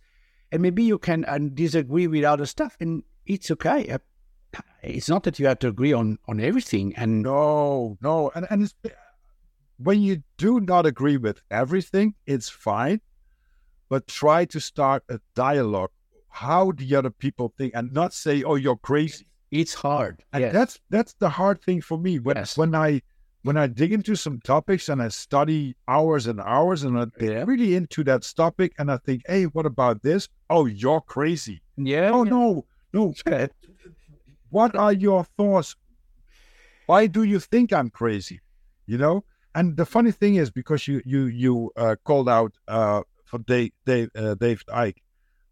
and 0.52 0.62
maybe 0.62 0.84
you 0.84 0.98
can 0.98 1.26
uh, 1.26 1.38
disagree 1.54 2.08
with 2.08 2.24
other 2.34 2.46
stuff 2.46 2.78
and 2.80 3.04
it's 3.26 3.52
okay 3.52 3.80
Uh, 3.96 3.98
it's 4.82 5.10
not 5.10 5.24
that 5.24 5.40
you 5.40 5.48
have 5.48 5.60
to 5.60 5.68
agree 5.68 5.94
on 5.94 6.18
on 6.28 6.40
everything 6.40 6.94
and 6.96 7.12
No, 7.24 7.98
no, 8.02 8.32
and 8.36 8.46
and 8.50 8.62
when 9.78 10.02
you 10.02 10.24
do 10.38 10.60
not 10.60 10.86
agree 10.86 11.18
with 11.18 11.42
everything, 11.52 12.16
it's 12.26 12.50
fine, 12.50 13.00
but 13.90 14.08
try 14.08 14.46
to 14.46 14.60
start 14.60 15.04
a 15.10 15.20
dialogue. 15.36 15.92
How 16.30 16.72
the 16.72 16.96
other 16.96 17.10
people 17.12 17.54
think, 17.58 17.74
and 17.76 17.92
not 17.94 18.14
say, 18.14 18.44
"Oh, 18.44 18.56
you're 18.56 18.78
crazy." 18.92 19.26
it's 19.50 19.74
hard 19.74 20.16
And 20.34 20.42
yes. 20.44 20.54
that's 20.54 20.80
that's 20.90 21.14
the 21.24 21.30
hard 21.30 21.62
thing 21.62 21.80
for 21.82 21.98
me 21.98 22.20
when 22.20 22.36
Yes. 22.36 22.58
when 22.58 22.76
I 22.76 23.02
when 23.48 23.56
I 23.56 23.68
dig 23.68 23.94
into 23.94 24.14
some 24.18 24.42
topics 24.42 24.90
and 24.90 25.02
I 25.02 25.08
study 25.08 25.78
hours 25.88 26.28
and 26.28 26.42
hours 26.42 26.84
and 26.84 27.00
I'm 27.00 27.12
Yeah. 27.18 27.46
really 27.48 27.76
into 27.76 28.04
that 28.04 28.24
topic 28.36 28.74
and 28.78 28.92
I 28.92 28.98
think, 28.98 29.22
hey, 29.26 29.44
what 29.46 29.66
about 29.66 30.04
this? 30.04 30.28
Oh, 30.50 30.66
you're 30.66 31.00
crazy. 31.16 31.62
yeah 31.78 32.12
Oh 32.12 32.24
no, 32.26 32.66
no. 32.92 33.14
What 34.50 34.76
are 34.76 34.94
your 34.94 35.24
thoughts? 35.38 35.76
Why 36.88 37.08
do 37.08 37.24
you 37.24 37.40
think 37.40 37.72
I'm 37.72 37.90
crazy? 37.90 38.40
You 38.86 38.98
know. 38.98 39.24
And 39.56 39.76
the 39.76 39.86
funny 39.86 40.12
thing 40.12 40.36
is, 40.36 40.52
because 40.52 40.88
you 40.88 41.02
you 41.06 41.22
you 41.44 41.72
uh, 41.76 41.96
called 42.04 42.30
out 42.30 42.54
uh, 42.68 43.02
for 43.26 43.40
Dave 43.40 43.72
Dave 43.86 44.10
uh, 44.16 44.36
David 44.36 44.68
Icke, 44.68 45.02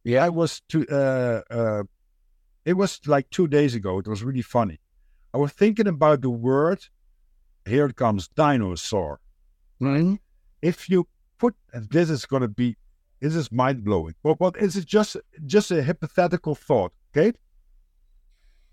yeah 0.03 0.25
I 0.25 0.29
was 0.29 0.61
to 0.71 0.77
uh, 1.01 1.41
uh, 1.59 1.83
it 2.65 2.73
was 2.73 2.99
like 3.07 3.29
two 3.29 3.47
days 3.47 3.73
ago. 3.75 3.99
It 3.99 4.07
was 4.07 4.21
really 4.23 4.43
funny. 4.57 4.79
I 5.33 5.37
was 5.37 5.51
thinking 5.51 5.87
about 5.87 6.21
the 6.21 6.29
word. 6.29 6.79
Here 7.65 7.89
comes, 7.89 8.27
dinosaur. 8.29 9.19
Mhm. 9.81 10.19
If 10.61 10.89
you 10.89 11.07
put, 11.37 11.55
and 11.73 11.89
this 11.89 12.09
is 12.09 12.25
going 12.25 12.41
to 12.41 12.47
be, 12.47 12.77
this 13.19 13.35
is 13.35 13.51
mind 13.51 13.83
blowing. 13.83 14.15
But 14.23 14.37
but 14.37 14.55
is 14.57 14.77
it 14.77 14.85
just 14.85 15.17
just 15.45 15.71
a 15.71 15.83
hypothetical 15.83 16.55
thought? 16.55 16.93
Okay. 17.11 17.33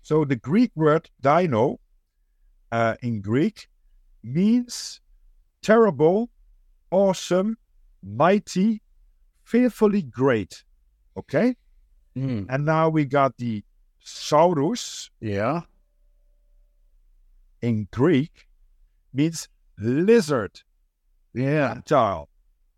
So 0.01 0.25
the 0.25 0.35
Greek 0.35 0.71
word 0.75 1.09
dino, 1.21 1.79
uh, 2.71 2.95
in 3.01 3.21
Greek, 3.21 3.67
means 4.21 5.01
terrible, 5.61 6.29
awesome, 6.91 7.57
mighty, 8.03 8.81
fearfully 9.43 10.01
great. 10.03 10.63
Okay. 11.17 11.55
Mm. 12.15 12.45
And 12.49 12.65
now 12.65 12.89
we 12.89 13.05
got 13.05 13.37
the 13.37 13.63
saurus 14.05 15.09
yeah 15.21 15.61
in 17.61 17.87
Greek 17.91 18.47
means 19.13 19.47
lizard 19.77 20.61
yeah 21.33 21.73
reptile. 21.75 22.29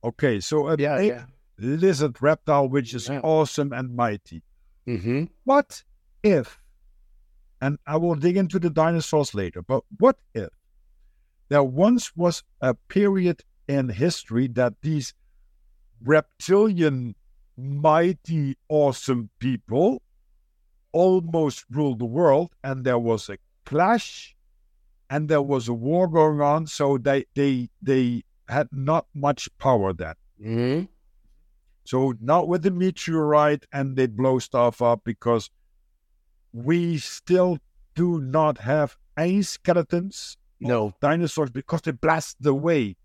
Okay, 0.04 0.40
so 0.40 0.68
a 0.68 0.76
yeah 0.78 1.00
yeah 1.00 1.26
lizard 1.58 2.22
reptile 2.22 2.68
which 2.70 2.94
is 2.94 3.08
Yeah. 3.10 3.22
awesome 3.24 3.74
and 3.74 3.96
mighty. 3.96 4.44
hmm 4.86 5.26
What 5.46 5.84
if, 6.24 6.60
and 7.62 7.78
I 7.88 7.98
will 7.98 8.16
dig 8.16 8.38
into 8.38 8.60
the 8.60 8.70
dinosaurs 8.70 9.34
later, 9.34 9.62
but 9.62 9.84
what 10.00 10.18
if 10.34 10.50
there 11.50 11.64
once 11.64 12.16
was 12.16 12.44
a 12.62 12.74
period 12.74 13.44
in 13.68 13.90
history 13.90 14.48
that 14.50 14.74
these 14.82 15.14
reptilian, 16.04 17.16
mighty, 17.58 18.58
awesome 18.70 19.30
people 19.40 20.02
almost 20.92 21.66
ruled 21.70 22.00
the 22.00 22.06
world, 22.06 22.52
and 22.64 22.84
there 22.86 23.00
was 23.00 23.30
a 23.30 23.38
clash, 23.66 24.35
and 25.10 25.30
there 25.30 25.42
was 25.42 25.68
a 25.68 25.74
war 25.74 26.08
going 26.08 26.42
on, 26.42 26.68
so 26.68 26.98
they 26.98 27.26
they 27.36 27.70
they 27.82 28.24
had 28.48 28.68
not 28.72 29.06
much 29.14 29.50
power 29.58 29.94
then. 29.94 30.16
hmm 30.42 30.82
So 31.84 32.14
not 32.20 32.48
with 32.48 32.64
the 32.64 32.72
meteorite 32.72 33.66
and 33.72 33.96
they 33.96 34.08
blow 34.08 34.40
stuff 34.40 34.82
up 34.82 35.02
because 35.04 35.50
we 36.54 36.98
still 36.98 37.58
do 37.96 38.20
not 38.22 38.58
have 38.60 38.98
any 39.18 39.42
skeletons 39.42 40.38
no 40.60 40.94
dinosaurs 41.02 41.50
because 41.52 41.82
they 41.82 41.92
blast 41.92 42.38
away. 42.46 42.96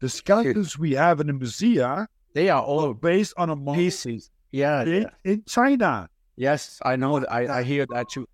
the 0.00 0.08
skeletons 0.20 0.78
we 0.78 0.92
have 0.92 1.20
in 1.20 1.26
the 1.26 1.32
museum 1.32 2.06
They 2.34 2.48
are 2.48 2.62
all 2.62 2.94
based 2.94 3.34
on 3.36 3.50
a 3.50 3.56
model 3.56 3.74
pieces. 3.82 4.30
Yeah. 4.52 4.82
in, 4.84 5.06
in 5.24 5.42
China. 5.46 6.08
Yes, 6.36 6.78
I 6.82 6.96
know. 6.96 7.20
that. 7.20 7.30
I, 7.32 7.58
I 7.58 7.62
hear 7.62 7.86
that 7.92 8.06
too. 8.08 8.26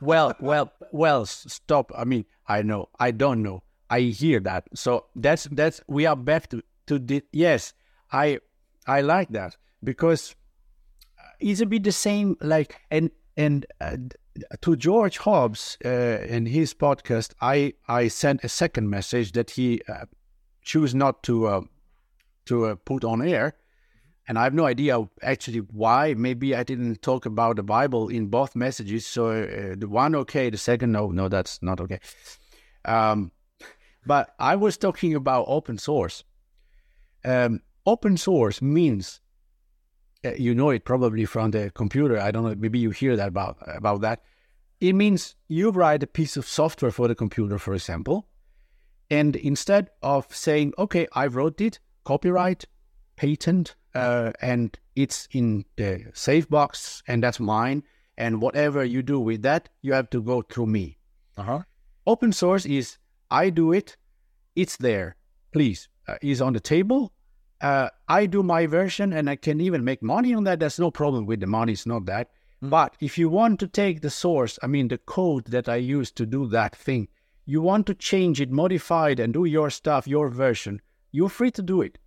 Well, 0.00 0.34
well, 0.40 0.72
well. 0.92 1.26
Stop. 1.26 1.92
I 1.96 2.04
mean, 2.04 2.24
I 2.46 2.62
know. 2.62 2.88
I 2.98 3.10
don't 3.10 3.42
know. 3.42 3.62
I 3.88 4.00
hear 4.00 4.40
that. 4.40 4.68
So 4.74 5.06
that's 5.14 5.44
that's. 5.50 5.80
We 5.86 6.06
are 6.06 6.16
back 6.16 6.48
to 6.50 6.62
to 6.86 6.98
the 6.98 7.22
yes. 7.32 7.72
I 8.12 8.38
I 8.86 9.00
like 9.00 9.28
that 9.30 9.56
because 9.82 10.34
it's 11.40 11.60
a 11.60 11.66
bit 11.66 11.84
the 11.84 11.92
same. 11.92 12.36
Like 12.40 12.80
and 12.90 13.10
and 13.36 13.66
uh, 13.80 13.96
to 14.60 14.76
George 14.76 15.18
Hobbs 15.18 15.78
uh, 15.84 15.88
in 16.28 16.46
his 16.46 16.74
podcast, 16.74 17.32
I 17.40 17.74
I 17.88 18.08
sent 18.08 18.44
a 18.44 18.48
second 18.48 18.90
message 18.90 19.32
that 19.32 19.50
he 19.50 19.82
uh, 19.88 20.06
choose 20.62 20.94
not 20.94 21.22
to 21.24 21.46
uh, 21.46 21.60
to 22.46 22.66
uh, 22.66 22.74
put 22.84 23.04
on 23.04 23.22
air 23.22 23.54
and 24.28 24.38
I 24.38 24.44
have 24.44 24.54
no 24.54 24.66
idea 24.66 25.08
actually 25.22 25.60
why. 25.60 26.14
Maybe 26.14 26.54
I 26.54 26.62
didn't 26.62 27.02
talk 27.02 27.26
about 27.26 27.56
the 27.56 27.62
Bible 27.62 28.08
in 28.08 28.26
both 28.26 28.56
messages. 28.56 29.06
So 29.06 29.28
uh, 29.28 29.76
the 29.76 29.88
one 29.88 30.14
okay, 30.14 30.50
the 30.50 30.58
second 30.58 30.92
no, 30.92 31.10
no, 31.10 31.28
that's 31.28 31.62
not 31.62 31.80
okay. 31.80 32.00
Um, 32.84 33.30
but 34.04 34.34
I 34.38 34.56
was 34.56 34.76
talking 34.76 35.14
about 35.14 35.44
open 35.48 35.78
source. 35.78 36.24
Um, 37.24 37.60
open 37.84 38.16
source 38.16 38.60
means 38.62 39.20
uh, 40.24 40.32
you 40.36 40.54
know 40.54 40.70
it 40.70 40.84
probably 40.84 41.24
from 41.24 41.52
the 41.52 41.70
computer. 41.70 42.18
I 42.18 42.30
don't 42.30 42.44
know. 42.44 42.54
Maybe 42.56 42.78
you 42.78 42.90
hear 42.90 43.16
that 43.16 43.28
about 43.28 43.58
about 43.66 44.00
that. 44.00 44.22
It 44.80 44.92
means 44.92 45.36
you 45.48 45.70
write 45.70 46.02
a 46.02 46.06
piece 46.06 46.36
of 46.36 46.46
software 46.46 46.90
for 46.90 47.08
the 47.08 47.14
computer, 47.14 47.58
for 47.58 47.74
example, 47.74 48.28
and 49.10 49.34
instead 49.36 49.90
of 50.02 50.34
saying, 50.34 50.74
"Okay, 50.78 51.06
I 51.12 51.26
wrote 51.26 51.60
it," 51.60 51.80
copyright, 52.04 52.66
patent, 53.16 53.74
uh, 53.94 54.32
and 54.40 54.78
it's 54.94 55.28
in 55.32 55.64
the 55.76 56.04
safe 56.12 56.48
box, 56.48 57.02
and 57.08 57.22
that's 57.22 57.40
mine. 57.40 57.82
And 58.18 58.40
whatever 58.40 58.84
you 58.84 59.02
do 59.02 59.20
with 59.20 59.42
that, 59.42 59.68
you 59.82 59.92
have 59.92 60.08
to 60.10 60.22
go 60.22 60.42
through 60.42 60.66
me. 60.66 60.98
Uh-huh. 61.36 61.62
Open 62.06 62.32
source 62.32 62.64
is 62.64 62.98
I 63.30 63.50
do 63.50 63.72
it, 63.72 63.96
it's 64.54 64.76
there. 64.76 65.16
Please, 65.52 65.88
uh, 66.08 66.16
is 66.22 66.40
on 66.40 66.52
the 66.52 66.60
table. 66.60 67.12
Uh, 67.60 67.88
I 68.08 68.26
do 68.26 68.42
my 68.42 68.66
version, 68.66 69.12
and 69.12 69.28
I 69.28 69.36
can 69.36 69.60
even 69.60 69.84
make 69.84 70.02
money 70.02 70.34
on 70.34 70.44
that. 70.44 70.60
There's 70.60 70.78
no 70.78 70.90
problem 70.90 71.26
with 71.26 71.40
the 71.40 71.46
money. 71.46 71.72
It's 71.72 71.86
not 71.86 72.06
that. 72.06 72.30
But 72.62 72.96
if 73.00 73.18
you 73.18 73.28
want 73.28 73.60
to 73.60 73.68
take 73.68 74.00
the 74.00 74.10
source, 74.10 74.58
I 74.62 74.66
mean 74.66 74.88
the 74.88 74.98
code 74.98 75.46
that 75.46 75.68
I 75.68 75.76
use 75.76 76.10
to 76.12 76.24
do 76.24 76.46
that 76.48 76.74
thing, 76.74 77.08
you 77.44 77.60
want 77.60 77.86
to 77.86 77.94
change 77.94 78.40
it, 78.40 78.50
modify 78.50 79.10
it, 79.10 79.20
and 79.20 79.32
do 79.32 79.44
your 79.44 79.70
stuff, 79.70 80.08
your 80.08 80.28
version. 80.28 80.80
You're 81.12 81.28
free 81.28 81.50
to 81.52 81.62
do 81.62 81.82
it. 81.82 81.98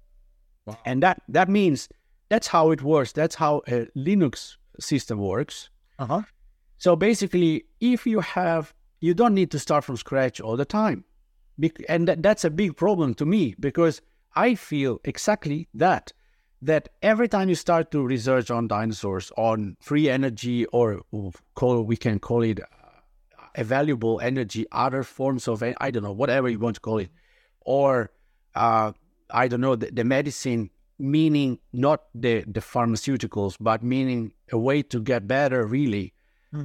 And 0.86 1.02
that 1.03 1.22
that 1.30 1.49
means 1.49 1.90
that's 2.30 2.48
how 2.48 2.72
it 2.72 2.81
works. 2.81 3.11
That's 3.11 3.36
how 3.36 3.61
a 3.68 3.88
Linux 3.98 4.57
system 4.80 5.19
works. 5.19 5.69
Uh-huh. 5.98 6.22
So 6.77 6.95
basically, 6.95 7.65
if 7.81 8.06
you 8.07 8.22
have, 8.22 8.73
you 9.02 9.14
don't 9.14 9.34
need 9.34 9.52
to 9.52 9.60
start 9.60 9.84
from 9.84 9.98
scratch 9.98 10.40
all 10.40 10.56
the 10.56 10.65
time. 10.65 11.03
And 11.90 12.07
that, 12.07 12.23
that's 12.23 12.45
a 12.45 12.49
big 12.49 12.77
problem 12.77 13.14
to 13.15 13.26
me 13.26 13.56
because 13.60 14.02
I 14.36 14.56
feel 14.56 14.99
exactly 15.03 15.68
that. 15.73 16.14
That 16.61 16.90
every 17.02 17.30
time 17.30 17.48
you 17.48 17.56
start 17.56 17.90
to 17.91 18.06
research 18.06 18.52
on 18.52 18.68
dinosaurs, 18.68 19.31
on 19.38 19.77
free 19.80 20.10
energy, 20.10 20.65
or 20.68 21.02
call 21.56 21.84
we 21.84 21.95
can 21.95 22.19
call 22.19 22.44
it 22.44 22.60
uh, 22.60 22.65
a 23.56 23.64
valuable 23.64 24.19
energy, 24.19 24.65
other 24.73 25.03
forms 25.03 25.48
of 25.48 25.64
I 25.64 25.91
don't 25.91 26.03
know, 26.03 26.11
whatever 26.11 26.49
you 26.49 26.60
want 26.60 26.76
to 26.76 26.81
call 26.81 26.98
it, 26.98 27.11
or 27.61 28.11
uh, 28.56 28.91
I 29.32 29.48
don't 29.48 29.62
know, 29.62 29.76
the, 29.76 29.92
the 29.92 30.04
medicine, 30.04 30.70
meaning 30.98 31.60
not 31.74 32.04
the, 32.14 32.44
the 32.48 32.60
pharmaceuticals, 32.60 33.56
but 33.60 33.84
meaning 33.84 34.34
a 34.52 34.58
way 34.58 34.82
to 34.84 35.00
get 35.02 35.28
better, 35.28 35.66
really, 35.66 36.14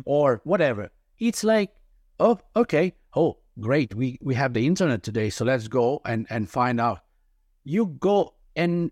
or 0.05 0.41
whatever. 0.45 0.91
It's 1.19 1.45
like, 1.45 1.71
oh, 2.19 2.39
okay, 2.57 2.95
oh, 3.15 3.39
great, 3.61 3.95
we, 3.95 4.19
we 4.23 4.35
have 4.35 4.55
the 4.55 4.67
internet 4.67 5.03
today, 5.03 5.31
so 5.31 5.45
let's 5.45 5.69
go 5.69 6.01
and, 6.05 6.27
and 6.31 6.49
find 6.49 6.81
out. 6.81 7.01
You 7.65 7.87
go 7.87 8.35
and 8.57 8.91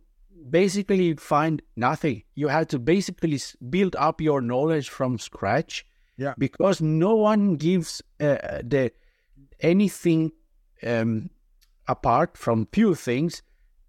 basically 0.50 1.14
find 1.14 1.62
nothing. 1.76 2.22
You 2.34 2.48
have 2.48 2.68
to 2.68 2.78
basically 2.78 3.40
build 3.70 3.96
up 3.96 4.20
your 4.20 4.40
knowledge 4.40 4.88
from 4.90 5.18
scratch 5.18 5.84
Yeah. 6.16 6.34
because 6.38 6.80
no 6.80 7.14
one 7.16 7.56
gives 7.56 8.02
uh, 8.20 8.60
the 8.62 8.92
anything 9.60 10.32
um, 10.84 11.30
apart 11.88 12.36
from 12.36 12.66
few 12.72 12.94
things 12.94 13.42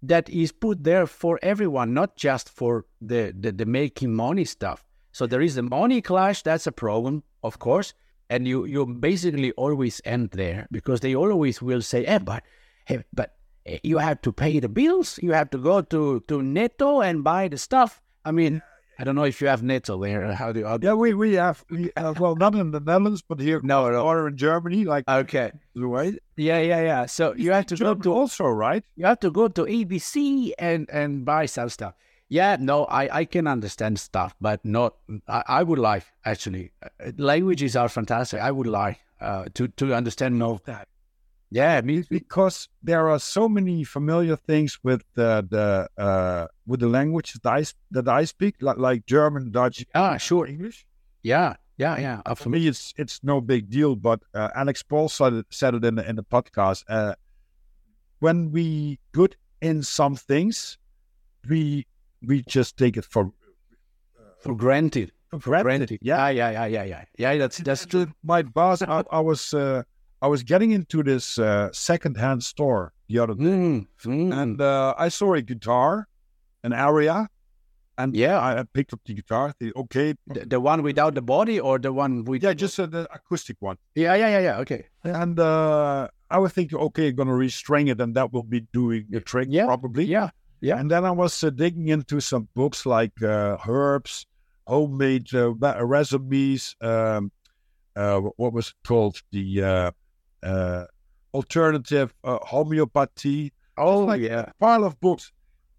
that 0.08 0.28
is 0.28 0.52
put 0.52 0.84
there 0.84 1.06
for 1.06 1.38
everyone, 1.42 1.94
not 1.94 2.16
just 2.16 2.48
for 2.48 2.86
the, 3.00 3.34
the, 3.38 3.52
the 3.52 3.66
making 3.66 4.14
money 4.14 4.44
stuff. 4.44 4.84
So 5.12 5.26
there 5.26 5.40
is 5.40 5.56
a 5.56 5.62
money 5.62 6.00
clash, 6.00 6.42
that's 6.42 6.66
a 6.66 6.72
problem, 6.72 7.22
of 7.42 7.58
course. 7.58 7.94
And 8.30 8.48
you, 8.48 8.64
you 8.64 8.86
basically 8.86 9.52
always 9.52 10.00
end 10.04 10.30
there 10.30 10.66
because 10.72 11.00
they 11.00 11.14
always 11.14 11.62
will 11.62 11.82
say, 11.82 12.04
eh, 12.06 12.18
but, 12.18 12.42
hey, 12.86 13.04
but 13.12 13.36
eh, 13.66 13.78
you 13.82 13.98
have 13.98 14.22
to 14.22 14.32
pay 14.32 14.58
the 14.60 14.68
bills. 14.68 15.18
You 15.22 15.32
have 15.32 15.50
to 15.50 15.58
go 15.58 15.82
to, 15.82 16.20
to 16.28 16.42
Netto 16.42 17.00
and 17.00 17.22
buy 17.22 17.48
the 17.48 17.58
stuff. 17.58 18.00
I 18.24 18.32
mean, 18.32 18.62
I 18.98 19.04
don't 19.04 19.14
know 19.16 19.24
if 19.24 19.40
you 19.40 19.48
have 19.48 19.62
Netto 19.62 20.00
there. 20.00 20.32
How 20.34 20.52
do 20.52 20.60
you? 20.60 20.66
How 20.66 20.76
do 20.78 20.86
Yeah, 20.86 20.94
we, 20.94 21.14
we 21.14 21.34
have, 21.34 21.64
we 21.70 21.90
have, 21.96 22.20
well, 22.20 22.36
not 22.36 22.54
in 22.54 22.70
the 22.70 22.80
Netherlands, 22.80 23.22
but 23.22 23.40
here 23.40 23.60
No, 23.62 23.90
no. 23.90 24.04
or 24.04 24.28
in 24.28 24.36
Germany, 24.36 24.84
like, 24.84 25.04
Okay. 25.08 25.50
right? 25.74 26.14
Yeah, 26.36 26.60
yeah, 26.60 26.82
yeah. 26.82 27.06
So 27.06 27.34
you 27.34 27.52
have 27.52 27.66
to 27.66 27.76
go 27.76 27.86
Germany 27.94 28.02
to 28.02 28.12
also, 28.12 28.44
right? 28.46 28.84
you 28.96 29.06
have 29.06 29.20
to 29.20 29.30
go 29.30 29.48
to 29.48 29.62
ABC 29.64 30.52
and 30.58 30.88
and 30.92 31.24
buy 31.24 31.46
some 31.46 31.68
stuff. 31.68 31.94
Yeah, 32.28 32.56
no, 32.58 32.84
I 32.86 33.20
I 33.20 33.24
can 33.26 33.46
understand 33.46 33.98
stuff, 34.00 34.34
but 34.40 34.64
not. 34.64 34.94
I, 35.28 35.42
I 35.60 35.62
would 35.62 35.78
like 35.78 36.04
actually. 36.24 36.72
Uh, 36.82 37.12
languages 37.18 37.76
are 37.76 37.88
fantastic. 37.88 38.40
I 38.40 38.50
would 38.50 38.66
like 38.66 38.98
uh, 39.20 39.44
to 39.54 39.68
to 39.68 39.94
understand 39.94 40.38
more. 40.38 40.54
of 40.54 40.64
That. 40.64 40.88
Yeah, 41.54 41.80
me. 41.82 42.02
because 42.10 42.68
there 42.82 43.08
are 43.08 43.20
so 43.20 43.48
many 43.48 43.84
familiar 43.84 44.36
things 44.36 44.78
with 44.82 45.02
the 45.14 45.30
the 45.48 45.88
uh, 46.02 46.46
with 46.66 46.80
the 46.80 46.88
language 46.88 47.32
that 47.34 47.46
I 47.46 47.64
that 47.92 48.08
I 48.08 48.24
speak, 48.26 48.54
like, 48.60 48.78
like 48.78 49.06
German, 49.06 49.52
Dutch, 49.52 49.86
Ah, 49.94 50.16
sure. 50.18 50.46
English. 50.48 50.84
Yeah, 51.22 51.54
yeah, 51.78 51.96
yeah. 51.98 52.16
For 52.26 52.30
Absolutely. 52.32 52.60
me, 52.60 52.68
it's 52.68 52.92
it's 52.96 53.20
no 53.22 53.40
big 53.40 53.70
deal. 53.70 53.94
But 53.94 54.20
uh, 54.34 54.48
Alex 54.54 54.82
Paul 54.82 55.08
said 55.08 55.32
it, 55.32 55.46
said 55.50 55.74
it 55.74 55.84
in 55.84 55.94
the, 55.94 56.04
in 56.10 56.16
the 56.16 56.24
podcast. 56.24 56.82
Uh, 56.88 57.14
when 58.18 58.50
we 58.50 58.98
good 59.12 59.36
in 59.60 59.82
some 59.84 60.16
things, 60.16 60.76
we 61.48 61.86
we 62.26 62.42
just 62.48 62.76
take 62.76 62.96
it 62.96 63.04
for 63.04 63.30
For 64.42 64.54
granted. 64.56 65.12
for 65.30 65.38
Granted. 65.38 65.64
granted. 65.64 65.98
Yeah, 66.02 66.28
yeah, 66.30 66.50
yeah, 66.50 66.66
yeah, 66.66 66.84
yeah. 66.84 67.04
Yeah, 67.16 67.38
that's 67.38 67.58
that's 67.58 67.86
true. 67.86 68.06
my 68.22 68.42
boss. 68.42 68.82
I, 68.82 69.04
I 69.10 69.20
was 69.20 69.54
uh, 69.54 69.82
I 70.24 70.26
was 70.26 70.42
getting 70.42 70.70
into 70.70 71.02
this 71.02 71.38
uh, 71.38 71.68
secondhand 71.72 72.42
store 72.42 72.92
the 73.08 73.18
other 73.18 73.34
day, 73.34 73.42
Mm, 73.44 73.86
mm. 74.04 74.32
and 74.42 74.58
uh, 74.58 74.94
I 74.96 75.10
saw 75.10 75.34
a 75.34 75.42
guitar, 75.42 76.08
an 76.62 76.72
Aria, 76.72 77.28
and 77.98 78.16
Yeah. 78.16 78.40
I, 78.40 78.62
picked 78.76 78.94
up 78.94 79.00
the 79.04 79.12
guitar. 79.12 79.52
The, 79.60 79.72
okay, 79.76 80.14
the, 80.26 80.46
the 80.46 80.60
one 80.60 80.82
without 80.82 81.14
the 81.14 81.20
body 81.20 81.60
or 81.60 81.78
the 81.78 81.92
one 81.92 82.24
with? 82.24 82.42
yeah, 82.42 82.54
just 82.54 82.80
uh, 82.80 82.86
the 82.86 83.02
acoustic 83.12 83.58
one. 83.60 83.76
yeah, 83.94 84.14
yeah, 84.14 84.30
yeah, 84.34 84.42
yeah. 84.48 84.58
Okay. 84.60 84.86
And 85.02 85.38
uh, 85.38 86.08
I 86.30 86.38
was 86.38 86.52
thinking, 86.52 86.78
okay, 86.78 87.12
going 87.12 87.28
to 87.28 87.34
restring 87.34 87.90
it, 87.90 88.00
and 88.00 88.14
that 88.16 88.32
will 88.32 88.48
be 88.56 88.60
doing 88.72 89.04
the 89.10 89.20
trick, 89.20 89.48
Yeah, 89.50 89.66
probably. 89.66 90.06
Yeah, 90.06 90.30
yeah. 90.62 90.78
And 90.80 90.90
then 90.90 91.04
I 91.04 91.10
was 91.10 91.44
uh, 91.44 91.50
digging 91.50 91.88
into 91.88 92.20
some 92.20 92.48
books 92.54 92.86
like 92.86 93.12
uh, 93.22 93.58
herbs, 93.68 94.24
homemade 94.66 95.28
uh, 95.34 95.52
recipes. 95.84 96.76
Um, 96.80 97.30
uh, 97.94 98.20
what 98.40 98.54
was 98.54 98.68
it 98.68 98.88
called? 98.88 99.20
The 99.30 99.92
uh, 100.44 100.84
alternative 101.32 102.14
uh, 102.22 102.38
homeopathy. 102.42 103.52
Oh, 103.76 104.00
like- 104.00 104.20
yeah. 104.20 104.50
Pile 104.60 104.84
of 104.84 105.00
books. 105.00 105.32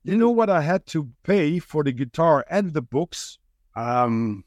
You 0.04 0.18
know 0.18 0.30
what 0.30 0.50
I 0.50 0.62
had 0.62 0.86
to 0.88 1.10
pay 1.24 1.58
for 1.60 1.84
the 1.84 1.92
guitar 1.92 2.46
and 2.50 2.74
the 2.74 2.82
books? 2.82 3.40
Um, 3.76 4.44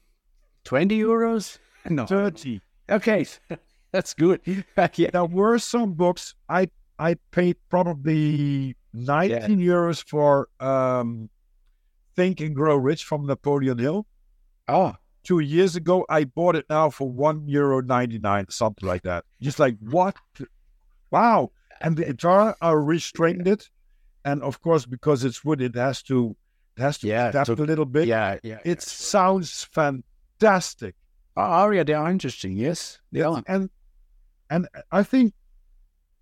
twenty 0.63 0.99
euros. 0.99 1.57
No. 1.89 2.05
Thirty. 2.05 2.61
Okay, 2.89 3.25
that's 3.91 4.13
good. 4.13 4.41
yeah. 4.45 4.87
There 5.11 5.25
were 5.25 5.57
some 5.59 5.93
books 5.93 6.35
I 6.49 6.69
I 6.99 7.15
paid 7.31 7.55
probably 7.69 8.75
nineteen 8.93 9.59
euros 9.59 10.03
for. 10.03 10.47
Um, 10.59 11.29
Think 12.15 12.41
and 12.41 12.53
Grow 12.53 12.75
Rich 12.75 13.05
from 13.05 13.25
Napoleon 13.27 13.77
Hill. 13.77 14.05
Oh, 14.67 14.93
two 15.23 15.39
years 15.39 15.75
ago. 15.75 16.05
I 16.09 16.23
bought 16.25 16.55
it 16.55 16.65
now 16.69 16.89
for 16.89 17.09
one 17.09 17.47
euro 17.47 17.81
ninety 17.81 18.19
nine, 18.19 18.45
something 18.49 18.87
like 18.87 19.03
that. 19.03 19.25
Just 19.41 19.59
like 19.59 19.77
what? 19.79 20.15
Wow! 21.11 21.51
And 21.81 21.97
the 21.97 22.05
guitar, 22.05 22.55
I 22.61 22.71
restrained 22.71 23.47
it, 23.47 23.69
and 24.25 24.41
of 24.43 24.61
course, 24.61 24.85
because 24.85 25.23
it's 25.23 25.43
wood, 25.43 25.61
it 25.61 25.75
has 25.75 26.03
to 26.03 26.35
it 26.77 26.81
has 26.81 26.97
to 26.99 27.07
Yeah, 27.07 27.29
adapt 27.29 27.49
a 27.49 27.55
little 27.55 27.85
bit. 27.85 28.07
yeah, 28.07 28.37
yeah. 28.43 28.59
It 28.63 28.81
sounds 28.81 29.63
fantastic, 29.63 30.95
Oh, 31.35 31.41
Aria, 31.41 31.83
they 31.85 31.93
are 31.93 32.09
interesting. 32.11 32.55
Yes, 32.57 32.99
they 33.11 33.21
are. 33.21 33.41
and 33.47 33.69
and 34.49 34.67
I 34.91 35.03
think 35.03 35.33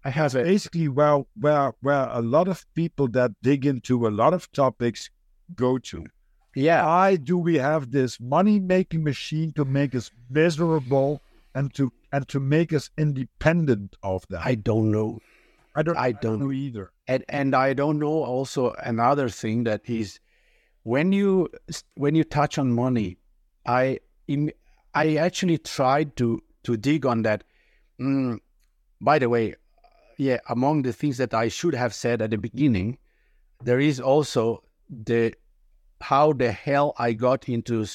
I 0.03 0.09
have 0.09 0.35
it. 0.35 0.45
basically 0.45 0.87
where 0.87 1.23
where 1.39 1.73
where 1.81 2.07
a 2.11 2.21
lot 2.21 2.47
of 2.47 2.65
people 2.73 3.07
that 3.09 3.31
dig 3.41 3.65
into 3.65 4.07
a 4.07 4.09
lot 4.11 4.33
of 4.33 4.51
topics 4.51 5.09
go 5.55 5.77
to. 5.79 6.05
Yeah, 6.57 6.85
Why 6.87 7.17
do 7.17 7.37
we 7.37 7.59
have 7.59 7.91
this 7.91 8.19
money 8.19 8.59
making 8.59 9.03
machine 9.03 9.51
to 9.53 9.63
make 9.63 9.93
us 9.93 10.09
miserable 10.27 11.21
and 11.53 11.71
to 11.75 11.91
and 12.11 12.27
to 12.29 12.39
make 12.39 12.73
us 12.73 12.89
independent 12.97 13.95
of 14.01 14.25
that? 14.29 14.41
I 14.43 14.55
don't 14.55 14.89
know. 14.89 15.19
I 15.75 15.83
don't 15.83 15.97
I 15.97 16.11
don't- 16.13 16.39
know 16.39 16.51
either. 16.51 16.89
and 17.07 17.23
and 17.29 17.55
I 17.55 17.73
don't 17.73 17.99
know 17.99 18.23
also 18.23 18.73
another 18.93 19.29
thing 19.29 19.65
that 19.65 19.81
is 19.87 20.19
when 20.81 21.11
you 21.11 21.47
when 21.93 22.15
you 22.15 22.23
touch 22.23 22.57
on 22.57 22.71
money, 22.71 23.19
I 23.67 23.99
I 24.95 25.15
actually 25.17 25.59
tried 25.59 26.15
to 26.17 26.41
to 26.63 26.75
dig 26.75 27.05
on 27.05 27.21
that. 27.21 27.43
Mm, 28.01 28.39
by 28.99 29.19
the 29.19 29.29
way, 29.29 29.53
yeah, 30.17 30.39
among 30.49 30.81
the 30.81 30.93
things 30.93 31.17
that 31.17 31.35
I 31.35 31.49
should 31.49 31.75
have 31.75 31.93
said 31.93 32.21
at 32.23 32.31
the 32.31 32.37
beginning, 32.39 32.97
there 33.63 33.79
is 33.79 33.99
also 33.99 34.63
the 34.89 35.33
how 36.01 36.33
the 36.33 36.51
hell 36.51 36.93
I 36.97 37.13
got 37.13 37.47
into 37.49 37.85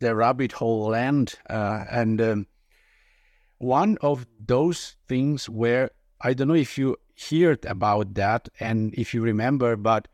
the 0.00 0.14
rabbit 0.14 0.52
hole 0.52 0.88
land, 0.88 1.34
uh, 1.50 1.84
and 1.90 2.20
um, 2.20 2.46
one 3.58 3.98
of 4.00 4.26
those 4.44 4.96
things 5.08 5.48
where 5.48 5.90
I 6.20 6.34
don't 6.34 6.48
know 6.48 6.54
if 6.54 6.78
you 6.78 6.96
heard 7.30 7.64
about 7.64 8.14
that 8.14 8.48
and 8.60 8.94
if 8.94 9.12
you 9.14 9.22
remember, 9.22 9.76
but 9.76 10.08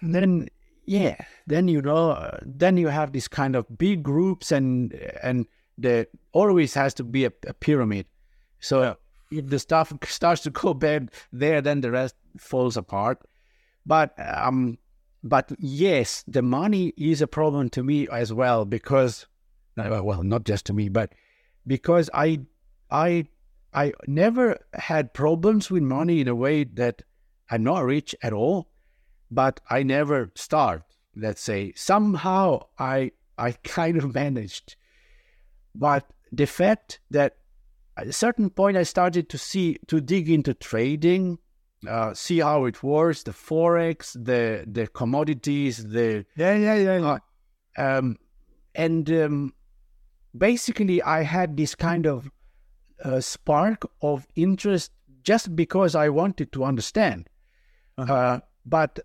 and 0.00 0.14
then 0.14 0.48
yeah 0.84 1.16
then 1.46 1.68
you 1.68 1.80
know 1.80 2.10
uh, 2.10 2.38
then 2.44 2.76
you 2.76 2.88
have 2.88 3.12
these 3.12 3.28
kind 3.28 3.56
of 3.56 3.66
big 3.78 4.02
groups 4.02 4.52
and 4.52 4.92
and 5.22 5.46
the 5.78 6.06
always 6.32 6.74
has 6.74 6.94
to 6.94 7.04
be 7.04 7.24
a, 7.24 7.32
a 7.46 7.54
pyramid. 7.54 8.06
So 8.60 8.96
if 9.30 9.46
the 9.48 9.58
stuff 9.58 9.92
starts 10.04 10.42
to 10.42 10.50
go 10.50 10.74
bad 10.86 11.10
there 11.32 11.60
then 11.60 11.80
the 11.80 11.90
rest 11.90 12.14
falls 12.38 12.76
apart. 12.76 13.20
But 13.86 14.14
um 14.18 14.78
but 15.24 15.52
yes 15.58 16.24
the 16.26 16.42
money 16.42 16.92
is 16.96 17.22
a 17.22 17.26
problem 17.26 17.70
to 17.70 17.82
me 17.82 18.08
as 18.08 18.32
well 18.32 18.64
because 18.64 19.26
uh, 19.78 20.00
well 20.02 20.22
not 20.22 20.44
just 20.44 20.66
to 20.66 20.72
me 20.72 20.88
but 20.88 21.12
because 21.64 22.10
i 22.12 22.40
i 22.90 23.24
i 23.72 23.92
never 24.08 24.58
had 24.74 25.14
problems 25.14 25.70
with 25.70 25.82
money 25.82 26.20
in 26.20 26.26
a 26.26 26.34
way 26.34 26.64
that 26.64 27.02
i'm 27.50 27.62
not 27.62 27.84
rich 27.84 28.14
at 28.22 28.32
all 28.32 28.68
but 29.30 29.60
i 29.70 29.82
never 29.82 30.30
starved 30.34 30.92
let's 31.16 31.42
say. 31.42 31.72
Somehow 31.76 32.66
i 32.78 33.12
i 33.38 33.52
kind 33.52 33.96
of 33.96 34.14
managed. 34.22 34.76
But 35.74 36.10
the 36.30 36.46
fact 36.46 37.00
that 37.10 37.36
at 37.96 38.06
a 38.06 38.12
certain 38.12 38.48
point 38.50 38.76
i 38.76 38.82
started 38.82 39.28
to 39.28 39.38
see 39.38 39.78
to 39.86 40.00
dig 40.00 40.30
into 40.30 40.54
trading 40.54 41.38
uh, 41.86 42.14
see 42.14 42.38
how 42.38 42.64
it 42.64 42.82
works 42.82 43.24
the 43.24 43.32
forex 43.32 44.12
the 44.12 44.64
the 44.66 44.86
commodities 44.86 45.84
the 45.88 46.24
yeah, 46.36 46.54
yeah, 46.54 46.74
yeah. 46.96 47.18
um, 47.76 48.16
and 48.74 49.10
um, 49.10 49.52
basically 50.38 51.02
i 51.02 51.22
had 51.22 51.56
this 51.56 51.74
kind 51.74 52.06
of 52.06 52.30
uh, 53.04 53.20
spark 53.20 53.86
of 54.00 54.26
interest 54.36 54.92
just 55.22 55.54
because 55.54 55.94
i 55.94 56.08
wanted 56.08 56.50
to 56.52 56.64
understand 56.64 57.28
Uh-huh. 57.98 58.12
uh, 58.14 58.40
but 58.64 59.00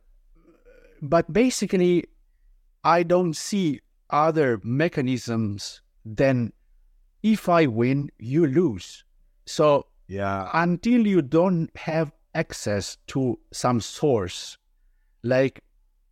but 1.01 1.31
basically 1.31 2.05
i 2.83 3.03
don't 3.03 3.35
see 3.35 3.81
other 4.09 4.59
mechanisms 4.63 5.81
than 6.05 6.53
if 7.23 7.49
i 7.49 7.65
win 7.65 8.09
you 8.17 8.47
lose 8.47 9.03
so 9.45 9.85
yeah. 10.07 10.49
until 10.53 11.05
you 11.05 11.21
don't 11.21 11.69
have 11.75 12.11
access 12.33 12.97
to 13.07 13.37
some 13.51 13.81
source 13.81 14.57
like 15.23 15.61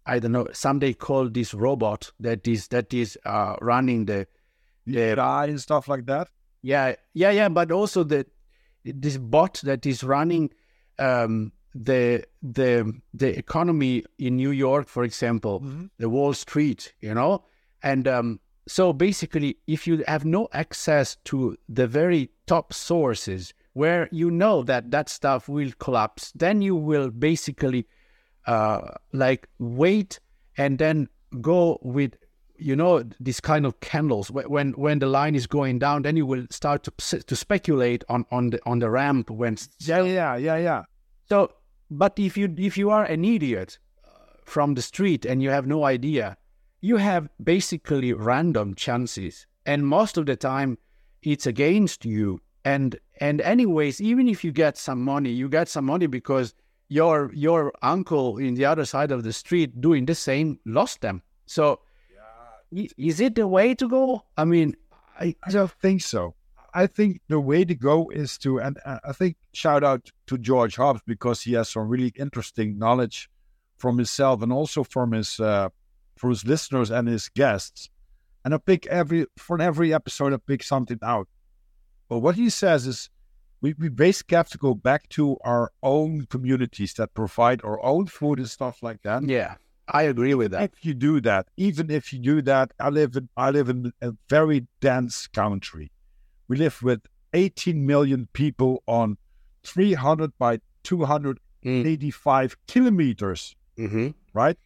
i 0.06 0.20
don't 0.20 0.34
know 0.34 0.48
some 0.52 0.80
they 0.80 0.94
call 0.94 1.30
this 1.30 1.54
robot 1.54 2.12
that 2.20 2.46
is 2.48 2.68
that 2.70 2.94
is 2.94 3.18
uh, 3.26 3.56
running 3.62 4.06
the 4.06 4.28
The 4.86 5.00
AI 5.18 5.46
and 5.46 5.60
stuff 5.62 5.88
like 5.88 6.06
that. 6.08 6.28
yeah 6.62 6.96
yeah 7.14 7.32
yeah 7.32 7.50
but 7.50 7.72
also 7.72 8.04
the 8.04 8.26
this 8.84 9.18
bot 9.18 9.62
that 9.64 9.86
is 9.86 10.04
running 10.04 10.50
um 11.00 11.52
the 11.76 12.24
the 12.42 12.94
the 13.14 13.38
economy 13.38 14.04
in 14.18 14.38
new 14.38 14.52
york 14.52 14.88
for 14.88 15.04
example 15.04 15.60
the 15.98 16.10
wall 16.10 16.34
street 16.34 16.94
you 17.02 17.14
know? 17.14 17.44
And 17.84 18.08
um 18.08 18.40
so 18.68 18.94
basically 18.94 19.58
if 19.68 19.86
you 19.86 20.04
have 20.08 20.26
no 20.26 20.48
access 20.54 21.18
to 21.26 21.58
the 21.70 21.86
very 21.86 22.32
top 22.48 22.74
sources 22.74 23.54
where 23.74 24.08
you 24.12 24.32
know 24.32 24.64
that 24.64 24.90
that 24.92 25.10
stuff 25.10 25.50
will 25.50 25.72
collapse 25.80 26.32
then 26.34 26.62
you 26.62 26.76
will 26.76 27.12
basically 27.12 27.86
uh 28.48 28.82
like 29.12 29.48
wait 29.60 30.20
and 30.58 30.80
then 30.80 31.10
go 31.42 31.78
with 31.82 32.16
you 32.58 32.76
know 32.76 33.04
these 33.20 33.40
kind 33.40 33.66
of 33.66 33.80
candles. 33.80 34.32
When 34.32 34.72
when 34.72 35.00
the 35.00 35.08
line 35.08 35.36
is 35.36 35.48
going 35.48 35.80
down 35.80 36.04
then 36.04 36.16
you 36.16 36.26
will 36.26 36.46
start 36.50 36.84
to 36.84 37.20
to 37.20 37.36
speculate 37.36 38.04
on 38.10 38.26
on 38.32 38.52
the 38.52 38.60
on 38.66 38.80
the 38.80 38.90
ramp 38.90 39.30
when 39.30 39.58
Yeah, 39.80 40.04
yeah, 40.04 40.36
yeah, 40.38 40.58
yeah. 40.58 40.84
so, 41.30 41.52
but 41.90 42.18
if 42.18 42.38
you 42.38 42.54
if 42.58 42.78
you 42.78 42.90
are 42.90 43.04
an 43.06 43.24
idiot 43.26 43.80
uh, 44.06 44.10
from 44.44 44.74
the 44.74 44.82
street 44.82 45.26
and 45.26 45.42
you 45.42 45.50
have 45.50 45.68
no 45.68 45.84
idea, 45.84 46.38
you 46.82 46.98
have 46.98 47.30
basically 47.44 48.14
random 48.14 48.76
chances, 48.76 49.46
and 49.66 49.86
most 49.88 50.18
of 50.18 50.26
the 50.26 50.36
time, 50.36 50.78
it's 51.22 51.46
against 51.46 52.06
you. 52.06 52.42
And 52.64 52.98
and 53.20 53.42
anyways, 53.42 54.02
even 54.02 54.28
if 54.28 54.44
you 54.44 54.52
get 54.52 54.78
some 54.78 55.02
money, 55.02 55.30
you 55.32 55.50
get 55.50 55.70
some 55.70 55.86
money 55.86 56.08
because 56.08 56.54
your 56.90 57.32
your 57.34 57.72
uncle 57.82 58.38
in 58.38 58.56
the 58.56 58.66
other 58.66 58.86
side 58.86 59.12
of 59.12 59.24
the 59.24 59.34
street 59.34 59.82
doing 59.82 60.06
the 60.06 60.16
same 60.16 60.60
lost 60.66 61.02
them. 61.02 61.22
So, 61.46 61.80
i- 62.76 62.90
is 62.98 63.20
it 63.20 63.36
the 63.36 63.48
way 63.48 63.76
to 63.76 63.88
go? 63.88 64.24
I 64.38 64.46
mean, 64.46 64.76
I 65.20 65.36
I 65.44 65.52
don't 65.52 65.72
think 65.82 66.02
so. 66.02 66.36
I 66.76 66.88
think 66.88 67.22
the 67.30 67.40
way 67.40 67.64
to 67.64 67.74
go 67.74 68.10
is 68.10 68.38
to, 68.40 68.60
and 68.60 68.78
I 68.86 69.14
think 69.14 69.38
shout 69.54 69.82
out 69.82 70.12
to 70.28 70.38
George 70.38 70.76
Hobbs 70.76 71.02
because 71.08 71.42
he 71.42 71.54
has 71.54 71.70
some 71.70 71.88
really 71.88 72.12
interesting 72.18 72.78
knowledge 72.78 73.30
from 73.78 73.98
himself 73.98 74.42
and 74.42 74.52
also 74.52 74.84
from 74.84 75.14
his 75.14 75.40
uh, 75.40 75.70
for 76.18 76.30
his 76.30 76.46
listeners 76.46 76.92
and 76.92 77.08
his 77.08 77.30
guests. 77.30 77.90
And 78.44 78.54
I 78.54 78.58
pick 78.58 78.88
every 78.88 79.26
for 79.38 79.62
every 79.62 79.94
episode, 79.94 80.34
I 80.34 80.38
pick 80.38 80.64
something 80.64 81.00
out. 81.02 81.30
But 82.10 82.20
what 82.20 82.36
he 82.36 82.50
says 82.50 82.86
is, 82.86 83.10
we, 83.62 83.74
we 83.80 83.88
basically 83.88 84.36
have 84.36 84.50
to 84.50 84.58
go 84.58 84.76
back 84.76 85.08
to 85.10 85.38
our 85.46 85.72
own 85.82 86.26
communities 86.26 86.94
that 86.96 87.14
provide 87.14 87.64
our 87.64 87.84
own 87.84 88.08
food 88.08 88.38
and 88.40 88.50
stuff 88.50 88.84
like 88.84 89.02
that. 89.04 89.24
yeah, 89.24 89.56
I 89.88 90.04
agree 90.04 90.36
with 90.36 90.52
that. 90.52 90.72
If 90.74 90.84
you 90.84 90.94
do 90.94 91.22
that, 91.22 91.48
even 91.56 91.90
if 91.90 92.12
you 92.12 92.20
do 92.20 92.42
that, 92.42 92.74
I 92.82 92.90
live 92.90 93.16
in 93.16 93.30
I 93.38 93.52
live 93.52 93.70
in 93.70 93.94
a 94.02 94.12
very 94.30 94.68
dense 94.82 95.28
country. 95.28 95.90
We 96.48 96.58
live 96.58 96.82
with 96.84 97.02
18 97.34 97.86
million 97.86 98.28
people 98.34 98.84
on 98.88 99.18
300 99.64 100.32
by 100.38 100.60
285 100.84 102.56
kilometers, 102.68 103.56
Mm-hmm. 103.78 104.10
right? 104.34 104.58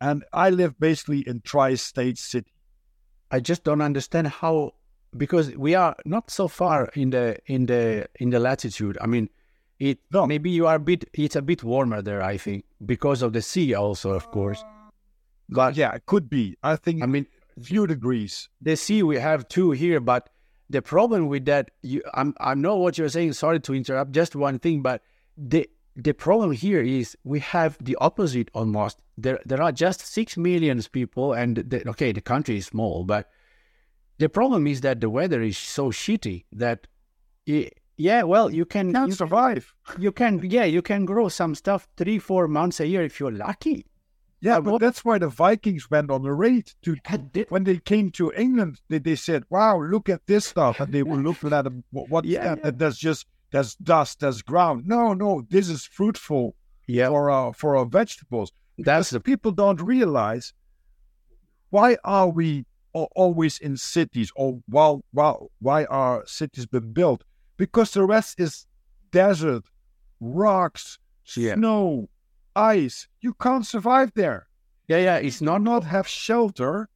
And 0.00 0.24
I 0.32 0.50
live 0.50 0.78
basically 0.78 1.20
in 1.26 1.40
tri-state 1.42 2.18
city. 2.18 2.52
I 3.30 3.40
just 3.40 3.64
don't 3.64 3.80
understand 3.80 4.26
how 4.28 4.74
because 5.16 5.54
we 5.56 5.74
are 5.74 5.94
not 6.04 6.30
so 6.30 6.48
far 6.48 6.90
in 6.94 7.10
the 7.10 7.38
in 7.46 7.66
the 7.66 8.08
in 8.20 8.30
the 8.30 8.38
latitude. 8.40 8.98
I 9.00 9.06
mean, 9.06 9.28
it 9.78 9.98
No. 10.12 10.26
maybe 10.26 10.50
you 10.50 10.66
are 10.66 10.74
a 10.74 10.78
bit. 10.80 11.04
It's 11.14 11.36
a 11.36 11.40
bit 11.42 11.62
warmer 11.64 12.02
there. 12.02 12.20
I 12.22 12.36
think 12.36 12.64
because 12.84 13.22
of 13.22 13.32
the 13.32 13.40
sea, 13.42 13.74
also, 13.74 14.10
of 14.10 14.30
course. 14.32 14.62
But 15.48 15.76
Yeah, 15.76 15.94
it 15.94 16.04
could 16.06 16.28
be. 16.28 16.56
I 16.62 16.76
think 16.76 17.02
I 17.02 17.06
mean, 17.06 17.26
few 17.62 17.86
degrees. 17.86 18.48
the 18.60 18.76
sea 18.76 19.02
we 19.02 19.16
have 19.18 19.46
two 19.48 19.70
here, 19.70 20.00
but 20.00 20.28
the 20.72 20.82
problem 20.82 21.28
with 21.28 21.44
that, 21.44 21.70
you, 21.82 22.02
I'm, 22.14 22.34
I 22.40 22.54
know 22.54 22.76
what 22.76 22.96
you're 22.96 23.10
saying. 23.10 23.34
Sorry 23.34 23.60
to 23.60 23.74
interrupt. 23.74 24.12
Just 24.12 24.34
one 24.34 24.58
thing, 24.58 24.82
but 24.82 25.02
the 25.36 25.68
the 25.94 26.14
problem 26.14 26.52
here 26.52 26.80
is 26.82 27.16
we 27.22 27.40
have 27.40 27.76
the 27.78 27.96
opposite 28.00 28.50
almost. 28.54 28.98
There 29.18 29.38
there 29.44 29.62
are 29.62 29.72
just 29.72 30.00
six 30.00 30.36
million 30.36 30.80
people, 30.90 31.34
and 31.34 31.56
the, 31.56 31.88
okay, 31.90 32.12
the 32.12 32.22
country 32.22 32.56
is 32.56 32.66
small, 32.66 33.04
but 33.04 33.30
the 34.18 34.28
problem 34.28 34.66
is 34.66 34.80
that 34.80 35.00
the 35.00 35.10
weather 35.10 35.42
is 35.42 35.58
so 35.58 35.90
shitty 35.90 36.44
that, 36.52 36.86
i 37.48 37.70
yeah, 37.98 38.22
well, 38.22 38.50
you 38.50 38.64
can 38.64 38.88
you, 38.94 39.12
survive. 39.12 39.74
you 39.98 40.10
can 40.10 40.40
yeah 40.42 40.64
you 40.64 40.80
can 40.80 41.04
grow 41.04 41.28
some 41.28 41.54
stuff 41.54 41.86
three 41.96 42.18
four 42.18 42.48
months 42.48 42.80
a 42.80 42.86
year 42.86 43.04
if 43.04 43.20
you're 43.20 43.30
lucky. 43.30 43.84
Yeah, 44.42 44.56
Uh, 44.56 44.60
but 44.60 44.78
that's 44.80 45.04
why 45.04 45.18
the 45.18 45.28
Vikings 45.28 45.88
went 45.88 46.10
on 46.10 46.26
a 46.26 46.34
raid 46.34 46.72
to 46.82 46.96
when 47.48 47.62
they 47.62 47.78
came 47.78 48.10
to 48.10 48.32
England, 48.32 48.80
they, 48.88 48.98
they 48.98 49.14
said, 49.14 49.44
"Wow, 49.48 49.80
look 49.80 50.08
at 50.08 50.26
this 50.26 50.46
stuff," 50.46 50.80
and 50.80 50.92
they 50.92 51.04
were 51.04 51.22
looking 51.28 51.52
at 51.52 51.62
them. 51.62 51.84
What, 51.92 52.08
what's 52.10 52.26
Yeah, 52.26 52.56
that? 52.56 52.58
yeah. 52.64 52.70
That's 52.74 52.98
just 52.98 53.26
that's 53.52 53.76
dust, 53.76 54.18
that's 54.20 54.42
ground. 54.42 54.84
No, 54.86 55.14
no, 55.14 55.46
this 55.48 55.68
is 55.68 55.84
fruitful 55.86 56.56
Yeah, 56.88 57.08
for 57.08 57.30
our 57.30 57.52
for 57.54 57.76
our 57.76 57.86
vegetables. 57.86 58.50
that's 58.78 59.10
The 59.10 59.18
the 59.18 59.22
people 59.30 59.52
don't 59.52 59.80
realize 59.80 60.52
why 61.70 61.96
are 62.04 62.28
we 62.28 62.66
always 62.92 63.58
in 63.58 63.76
cities, 63.76 64.32
or 64.34 64.60
why 64.66 64.96
why 65.12 65.34
why 65.60 65.84
are 65.84 66.24
cities 66.26 66.66
been 66.66 66.92
built? 66.92 67.22
Because 67.56 67.92
the 67.92 68.04
rest 68.04 68.40
is 68.40 68.66
desert, 69.12 69.64
rocks, 70.20 70.98
Yeah. 71.36 71.54
snow, 71.54 72.08
ice. 72.56 73.08
You 73.20 73.34
can't 73.34 73.66
survive 73.66 74.12
there. 74.14 74.46
yeah 74.88 74.98
yeah. 74.98 75.16
It's 75.26 75.40
not 75.40 75.62
Not 75.62 75.84
have 75.84 76.06
shelter 76.08 76.88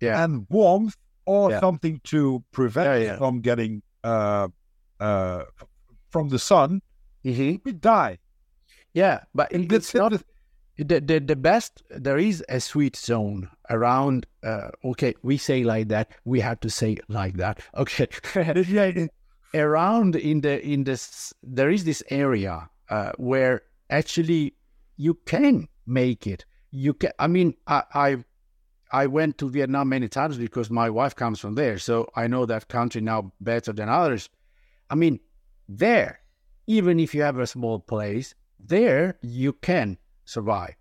Yeah. 0.00 0.22
and 0.24 0.46
warmth 0.50 0.96
or 1.26 1.50
Yeah. 1.50 1.60
something 1.60 2.00
to 2.04 2.42
prevent 2.52 3.02
Yeah, 3.02 3.16
from 3.18 3.40
getting 3.40 3.82
uh, 4.04 4.48
uh, 5.00 5.42
from 6.10 6.28
the 6.28 6.38
sun. 6.38 6.82
Mhm. 7.24 7.60
We 7.64 7.72
die. 7.72 8.18
Yeah, 8.94 9.20
but 9.34 9.52
it- 9.52 9.72
it's 9.72 9.94
not 9.94 10.12
the, 10.76 11.00
the 11.00 11.20
the 11.20 11.36
best. 11.36 11.82
There 11.90 12.18
is 12.18 12.42
a 12.48 12.58
sweet 12.60 12.96
zone 12.96 13.48
around. 13.70 14.26
Uh, 14.42 14.70
okay, 14.84 15.14
we 15.22 15.36
say 15.38 15.62
like 15.64 15.88
that. 15.88 16.06
We 16.24 16.40
have 16.40 16.58
to 16.60 16.70
say 16.70 16.96
like 17.08 17.36
that. 17.36 17.60
Okay, 17.74 18.08
around 19.54 20.16
in 20.16 20.40
the 20.40 20.60
in 20.66 20.84
this 20.84 21.32
there 21.42 21.70
is 21.70 21.84
this 21.84 22.02
area 22.10 22.68
uh, 22.90 23.12
where 23.18 23.62
actually 23.90 24.54
you 24.96 25.14
can 25.26 25.68
make 25.86 26.26
it. 26.26 26.44
You 26.70 26.94
can. 26.94 27.12
I 27.18 27.26
mean, 27.26 27.54
I, 27.66 27.82
I 27.94 28.24
I 28.92 29.06
went 29.06 29.38
to 29.38 29.48
Vietnam 29.48 29.88
many 29.88 30.08
times 30.08 30.36
because 30.36 30.70
my 30.70 30.90
wife 30.90 31.14
comes 31.16 31.40
from 31.40 31.54
there, 31.54 31.78
so 31.78 32.08
I 32.14 32.26
know 32.26 32.46
that 32.46 32.68
country 32.68 33.00
now 33.00 33.32
better 33.40 33.72
than 33.72 33.88
others. 33.88 34.28
I 34.90 34.94
mean, 34.94 35.20
there, 35.68 36.20
even 36.66 37.00
if 37.00 37.14
you 37.14 37.22
have 37.22 37.38
a 37.38 37.46
small 37.46 37.78
place, 37.78 38.34
there 38.58 39.18
you 39.22 39.54
can 39.54 39.98
survive. 40.24 40.74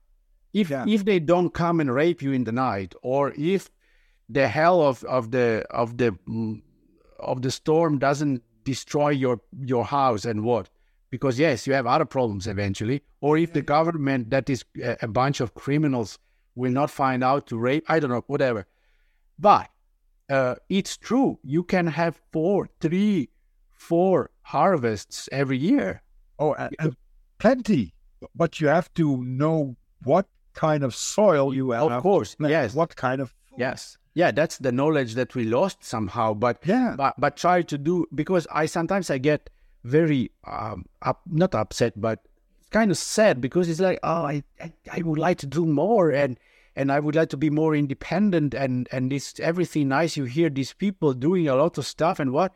If 0.54 0.70
Yeah. 0.70 0.86
if 0.88 1.06
they 1.06 1.20
don't 1.20 1.54
come 1.54 1.80
and 1.80 1.94
rape 1.94 2.22
you 2.22 2.34
in 2.34 2.44
the 2.44 2.52
night, 2.52 2.94
or 3.02 3.34
if 3.38 3.70
the 4.30 4.48
hell 4.48 4.82
of, 4.82 5.04
of 5.06 5.32
the 5.32 5.66
of 5.70 5.98
the 5.98 6.12
mm, 6.28 6.62
of 7.20 7.42
the 7.42 7.52
storm 7.52 7.98
doesn't 8.00 8.44
destroy 8.64 9.10
your 9.10 9.40
your 9.66 9.86
house 9.86 10.26
and 10.26 10.44
what 10.44 10.70
because 11.12 11.38
yes 11.38 11.68
you 11.68 11.74
have 11.74 11.86
other 11.86 12.06
problems 12.06 12.48
eventually 12.48 13.02
or 13.20 13.38
if 13.38 13.54
the 13.54 13.62
government 13.62 14.30
that 14.32 14.50
is 14.50 14.66
a, 14.82 14.98
a 15.04 15.08
bunch 15.08 15.40
of 15.42 15.54
criminals 15.54 16.18
will 16.56 16.72
not 16.72 16.90
find 16.90 17.24
out 17.24 17.46
to 17.48 17.58
rape 17.58 17.84
i 17.88 18.00
don't 18.00 18.10
know 18.10 18.24
whatever 18.28 18.66
but 19.38 19.70
uh, 20.30 20.56
it's 20.70 20.96
true 20.98 21.38
you 21.44 21.62
can 21.64 21.86
have 21.88 22.20
four 22.32 22.70
three 22.80 23.30
four 23.70 24.30
harvests 24.44 25.28
every 25.32 25.58
year 25.58 26.02
oh, 26.40 26.54
and, 26.54 26.76
and 26.80 26.96
plenty. 27.40 27.94
But 28.36 28.62
you 28.62 28.68
have 28.68 28.94
to 28.94 29.24
know 29.24 29.76
what 30.04 30.28
kind 30.54 30.84
of 30.84 30.94
soil 30.96 31.54
you 31.54 31.72
have. 31.72 31.92
of 31.92 32.02
course 32.04 32.36
yes 32.40 32.74
What 32.74 32.96
kind 32.96 33.20
of 33.22 33.34
yes 33.58 33.98
yeah 34.14 34.32
that's 34.32 34.58
the 34.60 34.72
knowledge 34.72 35.16
that 35.16 35.34
we 35.36 35.44
lost 35.46 35.84
somehow 35.84 36.34
but 36.34 36.60
Yeah. 36.66 36.94
but 36.98 37.14
but 37.18 37.36
try 37.36 37.62
to 37.64 37.78
do 37.78 38.06
because 38.14 38.48
I 38.52 38.68
sometimes 38.68 39.10
I 39.10 39.18
get 39.18 39.50
very 39.84 40.32
um 40.46 40.86
up, 41.02 41.22
not 41.28 41.56
upset 41.56 42.00
but 42.00 42.20
kind 42.70 42.92
of 42.92 42.98
sad 42.98 43.42
because 43.42 43.68
it's 43.68 43.80
like 43.80 44.00
oh 44.04 44.24
I, 44.24 44.44
I 44.60 44.74
I 44.92 45.02
would 45.02 45.20
like 45.20 45.38
to 45.40 45.48
do 45.48 45.66
more 45.66 46.10
and 46.12 46.38
and 46.76 46.92
I 46.92 47.00
would 47.00 47.16
like 47.16 47.30
to 47.30 47.38
be 47.38 47.50
more 47.50 47.76
independent 47.76 48.54
and 48.54 48.88
and 48.92 49.12
it's 49.12 49.40
everything 49.40 49.90
nice 49.90 50.16
you 50.16 50.24
hear 50.26 50.50
these 50.50 50.74
people 50.74 51.14
doing 51.14 51.48
a 51.48 51.56
lot 51.56 51.78
of 51.78 51.86
stuff 51.86 52.20
and 52.20 52.32
what. 52.32 52.54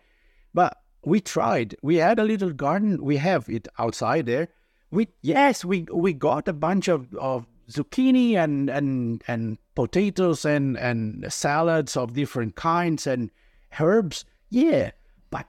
But 0.53 0.77
we 1.03 1.19
tried. 1.19 1.75
We 1.81 1.97
had 1.97 2.17
a 2.17 2.23
little 2.23 2.51
garden. 2.51 3.03
We 3.03 3.17
have 3.17 3.49
it 3.49 3.67
outside 3.77 4.25
there. 4.25 4.47
We 4.91 5.09
yes 5.21 5.65
we 5.65 5.85
we 5.91 6.13
got 6.13 6.47
a 6.47 6.53
bunch 6.53 6.87
of 6.87 7.13
of 7.15 7.45
zucchini 7.69 8.35
and 8.35 8.69
and 8.69 9.23
and 9.27 9.57
potatoes 9.75 10.45
and 10.45 10.77
and 10.77 11.31
salads 11.31 11.97
of 11.97 12.13
different 12.13 12.55
kinds 12.55 13.05
and 13.05 13.31
herbs. 13.79 14.23
Yeah 14.49 14.91
but 15.29 15.45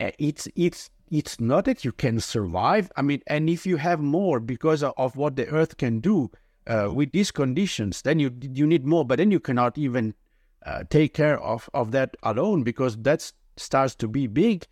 uh, 0.00 0.10
it's 0.18 0.48
it's 0.56 0.90
it's 1.12 1.38
not 1.38 1.66
that 1.66 1.84
you 1.84 1.92
can 1.92 2.18
survive. 2.18 2.90
I 2.96 3.02
mean 3.02 3.20
and 3.26 3.48
if 3.48 3.66
you 3.66 3.76
have 3.76 4.00
more 4.00 4.40
because 4.40 4.82
of, 4.82 5.14
what 5.14 5.36
the 5.36 5.46
earth 5.48 5.76
can 5.76 6.00
do 6.00 6.30
uh, 6.66 6.90
with 6.92 7.12
these 7.12 7.30
conditions 7.30 8.02
then 8.02 8.18
you 8.18 8.30
you 8.40 8.66
need 8.66 8.86
more 8.86 9.04
but 9.04 9.18
then 9.18 9.30
you 9.30 9.40
cannot 9.40 9.76
even 9.76 10.14
uh, 10.64 10.84
take 10.88 11.12
care 11.12 11.38
of 11.40 11.68
of 11.74 11.92
that 11.92 12.16
alone 12.22 12.62
because 12.62 12.96
that 12.96 13.30
starts 13.56 13.94
to 13.96 14.08
be 14.08 14.26
big. 14.26 14.66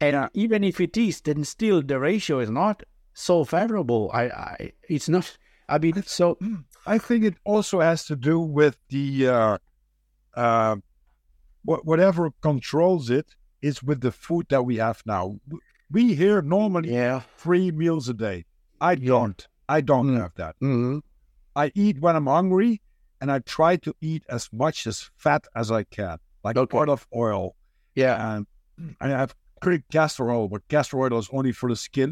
And 0.00 0.28
even 0.34 0.62
if 0.62 0.80
it 0.80 0.96
is 0.96 1.22
then 1.22 1.44
still 1.44 1.80
the 1.82 1.98
ratio 1.98 2.40
is 2.40 2.50
not 2.50 2.82
so 3.14 3.44
favorable. 3.44 4.10
I 4.12 4.24
i 4.28 4.72
it's 4.88 5.08
not 5.08 5.38
i 5.68 5.78
mean 5.78 6.02
so 6.02 6.36
I 6.86 6.98
think 6.98 7.24
it 7.24 7.36
also 7.44 7.80
has 7.80 8.04
to 8.06 8.16
do 8.16 8.38
with 8.38 8.76
the 8.90 9.28
uh, 9.28 9.58
uh, 10.34 10.76
wh- 11.62 11.84
whatever 11.86 12.30
controls 12.42 13.08
it 13.08 13.34
is 13.70 13.82
with 13.82 14.00
the 14.06 14.12
food 14.12 14.46
that 14.50 14.62
we 14.68 14.76
have 14.86 15.02
now. 15.06 15.24
We 15.90 16.14
here 16.14 16.40
normally 16.42 16.92
yeah 16.94 17.20
three 17.42 17.70
meals 17.82 18.08
a 18.08 18.14
day. 18.14 18.38
I 18.80 18.94
don't. 18.96 19.40
I 19.76 19.80
don't 19.90 20.08
Mm. 20.08 20.20
have 20.22 20.34
that. 20.42 20.54
hmm 20.60 20.98
I 21.56 21.70
eat 21.74 21.96
when 22.04 22.16
I'm 22.16 22.26
hungry, 22.26 22.72
and 23.20 23.30
I 23.36 23.38
try 23.56 23.72
to 23.86 23.94
eat 24.10 24.22
as 24.28 24.48
much 24.52 24.86
as 24.90 24.96
fat 25.16 25.42
as 25.54 25.70
I 25.80 25.82
can, 25.98 26.18
like 26.46 26.56
Okay. 26.62 26.76
part 26.78 26.88
of 26.96 27.06
oil. 27.14 27.54
yeah 27.94 28.14
And 28.28 28.46
I 29.00 29.08
have 29.22 29.32
pretty 29.62 29.84
castor 29.96 30.26
oil, 30.30 30.48
but 30.48 30.62
castor 30.68 30.98
oil 31.00 31.16
is 31.18 31.28
only 31.38 31.52
for 31.52 31.68
the 31.72 31.76
skin. 31.88 32.10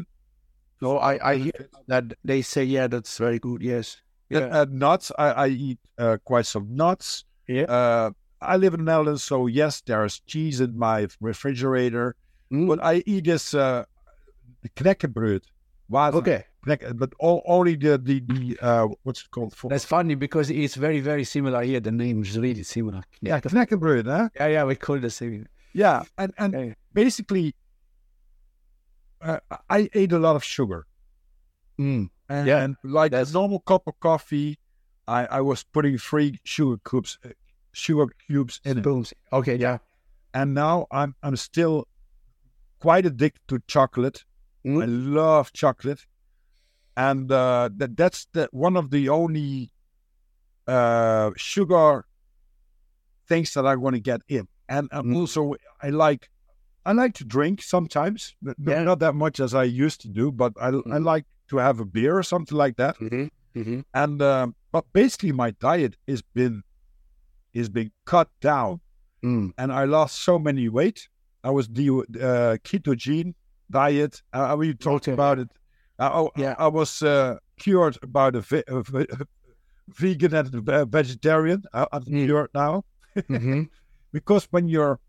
so 0.81 0.87
i 1.09 1.13
i 1.31 1.33
hear 1.45 1.61
that 1.91 2.05
they 2.29 2.41
say 2.53 2.63
yeah 2.75 2.87
that's 2.93 3.13
very 3.25 3.39
good 3.47 3.61
yes 3.73 3.87
And, 4.33 4.45
uh, 4.59 4.65
nuts, 4.85 5.07
I, 5.25 5.27
I 5.45 5.47
eat 5.67 5.79
uh, 6.03 6.17
quite 6.29 6.47
some 6.53 6.65
nuts. 6.81 7.07
Yeah. 7.47 7.65
Uh, 7.77 8.07
I 8.43 8.57
live 8.57 8.73
in 8.73 8.85
the 8.85 8.91
Netherlands, 8.91 9.23
so 9.23 9.47
yes, 9.47 9.81
there's 9.81 10.19
cheese 10.21 10.61
in 10.61 10.77
my 10.77 11.07
refrigerator. 11.21 12.15
Mm. 12.51 12.67
But 12.67 12.83
I 12.83 13.03
eat 13.05 13.25
this 13.25 13.53
uh, 13.53 13.85
knekkenbrood. 14.75 15.43
Okay 15.91 16.45
but 16.65 17.13
all, 17.19 17.41
only 17.45 17.75
the 17.75 17.97
the, 17.97 18.19
the 18.21 18.57
uh, 18.61 18.87
what's 19.03 19.21
it 19.21 19.31
called? 19.31 19.55
For, 19.55 19.69
that's 19.69 19.85
funny 19.85 20.15
because 20.15 20.49
it's 20.49 20.75
very 20.75 20.99
very 20.99 21.23
similar 21.23 21.61
here 21.61 21.79
the 21.79 21.91
name 21.91 22.21
is 22.21 22.37
really 22.37 22.63
similar 22.63 23.03
yeah, 23.21 23.39
knekkenbrood, 23.39 24.05
huh? 24.05 24.29
yeah 24.35 24.47
yeah 24.47 24.63
we 24.63 24.75
call 24.75 24.95
it 24.95 25.01
the 25.01 25.09
same 25.09 25.47
Yeah, 25.73 26.03
and 26.17 26.33
and 26.37 26.53
Yeah. 26.53 26.73
basically, 26.93 27.55
uh, 29.21 29.39
I 29.69 29.89
ate 29.93 30.11
a 30.11 30.19
lot 30.19 30.35
of 30.35 30.43
sugar. 30.43 30.85
Mm. 31.79 32.09
And, 32.29 32.47
Yeah, 32.47 32.63
and 32.63 32.75
like 32.83 33.13
a 33.13 33.25
normal 33.33 33.59
cup 33.59 33.87
of 33.87 33.99
coffee, 33.99 34.59
I, 35.07 35.25
I 35.25 35.41
was 35.41 35.63
putting 35.63 35.97
three 35.97 36.39
sugar 36.43 36.79
cubes, 36.87 37.17
uh, 37.25 37.29
sugar 37.73 38.07
cubes 38.27 38.61
in 38.63 38.77
it. 38.77 38.83
Booms. 38.83 39.13
okay 39.31 39.55
yeah 39.55 39.77
And 40.33 40.53
now 40.53 40.87
I'm 40.91 41.15
I'm 41.23 41.35
still 41.35 41.85
quite 42.79 43.05
addicted 43.05 43.41
to 43.49 43.59
chocolate. 43.67 44.25
Mm. 44.65 44.81
I 44.81 44.85
love 44.85 45.51
chocolate, 45.53 46.01
and 46.97 47.31
uh, 47.31 47.69
that 47.77 47.95
that's 47.97 48.27
the 48.33 48.47
one 48.51 48.75
of 48.77 48.89
the 48.89 49.09
only 49.09 49.69
uh, 50.67 51.31
sugar 51.35 52.05
things 53.27 53.53
that 53.53 53.65
I 53.65 53.75
want 53.75 53.95
to 53.95 54.01
get 54.01 54.21
in. 54.27 54.47
And 54.69 54.89
Mm. 54.89 55.15
also 55.15 55.55
I 55.81 55.89
like 55.89 56.29
I 56.85 56.91
like 56.91 57.13
to 57.15 57.23
drink 57.25 57.61
sometimes, 57.61 58.35
Yeah. 58.57 58.83
not 58.83 58.99
that 58.99 59.15
much 59.15 59.39
as 59.39 59.53
I 59.53 59.63
used 59.63 60.01
to 60.01 60.09
do, 60.09 60.31
but 60.31 60.51
I, 60.59 60.67
I 60.67 60.71
Mhm. 60.99 61.05
like 61.05 61.25
to 61.49 61.57
have 61.57 61.79
a 61.79 61.85
beer 61.85 62.17
or 62.17 62.23
something 62.23 62.57
like 62.57 62.75
that. 62.77 62.97
Mm-hmm. 62.99 63.27
Mm-hmm. 63.59 63.79
And 63.93 64.21
um, 64.21 64.55
but 64.71 64.85
basically, 64.93 65.31
my 65.31 65.51
diet 65.51 65.95
has 66.07 66.21
been 66.33 66.63
is 67.53 67.69
being 67.69 67.91
cut 68.05 68.29
down, 68.41 68.79
Mm. 69.23 69.51
and 69.57 69.71
I 69.71 69.85
lost 69.85 70.21
so 70.23 70.37
many 70.39 70.67
weight. 70.69 71.07
I 71.43 71.49
was 71.51 71.67
the 71.67 71.89
uh, 71.89 72.57
ketogene 72.63 73.33
diet. 73.71 74.21
Uh, 74.33 74.55
we 74.57 74.73
talked 74.73 75.07
Okay. 75.07 75.13
about 75.13 75.39
it. 75.39 75.49
Uh, 75.99 76.09
oh, 76.13 76.31
Yeah. 76.35 76.55
I 76.57 76.67
was 76.67 77.01
uh, 77.01 77.37
cured 77.59 77.97
about 78.03 78.35
a, 78.35 78.41
ve- 78.41 78.63
a 78.67 78.81
ve- 78.83 79.07
vegan 79.89 80.33
and 80.33 80.49
ve- 80.51 80.85
vegetarian. 80.89 81.63
I, 81.73 81.87
I'm 81.91 82.03
Mm. 82.03 82.25
cured 82.25 82.49
now 82.53 82.83
Mm-hmm. 83.15 83.63
because 84.11 84.47
when 84.51 84.67
you're, 84.67 84.99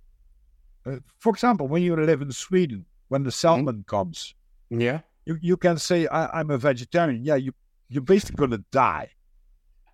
uh, 0.86 0.96
for 1.18 1.30
example, 1.30 1.66
when 1.68 1.82
you 1.82 1.96
live 1.96 2.22
in 2.22 2.30
Sweden, 2.32 2.84
when 3.08 3.22
the 3.24 3.32
salmon 3.32 3.84
comes, 3.86 4.34
Yeah. 4.70 5.00
you, 5.26 5.38
you 5.40 5.56
can 5.56 5.78
say 5.78 6.06
I, 6.06 6.40
I'm 6.40 6.50
a 6.50 6.58
vegetarian. 6.58 7.24
Yeah, 7.24 7.36
you 7.36 7.52
you're 7.88 8.02
basically 8.02 8.36
gonna 8.36 8.64
die 8.70 9.10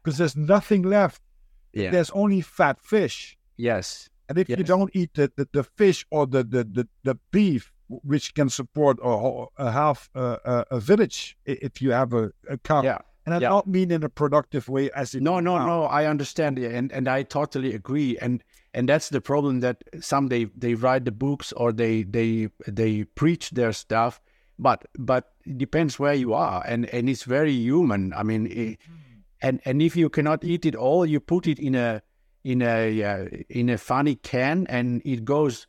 because 0.03 0.19
there's 0.19 0.37
nothing 0.37 0.83
left. 0.83 1.21
Yeah. 1.73 1.91
There's 1.91 2.11
only 2.11 2.41
fat 2.41 2.81
fish, 2.81 3.37
Yes. 3.57 4.09
and 4.29 4.39
if 4.39 4.49
you 4.49 4.57
don't 4.57 4.91
eat 4.95 5.11
the, 5.15 5.31
the, 5.37 5.49
the 5.53 5.65
fish 5.65 6.07
or 6.11 6.27
the, 6.27 6.43
the, 6.45 6.65
the, 6.65 6.89
the 7.05 7.15
beef, 7.31 7.73
which 7.89 8.35
can 8.35 8.49
support 8.49 8.99
a, 9.03 9.45
a 9.59 9.71
half 9.73 10.09
uh, 10.15 10.37
a, 10.45 10.65
a 10.73 10.81
village, 10.81 11.37
if 11.45 11.83
you 11.83 11.91
have 11.93 12.13
a, 12.13 12.33
a 12.49 12.57
cow, 12.59 12.83
Yeah. 12.83 12.99
and 13.27 13.35
I 13.35 13.39
Yeah. 13.39 13.49
don't 13.51 13.67
mean 13.67 13.91
in 13.91 14.03
a 14.05 14.09
productive 14.09 14.69
way 14.69 14.91
as 14.93 15.15
it 15.15 15.23
No, 15.23 15.41
no, 15.41 15.59
now. 15.59 15.67
no. 15.67 15.83
I 15.85 16.07
understand, 16.07 16.59
and 16.59 16.93
and 16.93 17.09
I 17.09 17.23
totally 17.25 17.75
agree. 17.75 18.17
And 18.19 18.43
and 18.73 18.89
that's 18.89 19.09
the 19.09 19.21
problem 19.21 19.61
that 19.61 19.83
some 20.01 20.29
they 20.29 20.45
they 20.57 20.75
write 20.75 21.05
the 21.05 21.13
books 21.13 21.53
or 21.53 21.73
they 21.73 22.05
they 22.05 22.49
they 22.67 23.05
preach 23.05 23.51
their 23.51 23.73
stuff, 23.73 24.21
but 24.59 24.87
but 24.99 25.33
it 25.45 25.59
depends 25.59 25.99
where 25.99 26.15
you 26.15 26.33
are, 26.35 26.63
and 26.67 26.87
and 26.95 27.09
it's 27.09 27.25
very 27.25 27.53
human. 27.53 28.13
I 28.15 28.23
mean, 28.23 28.47
i 28.47 28.77
and 29.43 29.61
and 29.65 29.83
if 29.83 29.97
you 29.97 30.09
cannot 30.09 30.45
eat 30.45 30.67
it 30.67 30.75
all, 30.75 31.07
you 31.07 31.21
put 31.21 31.47
it 31.47 31.59
in 31.59 31.75
a 31.75 32.03
in 32.45 32.63
a 32.63 33.03
uh, 33.03 33.27
in 33.49 33.69
a 33.69 33.79
funny 33.79 34.17
can, 34.17 34.67
and 34.69 35.03
it 35.05 35.25
goes 35.25 35.67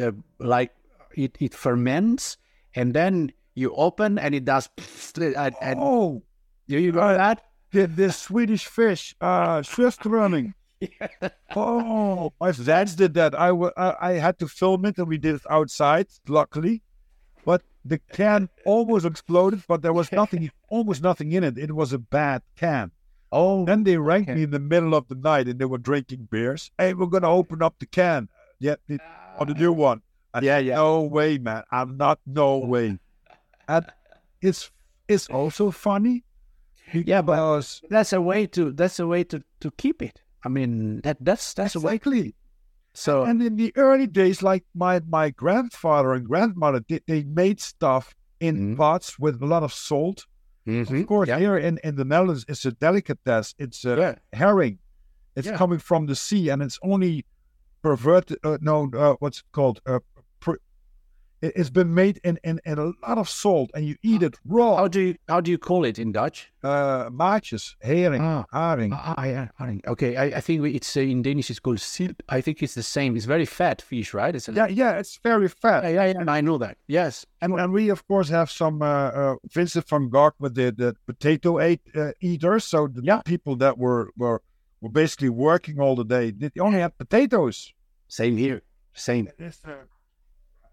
uh, 0.00 0.12
like 0.38 0.72
it 1.14 1.36
it 1.40 1.54
ferments, 1.54 2.36
and 2.74 2.94
then 2.94 3.32
you 3.54 3.74
open 3.74 4.18
and 4.18 4.34
it 4.34 4.44
does, 4.44 4.68
and, 5.16 5.54
and 5.60 5.78
Oh, 5.80 6.22
do 6.68 6.78
you 6.78 6.92
got 6.92 7.16
that? 7.16 7.42
the, 7.72 7.86
the 7.86 8.12
Swedish 8.12 8.66
fish, 8.66 9.14
uh, 9.20 9.62
just 9.62 10.04
running. 10.04 10.54
Oh, 11.54 12.32
my 12.40 12.50
dads 12.50 12.96
did 12.96 13.14
that. 13.14 13.38
I, 13.38 13.50
I 13.50 14.10
I 14.10 14.12
had 14.14 14.38
to 14.40 14.48
film 14.48 14.84
it, 14.86 14.98
and 14.98 15.06
we 15.06 15.16
did 15.16 15.36
it 15.36 15.42
outside, 15.48 16.08
luckily. 16.26 16.82
The 17.84 17.98
can 18.12 18.48
almost 18.64 19.04
exploded, 19.04 19.62
but 19.66 19.82
there 19.82 19.92
was 19.92 20.12
nothing, 20.12 20.50
almost 20.68 21.02
nothing 21.02 21.32
in 21.32 21.42
it. 21.44 21.58
It 21.58 21.72
was 21.72 21.92
a 21.92 21.98
bad 21.98 22.42
can. 22.56 22.92
Oh, 23.32 23.64
Then 23.64 23.82
they 23.84 23.96
rang 23.96 24.22
Okay. 24.22 24.34
me 24.34 24.42
in 24.44 24.50
the 24.50 24.60
middle 24.60 24.94
of 24.94 25.08
the 25.08 25.14
night, 25.14 25.48
and 25.48 25.58
they 25.58 25.64
were 25.64 25.78
drinking 25.78 26.28
beers. 26.30 26.70
Hey, 26.78 26.94
we're 26.94 27.06
gonna 27.06 27.30
open 27.30 27.62
up 27.62 27.74
the 27.78 27.86
can. 27.86 28.28
Yeah, 28.58 28.76
the, 28.86 29.00
or 29.38 29.46
the 29.46 29.54
new 29.54 29.72
ah. 29.72 29.76
one. 29.76 30.02
I 30.34 30.40
Yeah, 30.40 30.58
yeah. 30.58 30.76
No 30.76 31.02
way, 31.02 31.38
man. 31.38 31.64
I'm 31.72 31.96
not. 31.96 32.20
No 32.26 32.58
way. 32.72 32.98
And 33.68 33.86
it's 34.40 34.70
it's 35.08 35.28
also 35.28 35.70
funny. 35.70 36.24
Yeah, 36.92 37.22
but- 37.22 37.80
that's 37.88 38.12
a 38.12 38.20
way 38.20 38.46
to 38.48 38.70
that's 38.72 38.98
a 39.00 39.06
way 39.06 39.24
to 39.24 39.42
to 39.60 39.70
keep 39.72 40.02
it. 40.02 40.22
I 40.44 40.48
mean 40.48 41.00
that 41.02 41.16
that's 41.20 41.54
that's 41.54 41.74
a 41.74 41.80
way. 41.80 41.98
So 42.94 43.24
And 43.24 43.42
in 43.42 43.56
the 43.56 43.72
early 43.76 44.06
days, 44.06 44.42
like 44.42 44.64
my 44.74 45.00
my 45.08 45.30
grandfather 45.30 46.12
and 46.12 46.26
grandmother, 46.26 46.80
did 46.80 47.02
they 47.06 47.22
made 47.24 47.60
stuff 47.60 48.14
in 48.40 48.54
Mhm. 48.56 48.76
pots 48.76 49.18
with 49.18 49.40
a 49.42 49.46
lot 49.46 49.62
of 49.62 49.72
salt. 49.72 50.26
Mhm. 50.66 51.00
Of 51.00 51.06
course, 51.06 51.28
yeah, 51.28 51.38
here 51.38 51.56
in, 51.56 51.78
in 51.82 51.96
the 51.96 52.04
Netherlands, 52.04 52.44
it's 52.48 52.64
a 52.66 52.72
delicatessen. 52.72 53.54
It's 53.58 53.84
a 53.84 53.96
yeah, 53.96 54.14
herring. 54.38 54.78
It's 55.36 55.46
Yeah. 55.48 55.56
coming 55.56 55.78
from 55.78 56.06
the 56.06 56.14
sea, 56.14 56.50
and 56.50 56.62
it's 56.62 56.78
only 56.82 57.24
perverted. 57.82 58.38
Uh, 58.44 58.58
no, 58.60 58.90
uh, 58.94 59.16
what's 59.20 59.38
it 59.38 59.44
called? 59.52 59.80
Uh, 59.86 60.00
it's 61.42 61.70
been 61.70 61.92
made 61.94 62.20
in, 62.24 62.38
in, 62.44 62.60
in 62.64 62.78
a 62.78 62.92
lot 63.06 63.18
of 63.18 63.28
salt, 63.28 63.70
and 63.74 63.84
you 63.84 63.96
eat 64.02 64.22
it 64.22 64.36
raw. 64.44 64.76
how 64.76 64.88
do 64.88 65.00
you 65.00 65.14
how 65.28 65.40
do 65.40 65.50
you 65.50 65.58
call 65.58 65.84
it 65.84 65.98
in 65.98 66.12
Dutch? 66.12 66.52
Uh, 66.62 67.10
maatjes, 67.10 67.74
herring, 67.80 68.22
Ah. 68.22 68.44
haring. 68.52 68.92
Ah, 68.92 69.14
ah, 69.18 69.24
yeah, 69.24 69.48
I 69.58 69.66
think- 69.66 69.86
okay. 69.88 70.16
I, 70.16 70.24
I 70.38 70.40
think 70.40 70.64
it's 70.66 70.96
uh, 70.96 71.00
in 71.00 71.22
Danish. 71.22 71.50
It's 71.50 71.58
called 71.60 71.80
sild. 71.80 72.16
I 72.28 72.40
think 72.40 72.62
it's 72.62 72.74
the 72.74 72.82
same. 72.82 73.16
It's 73.16 73.24
very 73.26 73.44
fat 73.46 73.82
fish, 73.82 74.14
right? 74.14 74.34
It's 74.34 74.48
a, 74.48 74.52
Yeah, 74.52 74.68
yeah, 74.68 74.98
it's 75.00 75.18
very 75.22 75.48
fat. 75.48 75.82
yeah, 75.84 75.90
yeah, 75.90 76.04
yeah. 76.12 76.20
and 76.20 76.30
I 76.30 76.40
know 76.40 76.58
that. 76.58 76.76
Yes. 76.86 77.26
And, 77.40 77.52
and 77.58 77.72
we, 77.72 77.90
of 77.90 78.06
course, 78.06 78.28
have 78.28 78.48
some 78.50 78.80
uh, 78.82 79.10
uh, 79.10 79.34
Vincent 79.52 79.88
van 79.88 80.08
Gogh 80.08 80.32
with 80.38 80.54
the, 80.54 80.70
the 80.70 80.94
potato 81.06 81.60
eat, 81.60 81.80
uh, 81.96 82.12
eaters. 82.20 82.64
So 82.64 82.86
the 82.86 83.02
Yeah. 83.02 83.20
people 83.24 83.56
that 83.56 83.76
were, 83.78 84.10
were 84.16 84.40
were 84.80 84.90
basically 84.90 85.28
working 85.28 85.78
all 85.80 85.94
the 85.96 86.04
day, 86.04 86.32
they 86.32 86.50
only 86.60 86.80
had 86.80 86.96
potatoes. 86.98 87.72
Same 88.08 88.36
here. 88.36 88.62
Same. 88.94 89.28
It's, 89.38 89.60
uh, 89.64 89.74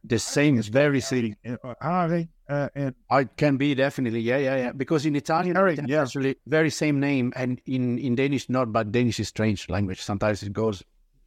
The 0.04 0.20
same 0.20 0.58
is 0.58 0.68
very 0.70 1.02
same. 1.02 1.36
uh, 1.46 1.76
haring, 1.82 2.30
uh, 2.48 2.70
and 2.76 2.96
I 3.10 3.26
can 3.26 3.58
be 3.58 3.76
definitely, 3.76 4.22
yeah, 4.22 4.38
yeah, 4.38 4.56
yeah. 4.56 4.72
Because 4.72 5.06
in 5.06 5.16
Italian, 5.16 5.56
yeah. 5.88 6.02
actually 6.02 6.38
very 6.48 6.70
same 6.70 7.00
name, 7.00 7.34
and 7.36 7.60
in 7.66 7.98
in 8.00 8.16
Danish 8.16 8.50
not, 8.50 8.72
but 8.72 8.92
Danish 8.92 9.20
is 9.20 9.28
strange 9.28 9.68
language. 9.70 10.02
Sometimes 10.02 10.42
it 10.44 10.54
goes. 10.54 10.84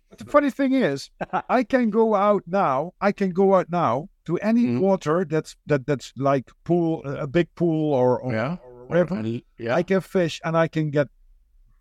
But 0.08 0.18
the 0.18 0.24
funny 0.26 0.50
thing 0.50 0.72
is, 0.72 1.10
I 1.48 1.64
can 1.64 1.90
go 1.90 2.14
out 2.14 2.42
now. 2.46 2.92
I 3.00 3.12
can 3.12 3.30
go 3.30 3.54
out 3.54 3.68
now 3.70 4.08
to 4.24 4.36
any 4.38 4.64
Mhm. 4.66 4.80
water 4.80 5.24
that's 5.28 5.56
that 5.66 5.86
that's 5.86 6.12
like 6.16 6.50
pool, 6.64 7.02
a 7.04 7.26
big 7.26 7.48
pool 7.54 7.92
or, 7.94 8.20
or, 8.20 8.32
Yeah. 8.32 8.56
or 8.64 8.86
river. 8.88 9.22
Yeah. 9.58 9.74
I 9.74 9.82
can 9.82 10.00
fish 10.00 10.40
and 10.44 10.56
I 10.56 10.68
can 10.68 10.90
get 10.90 11.08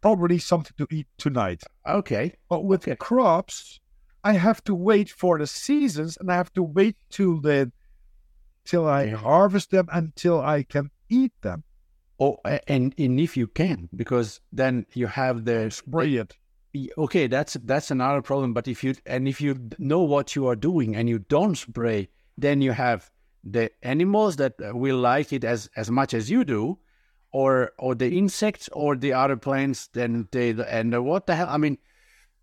probably 0.02 0.40
something 0.40 0.74
to 0.78 0.88
eat 0.90 1.08
tonight. 1.18 1.64
Okay. 1.86 2.34
But 2.50 2.64
with 2.66 2.84
Okay. 2.84 2.96
crops, 2.96 3.80
I 4.24 4.34
have 4.34 4.64
to 4.66 4.76
wait 4.76 5.10
for 5.10 5.40
the 5.40 5.48
seasons 5.48 6.18
and 6.18 6.32
I 6.32 6.36
have 6.36 6.54
to 6.54 6.64
wait 6.64 6.98
till 7.10 7.40
the 7.42 7.72
till 8.66 8.88
I 8.88 9.04
Yeah. 9.06 9.16
harvest 9.18 9.72
them 9.72 9.88
until 9.92 10.40
I 10.40 10.64
can 10.64 10.92
eat 11.10 11.34
them. 11.42 11.64
Oh, 12.20 12.38
and 12.68 12.94
and 12.98 13.20
if 13.20 13.36
you 13.36 13.48
can, 13.48 13.90
because 13.96 14.42
then 14.52 14.86
you 14.94 15.08
have 15.08 15.46
the 15.46 15.72
Spray 15.72 16.16
it. 16.16 16.38
okay. 16.98 17.26
That's 17.28 17.54
that's 17.66 17.90
another 17.90 18.22
problem. 18.22 18.54
But 18.54 18.68
if 18.68 18.84
you 18.84 18.94
and 19.08 19.28
if 19.28 19.42
you 19.42 19.70
know 19.80 20.02
what 20.04 20.36
you 20.36 20.46
are 20.48 20.56
doing 20.56 20.96
and 20.96 21.10
you 21.10 21.20
don't 21.20 21.56
spray, 21.56 22.10
then 22.38 22.62
you 22.62 22.74
have 22.74 23.10
the 23.44 23.72
animals 23.82 24.36
that 24.36 24.54
uh, 24.62 24.78
will 24.78 24.98
like 25.00 25.34
it 25.34 25.44
as 25.44 25.68
as 25.76 25.90
much 25.90 26.14
as 26.14 26.30
you 26.30 26.44
do, 26.46 26.78
or 27.32 27.72
or 27.80 27.96
the 27.96 28.16
insects 28.16 28.70
or 28.72 28.96
the 28.96 29.14
other 29.14 29.36
plants. 29.36 29.88
Then 29.88 30.28
they 30.32 30.52
and 30.52 31.04
what 31.04 31.26
the 31.26 31.36
hell? 31.36 31.48
I 31.50 31.58
mean, 31.58 31.80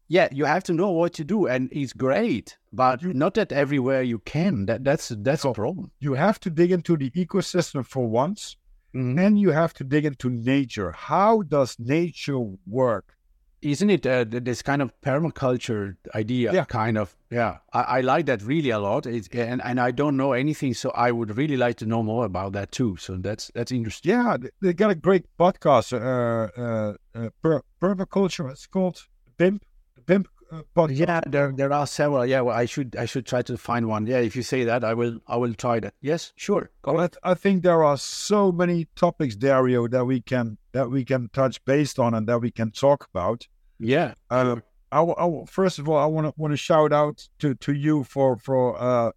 yeah, 0.09 0.29
you 0.33 0.45
have 0.47 0.65
to 0.65 0.73
know 0.73 0.91
what 0.91 1.13
to 1.15 1.25
do, 1.25 1.47
and 1.47 1.69
it's 1.73 1.93
great, 1.93 2.57
but 2.73 3.03
not 3.05 3.35
that 3.35 3.53
everywhere 3.53 4.03
you 4.03 4.19
can. 4.21 4.67
That 4.67 4.83
that's 4.85 5.09
that's 5.11 5.45
a 5.45 5.53
problem. 5.53 5.91
You 6.01 6.15
have 6.15 6.39
to 6.41 6.51
dig 6.51 6.71
into 6.73 6.97
the 6.97 7.11
ecosystem 7.11 7.85
for 7.85 8.07
once, 8.09 8.57
Mhm. 8.95 9.17
then 9.17 9.37
you 9.37 9.51
have 9.53 9.73
to 9.75 9.85
dig 9.85 10.05
into 10.07 10.31
nature. 10.31 10.93
How 10.93 11.43
does 11.43 11.77
nature 11.79 12.41
work? 12.67 13.15
isn't 13.61 13.91
it 13.91 14.07
uh, 14.07 14.25
this 14.29 14.63
kind 14.63 14.81
of 14.81 14.93
permaculture 15.03 15.97
idea 16.15 16.53
Yeah. 16.53 16.65
kind 16.65 16.97
of 16.97 17.17
yeah 17.29 17.57
I, 17.73 17.83
I 17.99 18.01
like 18.03 18.27
that 18.27 18.41
really 18.43 18.71
a 18.71 18.79
lot 18.79 19.05
it's, 19.05 19.27
and, 19.33 19.61
and 19.65 19.81
i 19.81 19.91
don't 19.91 20.17
know 20.17 20.33
anything 20.33 20.75
so 20.75 20.91
i 20.91 21.11
would 21.11 21.37
really 21.37 21.57
like 21.57 21.75
to 21.79 21.87
know 21.87 22.03
more 22.05 22.25
about 22.25 22.53
that 22.53 22.71
too 22.71 22.97
so 22.99 23.17
that's 23.17 23.51
that's 23.57 23.73
interesting 23.73 24.13
Yeah, 24.13 24.37
they- 24.37 24.51
they 24.63 24.73
got 24.75 24.91
a 24.93 24.95
great 24.95 25.25
podcast. 25.37 25.93
Uh, 25.93 26.49
uh, 26.65 26.95
uh, 27.17 27.31
per- 27.43 27.63
permaculture. 27.83 28.49
It's 28.53 28.67
called 28.69 28.97
PIMP. 29.39 29.65
PIMP 30.09 30.27
uh, 30.51 30.63
podcast. 30.75 30.97
yeah 31.07 31.21
there, 31.27 31.53
there 31.53 31.73
are 31.73 31.87
several 31.87 32.25
yeah 32.25 32.41
well, 32.41 32.57
i 32.57 32.65
should 32.65 32.97
i 32.97 33.05
should 33.05 33.27
try 33.27 33.43
to 33.43 33.57
find 33.59 33.87
one 33.87 34.07
yeah 34.07 34.19
if 34.19 34.35
you 34.35 34.43
say 34.43 34.65
that 34.65 34.83
i 34.83 34.95
will 34.95 35.19
i 35.29 35.37
will 35.37 35.55
try 35.55 35.79
that 35.79 35.95
yes 36.01 36.33
sure 36.37 36.71
Well. 36.85 37.11
I, 37.23 37.35
think 37.35 37.63
there 37.63 37.85
are 37.85 37.99
so 37.99 38.51
many 38.51 38.87
topics, 38.97 39.37
Dario, 39.37 39.89
that 39.89 40.05
we 40.07 40.23
can 40.23 40.57
that 40.73 40.91
we 40.91 41.05
can 41.05 41.29
touch 41.41 41.63
based 41.65 41.99
on 41.99 42.15
and 42.15 42.27
that 42.29 42.41
we 42.41 42.51
can 42.51 42.71
talk 42.71 43.01
about. 43.13 43.47
yeah 43.79 44.15
Uh, 44.31 44.57
I, 44.91 45.01
I 45.03 45.45
first 45.47 45.79
of 45.79 45.89
all, 45.89 45.99
I 45.99 46.07
want 46.07 46.27
to 46.29 46.33
want 46.41 46.53
to 46.53 46.57
shout 46.57 46.93
out 46.93 47.29
to 47.41 47.55
to 47.55 47.73
you 47.75 48.05
for 48.05 48.39
for 48.39 48.63
uh, 48.81 49.11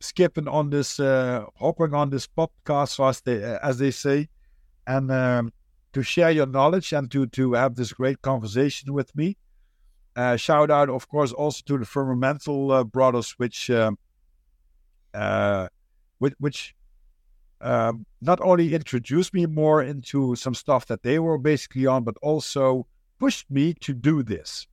skipping 0.00 0.48
on 0.48 0.70
this, 0.70 0.98
uh, 1.00 1.44
hopping 1.56 1.92
on 1.94 2.10
this 2.10 2.26
podcast, 2.26 2.92
as 3.08 3.20
they 3.20 3.38
as 3.62 3.76
they 3.78 3.90
say, 3.90 4.28
and 4.86 5.10
um, 5.10 5.52
to 5.92 6.02
share 6.02 6.30
your 6.30 6.46
knowledge 6.46 6.92
and 6.92 7.10
to 7.10 7.26
to 7.26 7.52
have 7.52 7.74
this 7.74 7.92
great 7.92 8.22
conversation 8.22 8.94
with 8.94 9.14
me. 9.14 9.36
Uh, 10.18 10.34
shout 10.36 10.68
out, 10.68 10.88
of 10.90 11.08
course, 11.08 11.32
also 11.32 11.62
to 11.64 11.78
the 11.78 11.84
Firmamental 11.84 12.80
uh, 12.80 12.82
Brothers, 12.82 13.30
which 13.38 13.70
um, 13.70 13.96
uh, 15.14 15.68
which, 16.18 16.34
which 16.40 16.74
um, 17.60 18.04
not 18.20 18.40
only 18.40 18.74
introduced 18.74 19.32
me 19.32 19.46
more 19.46 19.80
into 19.80 20.34
some 20.34 20.54
stuff 20.54 20.86
that 20.86 21.04
they 21.04 21.20
were 21.20 21.38
basically 21.38 21.86
on, 21.86 22.02
but 22.02 22.16
also 22.20 22.84
pushed 23.20 23.48
me 23.48 23.74
to 23.74 23.94
do 23.94 24.24
this. 24.24 24.66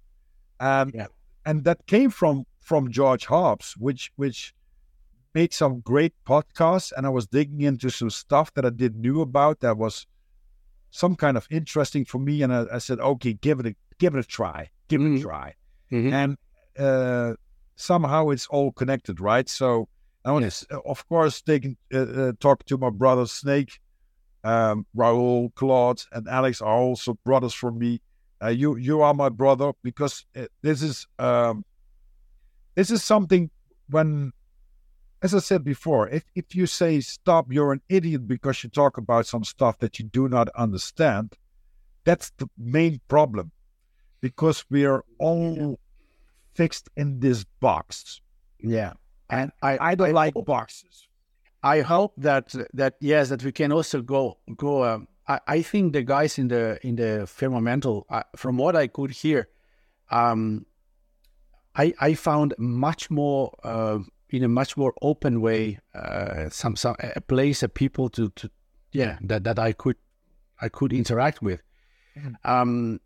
Um, 0.59 0.91
Yeah. 0.95 1.07
And 1.45 1.63
that 1.65 1.85
came 1.85 2.09
from 2.09 2.47
from 2.59 2.89
George 2.89 3.27
Hobbs, 3.27 3.76
which 3.77 4.11
which 4.15 4.55
made 5.35 5.53
some 5.53 5.81
great 5.81 6.15
podcasts, 6.26 6.91
and 6.97 7.05
I 7.05 7.09
was 7.09 7.27
digging 7.27 7.61
into 7.61 7.91
some 7.91 8.09
stuff 8.09 8.51
that 8.55 8.65
I 8.65 8.72
didn't 8.72 9.01
knew 9.01 9.22
about 9.22 9.59
that 9.59 9.77
was 9.77 10.07
some 10.89 11.15
kind 11.15 11.38
of 11.38 11.47
interesting 11.51 12.03
for 12.03 12.17
me. 12.17 12.41
And 12.41 12.51
I, 12.51 12.65
I 12.73 12.77
said, 12.80 12.99
okay, 12.99 13.34
give 13.34 13.59
it 13.59 13.67
a 13.67 13.76
give 13.99 14.15
it 14.15 14.19
a 14.19 14.23
try, 14.27 14.69
give 14.88 15.01
it 15.01 15.05
a 15.05 15.07
Mhm. 15.09 15.22
try, 15.22 15.53
Mhm. 15.91 16.13
and 16.13 16.38
uh, 16.77 17.35
somehow 17.76 18.30
it's 18.30 18.47
all 18.47 18.72
connected, 18.72 19.19
right? 19.22 19.47
So 19.49 19.88
I 20.26 20.31
was, 20.31 20.43
Yes. 20.43 20.65
uh, 20.72 20.80
of 20.85 21.07
course, 21.07 21.41
taking 21.41 21.77
uh, 21.93 21.97
uh, 21.99 22.31
talk 22.39 22.65
to 22.65 22.77
my 22.77 22.89
brother 22.89 23.26
Snake, 23.27 23.80
um, 24.43 24.85
Raul, 24.95 25.53
Claude, 25.55 26.01
and 26.11 26.27
Alex 26.27 26.61
are 26.61 26.77
also 26.77 27.13
brothers 27.23 27.53
for 27.53 27.72
me. 27.72 28.01
Uh, 28.43 28.47
you 28.49 28.76
you 28.76 29.01
are 29.01 29.13
my 29.13 29.30
brother 29.30 29.72
because 29.84 30.26
this 30.61 30.81
is 30.81 31.07
um, 31.19 31.63
this 32.76 32.91
is 32.91 33.03
something 33.03 33.49
when, 33.89 34.34
as 35.22 35.34
I 35.34 35.39
said 35.39 35.63
before, 35.63 36.09
if 36.09 36.23
if 36.35 36.53
you 36.55 36.65
say 36.67 36.99
stop, 37.01 37.51
you're 37.51 37.72
an 37.72 37.81
idiot 37.88 38.27
because 38.27 38.63
you 38.63 38.69
talk 38.69 38.97
about 38.97 39.26
some 39.27 39.43
stuff 39.43 39.77
that 39.80 39.99
you 39.99 40.05
do 40.05 40.27
not 40.27 40.49
understand. 40.49 41.34
That's 42.03 42.31
the 42.38 42.47
main 42.57 42.99
problem, 43.07 43.51
because 44.26 44.65
we 44.72 44.85
are 44.85 45.03
all 45.19 45.80
fixed 46.56 46.89
in 46.97 47.19
this 47.19 47.45
box. 47.60 48.22
Yeah, 48.60 48.93
and 49.30 49.52
I 49.61 49.91
I 49.91 49.95
don't 49.95 50.14
like 50.14 50.34
hope- 50.34 50.47
boxes. 50.47 51.07
I 51.61 51.81
hope 51.81 52.14
that 52.18 52.56
that 52.73 52.93
yes, 52.99 53.30
that 53.30 53.43
we 53.43 53.52
can 53.52 53.72
also 53.72 54.02
go 54.02 54.38
go. 54.57 54.84
Um, 54.84 55.07
I, 55.27 55.39
I 55.57 55.61
think 55.64 55.93
the 55.93 56.03
guys 56.03 56.39
in 56.39 56.47
the 56.47 56.80
in 56.81 56.95
the 56.95 57.27
firmamental, 57.27 58.03
uh, 58.10 58.23
from 58.35 58.57
what 58.57 58.76
I 58.76 58.88
could 58.88 59.11
hear, 59.11 59.47
um, 60.10 60.65
I 61.76 61.93
I 62.10 62.15
found 62.15 62.53
much 62.57 63.11
more 63.11 63.52
uh, 63.64 63.99
in 64.30 64.43
a 64.43 64.47
much 64.47 64.76
more 64.77 64.93
open 65.02 65.41
way. 65.41 65.80
Uh, 65.93 66.49
some 66.49 66.76
some 66.76 66.95
a 67.15 67.22
place 67.22 67.65
of 67.65 67.73
people 67.73 68.10
to 68.10 68.30
to 68.30 68.49
yeah 68.91 69.18
that 69.27 69.43
that 69.43 69.60
I 69.60 69.73
could 69.73 69.97
I 70.61 70.69
could 70.69 70.93
interact 70.93 71.41
with. 71.41 71.61
Um, 72.43 72.99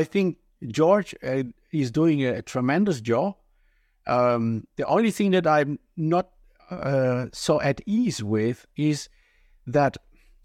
I 0.00 0.04
think 0.04 0.36
George 0.66 1.14
uh, 1.22 1.44
is 1.72 1.90
doing 1.90 2.24
a 2.24 2.42
tremendous 2.42 3.00
job. 3.00 3.36
Um, 4.06 4.66
the 4.76 4.86
only 4.86 5.10
thing 5.10 5.30
that 5.32 5.46
I'm 5.46 5.78
not 5.96 6.30
uh, 6.70 7.26
so 7.32 7.60
at 7.60 7.80
ease 7.86 8.22
with 8.22 8.66
is 8.76 9.08
that 9.66 9.96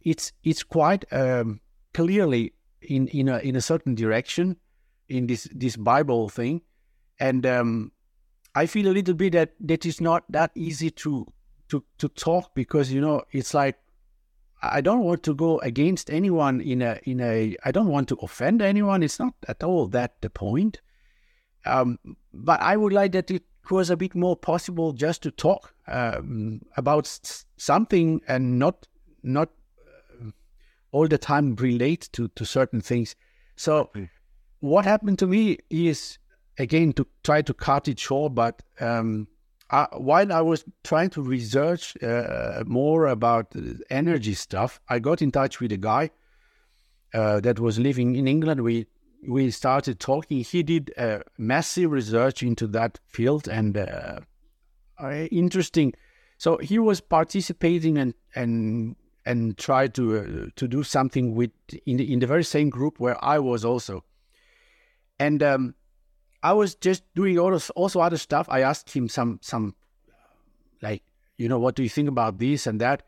it's 0.02 0.32
it's 0.44 0.64
quite 0.64 1.06
um, 1.12 1.60
clearly 1.94 2.54
in 2.82 3.08
in 3.08 3.30
a 3.30 3.40
in 3.40 3.56
a 3.56 3.62
certain 3.62 3.96
direction 3.96 4.58
in 5.08 5.28
this 5.28 5.48
this 5.54 5.76
Bible 5.76 6.30
thing, 6.30 6.62
and 7.20 7.46
um, 7.46 7.92
I 8.56 8.66
feel 8.66 8.88
a 8.88 8.94
little 8.94 9.14
bit 9.14 9.34
that 9.34 9.54
that 9.60 9.86
is 9.86 10.00
not 10.00 10.24
that 10.30 10.52
easy 10.56 10.92
to 10.92 11.26
to 11.70 11.84
to 11.98 12.10
talk 12.10 12.54
because 12.56 12.92
you 12.92 13.02
know 13.02 13.24
it's 13.32 13.54
like 13.54 13.78
I 14.62 14.82
don't 14.82 15.04
want 15.04 15.24
to 15.24 15.34
go 15.34 15.60
against 15.60 16.10
anyone 16.10 16.62
in 16.62 16.82
a 16.82 17.00
in 17.04 17.22
a 17.22 17.56
I 17.64 17.72
don't 17.72 17.88
want 17.88 18.10
to 18.10 18.16
offend 18.22 18.62
anyone. 18.62 19.04
It's 19.04 19.20
not 19.20 19.34
at 19.48 19.64
all 19.64 19.88
that 19.88 20.22
the 20.22 20.30
point. 20.30 20.82
Um, 21.66 22.00
but 22.34 22.62
I 22.62 22.78
would 22.78 22.94
like 22.94 23.12
that 23.14 23.32
it 23.32 23.44
was 23.70 23.90
a 23.90 23.98
bit 23.98 24.16
more 24.16 24.36
possible 24.36 24.94
just 24.94 25.22
to 25.24 25.32
talk 25.32 25.74
um, 25.88 26.62
about 26.76 27.06
s- 27.06 27.46
something 27.58 28.22
and 28.28 28.60
not 28.60 28.88
not 29.24 29.50
uh, 30.22 30.32
all 30.92 31.08
the 31.08 31.18
time 31.18 31.56
relate 31.56 32.10
to 32.14 32.28
to 32.30 32.46
certain 32.46 32.82
things. 32.82 33.16
So 33.56 33.92
what 34.60 34.86
happened 34.86 35.20
to 35.20 35.28
me 35.28 35.58
is 35.70 36.18
again 36.58 36.94
to 36.94 37.08
try 37.24 37.42
to 37.42 37.54
cut 37.54 37.88
it 37.88 38.00
short, 38.00 38.36
but 38.36 38.62
um, 38.80 39.28
While 39.72 40.34
I 40.34 40.42
was 40.42 40.64
trying 40.84 41.12
to 41.12 41.22
research 41.22 41.96
uh, 42.02 42.64
more 42.66 43.08
about 43.08 43.54
energy 43.90 44.34
stuff, 44.34 44.80
I 44.90 45.00
got 45.00 45.22
in 45.22 45.32
touch 45.32 45.60
with 45.60 45.72
a 45.72 45.78
guy 45.78 46.10
uh, 47.14 47.40
that 47.42 47.60
was 47.60 47.78
living 47.78 48.16
in 48.16 48.28
England. 48.28 48.62
We 48.62 48.88
we 49.28 49.52
started 49.52 50.00
talking. 50.00 50.44
He 50.44 50.64
did 50.64 50.92
uh, 50.98 51.20
massive 51.38 51.92
research 51.92 52.42
into 52.42 52.68
that 52.68 53.00
field 53.06 53.48
and 53.48 53.78
uh, 53.78 54.22
interesting. 55.32 55.94
So 56.38 56.58
he 56.58 56.80
was 56.80 57.02
participating 57.02 57.98
and 57.98 58.14
and 58.34 58.96
and 59.26 59.58
tried 59.58 59.94
to 59.96 60.18
uh, 60.18 60.50
to 60.56 60.68
do 60.68 60.84
something 60.84 61.36
with 61.36 61.52
in 61.86 61.98
the, 61.98 62.12
in 62.12 62.20
the 62.20 62.28
very 62.28 62.44
same 62.44 62.70
group 62.70 63.00
where 63.00 63.24
I 63.24 63.40
was 63.40 63.66
also. 63.66 64.04
And 65.20 65.44
um, 65.44 65.76
I 66.42 66.54
was 66.54 66.76
just 66.76 67.04
doing 67.16 67.38
all 67.38 67.54
also 67.54 67.74
also 67.76 68.00
other 68.00 68.18
stuff. 68.18 68.48
I 68.50 68.62
asked 68.62 68.92
him 68.92 69.10
some 69.10 69.40
some 69.42 69.76
like 70.82 71.04
you 71.38 71.50
know 71.50 71.60
what 71.60 71.76
do 71.76 71.84
you 71.84 71.90
think 71.90 72.08
about 72.08 72.38
this 72.38 72.68
and 72.68 72.80
that, 72.82 73.04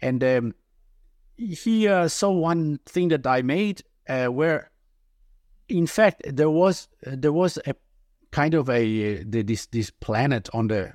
and 0.00 0.22
um, 0.24 0.54
he 1.36 1.86
uh, 1.88 2.08
saw 2.08 2.30
one 2.30 2.80
thing 2.86 3.08
that 3.08 3.26
I 3.26 3.42
made 3.42 3.82
uh, 4.08 4.26
where, 4.26 4.70
in 5.68 5.86
fact, 5.86 6.22
there 6.24 6.50
was 6.50 6.88
there 7.02 7.32
was 7.32 7.58
a 7.66 7.74
kind 8.30 8.54
of 8.54 8.68
a 8.68 9.20
uh, 9.20 9.24
the, 9.26 9.42
this 9.42 9.66
this 9.66 9.90
planet 9.90 10.48
on 10.52 10.68
the 10.68 10.92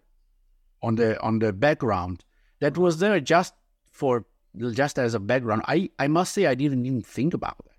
on 0.82 0.96
the 0.96 1.22
on 1.22 1.40
the 1.40 1.54
background 1.54 2.26
that 2.60 2.78
was 2.78 3.00
there 3.00 3.20
just 3.20 3.54
for 3.92 4.26
just 4.72 5.00
as 5.00 5.14
a 5.14 5.20
background. 5.20 5.64
I 5.68 5.90
I 6.00 6.08
must 6.08 6.34
say 6.34 6.48
I 6.48 6.56
didn't 6.56 6.86
even 6.86 7.02
think 7.02 7.34
about 7.34 7.58
it. 7.66 7.71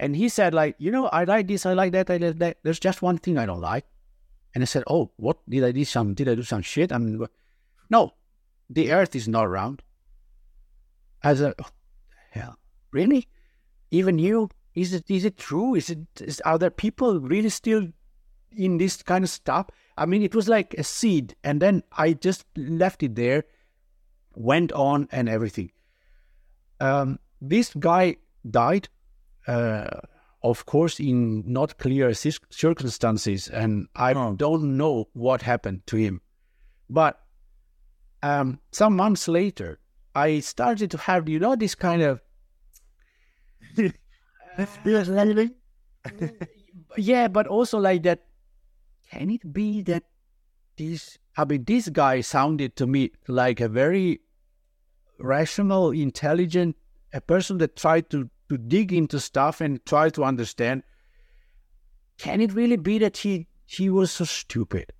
And 0.00 0.16
he 0.16 0.28
said, 0.28 0.54
like, 0.54 0.74
you 0.78 0.90
know, 0.90 1.06
I 1.06 1.24
like 1.24 1.46
this, 1.46 1.66
I 1.66 1.72
like 1.72 1.92
that, 1.92 2.10
I 2.10 2.16
like 2.16 2.38
that. 2.38 2.56
There's 2.62 2.80
just 2.80 3.02
one 3.02 3.18
thing 3.18 3.38
I 3.38 3.46
don't 3.46 3.60
like. 3.60 3.86
And 4.54 4.62
I 4.62 4.66
said, 4.66 4.84
oh, 4.88 5.10
what 5.16 5.38
did 5.48 5.64
I 5.64 5.72
do? 5.72 5.84
Some 5.84 6.14
did 6.14 6.28
I 6.28 6.34
do 6.34 6.42
some 6.42 6.62
shit? 6.62 6.92
I 6.92 6.98
mean, 6.98 7.24
no, 7.90 8.12
the 8.70 8.92
Earth 8.92 9.14
is 9.14 9.28
not 9.28 9.48
round. 9.48 9.82
I 11.22 11.34
said, 11.34 11.54
oh, 11.58 11.68
hell, 12.30 12.56
really? 12.92 13.28
Even 13.90 14.18
you? 14.18 14.50
Is 14.74 14.92
it 14.92 15.08
is 15.08 15.24
it 15.24 15.36
true? 15.36 15.74
Is 15.74 15.90
it 15.90 16.00
is, 16.20 16.40
are 16.40 16.58
there 16.58 16.70
people 16.70 17.20
really 17.20 17.48
still 17.48 17.86
in 18.56 18.78
this 18.78 19.02
kind 19.02 19.22
of 19.22 19.30
stuff? 19.30 19.68
I 19.96 20.06
mean, 20.06 20.22
it 20.22 20.34
was 20.34 20.48
like 20.48 20.74
a 20.74 20.82
seed, 20.82 21.36
and 21.44 21.62
then 21.62 21.84
I 21.92 22.14
just 22.14 22.44
left 22.56 23.04
it 23.04 23.14
there, 23.14 23.44
went 24.34 24.72
on, 24.72 25.08
and 25.12 25.28
everything. 25.28 25.70
Um, 26.80 27.20
this 27.40 27.72
guy 27.74 28.16
died 28.50 28.88
of 29.46 30.66
course, 30.66 31.00
in 31.00 31.42
not 31.50 31.78
clear 31.78 32.12
circumstances, 32.14 33.48
and 33.48 33.88
I 33.94 34.12
Oh. 34.14 34.34
don't 34.34 34.76
know 34.76 35.08
what 35.12 35.42
happened 35.42 35.86
to 35.86 35.96
him. 35.96 36.20
But 36.90 37.20
um, 38.22 38.60
some 38.72 38.96
months 38.96 39.26
later, 39.28 39.78
I 40.14 40.40
started 40.40 40.90
to 40.92 40.98
have, 40.98 41.28
you 41.28 41.38
know, 41.38 41.56
this 41.56 41.74
kind 41.74 42.02
of 42.02 42.20
yeah, 46.96 47.28
but 47.28 47.46
also 47.46 47.78
like 47.78 48.02
that. 48.02 48.26
Can 49.10 49.30
it 49.30 49.52
be 49.52 49.82
that 49.82 50.04
this? 50.76 51.18
I 51.36 51.44
mean, 51.44 51.64
this 51.64 51.88
guy 51.88 52.20
sounded 52.20 52.76
to 52.76 52.86
me 52.86 53.12
like 53.28 53.60
a 53.60 53.68
very 53.68 54.20
rational, 55.18 55.90
intelligent, 55.90 56.76
a 57.12 57.20
person 57.20 57.58
that 57.58 57.76
tried 57.76 58.10
to 58.10 58.30
to 58.48 58.58
dig 58.58 58.92
into 58.92 59.20
stuff 59.20 59.60
and 59.60 59.84
try 59.86 60.08
to 60.10 60.24
understand. 60.24 60.82
Can 62.18 62.40
it 62.40 62.52
really 62.52 62.76
be 62.76 62.98
that 62.98 63.16
he 63.18 63.46
he 63.66 63.90
was 63.90 64.12
so 64.12 64.24
stupid? 64.24 64.92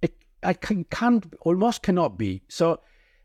It 0.00 0.14
I 0.42 0.54
can, 0.54 0.84
can't 0.84 1.32
almost 1.42 1.82
cannot 1.82 2.18
be. 2.18 2.42
So 2.48 2.80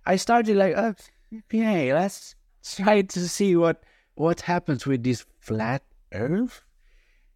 I 0.05 0.17
started 0.17 0.55
like, 0.57 0.75
uh, 0.77 0.93
okay, 1.33 1.93
let's 1.93 2.35
try 2.63 3.01
to 3.01 3.27
see 3.27 3.55
what 3.55 3.83
what 4.15 4.41
happens 4.41 4.85
with 4.85 5.03
this 5.03 5.25
flat 5.39 5.83
Earth, 6.13 6.61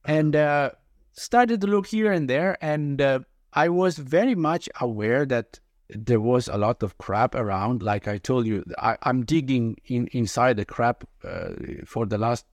and 0.05 0.35
uh, 0.35 0.71
started 1.13 1.61
to 1.61 1.67
look 1.67 1.87
here 1.87 2.11
and 2.11 2.29
there, 2.29 2.57
and 2.61 3.01
uh, 3.01 3.19
I 3.53 3.69
was 3.69 3.97
very 3.97 4.35
much 4.35 4.69
aware 4.79 5.25
that 5.25 5.59
there 5.95 6.19
was 6.19 6.47
a 6.47 6.57
lot 6.57 6.83
of 6.83 6.97
crap 6.97 7.35
around. 7.35 7.83
Like 7.83 8.07
I 8.07 8.17
told 8.17 8.45
you, 8.45 8.63
I, 8.77 8.97
I'm 9.03 9.25
digging 9.25 9.77
in 9.85 10.07
inside 10.07 10.57
the 10.57 10.65
crap 10.65 11.03
uh, 11.23 11.49
for 11.85 12.05
the 12.05 12.17
last 12.17 12.45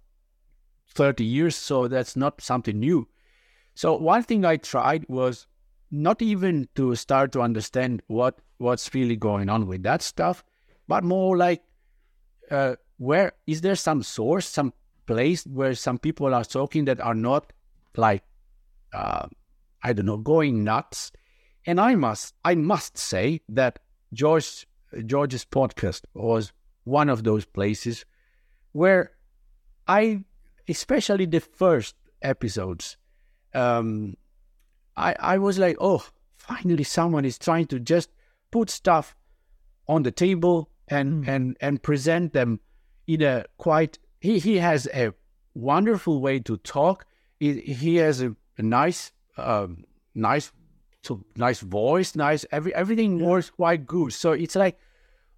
thirty 0.94 1.24
years, 1.24 1.56
so 1.56 1.89
that's 1.89 2.16
not 2.16 2.40
something 2.40 2.78
new. 2.78 3.09
So 3.74 3.97
one 3.97 4.23
thing 4.23 4.44
I 4.44 4.56
tried 4.56 5.06
was 5.09 5.47
not 5.90 6.20
even 6.20 6.69
to 6.74 6.94
start 6.94 7.32
to 7.32 7.40
understand 7.40 8.02
what 8.09 8.40
what's 8.59 8.93
really 8.94 9.16
going 9.16 9.48
on 9.48 9.66
with 9.66 9.82
that 9.85 10.02
stuff, 10.02 10.44
but 10.89 11.05
more 11.05 11.36
like 11.36 11.62
uh, 12.51 12.77
where 12.98 13.32
is 13.47 13.60
there 13.60 13.77
some 13.77 14.02
source, 14.02 14.47
some 14.47 14.73
place 15.06 15.47
where 15.47 15.74
some 15.74 15.98
people 15.98 16.35
are 16.35 16.44
talking 16.44 16.85
that 16.86 17.01
are 17.01 17.15
not 17.15 17.52
like 17.97 18.24
uh, 18.93 19.27
I 19.82 19.93
don't 19.93 20.06
know 20.06 20.16
going 20.16 20.65
nuts. 20.65 21.12
And 21.68 21.78
I 21.78 21.96
must 21.96 22.34
I 22.50 22.54
must 22.54 22.96
say 22.96 23.42
that 23.50 23.78
George 24.14 24.66
George's 25.04 25.44
podcast 25.44 26.02
was 26.14 26.52
one 26.84 27.10
of 27.10 27.24
those 27.24 27.44
places 27.44 28.06
where 28.72 29.10
I, 29.86 30.24
especially 30.66 31.26
the 31.26 31.40
first 31.40 31.94
episodes, 32.22 32.96
um, 33.52 34.16
I 34.96 35.14
I 35.34 35.38
was 35.38 35.58
like, 35.58 35.76
oh, 35.78 36.02
finally 36.38 36.84
someone 36.84 37.26
is 37.26 37.38
trying 37.38 37.66
to 37.66 37.78
just 37.78 38.08
put 38.50 38.70
stuff 38.70 39.14
on 39.86 40.04
the 40.04 40.10
table 40.24 40.70
and 40.88 41.24
Mm. 41.24 41.28
and 41.28 41.56
and 41.60 41.82
present 41.82 42.32
them 42.32 42.60
in 43.06 43.20
a 43.22 43.44
quite. 43.58 43.98
He 44.20 44.38
he 44.38 44.56
has 44.56 44.88
a 44.94 45.12
wonderful 45.54 46.22
way 46.22 46.40
to 46.40 46.56
talk. 46.56 47.04
He, 47.38 47.60
he 47.60 47.96
has 47.96 48.22
a, 48.22 48.34
a 48.56 48.62
nice 48.62 49.12
um, 49.36 49.84
nice 50.14 50.50
so 51.02 51.24
nice 51.36 51.60
voice, 51.60 52.14
nice 52.16 52.44
every 52.50 52.74
everything 52.74 53.18
works 53.18 53.50
quite 53.50 53.86
good. 53.86 54.12
So 54.12 54.32
it's 54.32 54.56
like, 54.56 54.78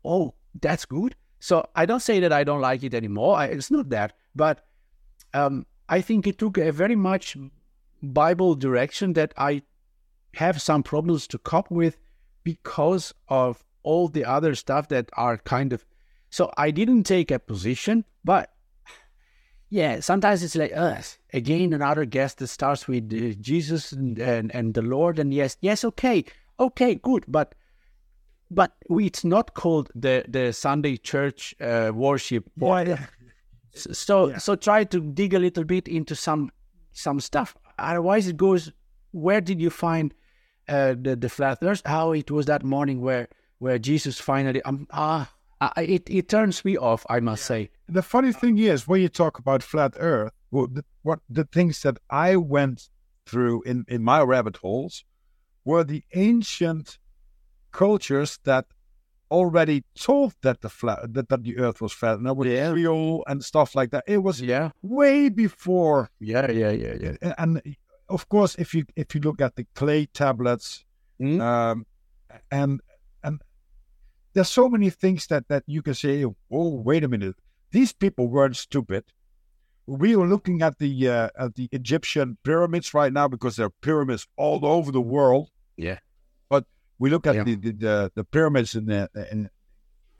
oh, 0.05 0.35
that's 0.61 0.85
good. 0.85 1.15
So 1.39 1.67
I 1.75 1.87
don't 1.87 2.01
say 2.01 2.21
that 2.21 2.33
I 2.33 2.45
don't 2.45 2.61
like 2.61 2.83
it 2.83 2.95
anymore. 2.95 3.37
I, 3.37 3.47
it's 3.47 3.71
not 3.71 3.89
that, 3.91 4.13
but 4.35 4.67
um, 5.33 5.67
I 5.89 6.01
think 6.01 6.27
it 6.27 6.39
took 6.39 6.59
a 6.59 6.73
very 6.73 6.97
much 6.97 7.37
Bible 8.03 8.55
direction 8.55 9.15
that 9.15 9.33
I 9.37 9.63
have 10.35 10.61
some 10.61 10.83
problems 10.83 11.27
to 11.29 11.39
cope 11.39 11.71
with 11.71 11.99
because 12.45 13.15
of 13.29 13.65
all 13.83 14.09
the 14.09 14.25
other 14.25 14.55
stuff 14.55 14.89
that 14.89 15.11
are 15.15 15.39
kind 15.39 15.73
of. 15.73 15.85
So 16.31 16.53
I 16.57 16.71
didn't 16.71 17.05
take 17.05 17.31
a 17.31 17.39
position, 17.39 18.05
but 18.25 18.53
yeah, 19.71 20.01
sometimes 20.01 20.43
it's 20.43 20.57
like 20.57 20.73
us 20.77 21.19
again. 21.33 21.73
Another 21.73 22.05
guest 22.05 22.39
that 22.39 22.49
starts 22.49 22.87
with 22.89 23.13
uh, 23.13 23.35
Jesus 23.41 23.93
and, 23.93 24.19
and 24.19 24.55
and 24.55 24.75
the 24.75 24.83
Lord, 24.83 25.19
and 25.19 25.33
yes, 25.33 25.57
yes, 25.61 25.85
okay, 25.85 26.25
okay, 26.59 26.97
good, 26.97 27.25
but 27.29 27.55
but 28.51 28.73
we, 28.89 29.07
it's 29.07 29.25
not 29.25 29.55
called 29.55 29.91
the 29.95 30.25
the 30.29 30.53
Sunday 30.53 30.97
church 30.97 31.55
uh, 31.61 31.93
worship. 31.95 32.45
Yeah. 32.57 33.07
So 33.77 34.29
Yeah. 34.31 34.39
so 34.39 34.57
try 34.57 34.85
to 34.85 35.01
dig 35.01 35.35
a 35.35 35.39
little 35.39 35.65
bit 35.65 35.87
into 35.89 36.15
some 36.17 36.51
some 36.93 37.21
stuff. 37.21 37.57
Otherwise, 37.79 38.27
it 38.29 38.37
goes. 38.37 38.73
Where 39.13 39.41
did 39.41 39.61
you 39.61 39.71
find 39.71 40.15
uh, 40.69 40.95
the 41.01 41.17
the 41.17 41.29
flat 41.29 41.59
Earth? 41.63 41.83
How 41.85 42.13
it 42.13 42.31
was 42.31 42.47
that 42.47 42.63
morning 42.65 43.01
where 43.01 43.29
where 43.59 43.79
Jesus 43.79 44.21
finally 44.21 44.63
um 44.63 44.87
ah 44.91 45.33
I- 45.61 45.83
it 45.83 46.09
it 46.11 46.29
turns 46.29 46.65
me 46.65 46.77
off. 46.77 47.05
I 47.11 47.21
must 47.21 47.45
say. 47.45 47.71
The 47.89 48.03
funny 48.03 48.33
thing 48.33 48.59
is, 48.59 48.89
when 48.89 49.01
you 49.03 49.09
talk 49.09 49.39
about 49.39 49.63
flat 49.63 49.95
Earth, 49.99 50.33
well, 50.51 50.67
the, 50.69 50.85
what 51.03 51.21
the 51.29 51.45
things 51.45 51.83
that 51.83 51.99
I 52.09 52.37
went 52.37 52.89
through 53.27 53.63
in 53.63 53.85
in 53.89 54.03
my 54.03 54.23
rabbit 54.23 54.57
holes 54.59 55.05
were 55.65 55.85
the 55.85 56.03
ancient 56.15 56.99
cultures 57.73 58.39
that 58.45 58.67
already 59.31 59.85
told 59.95 60.35
that 60.43 60.61
the 60.61 60.69
flat 60.69 61.13
that, 61.15 61.29
that 61.29 61.43
the 61.45 61.57
Earth 61.59 61.81
was 61.81 61.93
flat, 61.93 62.17
and 62.17 62.27
there 62.27 62.35
was 62.35 62.49
Yeah. 62.49 62.71
Creole 62.73 63.25
and 63.29 63.45
stuff 63.45 63.75
like 63.75 63.91
that. 63.91 64.05
It 64.07 64.19
was 64.23 64.41
Yeah, 64.41 64.71
way 64.83 65.29
before 65.29 66.11
yeah, 66.19 66.51
yeah, 66.51 66.71
yeah, 66.71 66.95
yeah. 67.01 67.35
and- 67.39 67.63
of 68.09 68.29
course, 68.29 68.57
if 68.59 68.75
you 68.75 68.85
if 68.97 69.15
you 69.15 69.21
look 69.21 69.41
at 69.41 69.55
the 69.55 69.65
clay 69.75 70.07
tablets, 70.07 70.85
Mm. 71.21 71.41
um, 71.41 71.87
and 72.51 72.81
there's 74.33 74.49
so 74.49 74.69
many 74.69 74.91
things 74.91 75.27
that 75.29 75.49
that 75.49 75.65
you 75.67 75.83
can 75.83 75.95
say. 75.95 76.25
Oh, 76.25 76.75
wait 76.75 77.05
a 77.05 77.09
minute, 77.09 77.37
these 77.71 77.93
people 77.93 78.29
weren't 78.29 78.57
stupid. 78.57 79.05
We 79.87 80.15
are 80.15 80.27
looking 80.27 80.63
at 80.63 80.79
the 80.79 81.09
uh, 81.09 81.29
at 81.39 81.55
the 81.55 81.69
Egyptian 81.73 82.37
pyramids 82.45 82.95
right 82.95 83.13
now 83.13 83.29
because 83.29 83.57
there 83.57 83.67
are 83.67 83.75
pyramids 83.83 84.27
all 84.37 84.65
over 84.65 84.93
the 84.93 85.01
world. 85.01 85.51
Yeah. 85.77 85.99
but 86.49 86.65
we 86.99 87.11
look 87.11 87.27
at 87.27 87.35
Yeah. 87.35 87.45
the, 87.45 87.57
the 87.57 87.73
the 87.73 88.13
the 88.15 88.25
pyramids 88.25 88.75
in 88.75 88.87
the 88.87 89.09
in. 89.33 89.51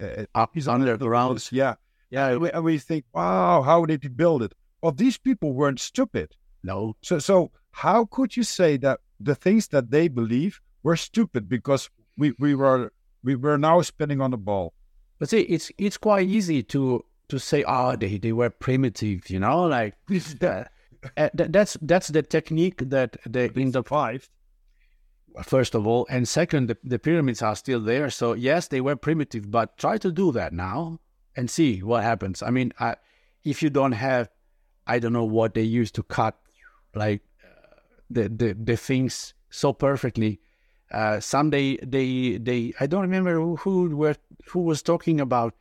Uh, 0.01 0.25
Up 0.35 0.57
underground. 0.67 1.47
yeah, 1.53 1.75
Yeah, 2.09 2.29
and 2.31 2.41
we, 2.41 2.51
and 2.51 2.65
we 2.65 2.79
think, 2.79 3.05
wow, 3.13 3.61
how 3.61 3.85
did 3.85 4.01
they 4.01 4.09
build 4.09 4.43
it? 4.43 4.55
Well, 4.83 4.93
these 4.93 5.19
people 5.19 5.53
weren't 5.53 5.79
stupid. 5.79 6.29
no, 6.63 6.97
So, 7.03 7.19
so 7.19 7.51
how 7.73 8.07
could 8.07 8.35
you 8.35 8.43
say 8.43 8.79
that 8.79 9.01
the 9.21 9.35
things 9.35 9.69
that 9.69 9.91
they 9.91 10.09
believe 10.09 10.59
were 10.83 10.97
stupid 10.97 11.51
because 11.51 11.91
we, 12.17 12.33
we 12.39 12.55
were 12.55 12.93
we 13.23 13.35
were 13.37 13.59
now 13.59 13.81
spinning 13.83 14.21
on 14.21 14.31
the 14.31 14.39
ball? 14.39 14.73
But 15.19 15.29
see, 15.31 15.41
it's 15.43 15.71
it's 15.79 15.97
quite 15.97 16.29
easy 16.29 16.63
to 16.65 17.05
to 17.29 17.39
say, 17.39 17.63
oh, 17.67 17.95
they, 17.97 18.19
they 18.19 18.33
were 18.33 18.51
primitive, 18.51 19.31
you 19.31 19.39
know, 19.39 19.65
like 19.67 19.95
uh, 20.11 20.65
that- 21.15 21.53
that's 21.53 21.77
that's 21.83 22.09
the 22.09 22.23
technique 22.23 22.79
that 22.91 23.17
they 23.27 23.51
in 23.55 23.71
the 23.73 23.83
Five. 23.83 24.29
first 25.45 25.75
of 25.75 25.87
all, 25.87 26.07
and 26.11 26.27
second, 26.29 26.69
the, 26.69 26.77
the 26.83 26.99
pyramids 26.99 27.41
are 27.43 27.55
still 27.57 27.81
there. 27.81 28.11
So 28.11 28.33
yes, 28.33 28.69
they 28.69 28.81
were 28.81 28.97
primitive, 28.97 29.51
but 29.51 29.77
try 29.79 29.97
to 29.99 30.11
do 30.11 30.33
that 30.33 30.53
now 30.53 30.99
and 31.37 31.49
see 31.49 31.83
what 31.83 32.03
happens. 32.03 32.43
I 32.43 32.51
mean, 32.51 32.73
I, 32.81 32.97
if 33.45 33.63
you 33.63 33.71
don't 33.71 33.93
have, 33.93 34.29
I 34.87 34.99
don't 34.99 35.13
know 35.13 35.25
what 35.25 35.55
they 35.55 35.63
used 35.63 35.95
to 35.97 36.03
cut, 36.03 36.37
like 36.95 37.23
uh, 37.45 37.77
the 38.11 38.29
the 38.29 38.55
the 38.55 38.77
things 38.77 39.35
so 39.51 39.73
perfectly. 39.73 40.41
Uh, 40.91 41.21
someday 41.21 41.77
they 41.85 42.37
they 42.39 42.73
I 42.81 42.87
don't 42.87 43.03
remember 43.03 43.35
who 43.35 43.57
who 43.57 43.97
were 43.97 44.17
who 44.49 44.61
was 44.61 44.83
talking 44.83 45.21
about 45.21 45.55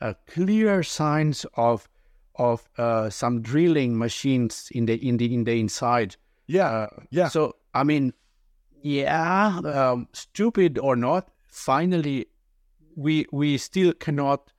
uh, 0.00 0.14
clear 0.26 0.82
signs 0.82 1.46
of 1.54 1.88
of 2.34 2.68
uh, 2.78 3.10
some 3.10 3.42
drilling 3.42 3.96
machines 3.96 4.68
in 4.72 4.86
the 4.86 4.96
in 4.96 5.18
the 5.18 5.32
in 5.32 5.44
the 5.44 5.60
inside. 5.60 6.16
Yeah, 6.46 6.70
Uh, 6.70 6.88
yeah. 7.10 7.28
So 7.28 7.56
I 7.74 7.84
mean, 7.84 8.12
yeah, 8.82 9.60
um, 9.64 10.08
stupid 10.12 10.78
or 10.78 10.96
not, 10.96 11.28
finally, 11.46 12.26
we 12.96 13.26
we 13.30 13.58
still 13.58 13.92
cannot 13.92 14.52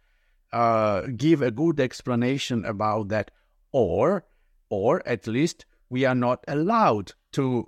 uh, 0.54 1.02
give 1.18 1.42
a 1.42 1.52
good 1.52 1.80
explanation 1.80 2.64
about 2.66 3.10
that, 3.10 3.32
or 3.72 4.24
or 4.70 5.06
at 5.06 5.28
least 5.28 5.66
we 5.90 6.06
are 6.06 6.16
not 6.16 6.44
allowed 6.48 7.12
to 7.34 7.68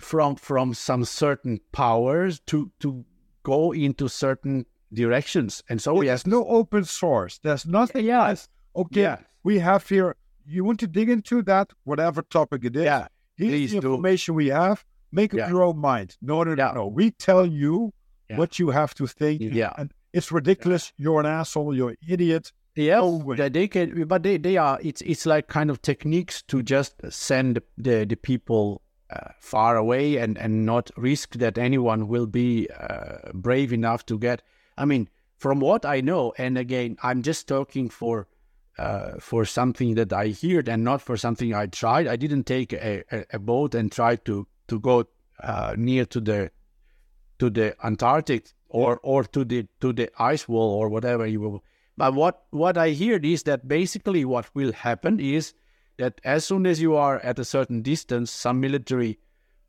from 0.00 0.36
from 0.36 0.74
some 0.74 1.04
certain 1.04 1.60
powers 1.72 2.40
to 2.46 2.70
to 2.80 3.04
go 3.42 3.72
into 3.72 4.08
certain 4.08 4.66
directions, 4.92 5.62
and 5.68 5.80
so 5.80 5.94
There's 5.94 6.04
yes, 6.06 6.26
no 6.26 6.44
open 6.46 6.84
source. 6.84 7.38
There's 7.42 7.66
nothing. 7.66 8.04
yes, 8.04 8.48
Okay, 8.76 9.02
yeah. 9.02 9.18
we 9.42 9.58
have 9.58 9.88
here. 9.88 10.16
You 10.46 10.64
want 10.64 10.80
to 10.80 10.86
dig 10.86 11.08
into 11.08 11.42
that, 11.42 11.70
whatever 11.84 12.22
topic 12.22 12.64
it 12.64 12.76
is. 12.76 12.84
yeah, 12.84 13.06
Here's 13.36 13.72
the 13.72 13.80
do. 13.80 13.92
information 13.94 14.34
we 14.34 14.48
have. 14.48 14.84
Make 15.10 15.32
up 15.34 15.38
Yeah. 15.38 15.48
your 15.48 15.62
own 15.62 15.78
mind. 15.78 16.16
No, 16.20 16.42
no, 16.42 16.54
no, 16.54 16.62
Yeah. 16.66 16.72
no. 16.74 16.86
We 16.88 17.10
tell 17.10 17.46
you 17.46 17.92
Yeah. 18.30 18.38
what 18.38 18.58
you 18.58 18.70
have 18.70 18.94
to 18.94 19.06
think. 19.06 19.40
Yeah. 19.42 19.72
and 19.78 19.92
it's 20.12 20.30
ridiculous. 20.32 20.92
You're 20.98 21.20
an 21.20 21.26
asshole. 21.26 21.74
You're 21.74 21.90
an 21.90 21.96
idiot. 22.06 22.52
Yeah, 22.74 23.00
they 23.50 23.68
can, 23.68 24.04
but 24.06 24.22
they, 24.22 24.36
they 24.38 24.56
are. 24.56 24.78
It's 24.82 25.02
it's 25.02 25.26
like 25.26 25.46
kind 25.48 25.70
of 25.70 25.80
techniques 25.82 26.42
to 26.48 26.62
just 26.62 26.94
send 27.10 27.60
the 27.76 28.04
the 28.06 28.16
people 28.16 28.81
far 29.38 29.76
away 29.76 30.16
and 30.16 30.38
and 30.38 30.66
not 30.66 30.90
risk 30.96 31.34
that 31.34 31.58
anyone 31.58 32.08
will 32.08 32.26
be 32.26 32.68
uh, 32.70 33.32
brave 33.32 33.72
enough 33.72 34.04
to 34.06 34.18
get. 34.18 34.42
I 34.76 34.84
mean, 34.84 35.08
from 35.36 35.60
what 35.60 35.84
I 35.84 36.00
know, 36.00 36.32
and 36.38 36.56
again, 36.56 36.96
I'm 37.02 37.22
just 37.22 37.48
talking 37.48 37.88
for 37.88 38.28
uh, 38.78 39.12
for 39.20 39.44
something 39.44 39.94
that 39.96 40.12
I 40.12 40.34
heard 40.42 40.68
and 40.68 40.84
not 40.84 41.02
for 41.02 41.16
something 41.16 41.54
I 41.54 41.66
tried. 41.66 42.06
I 42.06 42.16
didn't 42.16 42.44
take 42.44 42.72
a, 42.72 43.04
a, 43.10 43.24
a 43.32 43.38
boat 43.38 43.74
and 43.74 43.90
try 43.92 44.16
to 44.16 44.46
to 44.68 44.80
go 44.80 45.04
uh, 45.42 45.74
near 45.76 46.04
to 46.06 46.20
the 46.20 46.50
to 47.38 47.50
the 47.50 47.74
Antarctic 47.84 48.52
or 48.68 48.98
or 49.02 49.24
to 49.24 49.44
the 49.44 49.66
to 49.80 49.92
the 49.92 50.10
ice 50.18 50.48
wall 50.48 50.70
or 50.80 50.88
whatever 50.88 51.26
you 51.26 51.40
will. 51.40 51.64
But 51.96 52.14
what 52.14 52.44
what 52.50 52.78
I 52.78 52.94
heard 52.94 53.24
is 53.24 53.42
that 53.42 53.68
basically 53.68 54.24
what 54.24 54.54
will 54.54 54.72
happen 54.72 55.20
is 55.20 55.54
that 56.02 56.20
as 56.24 56.44
soon 56.44 56.66
as 56.66 56.80
you 56.80 56.96
are 56.96 57.20
at 57.20 57.38
a 57.38 57.44
certain 57.44 57.80
distance, 57.80 58.28
some 58.32 58.58
military 58.60 59.20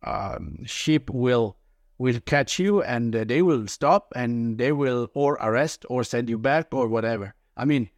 um, 0.01 0.65
ship 0.65 1.07
will 1.11 1.57
will 1.99 2.19
catch 2.21 2.57
you 2.57 2.81
and 2.81 3.15
uh, 3.15 3.23
they 3.23 3.43
will 3.43 3.67
stop 3.67 4.11
and 4.15 4.57
they 4.57 4.71
will 4.71 5.11
or 5.13 5.33
arrest 5.35 5.85
or 5.89 6.03
send 6.03 6.27
you 6.27 6.39
back 6.39 6.67
or 6.71 6.87
whatever. 6.87 7.35
I 7.55 7.65
mean, 7.65 7.91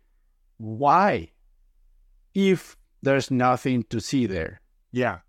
why? 0.57 1.32
If 2.34 2.76
there's 3.02 3.32
nothing 3.32 3.84
to 3.84 4.02
see 4.02 4.26
there. 4.26 4.60
Yeah. 4.91 5.20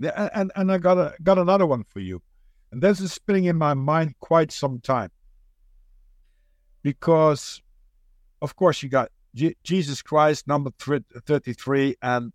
And, 0.00 0.50
and 0.56 0.72
I 0.72 0.78
got 0.78 0.96
a, 0.96 1.14
got 1.22 1.38
another 1.38 1.66
one 1.66 1.84
for 1.84 2.00
you. 2.00 2.22
And 2.72 2.82
this 2.82 2.98
is 2.98 3.12
spinning 3.12 3.44
in 3.44 3.56
my 3.56 3.74
mind 3.74 4.14
quite 4.20 4.50
some 4.50 4.80
time. 4.80 5.10
Because, 6.82 7.60
of 8.40 8.56
course, 8.56 8.82
you 8.82 8.88
got 8.88 9.10
Je- 9.34 9.56
Jesus 9.62 10.00
Christ, 10.00 10.48
number 10.48 10.70
thir- 10.78 11.04
33, 11.26 11.96
and 12.00 12.32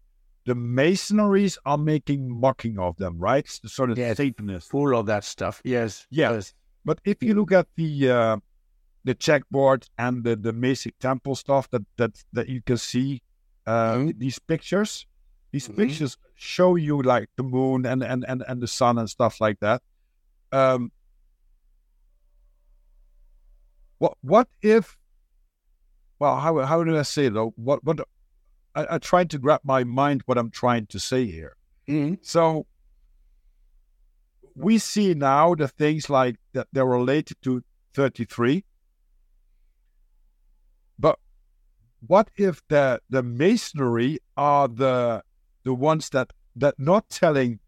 the 0.49 0.55
Masonries 0.55 1.59
are 1.63 1.77
making 1.77 2.27
mocking 2.39 2.79
of 2.79 2.97
them, 2.97 3.19
right? 3.19 3.47
The 3.61 3.69
sort 3.69 3.91
of 3.91 3.99
Yes. 3.99 4.17
Satanists. 4.17 4.67
Full 4.71 4.95
of 4.97 5.05
that 5.05 5.23
stuff. 5.23 5.61
Yes. 5.63 6.07
Yeah. 6.09 6.31
Yes. 6.31 6.55
But 6.83 6.99
if 7.05 7.21
you 7.21 7.35
look 7.35 7.51
at 7.51 7.67
the 7.75 8.09
uh, 8.09 8.37
the 9.03 9.13
checkboard 9.13 9.87
and 9.99 10.23
the, 10.23 10.35
the 10.35 10.51
Masonic 10.51 10.97
temple 10.99 11.35
stuff 11.35 11.69
that, 11.69 11.83
that, 11.97 12.13
that 12.33 12.49
you 12.49 12.61
can 12.63 12.77
see, 12.77 13.21
uh, 13.67 13.93
Mhm. 13.97 14.17
these 14.17 14.39
pictures, 14.39 15.05
these 15.51 15.67
Mhm. 15.67 15.75
pictures 15.75 16.17
show 16.33 16.75
you 16.75 16.99
like 17.03 17.29
the 17.37 17.43
moon 17.43 17.85
and, 17.85 18.01
and, 18.03 18.25
and, 18.27 18.43
and 18.47 18.59
the 18.59 18.67
sun 18.67 18.97
and 18.97 19.07
stuff 19.07 19.39
like 19.39 19.59
that. 19.59 19.83
Um, 20.51 20.91
what 23.99 24.17
what 24.21 24.47
if? 24.63 24.97
Well, 26.17 26.37
how 26.39 26.57
how 26.65 26.83
do 26.83 26.97
I 26.97 27.03
say 27.03 27.29
though? 27.29 27.53
What 27.55 27.83
what? 27.83 27.99
I, 28.79 28.95
I 28.95 28.97
tried 28.97 29.29
to 29.31 29.39
grab 29.39 29.61
my 29.63 29.83
mind 29.83 30.21
what 30.25 30.37
I'm 30.37 30.51
trying 30.51 30.85
to 30.87 30.99
say 30.99 31.25
here. 31.25 31.55
Mhm. 31.87 32.19
So 32.21 32.65
we 34.55 34.77
see 34.77 35.13
now 35.13 35.55
the 35.55 35.67
things 35.67 36.09
like 36.09 36.35
that 36.53 36.67
they're 36.73 36.85
related 36.85 37.37
to 37.43 37.63
33. 37.93 38.63
But 40.97 41.17
what 42.05 42.29
if 42.37 42.61
the 42.67 43.01
the 43.09 43.23
masonry 43.23 44.19
are 44.37 44.67
the 44.67 45.23
the 45.63 45.73
ones 45.73 46.09
that 46.09 46.31
that 46.55 46.75
not 46.77 47.09
telling 47.09 47.59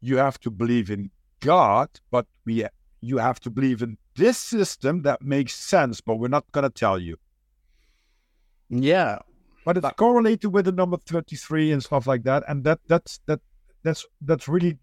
you 0.00 0.16
have 0.16 0.38
to 0.40 0.50
believe 0.50 0.90
in 0.90 1.10
God, 1.40 1.88
but 2.10 2.26
we 2.44 2.66
you 3.00 3.18
have 3.18 3.40
to 3.40 3.50
believe 3.50 3.82
in 3.82 3.98
this 4.14 4.38
system 4.38 5.02
that 5.02 5.22
makes 5.22 5.54
sense, 5.54 6.00
but 6.00 6.16
we're 6.16 6.28
not 6.28 6.50
going 6.52 6.62
to 6.62 6.70
tell 6.70 6.98
you. 6.98 7.16
Yeah, 8.68 9.18
But 9.64 9.78
it's 9.78 9.88
correlated 9.96 10.52
with 10.52 10.64
the 10.64 10.72
number 10.72 10.96
33 10.96 11.72
and 11.72 11.82
stuff 11.82 12.06
like 12.06 12.24
that, 12.24 12.42
and 12.48 12.64
that 12.64 12.80
that's 12.88 13.20
that 13.26 13.40
that's 13.82 14.06
that's 14.20 14.48
really 14.48 14.78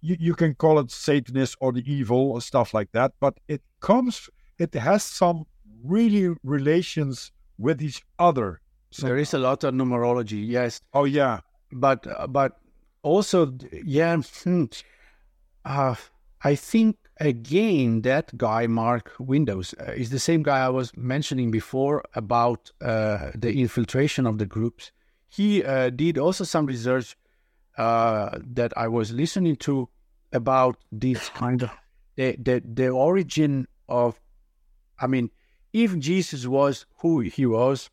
you, 0.00 0.16
you 0.18 0.34
can 0.34 0.54
call 0.54 0.78
it 0.78 0.90
Satanist 0.90 1.56
or 1.60 1.72
the 1.72 1.82
evil 1.90 2.32
or 2.32 2.40
stuff 2.40 2.74
like 2.74 2.92
that, 2.92 3.12
but 3.20 3.38
it 3.48 3.62
comes 3.80 4.28
it 4.58 4.74
has 4.74 5.02
some 5.02 5.44
really 5.82 6.34
relations 6.42 7.32
with 7.58 7.82
each 7.82 8.02
other. 8.18 8.60
So, 8.90 9.06
there 9.06 9.16
is 9.16 9.34
a 9.34 9.38
lot 9.38 9.64
of 9.64 9.74
numerology. 9.74 10.46
Yes, 10.46 10.80
oh 10.92 11.04
yeah, 11.04 11.40
but 11.72 12.06
uh, 12.06 12.26
but 12.26 12.52
also 13.02 13.52
yeah 13.84 14.16
hmm, 14.42 14.64
uh, 15.64 15.94
i 16.42 16.54
think 16.54 16.96
again 17.18 18.02
that 18.02 18.36
guy 18.36 18.66
mark 18.66 19.12
windows 19.18 19.74
uh, 19.80 19.92
is 19.92 20.10
the 20.10 20.18
same 20.18 20.42
guy 20.42 20.64
i 20.64 20.68
was 20.68 20.96
mentioning 20.96 21.50
before 21.50 22.02
about 22.14 22.72
uh, 22.82 23.30
the 23.36 23.60
infiltration 23.60 24.26
of 24.26 24.38
the 24.38 24.46
groups. 24.46 24.90
He 25.28 25.64
uh, 25.64 25.90
did 25.90 26.18
also 26.18 26.44
some 26.44 26.66
research 26.66 27.16
uh, 27.78 28.38
that 28.52 28.72
i 28.76 28.88
was 28.88 29.12
listening 29.12 29.56
to 29.56 29.88
about 30.32 30.76
this 30.90 31.28
kind 31.30 31.62
of 31.62 31.70
the, 32.16 32.36
the 32.36 32.62
the 32.64 32.88
origin 32.88 33.66
of 33.88 34.20
i 35.00 35.06
mean 35.06 35.30
if 35.72 35.98
jesus 35.98 36.46
was 36.46 36.86
who 36.98 37.20
he 37.20 37.46
was 37.46 37.90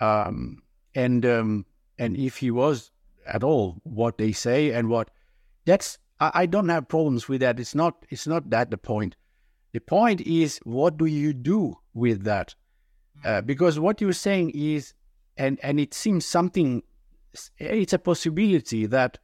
um, 0.00 0.62
and 0.94 1.24
um, 1.26 1.66
and 1.98 2.16
if 2.16 2.38
he 2.38 2.50
was 2.50 2.90
at 3.26 3.44
all 3.44 3.76
what 3.84 4.18
they 4.18 4.32
say 4.32 4.70
and 4.70 4.88
what 4.88 5.10
that's 5.64 5.98
I, 6.20 6.30
I 6.34 6.46
don't 6.46 6.68
have 6.68 6.88
problems 6.88 7.28
with 7.28 7.40
that. 7.40 7.58
It's 7.58 7.74
not 7.74 8.04
it's 8.08 8.26
not 8.26 8.50
that 8.50 8.70
the 8.70 8.78
point. 8.78 9.16
The 9.72 9.80
point 9.80 10.20
is 10.20 10.58
what 10.64 10.96
do 10.96 11.06
you 11.06 11.32
do 11.32 11.78
with 11.94 12.24
that? 12.24 12.54
Uh, 13.24 13.40
because 13.40 13.78
what 13.78 14.00
you're 14.00 14.12
saying 14.12 14.50
is 14.50 14.94
and 15.36 15.58
and 15.62 15.80
it 15.80 15.94
seems 15.94 16.26
something 16.26 16.82
it's 17.58 17.92
a 17.92 17.98
possibility 17.98 18.86
that 18.86 19.18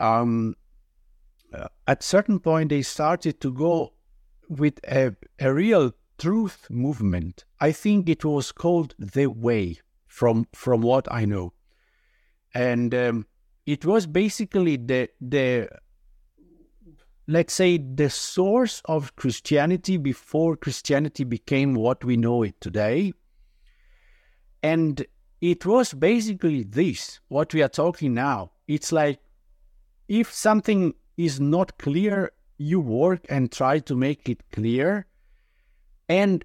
um, 0.00 0.56
uh, 1.52 1.68
at 1.86 2.02
certain 2.02 2.38
point 2.38 2.70
they 2.70 2.82
started 2.82 3.40
to 3.40 3.52
go 3.52 3.92
with 4.48 4.80
a, 4.88 5.14
a 5.38 5.52
real 5.52 5.92
truth 6.18 6.66
movement. 6.70 7.44
I 7.60 7.72
think 7.72 8.08
it 8.08 8.24
was 8.24 8.52
called 8.52 8.94
the 8.98 9.26
way 9.26 9.78
from 10.06 10.46
from 10.52 10.80
what 10.80 11.10
I 11.12 11.24
know 11.24 11.52
and 12.54 12.94
um, 12.94 13.26
it 13.66 13.84
was 13.84 14.06
basically 14.06 14.76
the 14.76 15.08
the 15.20 15.68
let's 17.26 17.54
say 17.54 17.78
the 17.78 18.10
source 18.10 18.82
of 18.84 19.16
Christianity 19.16 19.96
before 19.96 20.56
Christianity 20.56 21.24
became 21.24 21.74
what 21.74 22.04
we 22.04 22.16
know 22.16 22.42
it 22.42 22.60
today, 22.60 23.12
and 24.62 25.04
it 25.40 25.66
was 25.66 25.92
basically 25.92 26.62
this 26.62 27.20
what 27.28 27.52
we 27.54 27.62
are 27.62 27.68
talking 27.68 28.14
now. 28.14 28.52
It's 28.66 28.92
like 28.92 29.20
if 30.08 30.32
something 30.32 30.94
is 31.16 31.40
not 31.40 31.78
clear, 31.78 32.32
you 32.58 32.80
work 32.80 33.24
and 33.28 33.50
try 33.50 33.78
to 33.80 33.94
make 33.94 34.28
it 34.28 34.42
clear, 34.52 35.06
and 36.08 36.44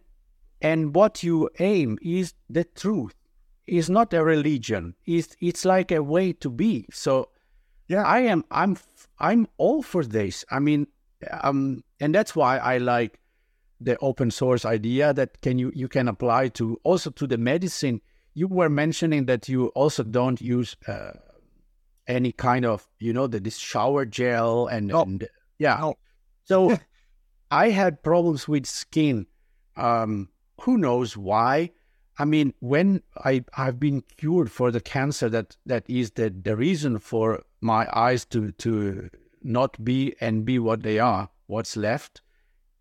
and 0.62 0.94
what 0.96 1.24
you 1.24 1.50
aim 1.60 1.98
is 2.02 2.34
the 2.50 2.64
truth 2.64 3.16
is 3.68 3.90
not 3.90 4.14
a 4.14 4.24
religion. 4.24 4.96
It's 5.06 5.36
it's 5.40 5.66
like 5.66 5.92
a 5.92 6.04
way 6.04 6.34
to 6.34 6.50
be. 6.50 6.86
So 6.92 7.30
yeah, 7.90 8.04
I 8.04 8.20
am 8.22 8.46
I'm 8.52 8.78
I'm 9.20 9.48
all 9.58 9.82
for 9.84 10.06
this. 10.06 10.46
I 10.50 10.60
mean, 10.60 10.88
um, 11.42 11.84
and 12.00 12.16
that's 12.16 12.36
why 12.36 12.58
I 12.58 12.78
like 12.78 13.20
the 13.82 13.98
open 14.00 14.32
source 14.32 14.64
idea 14.64 15.14
that 15.14 15.42
can 15.42 15.58
you 15.60 15.72
you 15.76 15.88
can 15.90 16.08
apply 16.08 16.50
to 16.50 16.80
also 16.84 17.10
to 17.12 17.28
the 17.28 17.38
medicine. 17.38 18.00
You 18.36 18.48
were 18.48 18.70
mentioning 18.70 19.26
that 19.26 19.50
you 19.50 19.68
also 19.70 20.04
don't 20.04 20.40
use 20.40 20.78
uh, 20.88 21.12
any 22.08 22.32
kind 22.32 22.64
of 22.66 22.88
you 23.00 23.12
know 23.12 23.28
the 23.28 23.40
this 23.40 23.58
shower 23.58 24.06
gel 24.06 24.68
and, 24.68 24.88
No. 24.88 25.02
and 25.02 25.28
yeah. 25.58 25.78
No. 25.82 25.96
So 26.46 26.78
I 27.52 27.70
had 27.70 28.04
problems 28.04 28.48
with 28.48 28.66
skin. 28.66 29.26
Um, 29.76 30.30
who 30.62 30.78
knows 30.78 31.18
why? 31.18 31.72
I 32.20 32.26
mean, 32.26 32.54
when 32.60 33.02
I 33.24 33.46
I've 33.58 33.80
been 33.80 34.04
cured 34.18 34.52
for 34.52 34.72
the 34.72 34.82
cancer 34.82 35.30
that 35.30 35.56
that 35.66 35.86
is 35.90 36.12
the 36.12 36.30
the 36.30 36.56
reason 36.56 37.00
for 37.00 37.44
my 37.62 37.88
eyes 37.94 38.26
to 38.26 38.52
to 38.52 39.10
not 39.42 39.84
be 39.84 40.16
and 40.20 40.44
be 40.46 40.60
what 40.60 40.84
they 40.84 41.00
are, 41.00 41.30
what's 41.48 41.78
left. 41.78 42.22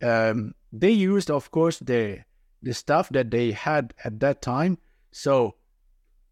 Um, 0.02 0.54
they 0.72 0.90
used, 0.90 1.30
of 1.30 1.50
course, 1.52 1.78
the 1.78 2.24
the 2.62 2.74
stuff 2.74 3.08
that 3.10 3.30
they 3.30 3.52
had 3.52 3.94
at 4.04 4.18
that 4.20 4.42
time. 4.42 4.78
So 5.12 5.54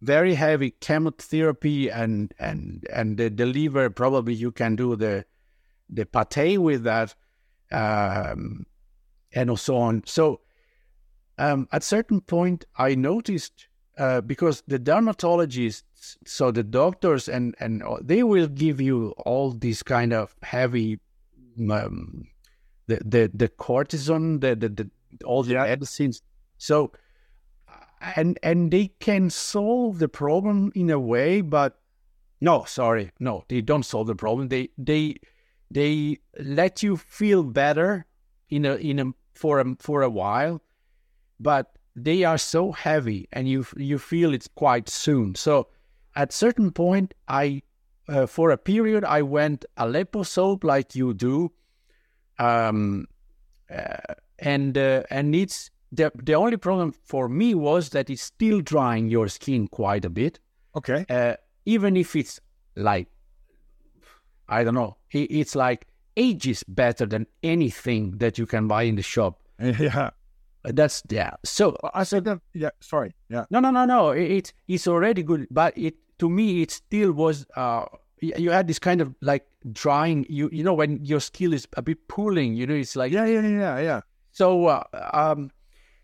very 0.02 0.34
heavy 0.34 0.70
chemotherapy 0.70 1.88
and 1.88 2.34
and 2.40 2.86
and 2.92 3.16
the, 3.16 3.28
the 3.28 3.46
liver. 3.46 3.88
Probably 3.88 4.34
you 4.34 4.50
can 4.50 4.74
do 4.74 4.96
the 4.96 5.24
the 5.88 6.06
pate 6.06 6.60
with 6.60 6.82
that, 6.82 7.14
um, 7.70 8.66
and 9.32 9.58
so 9.58 9.76
on. 9.76 10.02
So 10.06 10.40
um, 11.38 11.68
at 11.72 11.82
certain 11.82 12.20
point, 12.20 12.64
I 12.76 12.94
noticed 12.94 13.68
uh, 13.98 14.20
because 14.20 14.62
the 14.66 14.78
dermatologists, 14.78 16.16
so 16.24 16.50
the 16.50 16.62
doctors, 16.62 17.28
and 17.28 17.54
and 17.60 17.82
they 18.02 18.22
will 18.22 18.46
give 18.46 18.80
you 18.80 19.10
all 19.24 19.52
these 19.52 19.82
kind 19.82 20.12
of 20.12 20.34
heavy, 20.42 21.00
um, 21.70 22.26
the 22.86 23.00
the 23.04 23.30
the 23.34 23.48
cortisone, 23.48 24.40
the 24.40 24.54
the, 24.54 24.68
the 24.68 24.90
all 25.24 25.42
the 25.42 25.54
medicines. 25.54 26.22
So, 26.58 26.92
and 28.16 28.38
and 28.42 28.70
they 28.70 28.88
can 29.00 29.30
solve 29.30 29.98
the 29.98 30.08
problem 30.08 30.72
in 30.74 30.90
a 30.90 31.00
way, 31.00 31.40
but 31.40 31.78
no, 32.40 32.64
sorry, 32.64 33.10
no, 33.18 33.44
they 33.48 33.60
don't 33.60 33.84
solve 33.84 34.06
the 34.06 34.14
problem. 34.14 34.48
They 34.48 34.70
they 34.78 35.16
they 35.70 36.18
let 36.38 36.82
you 36.82 36.96
feel 36.96 37.42
better 37.42 38.06
in 38.48 38.64
a 38.64 38.76
in 38.76 38.98
a 38.98 39.04
for 39.34 39.60
a 39.60 39.76
for 39.80 40.02
a 40.02 40.10
while 40.10 40.60
but 41.40 41.72
they 41.94 42.24
are 42.24 42.38
so 42.38 42.72
heavy 42.72 43.28
and 43.32 43.48
you 43.48 43.64
you 43.76 43.98
feel 43.98 44.34
it 44.34 44.46
quite 44.54 44.88
soon. 44.88 45.34
So 45.34 45.68
at 46.16 46.32
certain 46.32 46.70
point 46.72 47.14
i 47.28 47.62
uh, 48.08 48.26
for 48.26 48.50
a 48.50 48.56
period 48.56 49.04
i 49.04 49.22
went 49.22 49.64
aleppo 49.76 50.22
soap 50.22 50.64
like 50.64 50.94
you 50.94 51.12
do 51.12 51.52
um 52.38 53.06
uh, 53.70 54.14
and 54.38 54.78
uh, 54.78 55.02
and 55.10 55.34
it's 55.34 55.70
the 55.92 56.10
the 56.22 56.34
only 56.34 56.56
problem 56.56 56.92
for 56.92 57.28
me 57.28 57.54
was 57.54 57.90
that 57.90 58.10
it's 58.10 58.22
still 58.22 58.60
drying 58.60 59.08
your 59.08 59.28
skin 59.28 59.66
quite 59.66 60.04
a 60.04 60.10
bit. 60.10 60.38
Okay, 60.76 61.04
uh, 61.08 61.34
even 61.64 61.96
if 61.96 62.14
it's 62.14 62.38
like 62.76 63.08
i 64.48 64.62
don't 64.62 64.74
know 64.74 64.96
it's 65.10 65.56
like 65.56 65.86
ages 66.16 66.62
better 66.68 67.06
than 67.06 67.26
anything 67.42 68.18
that 68.18 68.38
you 68.38 68.46
can 68.46 68.68
buy 68.68 68.82
in 68.82 68.96
the 68.96 69.02
shop. 69.02 69.40
Yeah. 69.58 70.10
That's 70.72 71.02
yeah 71.08 71.32
so 71.44 71.76
I 71.94 72.04
said 72.04 72.24
that. 72.24 72.40
Yeah, 72.52 72.70
sorry. 72.80 73.14
Yeah, 73.28 73.44
no, 73.50 73.60
no, 73.60 73.70
no, 73.70 73.84
no. 73.84 74.10
It, 74.10 74.30
it's 74.30 74.52
it's 74.68 74.86
already 74.86 75.22
good, 75.22 75.46
but 75.50 75.76
it 75.76 75.94
to 76.18 76.28
me 76.28 76.62
it 76.62 76.70
still 76.70 77.12
was. 77.12 77.46
Uh, 77.56 77.86
you 78.20 78.50
had 78.50 78.66
this 78.66 78.78
kind 78.78 79.00
of 79.00 79.14
like 79.20 79.46
drying. 79.72 80.26
You 80.28 80.48
you 80.52 80.64
know 80.64 80.74
when 80.74 81.04
your 81.04 81.20
skin 81.20 81.52
is 81.52 81.66
a 81.76 81.82
bit 81.82 82.08
pulling. 82.08 82.54
You 82.54 82.66
know, 82.66 82.74
it's 82.74 82.96
like 82.96 83.12
yeah, 83.12 83.26
yeah, 83.26 83.46
yeah, 83.46 83.78
yeah. 83.78 84.00
so. 84.32 84.66
Uh, 84.66 84.84
um, 85.12 85.50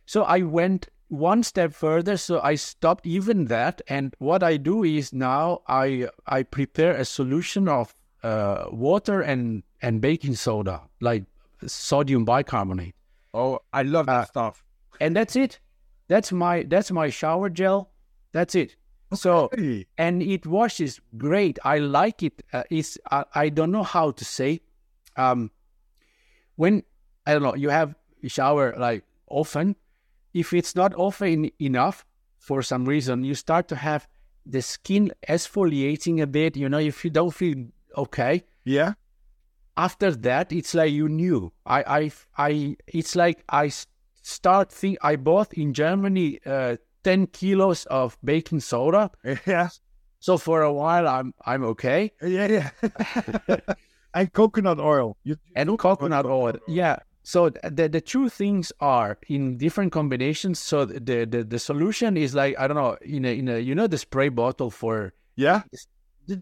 so 0.04 0.24
I 0.24 0.42
went 0.42 0.88
one 1.08 1.42
step 1.42 1.72
further. 1.72 2.16
So 2.16 2.40
I 2.42 2.56
stopped 2.56 3.06
even 3.06 3.46
that, 3.46 3.80
and 3.88 4.14
what 4.18 4.42
I 4.42 4.56
do 4.56 4.84
is 4.84 5.12
now 5.12 5.62
I 5.68 6.08
I 6.26 6.42
prepare 6.42 6.96
a 6.96 7.04
solution 7.04 7.68
of 7.68 7.94
uh, 8.22 8.64
water 8.70 9.20
and 9.20 9.62
and 9.80 10.00
baking 10.00 10.34
soda, 10.34 10.82
like 11.00 11.24
sodium 11.66 12.24
bicarbonate 12.24 12.94
Oh, 13.34 13.60
I 13.72 13.82
love 13.82 14.06
that 14.06 14.12
Uh, 14.12 14.24
stuff. 14.24 14.64
and 15.00 15.16
that's 15.16 15.36
it. 15.36 15.60
That's 16.08 16.32
my 16.32 16.64
that's 16.64 16.90
my 16.90 17.08
shower 17.10 17.48
gel. 17.48 17.90
That's 18.32 18.54
it. 18.54 18.76
So 19.14 19.50
and 19.98 20.22
it 20.22 20.46
washes 20.46 21.00
great. 21.16 21.58
I 21.64 21.78
like 21.78 22.22
it. 22.22 22.42
Uh, 22.52 22.62
it's 22.70 22.98
I, 23.10 23.24
I 23.34 23.48
don't 23.50 23.70
know 23.70 23.82
how 23.82 24.10
to 24.12 24.24
say. 24.24 24.60
Um, 25.16 25.50
when 26.56 26.82
I 27.26 27.32
don't 27.32 27.42
know, 27.42 27.54
you 27.54 27.70
have 27.70 27.94
a 28.22 28.28
shower 28.28 28.74
like 28.78 29.04
often. 29.28 29.76
If 30.34 30.52
it's 30.52 30.74
not 30.74 30.94
often 30.94 31.50
enough 31.60 32.04
for 32.38 32.62
some 32.62 32.84
reason, 32.86 33.24
you 33.24 33.34
start 33.34 33.68
to 33.68 33.76
have 33.76 34.08
the 34.46 34.62
skin 34.62 35.12
exfoliating 35.28 36.22
a 36.22 36.26
bit. 36.26 36.56
You 36.56 36.68
know, 36.68 36.78
if 36.78 37.04
you 37.04 37.10
don't 37.10 37.34
feel 37.34 37.66
okay, 37.96 38.44
Yeah. 38.64 38.94
After 39.76 40.10
that 40.10 40.52
it's 40.52 40.74
like 40.74 40.92
you 40.92 41.08
knew 41.08 41.52
i 41.66 41.82
i 41.82 42.10
i 42.36 42.76
it's 42.86 43.16
like 43.16 43.42
i 43.48 43.70
start 44.22 44.72
think 44.72 44.98
I 45.02 45.16
bought 45.16 45.52
in 45.54 45.74
Germany 45.74 46.38
uh, 46.46 46.76
ten 47.04 47.26
kilos 47.26 47.84
of 47.86 48.16
baking 48.24 48.60
soda. 48.60 49.10
Yeah, 49.46 49.68
So 50.20 50.38
for 50.38 50.62
a 50.62 50.72
while 50.72 51.06
I'm 51.08 51.34
I'm 51.44 51.64
okay. 51.64 52.12
yeah, 52.22 52.46
yeah. 52.46 53.56
and 54.14 54.32
coconut 54.32 54.78
oil. 54.78 55.16
You, 55.24 55.36
and 55.56 55.76
coconut 55.78 56.26
oil. 56.26 56.54
Yeah. 56.66 56.96
So 57.24 57.50
the 57.50 57.88
the 57.88 58.00
two 58.00 58.28
things 58.28 58.72
are 58.80 59.18
in 59.28 59.58
different 59.58 59.92
combinations. 59.92 60.58
So 60.58 60.84
the 60.84 61.26
the, 61.26 61.44
the 61.44 61.58
solution 61.58 62.16
is 62.16 62.34
like 62.34 62.58
I 62.58 62.66
don't 62.68 62.76
know 62.76 62.96
in 63.02 63.24
a 63.24 63.36
in 63.36 63.48
a 63.48 63.58
you 63.58 63.74
know 63.74 63.86
the 63.86 63.98
spray 63.98 64.28
bottle 64.28 64.70
for 64.70 65.12
yeah, 65.34 65.62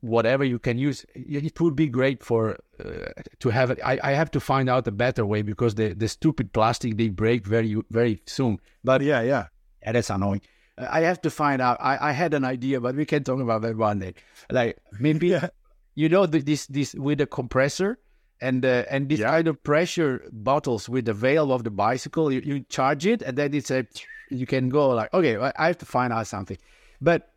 whatever 0.00 0.44
you 0.44 0.58
can 0.58 0.78
use. 0.78 1.04
It 1.14 1.60
would 1.60 1.76
be 1.76 1.88
great 1.88 2.22
for 2.22 2.56
uh, 2.84 3.10
to 3.38 3.48
have 3.50 3.70
it. 3.70 3.78
I, 3.84 3.98
I 4.02 4.12
have 4.12 4.30
to 4.32 4.40
find 4.40 4.68
out 4.68 4.86
a 4.86 4.92
better 4.92 5.24
way 5.26 5.42
because 5.42 5.74
the 5.74 5.94
the 5.94 6.08
stupid 6.08 6.52
plastic 6.52 6.96
they 6.96 7.08
break 7.08 7.46
very 7.46 7.76
very 7.90 8.22
soon. 8.26 8.58
but 8.84 9.02
yeah, 9.02 9.22
yeah. 9.22 9.46
Yeah, 9.82 9.92
that's 9.92 10.10
annoying. 10.10 10.42
Uh, 10.76 10.86
I 10.90 11.00
have 11.00 11.20
to 11.22 11.30
find 11.30 11.62
out. 11.62 11.78
I, 11.80 12.10
I 12.10 12.12
had 12.12 12.34
an 12.34 12.44
idea, 12.44 12.80
but 12.80 12.94
we 12.94 13.06
can 13.06 13.24
talk 13.24 13.40
about 13.40 13.62
that 13.62 13.76
one 13.76 13.98
day. 13.98 14.14
Like 14.50 14.76
maybe 14.98 15.28
Yeah. 15.36 15.48
you 15.94 16.08
know 16.08 16.26
this 16.26 16.66
this 16.66 16.94
with 16.94 17.20
a 17.20 17.26
compressor 17.26 17.98
and 18.42 18.64
uh, 18.64 18.84
and 18.90 19.08
this 19.08 19.20
Yeah. 19.20 19.30
kind 19.30 19.48
of 19.48 19.62
pressure 19.62 20.22
bottles 20.32 20.88
with 20.88 21.06
the 21.06 21.14
valve 21.14 21.50
of 21.50 21.64
the 21.64 21.70
bicycle. 21.70 22.30
You, 22.32 22.40
you 22.44 22.60
charge 22.68 23.06
it 23.06 23.22
and 23.22 23.36
then 23.38 23.54
it's 23.54 23.70
a 23.70 23.86
you 24.30 24.46
can 24.46 24.68
go 24.68 24.90
like 24.90 25.12
okay, 25.14 25.36
I 25.36 25.66
have 25.66 25.78
to 25.78 25.86
find 25.86 26.12
out 26.12 26.26
something. 26.26 26.58
But 27.00 27.32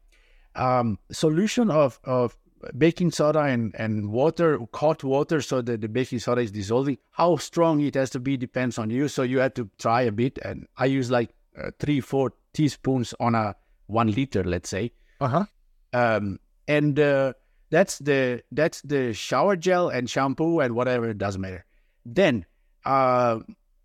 um, 0.55 0.99
solution 1.11 1.71
of 1.71 1.99
of 2.03 2.37
baking 2.77 3.11
soda 3.11 3.41
and, 3.41 3.75
and 3.77 4.11
water, 4.11 4.59
hot 4.73 5.03
water, 5.03 5.41
so 5.41 5.61
that 5.61 5.81
the 5.81 5.87
baking 5.87 6.19
soda 6.19 6.41
is 6.41 6.51
dissolving. 6.51 6.97
How 7.11 7.35
strong 7.37 7.81
it 7.81 7.95
has 7.95 8.09
to 8.11 8.19
be 8.19 8.37
depends 8.37 8.77
on 8.77 8.89
you. 8.89 9.07
So 9.07 9.23
you 9.23 9.39
have 9.39 9.53
to 9.55 9.69
try 9.79 10.03
a 10.03 10.11
bit. 10.11 10.39
And 10.43 10.67
I 10.77 10.85
use 10.85 11.11
like 11.11 11.31
uh, 11.61 11.71
three, 11.79 11.99
four 11.99 12.33
teaspoons 12.53 13.13
on 13.19 13.35
a 13.35 13.55
one 13.87 14.11
liter, 14.11 14.43
let's 14.43 14.69
say. 14.69 14.91
Uh 15.19 15.27
huh. 15.27 15.45
Um, 15.93 16.39
and 16.67 16.99
uh, 16.99 17.33
that's 17.69 17.99
the 17.99 18.43
that's 18.51 18.81
the 18.81 19.13
shower 19.13 19.55
gel 19.55 19.89
and 19.89 20.09
shampoo 20.09 20.59
and 20.59 20.75
whatever. 20.75 21.09
It 21.09 21.17
doesn't 21.17 21.41
matter. 21.41 21.65
Then 22.05 22.45
uh, 22.85 23.39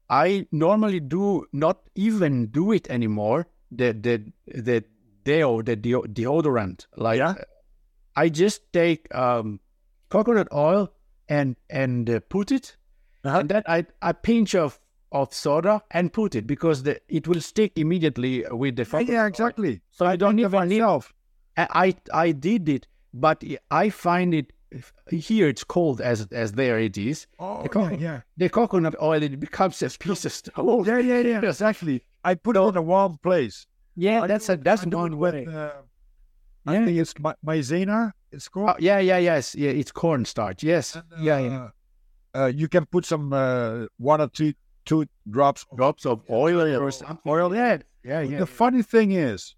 I 0.09 0.47
normally 0.53 1.01
do 1.01 1.47
not 1.53 1.81
even 1.95 2.47
do 2.47 2.73
it 2.73 2.89
anymore. 2.90 3.49
The 3.70 3.93
the 3.93 4.32
the 4.47 4.85
deo 5.29 5.51
the 5.69 5.77
deo- 5.77 6.07
deodorant 6.19 6.87
like 6.97 7.19
Yeah. 7.23 7.35
I 8.25 8.29
just 8.43 8.61
take 8.73 9.03
um, 9.15 9.61
coconut 10.15 10.49
oil 10.53 10.83
and 11.29 11.57
and 11.71 12.09
uh, 12.11 12.21
put 12.37 12.51
it, 12.59 12.77
Uh-huh. 13.25 13.41
and 13.41 13.49
then 13.49 13.63
I 13.77 13.79
a 14.03 14.13
pinch 14.29 14.55
of 14.65 14.79
of 15.13 15.33
soda 15.33 15.75
and 15.91 16.13
put 16.13 16.35
it 16.35 16.47
because 16.47 16.83
the, 16.83 16.95
it 17.19 17.25
will 17.29 17.41
stick 17.41 17.73
immediately 17.77 18.35
with 18.63 18.75
the 18.77 18.87
Yeah, 18.93 19.01
yeah, 19.13 19.21
oil. 19.23 19.27
exactly. 19.33 19.81
So 19.91 20.05
I 20.13 20.17
don't 20.23 20.39
even 20.47 20.69
need. 20.69 20.83
I 21.85 21.95
I 22.25 22.33
did 22.33 22.69
it, 22.69 22.87
but 23.13 23.39
I 23.71 23.91
find 23.91 24.35
it 24.35 24.53
here. 25.29 25.49
It's 25.49 25.65
cold 25.65 26.01
as 26.01 26.27
as 26.33 26.53
there 26.53 26.79
it 26.89 26.97
is. 26.99 27.27
Oh, 27.39 27.63
The 27.63 27.69
co- 27.69 27.89
yeah, 27.89 27.97
yeah. 28.07 28.21
The 28.37 28.49
coconut 28.49 28.95
oil 29.01 29.23
it 29.23 29.39
becomes 29.41 29.83
a 29.83 29.91
piece 30.05 30.25
of 30.29 30.33
stone. 30.33 30.85
Yeah, 30.91 30.99
yeah, 31.11 31.21
yeah. 31.31 31.41
Exactly. 31.53 31.97
I 32.25 32.35
put 32.35 32.57
it 32.57 32.61
in 32.71 32.77
a 32.77 32.83
warm 32.83 33.19
place. 33.23 33.67
Yeah, 33.99 34.23
I 34.23 34.27
that's 34.29 34.49
a 34.49 34.57
that's 34.57 34.83
I 34.83 34.91
do 34.91 34.97
one 34.97 35.12
it 35.12 35.16
way. 35.16 35.45
with, 35.47 35.55
uh, 35.55 35.73
I 36.66 36.75
Yeah. 36.75 36.85
think 36.85 36.99
it's 36.99 37.15
ma- 37.19 37.35
maizena. 37.45 38.12
It's 38.31 38.49
called. 38.49 38.70
Oh, 38.70 38.77
yeah, 38.79 38.99
yeah, 39.01 39.19
yes, 39.19 39.55
yeah. 39.55 39.70
It's 39.70 39.91
cornstarch. 39.91 40.62
Yes, 40.62 40.95
And, 40.97 41.05
yeah, 41.25 41.39
yeah. 41.39 41.69
uh, 42.35 42.39
uh, 42.39 42.47
you 42.47 42.69
can 42.69 42.85
put 42.87 43.05
some 43.05 43.33
uh, 43.33 43.87
one 43.99 44.20
or 44.20 44.29
two 44.29 44.53
two 44.85 45.07
drops. 45.29 45.66
Of, 45.70 45.77
Drops 45.79 46.07
of 46.07 46.23
oil 46.31 46.61
or 46.81 46.91
something. 46.93 47.19
Oil. 47.27 47.55
Yeah, 47.55 47.79
yeah, 48.05 48.20
yeah. 48.20 48.39
The 48.39 48.47
funny 48.47 48.83
thing 48.83 49.12
is, 49.12 49.55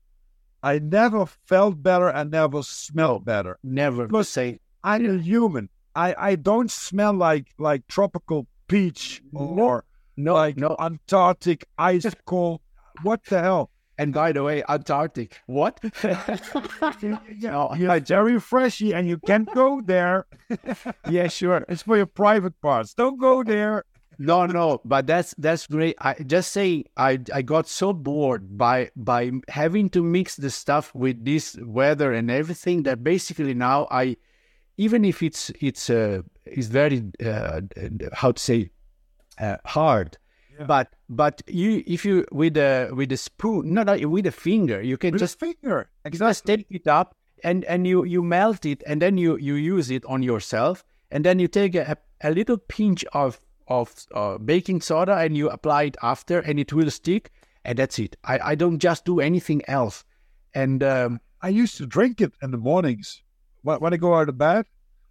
I 0.62 0.78
never 0.78 1.26
felt 1.26 1.82
better 1.82 2.08
and 2.08 2.30
never 2.30 2.62
smelled 2.62 3.24
better. 3.24 3.58
Never 3.62 4.06
Because 4.06 4.28
say 4.28 4.58
I'm 4.82 5.04
a 5.04 5.18
human. 5.18 5.68
I, 5.94 6.14
I 6.30 6.36
don't 6.36 6.70
smell 6.70 7.12
like 7.12 7.46
like 7.58 7.86
tropical 7.88 8.46
peach 8.68 9.20
or 9.34 9.84
no, 10.16 10.34
like 10.34 10.56
no. 10.56 10.76
Antarctic 10.78 11.66
ice 11.76 12.06
cold. 12.24 12.60
What 13.02 13.24
the 13.24 13.40
hell? 13.42 13.70
And 14.00 14.14
by 14.14 14.32
the 14.32 14.42
way, 14.42 14.62
Antarctic. 14.66 15.42
What? 15.44 15.78
Yeah, 17.38 17.74
yeah, 17.74 17.98
very 17.98 18.40
freshy, 18.40 18.94
and 18.94 19.06
you 19.06 19.18
can't 19.18 19.52
go 19.54 19.82
there. 19.82 20.26
yeah, 21.10 21.28
sure. 21.28 21.66
It's 21.68 21.82
for 21.82 21.98
your 21.98 22.06
private 22.06 22.58
parts. 22.62 22.94
Don't 22.94 23.20
go 23.20 23.42
there. 23.42 23.84
No, 24.18 24.46
no, 24.46 24.80
but 24.86 25.06
that's 25.06 25.34
that's 25.36 25.66
great. 25.66 25.96
I 25.98 26.14
just 26.14 26.52
say 26.52 26.84
I 26.96 27.20
I 27.32 27.42
got 27.42 27.68
so 27.68 27.92
bored 27.92 28.56
by 28.56 28.90
by 28.96 29.32
having 29.48 29.90
to 29.90 30.02
mix 30.02 30.36
the 30.36 30.50
stuff 30.50 30.94
with 30.94 31.22
this 31.24 31.58
weather 31.60 32.14
and 32.14 32.30
everything 32.30 32.84
that 32.84 33.04
basically 33.04 33.52
now 33.52 33.86
I 33.90 34.16
even 34.78 35.04
if 35.04 35.22
it's 35.22 35.50
it's 35.60 35.90
uh 35.90 36.22
it's 36.46 36.68
very 36.68 37.02
uh 37.24 37.60
how 38.14 38.32
to 38.32 38.42
say 38.42 38.70
uh, 39.38 39.56
hard 39.64 40.16
Yeah. 40.60 40.66
but 40.66 40.88
but 41.08 41.42
you 41.48 41.82
if 41.86 42.04
you 42.04 42.26
with 42.30 42.56
a 42.56 42.90
with 42.92 43.10
a 43.12 43.16
spoon 43.16 43.72
no 43.72 43.82
no 43.82 43.96
with 44.08 44.26
a 44.26 44.30
finger 44.32 44.82
you 44.82 44.98
can 44.98 45.12
With 45.12 45.20
just 45.22 45.38
finger. 45.40 45.88
you 46.04 46.10
just 46.10 46.44
take 46.44 46.66
it 46.70 46.86
up 46.86 47.16
and 47.42 47.64
and 47.64 47.86
you 47.86 48.04
you 48.04 48.22
melt 48.22 48.66
it 48.66 48.82
and 48.86 49.00
then 49.00 49.16
you 49.16 49.36
you 49.38 49.54
use 49.54 49.90
it 49.90 50.04
on 50.04 50.22
yourself 50.22 50.84
and 51.10 51.24
then 51.24 51.38
you 51.38 51.48
take 51.48 51.74
a, 51.74 51.96
a 52.22 52.30
little 52.30 52.58
pinch 52.58 53.04
of 53.14 53.40
of 53.68 53.94
uh, 54.14 54.36
baking 54.36 54.82
soda 54.82 55.16
and 55.16 55.34
you 55.36 55.48
apply 55.48 55.84
it 55.84 55.96
after 56.02 56.40
and 56.40 56.58
it 56.60 56.72
will 56.74 56.90
stick 56.90 57.30
and 57.64 57.78
that's 57.78 57.98
it 57.98 58.16
i 58.24 58.38
i 58.52 58.54
don't 58.54 58.78
just 58.80 59.04
do 59.06 59.20
anything 59.20 59.62
else 59.66 60.04
and 60.54 60.82
um 60.82 61.20
I 61.42 61.48
used 61.48 61.78
to 61.78 61.86
drink 61.86 62.20
it 62.20 62.34
in 62.42 62.50
the 62.50 62.58
mornings 62.58 63.22
when, 63.62 63.78
when 63.80 63.94
I 63.94 63.96
go 63.96 64.14
out 64.14 64.28
of 64.28 64.36
bed. 64.36 64.66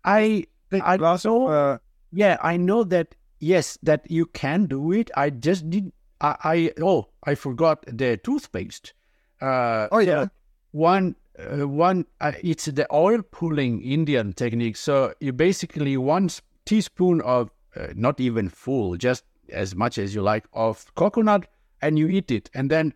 i 0.05 0.45
I 0.71 0.97
glass 0.97 1.25
of, 1.25 1.49
uh, 1.49 1.79
yeah 2.11 2.37
i 2.43 2.55
know 2.55 2.83
that 2.83 3.15
yes 3.39 3.77
that 3.83 4.09
you 4.09 4.25
can 4.25 4.65
do 4.65 4.91
it. 4.91 5.09
I 5.15 5.29
just 5.29 5.69
did 5.69 5.91
i, 6.21 6.35
I 6.43 6.71
oh 6.81 7.07
i 7.23 7.35
forgot 7.35 7.83
the 7.87 8.17
toothpaste. 8.17 8.93
Uh 9.41 9.87
oh 9.91 9.99
yeah, 9.99 10.27
one 10.71 11.15
uh, 11.39 11.67
one 11.67 12.05
uh, 12.19 12.33
it's 12.43 12.65
the 12.65 12.87
oil 12.93 13.21
pulling 13.21 13.81
indian 13.81 14.33
technique. 14.33 14.75
So 14.75 15.13
you 15.19 15.33
basically 15.33 15.97
one 15.97 16.29
teaspoon 16.65 17.21
of 17.21 17.49
uh, 17.75 17.87
not 17.95 18.19
even 18.19 18.49
full 18.49 18.97
just 18.97 19.23
as 19.51 19.75
much 19.75 19.97
as 19.97 20.13
you 20.13 20.21
like 20.21 20.45
of 20.53 20.93
coconut 20.95 21.47
and 21.81 21.97
you 21.97 22.07
eat 22.07 22.31
it. 22.31 22.49
And 22.53 22.69
then 22.69 22.93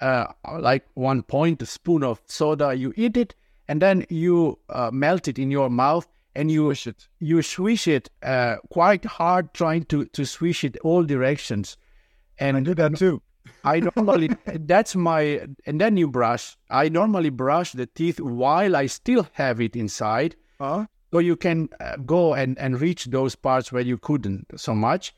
uh, 0.00 0.26
like 0.58 0.84
one 0.94 1.22
point 1.22 1.66
spoon 1.66 2.02
of 2.02 2.20
soda 2.26 2.74
you 2.74 2.92
eat 2.96 3.16
it. 3.16 3.34
And 3.68 3.80
then 3.80 4.04
you 4.10 4.58
uh, 4.68 4.90
melt 4.92 5.28
it 5.28 5.38
in 5.38 5.50
your 5.50 5.70
mouth 5.70 6.06
and 6.34 6.50
you 6.50 6.66
Wish 6.66 6.86
it. 6.86 7.08
you 7.20 7.42
swish 7.42 7.86
it 7.88 8.10
uh, 8.22 8.56
quite 8.70 9.04
hard 9.04 9.52
trying 9.54 9.84
to 9.84 10.04
to 10.06 10.24
swish 10.24 10.64
it 10.64 10.76
all 10.82 11.02
directions 11.04 11.76
and 12.38 12.56
I 12.56 12.60
do 12.60 12.74
that 12.74 12.96
too. 12.96 13.22
I 13.64 13.80
normally 13.80 14.30
that's 14.46 14.96
my 14.96 15.46
and 15.66 15.80
then 15.80 15.96
you 15.96 16.08
brush. 16.08 16.56
I 16.70 16.88
normally 16.88 17.30
brush 17.30 17.72
the 17.72 17.86
teeth 17.86 18.18
while 18.20 18.74
I 18.74 18.86
still 18.86 19.28
have 19.34 19.60
it 19.60 19.76
inside, 19.76 20.34
Huh? 20.60 20.86
so 21.12 21.18
you 21.20 21.36
can 21.36 21.68
uh, 21.80 21.96
go 22.04 22.34
and 22.34 22.58
and 22.58 22.80
reach 22.80 23.04
those 23.06 23.36
parts 23.36 23.70
where 23.72 23.82
you 23.82 23.98
couldn't 23.98 24.46
so 24.56 24.74
much. 24.74 25.14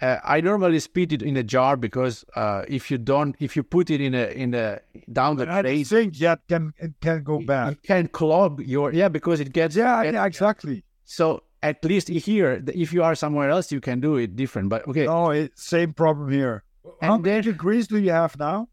Uh, 0.00 0.18
I 0.22 0.40
normally 0.40 0.78
spit 0.78 1.12
it 1.12 1.22
in 1.22 1.36
a 1.36 1.42
jar 1.42 1.76
because 1.76 2.24
uh, 2.36 2.62
if 2.68 2.90
you 2.90 2.98
don't, 2.98 3.34
if 3.40 3.56
you 3.56 3.62
put 3.64 3.90
it 3.90 4.00
in 4.00 4.14
a 4.14 4.26
in 4.28 4.54
a 4.54 4.80
down 5.12 5.36
the 5.36 5.50
I 5.50 5.82
think 5.82 6.16
that 6.18 6.40
can 6.48 6.72
it 6.78 6.94
can 7.00 7.24
go 7.24 7.40
bad. 7.40 7.72
it 7.72 7.82
can 7.82 8.06
clog 8.06 8.62
your 8.64 8.92
yeah 8.92 9.08
because 9.08 9.40
it 9.40 9.52
gets 9.52 9.74
Yeah, 9.74 10.02
yeah, 10.02 10.24
exactly. 10.24 10.84
So 11.04 11.42
at 11.62 11.84
least 11.84 12.08
here, 12.08 12.62
if 12.68 12.92
you 12.92 13.02
are 13.02 13.14
somewhere 13.14 13.50
else, 13.50 13.72
you 13.72 13.80
can 13.80 14.00
do 14.00 14.16
it 14.16 14.36
different. 14.36 14.68
But 14.68 14.86
okay, 14.86 15.06
No, 15.06 15.30
it, 15.30 15.58
same 15.58 15.92
problem 15.92 16.30
here. 16.30 16.62
And 17.00 17.10
How 17.10 17.18
many 17.18 17.42
degrees 17.42 17.88
do 17.88 17.98
you 17.98 18.10
have 18.10 18.38
now? 18.38 18.68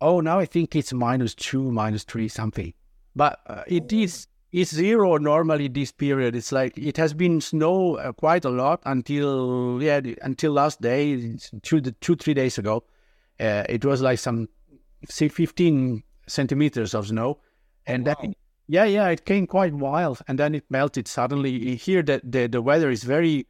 Oh, 0.00 0.20
now 0.20 0.38
I 0.38 0.46
think 0.46 0.74
it's 0.74 0.92
minus 0.92 1.34
two, 1.34 1.70
minus 1.70 2.04
three, 2.04 2.28
something. 2.28 2.72
But 3.14 3.40
uh, 3.46 3.62
it 3.66 3.92
is 3.92 4.26
it's 4.54 4.72
zero 4.72 5.16
normally 5.16 5.66
this 5.66 5.90
period. 5.90 6.36
It's 6.36 6.52
like 6.52 6.78
it 6.78 6.96
has 6.96 7.12
been 7.12 7.40
snow 7.40 7.96
uh, 7.96 8.12
quite 8.12 8.44
a 8.44 8.50
lot 8.50 8.80
until 8.86 9.82
yeah 9.82 10.00
until 10.22 10.52
last 10.52 10.80
day, 10.80 11.36
two 11.62 11.80
two 11.80 12.14
three 12.14 12.34
days 12.34 12.56
ago. 12.56 12.84
Uh, 13.40 13.64
it 13.68 13.84
was 13.84 14.00
like 14.00 14.20
some 14.20 14.48
say 15.08 15.26
fifteen 15.26 16.04
centimeters 16.28 16.94
of 16.94 17.08
snow, 17.08 17.40
and 17.88 18.06
then 18.06 18.36
yeah 18.68 18.84
yeah 18.84 19.08
it 19.08 19.24
came 19.26 19.48
quite 19.48 19.74
wild, 19.74 20.22
and 20.28 20.38
then 20.38 20.54
it 20.54 20.64
melted 20.70 21.08
suddenly. 21.08 21.74
Here 21.74 22.04
that 22.04 22.30
the 22.30 22.46
the 22.46 22.62
weather 22.62 22.90
is 22.90 23.02
very 23.02 23.48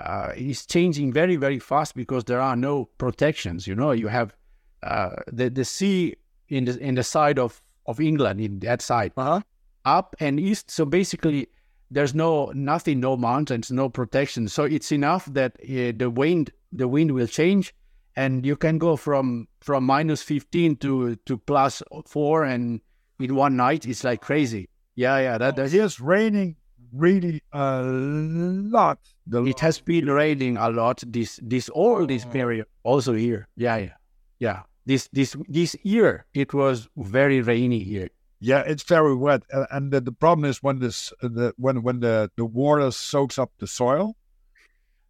uh, 0.00 0.32
is 0.34 0.64
changing 0.64 1.12
very 1.12 1.36
very 1.36 1.58
fast 1.58 1.94
because 1.94 2.24
there 2.24 2.40
are 2.40 2.56
no 2.56 2.86
protections. 2.96 3.66
You 3.66 3.74
know, 3.74 3.90
you 3.92 4.08
have 4.08 4.34
uh, 4.82 5.16
the 5.30 5.50
the 5.50 5.66
sea 5.66 6.16
in 6.48 6.64
the 6.64 6.78
in 6.78 6.94
the 6.94 7.04
side 7.04 7.38
of 7.38 7.60
of 7.84 8.00
England 8.00 8.40
in 8.40 8.60
that 8.60 8.80
side 8.80 9.12
Uh 9.18 9.24
huh. 9.24 9.40
Up 9.84 10.16
and 10.20 10.38
east. 10.38 10.70
So 10.70 10.84
basically, 10.84 11.48
there's 11.90 12.14
no 12.14 12.52
nothing, 12.54 13.00
no 13.00 13.16
mountains, 13.16 13.70
no 13.70 13.88
protection. 13.88 14.48
So 14.48 14.64
it's 14.64 14.92
enough 14.92 15.26
that 15.32 15.56
uh, 15.62 15.92
the 15.96 16.10
wind 16.10 16.50
the 16.72 16.88
wind 16.88 17.12
will 17.12 17.26
change, 17.26 17.74
and 18.16 18.44
you 18.44 18.56
can 18.56 18.78
go 18.78 18.96
from 18.96 19.48
from 19.60 19.84
minus 19.84 20.22
15 20.22 20.76
to 20.76 21.16
to 21.16 21.38
plus 21.38 21.82
4 22.06 22.44
and 22.44 22.80
in 23.20 23.34
one 23.34 23.56
night 23.56 23.86
it's 23.86 24.04
like 24.04 24.20
crazy 24.20 24.68
yeah 24.96 25.18
yeah 25.18 25.38
that, 25.38 25.56
that's, 25.56 25.72
It 25.72 25.80
is 25.80 26.00
raining 26.00 26.56
really 26.92 27.40
a 27.52 27.82
lot. 27.82 28.98
The 29.26 29.44
it 29.44 29.60
has 29.60 29.80
been 29.80 30.06
raining 30.06 30.56
a 30.56 30.68
lot 30.70 31.02
this 31.06 31.40
this 31.42 31.68
all 31.70 32.06
this 32.06 32.24
period 32.24 32.66
also 32.82 33.14
here 33.14 33.48
yeah 33.56 33.76
yeah 33.76 33.94
yeah 34.40 34.62
this 34.84 35.08
this 35.12 35.36
this 35.48 35.76
year 35.82 36.26
it 36.34 36.52
was 36.52 36.88
very 36.96 37.40
rainy 37.40 37.78
here 37.78 38.08
Yeah, 38.44 38.62
it's 38.66 38.82
very 38.82 39.14
wet, 39.14 39.44
and 39.70 39.92
the, 39.92 40.00
the 40.00 40.10
problem 40.10 40.50
is 40.50 40.60
when 40.64 40.80
this 40.80 41.12
uh, 41.22 41.28
the 41.28 41.54
when 41.58 41.82
when 41.82 42.00
the 42.00 42.28
the 42.36 42.44
water 42.44 42.90
soaks 42.90 43.38
up 43.38 43.52
the 43.58 43.68
soil. 43.68 44.16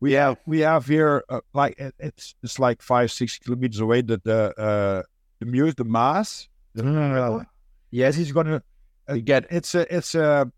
We 0.01 0.13
have 0.13 0.37
we 0.45 0.61
have 0.61 0.87
here 0.87 1.25
uh, 1.31 1.41
like 1.55 1.79
it, 1.79 1.95
it's 1.99 2.35
it's 2.43 2.59
like 2.59 2.83
five 2.83 3.11
six 3.11 3.39
kilometers 3.39 3.81
away 3.81 4.03
that 4.03 4.23
the 4.25 4.53
uh 4.61 5.03
the 5.41 5.47
Meuse 5.47 5.75
the 5.77 5.85
Maas. 5.85 6.51
yes 7.91 8.17
He's 8.17 8.33
gonna 8.33 8.63
uh, 9.09 9.17
get 9.25 9.47
it's 9.51 9.75
a 9.75 9.87
it's 9.95 10.15
a, 10.15 10.53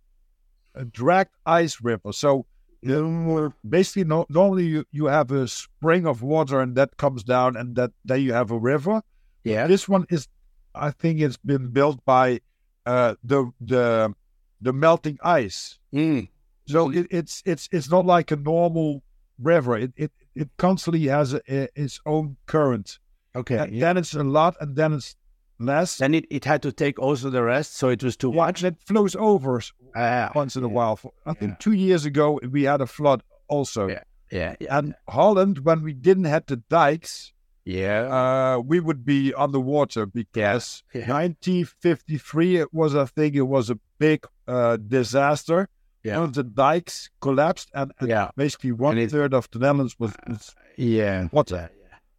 a 0.75 0.85
direct 0.87 1.37
ice 1.47 1.81
river. 1.81 2.13
So 2.13 2.45
uh, 2.89 3.51
basically, 3.69 4.05
no, 4.05 4.27
normally 4.29 4.67
you, 4.67 4.85
you 4.91 5.07
have 5.07 5.31
a 5.31 5.47
spring 5.47 6.09
of 6.09 6.23
water 6.23 6.61
and 6.61 6.75
that 6.75 6.97
comes 6.97 7.23
down, 7.23 7.57
and 7.57 7.77
that 7.77 7.93
then 8.05 8.21
you 8.21 8.33
have 8.33 8.51
a 8.51 8.59
river. 8.59 9.01
yeah 9.45 9.69
This 9.69 9.89
one 9.89 10.07
is, 10.11 10.27
I 10.75 10.91
think, 10.91 11.21
it's 11.21 11.37
been 11.37 11.69
built 11.69 12.05
by 12.05 12.41
uh, 12.87 13.15
the 13.25 13.51
the 13.61 14.15
the 14.61 14.73
melting 14.73 15.19
ice. 15.23 15.79
Mm. 15.93 16.29
So 16.67 16.91
it, 16.91 17.07
it's 17.11 17.43
it's 17.45 17.69
it's 17.73 17.91
not 17.91 18.07
like 18.07 18.31
a 18.31 18.37
normal 18.37 19.03
river. 19.39 19.77
It 19.77 19.93
it, 19.97 20.13
it 20.35 20.49
constantly 20.57 21.07
has 21.09 21.35
a, 21.35 21.41
a- 21.49 21.69
its 21.75 22.01
own 22.07 22.37
current. 22.47 22.99
okay 23.37 23.59
And 23.59 23.73
yeah. 23.75 23.81
Then 23.87 23.97
it's 23.99 24.15
a 24.15 24.23
lot, 24.25 24.57
and 24.61 24.77
then 24.77 24.93
it's 24.95 25.17
less. 25.59 25.99
then 25.99 26.15
it, 26.15 26.25
it 26.31 26.45
had 26.45 26.63
to 26.63 26.73
take 26.73 26.99
also 26.99 27.31
the 27.31 27.43
rest 27.43 27.77
so 27.77 27.89
it 27.89 28.03
was 28.03 28.17
too 28.17 28.31
Yeah, 28.31 28.47
much 28.47 28.65
it 28.65 28.77
flows 28.87 29.15
over 29.17 29.61
Ah, 29.95 30.31
once 30.35 30.57
in 30.57 30.65
a 30.65 30.69
while. 30.69 30.97
For- 30.97 31.13
I 31.27 31.35
think 31.35 31.59
two 31.61 31.73
years 31.73 32.05
ago 32.07 32.41
we 32.51 32.65
had 32.65 32.81
a 32.81 32.87
flood 32.87 33.23
also. 33.49 33.89
Yeah. 33.89 34.03
yeah 34.33 34.55
yeah 34.61 34.79
And 34.79 34.95
Holland, 35.09 35.59
when 35.65 35.83
we 35.83 35.93
didn't 35.93 36.25
have 36.25 36.47
the 36.47 36.57
dikes, 36.57 37.33
yeah 37.65 38.01
uh, 38.19 38.59
we 38.61 38.79
would 38.81 39.05
be 39.05 39.33
underwater 39.35 40.05
because 40.07 40.83
Yeah. 40.95 41.09
1953 41.13 42.57
it 42.59 42.75
was 42.75 42.95
I 42.95 43.07
think 43.07 43.35
it 43.35 43.43
was 43.43 43.71
a 43.71 43.79
big 43.99 44.27
uh, 44.47 44.77
disaster. 44.77 45.69
Yeah. 46.03 46.17
One 46.19 46.25
of 46.29 46.35
the 46.35 46.43
dikes 46.45 47.09
collapsed 47.21 47.71
and, 47.75 47.91
and 48.01 48.09
yeah 48.09 48.31
basically 48.37 48.73
one 48.73 48.99
it- 48.99 49.11
third 49.11 49.33
of 49.35 49.49
the 49.51 49.59
Netherlands 49.59 49.97
was, 49.99 50.13
was 50.29 50.55
yeah 50.77 51.29
water. 51.33 51.71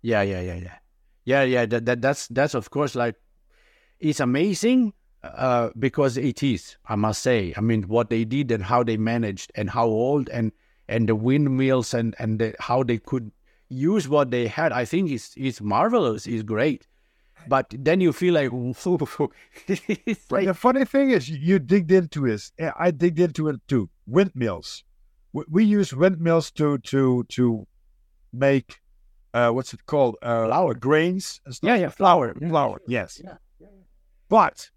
Yeah, 0.01 0.21
yeah, 0.21 0.41
yeah, 0.41 0.55
yeah, 0.55 0.77
yeah, 1.25 1.43
yeah. 1.43 1.65
That, 1.65 1.85
that 1.85 2.01
that's 2.01 2.27
that's 2.27 2.53
of 2.53 2.69
course 2.69 2.93
like 2.95 3.15
it's 3.99 4.19
amazing 4.19 4.93
uh, 5.23 5.69
because 5.79 6.15
it 6.17 6.43
is. 6.43 6.77
I 6.85 6.95
must 6.95 7.23
say. 7.23 7.53
I 7.57 7.61
mean, 7.61 7.83
what 7.87 8.09
they 8.11 8.23
did 8.25 8.51
and 8.51 8.63
how 8.63 8.83
they 8.83 8.97
managed 8.97 9.51
and 9.55 9.69
how 9.69 9.85
old 9.87 10.29
and 10.29 10.51
and 10.87 11.09
the 11.09 11.15
windmills 11.15 11.93
and 11.95 12.13
and 12.19 12.37
the, 12.39 12.53
how 12.59 12.83
they 12.83 12.99
could 12.99 13.31
use 13.69 14.07
what 14.07 14.31
they 14.31 14.47
had. 14.47 14.71
I 14.71 14.85
think 14.85 15.11
is 15.11 15.33
is 15.37 15.61
marvelous. 15.61 16.27
Is 16.27 16.43
great. 16.43 16.87
But 17.47 17.67
then 17.77 18.01
you 18.01 18.11
feel 18.13 18.33
like 18.33 18.49
it's 19.67 20.31
like 20.31 20.45
the 20.51 20.53
funny 20.55 20.83
thing 20.85 21.11
is, 21.11 21.29
you, 21.29 21.37
you 21.39 21.59
digged 21.59 21.91
into 21.91 22.25
it. 22.25 22.51
eh, 22.57 22.71
I 22.79 22.89
digged 22.91 23.19
into 23.19 23.49
it 23.49 23.59
too. 23.67 23.89
Windmills. 24.07 24.83
We, 25.33 25.43
we 25.49 25.63
use 25.63 25.93
windmills 25.93 26.49
to 26.51 26.77
to 26.79 27.23
to 27.29 27.67
make 28.33 28.79
uh, 29.33 29.51
what's 29.51 29.73
it 29.73 29.85
called? 29.85 30.15
Uh, 30.21 30.45
Flour. 30.47 30.73
grains. 30.75 31.41
And 31.45 31.53
stuff. 31.53 31.67
yeah, 31.67 31.75
yeah, 31.75 31.89
flower. 31.89 32.33
flour. 32.33 32.81
Yes. 32.87 33.21
Yeah, 33.23 33.35
But 34.29 34.69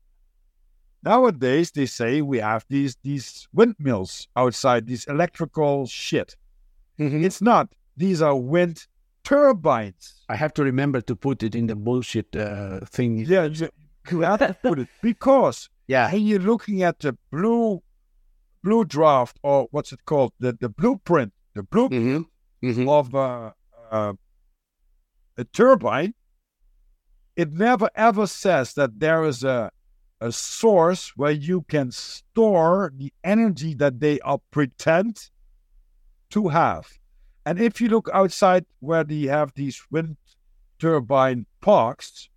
nowadays 1.05 1.71
they 1.71 1.87
say 1.87 2.23
we 2.23 2.39
have 2.39 2.65
these 2.69 2.97
these 3.03 3.49
windmills 3.53 4.29
outside, 4.37 4.87
these 4.87 5.05
electrical 5.07 5.87
shit. 5.87 6.37
Mhm. 6.99 7.25
It's 7.25 7.41
not. 7.41 7.69
These 7.99 8.23
are 8.23 8.37
wind 8.37 8.87
turbines. 9.25 10.25
I 10.29 10.37
have 10.37 10.55
to 10.55 10.63
remember 10.63 11.01
to 11.01 11.17
put 11.17 11.43
it 11.43 11.57
in 11.57 11.67
the 11.67 11.75
bullshit 11.75 12.35
uh, 12.37 12.81
thing. 12.87 13.19
Yeah, 13.19 13.47
you, 13.47 13.69
you 14.11 14.21
have 14.21 14.39
to 14.39 14.57
put 14.63 14.79
it 14.79 14.89
because 15.03 15.69
Yeah, 15.89 16.11
when 16.13 16.23
you're 16.23 16.39
looking 16.39 16.83
at 16.85 17.01
the 17.01 17.19
blue 17.33 17.83
blue 18.63 18.85
draft 18.85 19.39
or 19.43 19.67
what's 19.73 19.93
it 19.93 20.05
called, 20.05 20.33
the 20.39 20.53
the 20.53 20.69
blueprint, 20.69 21.33
the 21.55 21.65
blueprint 21.65 22.27
hmm 22.63 22.73
hmm 22.73 22.89
of 22.89 23.15
uh, 23.15 23.51
uh, 23.91 24.13
a 25.37 25.45
turbine, 25.45 26.15
it 27.35 27.53
never 27.53 27.91
ever 27.97 28.29
says 28.29 28.75
that 28.75 29.01
there 29.01 29.25
is 29.25 29.43
a 29.43 29.73
a 30.21 30.31
source 30.31 31.13
where 31.17 31.33
you 31.33 31.63
can 31.63 31.91
store 31.91 32.93
the 32.97 33.13
energy 33.25 33.75
that 33.75 33.99
they 33.99 34.21
are 34.21 34.41
pretend 34.51 35.31
to 36.31 36.49
have. 36.49 36.87
And 37.49 37.59
if 37.59 37.81
you 37.81 37.89
look 37.89 38.11
outside 38.13 38.67
where 38.81 39.05
they 39.05 39.23
have 39.23 39.55
these 39.55 39.83
wind 39.91 40.19
turbine 40.79 41.47
parks, 41.63 42.29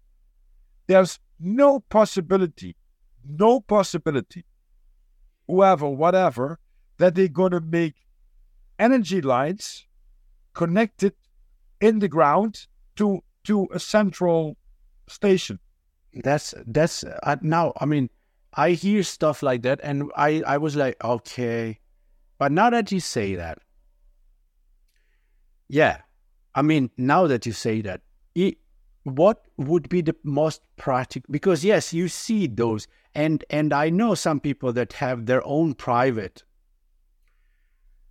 there's 0.88 1.19
no 1.38 1.81
possibility, 1.81 2.77
no 3.27 3.59
possibility, 3.59 4.45
whoever, 5.47 5.89
whatever, 5.89 6.59
that 6.97 7.15
they're 7.15 7.27
going 7.27 7.51
to 7.51 7.59
make 7.59 7.95
energy 8.79 9.19
lines 9.19 9.85
connected 10.53 11.13
in 11.81 11.99
the 11.99 12.07
ground 12.07 12.67
to 12.95 13.19
to 13.43 13.67
a 13.73 13.79
central 13.81 14.55
station. 15.09 15.59
that's 16.23 16.53
that's 16.67 17.03
uh, 17.03 17.35
now 17.41 17.73
i 17.81 17.85
mean 17.85 18.09
i 18.53 18.71
hear 18.71 19.01
stuff 19.03 19.41
like 19.43 19.61
that 19.61 19.79
and 19.81 20.11
i 20.15 20.41
i 20.45 20.57
was 20.57 20.75
like 20.75 21.01
okay 21.03 21.79
but 22.38 22.51
now 22.51 22.69
that 22.69 22.91
you 22.91 22.99
say 22.99 23.35
that 23.35 23.57
yeah 25.80 25.98
i 26.56 26.61
mean 26.61 26.89
now 26.98 27.26
that 27.27 27.45
you 27.45 27.53
say 27.53 27.81
that 27.81 28.02
it, 28.35 28.56
what 29.03 29.45
would 29.57 29.88
be 29.89 30.02
the 30.02 30.15
most 30.23 30.61
practical 30.77 31.27
because 31.31 31.64
yes 31.72 31.93
you 31.99 32.07
see 32.07 32.45
those 32.48 32.88
and 33.15 33.43
and 33.49 33.73
i 33.73 33.89
know 33.89 34.14
some 34.23 34.39
people 34.48 34.73
that 34.73 34.93
have 34.93 35.26
their 35.26 35.41
own 35.57 35.73
private 35.73 36.43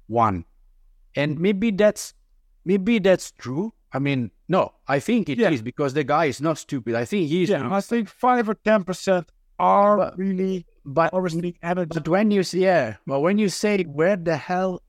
one 0.06 0.44
and 1.14 1.38
maybe 1.38 1.70
that's 1.70 2.14
maybe 2.64 2.98
that's 2.98 3.30
true 3.32 3.72
i 3.92 3.98
mean 3.98 4.30
no 4.48 4.72
i 4.88 4.98
think 4.98 5.28
it 5.28 5.38
is 5.38 5.60
Yeah. 5.60 5.62
because 5.62 5.94
the 5.94 6.04
guy 6.04 6.24
is 6.26 6.40
not 6.40 6.58
stupid 6.58 6.94
i 6.94 7.04
think 7.04 7.28
he's 7.28 7.48
Yeah, 7.50 7.68
I 7.72 7.80
think 7.80 8.08
five 8.08 8.48
or 8.48 8.54
ten 8.54 8.84
percent 8.84 9.30
are 9.58 9.96
But- 9.98 10.18
really 10.18 10.66
but. 10.84 11.10
But 11.12 12.08
when 12.08 12.30
you 12.30 12.42
yeah, 12.52 12.96
well, 13.06 13.20
when 13.22 13.36
you 13.38 13.48
say 13.50 13.82
where 13.84 14.16
the 14.16 14.36
hell, 14.36 14.80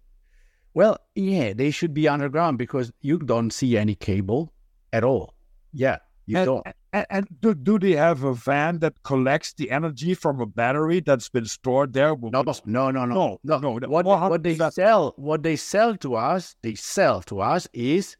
well, 0.73 0.97
yeah, 1.15 1.53
they 1.53 1.71
should 1.71 1.93
be 1.93 2.07
underground 2.07 2.57
because 2.57 2.91
you 3.01 3.19
don't 3.19 3.51
see 3.51 3.77
any 3.77 3.95
cable 3.95 4.53
at 4.93 5.03
all. 5.03 5.33
Yeah, 5.73 5.97
you 6.25 6.37
and, 6.37 6.45
don't. 6.45 6.67
and, 6.93 7.05
and 7.09 7.27
do, 7.41 7.53
do 7.53 7.79
they 7.79 7.93
have 7.93 8.23
a 8.23 8.33
van 8.33 8.79
that 8.79 9.03
collects 9.03 9.53
the 9.53 9.69
energy 9.71 10.13
from 10.13 10.39
a 10.39 10.45
battery 10.45 10.99
that's 11.01 11.29
been 11.29 11.45
stored 11.45 11.93
there? 11.93 12.15
No, 12.15 12.29
no, 12.43 12.53
no, 12.65 12.91
no, 12.91 13.05
No, 13.05 13.39
no. 13.43 13.77
no, 13.77 13.87
What, 13.87 14.05
what 14.05 14.43
they 14.43 14.55
100%. 14.55 14.73
sell, 14.73 15.13
what 15.17 15.43
they 15.43 15.55
sell 15.55 15.95
to 15.97 16.15
us, 16.15 16.55
they 16.61 16.75
sell 16.75 17.21
to 17.23 17.41
us 17.41 17.67
is, 17.73 18.15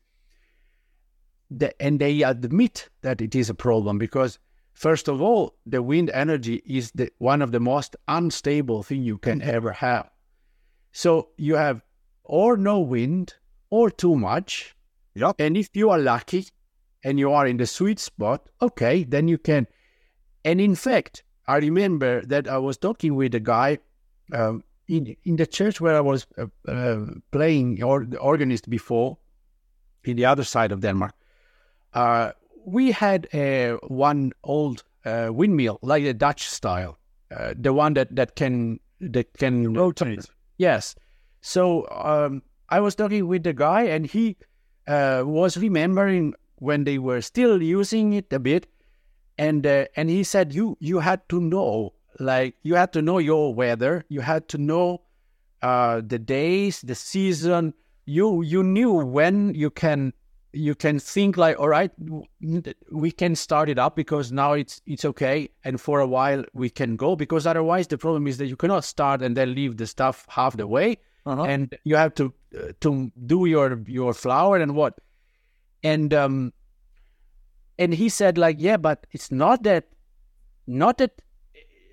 the, 1.50 1.74
and 1.82 2.00
they 2.00 2.22
admit 2.24 2.90
that 3.02 3.22
it 3.22 3.36
is 3.36 3.50
a 3.50 3.54
problem 3.54 3.98
because 3.98 4.40
first 4.74 5.08
of 5.10 5.22
all, 5.22 5.56
the 5.66 5.82
wind 5.84 6.10
energy 6.14 6.62
is 6.66 6.92
the 6.96 7.10
one 7.18 7.42
of 7.42 7.52
the 7.52 7.60
most 7.60 7.96
unstable 8.08 8.84
thing 8.84 9.04
you 9.04 9.18
can 9.18 9.42
ever 9.42 9.72
have. 9.74 10.10
So 10.94 11.30
you 11.38 11.56
have 11.56 11.82
or 12.24 12.58
no 12.58 12.80
wind 12.80 13.34
or 13.70 13.90
too 13.90 14.16
much. 14.16 14.76
Yep. 15.16 15.36
And 15.40 15.58
if 15.58 15.70
you 15.74 15.90
are 15.90 16.00
lucky 16.00 16.48
and 17.04 17.20
you 17.20 17.32
are 17.32 17.48
in 17.48 17.58
the 17.58 17.68
sweet 17.68 18.00
spot, 18.00 18.50
okay, 18.62 19.04
then 19.04 19.28
you 19.28 19.38
can. 19.38 19.68
And 20.46 20.62
in 20.62 20.76
fact, 20.76 21.24
I 21.48 21.58
remember 21.58 22.22
that 22.26 22.48
I 22.48 22.58
was 22.58 22.78
talking 22.78 23.16
with 23.16 23.36
a 23.36 23.40
guy 23.40 23.80
um, 24.34 24.64
in 24.88 25.16
in 25.24 25.36
the 25.36 25.46
church 25.46 25.82
where 25.82 25.96
I 25.96 26.02
was 26.02 26.28
uh, 26.38 26.46
uh, 26.68 27.06
playing 27.32 27.84
or 27.84 28.06
the 28.06 28.18
organist 28.18 28.70
before, 28.70 29.18
in 30.04 30.16
the 30.18 30.26
other 30.26 30.44
side 30.44 30.72
of 30.72 30.82
Denmark. 30.82 31.14
Uh, 31.94 32.32
we 32.66 32.92
had 32.92 33.34
uh, 33.34 33.78
one 33.88 34.32
old 34.44 34.84
uh, 35.06 35.30
windmill, 35.32 35.80
like 35.82 36.04
the 36.04 36.14
Dutch 36.14 36.48
style, 36.48 36.98
uh, 37.36 37.54
the 37.58 37.74
one 37.74 37.94
that 37.96 38.16
that 38.16 38.36
can 38.36 38.80
that 39.00 39.38
can 39.38 39.74
rotate. 39.74 40.26
Yes. 40.58 40.96
So 41.42 41.88
um, 41.90 42.44
I 42.70 42.80
was 42.80 42.96
talking 42.96 43.28
with 43.28 43.44
the 43.44 43.54
guy, 43.54 43.84
and 43.84 44.06
he 44.06 44.38
uh, 44.88 45.24
was 45.26 45.58
remembering 45.58 46.36
when 46.56 46.84
they 46.84 47.00
were 47.00 47.22
still 47.22 47.62
using 47.62 48.14
it 48.14 48.32
a 48.32 48.40
bit, 48.40 48.68
and 49.38 49.66
uh, 49.66 49.86
and 49.96 50.10
he 50.10 50.24
said 50.24 50.54
you 50.54 50.78
you 50.80 51.00
had 51.00 51.28
to 51.30 51.42
know 51.42 51.94
like 52.20 52.56
you 52.64 52.76
had 52.76 52.94
to 52.94 53.02
know 53.02 53.18
your 53.18 53.54
weather, 53.54 54.06
you 54.10 54.22
had 54.22 54.48
to 54.50 54.58
know 54.58 55.02
uh, 55.62 56.02
the 56.06 56.20
days, 56.20 56.82
the 56.82 56.96
season. 56.96 57.74
You 58.06 58.42
you 58.42 58.64
knew 58.64 58.92
when 58.92 59.54
you 59.56 59.70
can 59.70 60.14
you 60.54 60.76
can 60.76 61.00
think 61.00 61.38
like, 61.38 61.60
all 61.60 61.70
right, 61.70 61.92
we 62.92 63.12
can 63.12 63.36
start 63.36 63.70
it 63.70 63.80
up 63.80 63.96
because 63.96 64.32
now 64.32 64.54
it's 64.54 64.82
it's 64.86 65.06
okay, 65.06 65.50
and 65.64 65.80
for 65.80 66.00
a 66.00 66.08
while 66.08 66.44
we 66.54 66.70
can 66.70 66.96
go 66.96 67.16
because 67.16 67.48
otherwise 67.48 67.88
the 67.88 67.98
problem 67.98 68.28
is 68.28 68.38
that 68.38 68.48
you 68.48 68.56
cannot 68.56 68.84
start 68.84 69.22
and 69.22 69.36
then 69.36 69.56
leave 69.56 69.78
the 69.78 69.88
stuff 69.88 70.26
half 70.30 70.58
the 70.58 70.68
way, 70.68 70.98
Uh-huh. 71.26 71.44
and 71.44 71.78
you 71.84 71.96
have 71.96 72.16
to 72.16 72.34
uh, 72.58 72.72
to 72.82 73.12
do 73.28 73.46
your 73.46 73.80
your 73.88 74.14
flower 74.14 74.58
and 74.58 74.76
what, 74.76 75.00
and 75.84 76.14
um, 76.14 76.54
and 77.78 77.94
he 77.94 78.10
said 78.10 78.38
like, 78.38 78.58
yeah, 78.60 78.78
but 78.78 79.06
it's 79.12 79.32
not 79.32 79.64
that, 79.64 79.90
not 80.66 80.98
that 80.98 81.22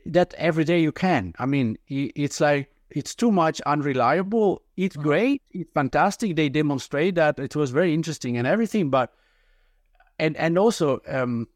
that 0.07 0.35
every 0.39 0.65
day 0.65 0.81
you 0.81 0.93
can. 0.93 1.35
I 1.39 1.47
mean, 1.47 1.77
it's 1.89 2.41
like 2.41 2.71
it's 2.91 3.15
too 3.15 3.31
much 3.31 3.61
unreliable. 3.63 4.63
It's 4.77 4.97
great, 4.97 5.43
it's 5.51 5.71
fantastic. 5.73 6.37
They 6.37 6.49
demonstrate 6.49 7.17
that 7.17 7.39
it 7.39 7.55
was 7.55 7.71
very 7.71 7.93
interesting 7.93 8.39
and 8.39 8.47
everything, 8.47 8.89
but 8.89 9.13
and 10.19 10.37
and 10.37 10.59
also 10.59 11.01
um, 11.07 11.49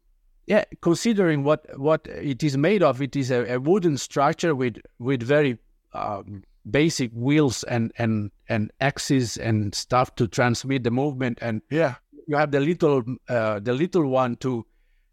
yeah, 0.45 0.63
considering 0.81 1.43
what 1.43 1.65
what 1.79 2.05
it 2.07 2.43
is 2.43 2.57
made 2.57 2.83
of, 2.83 3.01
it 3.01 3.15
is 3.15 3.31
a, 3.31 3.55
a 3.55 3.59
wooden 3.59 3.97
structure 3.97 4.53
with 4.53 4.77
with 4.99 5.23
very 5.23 5.57
um, 5.93 6.43
basic 6.69 7.11
wheels 7.13 7.63
and 7.63 7.91
and 7.97 8.31
and 8.47 8.71
axes 8.79 9.37
and 9.37 9.75
stuff 9.75 10.15
to 10.15 10.27
transmit 10.27 10.83
the 10.83 10.91
movement 10.91 11.37
and 11.41 11.61
Yeah. 11.69 11.95
you 12.27 12.37
have 12.37 12.51
the 12.51 12.59
little 12.59 13.03
uh, 13.29 13.59
the 13.59 13.73
little 13.73 14.07
one 14.07 14.35
to 14.37 14.65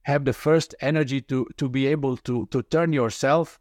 have 0.02 0.24
the 0.24 0.32
first 0.32 0.74
energy 0.80 1.20
to 1.22 1.46
to 1.56 1.68
be 1.68 1.86
able 1.86 2.16
to 2.18 2.46
to 2.46 2.62
turn 2.62 2.92
yourself 2.92 3.58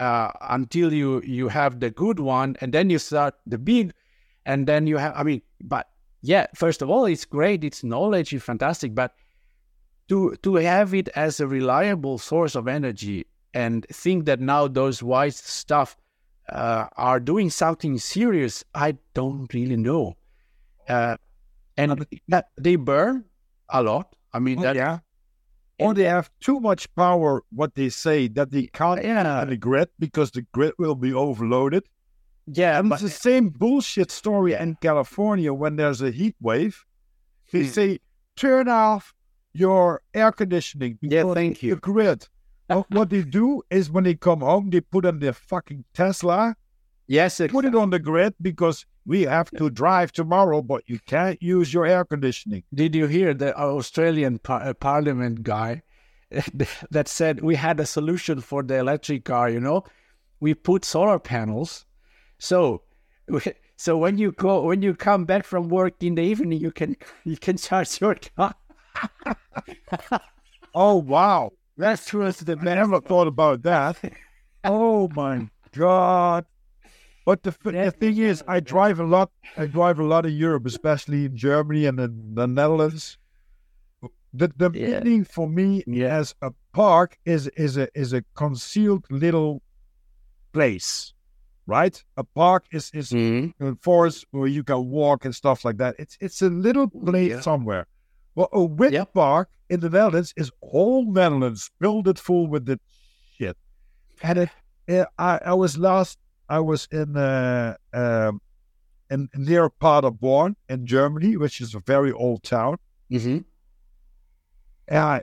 uh, 0.00 0.30
until 0.50 0.92
you 0.92 1.20
you 1.22 1.48
have 1.48 1.80
the 1.80 1.90
good 1.90 2.20
one 2.20 2.56
and 2.60 2.72
then 2.72 2.90
you 2.90 2.98
start 2.98 3.34
the 3.46 3.58
big 3.58 3.92
and 4.46 4.66
then 4.66 4.86
you 4.86 4.96
have 4.96 5.12
i 5.16 5.22
mean 5.22 5.42
but 5.60 5.88
yeah 6.22 6.46
first 6.54 6.82
of 6.82 6.88
all 6.90 7.04
it's 7.06 7.24
great 7.24 7.64
it's 7.64 7.82
knowledge 7.84 8.32
it's 8.32 8.44
fantastic 8.44 8.94
but 8.94 9.14
to 10.08 10.34
to 10.42 10.54
have 10.56 10.94
it 10.94 11.08
as 11.14 11.40
a 11.40 11.46
reliable 11.46 12.18
source 12.18 12.54
of 12.54 12.66
energy 12.68 13.26
and 13.54 13.86
think 13.92 14.24
that 14.26 14.40
now 14.40 14.66
those 14.68 15.02
white 15.02 15.34
stuff 15.34 15.96
uh, 16.48 16.86
are 16.96 17.20
doing 17.20 17.50
something 17.50 17.98
serious 17.98 18.64
i 18.74 18.96
don't 19.14 19.52
really 19.54 19.76
know 19.76 20.16
uh, 20.88 21.16
and 21.76 22.04
that 22.28 22.46
they 22.58 22.76
burn 22.76 23.24
a 23.68 23.82
lot 23.82 24.14
i 24.32 24.38
mean 24.38 24.60
that 24.60 24.76
yeah. 24.76 24.98
Or 25.78 25.94
they 25.94 26.04
have 26.04 26.30
too 26.40 26.60
much 26.60 26.86
power, 26.94 27.42
what 27.50 27.74
they 27.74 27.88
say, 27.88 28.28
that 28.28 28.52
they 28.52 28.66
can't 28.68 29.02
Yeah. 29.02 29.44
the 29.44 29.56
grid 29.56 29.88
because 29.98 30.30
the 30.30 30.42
grid 30.52 30.74
will 30.78 30.94
be 30.94 31.12
overloaded. 31.12 31.82
yeah 32.46 32.78
And 32.78 32.88
but 32.88 33.02
it's 33.02 33.02
the 33.02 33.20
same 33.30 33.48
bullshit 33.48 34.12
story 34.12 34.52
in 34.54 34.76
California 34.80 35.52
when 35.52 35.74
there's 35.74 36.00
a 36.00 36.12
heat 36.12 36.36
wave. 36.40 36.84
They 37.50 37.64
Hmm. 37.64 37.68
say, 37.78 37.98
turn 38.36 38.68
off 38.68 39.12
your 39.54 40.02
air 40.14 40.30
conditioning. 40.30 40.98
Yeah, 41.02 41.34
thank 41.34 41.64
you. 41.64 41.74
The 41.74 41.80
grid. 41.80 42.28
What 42.68 43.10
they 43.10 43.22
do 43.22 43.62
is 43.70 43.90
when 43.90 44.04
they 44.04 44.14
come 44.14 44.40
home, 44.40 44.70
they 44.70 44.80
put 44.80 45.04
on 45.04 45.18
their 45.18 45.32
fucking 45.32 45.84
Tesla, 45.92 46.56
yes 47.06 47.40
put 47.48 47.64
it 47.64 47.74
on 47.74 47.90
the 47.90 47.98
grid 47.98 48.34
because 48.40 48.86
we 49.04 49.22
have 49.22 49.50
to 49.50 49.68
drive 49.68 50.12
tomorrow, 50.12 50.62
but 50.62 50.82
you 50.86 50.98
can't 51.06 51.42
use 51.42 51.74
your 51.74 51.86
air 51.86 52.04
conditioning. 52.04 52.62
Did 52.72 52.94
you 52.94 53.06
hear 53.06 53.34
the 53.34 53.56
Australian 53.58 54.38
par- 54.38 54.62
uh, 54.62 54.74
Parliament 54.74 55.42
guy 55.42 55.82
that 56.90 57.08
said 57.08 57.42
we 57.42 57.56
had 57.56 57.80
a 57.80 57.86
solution 57.86 58.40
for 58.40 58.62
the 58.62 58.78
electric 58.78 59.24
car? 59.24 59.50
You 59.50 59.60
know, 59.60 59.84
we 60.40 60.54
put 60.54 60.84
solar 60.84 61.18
panels, 61.18 61.84
so 62.38 62.82
so 63.76 63.98
when 63.98 64.18
you 64.18 64.32
go 64.32 64.62
when 64.62 64.82
you 64.82 64.94
come 64.94 65.24
back 65.24 65.44
from 65.44 65.68
work 65.68 65.94
in 66.02 66.14
the 66.14 66.22
evening, 66.22 66.60
you 66.60 66.70
can 66.70 66.96
you 67.24 67.36
can 67.36 67.56
charge 67.56 68.00
your 68.00 68.16
car. 68.36 68.54
Oh 70.74 70.96
wow, 70.96 71.52
that's 71.76 72.12
was 72.12 72.38
the 72.38 72.56
never 72.56 73.00
thought 73.00 73.26
about 73.26 73.62
that. 73.62 73.96
Oh 74.64 75.08
my 75.14 75.48
god! 75.72 76.44
But 77.24 77.42
the, 77.42 77.50
f- 77.50 77.58
the 77.62 77.90
thing 77.90 78.18
is, 78.18 78.42
I 78.46 78.60
drive 78.60 79.00
a 79.00 79.04
lot. 79.04 79.30
I 79.56 79.66
drive 79.66 79.98
a 79.98 80.04
lot 80.04 80.26
in 80.26 80.32
Europe, 80.34 80.66
especially 80.66 81.24
in 81.26 81.36
Germany 81.36 81.86
and 81.86 81.98
in 81.98 82.34
the 82.34 82.46
Netherlands. 82.46 83.18
The 84.34 84.48
the 84.56 84.70
Yeah. 84.72 85.00
meaning 85.00 85.24
for 85.24 85.48
me 85.48 85.82
Yeah. 85.86 86.16
as 86.16 86.34
a 86.42 86.52
park 86.72 87.18
is 87.24 87.48
is 87.48 87.76
a 87.76 87.88
is 87.98 88.12
a 88.12 88.22
concealed 88.34 89.04
little 89.10 89.62
place, 90.52 91.12
right? 91.66 92.02
A 92.16 92.24
park 92.24 92.66
is 92.72 92.90
is 92.94 93.10
mm-hmm. 93.10 93.64
a 93.66 93.74
forest 93.76 94.26
where 94.30 94.46
you 94.48 94.62
can 94.64 94.88
walk 94.90 95.24
and 95.24 95.34
stuff 95.34 95.64
like 95.64 95.76
that. 95.78 95.96
It's 95.98 96.16
it's 96.20 96.40
a 96.42 96.48
little 96.48 96.88
place 96.88 97.30
Yeah. 97.30 97.40
somewhere. 97.40 97.86
Well, 98.34 98.48
a 98.52 98.62
wind 98.62 98.92
Yep. 98.94 99.12
park 99.14 99.48
in 99.68 99.80
the 99.80 99.90
Netherlands 99.90 100.32
is 100.36 100.50
all 100.60 101.04
Netherlands 101.10 101.70
filled 101.80 102.08
it 102.08 102.18
full 102.18 102.46
with 102.46 102.66
the 102.66 102.78
shit. 103.36 103.56
And 104.22 104.38
it, 104.38 104.48
uh, 104.88 105.04
I 105.18 105.38
I 105.46 105.54
was 105.54 105.76
last 105.78 106.18
I 106.48 106.60
was 106.60 106.88
in 106.90 107.16
uh 107.16 107.76
um 107.92 108.40
in 109.10 109.28
near 109.34 109.68
Paderborn 109.68 110.56
in 110.68 110.86
Germany, 110.86 111.36
which 111.36 111.60
is 111.60 111.74
a 111.74 111.80
very 111.80 112.12
old 112.12 112.42
town. 112.42 112.78
Mm-hmm. 113.10 113.38
And 114.88 114.98
I 114.98 115.22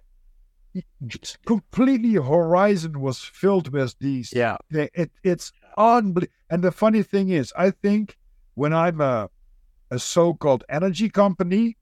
completely 1.45 2.13
horizon 2.13 2.99
was 3.01 3.19
filled 3.19 3.73
with 3.73 3.95
these 3.99 4.31
Yeah. 4.33 4.57
it, 4.69 5.11
it's 5.23 5.51
unbelievable. 5.77 6.33
And 6.51 6.63
the 6.63 6.71
funny 6.71 7.03
thing 7.03 7.29
is, 7.29 7.51
I 7.57 7.71
think 7.71 8.17
when 8.53 8.73
I'm 8.73 9.01
a, 9.01 9.29
a 9.91 9.97
so-called 9.99 10.63
energy 10.69 11.09
company, 11.09 11.75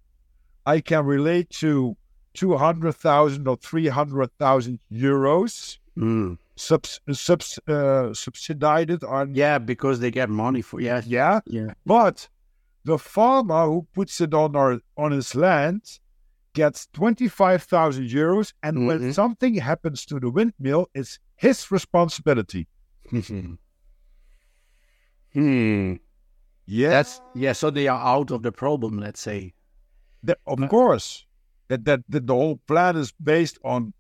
I 0.76 0.82
can 0.82 1.06
relate 1.06 1.50
to 1.62 1.96
200,000 2.34 3.48
or 3.48 3.56
300,000 3.58 4.80
euros 4.92 5.80
Mm. 5.98 6.38
subs, 6.56 7.00
subs, 7.12 7.60
uh, 7.68 8.14
subsidized 8.14 9.04
on, 9.04 9.34
Yeah, 9.34 9.58
because 9.58 10.00
they 10.00 10.12
get 10.12 10.30
money 10.30 10.62
for 10.62 10.80
yeah. 10.82 11.02
yeah. 11.06 11.40
Yeah. 11.48 11.74
But 11.86 12.30
the 12.84 12.98
farmer 13.00 13.66
who 13.66 13.88
puts 13.94 14.22
it 14.22 14.34
on 14.34 14.56
our 14.56 14.80
on 14.96 15.12
his 15.12 15.34
land 15.36 15.82
gets 16.54 16.88
25,000 16.94 18.06
euros. 18.10 18.54
And 18.62 18.88
when 18.88 19.00
Mhm. 19.00 19.14
something 19.14 19.56
happens 19.56 20.06
to 20.06 20.20
the 20.20 20.30
windmill, 20.30 20.88
it's 20.94 21.18
his 21.36 21.72
responsibility. 21.72 22.68
hmm. 25.34 25.94
Yeah. 26.66 26.90
That's 26.90 27.22
yeah. 27.36 27.54
So 27.54 27.70
they 27.72 27.88
are 27.88 28.00
out 28.00 28.32
of 28.32 28.44
the 28.44 28.52
problem. 28.52 29.00
Let's 29.00 29.22
say. 29.22 29.54
That, 30.24 30.40
of 30.48 30.60
course, 30.70 31.26
that, 31.70 31.86
that 31.86 32.02
that 32.10 32.28
the 32.28 32.34
whole 32.34 32.58
plan 32.68 32.96
is 32.98 33.12
based 33.24 33.58
on 33.64 33.94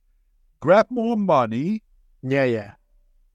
grab 0.60 0.88
more 0.90 1.18
money, 1.18 1.84
Yeah. 2.24 2.46
Yeah. 2.46 2.72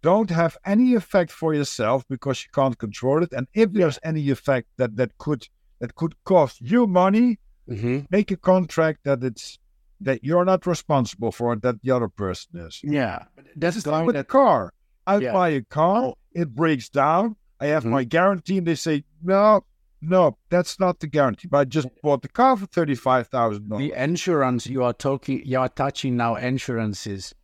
don't 0.02 0.30
have 0.30 0.56
any 0.66 0.94
effect 0.94 1.30
for 1.30 1.54
yourself 1.54 2.04
because 2.08 2.42
you 2.44 2.50
can't 2.52 2.76
control 2.78 3.22
it, 3.22 3.32
and 3.32 3.46
if 3.54 3.72
there's 3.72 3.98
any 4.02 4.30
effect 4.30 4.66
that 4.78 4.96
that 4.96 5.16
could 5.18 5.48
that 5.80 5.94
could 5.94 6.14
cost 6.24 6.60
you 6.60 6.86
money, 6.86 7.38
Mm-hmm. 7.68 8.00
make 8.10 8.30
a 8.32 8.36
contract 8.36 8.98
that 9.04 9.22
it's 9.22 9.58
that 10.00 10.24
you're 10.24 10.44
not 10.44 10.66
responsible 10.66 11.30
for 11.30 11.52
it, 11.52 11.62
that 11.62 11.80
the 11.82 11.92
other 11.92 12.08
person 12.08 12.58
is. 12.66 12.80
Yeah. 12.82 13.24
That's 13.54 13.76
Just 13.76 13.84
the 13.84 13.92
like 13.92 14.00
guy 14.00 14.06
with 14.06 14.16
a 14.16 14.18
that 14.18 14.28
car. 14.28 14.72
I 15.06 15.18
Yeah. 15.18 15.32
buy 15.32 15.48
a 15.50 15.62
car, 15.62 16.14
it 16.32 16.52
breaks 16.56 16.88
down. 16.88 17.36
I 17.60 17.66
have 17.66 17.84
Mhm. 17.84 17.90
my 17.90 18.02
guarantee, 18.04 18.58
and 18.58 18.66
they 18.66 18.74
say, 18.74 19.04
no, 19.22 19.64
no, 20.02 20.36
that's 20.50 20.78
not 20.80 21.00
the 21.00 21.06
guarantee. 21.06 21.48
But 21.48 21.58
I 21.58 21.64
just 21.64 21.88
bought 22.02 22.22
the 22.22 22.28
car 22.28 22.56
for 22.56 22.66
thirty-five 22.66 23.28
thousand 23.28 23.68
dollars. 23.68 23.88
the 23.88 23.92
insurance 24.04 24.66
you 24.66 24.82
are 24.82 24.92
talking 24.92 25.42
you 25.44 25.58
are 25.58 25.68
touching 25.68 26.16
now 26.16 26.34
insurances 26.36 27.34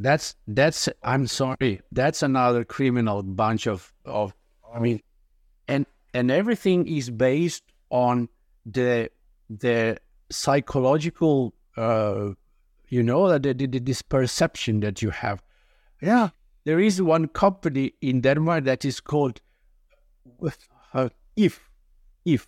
that's 0.00 0.36
that's 0.46 0.88
i'm 1.02 1.26
sorry 1.26 1.80
that's 1.90 2.22
another 2.22 2.64
criminal 2.64 3.22
bunch 3.22 3.66
of 3.66 3.92
of 4.04 4.32
i 4.74 4.78
mean 4.78 5.00
and 5.66 5.86
and 6.14 6.30
everything 6.30 6.86
is 6.86 7.10
based 7.10 7.64
on 7.90 8.28
the 8.64 9.10
the 9.50 9.96
psychological 10.30 11.52
uh 11.76 12.30
you 12.88 13.02
know 13.02 13.28
that 13.28 13.42
the, 13.42 13.52
the, 13.54 13.78
this 13.80 14.02
perception 14.02 14.80
that 14.80 15.02
you 15.02 15.10
have 15.10 15.42
Yeah, 16.00 16.28
there 16.64 16.78
is 16.80 17.02
one 17.02 17.26
company 17.28 17.94
in 18.00 18.20
denmark 18.20 18.64
that 18.64 18.84
is 18.84 19.00
called 19.00 19.40
uh, 20.94 21.08
if 21.36 21.67
if 22.24 22.46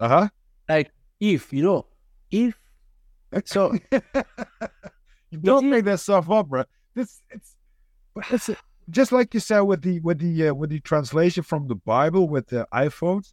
uh 0.00 0.08
huh. 0.08 0.28
like 0.68 0.90
if 1.20 1.52
you 1.52 1.62
know 1.62 1.86
if 2.30 2.54
so 3.44 3.76
You 5.34 5.40
don't 5.40 5.68
make 5.68 5.84
that 5.86 5.98
stuff 5.98 6.30
up, 6.30 6.48
bro. 6.48 6.64
This 6.94 7.20
it's, 7.30 7.56
but 8.14 8.24
it's 8.30 8.50
just 8.88 9.10
like 9.10 9.34
you 9.34 9.40
said 9.40 9.60
with 9.60 9.82
the 9.82 9.98
with 9.98 10.20
the 10.20 10.48
uh, 10.48 10.54
with 10.54 10.70
the 10.70 10.78
translation 10.78 11.42
from 11.42 11.66
the 11.66 11.74
Bible 11.74 12.28
with 12.28 12.46
the 12.46 12.68
iPhones, 12.72 13.32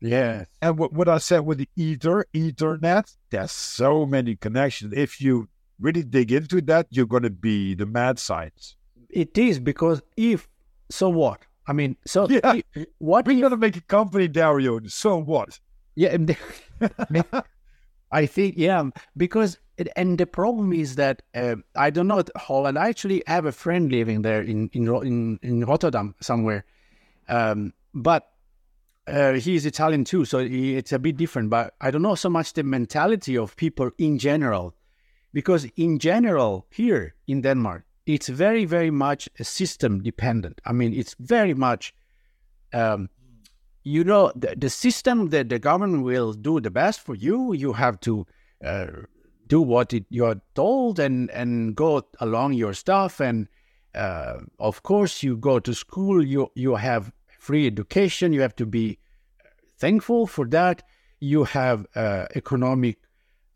yeah 0.00 0.46
and 0.62 0.78
what, 0.78 0.94
what 0.94 1.10
I 1.10 1.18
said 1.18 1.40
with 1.40 1.58
the 1.58 1.68
ether 1.76 2.24
Ethernet. 2.32 3.14
There's 3.28 3.52
so 3.52 4.06
many 4.06 4.34
connections. 4.34 4.94
If 4.96 5.20
you 5.20 5.50
really 5.78 6.04
dig 6.04 6.32
into 6.32 6.62
that, 6.62 6.86
you're 6.88 7.04
going 7.04 7.24
to 7.24 7.30
be 7.30 7.74
the 7.74 7.84
mad 7.84 8.18
science. 8.18 8.76
It 9.10 9.36
is 9.36 9.58
because 9.58 10.00
if 10.16 10.48
so 10.88 11.10
what? 11.10 11.44
I 11.70 11.72
mean, 11.72 11.96
so 12.04 12.28
Yeah. 12.28 12.54
if- 12.74 12.86
what? 12.98 13.26
We're 13.26 13.48
to 13.48 13.56
make 13.56 13.76
a 13.76 13.80
company, 13.82 14.28
Dario. 14.28 14.80
So 14.86 15.16
what? 15.22 15.60
yeah, 15.94 16.16
I 18.12 18.26
think 18.26 18.54
yeah, 18.56 18.90
because 19.16 19.58
it, 19.76 19.88
and 19.96 20.18
the 20.18 20.26
problem 20.26 20.72
is 20.72 20.96
that 20.96 21.22
uh, 21.34 21.56
I 21.76 21.90
don't 21.90 22.08
know 22.08 22.22
Holland. 22.36 22.78
I 22.78 22.88
actually 22.88 23.22
have 23.26 23.46
a 23.48 23.52
friend 23.52 23.90
living 23.92 24.22
there 24.22 24.42
in 24.42 24.68
in 24.72 24.88
in, 25.04 25.38
in 25.42 25.64
Rotterdam 25.64 26.14
somewhere, 26.20 26.64
um, 27.28 27.72
but 27.94 28.22
uh, 29.06 29.32
he's 29.34 29.64
Italian 29.66 30.04
too, 30.04 30.24
so 30.24 30.38
he, 30.38 30.76
it's 30.76 30.92
a 30.92 30.98
bit 30.98 31.16
different. 31.16 31.50
But 31.50 31.74
I 31.80 31.90
don't 31.90 32.02
know 32.02 32.16
so 32.16 32.28
much 32.30 32.52
the 32.52 32.62
mentality 32.62 33.36
of 33.38 33.54
people 33.56 33.90
in 33.98 34.18
general, 34.18 34.74
because 35.32 35.68
in 35.76 35.98
general 35.98 36.66
here 36.70 37.14
in 37.26 37.42
Denmark, 37.42 37.84
it's 38.14 38.28
very 38.28 38.64
very 38.64 38.90
much 38.90 39.28
system 39.42 40.02
dependent. 40.02 40.60
I 40.64 40.72
mean, 40.72 40.94
it's 40.94 41.14
very 41.18 41.54
much. 41.54 41.94
Um, 42.72 43.08
you 43.82 44.04
know 44.04 44.32
the, 44.36 44.54
the 44.56 44.70
system 44.70 45.30
that 45.30 45.48
the 45.48 45.58
government 45.58 46.04
will 46.04 46.32
do 46.32 46.60
the 46.60 46.70
best 46.70 47.00
for 47.00 47.14
you 47.14 47.52
you 47.54 47.72
have 47.72 47.98
to 48.00 48.26
uh, 48.64 48.86
do 49.46 49.60
what 49.60 49.92
it, 49.92 50.04
you're 50.10 50.40
told 50.54 50.98
and 50.98 51.30
and 51.30 51.74
go 51.74 52.02
along 52.20 52.52
your 52.52 52.74
stuff 52.74 53.20
and 53.20 53.48
uh, 53.94 54.34
of 54.58 54.82
course 54.82 55.22
you 55.22 55.36
go 55.36 55.58
to 55.58 55.74
school 55.74 56.24
you 56.24 56.50
you 56.54 56.76
have 56.76 57.10
free 57.38 57.66
education 57.66 58.32
you 58.32 58.40
have 58.40 58.54
to 58.54 58.66
be 58.66 58.98
thankful 59.78 60.26
for 60.26 60.46
that 60.46 60.82
you 61.20 61.44
have 61.44 61.86
uh, 61.94 62.26
economic 62.34 62.98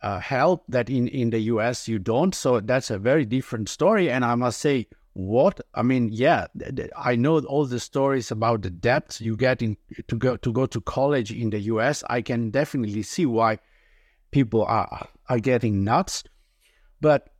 uh, 0.04 0.20
help 0.20 0.64
that 0.68 0.88
in 0.88 1.08
in 1.08 1.30
the 1.30 1.40
US 1.54 1.88
you 1.88 1.98
don't. 1.98 2.34
So 2.34 2.60
that's 2.60 2.90
a 2.90 2.98
very 2.98 3.24
different 3.24 3.68
story. 3.68 4.10
And 4.10 4.24
I 4.24 4.34
must 4.34 4.60
say 4.60 4.86
what? 5.14 5.60
I 5.74 5.82
mean 5.82 6.08
yeah 6.12 6.48
i 6.96 7.14
know 7.14 7.38
all 7.38 7.66
the 7.66 7.78
stories 7.78 8.32
about 8.32 8.62
the 8.62 8.70
debt 8.70 9.16
you 9.20 9.36
get 9.36 9.62
in 9.62 9.76
to 10.08 10.16
go 10.16 10.36
to 10.36 10.52
go 10.52 10.66
to 10.66 10.80
college 10.80 11.30
in 11.30 11.50
the 11.50 11.60
us 11.60 12.02
i 12.10 12.20
can 12.20 12.50
definitely 12.50 13.04
see 13.04 13.24
why 13.24 13.58
people 14.34 14.64
are 14.64 15.08
are 15.28 15.38
getting 15.38 15.84
nuts. 15.84 16.24
But 17.00 17.30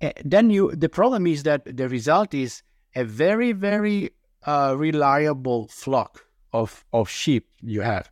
uh, 0.00 0.12
then 0.24 0.48
you 0.48 0.72
the 0.74 0.88
problem 0.88 1.26
is 1.26 1.42
that 1.42 1.76
the 1.76 1.88
result 1.88 2.32
is 2.32 2.62
a 2.94 3.04
very 3.04 3.52
very 3.52 4.10
uh, 4.46 4.74
reliable 4.78 5.68
flock 5.68 6.24
of 6.52 6.84
of 6.92 7.10
sheep 7.10 7.48
you 7.60 7.82
have. 7.82 8.10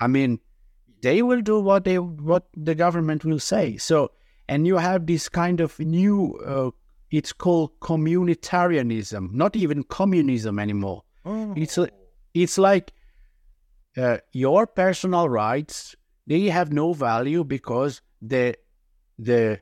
I 0.00 0.06
mean 0.06 0.40
they 1.02 1.22
will 1.22 1.40
do 1.40 1.60
what 1.60 1.84
they 1.84 1.98
what 1.98 2.46
the 2.56 2.74
government 2.74 3.24
will 3.24 3.38
say 3.38 3.76
so 3.76 4.10
and 4.48 4.66
you 4.66 4.76
have 4.76 5.06
this 5.06 5.28
kind 5.28 5.60
of 5.60 5.78
new 5.78 6.34
uh, 6.44 6.70
it's 7.10 7.32
called 7.32 7.78
communitarianism, 7.80 9.32
not 9.32 9.56
even 9.56 9.82
communism 9.84 10.58
anymore. 10.58 11.02
Oh. 11.24 11.54
It's 11.56 11.78
it's 12.34 12.58
like 12.58 12.92
uh, 13.96 14.18
your 14.32 14.66
personal 14.66 15.28
rights 15.28 15.96
they 16.26 16.44
have 16.44 16.72
no 16.72 16.92
value 16.92 17.44
because 17.44 18.02
the 18.20 18.56
the 19.18 19.60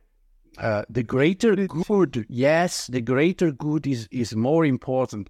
uh, 0.58 0.84
the 0.88 1.02
greater 1.02 1.54
good, 1.54 2.24
yes, 2.28 2.86
the 2.88 3.00
greater 3.00 3.52
good 3.52 3.86
is 3.86 4.08
is 4.10 4.34
more 4.34 4.65
important. 4.65 5.28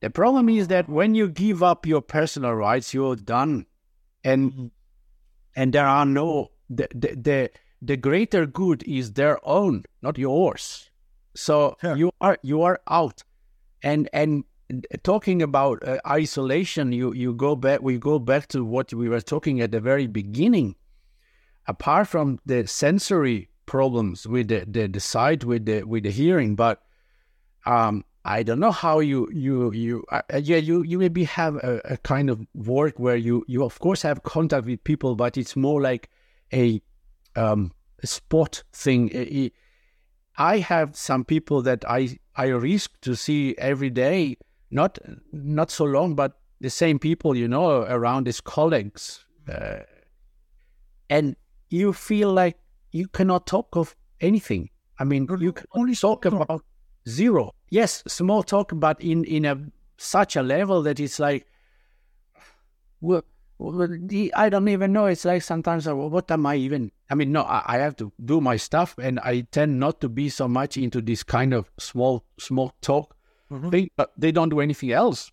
The 0.00 0.10
problem 0.10 0.48
is 0.48 0.68
that 0.68 0.88
when 0.88 1.14
you 1.14 1.28
give 1.28 1.62
up 1.62 1.86
your 1.86 2.02
personal 2.02 2.54
rights, 2.54 2.94
you're 2.94 3.16
done, 3.16 3.66
and 4.24 4.52
mm-hmm. 4.52 4.66
And 5.56 5.72
there 5.72 5.86
are 5.86 6.06
no 6.06 6.52
the, 6.70 6.86
the 6.94 7.16
the 7.16 7.50
the 7.82 7.96
greater 7.96 8.46
good 8.46 8.82
is 8.84 9.12
their 9.12 9.38
own, 9.46 9.84
not 10.02 10.18
yours. 10.18 10.90
So 11.34 11.76
yeah. 11.82 11.94
you 11.94 12.10
are 12.20 12.38
you 12.42 12.62
are 12.62 12.80
out, 12.88 13.24
and 13.82 14.08
and 14.12 14.44
talking 15.02 15.42
about 15.42 15.86
uh, 15.86 15.98
isolation, 16.06 16.92
you 16.92 17.12
you 17.14 17.34
go 17.34 17.56
back. 17.56 17.82
We 17.82 17.98
go 17.98 18.18
back 18.18 18.48
to 18.48 18.64
what 18.64 18.92
we 18.92 19.08
were 19.08 19.20
talking 19.20 19.60
at 19.60 19.72
the 19.72 19.80
very 19.80 20.06
beginning. 20.06 20.76
Apart 21.68 22.06
from 22.06 22.38
the 22.46 22.66
sensory 22.66 23.48
problems 23.66 24.26
with 24.26 24.48
the 24.48 24.64
the, 24.66 24.86
the 24.86 25.00
sight 25.00 25.44
with 25.44 25.66
the 25.66 25.82
with 25.82 26.04
the 26.04 26.10
hearing, 26.10 26.54
but 26.54 26.82
um, 27.66 28.04
I 28.26 28.42
don't 28.42 28.58
know 28.58 28.72
how 28.72 28.98
you 28.98 29.28
you 29.32 29.72
you 29.72 30.04
uh, 30.10 30.20
uh, 30.34 30.40
yeah 30.42 30.56
you 30.56 30.82
you 30.82 30.98
maybe 30.98 31.22
have 31.24 31.54
a, 31.56 31.80
a, 31.84 31.96
kind 31.98 32.28
of 32.28 32.44
work 32.54 32.98
where 32.98 33.14
you 33.14 33.44
you 33.46 33.62
of 33.62 33.78
course 33.78 34.02
have 34.02 34.24
contact 34.24 34.66
with 34.66 34.82
people, 34.82 35.14
but 35.14 35.36
it's 35.36 35.54
more 35.54 35.80
like 35.80 36.10
a 36.52 36.82
um, 37.36 37.72
a 38.02 38.06
spot 38.08 38.64
thing. 38.72 39.52
I 40.36 40.58
have 40.58 40.96
some 40.96 41.24
people 41.24 41.62
that 41.62 41.84
I 41.88 42.18
I 42.34 42.48
risk 42.48 43.00
to 43.02 43.14
see 43.14 43.54
every 43.58 43.90
day, 43.90 44.38
not 44.72 44.98
not 45.32 45.70
so 45.70 45.84
long, 45.84 46.16
but 46.16 46.32
the 46.60 46.70
same 46.70 46.98
people, 46.98 47.36
you 47.36 47.46
know, 47.46 47.82
around 47.82 48.26
as 48.26 48.40
colleagues, 48.40 49.24
uh, 49.48 49.84
and 51.08 51.36
you 51.70 51.92
feel 51.92 52.32
like 52.32 52.58
you 52.90 53.06
cannot 53.06 53.46
talk 53.46 53.76
of 53.76 53.94
anything. 54.20 54.70
I 54.98 55.04
mean, 55.04 55.28
you 55.38 55.52
can 55.52 55.66
only 55.74 55.94
talk 55.94 56.24
about 56.24 56.64
zero. 57.08 57.52
Yes, 57.70 58.02
small 58.06 58.42
talk, 58.42 58.72
but 58.74 59.00
in 59.00 59.24
in 59.24 59.44
a 59.44 59.58
such 59.96 60.36
a 60.36 60.42
level 60.42 60.82
that 60.82 61.00
it's 61.00 61.18
like, 61.18 61.46
well, 63.00 63.22
I 64.34 64.48
don't 64.50 64.68
even 64.68 64.92
know. 64.92 65.06
It's 65.06 65.24
like 65.24 65.42
sometimes, 65.42 65.86
what 65.88 66.30
am 66.30 66.46
I 66.46 66.56
even? 66.56 66.92
I 67.08 67.14
mean, 67.14 67.32
no, 67.32 67.44
I, 67.44 67.78
have 67.78 67.96
to 67.96 68.12
do 68.24 68.40
my 68.40 68.56
stuff, 68.56 68.94
and 68.98 69.18
I 69.20 69.46
tend 69.50 69.80
not 69.80 70.00
to 70.02 70.08
be 70.08 70.28
so 70.28 70.46
much 70.46 70.76
into 70.76 71.00
this 71.00 71.22
kind 71.22 71.54
of 71.54 71.70
small, 71.78 72.24
small 72.38 72.72
talk 72.82 73.16
mm-hmm. 73.50 73.70
thing. 73.70 73.90
But 73.96 74.12
they 74.18 74.32
don't 74.32 74.50
do 74.50 74.60
anything 74.60 74.92
else. 74.92 75.30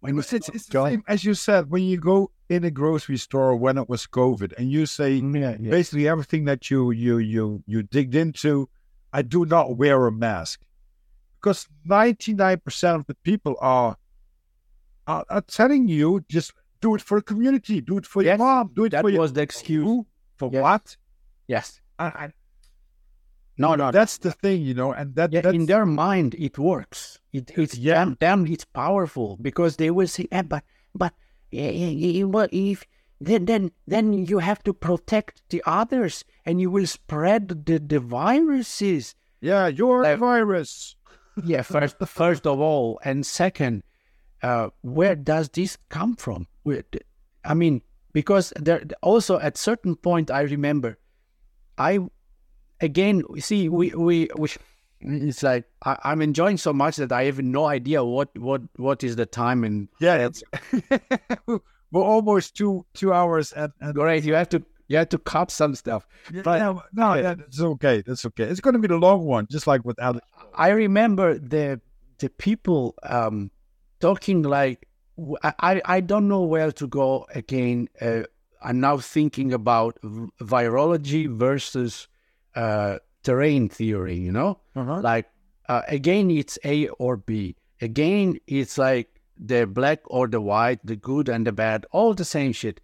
When 0.00 0.18
it's, 0.18 0.32
it's, 0.32 0.48
it's 0.48 0.66
the 0.66 0.84
same 0.86 1.04
as 1.08 1.24
you 1.24 1.34
said 1.34 1.68
when 1.68 1.82
you 1.82 1.98
go 1.98 2.30
in 2.48 2.64
a 2.64 2.70
grocery 2.70 3.18
store 3.18 3.54
when 3.54 3.76
it 3.76 3.88
was 3.88 4.06
COVID, 4.06 4.54
and 4.56 4.70
you 4.70 4.86
say 4.86 5.20
mm, 5.20 5.38
yeah, 5.38 5.56
yeah. 5.60 5.70
basically 5.70 6.08
everything 6.08 6.44
that 6.46 6.70
you 6.70 6.90
you 6.90 7.18
you 7.18 7.62
you 7.66 7.82
digged 7.82 8.14
into. 8.14 8.68
I 9.12 9.22
do 9.22 9.44
not 9.44 9.76
wear 9.76 10.06
a 10.06 10.12
mask 10.12 10.60
because 11.40 11.66
ninety 11.84 12.34
nine 12.34 12.60
percent 12.60 13.00
of 13.00 13.06
the 13.06 13.14
people 13.14 13.56
are, 13.60 13.96
are 15.06 15.24
are 15.28 15.42
telling 15.42 15.88
you 15.88 16.24
just 16.28 16.52
do 16.80 16.94
it 16.94 17.02
for 17.02 17.18
the 17.18 17.22
community. 17.22 17.80
Do 17.80 17.98
it 17.98 18.06
for 18.06 18.22
yes, 18.22 18.38
your 18.38 18.46
mom. 18.46 18.70
Do 18.74 18.84
it 18.84 18.90
that 18.90 19.02
for 19.02 19.12
was 19.12 19.32
the 19.32 19.42
excuse. 19.42 20.04
For 20.36 20.50
yes. 20.52 20.62
what? 20.62 20.96
Yes. 21.46 21.80
I, 21.98 22.04
I, 22.06 22.32
no, 23.58 23.74
no. 23.74 23.90
That's 23.90 24.16
the 24.16 24.32
thing, 24.32 24.62
you 24.62 24.72
know, 24.72 24.92
and 24.92 25.14
that 25.16 25.32
yeah, 25.32 25.50
in 25.50 25.66
their 25.66 25.84
mind 25.84 26.34
it 26.38 26.58
works. 26.58 27.18
It, 27.30 27.50
it's 27.58 27.76
yeah. 27.76 27.94
damn, 27.94 28.14
damn, 28.14 28.46
it's 28.46 28.64
powerful 28.64 29.36
because 29.42 29.76
they 29.76 29.90
will 29.90 30.06
say, 30.06 30.26
eh, 30.32 30.40
but, 30.40 30.64
but, 30.94 31.12
if 31.52 32.86
then, 33.20 33.44
then, 33.44 33.70
then 33.86 34.12
you 34.14 34.38
have 34.38 34.62
to 34.62 34.72
protect 34.72 35.42
the 35.50 35.62
others, 35.66 36.24
and 36.46 36.58
you 36.58 36.70
will 36.70 36.86
spread 36.86 37.66
the 37.66 37.78
the 37.78 38.00
viruses. 38.00 39.14
Yeah, 39.42 39.66
you're 39.66 40.04
a 40.04 40.16
virus. 40.16 40.96
Yeah, 41.44 41.62
first, 41.62 41.96
first 42.06 42.46
of 42.46 42.60
all, 42.60 43.00
and 43.04 43.24
second, 43.24 43.82
uh, 44.42 44.70
where 44.82 45.14
does 45.14 45.48
this 45.50 45.76
come 45.88 46.16
from? 46.16 46.46
I 47.44 47.54
mean, 47.54 47.82
because 48.12 48.52
there 48.56 48.82
also 49.02 49.38
at 49.38 49.56
certain 49.56 49.96
point 49.96 50.30
I 50.30 50.42
remember, 50.42 50.98
I 51.78 52.00
again 52.80 53.22
see 53.38 53.68
we 53.68 53.90
we 53.90 54.28
we. 54.36 54.50
It's 55.02 55.42
like 55.42 55.64
I, 55.82 56.12
am 56.12 56.20
enjoying 56.20 56.58
so 56.58 56.74
much 56.74 56.96
that 56.96 57.10
I 57.10 57.24
have 57.24 57.38
no 57.38 57.64
idea 57.64 58.04
what 58.04 58.36
what 58.38 58.60
what 58.76 59.02
is 59.02 59.16
the 59.16 59.24
time 59.24 59.64
and 59.64 59.88
yeah, 59.98 60.26
it's 60.26 60.42
we're 61.46 62.02
almost 62.02 62.54
two 62.54 62.84
two 62.92 63.12
hours 63.12 63.52
and, 63.52 63.72
and 63.80 63.94
great. 63.94 64.24
You 64.24 64.34
have 64.34 64.50
to 64.50 64.62
you 64.90 64.98
have 64.98 65.08
to 65.10 65.18
cut 65.18 65.52
some 65.52 65.76
stuff. 65.76 66.04
Yeah, 66.32 66.42
but 66.42 66.58
no, 66.58 66.82
no 66.92 67.14
yeah, 67.22 67.36
it's 67.38 67.60
okay. 67.60 68.02
That's 68.04 68.26
okay. 68.26 68.44
It's 68.44 68.60
going 68.60 68.74
to 68.74 68.80
be 68.80 68.88
the 68.88 68.98
long 68.98 69.24
one, 69.24 69.46
just 69.48 69.68
like 69.68 69.84
with 69.84 69.98
Alex. 70.00 70.26
I 70.54 70.70
remember 70.70 71.38
the 71.38 71.80
the 72.18 72.28
people 72.28 72.96
um, 73.04 73.52
talking 74.00 74.42
like 74.42 74.88
I, 75.42 75.80
I 75.84 76.00
don't 76.00 76.26
know 76.26 76.42
where 76.42 76.72
to 76.72 76.86
go 76.88 77.26
again. 77.34 77.88
Uh, 78.00 78.22
I'm 78.62 78.80
now 78.80 78.98
thinking 78.98 79.52
about 79.52 79.98
virology 80.02 81.28
versus 81.28 82.08
uh, 82.54 82.98
terrain 83.22 83.68
theory, 83.68 84.16
you 84.16 84.32
know? 84.32 84.58
Uh-huh. 84.74 85.00
Like, 85.00 85.26
uh, 85.68 85.82
again, 85.88 86.30
it's 86.30 86.58
A 86.64 86.88
or 86.88 87.16
B. 87.16 87.56
Again, 87.80 88.38
it's 88.46 88.76
like 88.76 89.20
the 89.38 89.66
black 89.66 90.00
or 90.06 90.26
the 90.26 90.40
white, 90.40 90.84
the 90.84 90.96
good 90.96 91.28
and 91.28 91.46
the 91.46 91.52
bad, 91.52 91.86
all 91.92 92.12
the 92.12 92.24
same 92.24 92.52
shit. 92.52 92.80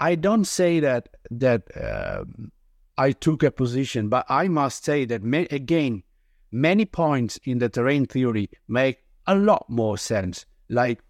I 0.00 0.14
don't 0.14 0.46
say 0.46 0.80
that 0.80 1.08
that 1.30 1.62
um, 1.76 2.50
I 2.96 3.12
took 3.12 3.42
a 3.42 3.50
position, 3.50 4.08
but 4.08 4.24
I 4.28 4.48
must 4.48 4.84
say 4.84 5.04
that 5.04 5.22
again, 5.50 6.02
many 6.50 6.86
points 6.86 7.38
in 7.44 7.58
the 7.58 7.68
terrain 7.68 8.06
theory 8.06 8.50
make 8.66 8.98
a 9.26 9.34
lot 9.34 9.68
more 9.68 9.98
sense. 9.98 10.46
Like 10.68 11.00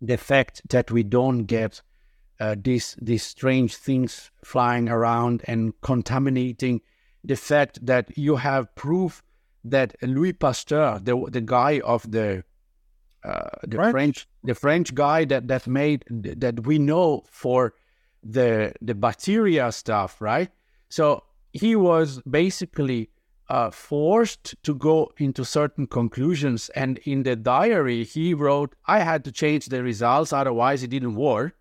the 0.00 0.16
fact 0.16 0.62
that 0.70 0.90
we 0.90 1.02
don't 1.02 1.44
get 1.44 1.82
uh, 2.38 2.54
these 2.58 2.96
these 3.02 3.24
strange 3.24 3.76
things 3.76 4.30
flying 4.44 4.88
around 4.88 5.42
and 5.46 5.78
contaminating, 5.82 6.80
the 7.24 7.36
fact 7.36 7.84
that 7.84 8.16
you 8.16 8.36
have 8.36 8.74
proof 8.76 9.22
that 9.64 9.96
Louis 10.02 10.32
Pasteur, 10.32 11.00
the 11.02 11.16
the 11.30 11.40
guy 11.40 11.80
of 11.80 12.10
the 12.10 12.44
uh, 13.24 13.50
the 13.66 13.76
French. 13.76 13.92
French. 13.92 14.28
the 14.44 14.54
French 14.54 14.94
guy 14.94 15.24
that 15.26 15.48
that 15.48 15.66
made 15.66 16.04
that 16.10 16.66
we 16.66 16.78
know 16.78 17.24
for 17.30 17.74
the 18.22 18.72
the 18.80 18.94
bacteria 18.94 19.72
stuff, 19.72 20.20
right? 20.20 20.50
So 20.88 21.24
he 21.52 21.76
was 21.76 22.20
basically 22.28 23.10
uh, 23.50 23.70
forced 23.70 24.54
to 24.62 24.74
go 24.74 25.10
into 25.18 25.44
certain 25.44 25.86
conclusions. 25.86 26.70
And 26.70 26.98
in 26.98 27.24
the 27.24 27.34
diary, 27.34 28.04
he 28.04 28.32
wrote, 28.32 28.76
I 28.86 29.00
had 29.00 29.24
to 29.24 29.32
change 29.32 29.66
the 29.66 29.82
results, 29.82 30.32
otherwise, 30.32 30.82
it 30.84 30.90
didn't 30.90 31.16
work. 31.16 31.56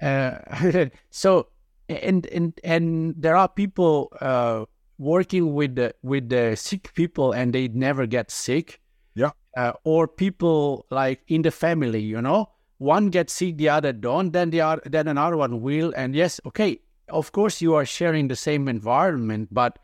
Uh, 0.00 0.86
so, 1.10 1.48
and, 1.88 2.26
and, 2.26 2.60
and 2.62 3.14
there 3.16 3.36
are 3.36 3.48
people 3.48 4.12
uh, 4.20 4.66
working 4.98 5.54
with 5.54 5.76
the, 5.76 5.94
with 6.02 6.28
the 6.28 6.56
sick 6.56 6.92
people 6.94 7.32
and 7.32 7.54
they 7.54 7.68
never 7.68 8.06
get 8.06 8.30
sick. 8.30 8.80
Yeah. 9.14 9.30
Uh, 9.56 9.72
or 9.84 10.06
people 10.06 10.86
like 10.90 11.22
in 11.26 11.42
the 11.42 11.50
family, 11.50 12.00
you 12.00 12.20
know, 12.20 12.50
one 12.80 13.10
gets 13.10 13.34
sick, 13.34 13.58
the 13.58 13.68
other 13.68 13.92
don't, 13.92 14.32
then 14.32 14.48
the 14.48 14.62
other, 14.62 14.80
then 14.86 15.06
another 15.06 15.36
one 15.36 15.60
will. 15.60 15.92
And 15.94 16.14
yes, 16.14 16.40
okay, 16.46 16.80
of 17.10 17.30
course 17.32 17.60
you 17.60 17.74
are 17.74 17.84
sharing 17.84 18.28
the 18.28 18.36
same 18.36 18.68
environment, 18.68 19.48
but 19.52 19.78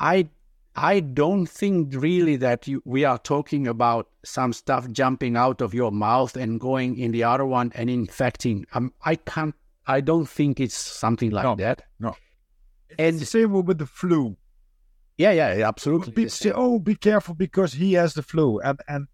I 0.00 0.30
I 0.74 1.00
don't 1.00 1.46
think 1.46 1.92
really 1.94 2.36
that 2.36 2.66
you, 2.66 2.80
we 2.86 3.04
are 3.04 3.18
talking 3.18 3.66
about 3.66 4.08
some 4.24 4.52
stuff 4.54 4.88
jumping 4.90 5.36
out 5.36 5.60
of 5.60 5.74
your 5.74 5.90
mouth 5.92 6.34
and 6.36 6.58
going 6.60 6.96
in 6.96 7.10
the 7.12 7.24
other 7.24 7.44
one 7.44 7.72
and 7.74 7.90
infecting. 7.90 8.64
Um, 8.72 8.92
I 9.04 9.16
can't. 9.16 9.54
I 9.86 10.00
don't 10.00 10.26
think 10.28 10.60
it's 10.60 10.76
something 10.76 11.30
like 11.30 11.44
No, 11.44 11.56
that. 11.56 11.82
no. 11.98 12.14
And 12.98 13.16
It's 13.16 13.18
the 13.20 13.26
same 13.26 13.52
with 13.52 13.78
the 13.78 13.86
flu. 13.86 14.36
yeah, 15.18 15.32
yeah, 15.32 15.68
absolutely. 15.68 16.12
People 16.12 16.30
say, 16.30 16.52
"Oh, 16.54 16.78
be 16.78 16.94
careful 16.94 17.34
because 17.34 17.74
he 17.74 17.92
has 18.00 18.14
the 18.14 18.22
flu," 18.22 18.60
and 18.60 18.80
and 18.88 19.08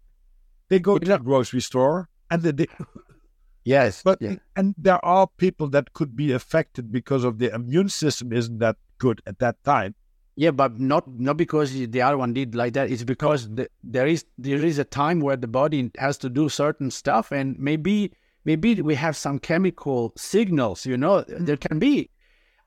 they 0.69 0.79
go 0.79 0.97
to 0.97 1.05
the 1.05 1.17
grocery 1.17 1.61
store 1.61 2.07
and 2.43 2.57
they, 2.57 2.67
yes, 3.63 4.01
but 4.03 4.21
yeah. 4.21 4.35
and 4.55 4.75
there 4.77 5.03
are 5.03 5.27
people 5.37 5.67
that 5.69 5.93
could 5.93 6.15
be 6.15 6.31
affected 6.31 6.91
because 6.91 7.23
of 7.23 7.39
the 7.39 7.53
immune 7.53 7.89
system 7.89 8.33
isn't 8.33 8.59
that 8.59 8.77
good 8.97 9.21
at 9.25 9.39
that 9.39 9.63
time. 9.63 9.95
Yeah, 10.37 10.51
but 10.51 10.79
not 10.79 11.07
not 11.07 11.37
because 11.37 11.71
the 11.71 12.01
other 12.01 12.17
one 12.17 12.33
did 12.33 12.55
like 12.55 12.73
that. 12.73 12.91
It's 12.91 13.03
because 13.03 13.49
the, 13.55 13.69
there 13.83 14.05
is 14.05 14.25
there 14.37 14.65
is 14.65 14.79
a 14.79 14.83
time 14.83 15.21
where 15.21 15.37
the 15.37 15.47
body 15.47 15.91
has 15.97 16.17
to 16.19 16.29
do 16.29 16.49
certain 16.49 16.91
stuff, 16.91 17.31
and 17.31 17.57
maybe 17.57 18.11
maybe 18.43 18.81
we 18.81 18.95
have 18.95 19.15
some 19.15 19.39
chemical 19.39 20.11
signals. 20.17 20.85
You 20.85 20.97
know, 20.97 21.23
mm. 21.23 21.45
there 21.45 21.55
can 21.55 21.79
be. 21.79 22.09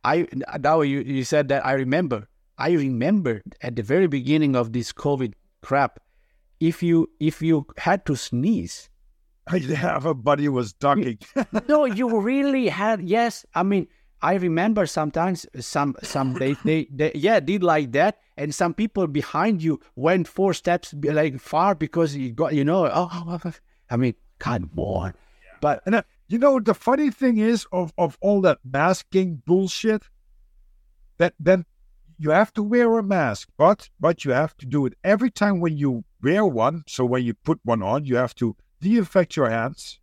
I 0.02 0.26
now 0.58 0.80
you 0.80 1.00
you 1.00 1.24
said 1.24 1.48
that 1.48 1.66
I 1.66 1.72
remember. 1.72 2.26
I 2.56 2.72
remember 2.72 3.42
at 3.60 3.76
the 3.76 3.82
very 3.82 4.06
beginning 4.08 4.56
of 4.56 4.72
this 4.72 4.92
COVID 4.92 5.34
crap, 5.60 6.00
if 6.60 6.82
you 6.82 7.10
if 7.20 7.42
you 7.42 7.66
had 7.76 8.06
to 8.06 8.16
sneeze, 8.16 8.88
Everybody 9.82 10.48
was 10.48 10.72
talking. 10.74 11.18
no, 11.68 11.84
you 11.98 12.20
really 12.20 12.68
had. 12.68 13.02
Yes, 13.02 13.46
I 13.54 13.62
mean, 13.62 13.86
I 14.20 14.34
remember 14.34 14.86
sometimes 14.86 15.46
some 15.60 15.96
some 16.02 16.34
they, 16.34 16.54
they 16.64 16.88
they 16.92 17.12
yeah 17.14 17.40
did 17.40 17.62
like 17.62 17.92
that, 17.92 18.18
and 18.36 18.54
some 18.54 18.74
people 18.74 19.06
behind 19.06 19.62
you 19.62 19.80
went 19.96 20.28
four 20.28 20.54
steps 20.54 20.94
like 21.02 21.40
far 21.40 21.74
because 21.74 22.16
you 22.16 22.32
got 22.32 22.54
you 22.54 22.64
know. 22.64 22.90
Oh, 22.92 23.40
I 23.90 23.96
mean, 23.96 24.14
come 24.38 24.70
on, 24.76 25.14
but 25.60 25.82
And 25.86 25.94
uh, 25.94 26.02
you 26.28 26.38
know 26.38 26.60
the 26.60 26.74
funny 26.74 27.10
thing 27.10 27.38
is 27.38 27.66
of 27.72 27.92
of 27.96 28.18
all 28.20 28.40
that 28.42 28.58
masking 28.64 29.42
bullshit, 29.46 30.02
that 31.18 31.34
then 31.38 31.64
you 32.18 32.30
have 32.30 32.52
to 32.54 32.62
wear 32.62 32.98
a 32.98 33.02
mask, 33.02 33.48
but 33.56 33.88
but 34.00 34.24
you 34.24 34.32
have 34.32 34.56
to 34.58 34.66
do 34.66 34.84
it 34.84 34.94
every 35.04 35.30
time 35.30 35.60
when 35.60 35.76
you 35.76 36.04
wear 36.22 36.44
one. 36.44 36.82
So 36.86 37.04
when 37.04 37.22
you 37.22 37.34
put 37.34 37.60
one 37.64 37.82
on, 37.82 38.04
you 38.04 38.16
have 38.16 38.34
to 38.36 38.56
disinfect 38.80 39.36
your 39.36 39.50
hands 39.50 39.98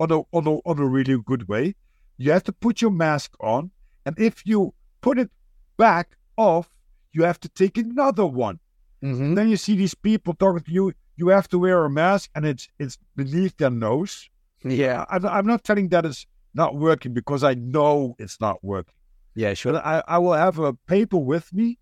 on 0.00 0.10
a 0.10 0.18
on 0.32 0.46
a 0.46 0.54
on 0.70 0.78
a 0.78 0.86
really 0.86 1.18
good 1.24 1.48
way. 1.48 1.74
You 2.18 2.32
have 2.32 2.44
to 2.44 2.52
put 2.52 2.80
your 2.82 2.90
mask 2.90 3.34
on, 3.40 3.70
and 4.06 4.18
if 4.18 4.46
you 4.46 4.74
put 5.00 5.18
it 5.18 5.30
back 5.76 6.16
off, 6.36 6.68
you 7.12 7.24
have 7.24 7.40
to 7.40 7.48
take 7.48 7.76
another 7.78 8.26
one. 8.26 8.58
Mhm. 9.02 9.34
Then 9.36 9.48
you 9.48 9.56
see 9.56 9.76
these 9.76 9.94
people 9.94 10.34
talking 10.34 10.62
to 10.64 10.72
you. 10.72 10.92
You 11.16 11.28
have 11.28 11.48
to 11.48 11.58
wear 11.58 11.84
a 11.84 11.90
mask, 11.90 12.30
and 12.34 12.44
it's 12.46 12.68
it's 12.78 12.98
beneath 13.16 13.56
their 13.56 13.70
nose. 13.70 14.28
yeah, 14.64 15.04
I'm, 15.10 15.26
I'm 15.26 15.46
not 15.46 15.62
telling 15.62 15.88
that 15.90 16.04
it's 16.06 16.26
not 16.54 16.74
working 16.76 17.12
because 17.12 17.44
I 17.44 17.54
know 17.54 18.14
it's 18.18 18.40
not 18.40 18.62
working. 18.64 18.94
yeah, 19.34 19.52
sure, 19.54 19.72
But 19.72 19.84
I, 19.84 20.02
I 20.06 20.18
will 20.18 20.32
have 20.32 20.58
a 20.58 20.72
paper 20.72 21.18
with 21.18 21.52
me 21.52 21.78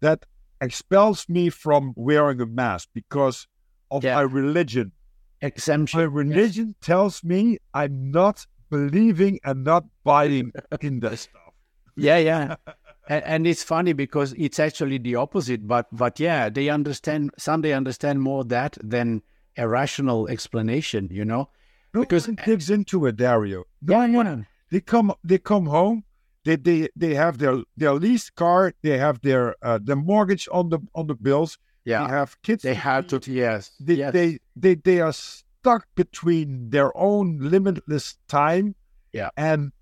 that 0.00 0.24
expels 0.60 1.28
me 1.28 1.50
from 1.50 1.92
wearing 1.96 2.40
a 2.40 2.46
mask 2.46 2.88
because 2.94 3.46
of 3.90 4.04
Yeah. 4.04 4.14
my 4.14 4.22
religion. 4.22 4.92
Exemption. 5.40 6.00
My 6.00 6.04
religion 6.06 6.74
tells 6.80 7.22
me 7.24 7.58
I'm 7.74 8.10
not 8.10 8.46
believing 8.70 9.40
and 9.44 9.64
not 9.64 9.84
buying 10.04 10.52
in 10.80 11.00
this 11.00 11.22
stuff. 11.22 11.54
Yeah, 11.96 12.18
yeah. 12.18 12.56
and, 13.08 13.24
and 13.24 13.46
it's 13.46 13.62
funny 13.62 13.92
because 13.92 14.34
it's 14.36 14.58
actually 14.58 14.98
the 14.98 15.16
opposite. 15.16 15.66
But 15.66 15.86
but 15.92 16.20
yeah, 16.20 16.48
they 16.48 16.68
understand. 16.68 17.30
Some 17.38 17.62
they 17.62 17.72
understand 17.72 18.20
more 18.22 18.44
that 18.44 18.76
than 18.82 19.22
a 19.56 19.68
rational 19.68 20.28
explanation. 20.28 21.08
You 21.10 21.24
know. 21.24 21.48
No 21.94 22.00
Because- 22.02 22.28
one 22.28 22.38
digs 22.44 22.68
into 22.70 23.06
it, 23.06 23.16
Dario. 23.16 23.64
Yeah, 23.86 24.06
yeah. 24.06 24.42
They 24.70 24.80
come 24.80 25.14
they 25.24 25.38
come 25.38 25.66
home. 25.66 26.04
They 26.44 26.56
they, 26.56 26.88
they 26.94 27.14
have 27.14 27.38
their, 27.38 27.62
their 27.76 27.94
lease 27.94 28.30
car. 28.30 28.72
They 28.82 28.98
have 28.98 29.20
their 29.22 29.56
uh, 29.62 29.78
their 29.82 29.96
mortgage 29.96 30.48
on 30.52 30.68
the 30.68 30.78
on 30.94 31.06
the 31.06 31.14
bills. 31.14 31.58
Yeah. 31.86 32.02
They 32.06 32.12
have 32.12 32.42
kids. 32.42 32.62
They 32.64 32.74
to 32.74 32.80
had 32.80 33.08
to. 33.08 33.20
Yes. 33.32 33.70
they, 33.80 33.94
yes. 33.94 34.12
they 34.12 34.38
they 34.56 34.74
they 34.74 35.00
are 35.00 35.12
stuck 35.12 35.86
between 35.94 36.68
their 36.70 36.90
own 36.96 37.38
limitless 37.40 38.18
time 38.28 38.74
Yeah. 39.12 39.30
and 39.36 39.72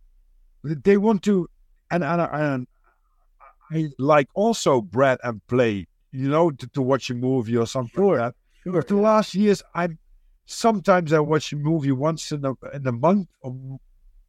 they 0.63 0.97
want 0.99 1.23
to 1.25 1.49
and 1.91 2.05
and, 2.05 2.21
and 2.21 2.67
I 3.73 3.89
like 3.99 4.29
also 4.35 4.81
bread 4.81 5.19
and 5.25 5.41
play 5.47 5.87
you 6.13 6.29
know 6.29 6.51
to, 6.51 6.67
to 6.69 6.83
watch 6.83 7.11
a 7.11 7.15
movie 7.15 7.57
or 7.57 7.67
something 7.67 7.95
Sure. 7.95 8.19
like 8.19 8.35
that 8.65 8.73
Sure. 8.73 8.83
the 8.83 8.97
last 8.97 9.35
years 9.35 9.63
I'm 9.75 9.99
sometimes 10.47 11.13
I 11.13 11.21
watch 11.21 11.53
a 11.53 11.57
movie 11.57 11.93
once 11.93 12.33
in 12.33 12.45
a 12.45 12.53
in 12.77 12.87
a 12.87 12.93
month 12.93 13.29
or 13.41 13.79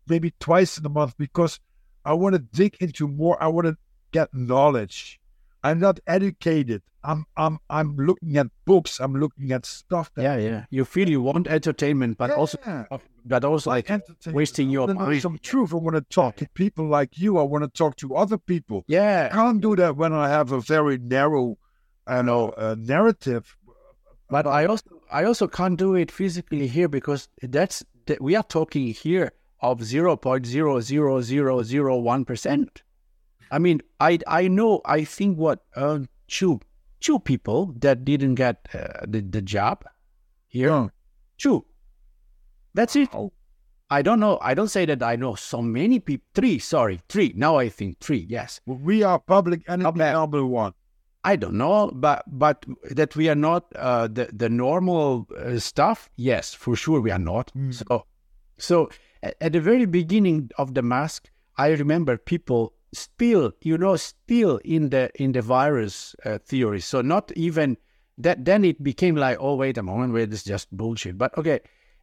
maybe 0.08 0.34
twice 0.40 0.78
in 0.78 0.86
a 0.86 0.90
month 0.90 1.14
because 1.18 1.60
I 2.06 2.14
want 2.14 2.36
to 2.36 2.40
dig 2.40 2.78
into 2.80 3.08
more 3.08 3.42
I 3.44 3.48
want 3.48 3.68
to 3.68 3.78
get 4.12 4.34
knowledge 4.34 5.20
I'm 5.68 5.80
not 5.80 6.00
educated. 6.18 6.82
I'm 7.12 7.26
I'm 7.44 7.56
I'm 7.78 7.90
looking 8.08 8.38
at 8.42 8.48
books. 8.66 9.00
I'm 9.04 9.16
looking 9.24 9.52
at 9.58 9.64
stuff 9.66 10.08
that 10.16 10.24
Yeah, 10.28 10.38
yeah. 10.50 10.62
You 10.78 10.84
feel 10.86 11.08
you 11.16 11.22
want 11.30 11.48
entertainment, 11.48 12.18
but 12.22 12.30
also, 12.32 12.58
Yeah. 12.66 12.86
but 13.34 13.44
also 13.46 13.70
like 13.76 13.88
wasting 14.40 14.70
your 14.76 14.88
mind. 14.88 15.22
some 15.22 15.38
truth. 15.50 15.72
I 15.74 15.78
want 15.86 15.96
to 16.02 16.06
talk 16.20 16.32
to 16.38 16.48
people 16.62 16.86
like 16.98 17.12
you. 17.24 17.38
I 17.38 17.44
want 17.54 17.64
to 17.68 17.72
talk 17.84 17.94
to 17.98 18.08
other 18.24 18.40
people. 18.52 18.84
Yeah, 18.88 19.30
I 19.32 19.36
can't 19.36 19.62
do 19.68 19.76
that 19.82 19.94
when 20.02 20.14
I 20.14 20.30
have 20.38 20.52
a 20.52 20.62
very 20.76 20.98
narrow, 20.98 21.58
I 22.08 22.22
know, 22.22 22.44
uh, 22.66 22.76
narrative. 22.96 23.46
but 24.36 24.46
I 24.48 24.66
also 24.72 24.90
I 25.20 25.22
also 25.30 25.48
can't 25.48 25.78
do 25.86 25.96
it 25.96 26.12
physically 26.12 26.68
here 26.68 26.90
because 26.98 27.22
that's 27.56 27.78
that 28.08 28.20
we 28.22 28.36
are 28.40 28.48
talking 28.58 28.88
here 29.06 29.28
of 29.62 29.84
zero 29.84 30.12
point 30.18 30.46
zero 30.56 30.74
zero 30.92 31.22
zero 31.22 31.62
zero 31.64 31.94
one 32.14 32.26
percent. 32.26 32.82
I 33.52 33.60
mean, 33.60 33.82
I 34.00 34.20
I 34.28 34.48
know 34.48 34.82
I 34.86 35.04
think 35.04 35.38
what 35.38 35.64
uh, 35.76 36.00
two 36.28 36.60
two 37.00 37.20
people 37.20 37.74
that 37.80 38.06
didn't 38.06 38.36
get 38.36 38.68
uh, 38.74 39.06
the 39.08 39.22
the 39.22 39.42
job 39.42 39.84
here 40.48 40.70
Yeah. 40.70 40.88
two. 41.38 41.66
That's 42.74 42.96
it. 42.96 43.10
Oh. 43.14 43.32
I 43.90 44.02
don't 44.02 44.20
know. 44.20 44.40
I 44.42 44.54
don't 44.56 44.68
say 44.68 44.86
that 44.86 45.04
I 45.04 45.16
know 45.16 45.36
so 45.36 45.62
many 45.62 46.00
people. 46.00 46.26
Three, 46.34 46.58
sorry, 46.60 47.00
three. 47.08 47.34
Now 47.36 47.58
I 47.58 47.70
think 47.70 48.00
three. 48.00 48.26
Yes. 48.30 48.60
We 48.66 49.04
are 49.04 49.20
public 49.20 49.62
enemy 49.70 49.90
Okay. 49.90 50.12
number 50.12 50.44
one. 50.46 50.74
I 51.24 51.36
don't 51.38 51.56
know, 51.58 51.92
but 51.94 52.24
but 52.28 52.66
that 52.92 53.16
we 53.16 53.30
are 53.30 53.36
not 53.36 53.66
uh, 53.76 54.08
the 54.08 54.30
the 54.32 54.50
normal 54.50 55.28
uh, 55.38 55.58
stuff. 55.60 56.10
Yes, 56.18 56.54
for 56.54 56.76
sure 56.76 57.02
we 57.02 57.10
are 57.12 57.18
not. 57.34 57.52
Mm. 57.56 57.74
So, 57.74 58.06
so 58.58 58.90
at, 59.24 59.36
at 59.42 59.54
the 59.54 59.60
very 59.62 59.86
beginning 59.88 60.52
of 60.58 60.74
the 60.76 60.82
mask, 60.84 61.32
I 61.58 61.70
remember 61.70 62.18
people 62.18 62.74
still, 62.94 63.54
you 63.62 63.78
know, 63.78 63.96
still 63.96 64.60
in 64.64 64.90
the 64.90 65.10
in 65.16 65.32
the 65.32 65.42
virus 65.42 66.16
uh, 66.26 66.38
theory. 66.40 66.80
So 66.82 67.02
not 67.02 67.32
even 67.36 67.78
that. 68.18 68.46
Then 68.46 68.64
it 68.66 68.84
became 68.84 69.16
like, 69.16 69.38
oh 69.40 69.56
wait 69.56 69.78
a 69.78 69.84
moment, 69.84 70.14
wait, 70.14 70.30
this 70.30 70.40
is 70.40 70.46
just 70.46 70.76
bullshit. 70.76 71.18
But 71.18 71.38
okay, 71.38 71.60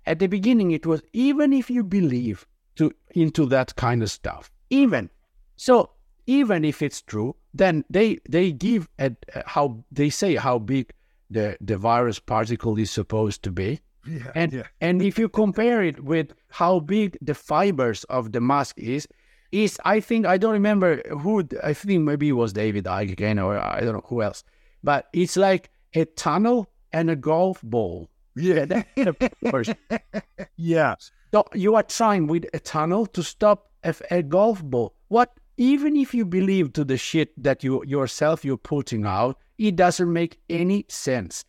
at 0.07 0.19
the 0.19 0.27
beginning 0.27 0.71
it 0.73 0.87
was 0.87 1.03
even 1.13 1.53
if 1.53 1.71
you 1.71 1.85
believe 1.85 2.47
to 2.77 2.93
into 3.15 3.47
that 3.47 3.77
kind 3.77 4.03
of 4.03 4.11
stuff, 4.11 4.51
even 4.71 5.11
so 5.57 5.91
even 6.27 6.65
if 6.65 6.83
it's 6.83 7.03
true, 7.03 7.35
then 7.55 7.85
they 7.91 8.19
they 8.29 8.53
give 8.53 8.89
at 8.99 9.15
uh, 9.35 9.43
how 9.47 9.85
they 9.91 10.11
say 10.11 10.37
how 10.37 10.59
big 10.59 10.93
the 11.31 11.57
the 11.61 11.77
virus 11.77 12.19
particle 12.19 12.79
is 12.79 12.91
supposed 12.91 13.43
to 13.43 13.51
be, 13.51 13.81
Yeah. 14.07 14.33
and 14.35 14.53
yeah. 14.53 14.63
and 14.81 15.03
if 15.03 15.19
you 15.19 15.29
compare 15.29 15.83
it 15.83 16.05
with 16.05 16.33
how 16.51 16.81
big 16.81 17.17
the 17.23 17.35
fibers 17.35 18.05
of 18.05 18.33
the 18.33 18.41
mask 18.41 18.79
is, 18.79 19.09
is 19.53 19.79
I 19.85 20.01
think 20.01 20.27
I 20.27 20.39
don't 20.39 20.53
remember 20.53 21.03
who 21.11 21.47
I 21.63 21.75
think 21.75 22.03
maybe 22.03 22.31
it 22.31 22.33
was 22.33 22.53
David 22.53 22.85
Icke 22.85 23.13
again 23.13 23.39
or 23.39 23.59
I 23.59 23.81
don't 23.81 23.93
know 23.93 24.05
who 24.07 24.23
else, 24.23 24.43
but 24.83 25.09
it's 25.13 25.37
like 25.37 25.71
a 25.95 26.07
tunnel 26.07 26.71
and 26.93 27.11
a 27.11 27.17
golf 27.17 27.61
ball. 27.63 28.09
Yeah. 28.35 28.83
First, 29.51 29.75
yeah. 30.57 30.95
so 31.33 31.45
you 31.55 31.75
are 31.75 31.83
trying 31.83 32.27
with 32.27 32.47
a 32.55 32.59
tunnel 32.59 33.07
to 33.07 33.23
stop 33.23 33.71
a, 33.85 33.95
a 34.11 34.23
golf 34.23 34.65
ball. 34.65 34.95
What 35.09 35.33
even 35.59 35.97
if 35.97 36.15
you 36.15 36.25
believe 36.25 36.73
to 36.73 36.85
the 36.85 36.97
shit 36.97 37.31
that 37.43 37.63
you 37.63 37.85
yourself 37.85 38.45
you're 38.45 38.57
putting 38.57 39.05
out, 39.05 39.39
it 39.59 39.77
doesn't 39.77 40.11
make 40.11 40.39
any 40.49 40.87
sense. 40.89 41.45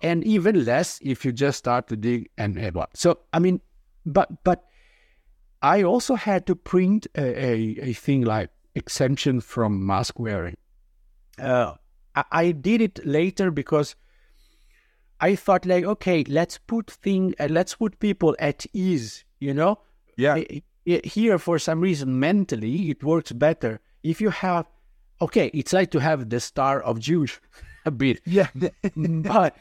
And 0.00 0.22
even 0.22 0.64
less 0.64 1.00
if 1.02 1.24
you 1.24 1.32
just 1.32 1.58
start 1.58 1.88
to 1.88 1.96
dig 1.96 2.30
and, 2.38 2.56
and 2.56 2.74
what. 2.76 2.96
So 2.96 3.18
I 3.32 3.40
mean, 3.40 3.60
but 4.06 4.44
but 4.44 4.64
I 5.62 5.82
also 5.82 6.14
had 6.14 6.46
to 6.46 6.54
print 6.54 7.06
a, 7.16 7.22
a, 7.22 7.54
a 7.90 7.92
thing 7.92 8.22
like 8.24 8.50
exemption 8.74 9.40
from 9.40 9.84
mask 9.84 10.18
wearing. 10.18 10.56
Uh, 11.38 11.74
I, 12.14 12.24
I 12.30 12.50
did 12.52 12.80
it 12.80 13.04
later 13.06 13.50
because 13.50 13.96
I 15.20 15.34
thought 15.34 15.66
like, 15.66 15.84
okay, 15.84 16.24
let's 16.28 16.58
put 16.58 16.90
thing, 16.90 17.34
uh, 17.40 17.48
let's 17.50 17.74
put 17.74 17.98
people 17.98 18.36
at 18.38 18.66
ease. 18.72 19.24
You 19.40 19.54
know, 19.54 19.80
Yeah. 20.16 20.34
I- 20.34 20.62
I- 20.88 21.00
here 21.04 21.38
for 21.38 21.58
some 21.58 21.80
reason 21.80 22.18
mentally 22.18 22.88
it 22.90 23.04
works 23.04 23.32
better 23.32 23.80
if 24.02 24.20
you 24.20 24.30
have. 24.30 24.66
Okay, 25.20 25.50
it's 25.52 25.72
like 25.72 25.90
to 25.90 25.98
have 25.98 26.30
the 26.30 26.40
star 26.40 26.80
of 26.80 26.98
Jews 27.00 27.40
a 27.84 27.90
bit, 27.90 28.20
Yeah. 28.24 28.48
but 28.96 29.56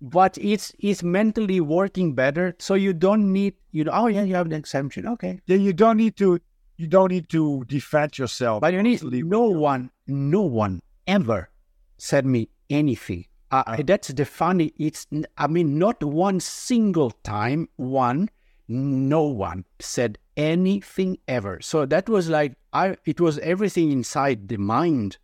but 0.00 0.38
it's 0.38 0.72
it's 0.78 1.02
mentally 1.02 1.60
working 1.60 2.14
better. 2.14 2.54
So 2.58 2.74
you 2.74 2.92
don't 2.92 3.32
need 3.32 3.54
you 3.72 3.84
know. 3.84 3.92
Oh 3.92 4.06
yeah, 4.06 4.22
you 4.22 4.34
have 4.34 4.46
an 4.46 4.52
exemption. 4.52 5.06
Okay, 5.06 5.40
yeah. 5.46 5.56
You 5.56 5.72
don't 5.72 5.96
need 5.96 6.16
to. 6.18 6.38
You 6.76 6.86
don't 6.86 7.10
need 7.10 7.28
to 7.30 7.64
defend 7.66 8.18
yourself. 8.18 8.60
But 8.60 8.72
you 8.72 8.82
need 8.82 9.02
no 9.02 9.42
one, 9.48 9.90
no 10.06 10.42
one 10.42 10.80
ever 11.08 11.50
said 11.96 12.24
me 12.24 12.50
anything. 12.70 13.26
Uh, 13.50 13.82
that's 13.84 14.08
the 14.08 14.24
funny. 14.24 14.72
It's 14.76 15.06
I 15.36 15.46
mean, 15.46 15.78
not 15.78 16.02
one 16.04 16.38
single 16.38 17.10
time. 17.24 17.68
One, 17.76 18.28
no 18.68 19.22
one 19.22 19.64
said 19.80 20.18
anything 20.36 21.18
ever. 21.26 21.58
So 21.60 21.86
that 21.86 22.08
was 22.08 22.28
like 22.28 22.54
I. 22.72 22.96
It 23.06 23.20
was 23.20 23.38
everything 23.40 23.90
inside 23.90 24.48
the 24.48 24.58
mind. 24.58 25.18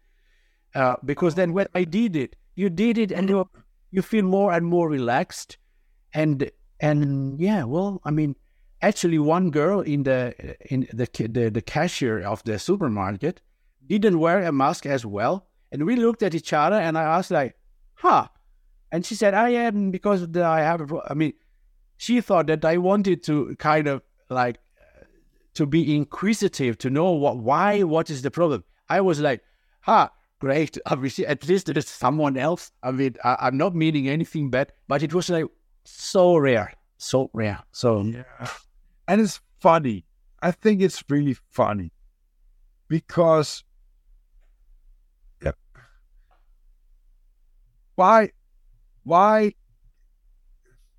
Uh, 0.74 0.96
because 1.04 1.36
then 1.36 1.52
when 1.52 1.68
I 1.74 1.84
did 1.84 2.16
it, 2.16 2.34
you 2.56 2.68
did 2.68 2.98
it, 2.98 3.12
and 3.12 3.28
you 3.28 3.48
you 3.94 4.02
feel 4.02 4.24
more 4.24 4.52
and 4.52 4.66
more 4.66 4.88
relaxed, 4.88 5.56
and 6.12 6.50
and 6.80 7.40
yeah, 7.40 7.62
well, 7.62 8.00
I 8.04 8.10
mean, 8.10 8.34
actually, 8.82 9.20
one 9.20 9.50
girl 9.50 9.80
in 9.80 10.02
the 10.02 10.34
in 10.72 10.88
the 10.92 11.06
the, 11.28 11.48
the 11.50 11.62
cashier 11.62 12.20
of 12.20 12.42
the 12.42 12.58
supermarket 12.58 13.40
didn't 13.86 14.18
wear 14.18 14.42
a 14.42 14.50
mask 14.50 14.84
as 14.84 15.06
well, 15.06 15.46
and 15.70 15.86
we 15.86 15.94
looked 15.94 16.24
at 16.24 16.34
each 16.34 16.52
other, 16.52 16.74
and 16.74 16.98
I 16.98 17.04
asked 17.04 17.30
like, 17.30 17.54
"Huh," 17.94 18.26
and 18.90 19.06
she 19.06 19.14
said, 19.14 19.32
"I 19.32 19.50
am 19.50 19.92
because 19.92 20.28
the, 20.28 20.44
I 20.44 20.60
have." 20.60 20.80
A 20.80 20.86
pro-" 20.86 21.06
I 21.08 21.14
mean, 21.14 21.34
she 21.96 22.20
thought 22.20 22.48
that 22.48 22.64
I 22.64 22.78
wanted 22.78 23.22
to 23.24 23.54
kind 23.60 23.86
of 23.86 24.02
like 24.28 24.58
to 25.54 25.66
be 25.66 25.94
inquisitive 25.94 26.78
to 26.78 26.90
know 26.90 27.12
what 27.12 27.36
why 27.38 27.84
what 27.84 28.10
is 28.10 28.22
the 28.22 28.32
problem. 28.32 28.64
I 28.88 29.02
was 29.02 29.20
like, 29.20 29.40
"Ha." 29.82 30.10
Great. 30.40 30.76
Obviously, 30.86 31.26
at 31.26 31.46
least 31.48 31.66
there 31.66 31.78
is 31.78 31.88
someone 31.88 32.36
else. 32.36 32.70
I 32.82 32.90
mean, 32.90 33.16
I, 33.24 33.36
I'm 33.40 33.56
not 33.56 33.74
meaning 33.74 34.08
anything 34.08 34.50
bad, 34.50 34.72
but 34.88 35.02
it 35.02 35.14
was 35.14 35.30
like 35.30 35.46
so 35.84 36.36
rare, 36.36 36.72
so 36.98 37.30
rare. 37.32 37.62
So 37.72 38.02
Yeah. 38.02 38.24
Mm. 38.40 38.60
And 39.08 39.20
it's 39.20 39.40
funny. 39.60 40.04
I 40.42 40.50
think 40.50 40.82
it's 40.82 41.02
really 41.08 41.36
funny 41.50 41.92
because 42.88 43.64
yeah. 45.42 45.52
why 47.94 48.30
why 49.04 49.54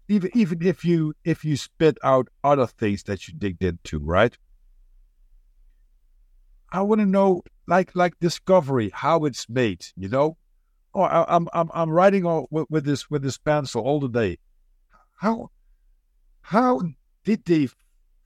even 0.08 0.30
even 0.34 0.66
if 0.66 0.86
you 0.86 1.14
if 1.24 1.44
you 1.44 1.58
spit 1.58 1.98
out 2.04 2.28
other 2.44 2.68
things 2.68 3.04
that 3.04 3.28
you 3.28 3.34
digged 3.36 3.64
into, 3.64 4.00
right? 4.00 4.38
I 6.72 6.82
want 6.82 7.00
to 7.02 7.06
know 7.06 7.44
like 7.68 7.96
like 7.96 8.20
discovery, 8.20 8.92
how 8.94 9.26
it's 9.26 9.48
made, 9.50 9.86
you 9.96 10.10
know? 10.10 10.38
Oh, 10.94 11.02
I, 11.02 11.26
I'm 11.36 11.48
I'm 11.54 11.70
I'm 11.74 11.90
writing 11.90 12.26
all, 12.26 12.48
with, 12.52 12.68
with 12.70 12.86
this 12.86 13.10
with 13.10 13.22
this 13.24 13.38
pencil 13.38 13.82
all 13.82 14.00
the 14.00 14.10
day. 14.10 14.38
How 15.18 15.50
how 16.42 16.82
did 17.24 17.46
they 17.46 17.70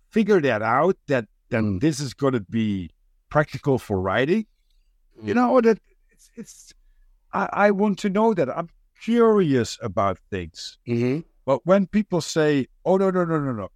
figure 0.09 0.41
that 0.41 0.61
out 0.61 0.97
that 1.07 1.25
then 1.49 1.63
Mm. 1.77 1.81
this 1.81 1.99
is 1.99 2.13
going 2.13 2.33
to 2.33 2.41
be 2.41 2.89
practical 3.29 3.79
for 3.79 3.99
writing 3.99 4.45
you 5.23 5.33
know 5.33 5.59
that 5.61 5.77
it's, 6.11 6.29
it's 6.35 6.73
I, 7.33 7.49
I 7.67 7.71
want 7.71 7.99
to 7.99 8.09
know 8.09 8.33
that 8.33 8.49
i'm 8.49 8.69
curious 9.01 9.77
about 9.81 10.17
things 10.31 10.77
Mhm. 10.87 11.23
but 11.45 11.65
when 11.65 11.87
people 11.87 12.21
say 12.21 12.67
oh 12.85 12.97
no 12.97 13.09
no 13.11 13.25
no 13.25 13.39
no 13.39 13.69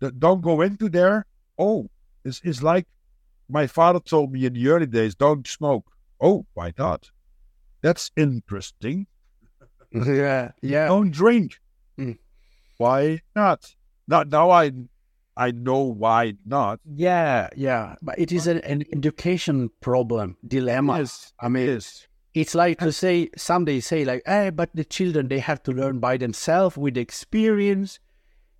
no 0.00 0.10
don't 0.10 0.40
go 0.40 0.60
into 0.60 0.88
there 0.88 1.26
oh 1.58 1.88
it's, 2.24 2.40
it's 2.44 2.62
like 2.62 2.86
my 3.48 3.66
father 3.66 4.00
told 4.00 4.32
me 4.32 4.44
in 4.46 4.52
the 4.54 4.68
early 4.68 4.86
days 4.86 5.14
don't 5.14 5.46
smoke 5.46 5.84
oh 6.20 6.46
why 6.54 6.72
not 6.78 7.10
that's 7.82 8.10
interesting 8.16 9.06
yeah, 9.92 10.50
yeah. 10.62 10.88
don't 10.88 11.10
drink. 11.10 11.58
Mm. 11.98 12.18
Why 12.76 13.20
not? 13.34 13.74
Now, 14.08 14.24
now 14.24 14.50
I, 14.50 14.72
I 15.36 15.50
know 15.52 15.82
why 15.82 16.34
not. 16.44 16.80
Yeah, 16.84 17.48
yeah, 17.56 17.94
but 18.02 18.18
it 18.18 18.32
is 18.32 18.46
an, 18.46 18.58
an 18.58 18.84
education 18.92 19.70
problem, 19.80 20.36
dilemma. 20.46 20.98
Yes, 20.98 21.32
I 21.40 21.48
mean, 21.48 21.66
Yes. 21.68 22.06
it's 22.34 22.54
like 22.54 22.78
to 22.80 22.92
say, 22.92 23.30
some 23.36 23.64
they 23.64 23.80
say 23.80 24.04
like, 24.04 24.22
eh, 24.26 24.50
but 24.50 24.70
the 24.74 24.84
children, 24.84 25.28
they 25.28 25.38
have 25.38 25.62
to 25.64 25.72
learn 25.72 25.98
by 25.98 26.16
themselves 26.16 26.76
with 26.76 26.96
experience. 26.98 27.98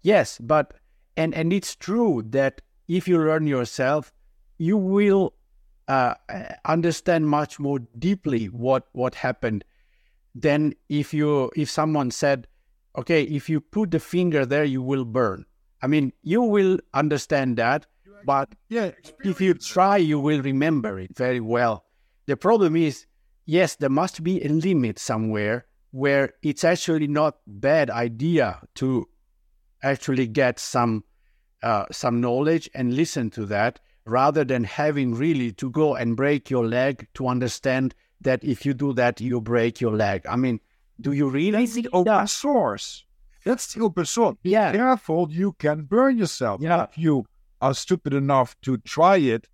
Yes, 0.02 0.38
but, 0.38 0.74
and, 1.16 1.34
and 1.34 1.52
it's 1.52 1.74
true 1.76 2.22
that 2.30 2.62
if 2.88 3.08
you 3.08 3.18
learn 3.18 3.46
yourself, 3.46 4.12
you 4.58 4.76
will 4.76 5.34
uh, 5.88 6.14
understand 6.64 7.28
much 7.28 7.58
more 7.58 7.78
deeply 7.98 8.46
what, 8.46 8.86
what 8.92 9.14
happened 9.14 9.64
than 10.34 10.74
if 10.88 11.14
you, 11.14 11.50
if 11.56 11.70
someone 11.70 12.10
said, 12.10 12.46
okay, 12.96 13.22
if 13.22 13.48
you 13.48 13.60
put 13.60 13.90
the 13.90 14.00
finger 14.00 14.44
there, 14.46 14.64
you 14.64 14.82
will 14.82 15.04
burn. 15.04 15.44
I 15.82 15.86
mean, 15.86 16.12
you 16.22 16.42
will 16.42 16.78
understand 16.94 17.56
that, 17.58 17.86
but 18.24 18.48
Yeah. 18.68 18.92
if 19.24 19.40
you 19.40 19.54
try, 19.54 19.98
you 19.98 20.18
will 20.18 20.42
remember 20.42 20.98
it 20.98 21.16
very 21.16 21.40
well. 21.40 21.84
The 22.26 22.36
problem 22.36 22.74
is, 22.76 23.06
yes, 23.44 23.76
there 23.76 23.90
must 23.90 24.22
be 24.24 24.44
a 24.44 24.48
limit 24.48 24.98
somewhere 24.98 25.66
where 25.92 26.32
it's 26.42 26.64
actually 26.64 27.06
not 27.06 27.36
bad 27.46 27.90
idea 27.90 28.60
to 28.76 29.08
actually 29.82 30.26
get 30.26 30.58
some 30.58 31.04
uh, 31.62 31.84
some 31.90 32.20
knowledge 32.20 32.68
and 32.74 32.94
listen 32.94 33.30
to 33.30 33.46
that, 33.46 33.80
rather 34.06 34.44
than 34.44 34.64
having 34.64 35.14
really 35.14 35.52
to 35.52 35.70
go 35.70 35.94
and 35.94 36.16
break 36.16 36.48
your 36.48 36.66
leg 36.66 37.06
to 37.14 37.26
understand 37.28 37.94
that 38.20 38.42
if 38.42 38.64
you 38.64 38.72
do 38.72 38.92
that, 38.94 39.20
you 39.20 39.40
break 39.40 39.80
your 39.80 39.92
leg. 39.94 40.24
I 40.26 40.36
mean, 40.36 40.60
do 41.00 41.12
you 41.12 41.28
really? 41.28 41.50
That's 41.50 41.74
the 41.74 41.88
open 41.92 42.26
source. 42.26 43.04
That's 43.44 43.74
the 43.74 43.82
open 43.82 44.06
source. 44.06 44.36
Be 44.42 44.50
Yeah. 44.50 44.72
careful, 44.72 45.28
you 45.30 45.52
can 45.58 45.82
burn 45.82 46.18
yourself. 46.18 46.60
Yeah. 46.60 46.84
If 46.84 46.96
you 46.98 47.26
are 47.60 47.74
stupid 47.74 48.14
enough 48.14 48.58
to 48.62 48.78
try 48.78 49.16
it, 49.18 49.48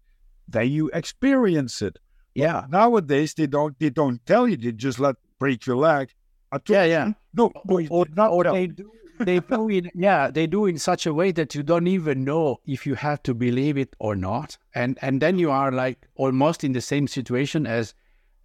then 0.48 0.68
you 0.68 0.90
experience 0.92 1.82
it. 1.82 1.98
Yeah, 2.34 2.64
Nowadays 2.70 3.34
they 3.34 3.46
don't 3.46 3.78
they 3.78 3.90
don't 3.90 4.24
tell 4.24 4.48
you, 4.48 4.56
they 4.56 4.72
just 4.72 4.98
let 4.98 5.16
break 5.38 5.66
your 5.66 5.76
leg. 5.76 6.10
I 6.50 6.56
told 6.58 6.76
yeah, 6.76 6.84
yeah. 6.84 7.12
No, 7.34 7.50
or, 7.68 7.82
or, 7.90 8.06
not 8.14 8.30
or 8.30 8.44
they 8.44 8.66
do 8.68 8.90
they 9.24 9.40
do 9.40 9.82
yeah 9.94 10.30
they 10.30 10.46
do 10.46 10.66
in 10.66 10.78
such 10.78 11.06
a 11.06 11.14
way 11.14 11.32
that 11.32 11.54
you 11.54 11.62
don't 11.62 11.86
even 11.86 12.24
know 12.24 12.60
if 12.66 12.86
you 12.86 12.94
have 12.94 13.22
to 13.24 13.34
believe 13.34 13.78
it 13.78 13.94
or 13.98 14.16
not. 14.16 14.58
And 14.74 14.98
and 15.02 15.20
then 15.20 15.38
you 15.38 15.50
are 15.50 15.72
like 15.72 16.08
almost 16.14 16.64
in 16.64 16.72
the 16.72 16.80
same 16.80 17.06
situation 17.06 17.66
as 17.66 17.94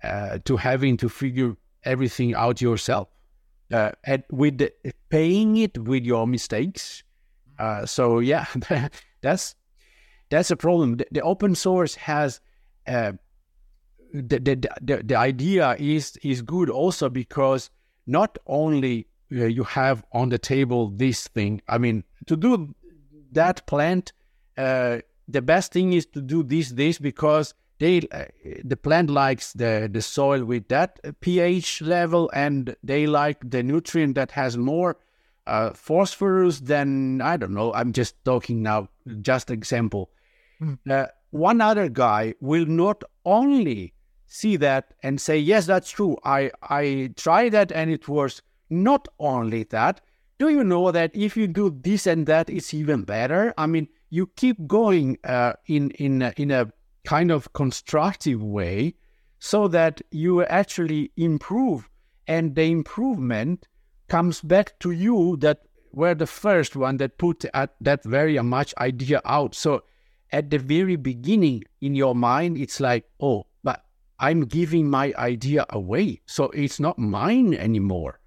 uh, 0.03 0.39
to 0.45 0.57
having 0.57 0.97
to 0.97 1.09
figure 1.09 1.55
everything 1.83 2.35
out 2.35 2.61
yourself. 2.61 3.09
Uh, 3.71 3.91
and 4.05 4.23
with 4.31 4.59
the, 4.59 4.71
paying 5.09 5.57
it 5.57 5.77
with 5.77 6.05
your 6.05 6.25
mistakes 6.25 7.03
uh, 7.59 7.85
so 7.85 8.19
yeah 8.19 8.45
that's 9.21 9.55
that's 10.29 10.51
a 10.51 10.55
problem. 10.55 10.97
The, 10.97 11.07
the 11.11 11.21
open 11.21 11.55
source 11.55 11.95
has 11.95 12.39
uh, 12.85 13.13
the, 14.13 14.39
the, 14.39 14.69
the, 14.81 15.03
the 15.03 15.15
idea 15.15 15.75
is 15.79 16.17
is 16.23 16.41
good 16.41 16.69
also 16.69 17.09
because 17.09 17.69
not 18.05 18.37
only 18.47 19.07
you 19.29 19.63
have 19.63 20.03
on 20.11 20.29
the 20.29 20.37
table 20.37 20.89
this 20.89 21.27
thing. 21.27 21.61
I 21.67 21.77
mean 21.77 22.03
to 22.27 22.35
do 22.35 22.75
that 23.31 23.65
plant 23.67 24.13
uh, 24.57 24.99
the 25.27 25.41
best 25.41 25.73
thing 25.73 25.93
is 25.93 26.05
to 26.07 26.21
do 26.21 26.43
this 26.43 26.69
this 26.71 26.97
because 26.97 27.53
they 27.79 28.07
uh, 28.11 28.25
the 28.63 28.77
plant 28.77 29.09
likes 29.09 29.53
the 29.53 29.89
the 29.91 30.01
soil 30.01 30.43
with 30.43 30.67
that 30.69 30.99
ph 31.19 31.81
level 31.81 32.31
and 32.33 32.75
they 32.81 33.05
like 33.05 33.37
the 33.47 33.61
nutrient 33.61 34.15
that 34.15 34.31
has 34.31 34.57
more 34.57 34.97
uh, 35.45 35.69
phosphorus 35.71 36.61
than 36.61 37.21
i 37.21 37.37
don't 37.37 37.53
know 37.53 37.71
i'm 37.73 37.93
just 37.93 38.15
talking 38.25 38.63
now 38.63 38.89
just 39.21 39.51
example. 39.51 40.09
Uh, 40.89 41.05
one 41.29 41.61
other 41.61 41.89
guy 41.89 42.33
will 42.41 42.65
not 42.65 43.03
only 43.25 43.93
see 44.25 44.55
that 44.57 44.93
and 45.03 45.21
say, 45.21 45.37
yes, 45.37 45.65
that's 45.65 45.91
true. 45.91 46.17
I, 46.23 46.51
I 46.63 47.11
tried 47.15 47.49
that 47.49 47.71
and 47.71 47.91
it 47.91 48.07
was 48.07 48.41
not 48.69 49.07
only 49.19 49.63
that. 49.63 50.01
Do 50.39 50.49
you 50.49 50.63
know 50.63 50.91
that 50.91 51.15
if 51.15 51.35
you 51.35 51.47
do 51.47 51.75
this 51.81 52.05
and 52.05 52.27
that, 52.27 52.49
it's 52.49 52.73
even 52.73 53.03
better? 53.03 53.53
I 53.57 53.65
mean, 53.65 53.87
you 54.09 54.27
keep 54.35 54.67
going 54.67 55.17
uh, 55.23 55.53
in 55.65 55.91
in 55.91 56.21
a, 56.21 56.33
in 56.37 56.51
a 56.51 56.71
kind 57.05 57.31
of 57.31 57.51
constructive 57.53 58.43
way 58.43 58.93
so 59.39 59.67
that 59.69 60.01
you 60.11 60.43
actually 60.43 61.11
improve 61.15 61.89
and 62.27 62.55
the 62.55 62.63
improvement 62.63 63.67
comes 64.09 64.41
back 64.41 64.77
to 64.79 64.91
you 64.91 65.37
that 65.37 65.61
were 65.93 66.15
the 66.15 66.27
first 66.27 66.75
one 66.75 66.97
that 66.97 67.17
put 67.17 67.45
at 67.53 67.75
that 67.79 68.03
very 68.03 68.37
much 68.41 68.73
idea 68.77 69.21
out 69.25 69.55
so 69.55 69.83
at 70.31 70.49
the 70.49 70.57
very 70.57 70.95
beginning 70.95 71.63
in 71.81 71.95
your 71.95 72.13
mind 72.13 72.57
it's 72.57 72.79
like 72.79 73.05
oh 73.21 73.45
but 73.63 73.85
i'm 74.19 74.41
giving 74.41 74.89
my 74.89 75.13
idea 75.17 75.65
away 75.69 76.19
so 76.25 76.49
it's 76.49 76.79
not 76.79 76.99
mine 76.99 77.53
anymore 77.53 78.19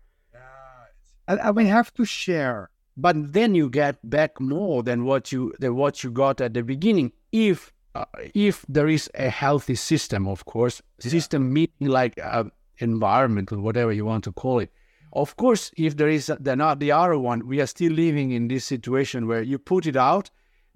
And 1.30 1.56
we 1.56 1.66
have 1.66 1.90
to 1.98 2.04
share. 2.04 2.60
but 3.06 3.16
then 3.36 3.54
you 3.60 3.66
get 3.70 3.96
back 4.16 4.32
more 4.40 4.82
than 4.88 4.98
what 5.08 5.24
you 5.32 5.42
than 5.62 5.72
what 5.82 5.94
you 6.02 6.10
got 6.24 6.36
at 6.46 6.52
the 6.54 6.62
beginning. 6.62 7.08
If 7.48 7.58
uh, 7.94 8.04
if 8.48 8.56
there 8.76 8.90
is 8.96 9.04
a 9.14 9.30
healthy 9.42 9.76
system 9.90 10.22
of 10.34 10.40
course 10.44 10.76
system 10.98 11.42
meaning 11.56 11.88
like 12.00 12.14
uh, 12.22 12.44
environment 12.78 13.46
or 13.52 13.58
whatever 13.66 13.92
you 13.98 14.04
want 14.12 14.24
to 14.24 14.32
call 14.42 14.58
it. 14.64 14.70
Of 15.12 15.30
course 15.42 15.64
if 15.86 15.92
there 15.96 16.12
is 16.18 16.24
the 16.46 16.54
not 16.56 16.74
the 16.84 16.92
other 17.02 17.18
one 17.30 17.38
we 17.52 17.56
are 17.62 17.70
still 17.76 17.92
living 18.06 18.28
in 18.38 18.48
this 18.48 18.64
situation 18.74 19.20
where 19.30 19.42
you 19.50 19.58
put 19.72 19.86
it 19.92 19.96
out 20.10 20.30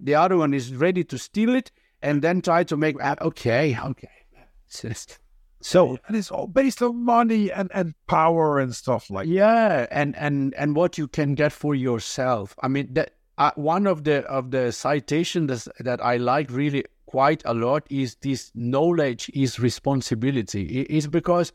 the 0.07 0.15
other 0.23 0.37
one 0.43 0.53
is 0.59 0.65
ready 0.85 1.03
to 1.11 1.17
steal 1.17 1.51
it 1.61 1.67
and 2.01 2.21
then 2.21 2.41
try 2.41 2.61
to 2.71 2.75
make 2.83 2.95
uh, 3.09 3.15
okay 3.29 3.65
okay. 3.91 4.15
It's 4.67 4.81
just- 4.81 5.19
so 5.65 5.97
And 6.07 6.15
it's 6.15 6.29
all 6.29 6.45
based 6.45 6.83
on 6.83 7.03
money 7.03 7.51
and, 7.51 7.71
and 7.73 7.95
power 8.05 8.59
and 8.59 8.75
stuff 8.75 9.09
like 9.09 9.27
yeah 9.27 9.87
and 9.89 10.15
and 10.15 10.53
and 10.53 10.75
what 10.75 10.99
you 10.99 11.07
can 11.07 11.33
get 11.33 11.51
for 11.51 11.73
yourself. 11.73 12.55
I 12.61 12.67
mean 12.67 12.93
that 12.93 13.13
uh, 13.39 13.49
one 13.55 13.87
of 13.87 14.03
the 14.03 14.17
of 14.25 14.51
the 14.51 14.71
citations 14.71 15.67
that 15.79 16.05
i 16.05 16.17
like 16.17 16.51
really 16.51 16.85
quite 17.07 17.41
a 17.45 17.53
lot 17.55 17.87
is 17.89 18.15
this 18.21 18.51
knowledge 18.53 19.31
is 19.33 19.59
responsibility. 19.59 20.81
It 20.81 20.91
is 20.91 21.07
because 21.07 21.51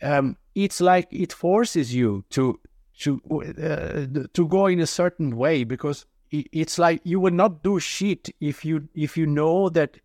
um 0.00 0.38
it's 0.54 0.80
like 0.80 1.08
it 1.10 1.34
forces 1.34 1.94
you 1.94 2.24
to 2.30 2.58
to 3.00 3.20
uh, 3.30 4.26
to 4.32 4.48
go 4.48 4.64
in 4.66 4.80
a 4.80 4.86
certain 4.86 5.36
way 5.36 5.62
because 5.62 6.06
it's 6.30 6.78
like 6.78 7.02
you 7.04 7.20
will 7.20 7.34
not 7.34 7.62
do 7.62 7.78
shit 7.78 8.30
if 8.40 8.64
you 8.64 8.88
if 8.94 9.18
you 9.18 9.26
know 9.26 9.68
that 9.68 9.98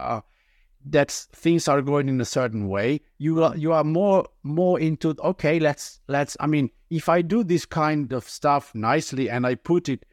uh, 0.00 0.20
that 0.90 1.10
things 1.10 1.68
are 1.68 1.82
going 1.82 2.08
in 2.08 2.20
a 2.20 2.24
certain 2.24 2.68
way 2.68 3.00
you 3.18 3.42
are 3.42 3.56
you 3.56 3.72
are 3.72 3.84
more 3.84 4.24
more 4.42 4.78
into 4.80 5.14
okay 5.22 5.58
let's 5.58 6.00
let's 6.08 6.36
i 6.40 6.46
mean 6.46 6.70
if 6.90 7.08
i 7.08 7.22
do 7.22 7.44
this 7.44 7.64
kind 7.64 8.12
of 8.12 8.24
stuff 8.28 8.74
nicely 8.74 9.28
and 9.28 9.46
i 9.46 9.54
put 9.54 9.88
it 9.88 10.04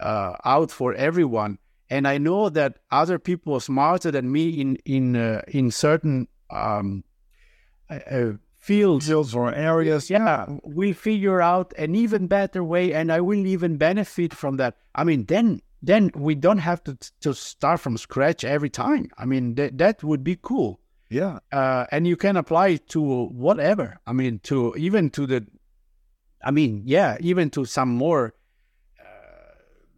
uh, 0.00 0.34
out 0.44 0.70
for 0.70 0.94
everyone 0.94 1.58
and 1.90 2.06
i 2.08 2.16
know 2.16 2.48
that 2.48 2.78
other 2.90 3.18
people 3.18 3.54
are 3.54 3.60
smarter 3.60 4.10
than 4.10 4.30
me 4.30 4.48
in 4.48 4.76
in 4.84 5.16
uh, 5.16 5.42
in 5.48 5.70
certain 5.70 6.26
um 6.50 7.04
uh, 7.90 7.98
uh, 8.10 8.32
fields 8.60 9.10
or 9.10 9.52
areas. 9.52 10.10
yeah, 10.10 10.46
we'll 10.62 10.94
figure 10.94 11.40
out 11.40 11.72
an 11.76 11.94
even 11.94 12.26
better 12.26 12.62
way, 12.62 12.92
and 12.92 13.10
I 13.10 13.20
will 13.20 13.46
even 13.46 13.78
benefit 13.78 14.34
from 14.34 14.58
that. 14.58 14.76
I 14.94 15.02
mean, 15.02 15.24
then 15.24 15.60
then 15.82 16.10
we 16.14 16.34
don't 16.34 16.58
have 16.58 16.82
to 16.84 16.96
to 17.20 17.32
start 17.34 17.80
from 17.80 17.96
scratch 17.96 18.44
every 18.44 18.70
time. 18.70 19.10
I 19.18 19.24
mean, 19.24 19.54
that 19.54 19.78
that 19.78 20.02
would 20.04 20.22
be 20.22 20.36
cool, 20.40 20.80
Yeah. 21.08 21.38
uh, 21.52 21.86
and 21.90 22.06
you 22.06 22.16
can 22.16 22.36
apply 22.36 22.68
it 22.68 22.88
to 22.90 23.00
whatever. 23.28 23.98
I 24.06 24.12
mean, 24.12 24.40
to 24.44 24.74
even 24.76 25.10
to 25.10 25.26
the, 25.26 25.46
I 26.44 26.50
mean, 26.50 26.82
yeah, 26.84 27.16
even 27.20 27.50
to 27.50 27.64
some 27.64 27.88
more 27.96 28.34
uh, 29.00 29.54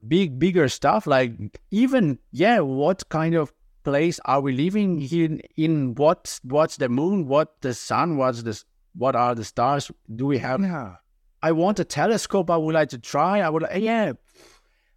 big 0.07 0.39
bigger 0.39 0.69
stuff 0.69 1.07
like 1.07 1.61
even 1.71 2.19
yeah, 2.31 2.61
what 2.61 3.09
kind 3.09 3.35
of 3.35 3.53
place 3.85 4.21
are 4.25 4.41
we 4.41 4.53
living 4.53 5.03
in? 5.11 5.41
In 5.57 5.95
what 5.97 6.39
what's 6.45 6.77
the 6.77 6.89
moon? 6.89 7.27
What 7.27 7.61
the 7.61 7.75
sun? 7.75 8.17
What's 8.17 8.43
this? 8.45 8.65
What 8.95 9.17
are 9.17 9.35
the 9.35 9.45
stars? 9.45 9.91
Do 10.15 10.27
we 10.27 10.39
have? 10.39 10.61
Yeah. 10.61 10.97
I 11.43 11.51
want 11.51 11.81
a 11.81 11.85
telescope. 11.85 12.51
I 12.51 12.57
would 12.57 12.75
like 12.75 12.91
to 12.91 12.99
try. 12.99 13.41
I 13.41 13.49
would, 13.49 13.67
yeah, 13.75 14.13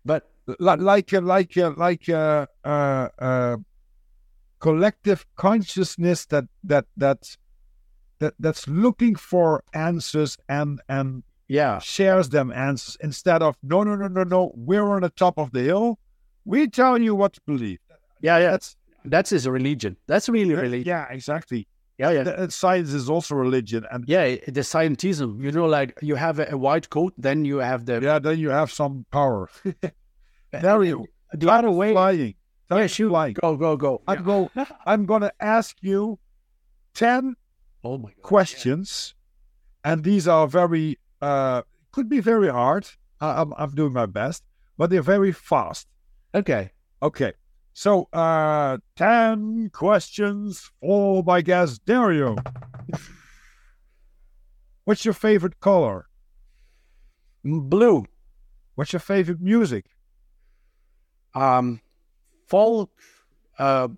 but 0.05 0.29
Like 0.59 0.79
like 0.81 1.13
uh, 1.13 1.21
like 1.21 1.57
uh, 1.57 1.73
like 1.75 2.07
uh, 2.09 2.45
uh, 2.63 3.07
uh, 3.19 3.57
collective 4.59 5.25
consciousness 5.35 6.25
that 6.27 6.45
that 6.63 6.85
that 6.97 7.37
that 8.19 8.33
that's 8.39 8.67
looking 8.67 9.15
for 9.15 9.63
answers 9.73 10.37
and 10.47 10.81
and 10.87 11.23
yeah, 11.47 11.79
shares 11.79 12.29
them 12.29 12.51
answers 12.51 12.97
instead 13.01 13.41
of 13.43 13.55
no 13.61 13.83
no 13.83 13.95
no 13.95 14.07
no 14.07 14.23
no 14.23 14.51
we're 14.55 14.83
on 14.95 15.01
the 15.01 15.09
top 15.09 15.37
of 15.37 15.51
the 15.51 15.61
hill 15.61 15.99
we 16.45 16.67
tell 16.67 16.97
you 16.97 17.13
what 17.13 17.33
to 17.33 17.41
believe 17.45 17.79
yeah, 18.21 18.37
yeah. 18.39 18.51
that's 18.51 18.75
That's 19.03 19.29
his 19.29 19.47
religion. 19.47 19.97
That's 20.07 20.27
really 20.29 20.55
religion. 20.55 20.87
yeah 20.87 21.05
exactly 21.11 21.67
Yeah, 21.97 22.11
yeah. 22.11 22.23
The- 22.23 22.37
uh, 22.43 22.49
science 22.49 22.91
is 22.93 23.09
also 23.09 23.35
religion 23.35 23.85
and 23.91 24.03
Yeah, 24.07 24.25
the 24.57 24.63
scientism. 24.63 25.41
You 25.43 25.51
know, 25.51 25.65
like 25.77 25.93
you 26.01 26.15
have 26.15 26.39
a, 26.39 26.47
a 26.51 26.57
white 26.57 26.89
coat, 26.89 27.13
then 27.17 27.45
you 27.45 27.57
have 27.59 27.85
the 27.85 27.99
yeah 28.01 28.19
then 28.19 28.37
you 28.39 28.49
have 28.49 28.69
some 28.71 29.05
power 29.11 29.49
there 30.61 30.83
you 30.83 31.05
the 31.33 31.51
other 31.51 31.71
way. 31.71 31.91
flying 31.93 32.35
Yeah, 32.71 32.77
Time 32.77 32.87
shoot. 32.87 33.09
flying 33.09 33.33
Go, 33.41 33.55
go, 33.57 33.77
go. 33.77 34.01
I'm 34.07 34.23
go 34.23 34.49
I'm 34.85 35.05
gonna 35.05 35.31
ask 35.39 35.75
you 35.81 36.19
ten 36.93 37.35
Oh 37.83 37.97
my 37.97 38.09
god. 38.09 38.21
questions, 38.23 39.13
and 39.83 40.03
these 40.03 40.27
are 40.27 40.47
very 40.47 40.97
uh 41.21 41.61
could 41.91 42.09
be 42.09 42.19
very 42.19 42.49
hard. 42.49 42.87
I, 43.21 43.41
I'm 43.41 43.53
I'm 43.57 43.71
doing 43.71 43.93
my 43.93 44.05
best, 44.07 44.43
but 44.77 44.89
they're 44.89 45.01
very 45.01 45.31
fast. 45.31 45.87
Okay. 46.33 46.71
Okay, 47.03 47.33
so 47.73 48.07
uh 48.13 48.77
ten 48.95 49.69
questions 49.71 50.71
for 50.81 51.21
my 51.23 51.41
guest 51.41 51.85
Dario. 51.85 52.35
What's 54.85 55.05
your 55.05 55.13
favorite 55.13 55.59
color? 55.59 56.07
Blue. 57.43 58.05
What's 58.75 58.93
your 58.93 58.99
favorite 58.99 59.41
music? 59.41 59.85
Um, 61.35 61.81
folk, 62.47 62.91
uh, 63.59 63.89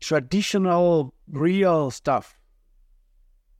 traditional, 0.00 1.14
real 1.30 1.90
stuff. 1.90 2.38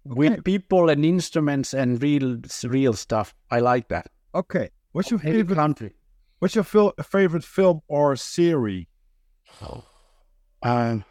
With 0.04 0.42
people 0.44 0.88
and 0.88 1.04
instruments 1.04 1.74
and 1.74 2.02
real, 2.02 2.38
real 2.64 2.94
stuff. 2.94 3.34
I 3.50 3.60
like 3.60 3.88
that. 3.88 4.10
Okay, 4.34 4.70
what's 4.92 5.10
your 5.10 5.20
favorite? 5.20 5.54
country. 5.54 5.94
What's 6.38 6.54
your 6.54 6.64
fil- 6.64 6.94
favorite 7.02 7.44
film 7.44 7.80
or 7.88 8.16
series? 8.16 8.86
um, 10.62 11.04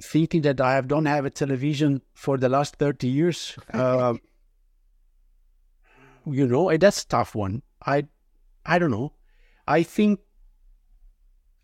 thinking 0.00 0.42
that 0.42 0.60
I 0.60 0.74
have 0.74 0.86
don't 0.86 1.06
have 1.06 1.24
a 1.24 1.30
television 1.30 2.02
for 2.12 2.38
the 2.38 2.48
last 2.48 2.76
thirty 2.76 3.08
years. 3.08 3.56
Uh, 3.72 4.14
you 6.26 6.46
know, 6.46 6.68
eh, 6.68 6.76
that's 6.76 7.02
a 7.02 7.08
tough 7.08 7.34
one. 7.34 7.62
I, 7.84 8.06
I 8.64 8.78
don't 8.78 8.90
know. 8.90 9.12
I 9.66 9.82
think. 9.82 10.20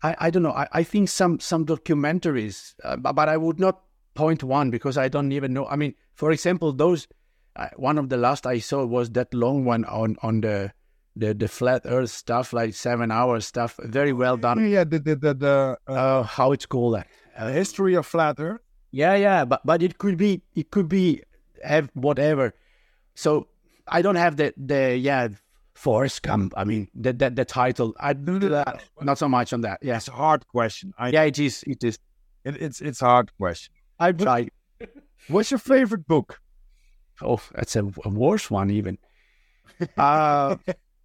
I, 0.03 0.15
I 0.19 0.29
don't 0.29 0.43
know. 0.43 0.51
I, 0.51 0.67
I 0.71 0.83
think 0.83 1.09
some 1.09 1.39
some 1.39 1.65
documentaries, 1.65 2.73
uh, 2.83 2.97
but 2.97 3.29
I 3.29 3.37
would 3.37 3.59
not 3.59 3.81
point 4.13 4.43
one 4.43 4.69
because 4.71 4.97
I 4.97 5.07
don't 5.07 5.31
even 5.31 5.53
know. 5.53 5.67
I 5.67 5.75
mean, 5.75 5.95
for 6.13 6.31
example, 6.31 6.73
those 6.73 7.07
uh, 7.55 7.67
one 7.75 7.97
of 7.97 8.09
the 8.09 8.17
last 8.17 8.45
I 8.47 8.59
saw 8.59 8.85
was 8.85 9.09
that 9.11 9.33
long 9.33 9.65
one 9.65 9.85
on 9.85 10.17
on 10.21 10.41
the 10.41 10.71
the 11.15 11.33
the 11.33 11.47
flat 11.47 11.81
Earth 11.85 12.09
stuff, 12.09 12.53
like 12.53 12.73
seven 12.73 13.11
hours 13.11 13.45
stuff. 13.45 13.77
Very 13.83 14.13
well 14.13 14.37
done 14.37 14.69
Yeah, 14.69 14.83
the 14.83 14.99
the 14.99 15.15
the, 15.15 15.33
the 15.33 15.77
uh, 15.87 15.91
uh, 15.91 16.23
how 16.23 16.51
it's 16.51 16.65
called 16.65 16.95
that. 16.95 17.07
Uh, 17.37 17.49
history 17.49 17.95
of 17.95 18.05
flat 18.05 18.39
Earth. 18.39 18.61
yeah, 18.91 19.15
yeah, 19.15 19.45
but 19.45 19.61
but 19.65 19.81
it 19.81 19.97
could 19.97 20.17
be 20.17 20.41
it 20.55 20.71
could 20.71 20.87
be 20.89 21.21
have 21.63 21.89
whatever. 21.93 22.53
So 23.13 23.47
I 23.87 24.01
don't 24.01 24.15
have 24.15 24.35
the 24.37 24.53
the 24.57 24.97
yeah 24.97 25.29
Forrest 25.81 26.21
Gump. 26.21 26.53
I 26.55 26.63
mean 26.63 26.87
the 26.93 27.11
the, 27.11 27.29
the 27.31 27.43
title. 27.43 27.95
I 27.99 28.13
do 28.13 28.37
that 28.39 28.83
not 29.01 29.17
so 29.17 29.27
much 29.27 29.51
on 29.51 29.61
that. 29.61 29.79
Yes, 29.81 30.03
It's 30.03 30.09
a 30.09 30.11
hard 30.11 30.47
question. 30.47 30.93
I, 30.95 31.09
yeah, 31.09 31.23
it 31.23 31.39
is. 31.39 31.63
It 31.65 31.83
is. 31.83 31.97
it, 32.45 32.61
it's 32.61 32.81
it's 32.81 33.01
a 33.01 33.05
hard 33.05 33.31
question. 33.37 33.73
I 33.99 34.11
tried. 34.11 34.51
What's 35.27 35.49
your 35.49 35.57
favorite 35.57 36.05
book? 36.05 36.39
Oh, 37.23 37.41
that's 37.55 37.75
a, 37.75 37.83
a 38.05 38.09
worse 38.09 38.51
one 38.51 38.69
even. 38.69 38.99
Uh, 39.97 40.57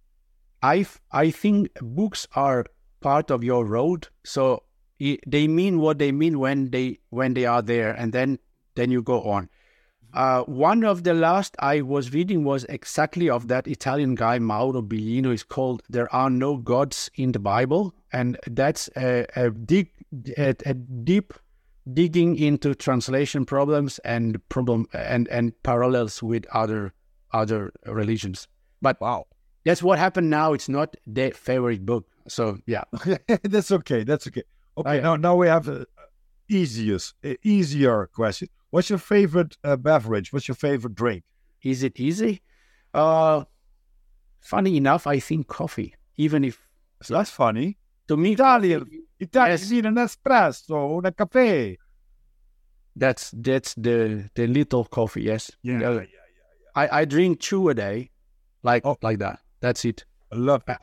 I 0.61 0.85
I 1.11 1.31
think 1.31 1.69
books 1.81 2.27
are 2.35 2.65
part 3.01 3.31
of 3.31 3.43
your 3.43 3.65
road, 3.65 4.09
so 4.23 4.61
they 4.99 5.47
mean 5.47 5.79
what 5.79 5.97
they 5.97 6.11
mean 6.11 6.37
when 6.37 6.69
they 6.69 6.99
when 7.09 7.33
they 7.33 7.45
are 7.45 7.63
there, 7.63 7.93
and 7.93 8.13
then 8.13 8.37
then 8.75 8.91
you 8.91 9.01
go 9.01 9.23
on. 9.23 9.49
Uh, 10.17 10.41
one 10.45 10.83
of 10.83 11.03
the 11.03 11.13
last 11.13 11.55
I 11.59 11.81
was 11.81 12.11
reading 12.11 12.43
was 12.43 12.63
exactly 12.69 13.29
of 13.29 13.47
that 13.49 13.67
Italian 13.67 14.15
guy 14.15 14.39
Mauro 14.39 14.81
Biglino. 14.81 15.31
It's 15.31 15.43
called 15.43 15.83
"There 15.89 16.09
Are 16.11 16.31
No 16.31 16.57
Gods 16.57 17.11
in 17.15 17.33
the 17.33 17.39
Bible," 17.39 17.93
and 18.11 18.35
that's 18.47 18.89
a, 18.97 19.27
a 19.35 19.51
dig 19.51 19.91
a, 20.37 20.55
a 20.65 20.73
deep 20.73 21.33
digging 21.93 22.35
into 22.35 22.73
translation 22.73 23.45
problems 23.45 23.99
and 23.99 24.41
problem 24.49 24.87
and 24.91 25.27
and 25.27 25.53
parallels 25.61 26.23
with 26.23 26.45
other 26.51 26.93
other 27.31 27.71
religions. 27.85 28.47
But 28.81 28.99
Wow. 28.99 29.27
that's 29.65 29.83
what 29.83 29.99
happened 29.99 30.29
now. 30.31 30.53
It's 30.53 30.69
not 30.69 30.95
their 31.05 31.31
favorite 31.31 31.85
book. 31.85 32.07
So 32.27 32.57
yeah, 32.65 32.85
that's 33.43 33.71
okay. 33.71 34.03
That's 34.03 34.25
okay. 34.27 34.43
Okay, 34.77 34.97
I- 34.97 35.01
now 35.01 35.15
now 35.15 35.35
we 35.35 35.47
have 35.47 35.67
a 35.67 35.85
easiest, 36.49 37.13
a 37.23 37.37
easier 37.43 38.07
question. 38.07 38.47
What's 38.69 38.89
your 38.89 38.99
favorite 38.99 39.57
uh, 39.63 39.75
beverage? 39.77 40.31
What's 40.33 40.47
your 40.47 40.55
favorite 40.55 40.95
drink? 40.95 41.23
Is 41.63 41.83
it 41.83 41.99
easy? 41.99 42.41
Uh, 42.93 43.43
funny 44.41 44.77
enough, 44.77 45.07
I 45.07 45.19
think 45.19 45.47
coffee. 45.47 45.95
Even 46.17 46.43
if 46.43 46.59
So 47.03 47.13
that's 47.13 47.29
funny. 47.29 47.77
to 48.07 48.17
me, 48.17 48.33
Italian. 48.33 48.81
coffee- 48.81 49.03
Italian, 49.19 49.57
Yes. 49.59 49.71
an 49.85 49.95
espresso, 49.95 50.97
un 51.05 51.11
caffè. 51.13 51.77
that's 52.95 53.31
that's 53.31 53.73
the 53.75 54.29
the 54.35 54.47
little 54.47 54.83
coffee. 54.85 55.23
Yes. 55.23 55.51
Yeah, 55.63 56.01
I 56.75 57.01
I 57.01 57.05
drink 57.05 57.39
two 57.39 57.69
a 57.69 57.73
day, 57.73 58.09
like 58.63 58.83
Oh. 58.85 58.97
like 59.01 59.19
that. 59.19 59.39
That's 59.61 59.85
it. 59.85 60.05
I 60.31 60.35
love 60.35 60.63
that. 60.65 60.81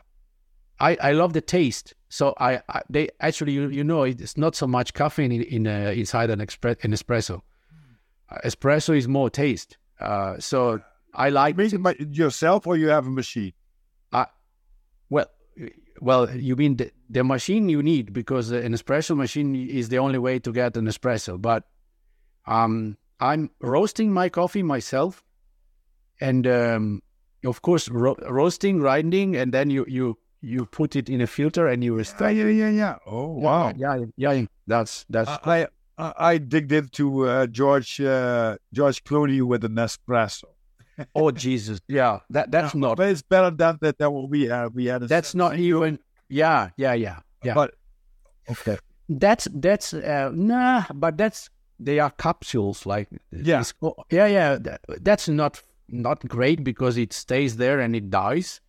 I, 0.81 0.97
I 1.01 1.13
love 1.13 1.33
the 1.33 1.41
taste. 1.41 1.95
So 2.09 2.35
I, 2.39 2.61
I 2.69 2.83
they 2.91 3.09
actually 3.21 3.53
you, 3.53 3.69
you 3.69 3.85
know 3.85 4.03
it's 4.05 4.37
not 4.37 4.55
so 4.57 4.67
much 4.67 4.93
caffeine 4.95 5.33
in, 5.33 5.43
in 5.43 5.67
uh, 5.67 5.93
inside 5.95 6.31
an, 6.31 6.41
expre- 6.41 6.83
an 6.85 6.93
espresso. 6.93 7.41
Uh, 8.31 8.39
espresso 8.45 8.97
is 8.97 9.07
more 9.07 9.31
taste. 9.31 9.77
Uh, 10.01 10.39
so 10.39 10.81
I 11.15 11.31
like 11.31 11.57
Make 11.57 11.73
it 11.73 11.83
by 11.83 11.95
yourself 11.99 12.67
or 12.67 12.77
you 12.77 12.89
have 12.89 13.07
a 13.07 13.11
machine? 13.11 13.53
well 15.11 15.27
well 16.01 16.31
you 16.31 16.57
mean 16.57 16.77
the, 16.77 16.91
the 17.11 17.23
machine 17.23 17.69
you 17.69 17.83
need 17.83 18.13
because 18.13 18.51
an 18.51 18.73
espresso 18.73 19.17
machine 19.17 19.55
is 19.55 19.89
the 19.91 19.99
only 19.99 20.19
way 20.19 20.39
to 20.39 20.53
get 20.53 20.77
an 20.77 20.87
espresso. 20.87 21.41
But 21.41 21.65
um, 22.47 22.97
I'm 23.21 23.51
roasting 23.61 24.13
my 24.13 24.29
coffee 24.29 24.63
myself, 24.63 25.23
and 26.21 26.47
um, 26.47 27.03
of 27.45 27.63
course 27.63 27.89
ro- 27.89 28.17
roasting, 28.29 28.79
grinding, 28.79 29.37
and 29.37 29.53
then 29.53 29.71
you 29.71 29.85
you 29.89 30.19
you 30.41 30.67
put 30.67 30.95
it 30.97 31.09
in 31.09 31.21
a 31.21 31.27
filter 31.27 31.67
and 31.67 31.83
you 31.83 31.97
Yeah, 31.99 32.29
yeah, 32.29 32.49
yeah, 32.49 32.71
yeah. 32.71 32.97
Oh, 33.07 33.29
wow. 33.39 33.73
Yeah, 33.77 34.05
yeah, 34.17 34.33
yeah. 34.33 34.47
That's 34.67 35.07
that's 35.09 35.31
I, 35.31 35.63
I 35.63 35.67
I 35.99 36.39
digged 36.39 36.73
into 36.73 37.29
uh, 37.29 37.47
George 37.47 38.01
uh, 38.01 38.57
George 38.73 39.03
Clooney 39.05 39.43
with 39.43 39.65
an 39.65 39.75
espresso. 39.77 40.45
oh 41.15 41.31
Jesus. 41.31 41.81
Yeah, 41.89 42.21
that 42.31 42.51
that's 42.51 42.75
not 42.75 42.97
But 42.97 43.09
it's 43.11 43.23
better 43.23 43.51
than 43.51 43.79
that 43.81 43.99
than 43.99 44.13
what 44.13 44.29
we 44.29 44.45
had. 44.47 44.75
We 44.75 44.87
had. 44.87 45.03
A 45.03 45.07
that's 45.07 45.35
not 45.35 45.59
even. 45.59 45.99
Yeah, 46.29 46.71
yeah, 46.77 46.95
yeah, 46.95 47.19
yeah. 47.43 47.55
But 47.55 47.75
okay, 48.51 48.79
That's 49.09 49.47
that's 49.53 49.93
uh, 49.95 50.31
nah, 50.35 50.85
but 50.95 51.17
that's 51.17 51.51
they 51.79 51.99
are 51.99 52.11
capsules 52.11 52.87
like 52.87 53.09
Yeah. 53.31 53.63
oh, 53.83 53.95
yeah, 54.11 54.27
yeah. 54.27 54.57
that- 54.59 54.81
that's 55.03 55.29
not 55.29 55.63
not 55.89 56.27
great 56.29 56.65
because 56.65 56.97
it 56.97 57.13
stays 57.13 57.57
there 57.57 57.79
and 57.81 57.95
it 57.95 58.09
dies, 58.11 58.61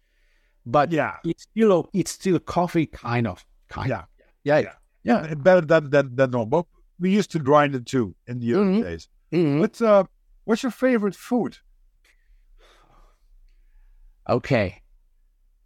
but 0.66 0.92
yeah, 0.92 1.18
it's 1.24 1.44
still 1.44 1.90
it's 1.94 2.12
still 2.12 2.40
coffee 2.40 2.86
kind 2.88 3.26
of 3.28 3.46
kind. 3.70 3.90
yeah, 3.90 4.04
yeah, 4.44 4.60
Yeah. 4.60 4.74
yeah. 5.28 5.34
better 5.36 5.62
than 5.62 5.90
than 5.90 6.16
than 6.16 6.32
normal. 6.32 6.68
We 7.00 7.12
used 7.12 7.32
to 7.32 7.40
grind 7.40 7.76
it 7.76 7.86
too 7.86 8.16
in 8.28 8.40
the 8.40 8.54
early 8.54 8.80
Mhm. 8.80 8.84
days. 8.84 9.10
Mhm. 9.32 9.60
What's 9.60 9.82
uh, 9.82 10.04
what's 10.46 10.64
your 10.64 10.72
favorite 10.72 11.16
food? 11.16 11.58
Okay, 14.28 14.82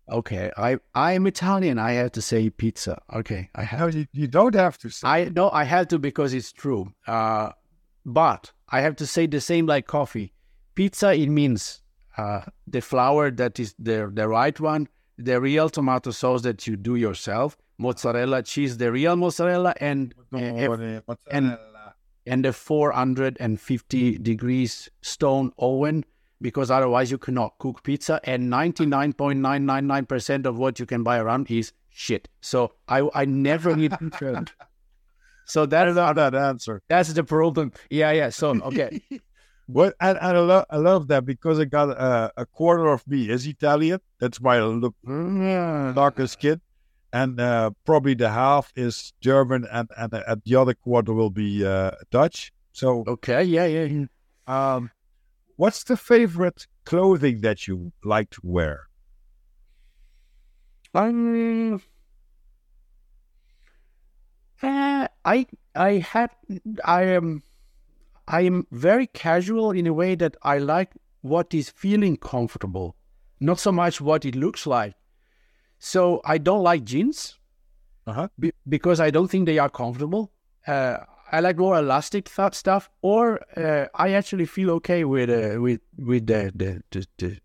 okay. 0.10 0.52
I 0.58 0.78
I'm 0.94 1.28
Italian. 1.28 1.80
I 1.80 1.92
have 1.94 2.12
to 2.14 2.22
say 2.22 2.50
pizza. 2.50 3.02
Okay, 3.14 3.50
I 3.56 3.64
have. 3.64 3.80
No, 3.80 3.88
you, 3.88 4.06
you 4.12 4.28
don't 4.28 4.56
have 4.56 4.78
to 4.80 4.90
say. 4.90 5.08
I 5.08 5.30
no, 5.30 5.50
I 5.52 5.64
have 5.64 5.88
to 5.90 6.00
because 6.00 6.34
it's 6.34 6.52
true. 6.52 6.92
Uh, 7.08 7.52
but 8.06 8.52
I 8.70 8.82
have 8.82 8.96
to 8.98 9.08
say 9.08 9.28
the 9.28 9.40
same 9.42 9.66
like 9.66 9.88
coffee. 9.88 10.34
Pizza 10.76 11.14
it 11.14 11.30
means 11.30 11.82
uh, 12.18 12.42
the 12.68 12.82
flour 12.82 13.32
that 13.32 13.60
is 13.60 13.76
the 13.80 14.12
the 14.14 14.28
right 14.28 14.60
one, 14.60 14.88
the 15.18 15.40
real 15.40 15.70
tomato 15.70 16.12
sauce 16.12 16.42
that 16.42 16.68
you 16.68 16.76
do 16.76 16.96
yourself, 16.96 17.58
mozzarella 17.80 18.44
cheese, 18.44 18.78
the 18.78 18.92
real 18.92 19.16
mozzarella, 19.16 19.74
and 19.80 20.14
and, 20.32 21.02
and 21.32 21.58
and 22.26 22.46
the 22.46 22.54
450 22.54 24.18
degrees 24.20 24.90
stone 25.02 25.52
oven 25.58 26.06
because 26.42 26.70
otherwise 26.70 27.10
you 27.10 27.18
cannot 27.18 27.58
cook 27.58 27.82
pizza 27.84 28.20
and 28.24 28.52
99.999% 28.52 30.46
of 30.46 30.58
what 30.58 30.80
you 30.80 30.86
can 30.86 31.04
buy 31.04 31.18
around 31.18 31.50
is 31.50 31.74
shit. 31.90 32.30
So 32.42 32.72
i 32.88 33.10
i 33.14 33.26
never 33.26 33.78
eat 33.78 33.94
pizza 34.00 34.46
so 35.46 35.66
that 35.66 35.88
is 35.88 35.96
not 35.96 36.16
that 36.18 36.36
answer. 36.36 36.82
that's 36.88 37.12
the 37.14 37.24
problem. 37.24 37.72
Yeah 37.90 38.12
yeah 38.12 38.30
so 38.30 38.52
okay. 38.62 39.02
What 39.72 39.94
and, 40.02 40.18
and 40.20 40.38
I, 40.38 40.40
love, 40.40 40.66
I 40.72 40.78
love 40.78 41.08
that 41.10 41.26
because 41.26 41.60
I 41.60 41.66
got 41.66 41.96
uh, 41.96 42.32
a 42.36 42.44
quarter 42.48 42.88
of 42.88 43.08
me 43.08 43.30
is 43.30 43.46
Italian. 43.46 44.00
That's 44.20 44.42
why 44.42 44.58
I 44.58 44.64
look 44.64 44.96
darker 45.06 46.26
skin, 46.26 46.60
and 47.12 47.40
uh, 47.40 47.72
probably 47.86 48.14
the 48.14 48.30
half 48.30 48.72
is 48.76 49.14
German, 49.22 49.66
and 49.72 49.90
and, 49.98 50.14
uh, 50.14 50.36
the 50.46 50.56
other 50.56 50.74
quarter 50.74 51.14
will 51.14 51.30
be 51.30 51.66
uh, 51.66 51.92
Dutch. 52.12 52.52
So, 52.72 53.04
okay 53.08 53.44
yeah 53.44 53.66
yeah, 53.66 53.84
yeah. 53.86 54.06
um, 54.48 54.92
what's 55.56 55.84
the 55.84 55.98
favorite 55.98 56.68
clothing 56.86 57.42
that 57.42 57.68
you 57.68 57.92
like 58.04 58.30
to 58.32 58.42
wear? 58.44 58.88
Um, 60.94 61.82
uh, 64.62 65.08
I 65.26 65.46
I 65.76 65.92
had 65.98 66.32
I 66.84 67.04
am 67.04 67.44
I 68.28 68.42
am 68.42 68.68
very 68.72 69.08
casual 69.08 69.72
in 69.72 69.88
a 69.88 69.94
way 69.94 70.16
that 70.16 70.38
I 70.42 70.60
like 70.60 70.92
what 71.22 71.54
is 71.54 71.70
feeling 71.70 72.18
comfortable, 72.18 72.96
not 73.40 73.60
so 73.60 73.72
much 73.72 74.00
what 74.00 74.26
it 74.26 74.36
looks 74.36 74.66
like. 74.66 74.94
So 75.80 76.22
I 76.26 76.38
don't 76.38 76.64
like 76.64 76.84
jeans 76.84 77.36
Uh-huh. 78.08 78.28
be, 78.40 78.52
because 78.68 79.00
I 79.00 79.12
don't 79.12 79.30
think 79.32 79.46
they 79.46 79.60
are 79.60 79.70
comfortable. 79.70 80.32
Uh, 80.68 80.98
I 81.32 81.40
like 81.42 81.58
more 81.58 81.78
elastic 81.78 82.26
th- 82.36 82.54
stuff, 82.56 82.90
or 83.02 83.40
uh, 83.56 83.86
I 83.94 84.14
actually 84.14 84.46
feel 84.46 84.70
okay 84.72 85.04
with 85.06 85.30
uh, 85.30 85.62
with 85.62 85.80
with 85.98 86.26
the 86.28 86.52
the, 86.56 86.82
the, 86.92 87.06
the 87.18 87.38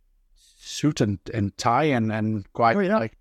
suit 0.56 1.00
and, 1.00 1.18
and 1.34 1.56
tie 1.58 1.84
and 1.96 2.10
and 2.10 2.44
quite 2.54 2.76
Oh, 2.76 2.80
yeah. 2.80 2.98
like 2.98 3.16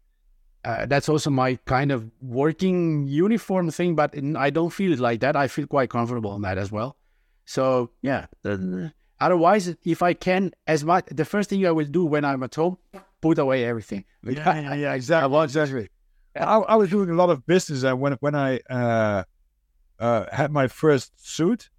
uh, 0.66 0.86
that's 0.86 1.10
also 1.10 1.30
my 1.30 1.60
kind 1.66 1.92
of 1.92 2.10
working 2.22 3.06
uniform 3.08 3.70
thing, 3.72 3.96
but 3.96 4.16
in, 4.16 4.38
I 4.38 4.50
don't 4.52 4.72
feel 4.72 4.94
it 4.94 5.00
like 5.00 5.20
that. 5.20 5.36
I 5.36 5.48
feel 5.50 5.68
quite 5.68 5.90
comfortable 5.90 6.34
in 6.36 6.42
that 6.44 6.58
as 6.58 6.72
well. 6.72 6.96
So 7.46 7.90
yeah. 8.02 8.28
otherwise, 9.20 9.76
if 9.84 10.02
I 10.02 10.14
can, 10.14 10.52
as 10.66 10.84
much 10.84 11.06
the 11.12 11.26
first 11.26 11.50
thing 11.50 11.66
I 11.68 11.72
will 11.72 11.92
do 11.92 12.06
when 12.06 12.24
I'm 12.24 12.42
at 12.44 12.56
home, 12.56 12.78
put 13.26 13.38
away 13.46 13.60
everything. 13.72 14.04
Yeah, 14.24 14.56
yeah, 14.62 14.74
yeah, 14.84 14.94
exactly. 15.00 15.44
exactly. 15.44 15.86
I, 16.36 16.58
I 16.74 16.76
was 16.82 16.90
doing 16.90 17.10
a 17.10 17.18
lot 17.22 17.30
of 17.30 17.38
business, 17.54 17.84
and 17.84 17.96
when 18.02 18.14
when 18.26 18.36
I 18.36 18.52
uh, 18.80 19.24
uh, 20.00 20.26
had 20.40 20.50
my 20.52 20.68
first 20.68 21.12
suit, 21.36 21.70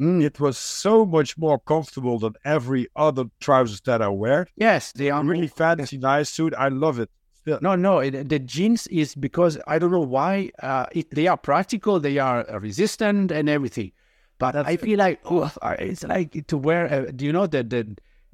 Mm, 0.00 0.20
it 0.24 0.40
was 0.40 0.58
so 0.58 1.06
much 1.06 1.38
more 1.38 1.58
comfortable 1.72 2.18
than 2.18 2.32
every 2.44 2.88
other 2.96 3.24
trousers 3.44 3.80
that 3.82 4.02
I 4.02 4.08
wear. 4.08 4.40
yes, 4.56 4.90
they 4.90 5.08
are 5.14 5.22
really 5.32 5.46
fancy, 5.46 5.98
nice 5.98 6.28
suit. 6.36 6.52
I 6.58 6.68
love 6.84 6.98
it. 6.98 7.10
Still, 7.40 7.58
No, 7.62 7.76
no. 7.76 7.94
it- 8.06 8.28
The 8.28 8.40
jeans 8.40 8.88
is 8.88 9.14
because 9.14 9.54
I 9.72 9.78
don't 9.78 9.92
know 9.92 10.08
why. 10.18 10.50
Uh, 10.60 10.86
it, 10.98 11.06
they 11.18 11.28
are 11.28 11.36
practical, 11.50 12.00
they 12.00 12.18
are 12.18 12.44
resistant, 12.68 13.30
and 13.30 13.48
everything. 13.48 13.92
But 14.40 14.50
That's 14.52 14.68
I 14.68 14.72
it. 14.72 14.80
feel 14.80 14.98
like 14.98 15.20
oh, 15.30 15.48
it's 15.78 16.02
like 16.02 16.30
to 16.48 16.56
wear. 16.58 16.82
Uh, 16.92 17.12
do 17.14 17.22
you 17.24 17.32
know 17.32 17.46
the 17.46 17.62
the 17.62 17.82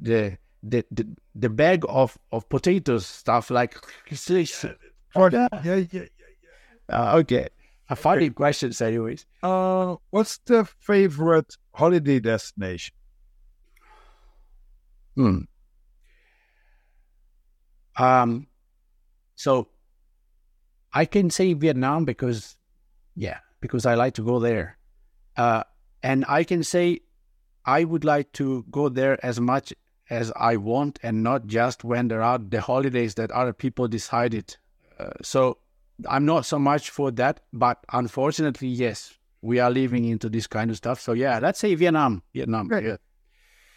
the 0.09 0.39
the 0.63 0.85
the, 0.91 1.07
the 1.35 1.49
bag 1.49 1.85
of 1.89 2.17
of 2.33 2.49
potatoes 2.49 3.07
stuff 3.07 3.51
like? 3.51 3.77
it's- 4.07 4.65
Or- 5.15 5.31
Yeah. 5.33 5.49
yeah, 5.65 5.85
yeah, 5.91 6.05
Uh, 6.89 7.19
okay, 7.19 7.49
a 7.89 7.97
funny 7.97 8.31
questions, 8.31 8.81
anyways. 8.81 9.27
Uh, 9.43 9.97
what's 10.11 10.39
the 10.47 10.65
favorite 10.81 11.57
holiday 11.75 12.21
destination? 12.21 12.95
Hmm. 15.17 15.39
Um, 17.97 18.47
so 19.35 19.69
I 20.93 21.05
can 21.05 21.31
say 21.31 21.53
Vietnam 21.55 22.05
because, 22.05 22.57
yeah, 23.15 23.39
because 23.61 23.87
I 23.87 23.95
like 23.95 24.15
to 24.15 24.25
go 24.25 24.39
there. 24.41 24.79
Uh, 25.37 25.63
and 26.03 26.25
I 26.29 26.45
can 26.45 26.63
say 26.65 27.01
I 27.65 27.85
would 27.85 28.05
like 28.05 28.33
to 28.33 28.65
go 28.71 28.89
there 28.89 29.19
as 29.25 29.41
much 29.41 29.73
as 30.11 30.33
I 30.37 30.57
want 30.57 30.99
and 31.03 31.23
not 31.23 31.47
just 31.47 31.85
when 31.85 32.09
there 32.09 32.23
are 32.23 32.39
the 32.39 32.61
holidays 32.61 33.15
that 33.15 33.31
other 33.31 33.53
people 33.53 33.89
decided. 33.89 34.57
Uh, 34.99 35.11
so 35.23 35.59
I'm 36.09 36.27
not 36.27 36.45
so 36.45 36.59
much 36.59 36.91
for 36.91 37.11
that, 37.13 37.41
but 37.53 37.79
unfortunately, 37.93 38.69
yes, 38.69 39.15
we 39.41 39.61
are 39.61 39.71
living 39.71 40.05
into 40.05 40.29
this 40.29 40.47
kind 40.47 40.71
of 40.71 40.77
stuff. 40.77 41.01
So 41.01 41.13
yeah, 41.13 41.39
let's 41.39 41.61
say 41.61 41.75
Vietnam. 41.75 42.23
Vietnam. 42.35 42.69
Yeah. 42.73 42.97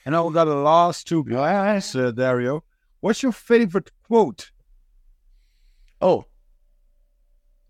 And 0.05 0.15
I've 0.15 0.33
got 0.33 0.45
the 0.45 0.55
last 0.55 1.07
two 1.07 1.23
Yes. 1.27 1.35
guys, 1.35 1.95
uh, 1.95 2.11
Dario. 2.11 2.63
What's 2.99 3.23
your 3.23 3.31
favorite 3.31 3.91
quote? 4.07 4.51
Oh, 6.01 6.25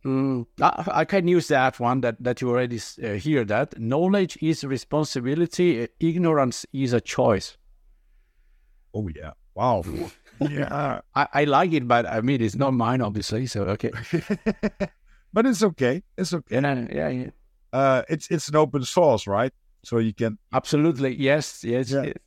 Mm, 0.05 0.47
I, 0.61 0.83
I 0.87 1.05
can 1.05 1.29
use 1.29 1.47
that 1.47 1.79
one 1.79 2.01
that, 2.01 2.21
that 2.21 2.41
you 2.41 2.49
already 2.49 2.77
uh, 3.01 3.13
hear 3.13 3.45
that. 3.45 3.79
Knowledge 3.79 4.37
is 4.41 4.65
responsibility, 4.65 5.87
ignorance 5.99 6.65
is 6.73 6.91
a 6.91 6.99
choice. 6.99 7.57
Oh 8.93 9.09
yeah! 9.13 9.31
Wow! 9.55 9.83
yeah. 10.39 11.01
I, 11.15 11.27
I 11.33 11.43
like 11.45 11.73
it, 11.73 11.87
but 11.87 12.05
I 12.05 12.21
mean, 12.21 12.41
it's 12.41 12.55
not 12.55 12.73
mine, 12.73 13.01
obviously. 13.01 13.45
So, 13.47 13.63
okay. 13.63 13.91
but 15.33 15.45
it's 15.45 15.63
okay. 15.63 16.03
It's 16.17 16.33
okay. 16.33 16.55
Yeah, 16.61 16.85
yeah, 16.91 17.09
yeah. 17.09 17.29
Uh, 17.71 18.03
it's 18.09 18.27
it's 18.29 18.49
an 18.49 18.55
open 18.55 18.83
source, 18.83 19.27
right? 19.27 19.51
So 19.83 19.97
you 19.97 20.13
can. 20.13 20.37
Absolutely. 20.53 21.15
Yes, 21.15 21.63
yes. 21.63 21.91
Yeah. 21.91 22.03
yes. 22.03 22.17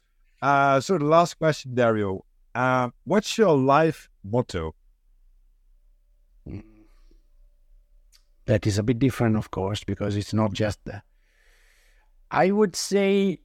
Uh, 0.43 0.81
so 0.81 0.99
the 0.99 1.05
last 1.05 1.39
question, 1.39 1.75
Dario. 1.75 2.25
Uh, 2.55 2.91
what's 3.05 3.36
your 3.36 3.57
life 3.57 4.09
motto? 4.25 4.75
That 8.47 8.67
is 8.67 8.78
a 8.78 8.83
bit 8.83 8.99
different, 8.99 9.36
of 9.36 9.51
course, 9.51 9.83
because 9.85 10.17
it's 10.17 10.33
not 10.33 10.53
just 10.53 10.78
the. 10.85 11.03
I 12.31 12.51
would 12.51 12.77
say, 12.77 13.41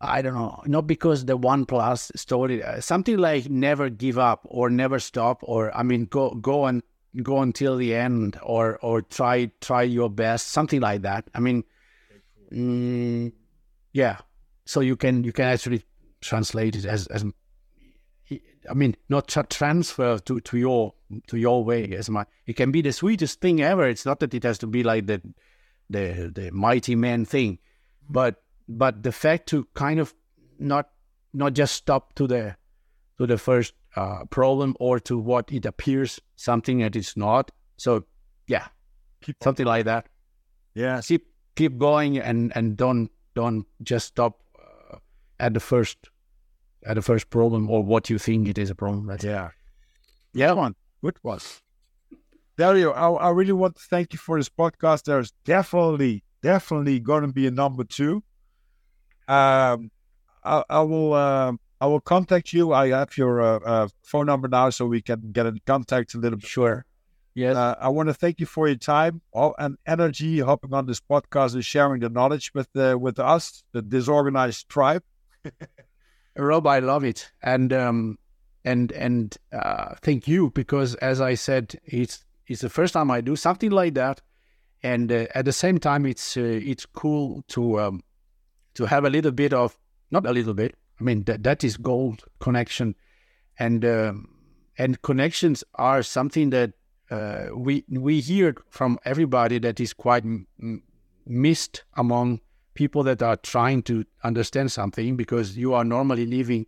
I 0.00 0.22
don't 0.22 0.34
know, 0.34 0.62
not 0.66 0.86
because 0.86 1.24
the 1.24 1.36
one 1.36 1.66
plus 1.66 2.12
story, 2.14 2.62
uh, 2.62 2.80
something 2.80 3.16
like 3.16 3.50
never 3.50 3.90
give 3.90 4.18
up 4.18 4.42
or 4.44 4.70
never 4.70 5.00
stop, 5.00 5.40
or 5.42 5.76
I 5.76 5.82
mean, 5.82 6.04
go 6.04 6.30
go 6.34 6.66
and 6.66 6.82
go 7.22 7.40
until 7.40 7.76
the 7.76 7.94
end, 7.94 8.38
or 8.42 8.78
or 8.80 9.02
try 9.02 9.50
try 9.60 9.82
your 9.82 10.08
best, 10.08 10.48
something 10.48 10.80
like 10.80 11.02
that. 11.02 11.28
I 11.34 11.40
mean, 11.40 11.64
mm, 12.52 13.32
yeah. 13.92 14.18
So 14.66 14.80
you 14.80 14.94
can 14.94 15.24
you 15.24 15.32
can 15.32 15.46
actually 15.46 15.82
translate 16.20 16.76
it 16.76 16.84
as 16.84 17.08
as 17.08 17.24
I 18.70 18.74
mean, 18.74 18.96
not 19.08 19.28
tra- 19.28 19.46
transfer 19.48 20.18
to, 20.18 20.40
to 20.40 20.58
your 20.58 20.94
to 21.26 21.36
your 21.36 21.64
way 21.64 21.90
as 21.92 22.10
my. 22.10 22.26
It 22.46 22.54
can 22.54 22.70
be 22.70 22.82
the 22.82 22.92
sweetest 22.92 23.40
thing 23.40 23.60
ever. 23.60 23.88
It's 23.88 24.06
not 24.06 24.20
that 24.20 24.34
it 24.34 24.42
has 24.42 24.58
to 24.58 24.66
be 24.66 24.82
like 24.82 25.06
the 25.06 25.22
the 25.90 26.30
the 26.34 26.50
mighty 26.52 26.94
man 26.94 27.24
thing, 27.24 27.58
but 28.08 28.42
but 28.68 29.02
the 29.02 29.12
fact 29.12 29.48
to 29.48 29.66
kind 29.74 30.00
of 30.00 30.14
not 30.58 30.90
not 31.32 31.54
just 31.54 31.74
stop 31.74 32.14
to 32.14 32.26
the 32.26 32.56
to 33.18 33.26
the 33.26 33.38
first 33.38 33.74
uh, 33.96 34.24
problem 34.30 34.76
or 34.78 35.00
to 35.00 35.18
what 35.18 35.50
it 35.52 35.66
appears 35.66 36.20
something 36.36 36.78
that 36.78 36.94
is 36.94 37.16
not. 37.16 37.50
So 37.76 38.04
yeah, 38.46 38.68
Keep 39.22 39.36
something 39.42 39.66
like 39.66 39.84
that. 39.86 40.06
Yeah. 40.74 41.00
Keep 41.02 41.26
keep 41.56 41.78
going 41.78 42.18
and 42.18 42.52
and 42.54 42.76
don't 42.76 43.10
don't 43.34 43.66
just 43.82 44.06
stop 44.08 44.40
uh, 44.58 44.98
at 45.40 45.54
the 45.54 45.60
first 45.60 45.98
at 46.86 46.94
the 46.94 47.02
first 47.02 47.30
problem 47.30 47.68
or 47.70 47.82
what 47.82 48.08
you 48.10 48.18
think 48.18 48.48
it 48.48 48.58
is 48.58 48.70
a 48.70 48.74
problem. 48.74 49.06
That's 49.06 49.24
Yeah. 49.24 49.50
yeah. 50.32 50.52
one. 50.52 50.74
Good 51.02 51.18
one. 51.22 51.40
Dario, 52.56 52.90
I, 52.90 53.28
I 53.28 53.30
really 53.30 53.52
want 53.52 53.76
to 53.76 53.82
thank 53.82 54.12
you 54.12 54.18
for 54.18 54.36
this 54.36 54.48
podcast. 54.48 55.04
There's 55.04 55.32
definitely, 55.44 56.24
definitely 56.42 56.98
going 56.98 57.22
to 57.22 57.32
be 57.32 57.46
a 57.46 57.52
number 57.52 57.84
two. 57.84 58.24
Um, 59.28 59.90
I, 60.42 60.64
I 60.68 60.80
will, 60.80 61.14
um, 61.14 61.60
I 61.80 61.86
will 61.86 62.00
contact 62.00 62.52
you. 62.52 62.72
I 62.72 62.88
have 62.88 63.16
your 63.16 63.40
uh, 63.40 63.58
uh, 63.58 63.88
phone 64.02 64.26
number 64.26 64.48
now, 64.48 64.70
so 64.70 64.86
we 64.86 65.02
can 65.02 65.30
get 65.32 65.46
in 65.46 65.60
contact 65.66 66.14
a 66.14 66.18
little 66.18 66.38
bit. 66.38 66.48
Sure. 66.48 66.84
Yes. 67.34 67.56
Uh, 67.56 67.76
I 67.80 67.88
want 67.90 68.08
to 68.08 68.14
thank 68.14 68.40
you 68.40 68.46
for 68.46 68.66
your 68.66 68.76
time 68.76 69.20
all, 69.32 69.54
and 69.58 69.76
energy, 69.86 70.40
hopping 70.40 70.74
on 70.74 70.86
this 70.86 71.00
podcast 71.00 71.54
and 71.54 71.64
sharing 71.64 72.00
the 72.00 72.08
knowledge 72.08 72.52
with 72.52 72.68
the, 72.72 72.98
with 72.98 73.20
us, 73.20 73.62
the 73.72 73.82
disorganized 73.82 74.68
tribe. 74.68 75.04
Rob, 76.36 76.66
I 76.66 76.78
love 76.78 77.04
it, 77.04 77.30
and 77.42 77.72
um, 77.72 78.18
and 78.64 78.92
and 78.92 79.36
uh, 79.52 79.94
thank 80.02 80.28
you 80.28 80.50
because, 80.50 80.94
as 80.96 81.20
I 81.20 81.34
said, 81.34 81.78
it's 81.84 82.24
it's 82.46 82.60
the 82.60 82.70
first 82.70 82.94
time 82.94 83.10
I 83.10 83.20
do 83.20 83.34
something 83.34 83.70
like 83.70 83.94
that, 83.94 84.20
and 84.82 85.10
uh, 85.10 85.26
at 85.34 85.44
the 85.44 85.52
same 85.52 85.78
time, 85.78 86.06
it's 86.06 86.36
uh, 86.36 86.40
it's 86.42 86.86
cool 86.86 87.42
to 87.48 87.80
um, 87.80 88.02
to 88.78 88.86
have 88.86 89.04
a 89.04 89.10
little 89.10 89.32
bit 89.32 89.52
of 89.52 89.76
not 90.10 90.24
a 90.24 90.30
little 90.30 90.54
bit. 90.54 90.76
I 91.00 91.04
mean 91.04 91.24
that 91.24 91.42
that 91.42 91.64
is 91.64 91.76
gold 91.76 92.24
connection, 92.38 92.94
and 93.58 93.84
um, 93.84 94.28
and 94.78 95.02
connections 95.02 95.64
are 95.74 96.02
something 96.02 96.50
that 96.50 96.72
uh, 97.10 97.46
we 97.54 97.84
we 97.88 98.20
hear 98.20 98.54
from 98.70 98.98
everybody 99.04 99.58
that 99.58 99.80
is 99.80 99.92
quite 99.92 100.24
m- 100.24 100.82
missed 101.26 101.84
among 101.96 102.40
people 102.74 103.02
that 103.02 103.20
are 103.20 103.36
trying 103.36 103.82
to 103.82 104.04
understand 104.22 104.70
something 104.70 105.16
because 105.16 105.56
you 105.56 105.74
are 105.74 105.84
normally 105.84 106.24
living 106.24 106.64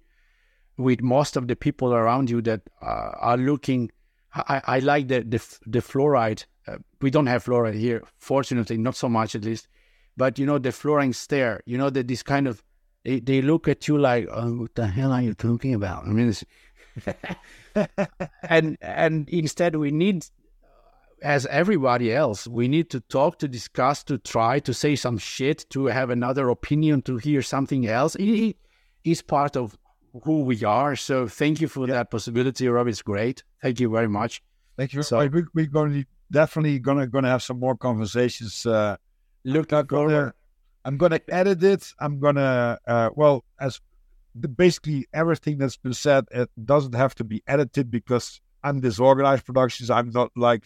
with 0.76 1.00
most 1.00 1.36
of 1.36 1.46
the 1.46 1.54
people 1.54 1.94
around 1.94 2.28
you 2.28 2.42
that 2.42 2.60
uh, 2.82 3.10
are 3.20 3.36
looking. 3.36 3.88
I, 4.34 4.62
I 4.64 4.78
like 4.80 5.06
the 5.06 5.20
the, 5.20 5.40
the 5.66 5.80
fluoride. 5.80 6.44
Uh, 6.66 6.78
we 7.00 7.10
don't 7.10 7.26
have 7.26 7.44
fluoride 7.44 7.78
here, 7.78 8.02
fortunately, 8.18 8.78
not 8.78 8.96
so 8.96 9.08
much 9.08 9.36
at 9.36 9.44
least. 9.44 9.68
But 10.20 10.38
you 10.38 10.44
know 10.44 10.58
the 10.58 10.68
fluoride 10.68 11.14
stare. 11.14 11.62
You 11.64 11.78
know 11.78 11.88
that 11.88 12.06
this 12.06 12.22
kind 12.22 12.46
of 12.46 12.62
they, 13.04 13.20
they 13.20 13.40
look 13.40 13.68
at 13.68 13.88
you 13.88 13.96
like, 13.96 14.28
oh, 14.30 14.52
what 14.60 14.74
the 14.74 14.86
hell 14.86 15.12
are 15.12 15.22
you 15.22 15.32
talking 15.32 15.72
about? 15.72 16.04
I 16.04 16.08
mean, 16.08 16.28
it's, 16.28 16.44
and 18.42 18.76
and 18.82 19.28
instead 19.30 19.76
we 19.76 19.90
need 19.90 20.26
as 21.22 21.46
everybody 21.46 22.12
else, 22.12 22.46
we 22.46 22.68
need 22.68 22.90
to 22.90 23.00
talk, 23.00 23.38
to 23.38 23.48
discuss, 23.48 24.04
to 24.04 24.18
try, 24.18 24.58
to 24.58 24.74
say 24.74 24.94
some 24.94 25.16
shit, 25.16 25.64
to 25.70 25.86
have 25.86 26.10
another 26.10 26.50
opinion, 26.50 27.00
to 27.02 27.16
hear 27.16 27.40
something 27.40 27.86
else. 27.86 28.14
It, 28.16 28.56
is 29.02 29.22
part 29.22 29.56
of 29.56 29.78
who 30.24 30.42
we 30.42 30.62
are. 30.64 30.94
So 30.96 31.26
thank 31.28 31.62
you 31.62 31.68
for 31.68 31.86
that 31.86 32.10
possibility, 32.10 32.68
Rob. 32.68 32.88
It's 32.88 33.00
great. 33.00 33.42
Thank 33.62 33.80
you 33.80 33.88
very 33.88 34.08
much. 34.08 34.42
Thank 34.76 34.92
you. 34.92 35.02
So- 35.02 35.26
we're 35.54 35.66
going 35.66 35.92
to 35.94 36.04
definitely 36.30 36.78
gonna 36.78 37.06
gonna 37.06 37.28
have 37.28 37.42
some 37.42 37.58
more 37.58 37.76
conversations. 37.76 38.66
Uh, 38.66 38.96
Look 39.44 39.72
I'm 39.72 39.86
gonna, 39.86 40.34
I'm 40.84 40.96
gonna 40.96 41.20
edit 41.28 41.62
it. 41.62 41.92
I'm 41.98 42.18
gonna 42.18 42.78
uh, 42.86 43.10
well 43.14 43.44
as 43.58 43.80
the, 44.34 44.48
basically 44.48 45.06
everything 45.12 45.58
that's 45.58 45.76
been 45.76 45.94
said. 45.94 46.24
It 46.30 46.50
doesn't 46.64 46.94
have 46.94 47.14
to 47.16 47.24
be 47.24 47.42
edited 47.46 47.90
because 47.90 48.40
I'm 48.62 48.80
disorganized 48.80 49.44
productions. 49.46 49.90
I'm 49.90 50.10
not 50.10 50.30
like 50.36 50.64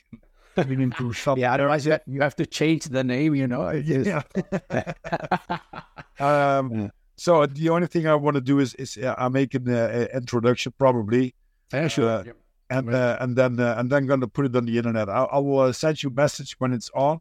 getting 0.57 0.81
into 0.81 1.13
something. 1.25 1.43
Yeah, 1.43 1.55
otherwise 1.55 1.87
you 1.87 1.99
you 2.07 2.21
have 2.21 2.37
to 2.37 2.47
change 2.47 2.85
the 2.87 3.05
name, 3.05 3.35
you 3.35 3.47
know. 3.47 3.71
Yeah. 3.71 4.23
um, 6.21 6.71
Yeah. 6.73 6.89
So 7.17 7.47
the 7.47 7.69
only 7.69 7.87
thing 7.87 8.09
I 8.09 8.15
want 8.17 8.35
to 8.35 8.41
do 8.41 8.59
is 8.59 8.75
is 8.75 8.97
uh, 8.97 9.15
I'm 9.17 9.33
making 9.33 9.69
an 9.69 10.09
introduction 10.13 10.73
probably, 10.79 11.35
Yeah, 11.73 11.89
sure. 11.89 12.09
Uh, 12.09 12.25
and 12.71 12.93
uh, 12.93 13.19
and 13.21 13.37
then 13.37 13.61
uh, 13.61 13.77
and 13.79 13.89
then 13.91 14.07
gonna 14.07 14.27
put 14.27 14.47
it 14.47 14.57
on 14.57 14.65
the 14.65 14.77
internet. 14.77 15.09
I, 15.09 15.25
I 15.25 15.39
will 15.39 15.61
uh, 15.61 15.73
send 15.73 16.03
you 16.03 16.11
a 16.11 16.13
message 16.13 16.57
when 16.59 16.73
it's 16.73 16.91
on. 16.95 17.21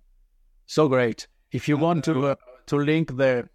so 0.66 0.88
great. 0.88 1.28
If 1.54 1.70
you 1.70 1.78
want 1.78 2.04
to 2.06 2.28
uh, 2.28 2.36
to 2.68 2.78
link 2.78 3.16
the 3.16 3.48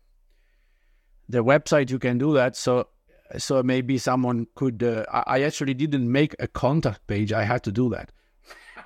the 1.29 1.45
website, 1.45 1.91
you 1.91 1.99
can 1.99 2.17
do 2.17 2.33
that. 2.35 2.57
So 2.57 2.89
so 3.37 3.63
maybe 3.63 3.99
someone 3.99 4.47
could. 4.55 4.83
Uh, 4.83 5.05
I, 5.13 5.43
actually 5.43 5.75
didn't 5.75 6.11
make 6.11 6.35
a 6.39 6.47
contact 6.47 7.07
page. 7.07 7.33
I 7.33 7.45
had 7.45 7.63
to 7.65 7.73
do 7.73 7.91
that. 7.91 8.11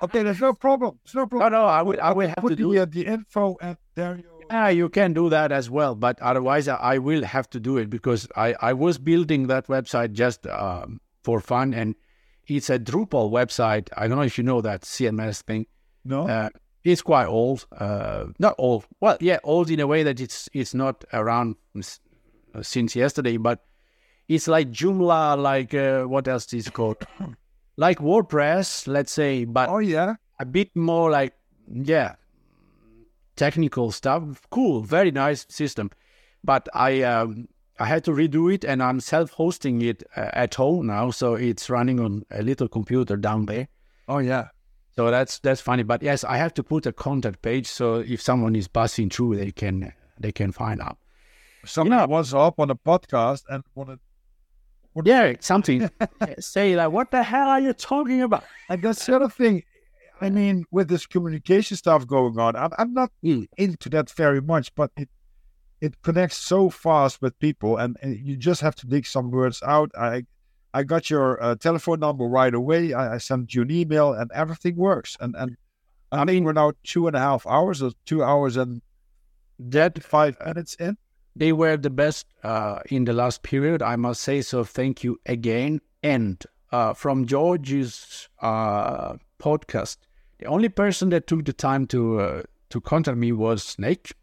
Okay, 0.01 0.23
there's 0.23 0.41
no 0.41 0.53
problem. 0.53 0.99
There's 1.05 1.15
no 1.15 1.27
problem. 1.27 1.53
no, 1.53 1.61
no, 1.61 1.65
I 1.67 1.81
will. 1.81 2.01
I 2.01 2.11
will 2.11 2.27
have 2.27 2.45
to 2.45 2.55
do 2.55 2.73
the, 2.73 2.81
uh, 2.81 2.85
the 2.85 3.05
info 3.05 3.55
at 3.61 3.77
Dario. 3.95 4.25
Yeah, 4.49 4.69
you 4.69 4.89
can 4.89 5.13
do 5.13 5.29
that 5.29 5.51
as 5.51 5.69
well, 5.69 5.95
but 5.95 6.19
otherwise 6.21 6.67
I 6.67 6.75
I 6.75 6.97
will 6.97 7.23
have 7.23 7.49
to 7.51 7.59
do 7.59 7.77
it 7.77 7.89
because 7.89 8.27
I, 8.35 8.55
I 8.59 8.73
was 8.73 8.97
building 8.97 9.47
that 9.47 9.67
website 9.67 10.11
just 10.11 10.45
um, 10.47 10.99
for 11.23 11.39
fun 11.39 11.73
and 11.73 11.95
it's 12.47 12.69
a 12.69 12.77
Drupal 12.77 13.31
website. 13.31 13.87
I 13.95 14.07
don't 14.07 14.17
know 14.17 14.23
if 14.23 14.37
you 14.37 14.43
know 14.43 14.59
that 14.61 14.81
CMS 14.81 15.41
thing. 15.41 15.65
No. 16.03 16.27
Uh, 16.27 16.49
it's 16.83 17.01
quite 17.01 17.27
old. 17.27 17.65
Uh, 17.77 18.25
not 18.39 18.55
old. 18.57 18.85
Well, 18.99 19.17
yeah, 19.19 19.39
old 19.43 19.69
in 19.69 19.79
a 19.79 19.87
way 19.87 20.03
that 20.03 20.19
it's 20.19 20.49
it's 20.53 20.73
not 20.73 21.03
around 21.13 21.55
uh, 21.75 22.61
since 22.61 22.95
yesterday, 22.95 23.37
but 23.37 23.65
it's 24.27 24.47
like 24.47 24.71
Joomla, 24.71 25.37
like 25.41 25.73
uh, 25.73 26.03
what 26.03 26.27
else 26.27 26.53
is 26.53 26.67
it 26.67 26.73
called? 26.73 26.97
like 27.77 27.99
WordPress, 27.99 28.87
let's 28.87 29.11
say, 29.11 29.45
but 29.45 29.69
oh 29.69 29.79
yeah. 29.79 30.15
a 30.39 30.45
bit 30.45 30.75
more 30.75 31.09
like 31.09 31.33
yeah 31.71 32.15
technical 33.35 33.91
stuff 33.91 34.21
cool 34.51 34.81
very 34.81 35.09
nice 35.09 35.45
system 35.49 35.89
but 36.43 36.67
i 36.75 37.01
um 37.01 37.47
i 37.79 37.85
had 37.85 38.03
to 38.03 38.11
redo 38.11 38.53
it 38.53 38.63
and 38.63 38.83
i'm 38.83 38.99
self-hosting 38.99 39.81
it 39.81 40.03
uh, 40.17 40.29
at 40.33 40.53
home 40.53 40.85
now 40.85 41.09
so 41.09 41.33
it's 41.33 41.67
running 41.69 41.99
on 41.99 42.23
a 42.31 42.43
little 42.43 42.67
computer 42.67 43.15
down 43.15 43.45
there 43.45 43.67
Oh 44.07 44.17
yeah. 44.17 44.49
So 44.95 45.09
that's 45.11 45.39
that's 45.39 45.61
funny 45.61 45.83
but 45.83 46.01
yes 46.03 46.23
i 46.23 46.37
have 46.37 46.53
to 46.53 46.63
put 46.63 46.85
a 46.85 46.91
contact 46.93 47.41
page 47.41 47.67
so 47.67 47.95
if 47.95 48.21
someone 48.21 48.55
is 48.55 48.67
passing 48.67 49.09
through 49.09 49.35
they 49.35 49.51
can 49.51 49.91
they 50.19 50.31
can 50.31 50.51
find 50.51 50.81
out 50.81 50.97
Someone 51.65 51.97
Yeah. 51.97 52.05
was 52.05 52.33
up 52.33 52.59
on 52.59 52.69
a 52.69 52.75
podcast 52.75 53.43
and 53.49 53.63
wanted. 53.75 53.99
yeah 55.05 55.33
something 55.39 55.89
say 56.39 56.75
like 56.75 56.91
what 56.91 57.09
the 57.11 57.23
hell 57.23 57.47
are 57.49 57.59
you 57.59 57.73
talking 57.73 58.21
about 58.21 58.43
And 58.69 58.81
that's 58.81 59.05
the 59.05 59.15
other 59.15 59.29
thing. 59.29 59.63
I 60.21 60.29
mean, 60.29 60.63
with 60.71 60.87
this 60.87 61.05
communication 61.05 61.75
stuff 61.75 62.07
going 62.07 62.39
on, 62.39 62.55
I'm, 62.55 62.69
I'm 62.77 62.93
not 62.93 63.11
Mm. 63.25 63.47
into 63.57 63.89
that 63.89 64.09
very 64.11 64.41
much, 64.41 64.73
but 64.75 64.91
it 64.95 65.09
it 65.81 66.01
connects 66.01 66.37
so 66.37 66.69
fast 66.69 67.21
with 67.21 67.37
people, 67.39 67.75
and, 67.77 67.97
and 68.01 68.15
you 68.17 68.37
just 68.37 68.61
have 68.61 68.75
to 68.75 68.87
dig 68.87 69.05
some 69.05 69.31
words 69.31 69.61
out. 69.65 69.91
I 69.99 70.23
I 70.73 70.83
got 70.83 71.09
your 71.09 71.41
uh, 71.41 71.55
telephone 71.55 71.99
number 71.99 72.25
right 72.25 72.53
away. 72.53 72.93
I, 72.93 73.15
I 73.15 73.17
sent 73.19 73.53
you 73.53 73.61
an 73.61 73.71
email, 73.71 74.13
and 74.13 74.31
everything 74.33 74.75
works. 74.75 75.17
And 75.19 75.35
and 75.35 75.57
I 76.11 76.25
mean, 76.25 76.43
we're 76.43 76.53
now 76.53 76.73
two 76.83 77.07
and 77.07 77.15
a 77.15 77.19
half 77.19 77.45
hours, 77.47 77.81
or 77.81 77.91
two 78.05 78.23
hours 78.23 78.57
and 78.57 78.81
that 79.59 80.03
five 80.03 80.37
minutes 80.45 80.75
in. 80.75 80.97
they 81.35 81.51
were 81.51 81.77
the 81.77 81.89
best 81.89 82.27
uh, 82.43 82.79
in 82.89 83.05
the 83.05 83.13
last 83.13 83.43
period, 83.43 83.81
I 83.81 83.95
must 83.95 84.21
say. 84.21 84.41
So 84.41 84.63
thank 84.63 85.03
you 85.03 85.19
again. 85.25 85.81
And 86.03 86.43
uh, 86.71 86.93
from 86.93 87.25
George's 87.25 88.29
uh, 88.41 89.13
podcast, 89.39 89.97
The 90.39 90.45
only 90.49 90.69
person 90.69 91.09
that 91.09 91.27
took 91.27 91.45
the 91.45 91.53
time 91.53 91.87
to 91.87 92.19
uh, 92.19 92.43
to 92.69 92.81
contact 92.81 93.17
me 93.17 93.31
was 93.31 93.63
Snake, 93.63 94.13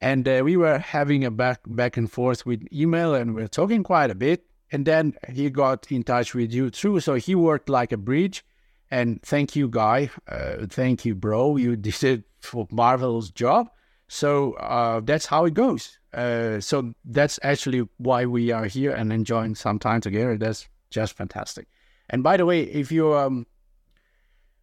and 0.00 0.28
uh, 0.28 0.42
we 0.44 0.56
were 0.56 0.78
having 0.78 1.24
a 1.24 1.30
back 1.30 1.60
back 1.66 1.96
and 1.96 2.10
forth 2.10 2.44
with 2.44 2.66
email, 2.72 3.14
and 3.14 3.34
we 3.34 3.42
are 3.42 3.48
talking 3.48 3.82
quite 3.82 4.10
a 4.10 4.14
bit. 4.14 4.44
And 4.72 4.86
then 4.86 5.14
he 5.28 5.50
got 5.50 5.90
in 5.90 6.04
touch 6.04 6.34
with 6.34 6.52
you 6.52 6.70
too, 6.70 7.00
so 7.00 7.14
he 7.14 7.34
worked 7.34 7.68
like 7.68 7.92
a 7.92 7.96
bridge. 7.96 8.44
And 8.90 9.22
thank 9.22 9.54
you, 9.54 9.68
guy. 9.68 10.10
Uh, 10.28 10.66
thank 10.68 11.04
you, 11.04 11.14
bro. 11.14 11.56
You 11.56 11.76
did 11.88 12.04
a 12.04 12.22
for 12.40 12.66
marvelous 12.70 13.30
job. 13.30 13.70
So 14.08 14.54
uh, 14.54 15.00
that's 15.00 15.26
how 15.26 15.44
it 15.44 15.54
goes. 15.54 15.98
Uh, 16.12 16.58
so 16.58 16.92
that's 17.04 17.38
actually 17.42 17.88
why 17.98 18.26
we 18.26 18.50
are 18.50 18.64
here 18.64 18.90
and 18.90 19.12
enjoying 19.12 19.54
some 19.54 19.78
time 19.78 20.00
together. 20.00 20.36
That's 20.36 20.68
just 20.90 21.16
fantastic. 21.16 21.68
And 22.08 22.24
by 22.24 22.36
the 22.36 22.44
way, 22.44 22.62
if 22.62 22.90
you 22.90 23.14
um, 23.14 23.46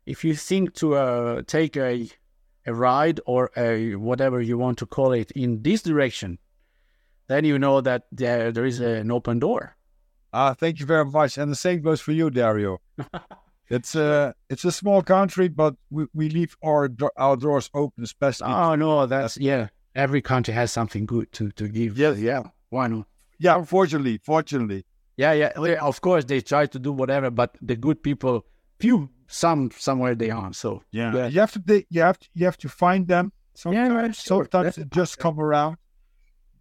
if 0.06 0.26
you 0.26 0.36
think 0.36 0.74
to 0.76 0.96
uh, 0.96 1.42
take 1.48 1.78
a 1.78 2.10
a 2.66 2.74
ride 2.74 3.22
or 3.26 3.52
a 3.56 3.96
whatever 3.96 4.42
you 4.42 4.58
want 4.58 4.78
to 4.80 4.86
call 4.86 5.14
it 5.14 5.32
in 5.32 5.64
this 5.64 5.82
direction, 5.82 6.40
then 7.28 7.46
you 7.46 7.58
know 7.58 7.80
that 7.80 8.08
there 8.12 8.52
there 8.52 8.66
is 8.66 8.82
an 8.82 9.12
open 9.12 9.40
door. 9.40 9.77
Ah, 10.34 10.54
thank 10.54 10.80
you 10.80 10.86
very 10.86 11.06
much, 11.06 11.38
and 11.38 11.52
the 11.52 11.56
same 11.56 11.82
goes 11.82 12.02
for 12.02 12.12
you, 12.12 12.30
Dario. 12.30 12.80
it's 13.70 13.96
a 13.96 14.36
it's 14.50 14.66
a 14.66 14.72
small 14.72 15.02
country, 15.02 15.48
but 15.48 15.76
we, 15.90 16.06
we 16.14 16.30
leave 16.30 16.58
our 16.64 16.90
our 17.18 17.38
doors 17.38 17.70
open, 17.74 18.04
especially. 18.04 18.48
Oh 18.48 18.76
no, 18.76 19.06
that's 19.06 19.38
yeah. 19.38 19.68
Every 19.96 20.22
country 20.22 20.54
has 20.54 20.72
something 20.72 21.06
good 21.06 21.32
to 21.34 21.52
to 21.52 21.68
give. 21.68 21.98
Yeah, 21.98 22.14
yeah. 22.14 22.44
Why 22.70 22.88
not? 22.88 23.08
Yeah, 23.40 23.64
fortunately, 23.64 24.20
fortunately. 24.24 24.86
Yeah, 25.16 25.34
yeah. 25.34 25.52
Of 25.82 26.02
course, 26.02 26.26
they 26.26 26.42
try 26.42 26.68
to 26.68 26.80
do 26.80 26.92
whatever, 26.92 27.32
but 27.32 27.58
the 27.62 27.76
good 27.76 28.04
people, 28.04 28.46
few, 28.80 29.10
some 29.28 29.72
somewhere 29.72 30.16
they 30.16 30.30
are. 30.30 30.54
So 30.54 30.84
yeah, 30.92 31.16
yeah. 31.16 31.28
you 31.28 31.40
have 31.40 31.52
to 31.54 31.86
you 31.90 32.02
have 32.02 32.20
to, 32.20 32.30
you 32.34 32.46
have 32.46 32.58
to 32.58 32.70
find 32.70 33.08
them. 33.08 33.32
Sometimes, 33.54 33.90
yeah, 33.90 33.96
right, 33.96 34.16
sure. 34.16 34.48
sometimes 34.52 34.78
it 34.78 34.92
just 34.92 35.18
come 35.18 35.40
around. 35.40 35.78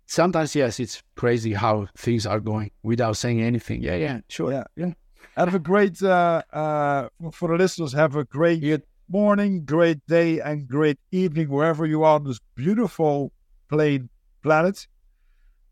Sometimes 0.07 0.55
yes, 0.55 0.79
it's 0.79 1.03
crazy 1.17 1.53
how 1.53 1.89
things 1.97 2.27
are 2.27 2.41
going 2.41 2.71
without 2.83 3.17
saying 3.17 3.43
anything. 3.43 3.83
Yeah, 3.83 3.97
yeah, 3.97 4.21
sure. 4.29 4.53
Yeah, 4.53 4.65
yeah. 4.77 4.93
Have 5.37 5.55
a 5.55 5.59
great 5.59 6.01
uh, 6.03 6.43
uh, 6.53 7.09
for 7.33 7.49
the 7.49 7.57
listeners. 7.57 7.93
Have 7.93 8.17
a 8.17 8.25
great 8.25 8.63
yeah. 8.63 8.79
morning, 9.09 9.65
great 9.65 10.05
day, 10.07 10.41
and 10.41 10.69
great 10.69 10.99
evening 11.11 11.51
wherever 11.51 11.85
you 11.87 12.05
are 12.05 12.15
on 12.15 12.25
this 12.25 12.41
beautiful 12.55 13.33
plain 13.69 14.09
planet. 14.43 14.87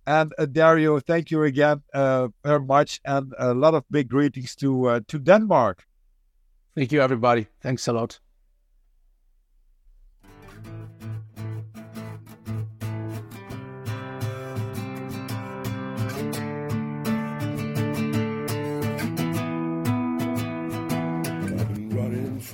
And 0.06 0.34
uh, 0.36 0.46
Dario, 0.46 1.00
thank 1.00 1.30
you 1.30 1.44
again 1.44 1.82
uh, 1.94 2.28
very 2.42 2.60
much, 2.60 3.00
and 3.04 3.32
a 3.38 3.54
lot 3.54 3.74
of 3.74 3.84
big 3.90 4.08
greetings 4.08 4.54
to 4.56 4.88
uh, 4.88 5.00
to 5.08 5.18
Denmark. 5.18 5.86
Thank 6.74 6.90
you, 6.92 7.00
everybody. 7.00 7.46
Thanks 7.62 7.86
a 7.86 7.92
lot. 7.92 8.18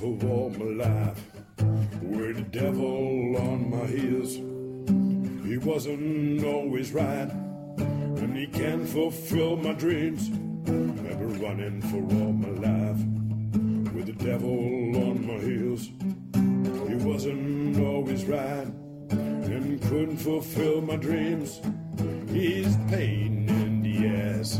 For 0.01 0.17
all 0.25 0.49
my 0.57 0.83
life 0.83 1.19
with 2.01 2.35
the 2.35 2.59
devil 2.59 3.37
on 3.37 3.69
my 3.69 3.85
heels. 3.85 4.33
He 5.45 5.59
wasn't 5.59 6.43
always 6.43 6.91
right, 6.91 7.29
and 7.77 8.35
he 8.35 8.47
can't 8.47 8.89
fulfill 8.89 9.57
my 9.57 9.73
dreams. 9.73 10.27
I've 10.65 11.19
been 11.19 11.39
running 11.39 11.81
for 11.83 12.01
all 12.17 12.33
my 12.33 12.49
life 12.49 12.97
with 13.93 14.07
the 14.07 14.13
devil 14.13 14.57
on 15.07 15.27
my 15.27 15.37
heels. 15.37 15.91
He 16.89 16.95
wasn't 17.05 17.79
always 17.79 18.25
right, 18.25 18.67
and 19.11 19.79
couldn't 19.83 20.17
fulfill 20.17 20.81
my 20.81 20.95
dreams. 20.95 21.61
He's 22.31 22.75
pain 22.89 23.47
in 23.47 23.83
the 23.83 24.07
ass, 24.07 24.59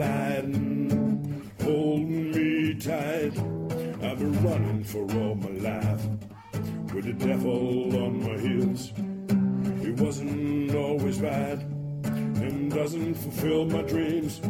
show 0.00 1.96
me 1.98 2.74
tight. 2.74 3.36
I've 4.02 4.18
been 4.18 4.42
running 4.42 4.82
for 4.82 5.02
all 5.18 5.34
my 5.34 5.50
life 5.70 6.02
with 6.94 7.04
the 7.04 7.12
devil 7.12 7.94
on 8.04 8.22
my 8.22 8.38
heels. 8.38 8.92
He 9.82 9.90
wasn't 9.90 10.74
always 10.74 11.20
right 11.20 11.60
and 12.42 12.72
doesn't 12.72 13.14
fulfill 13.14 13.66
my 13.66 13.82
dreams. 13.82 14.40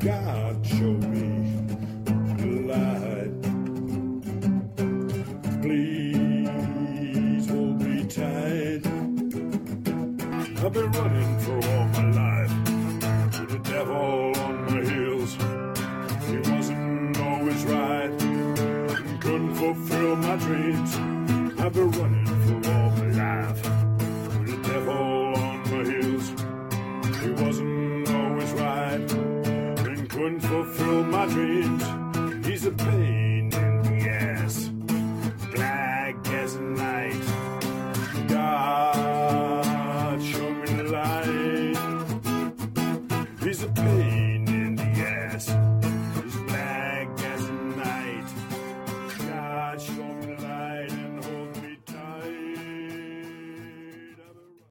God, 0.00 0.66
show 0.66 0.92
me 1.14 1.56
the 2.36 2.50
light. 2.72 3.42
Please 5.62 7.48
hold 7.48 7.82
me 7.82 8.04
tight. 8.04 8.82
I've 10.62 10.72
been 10.72 10.92
running 10.92 11.38
for 11.38 11.56
all 11.66 11.86
my 11.86 12.02
life 12.04 12.09
devil 13.70 14.32
on 14.36 14.64
my 14.66 14.82
heels. 14.90 15.36
He 16.28 16.38
wasn't 16.50 17.20
always 17.20 17.64
right, 17.66 18.10
couldn't 19.20 19.54
fulfill 19.54 20.16
my 20.16 20.36
dreams. 20.36 20.90
I've 21.60 21.72
been 21.72 21.90
running 21.92 22.26
for 22.44 22.70
all 22.72 22.90
my 23.00 23.10
life. 23.22 23.62
With 24.38 24.50
the 24.50 24.68
devil 24.68 25.36
on 25.44 25.58
my 25.70 25.82
heels. 25.90 26.26
He 27.22 27.30
wasn't 27.44 28.10
always 28.10 28.50
right, 28.52 29.08
couldn't 30.08 30.40
fulfill 30.40 31.04
my 31.04 31.26
dreams. 31.26 31.84
He's 32.46 32.66
a 32.66 32.72
pain. 32.72 33.19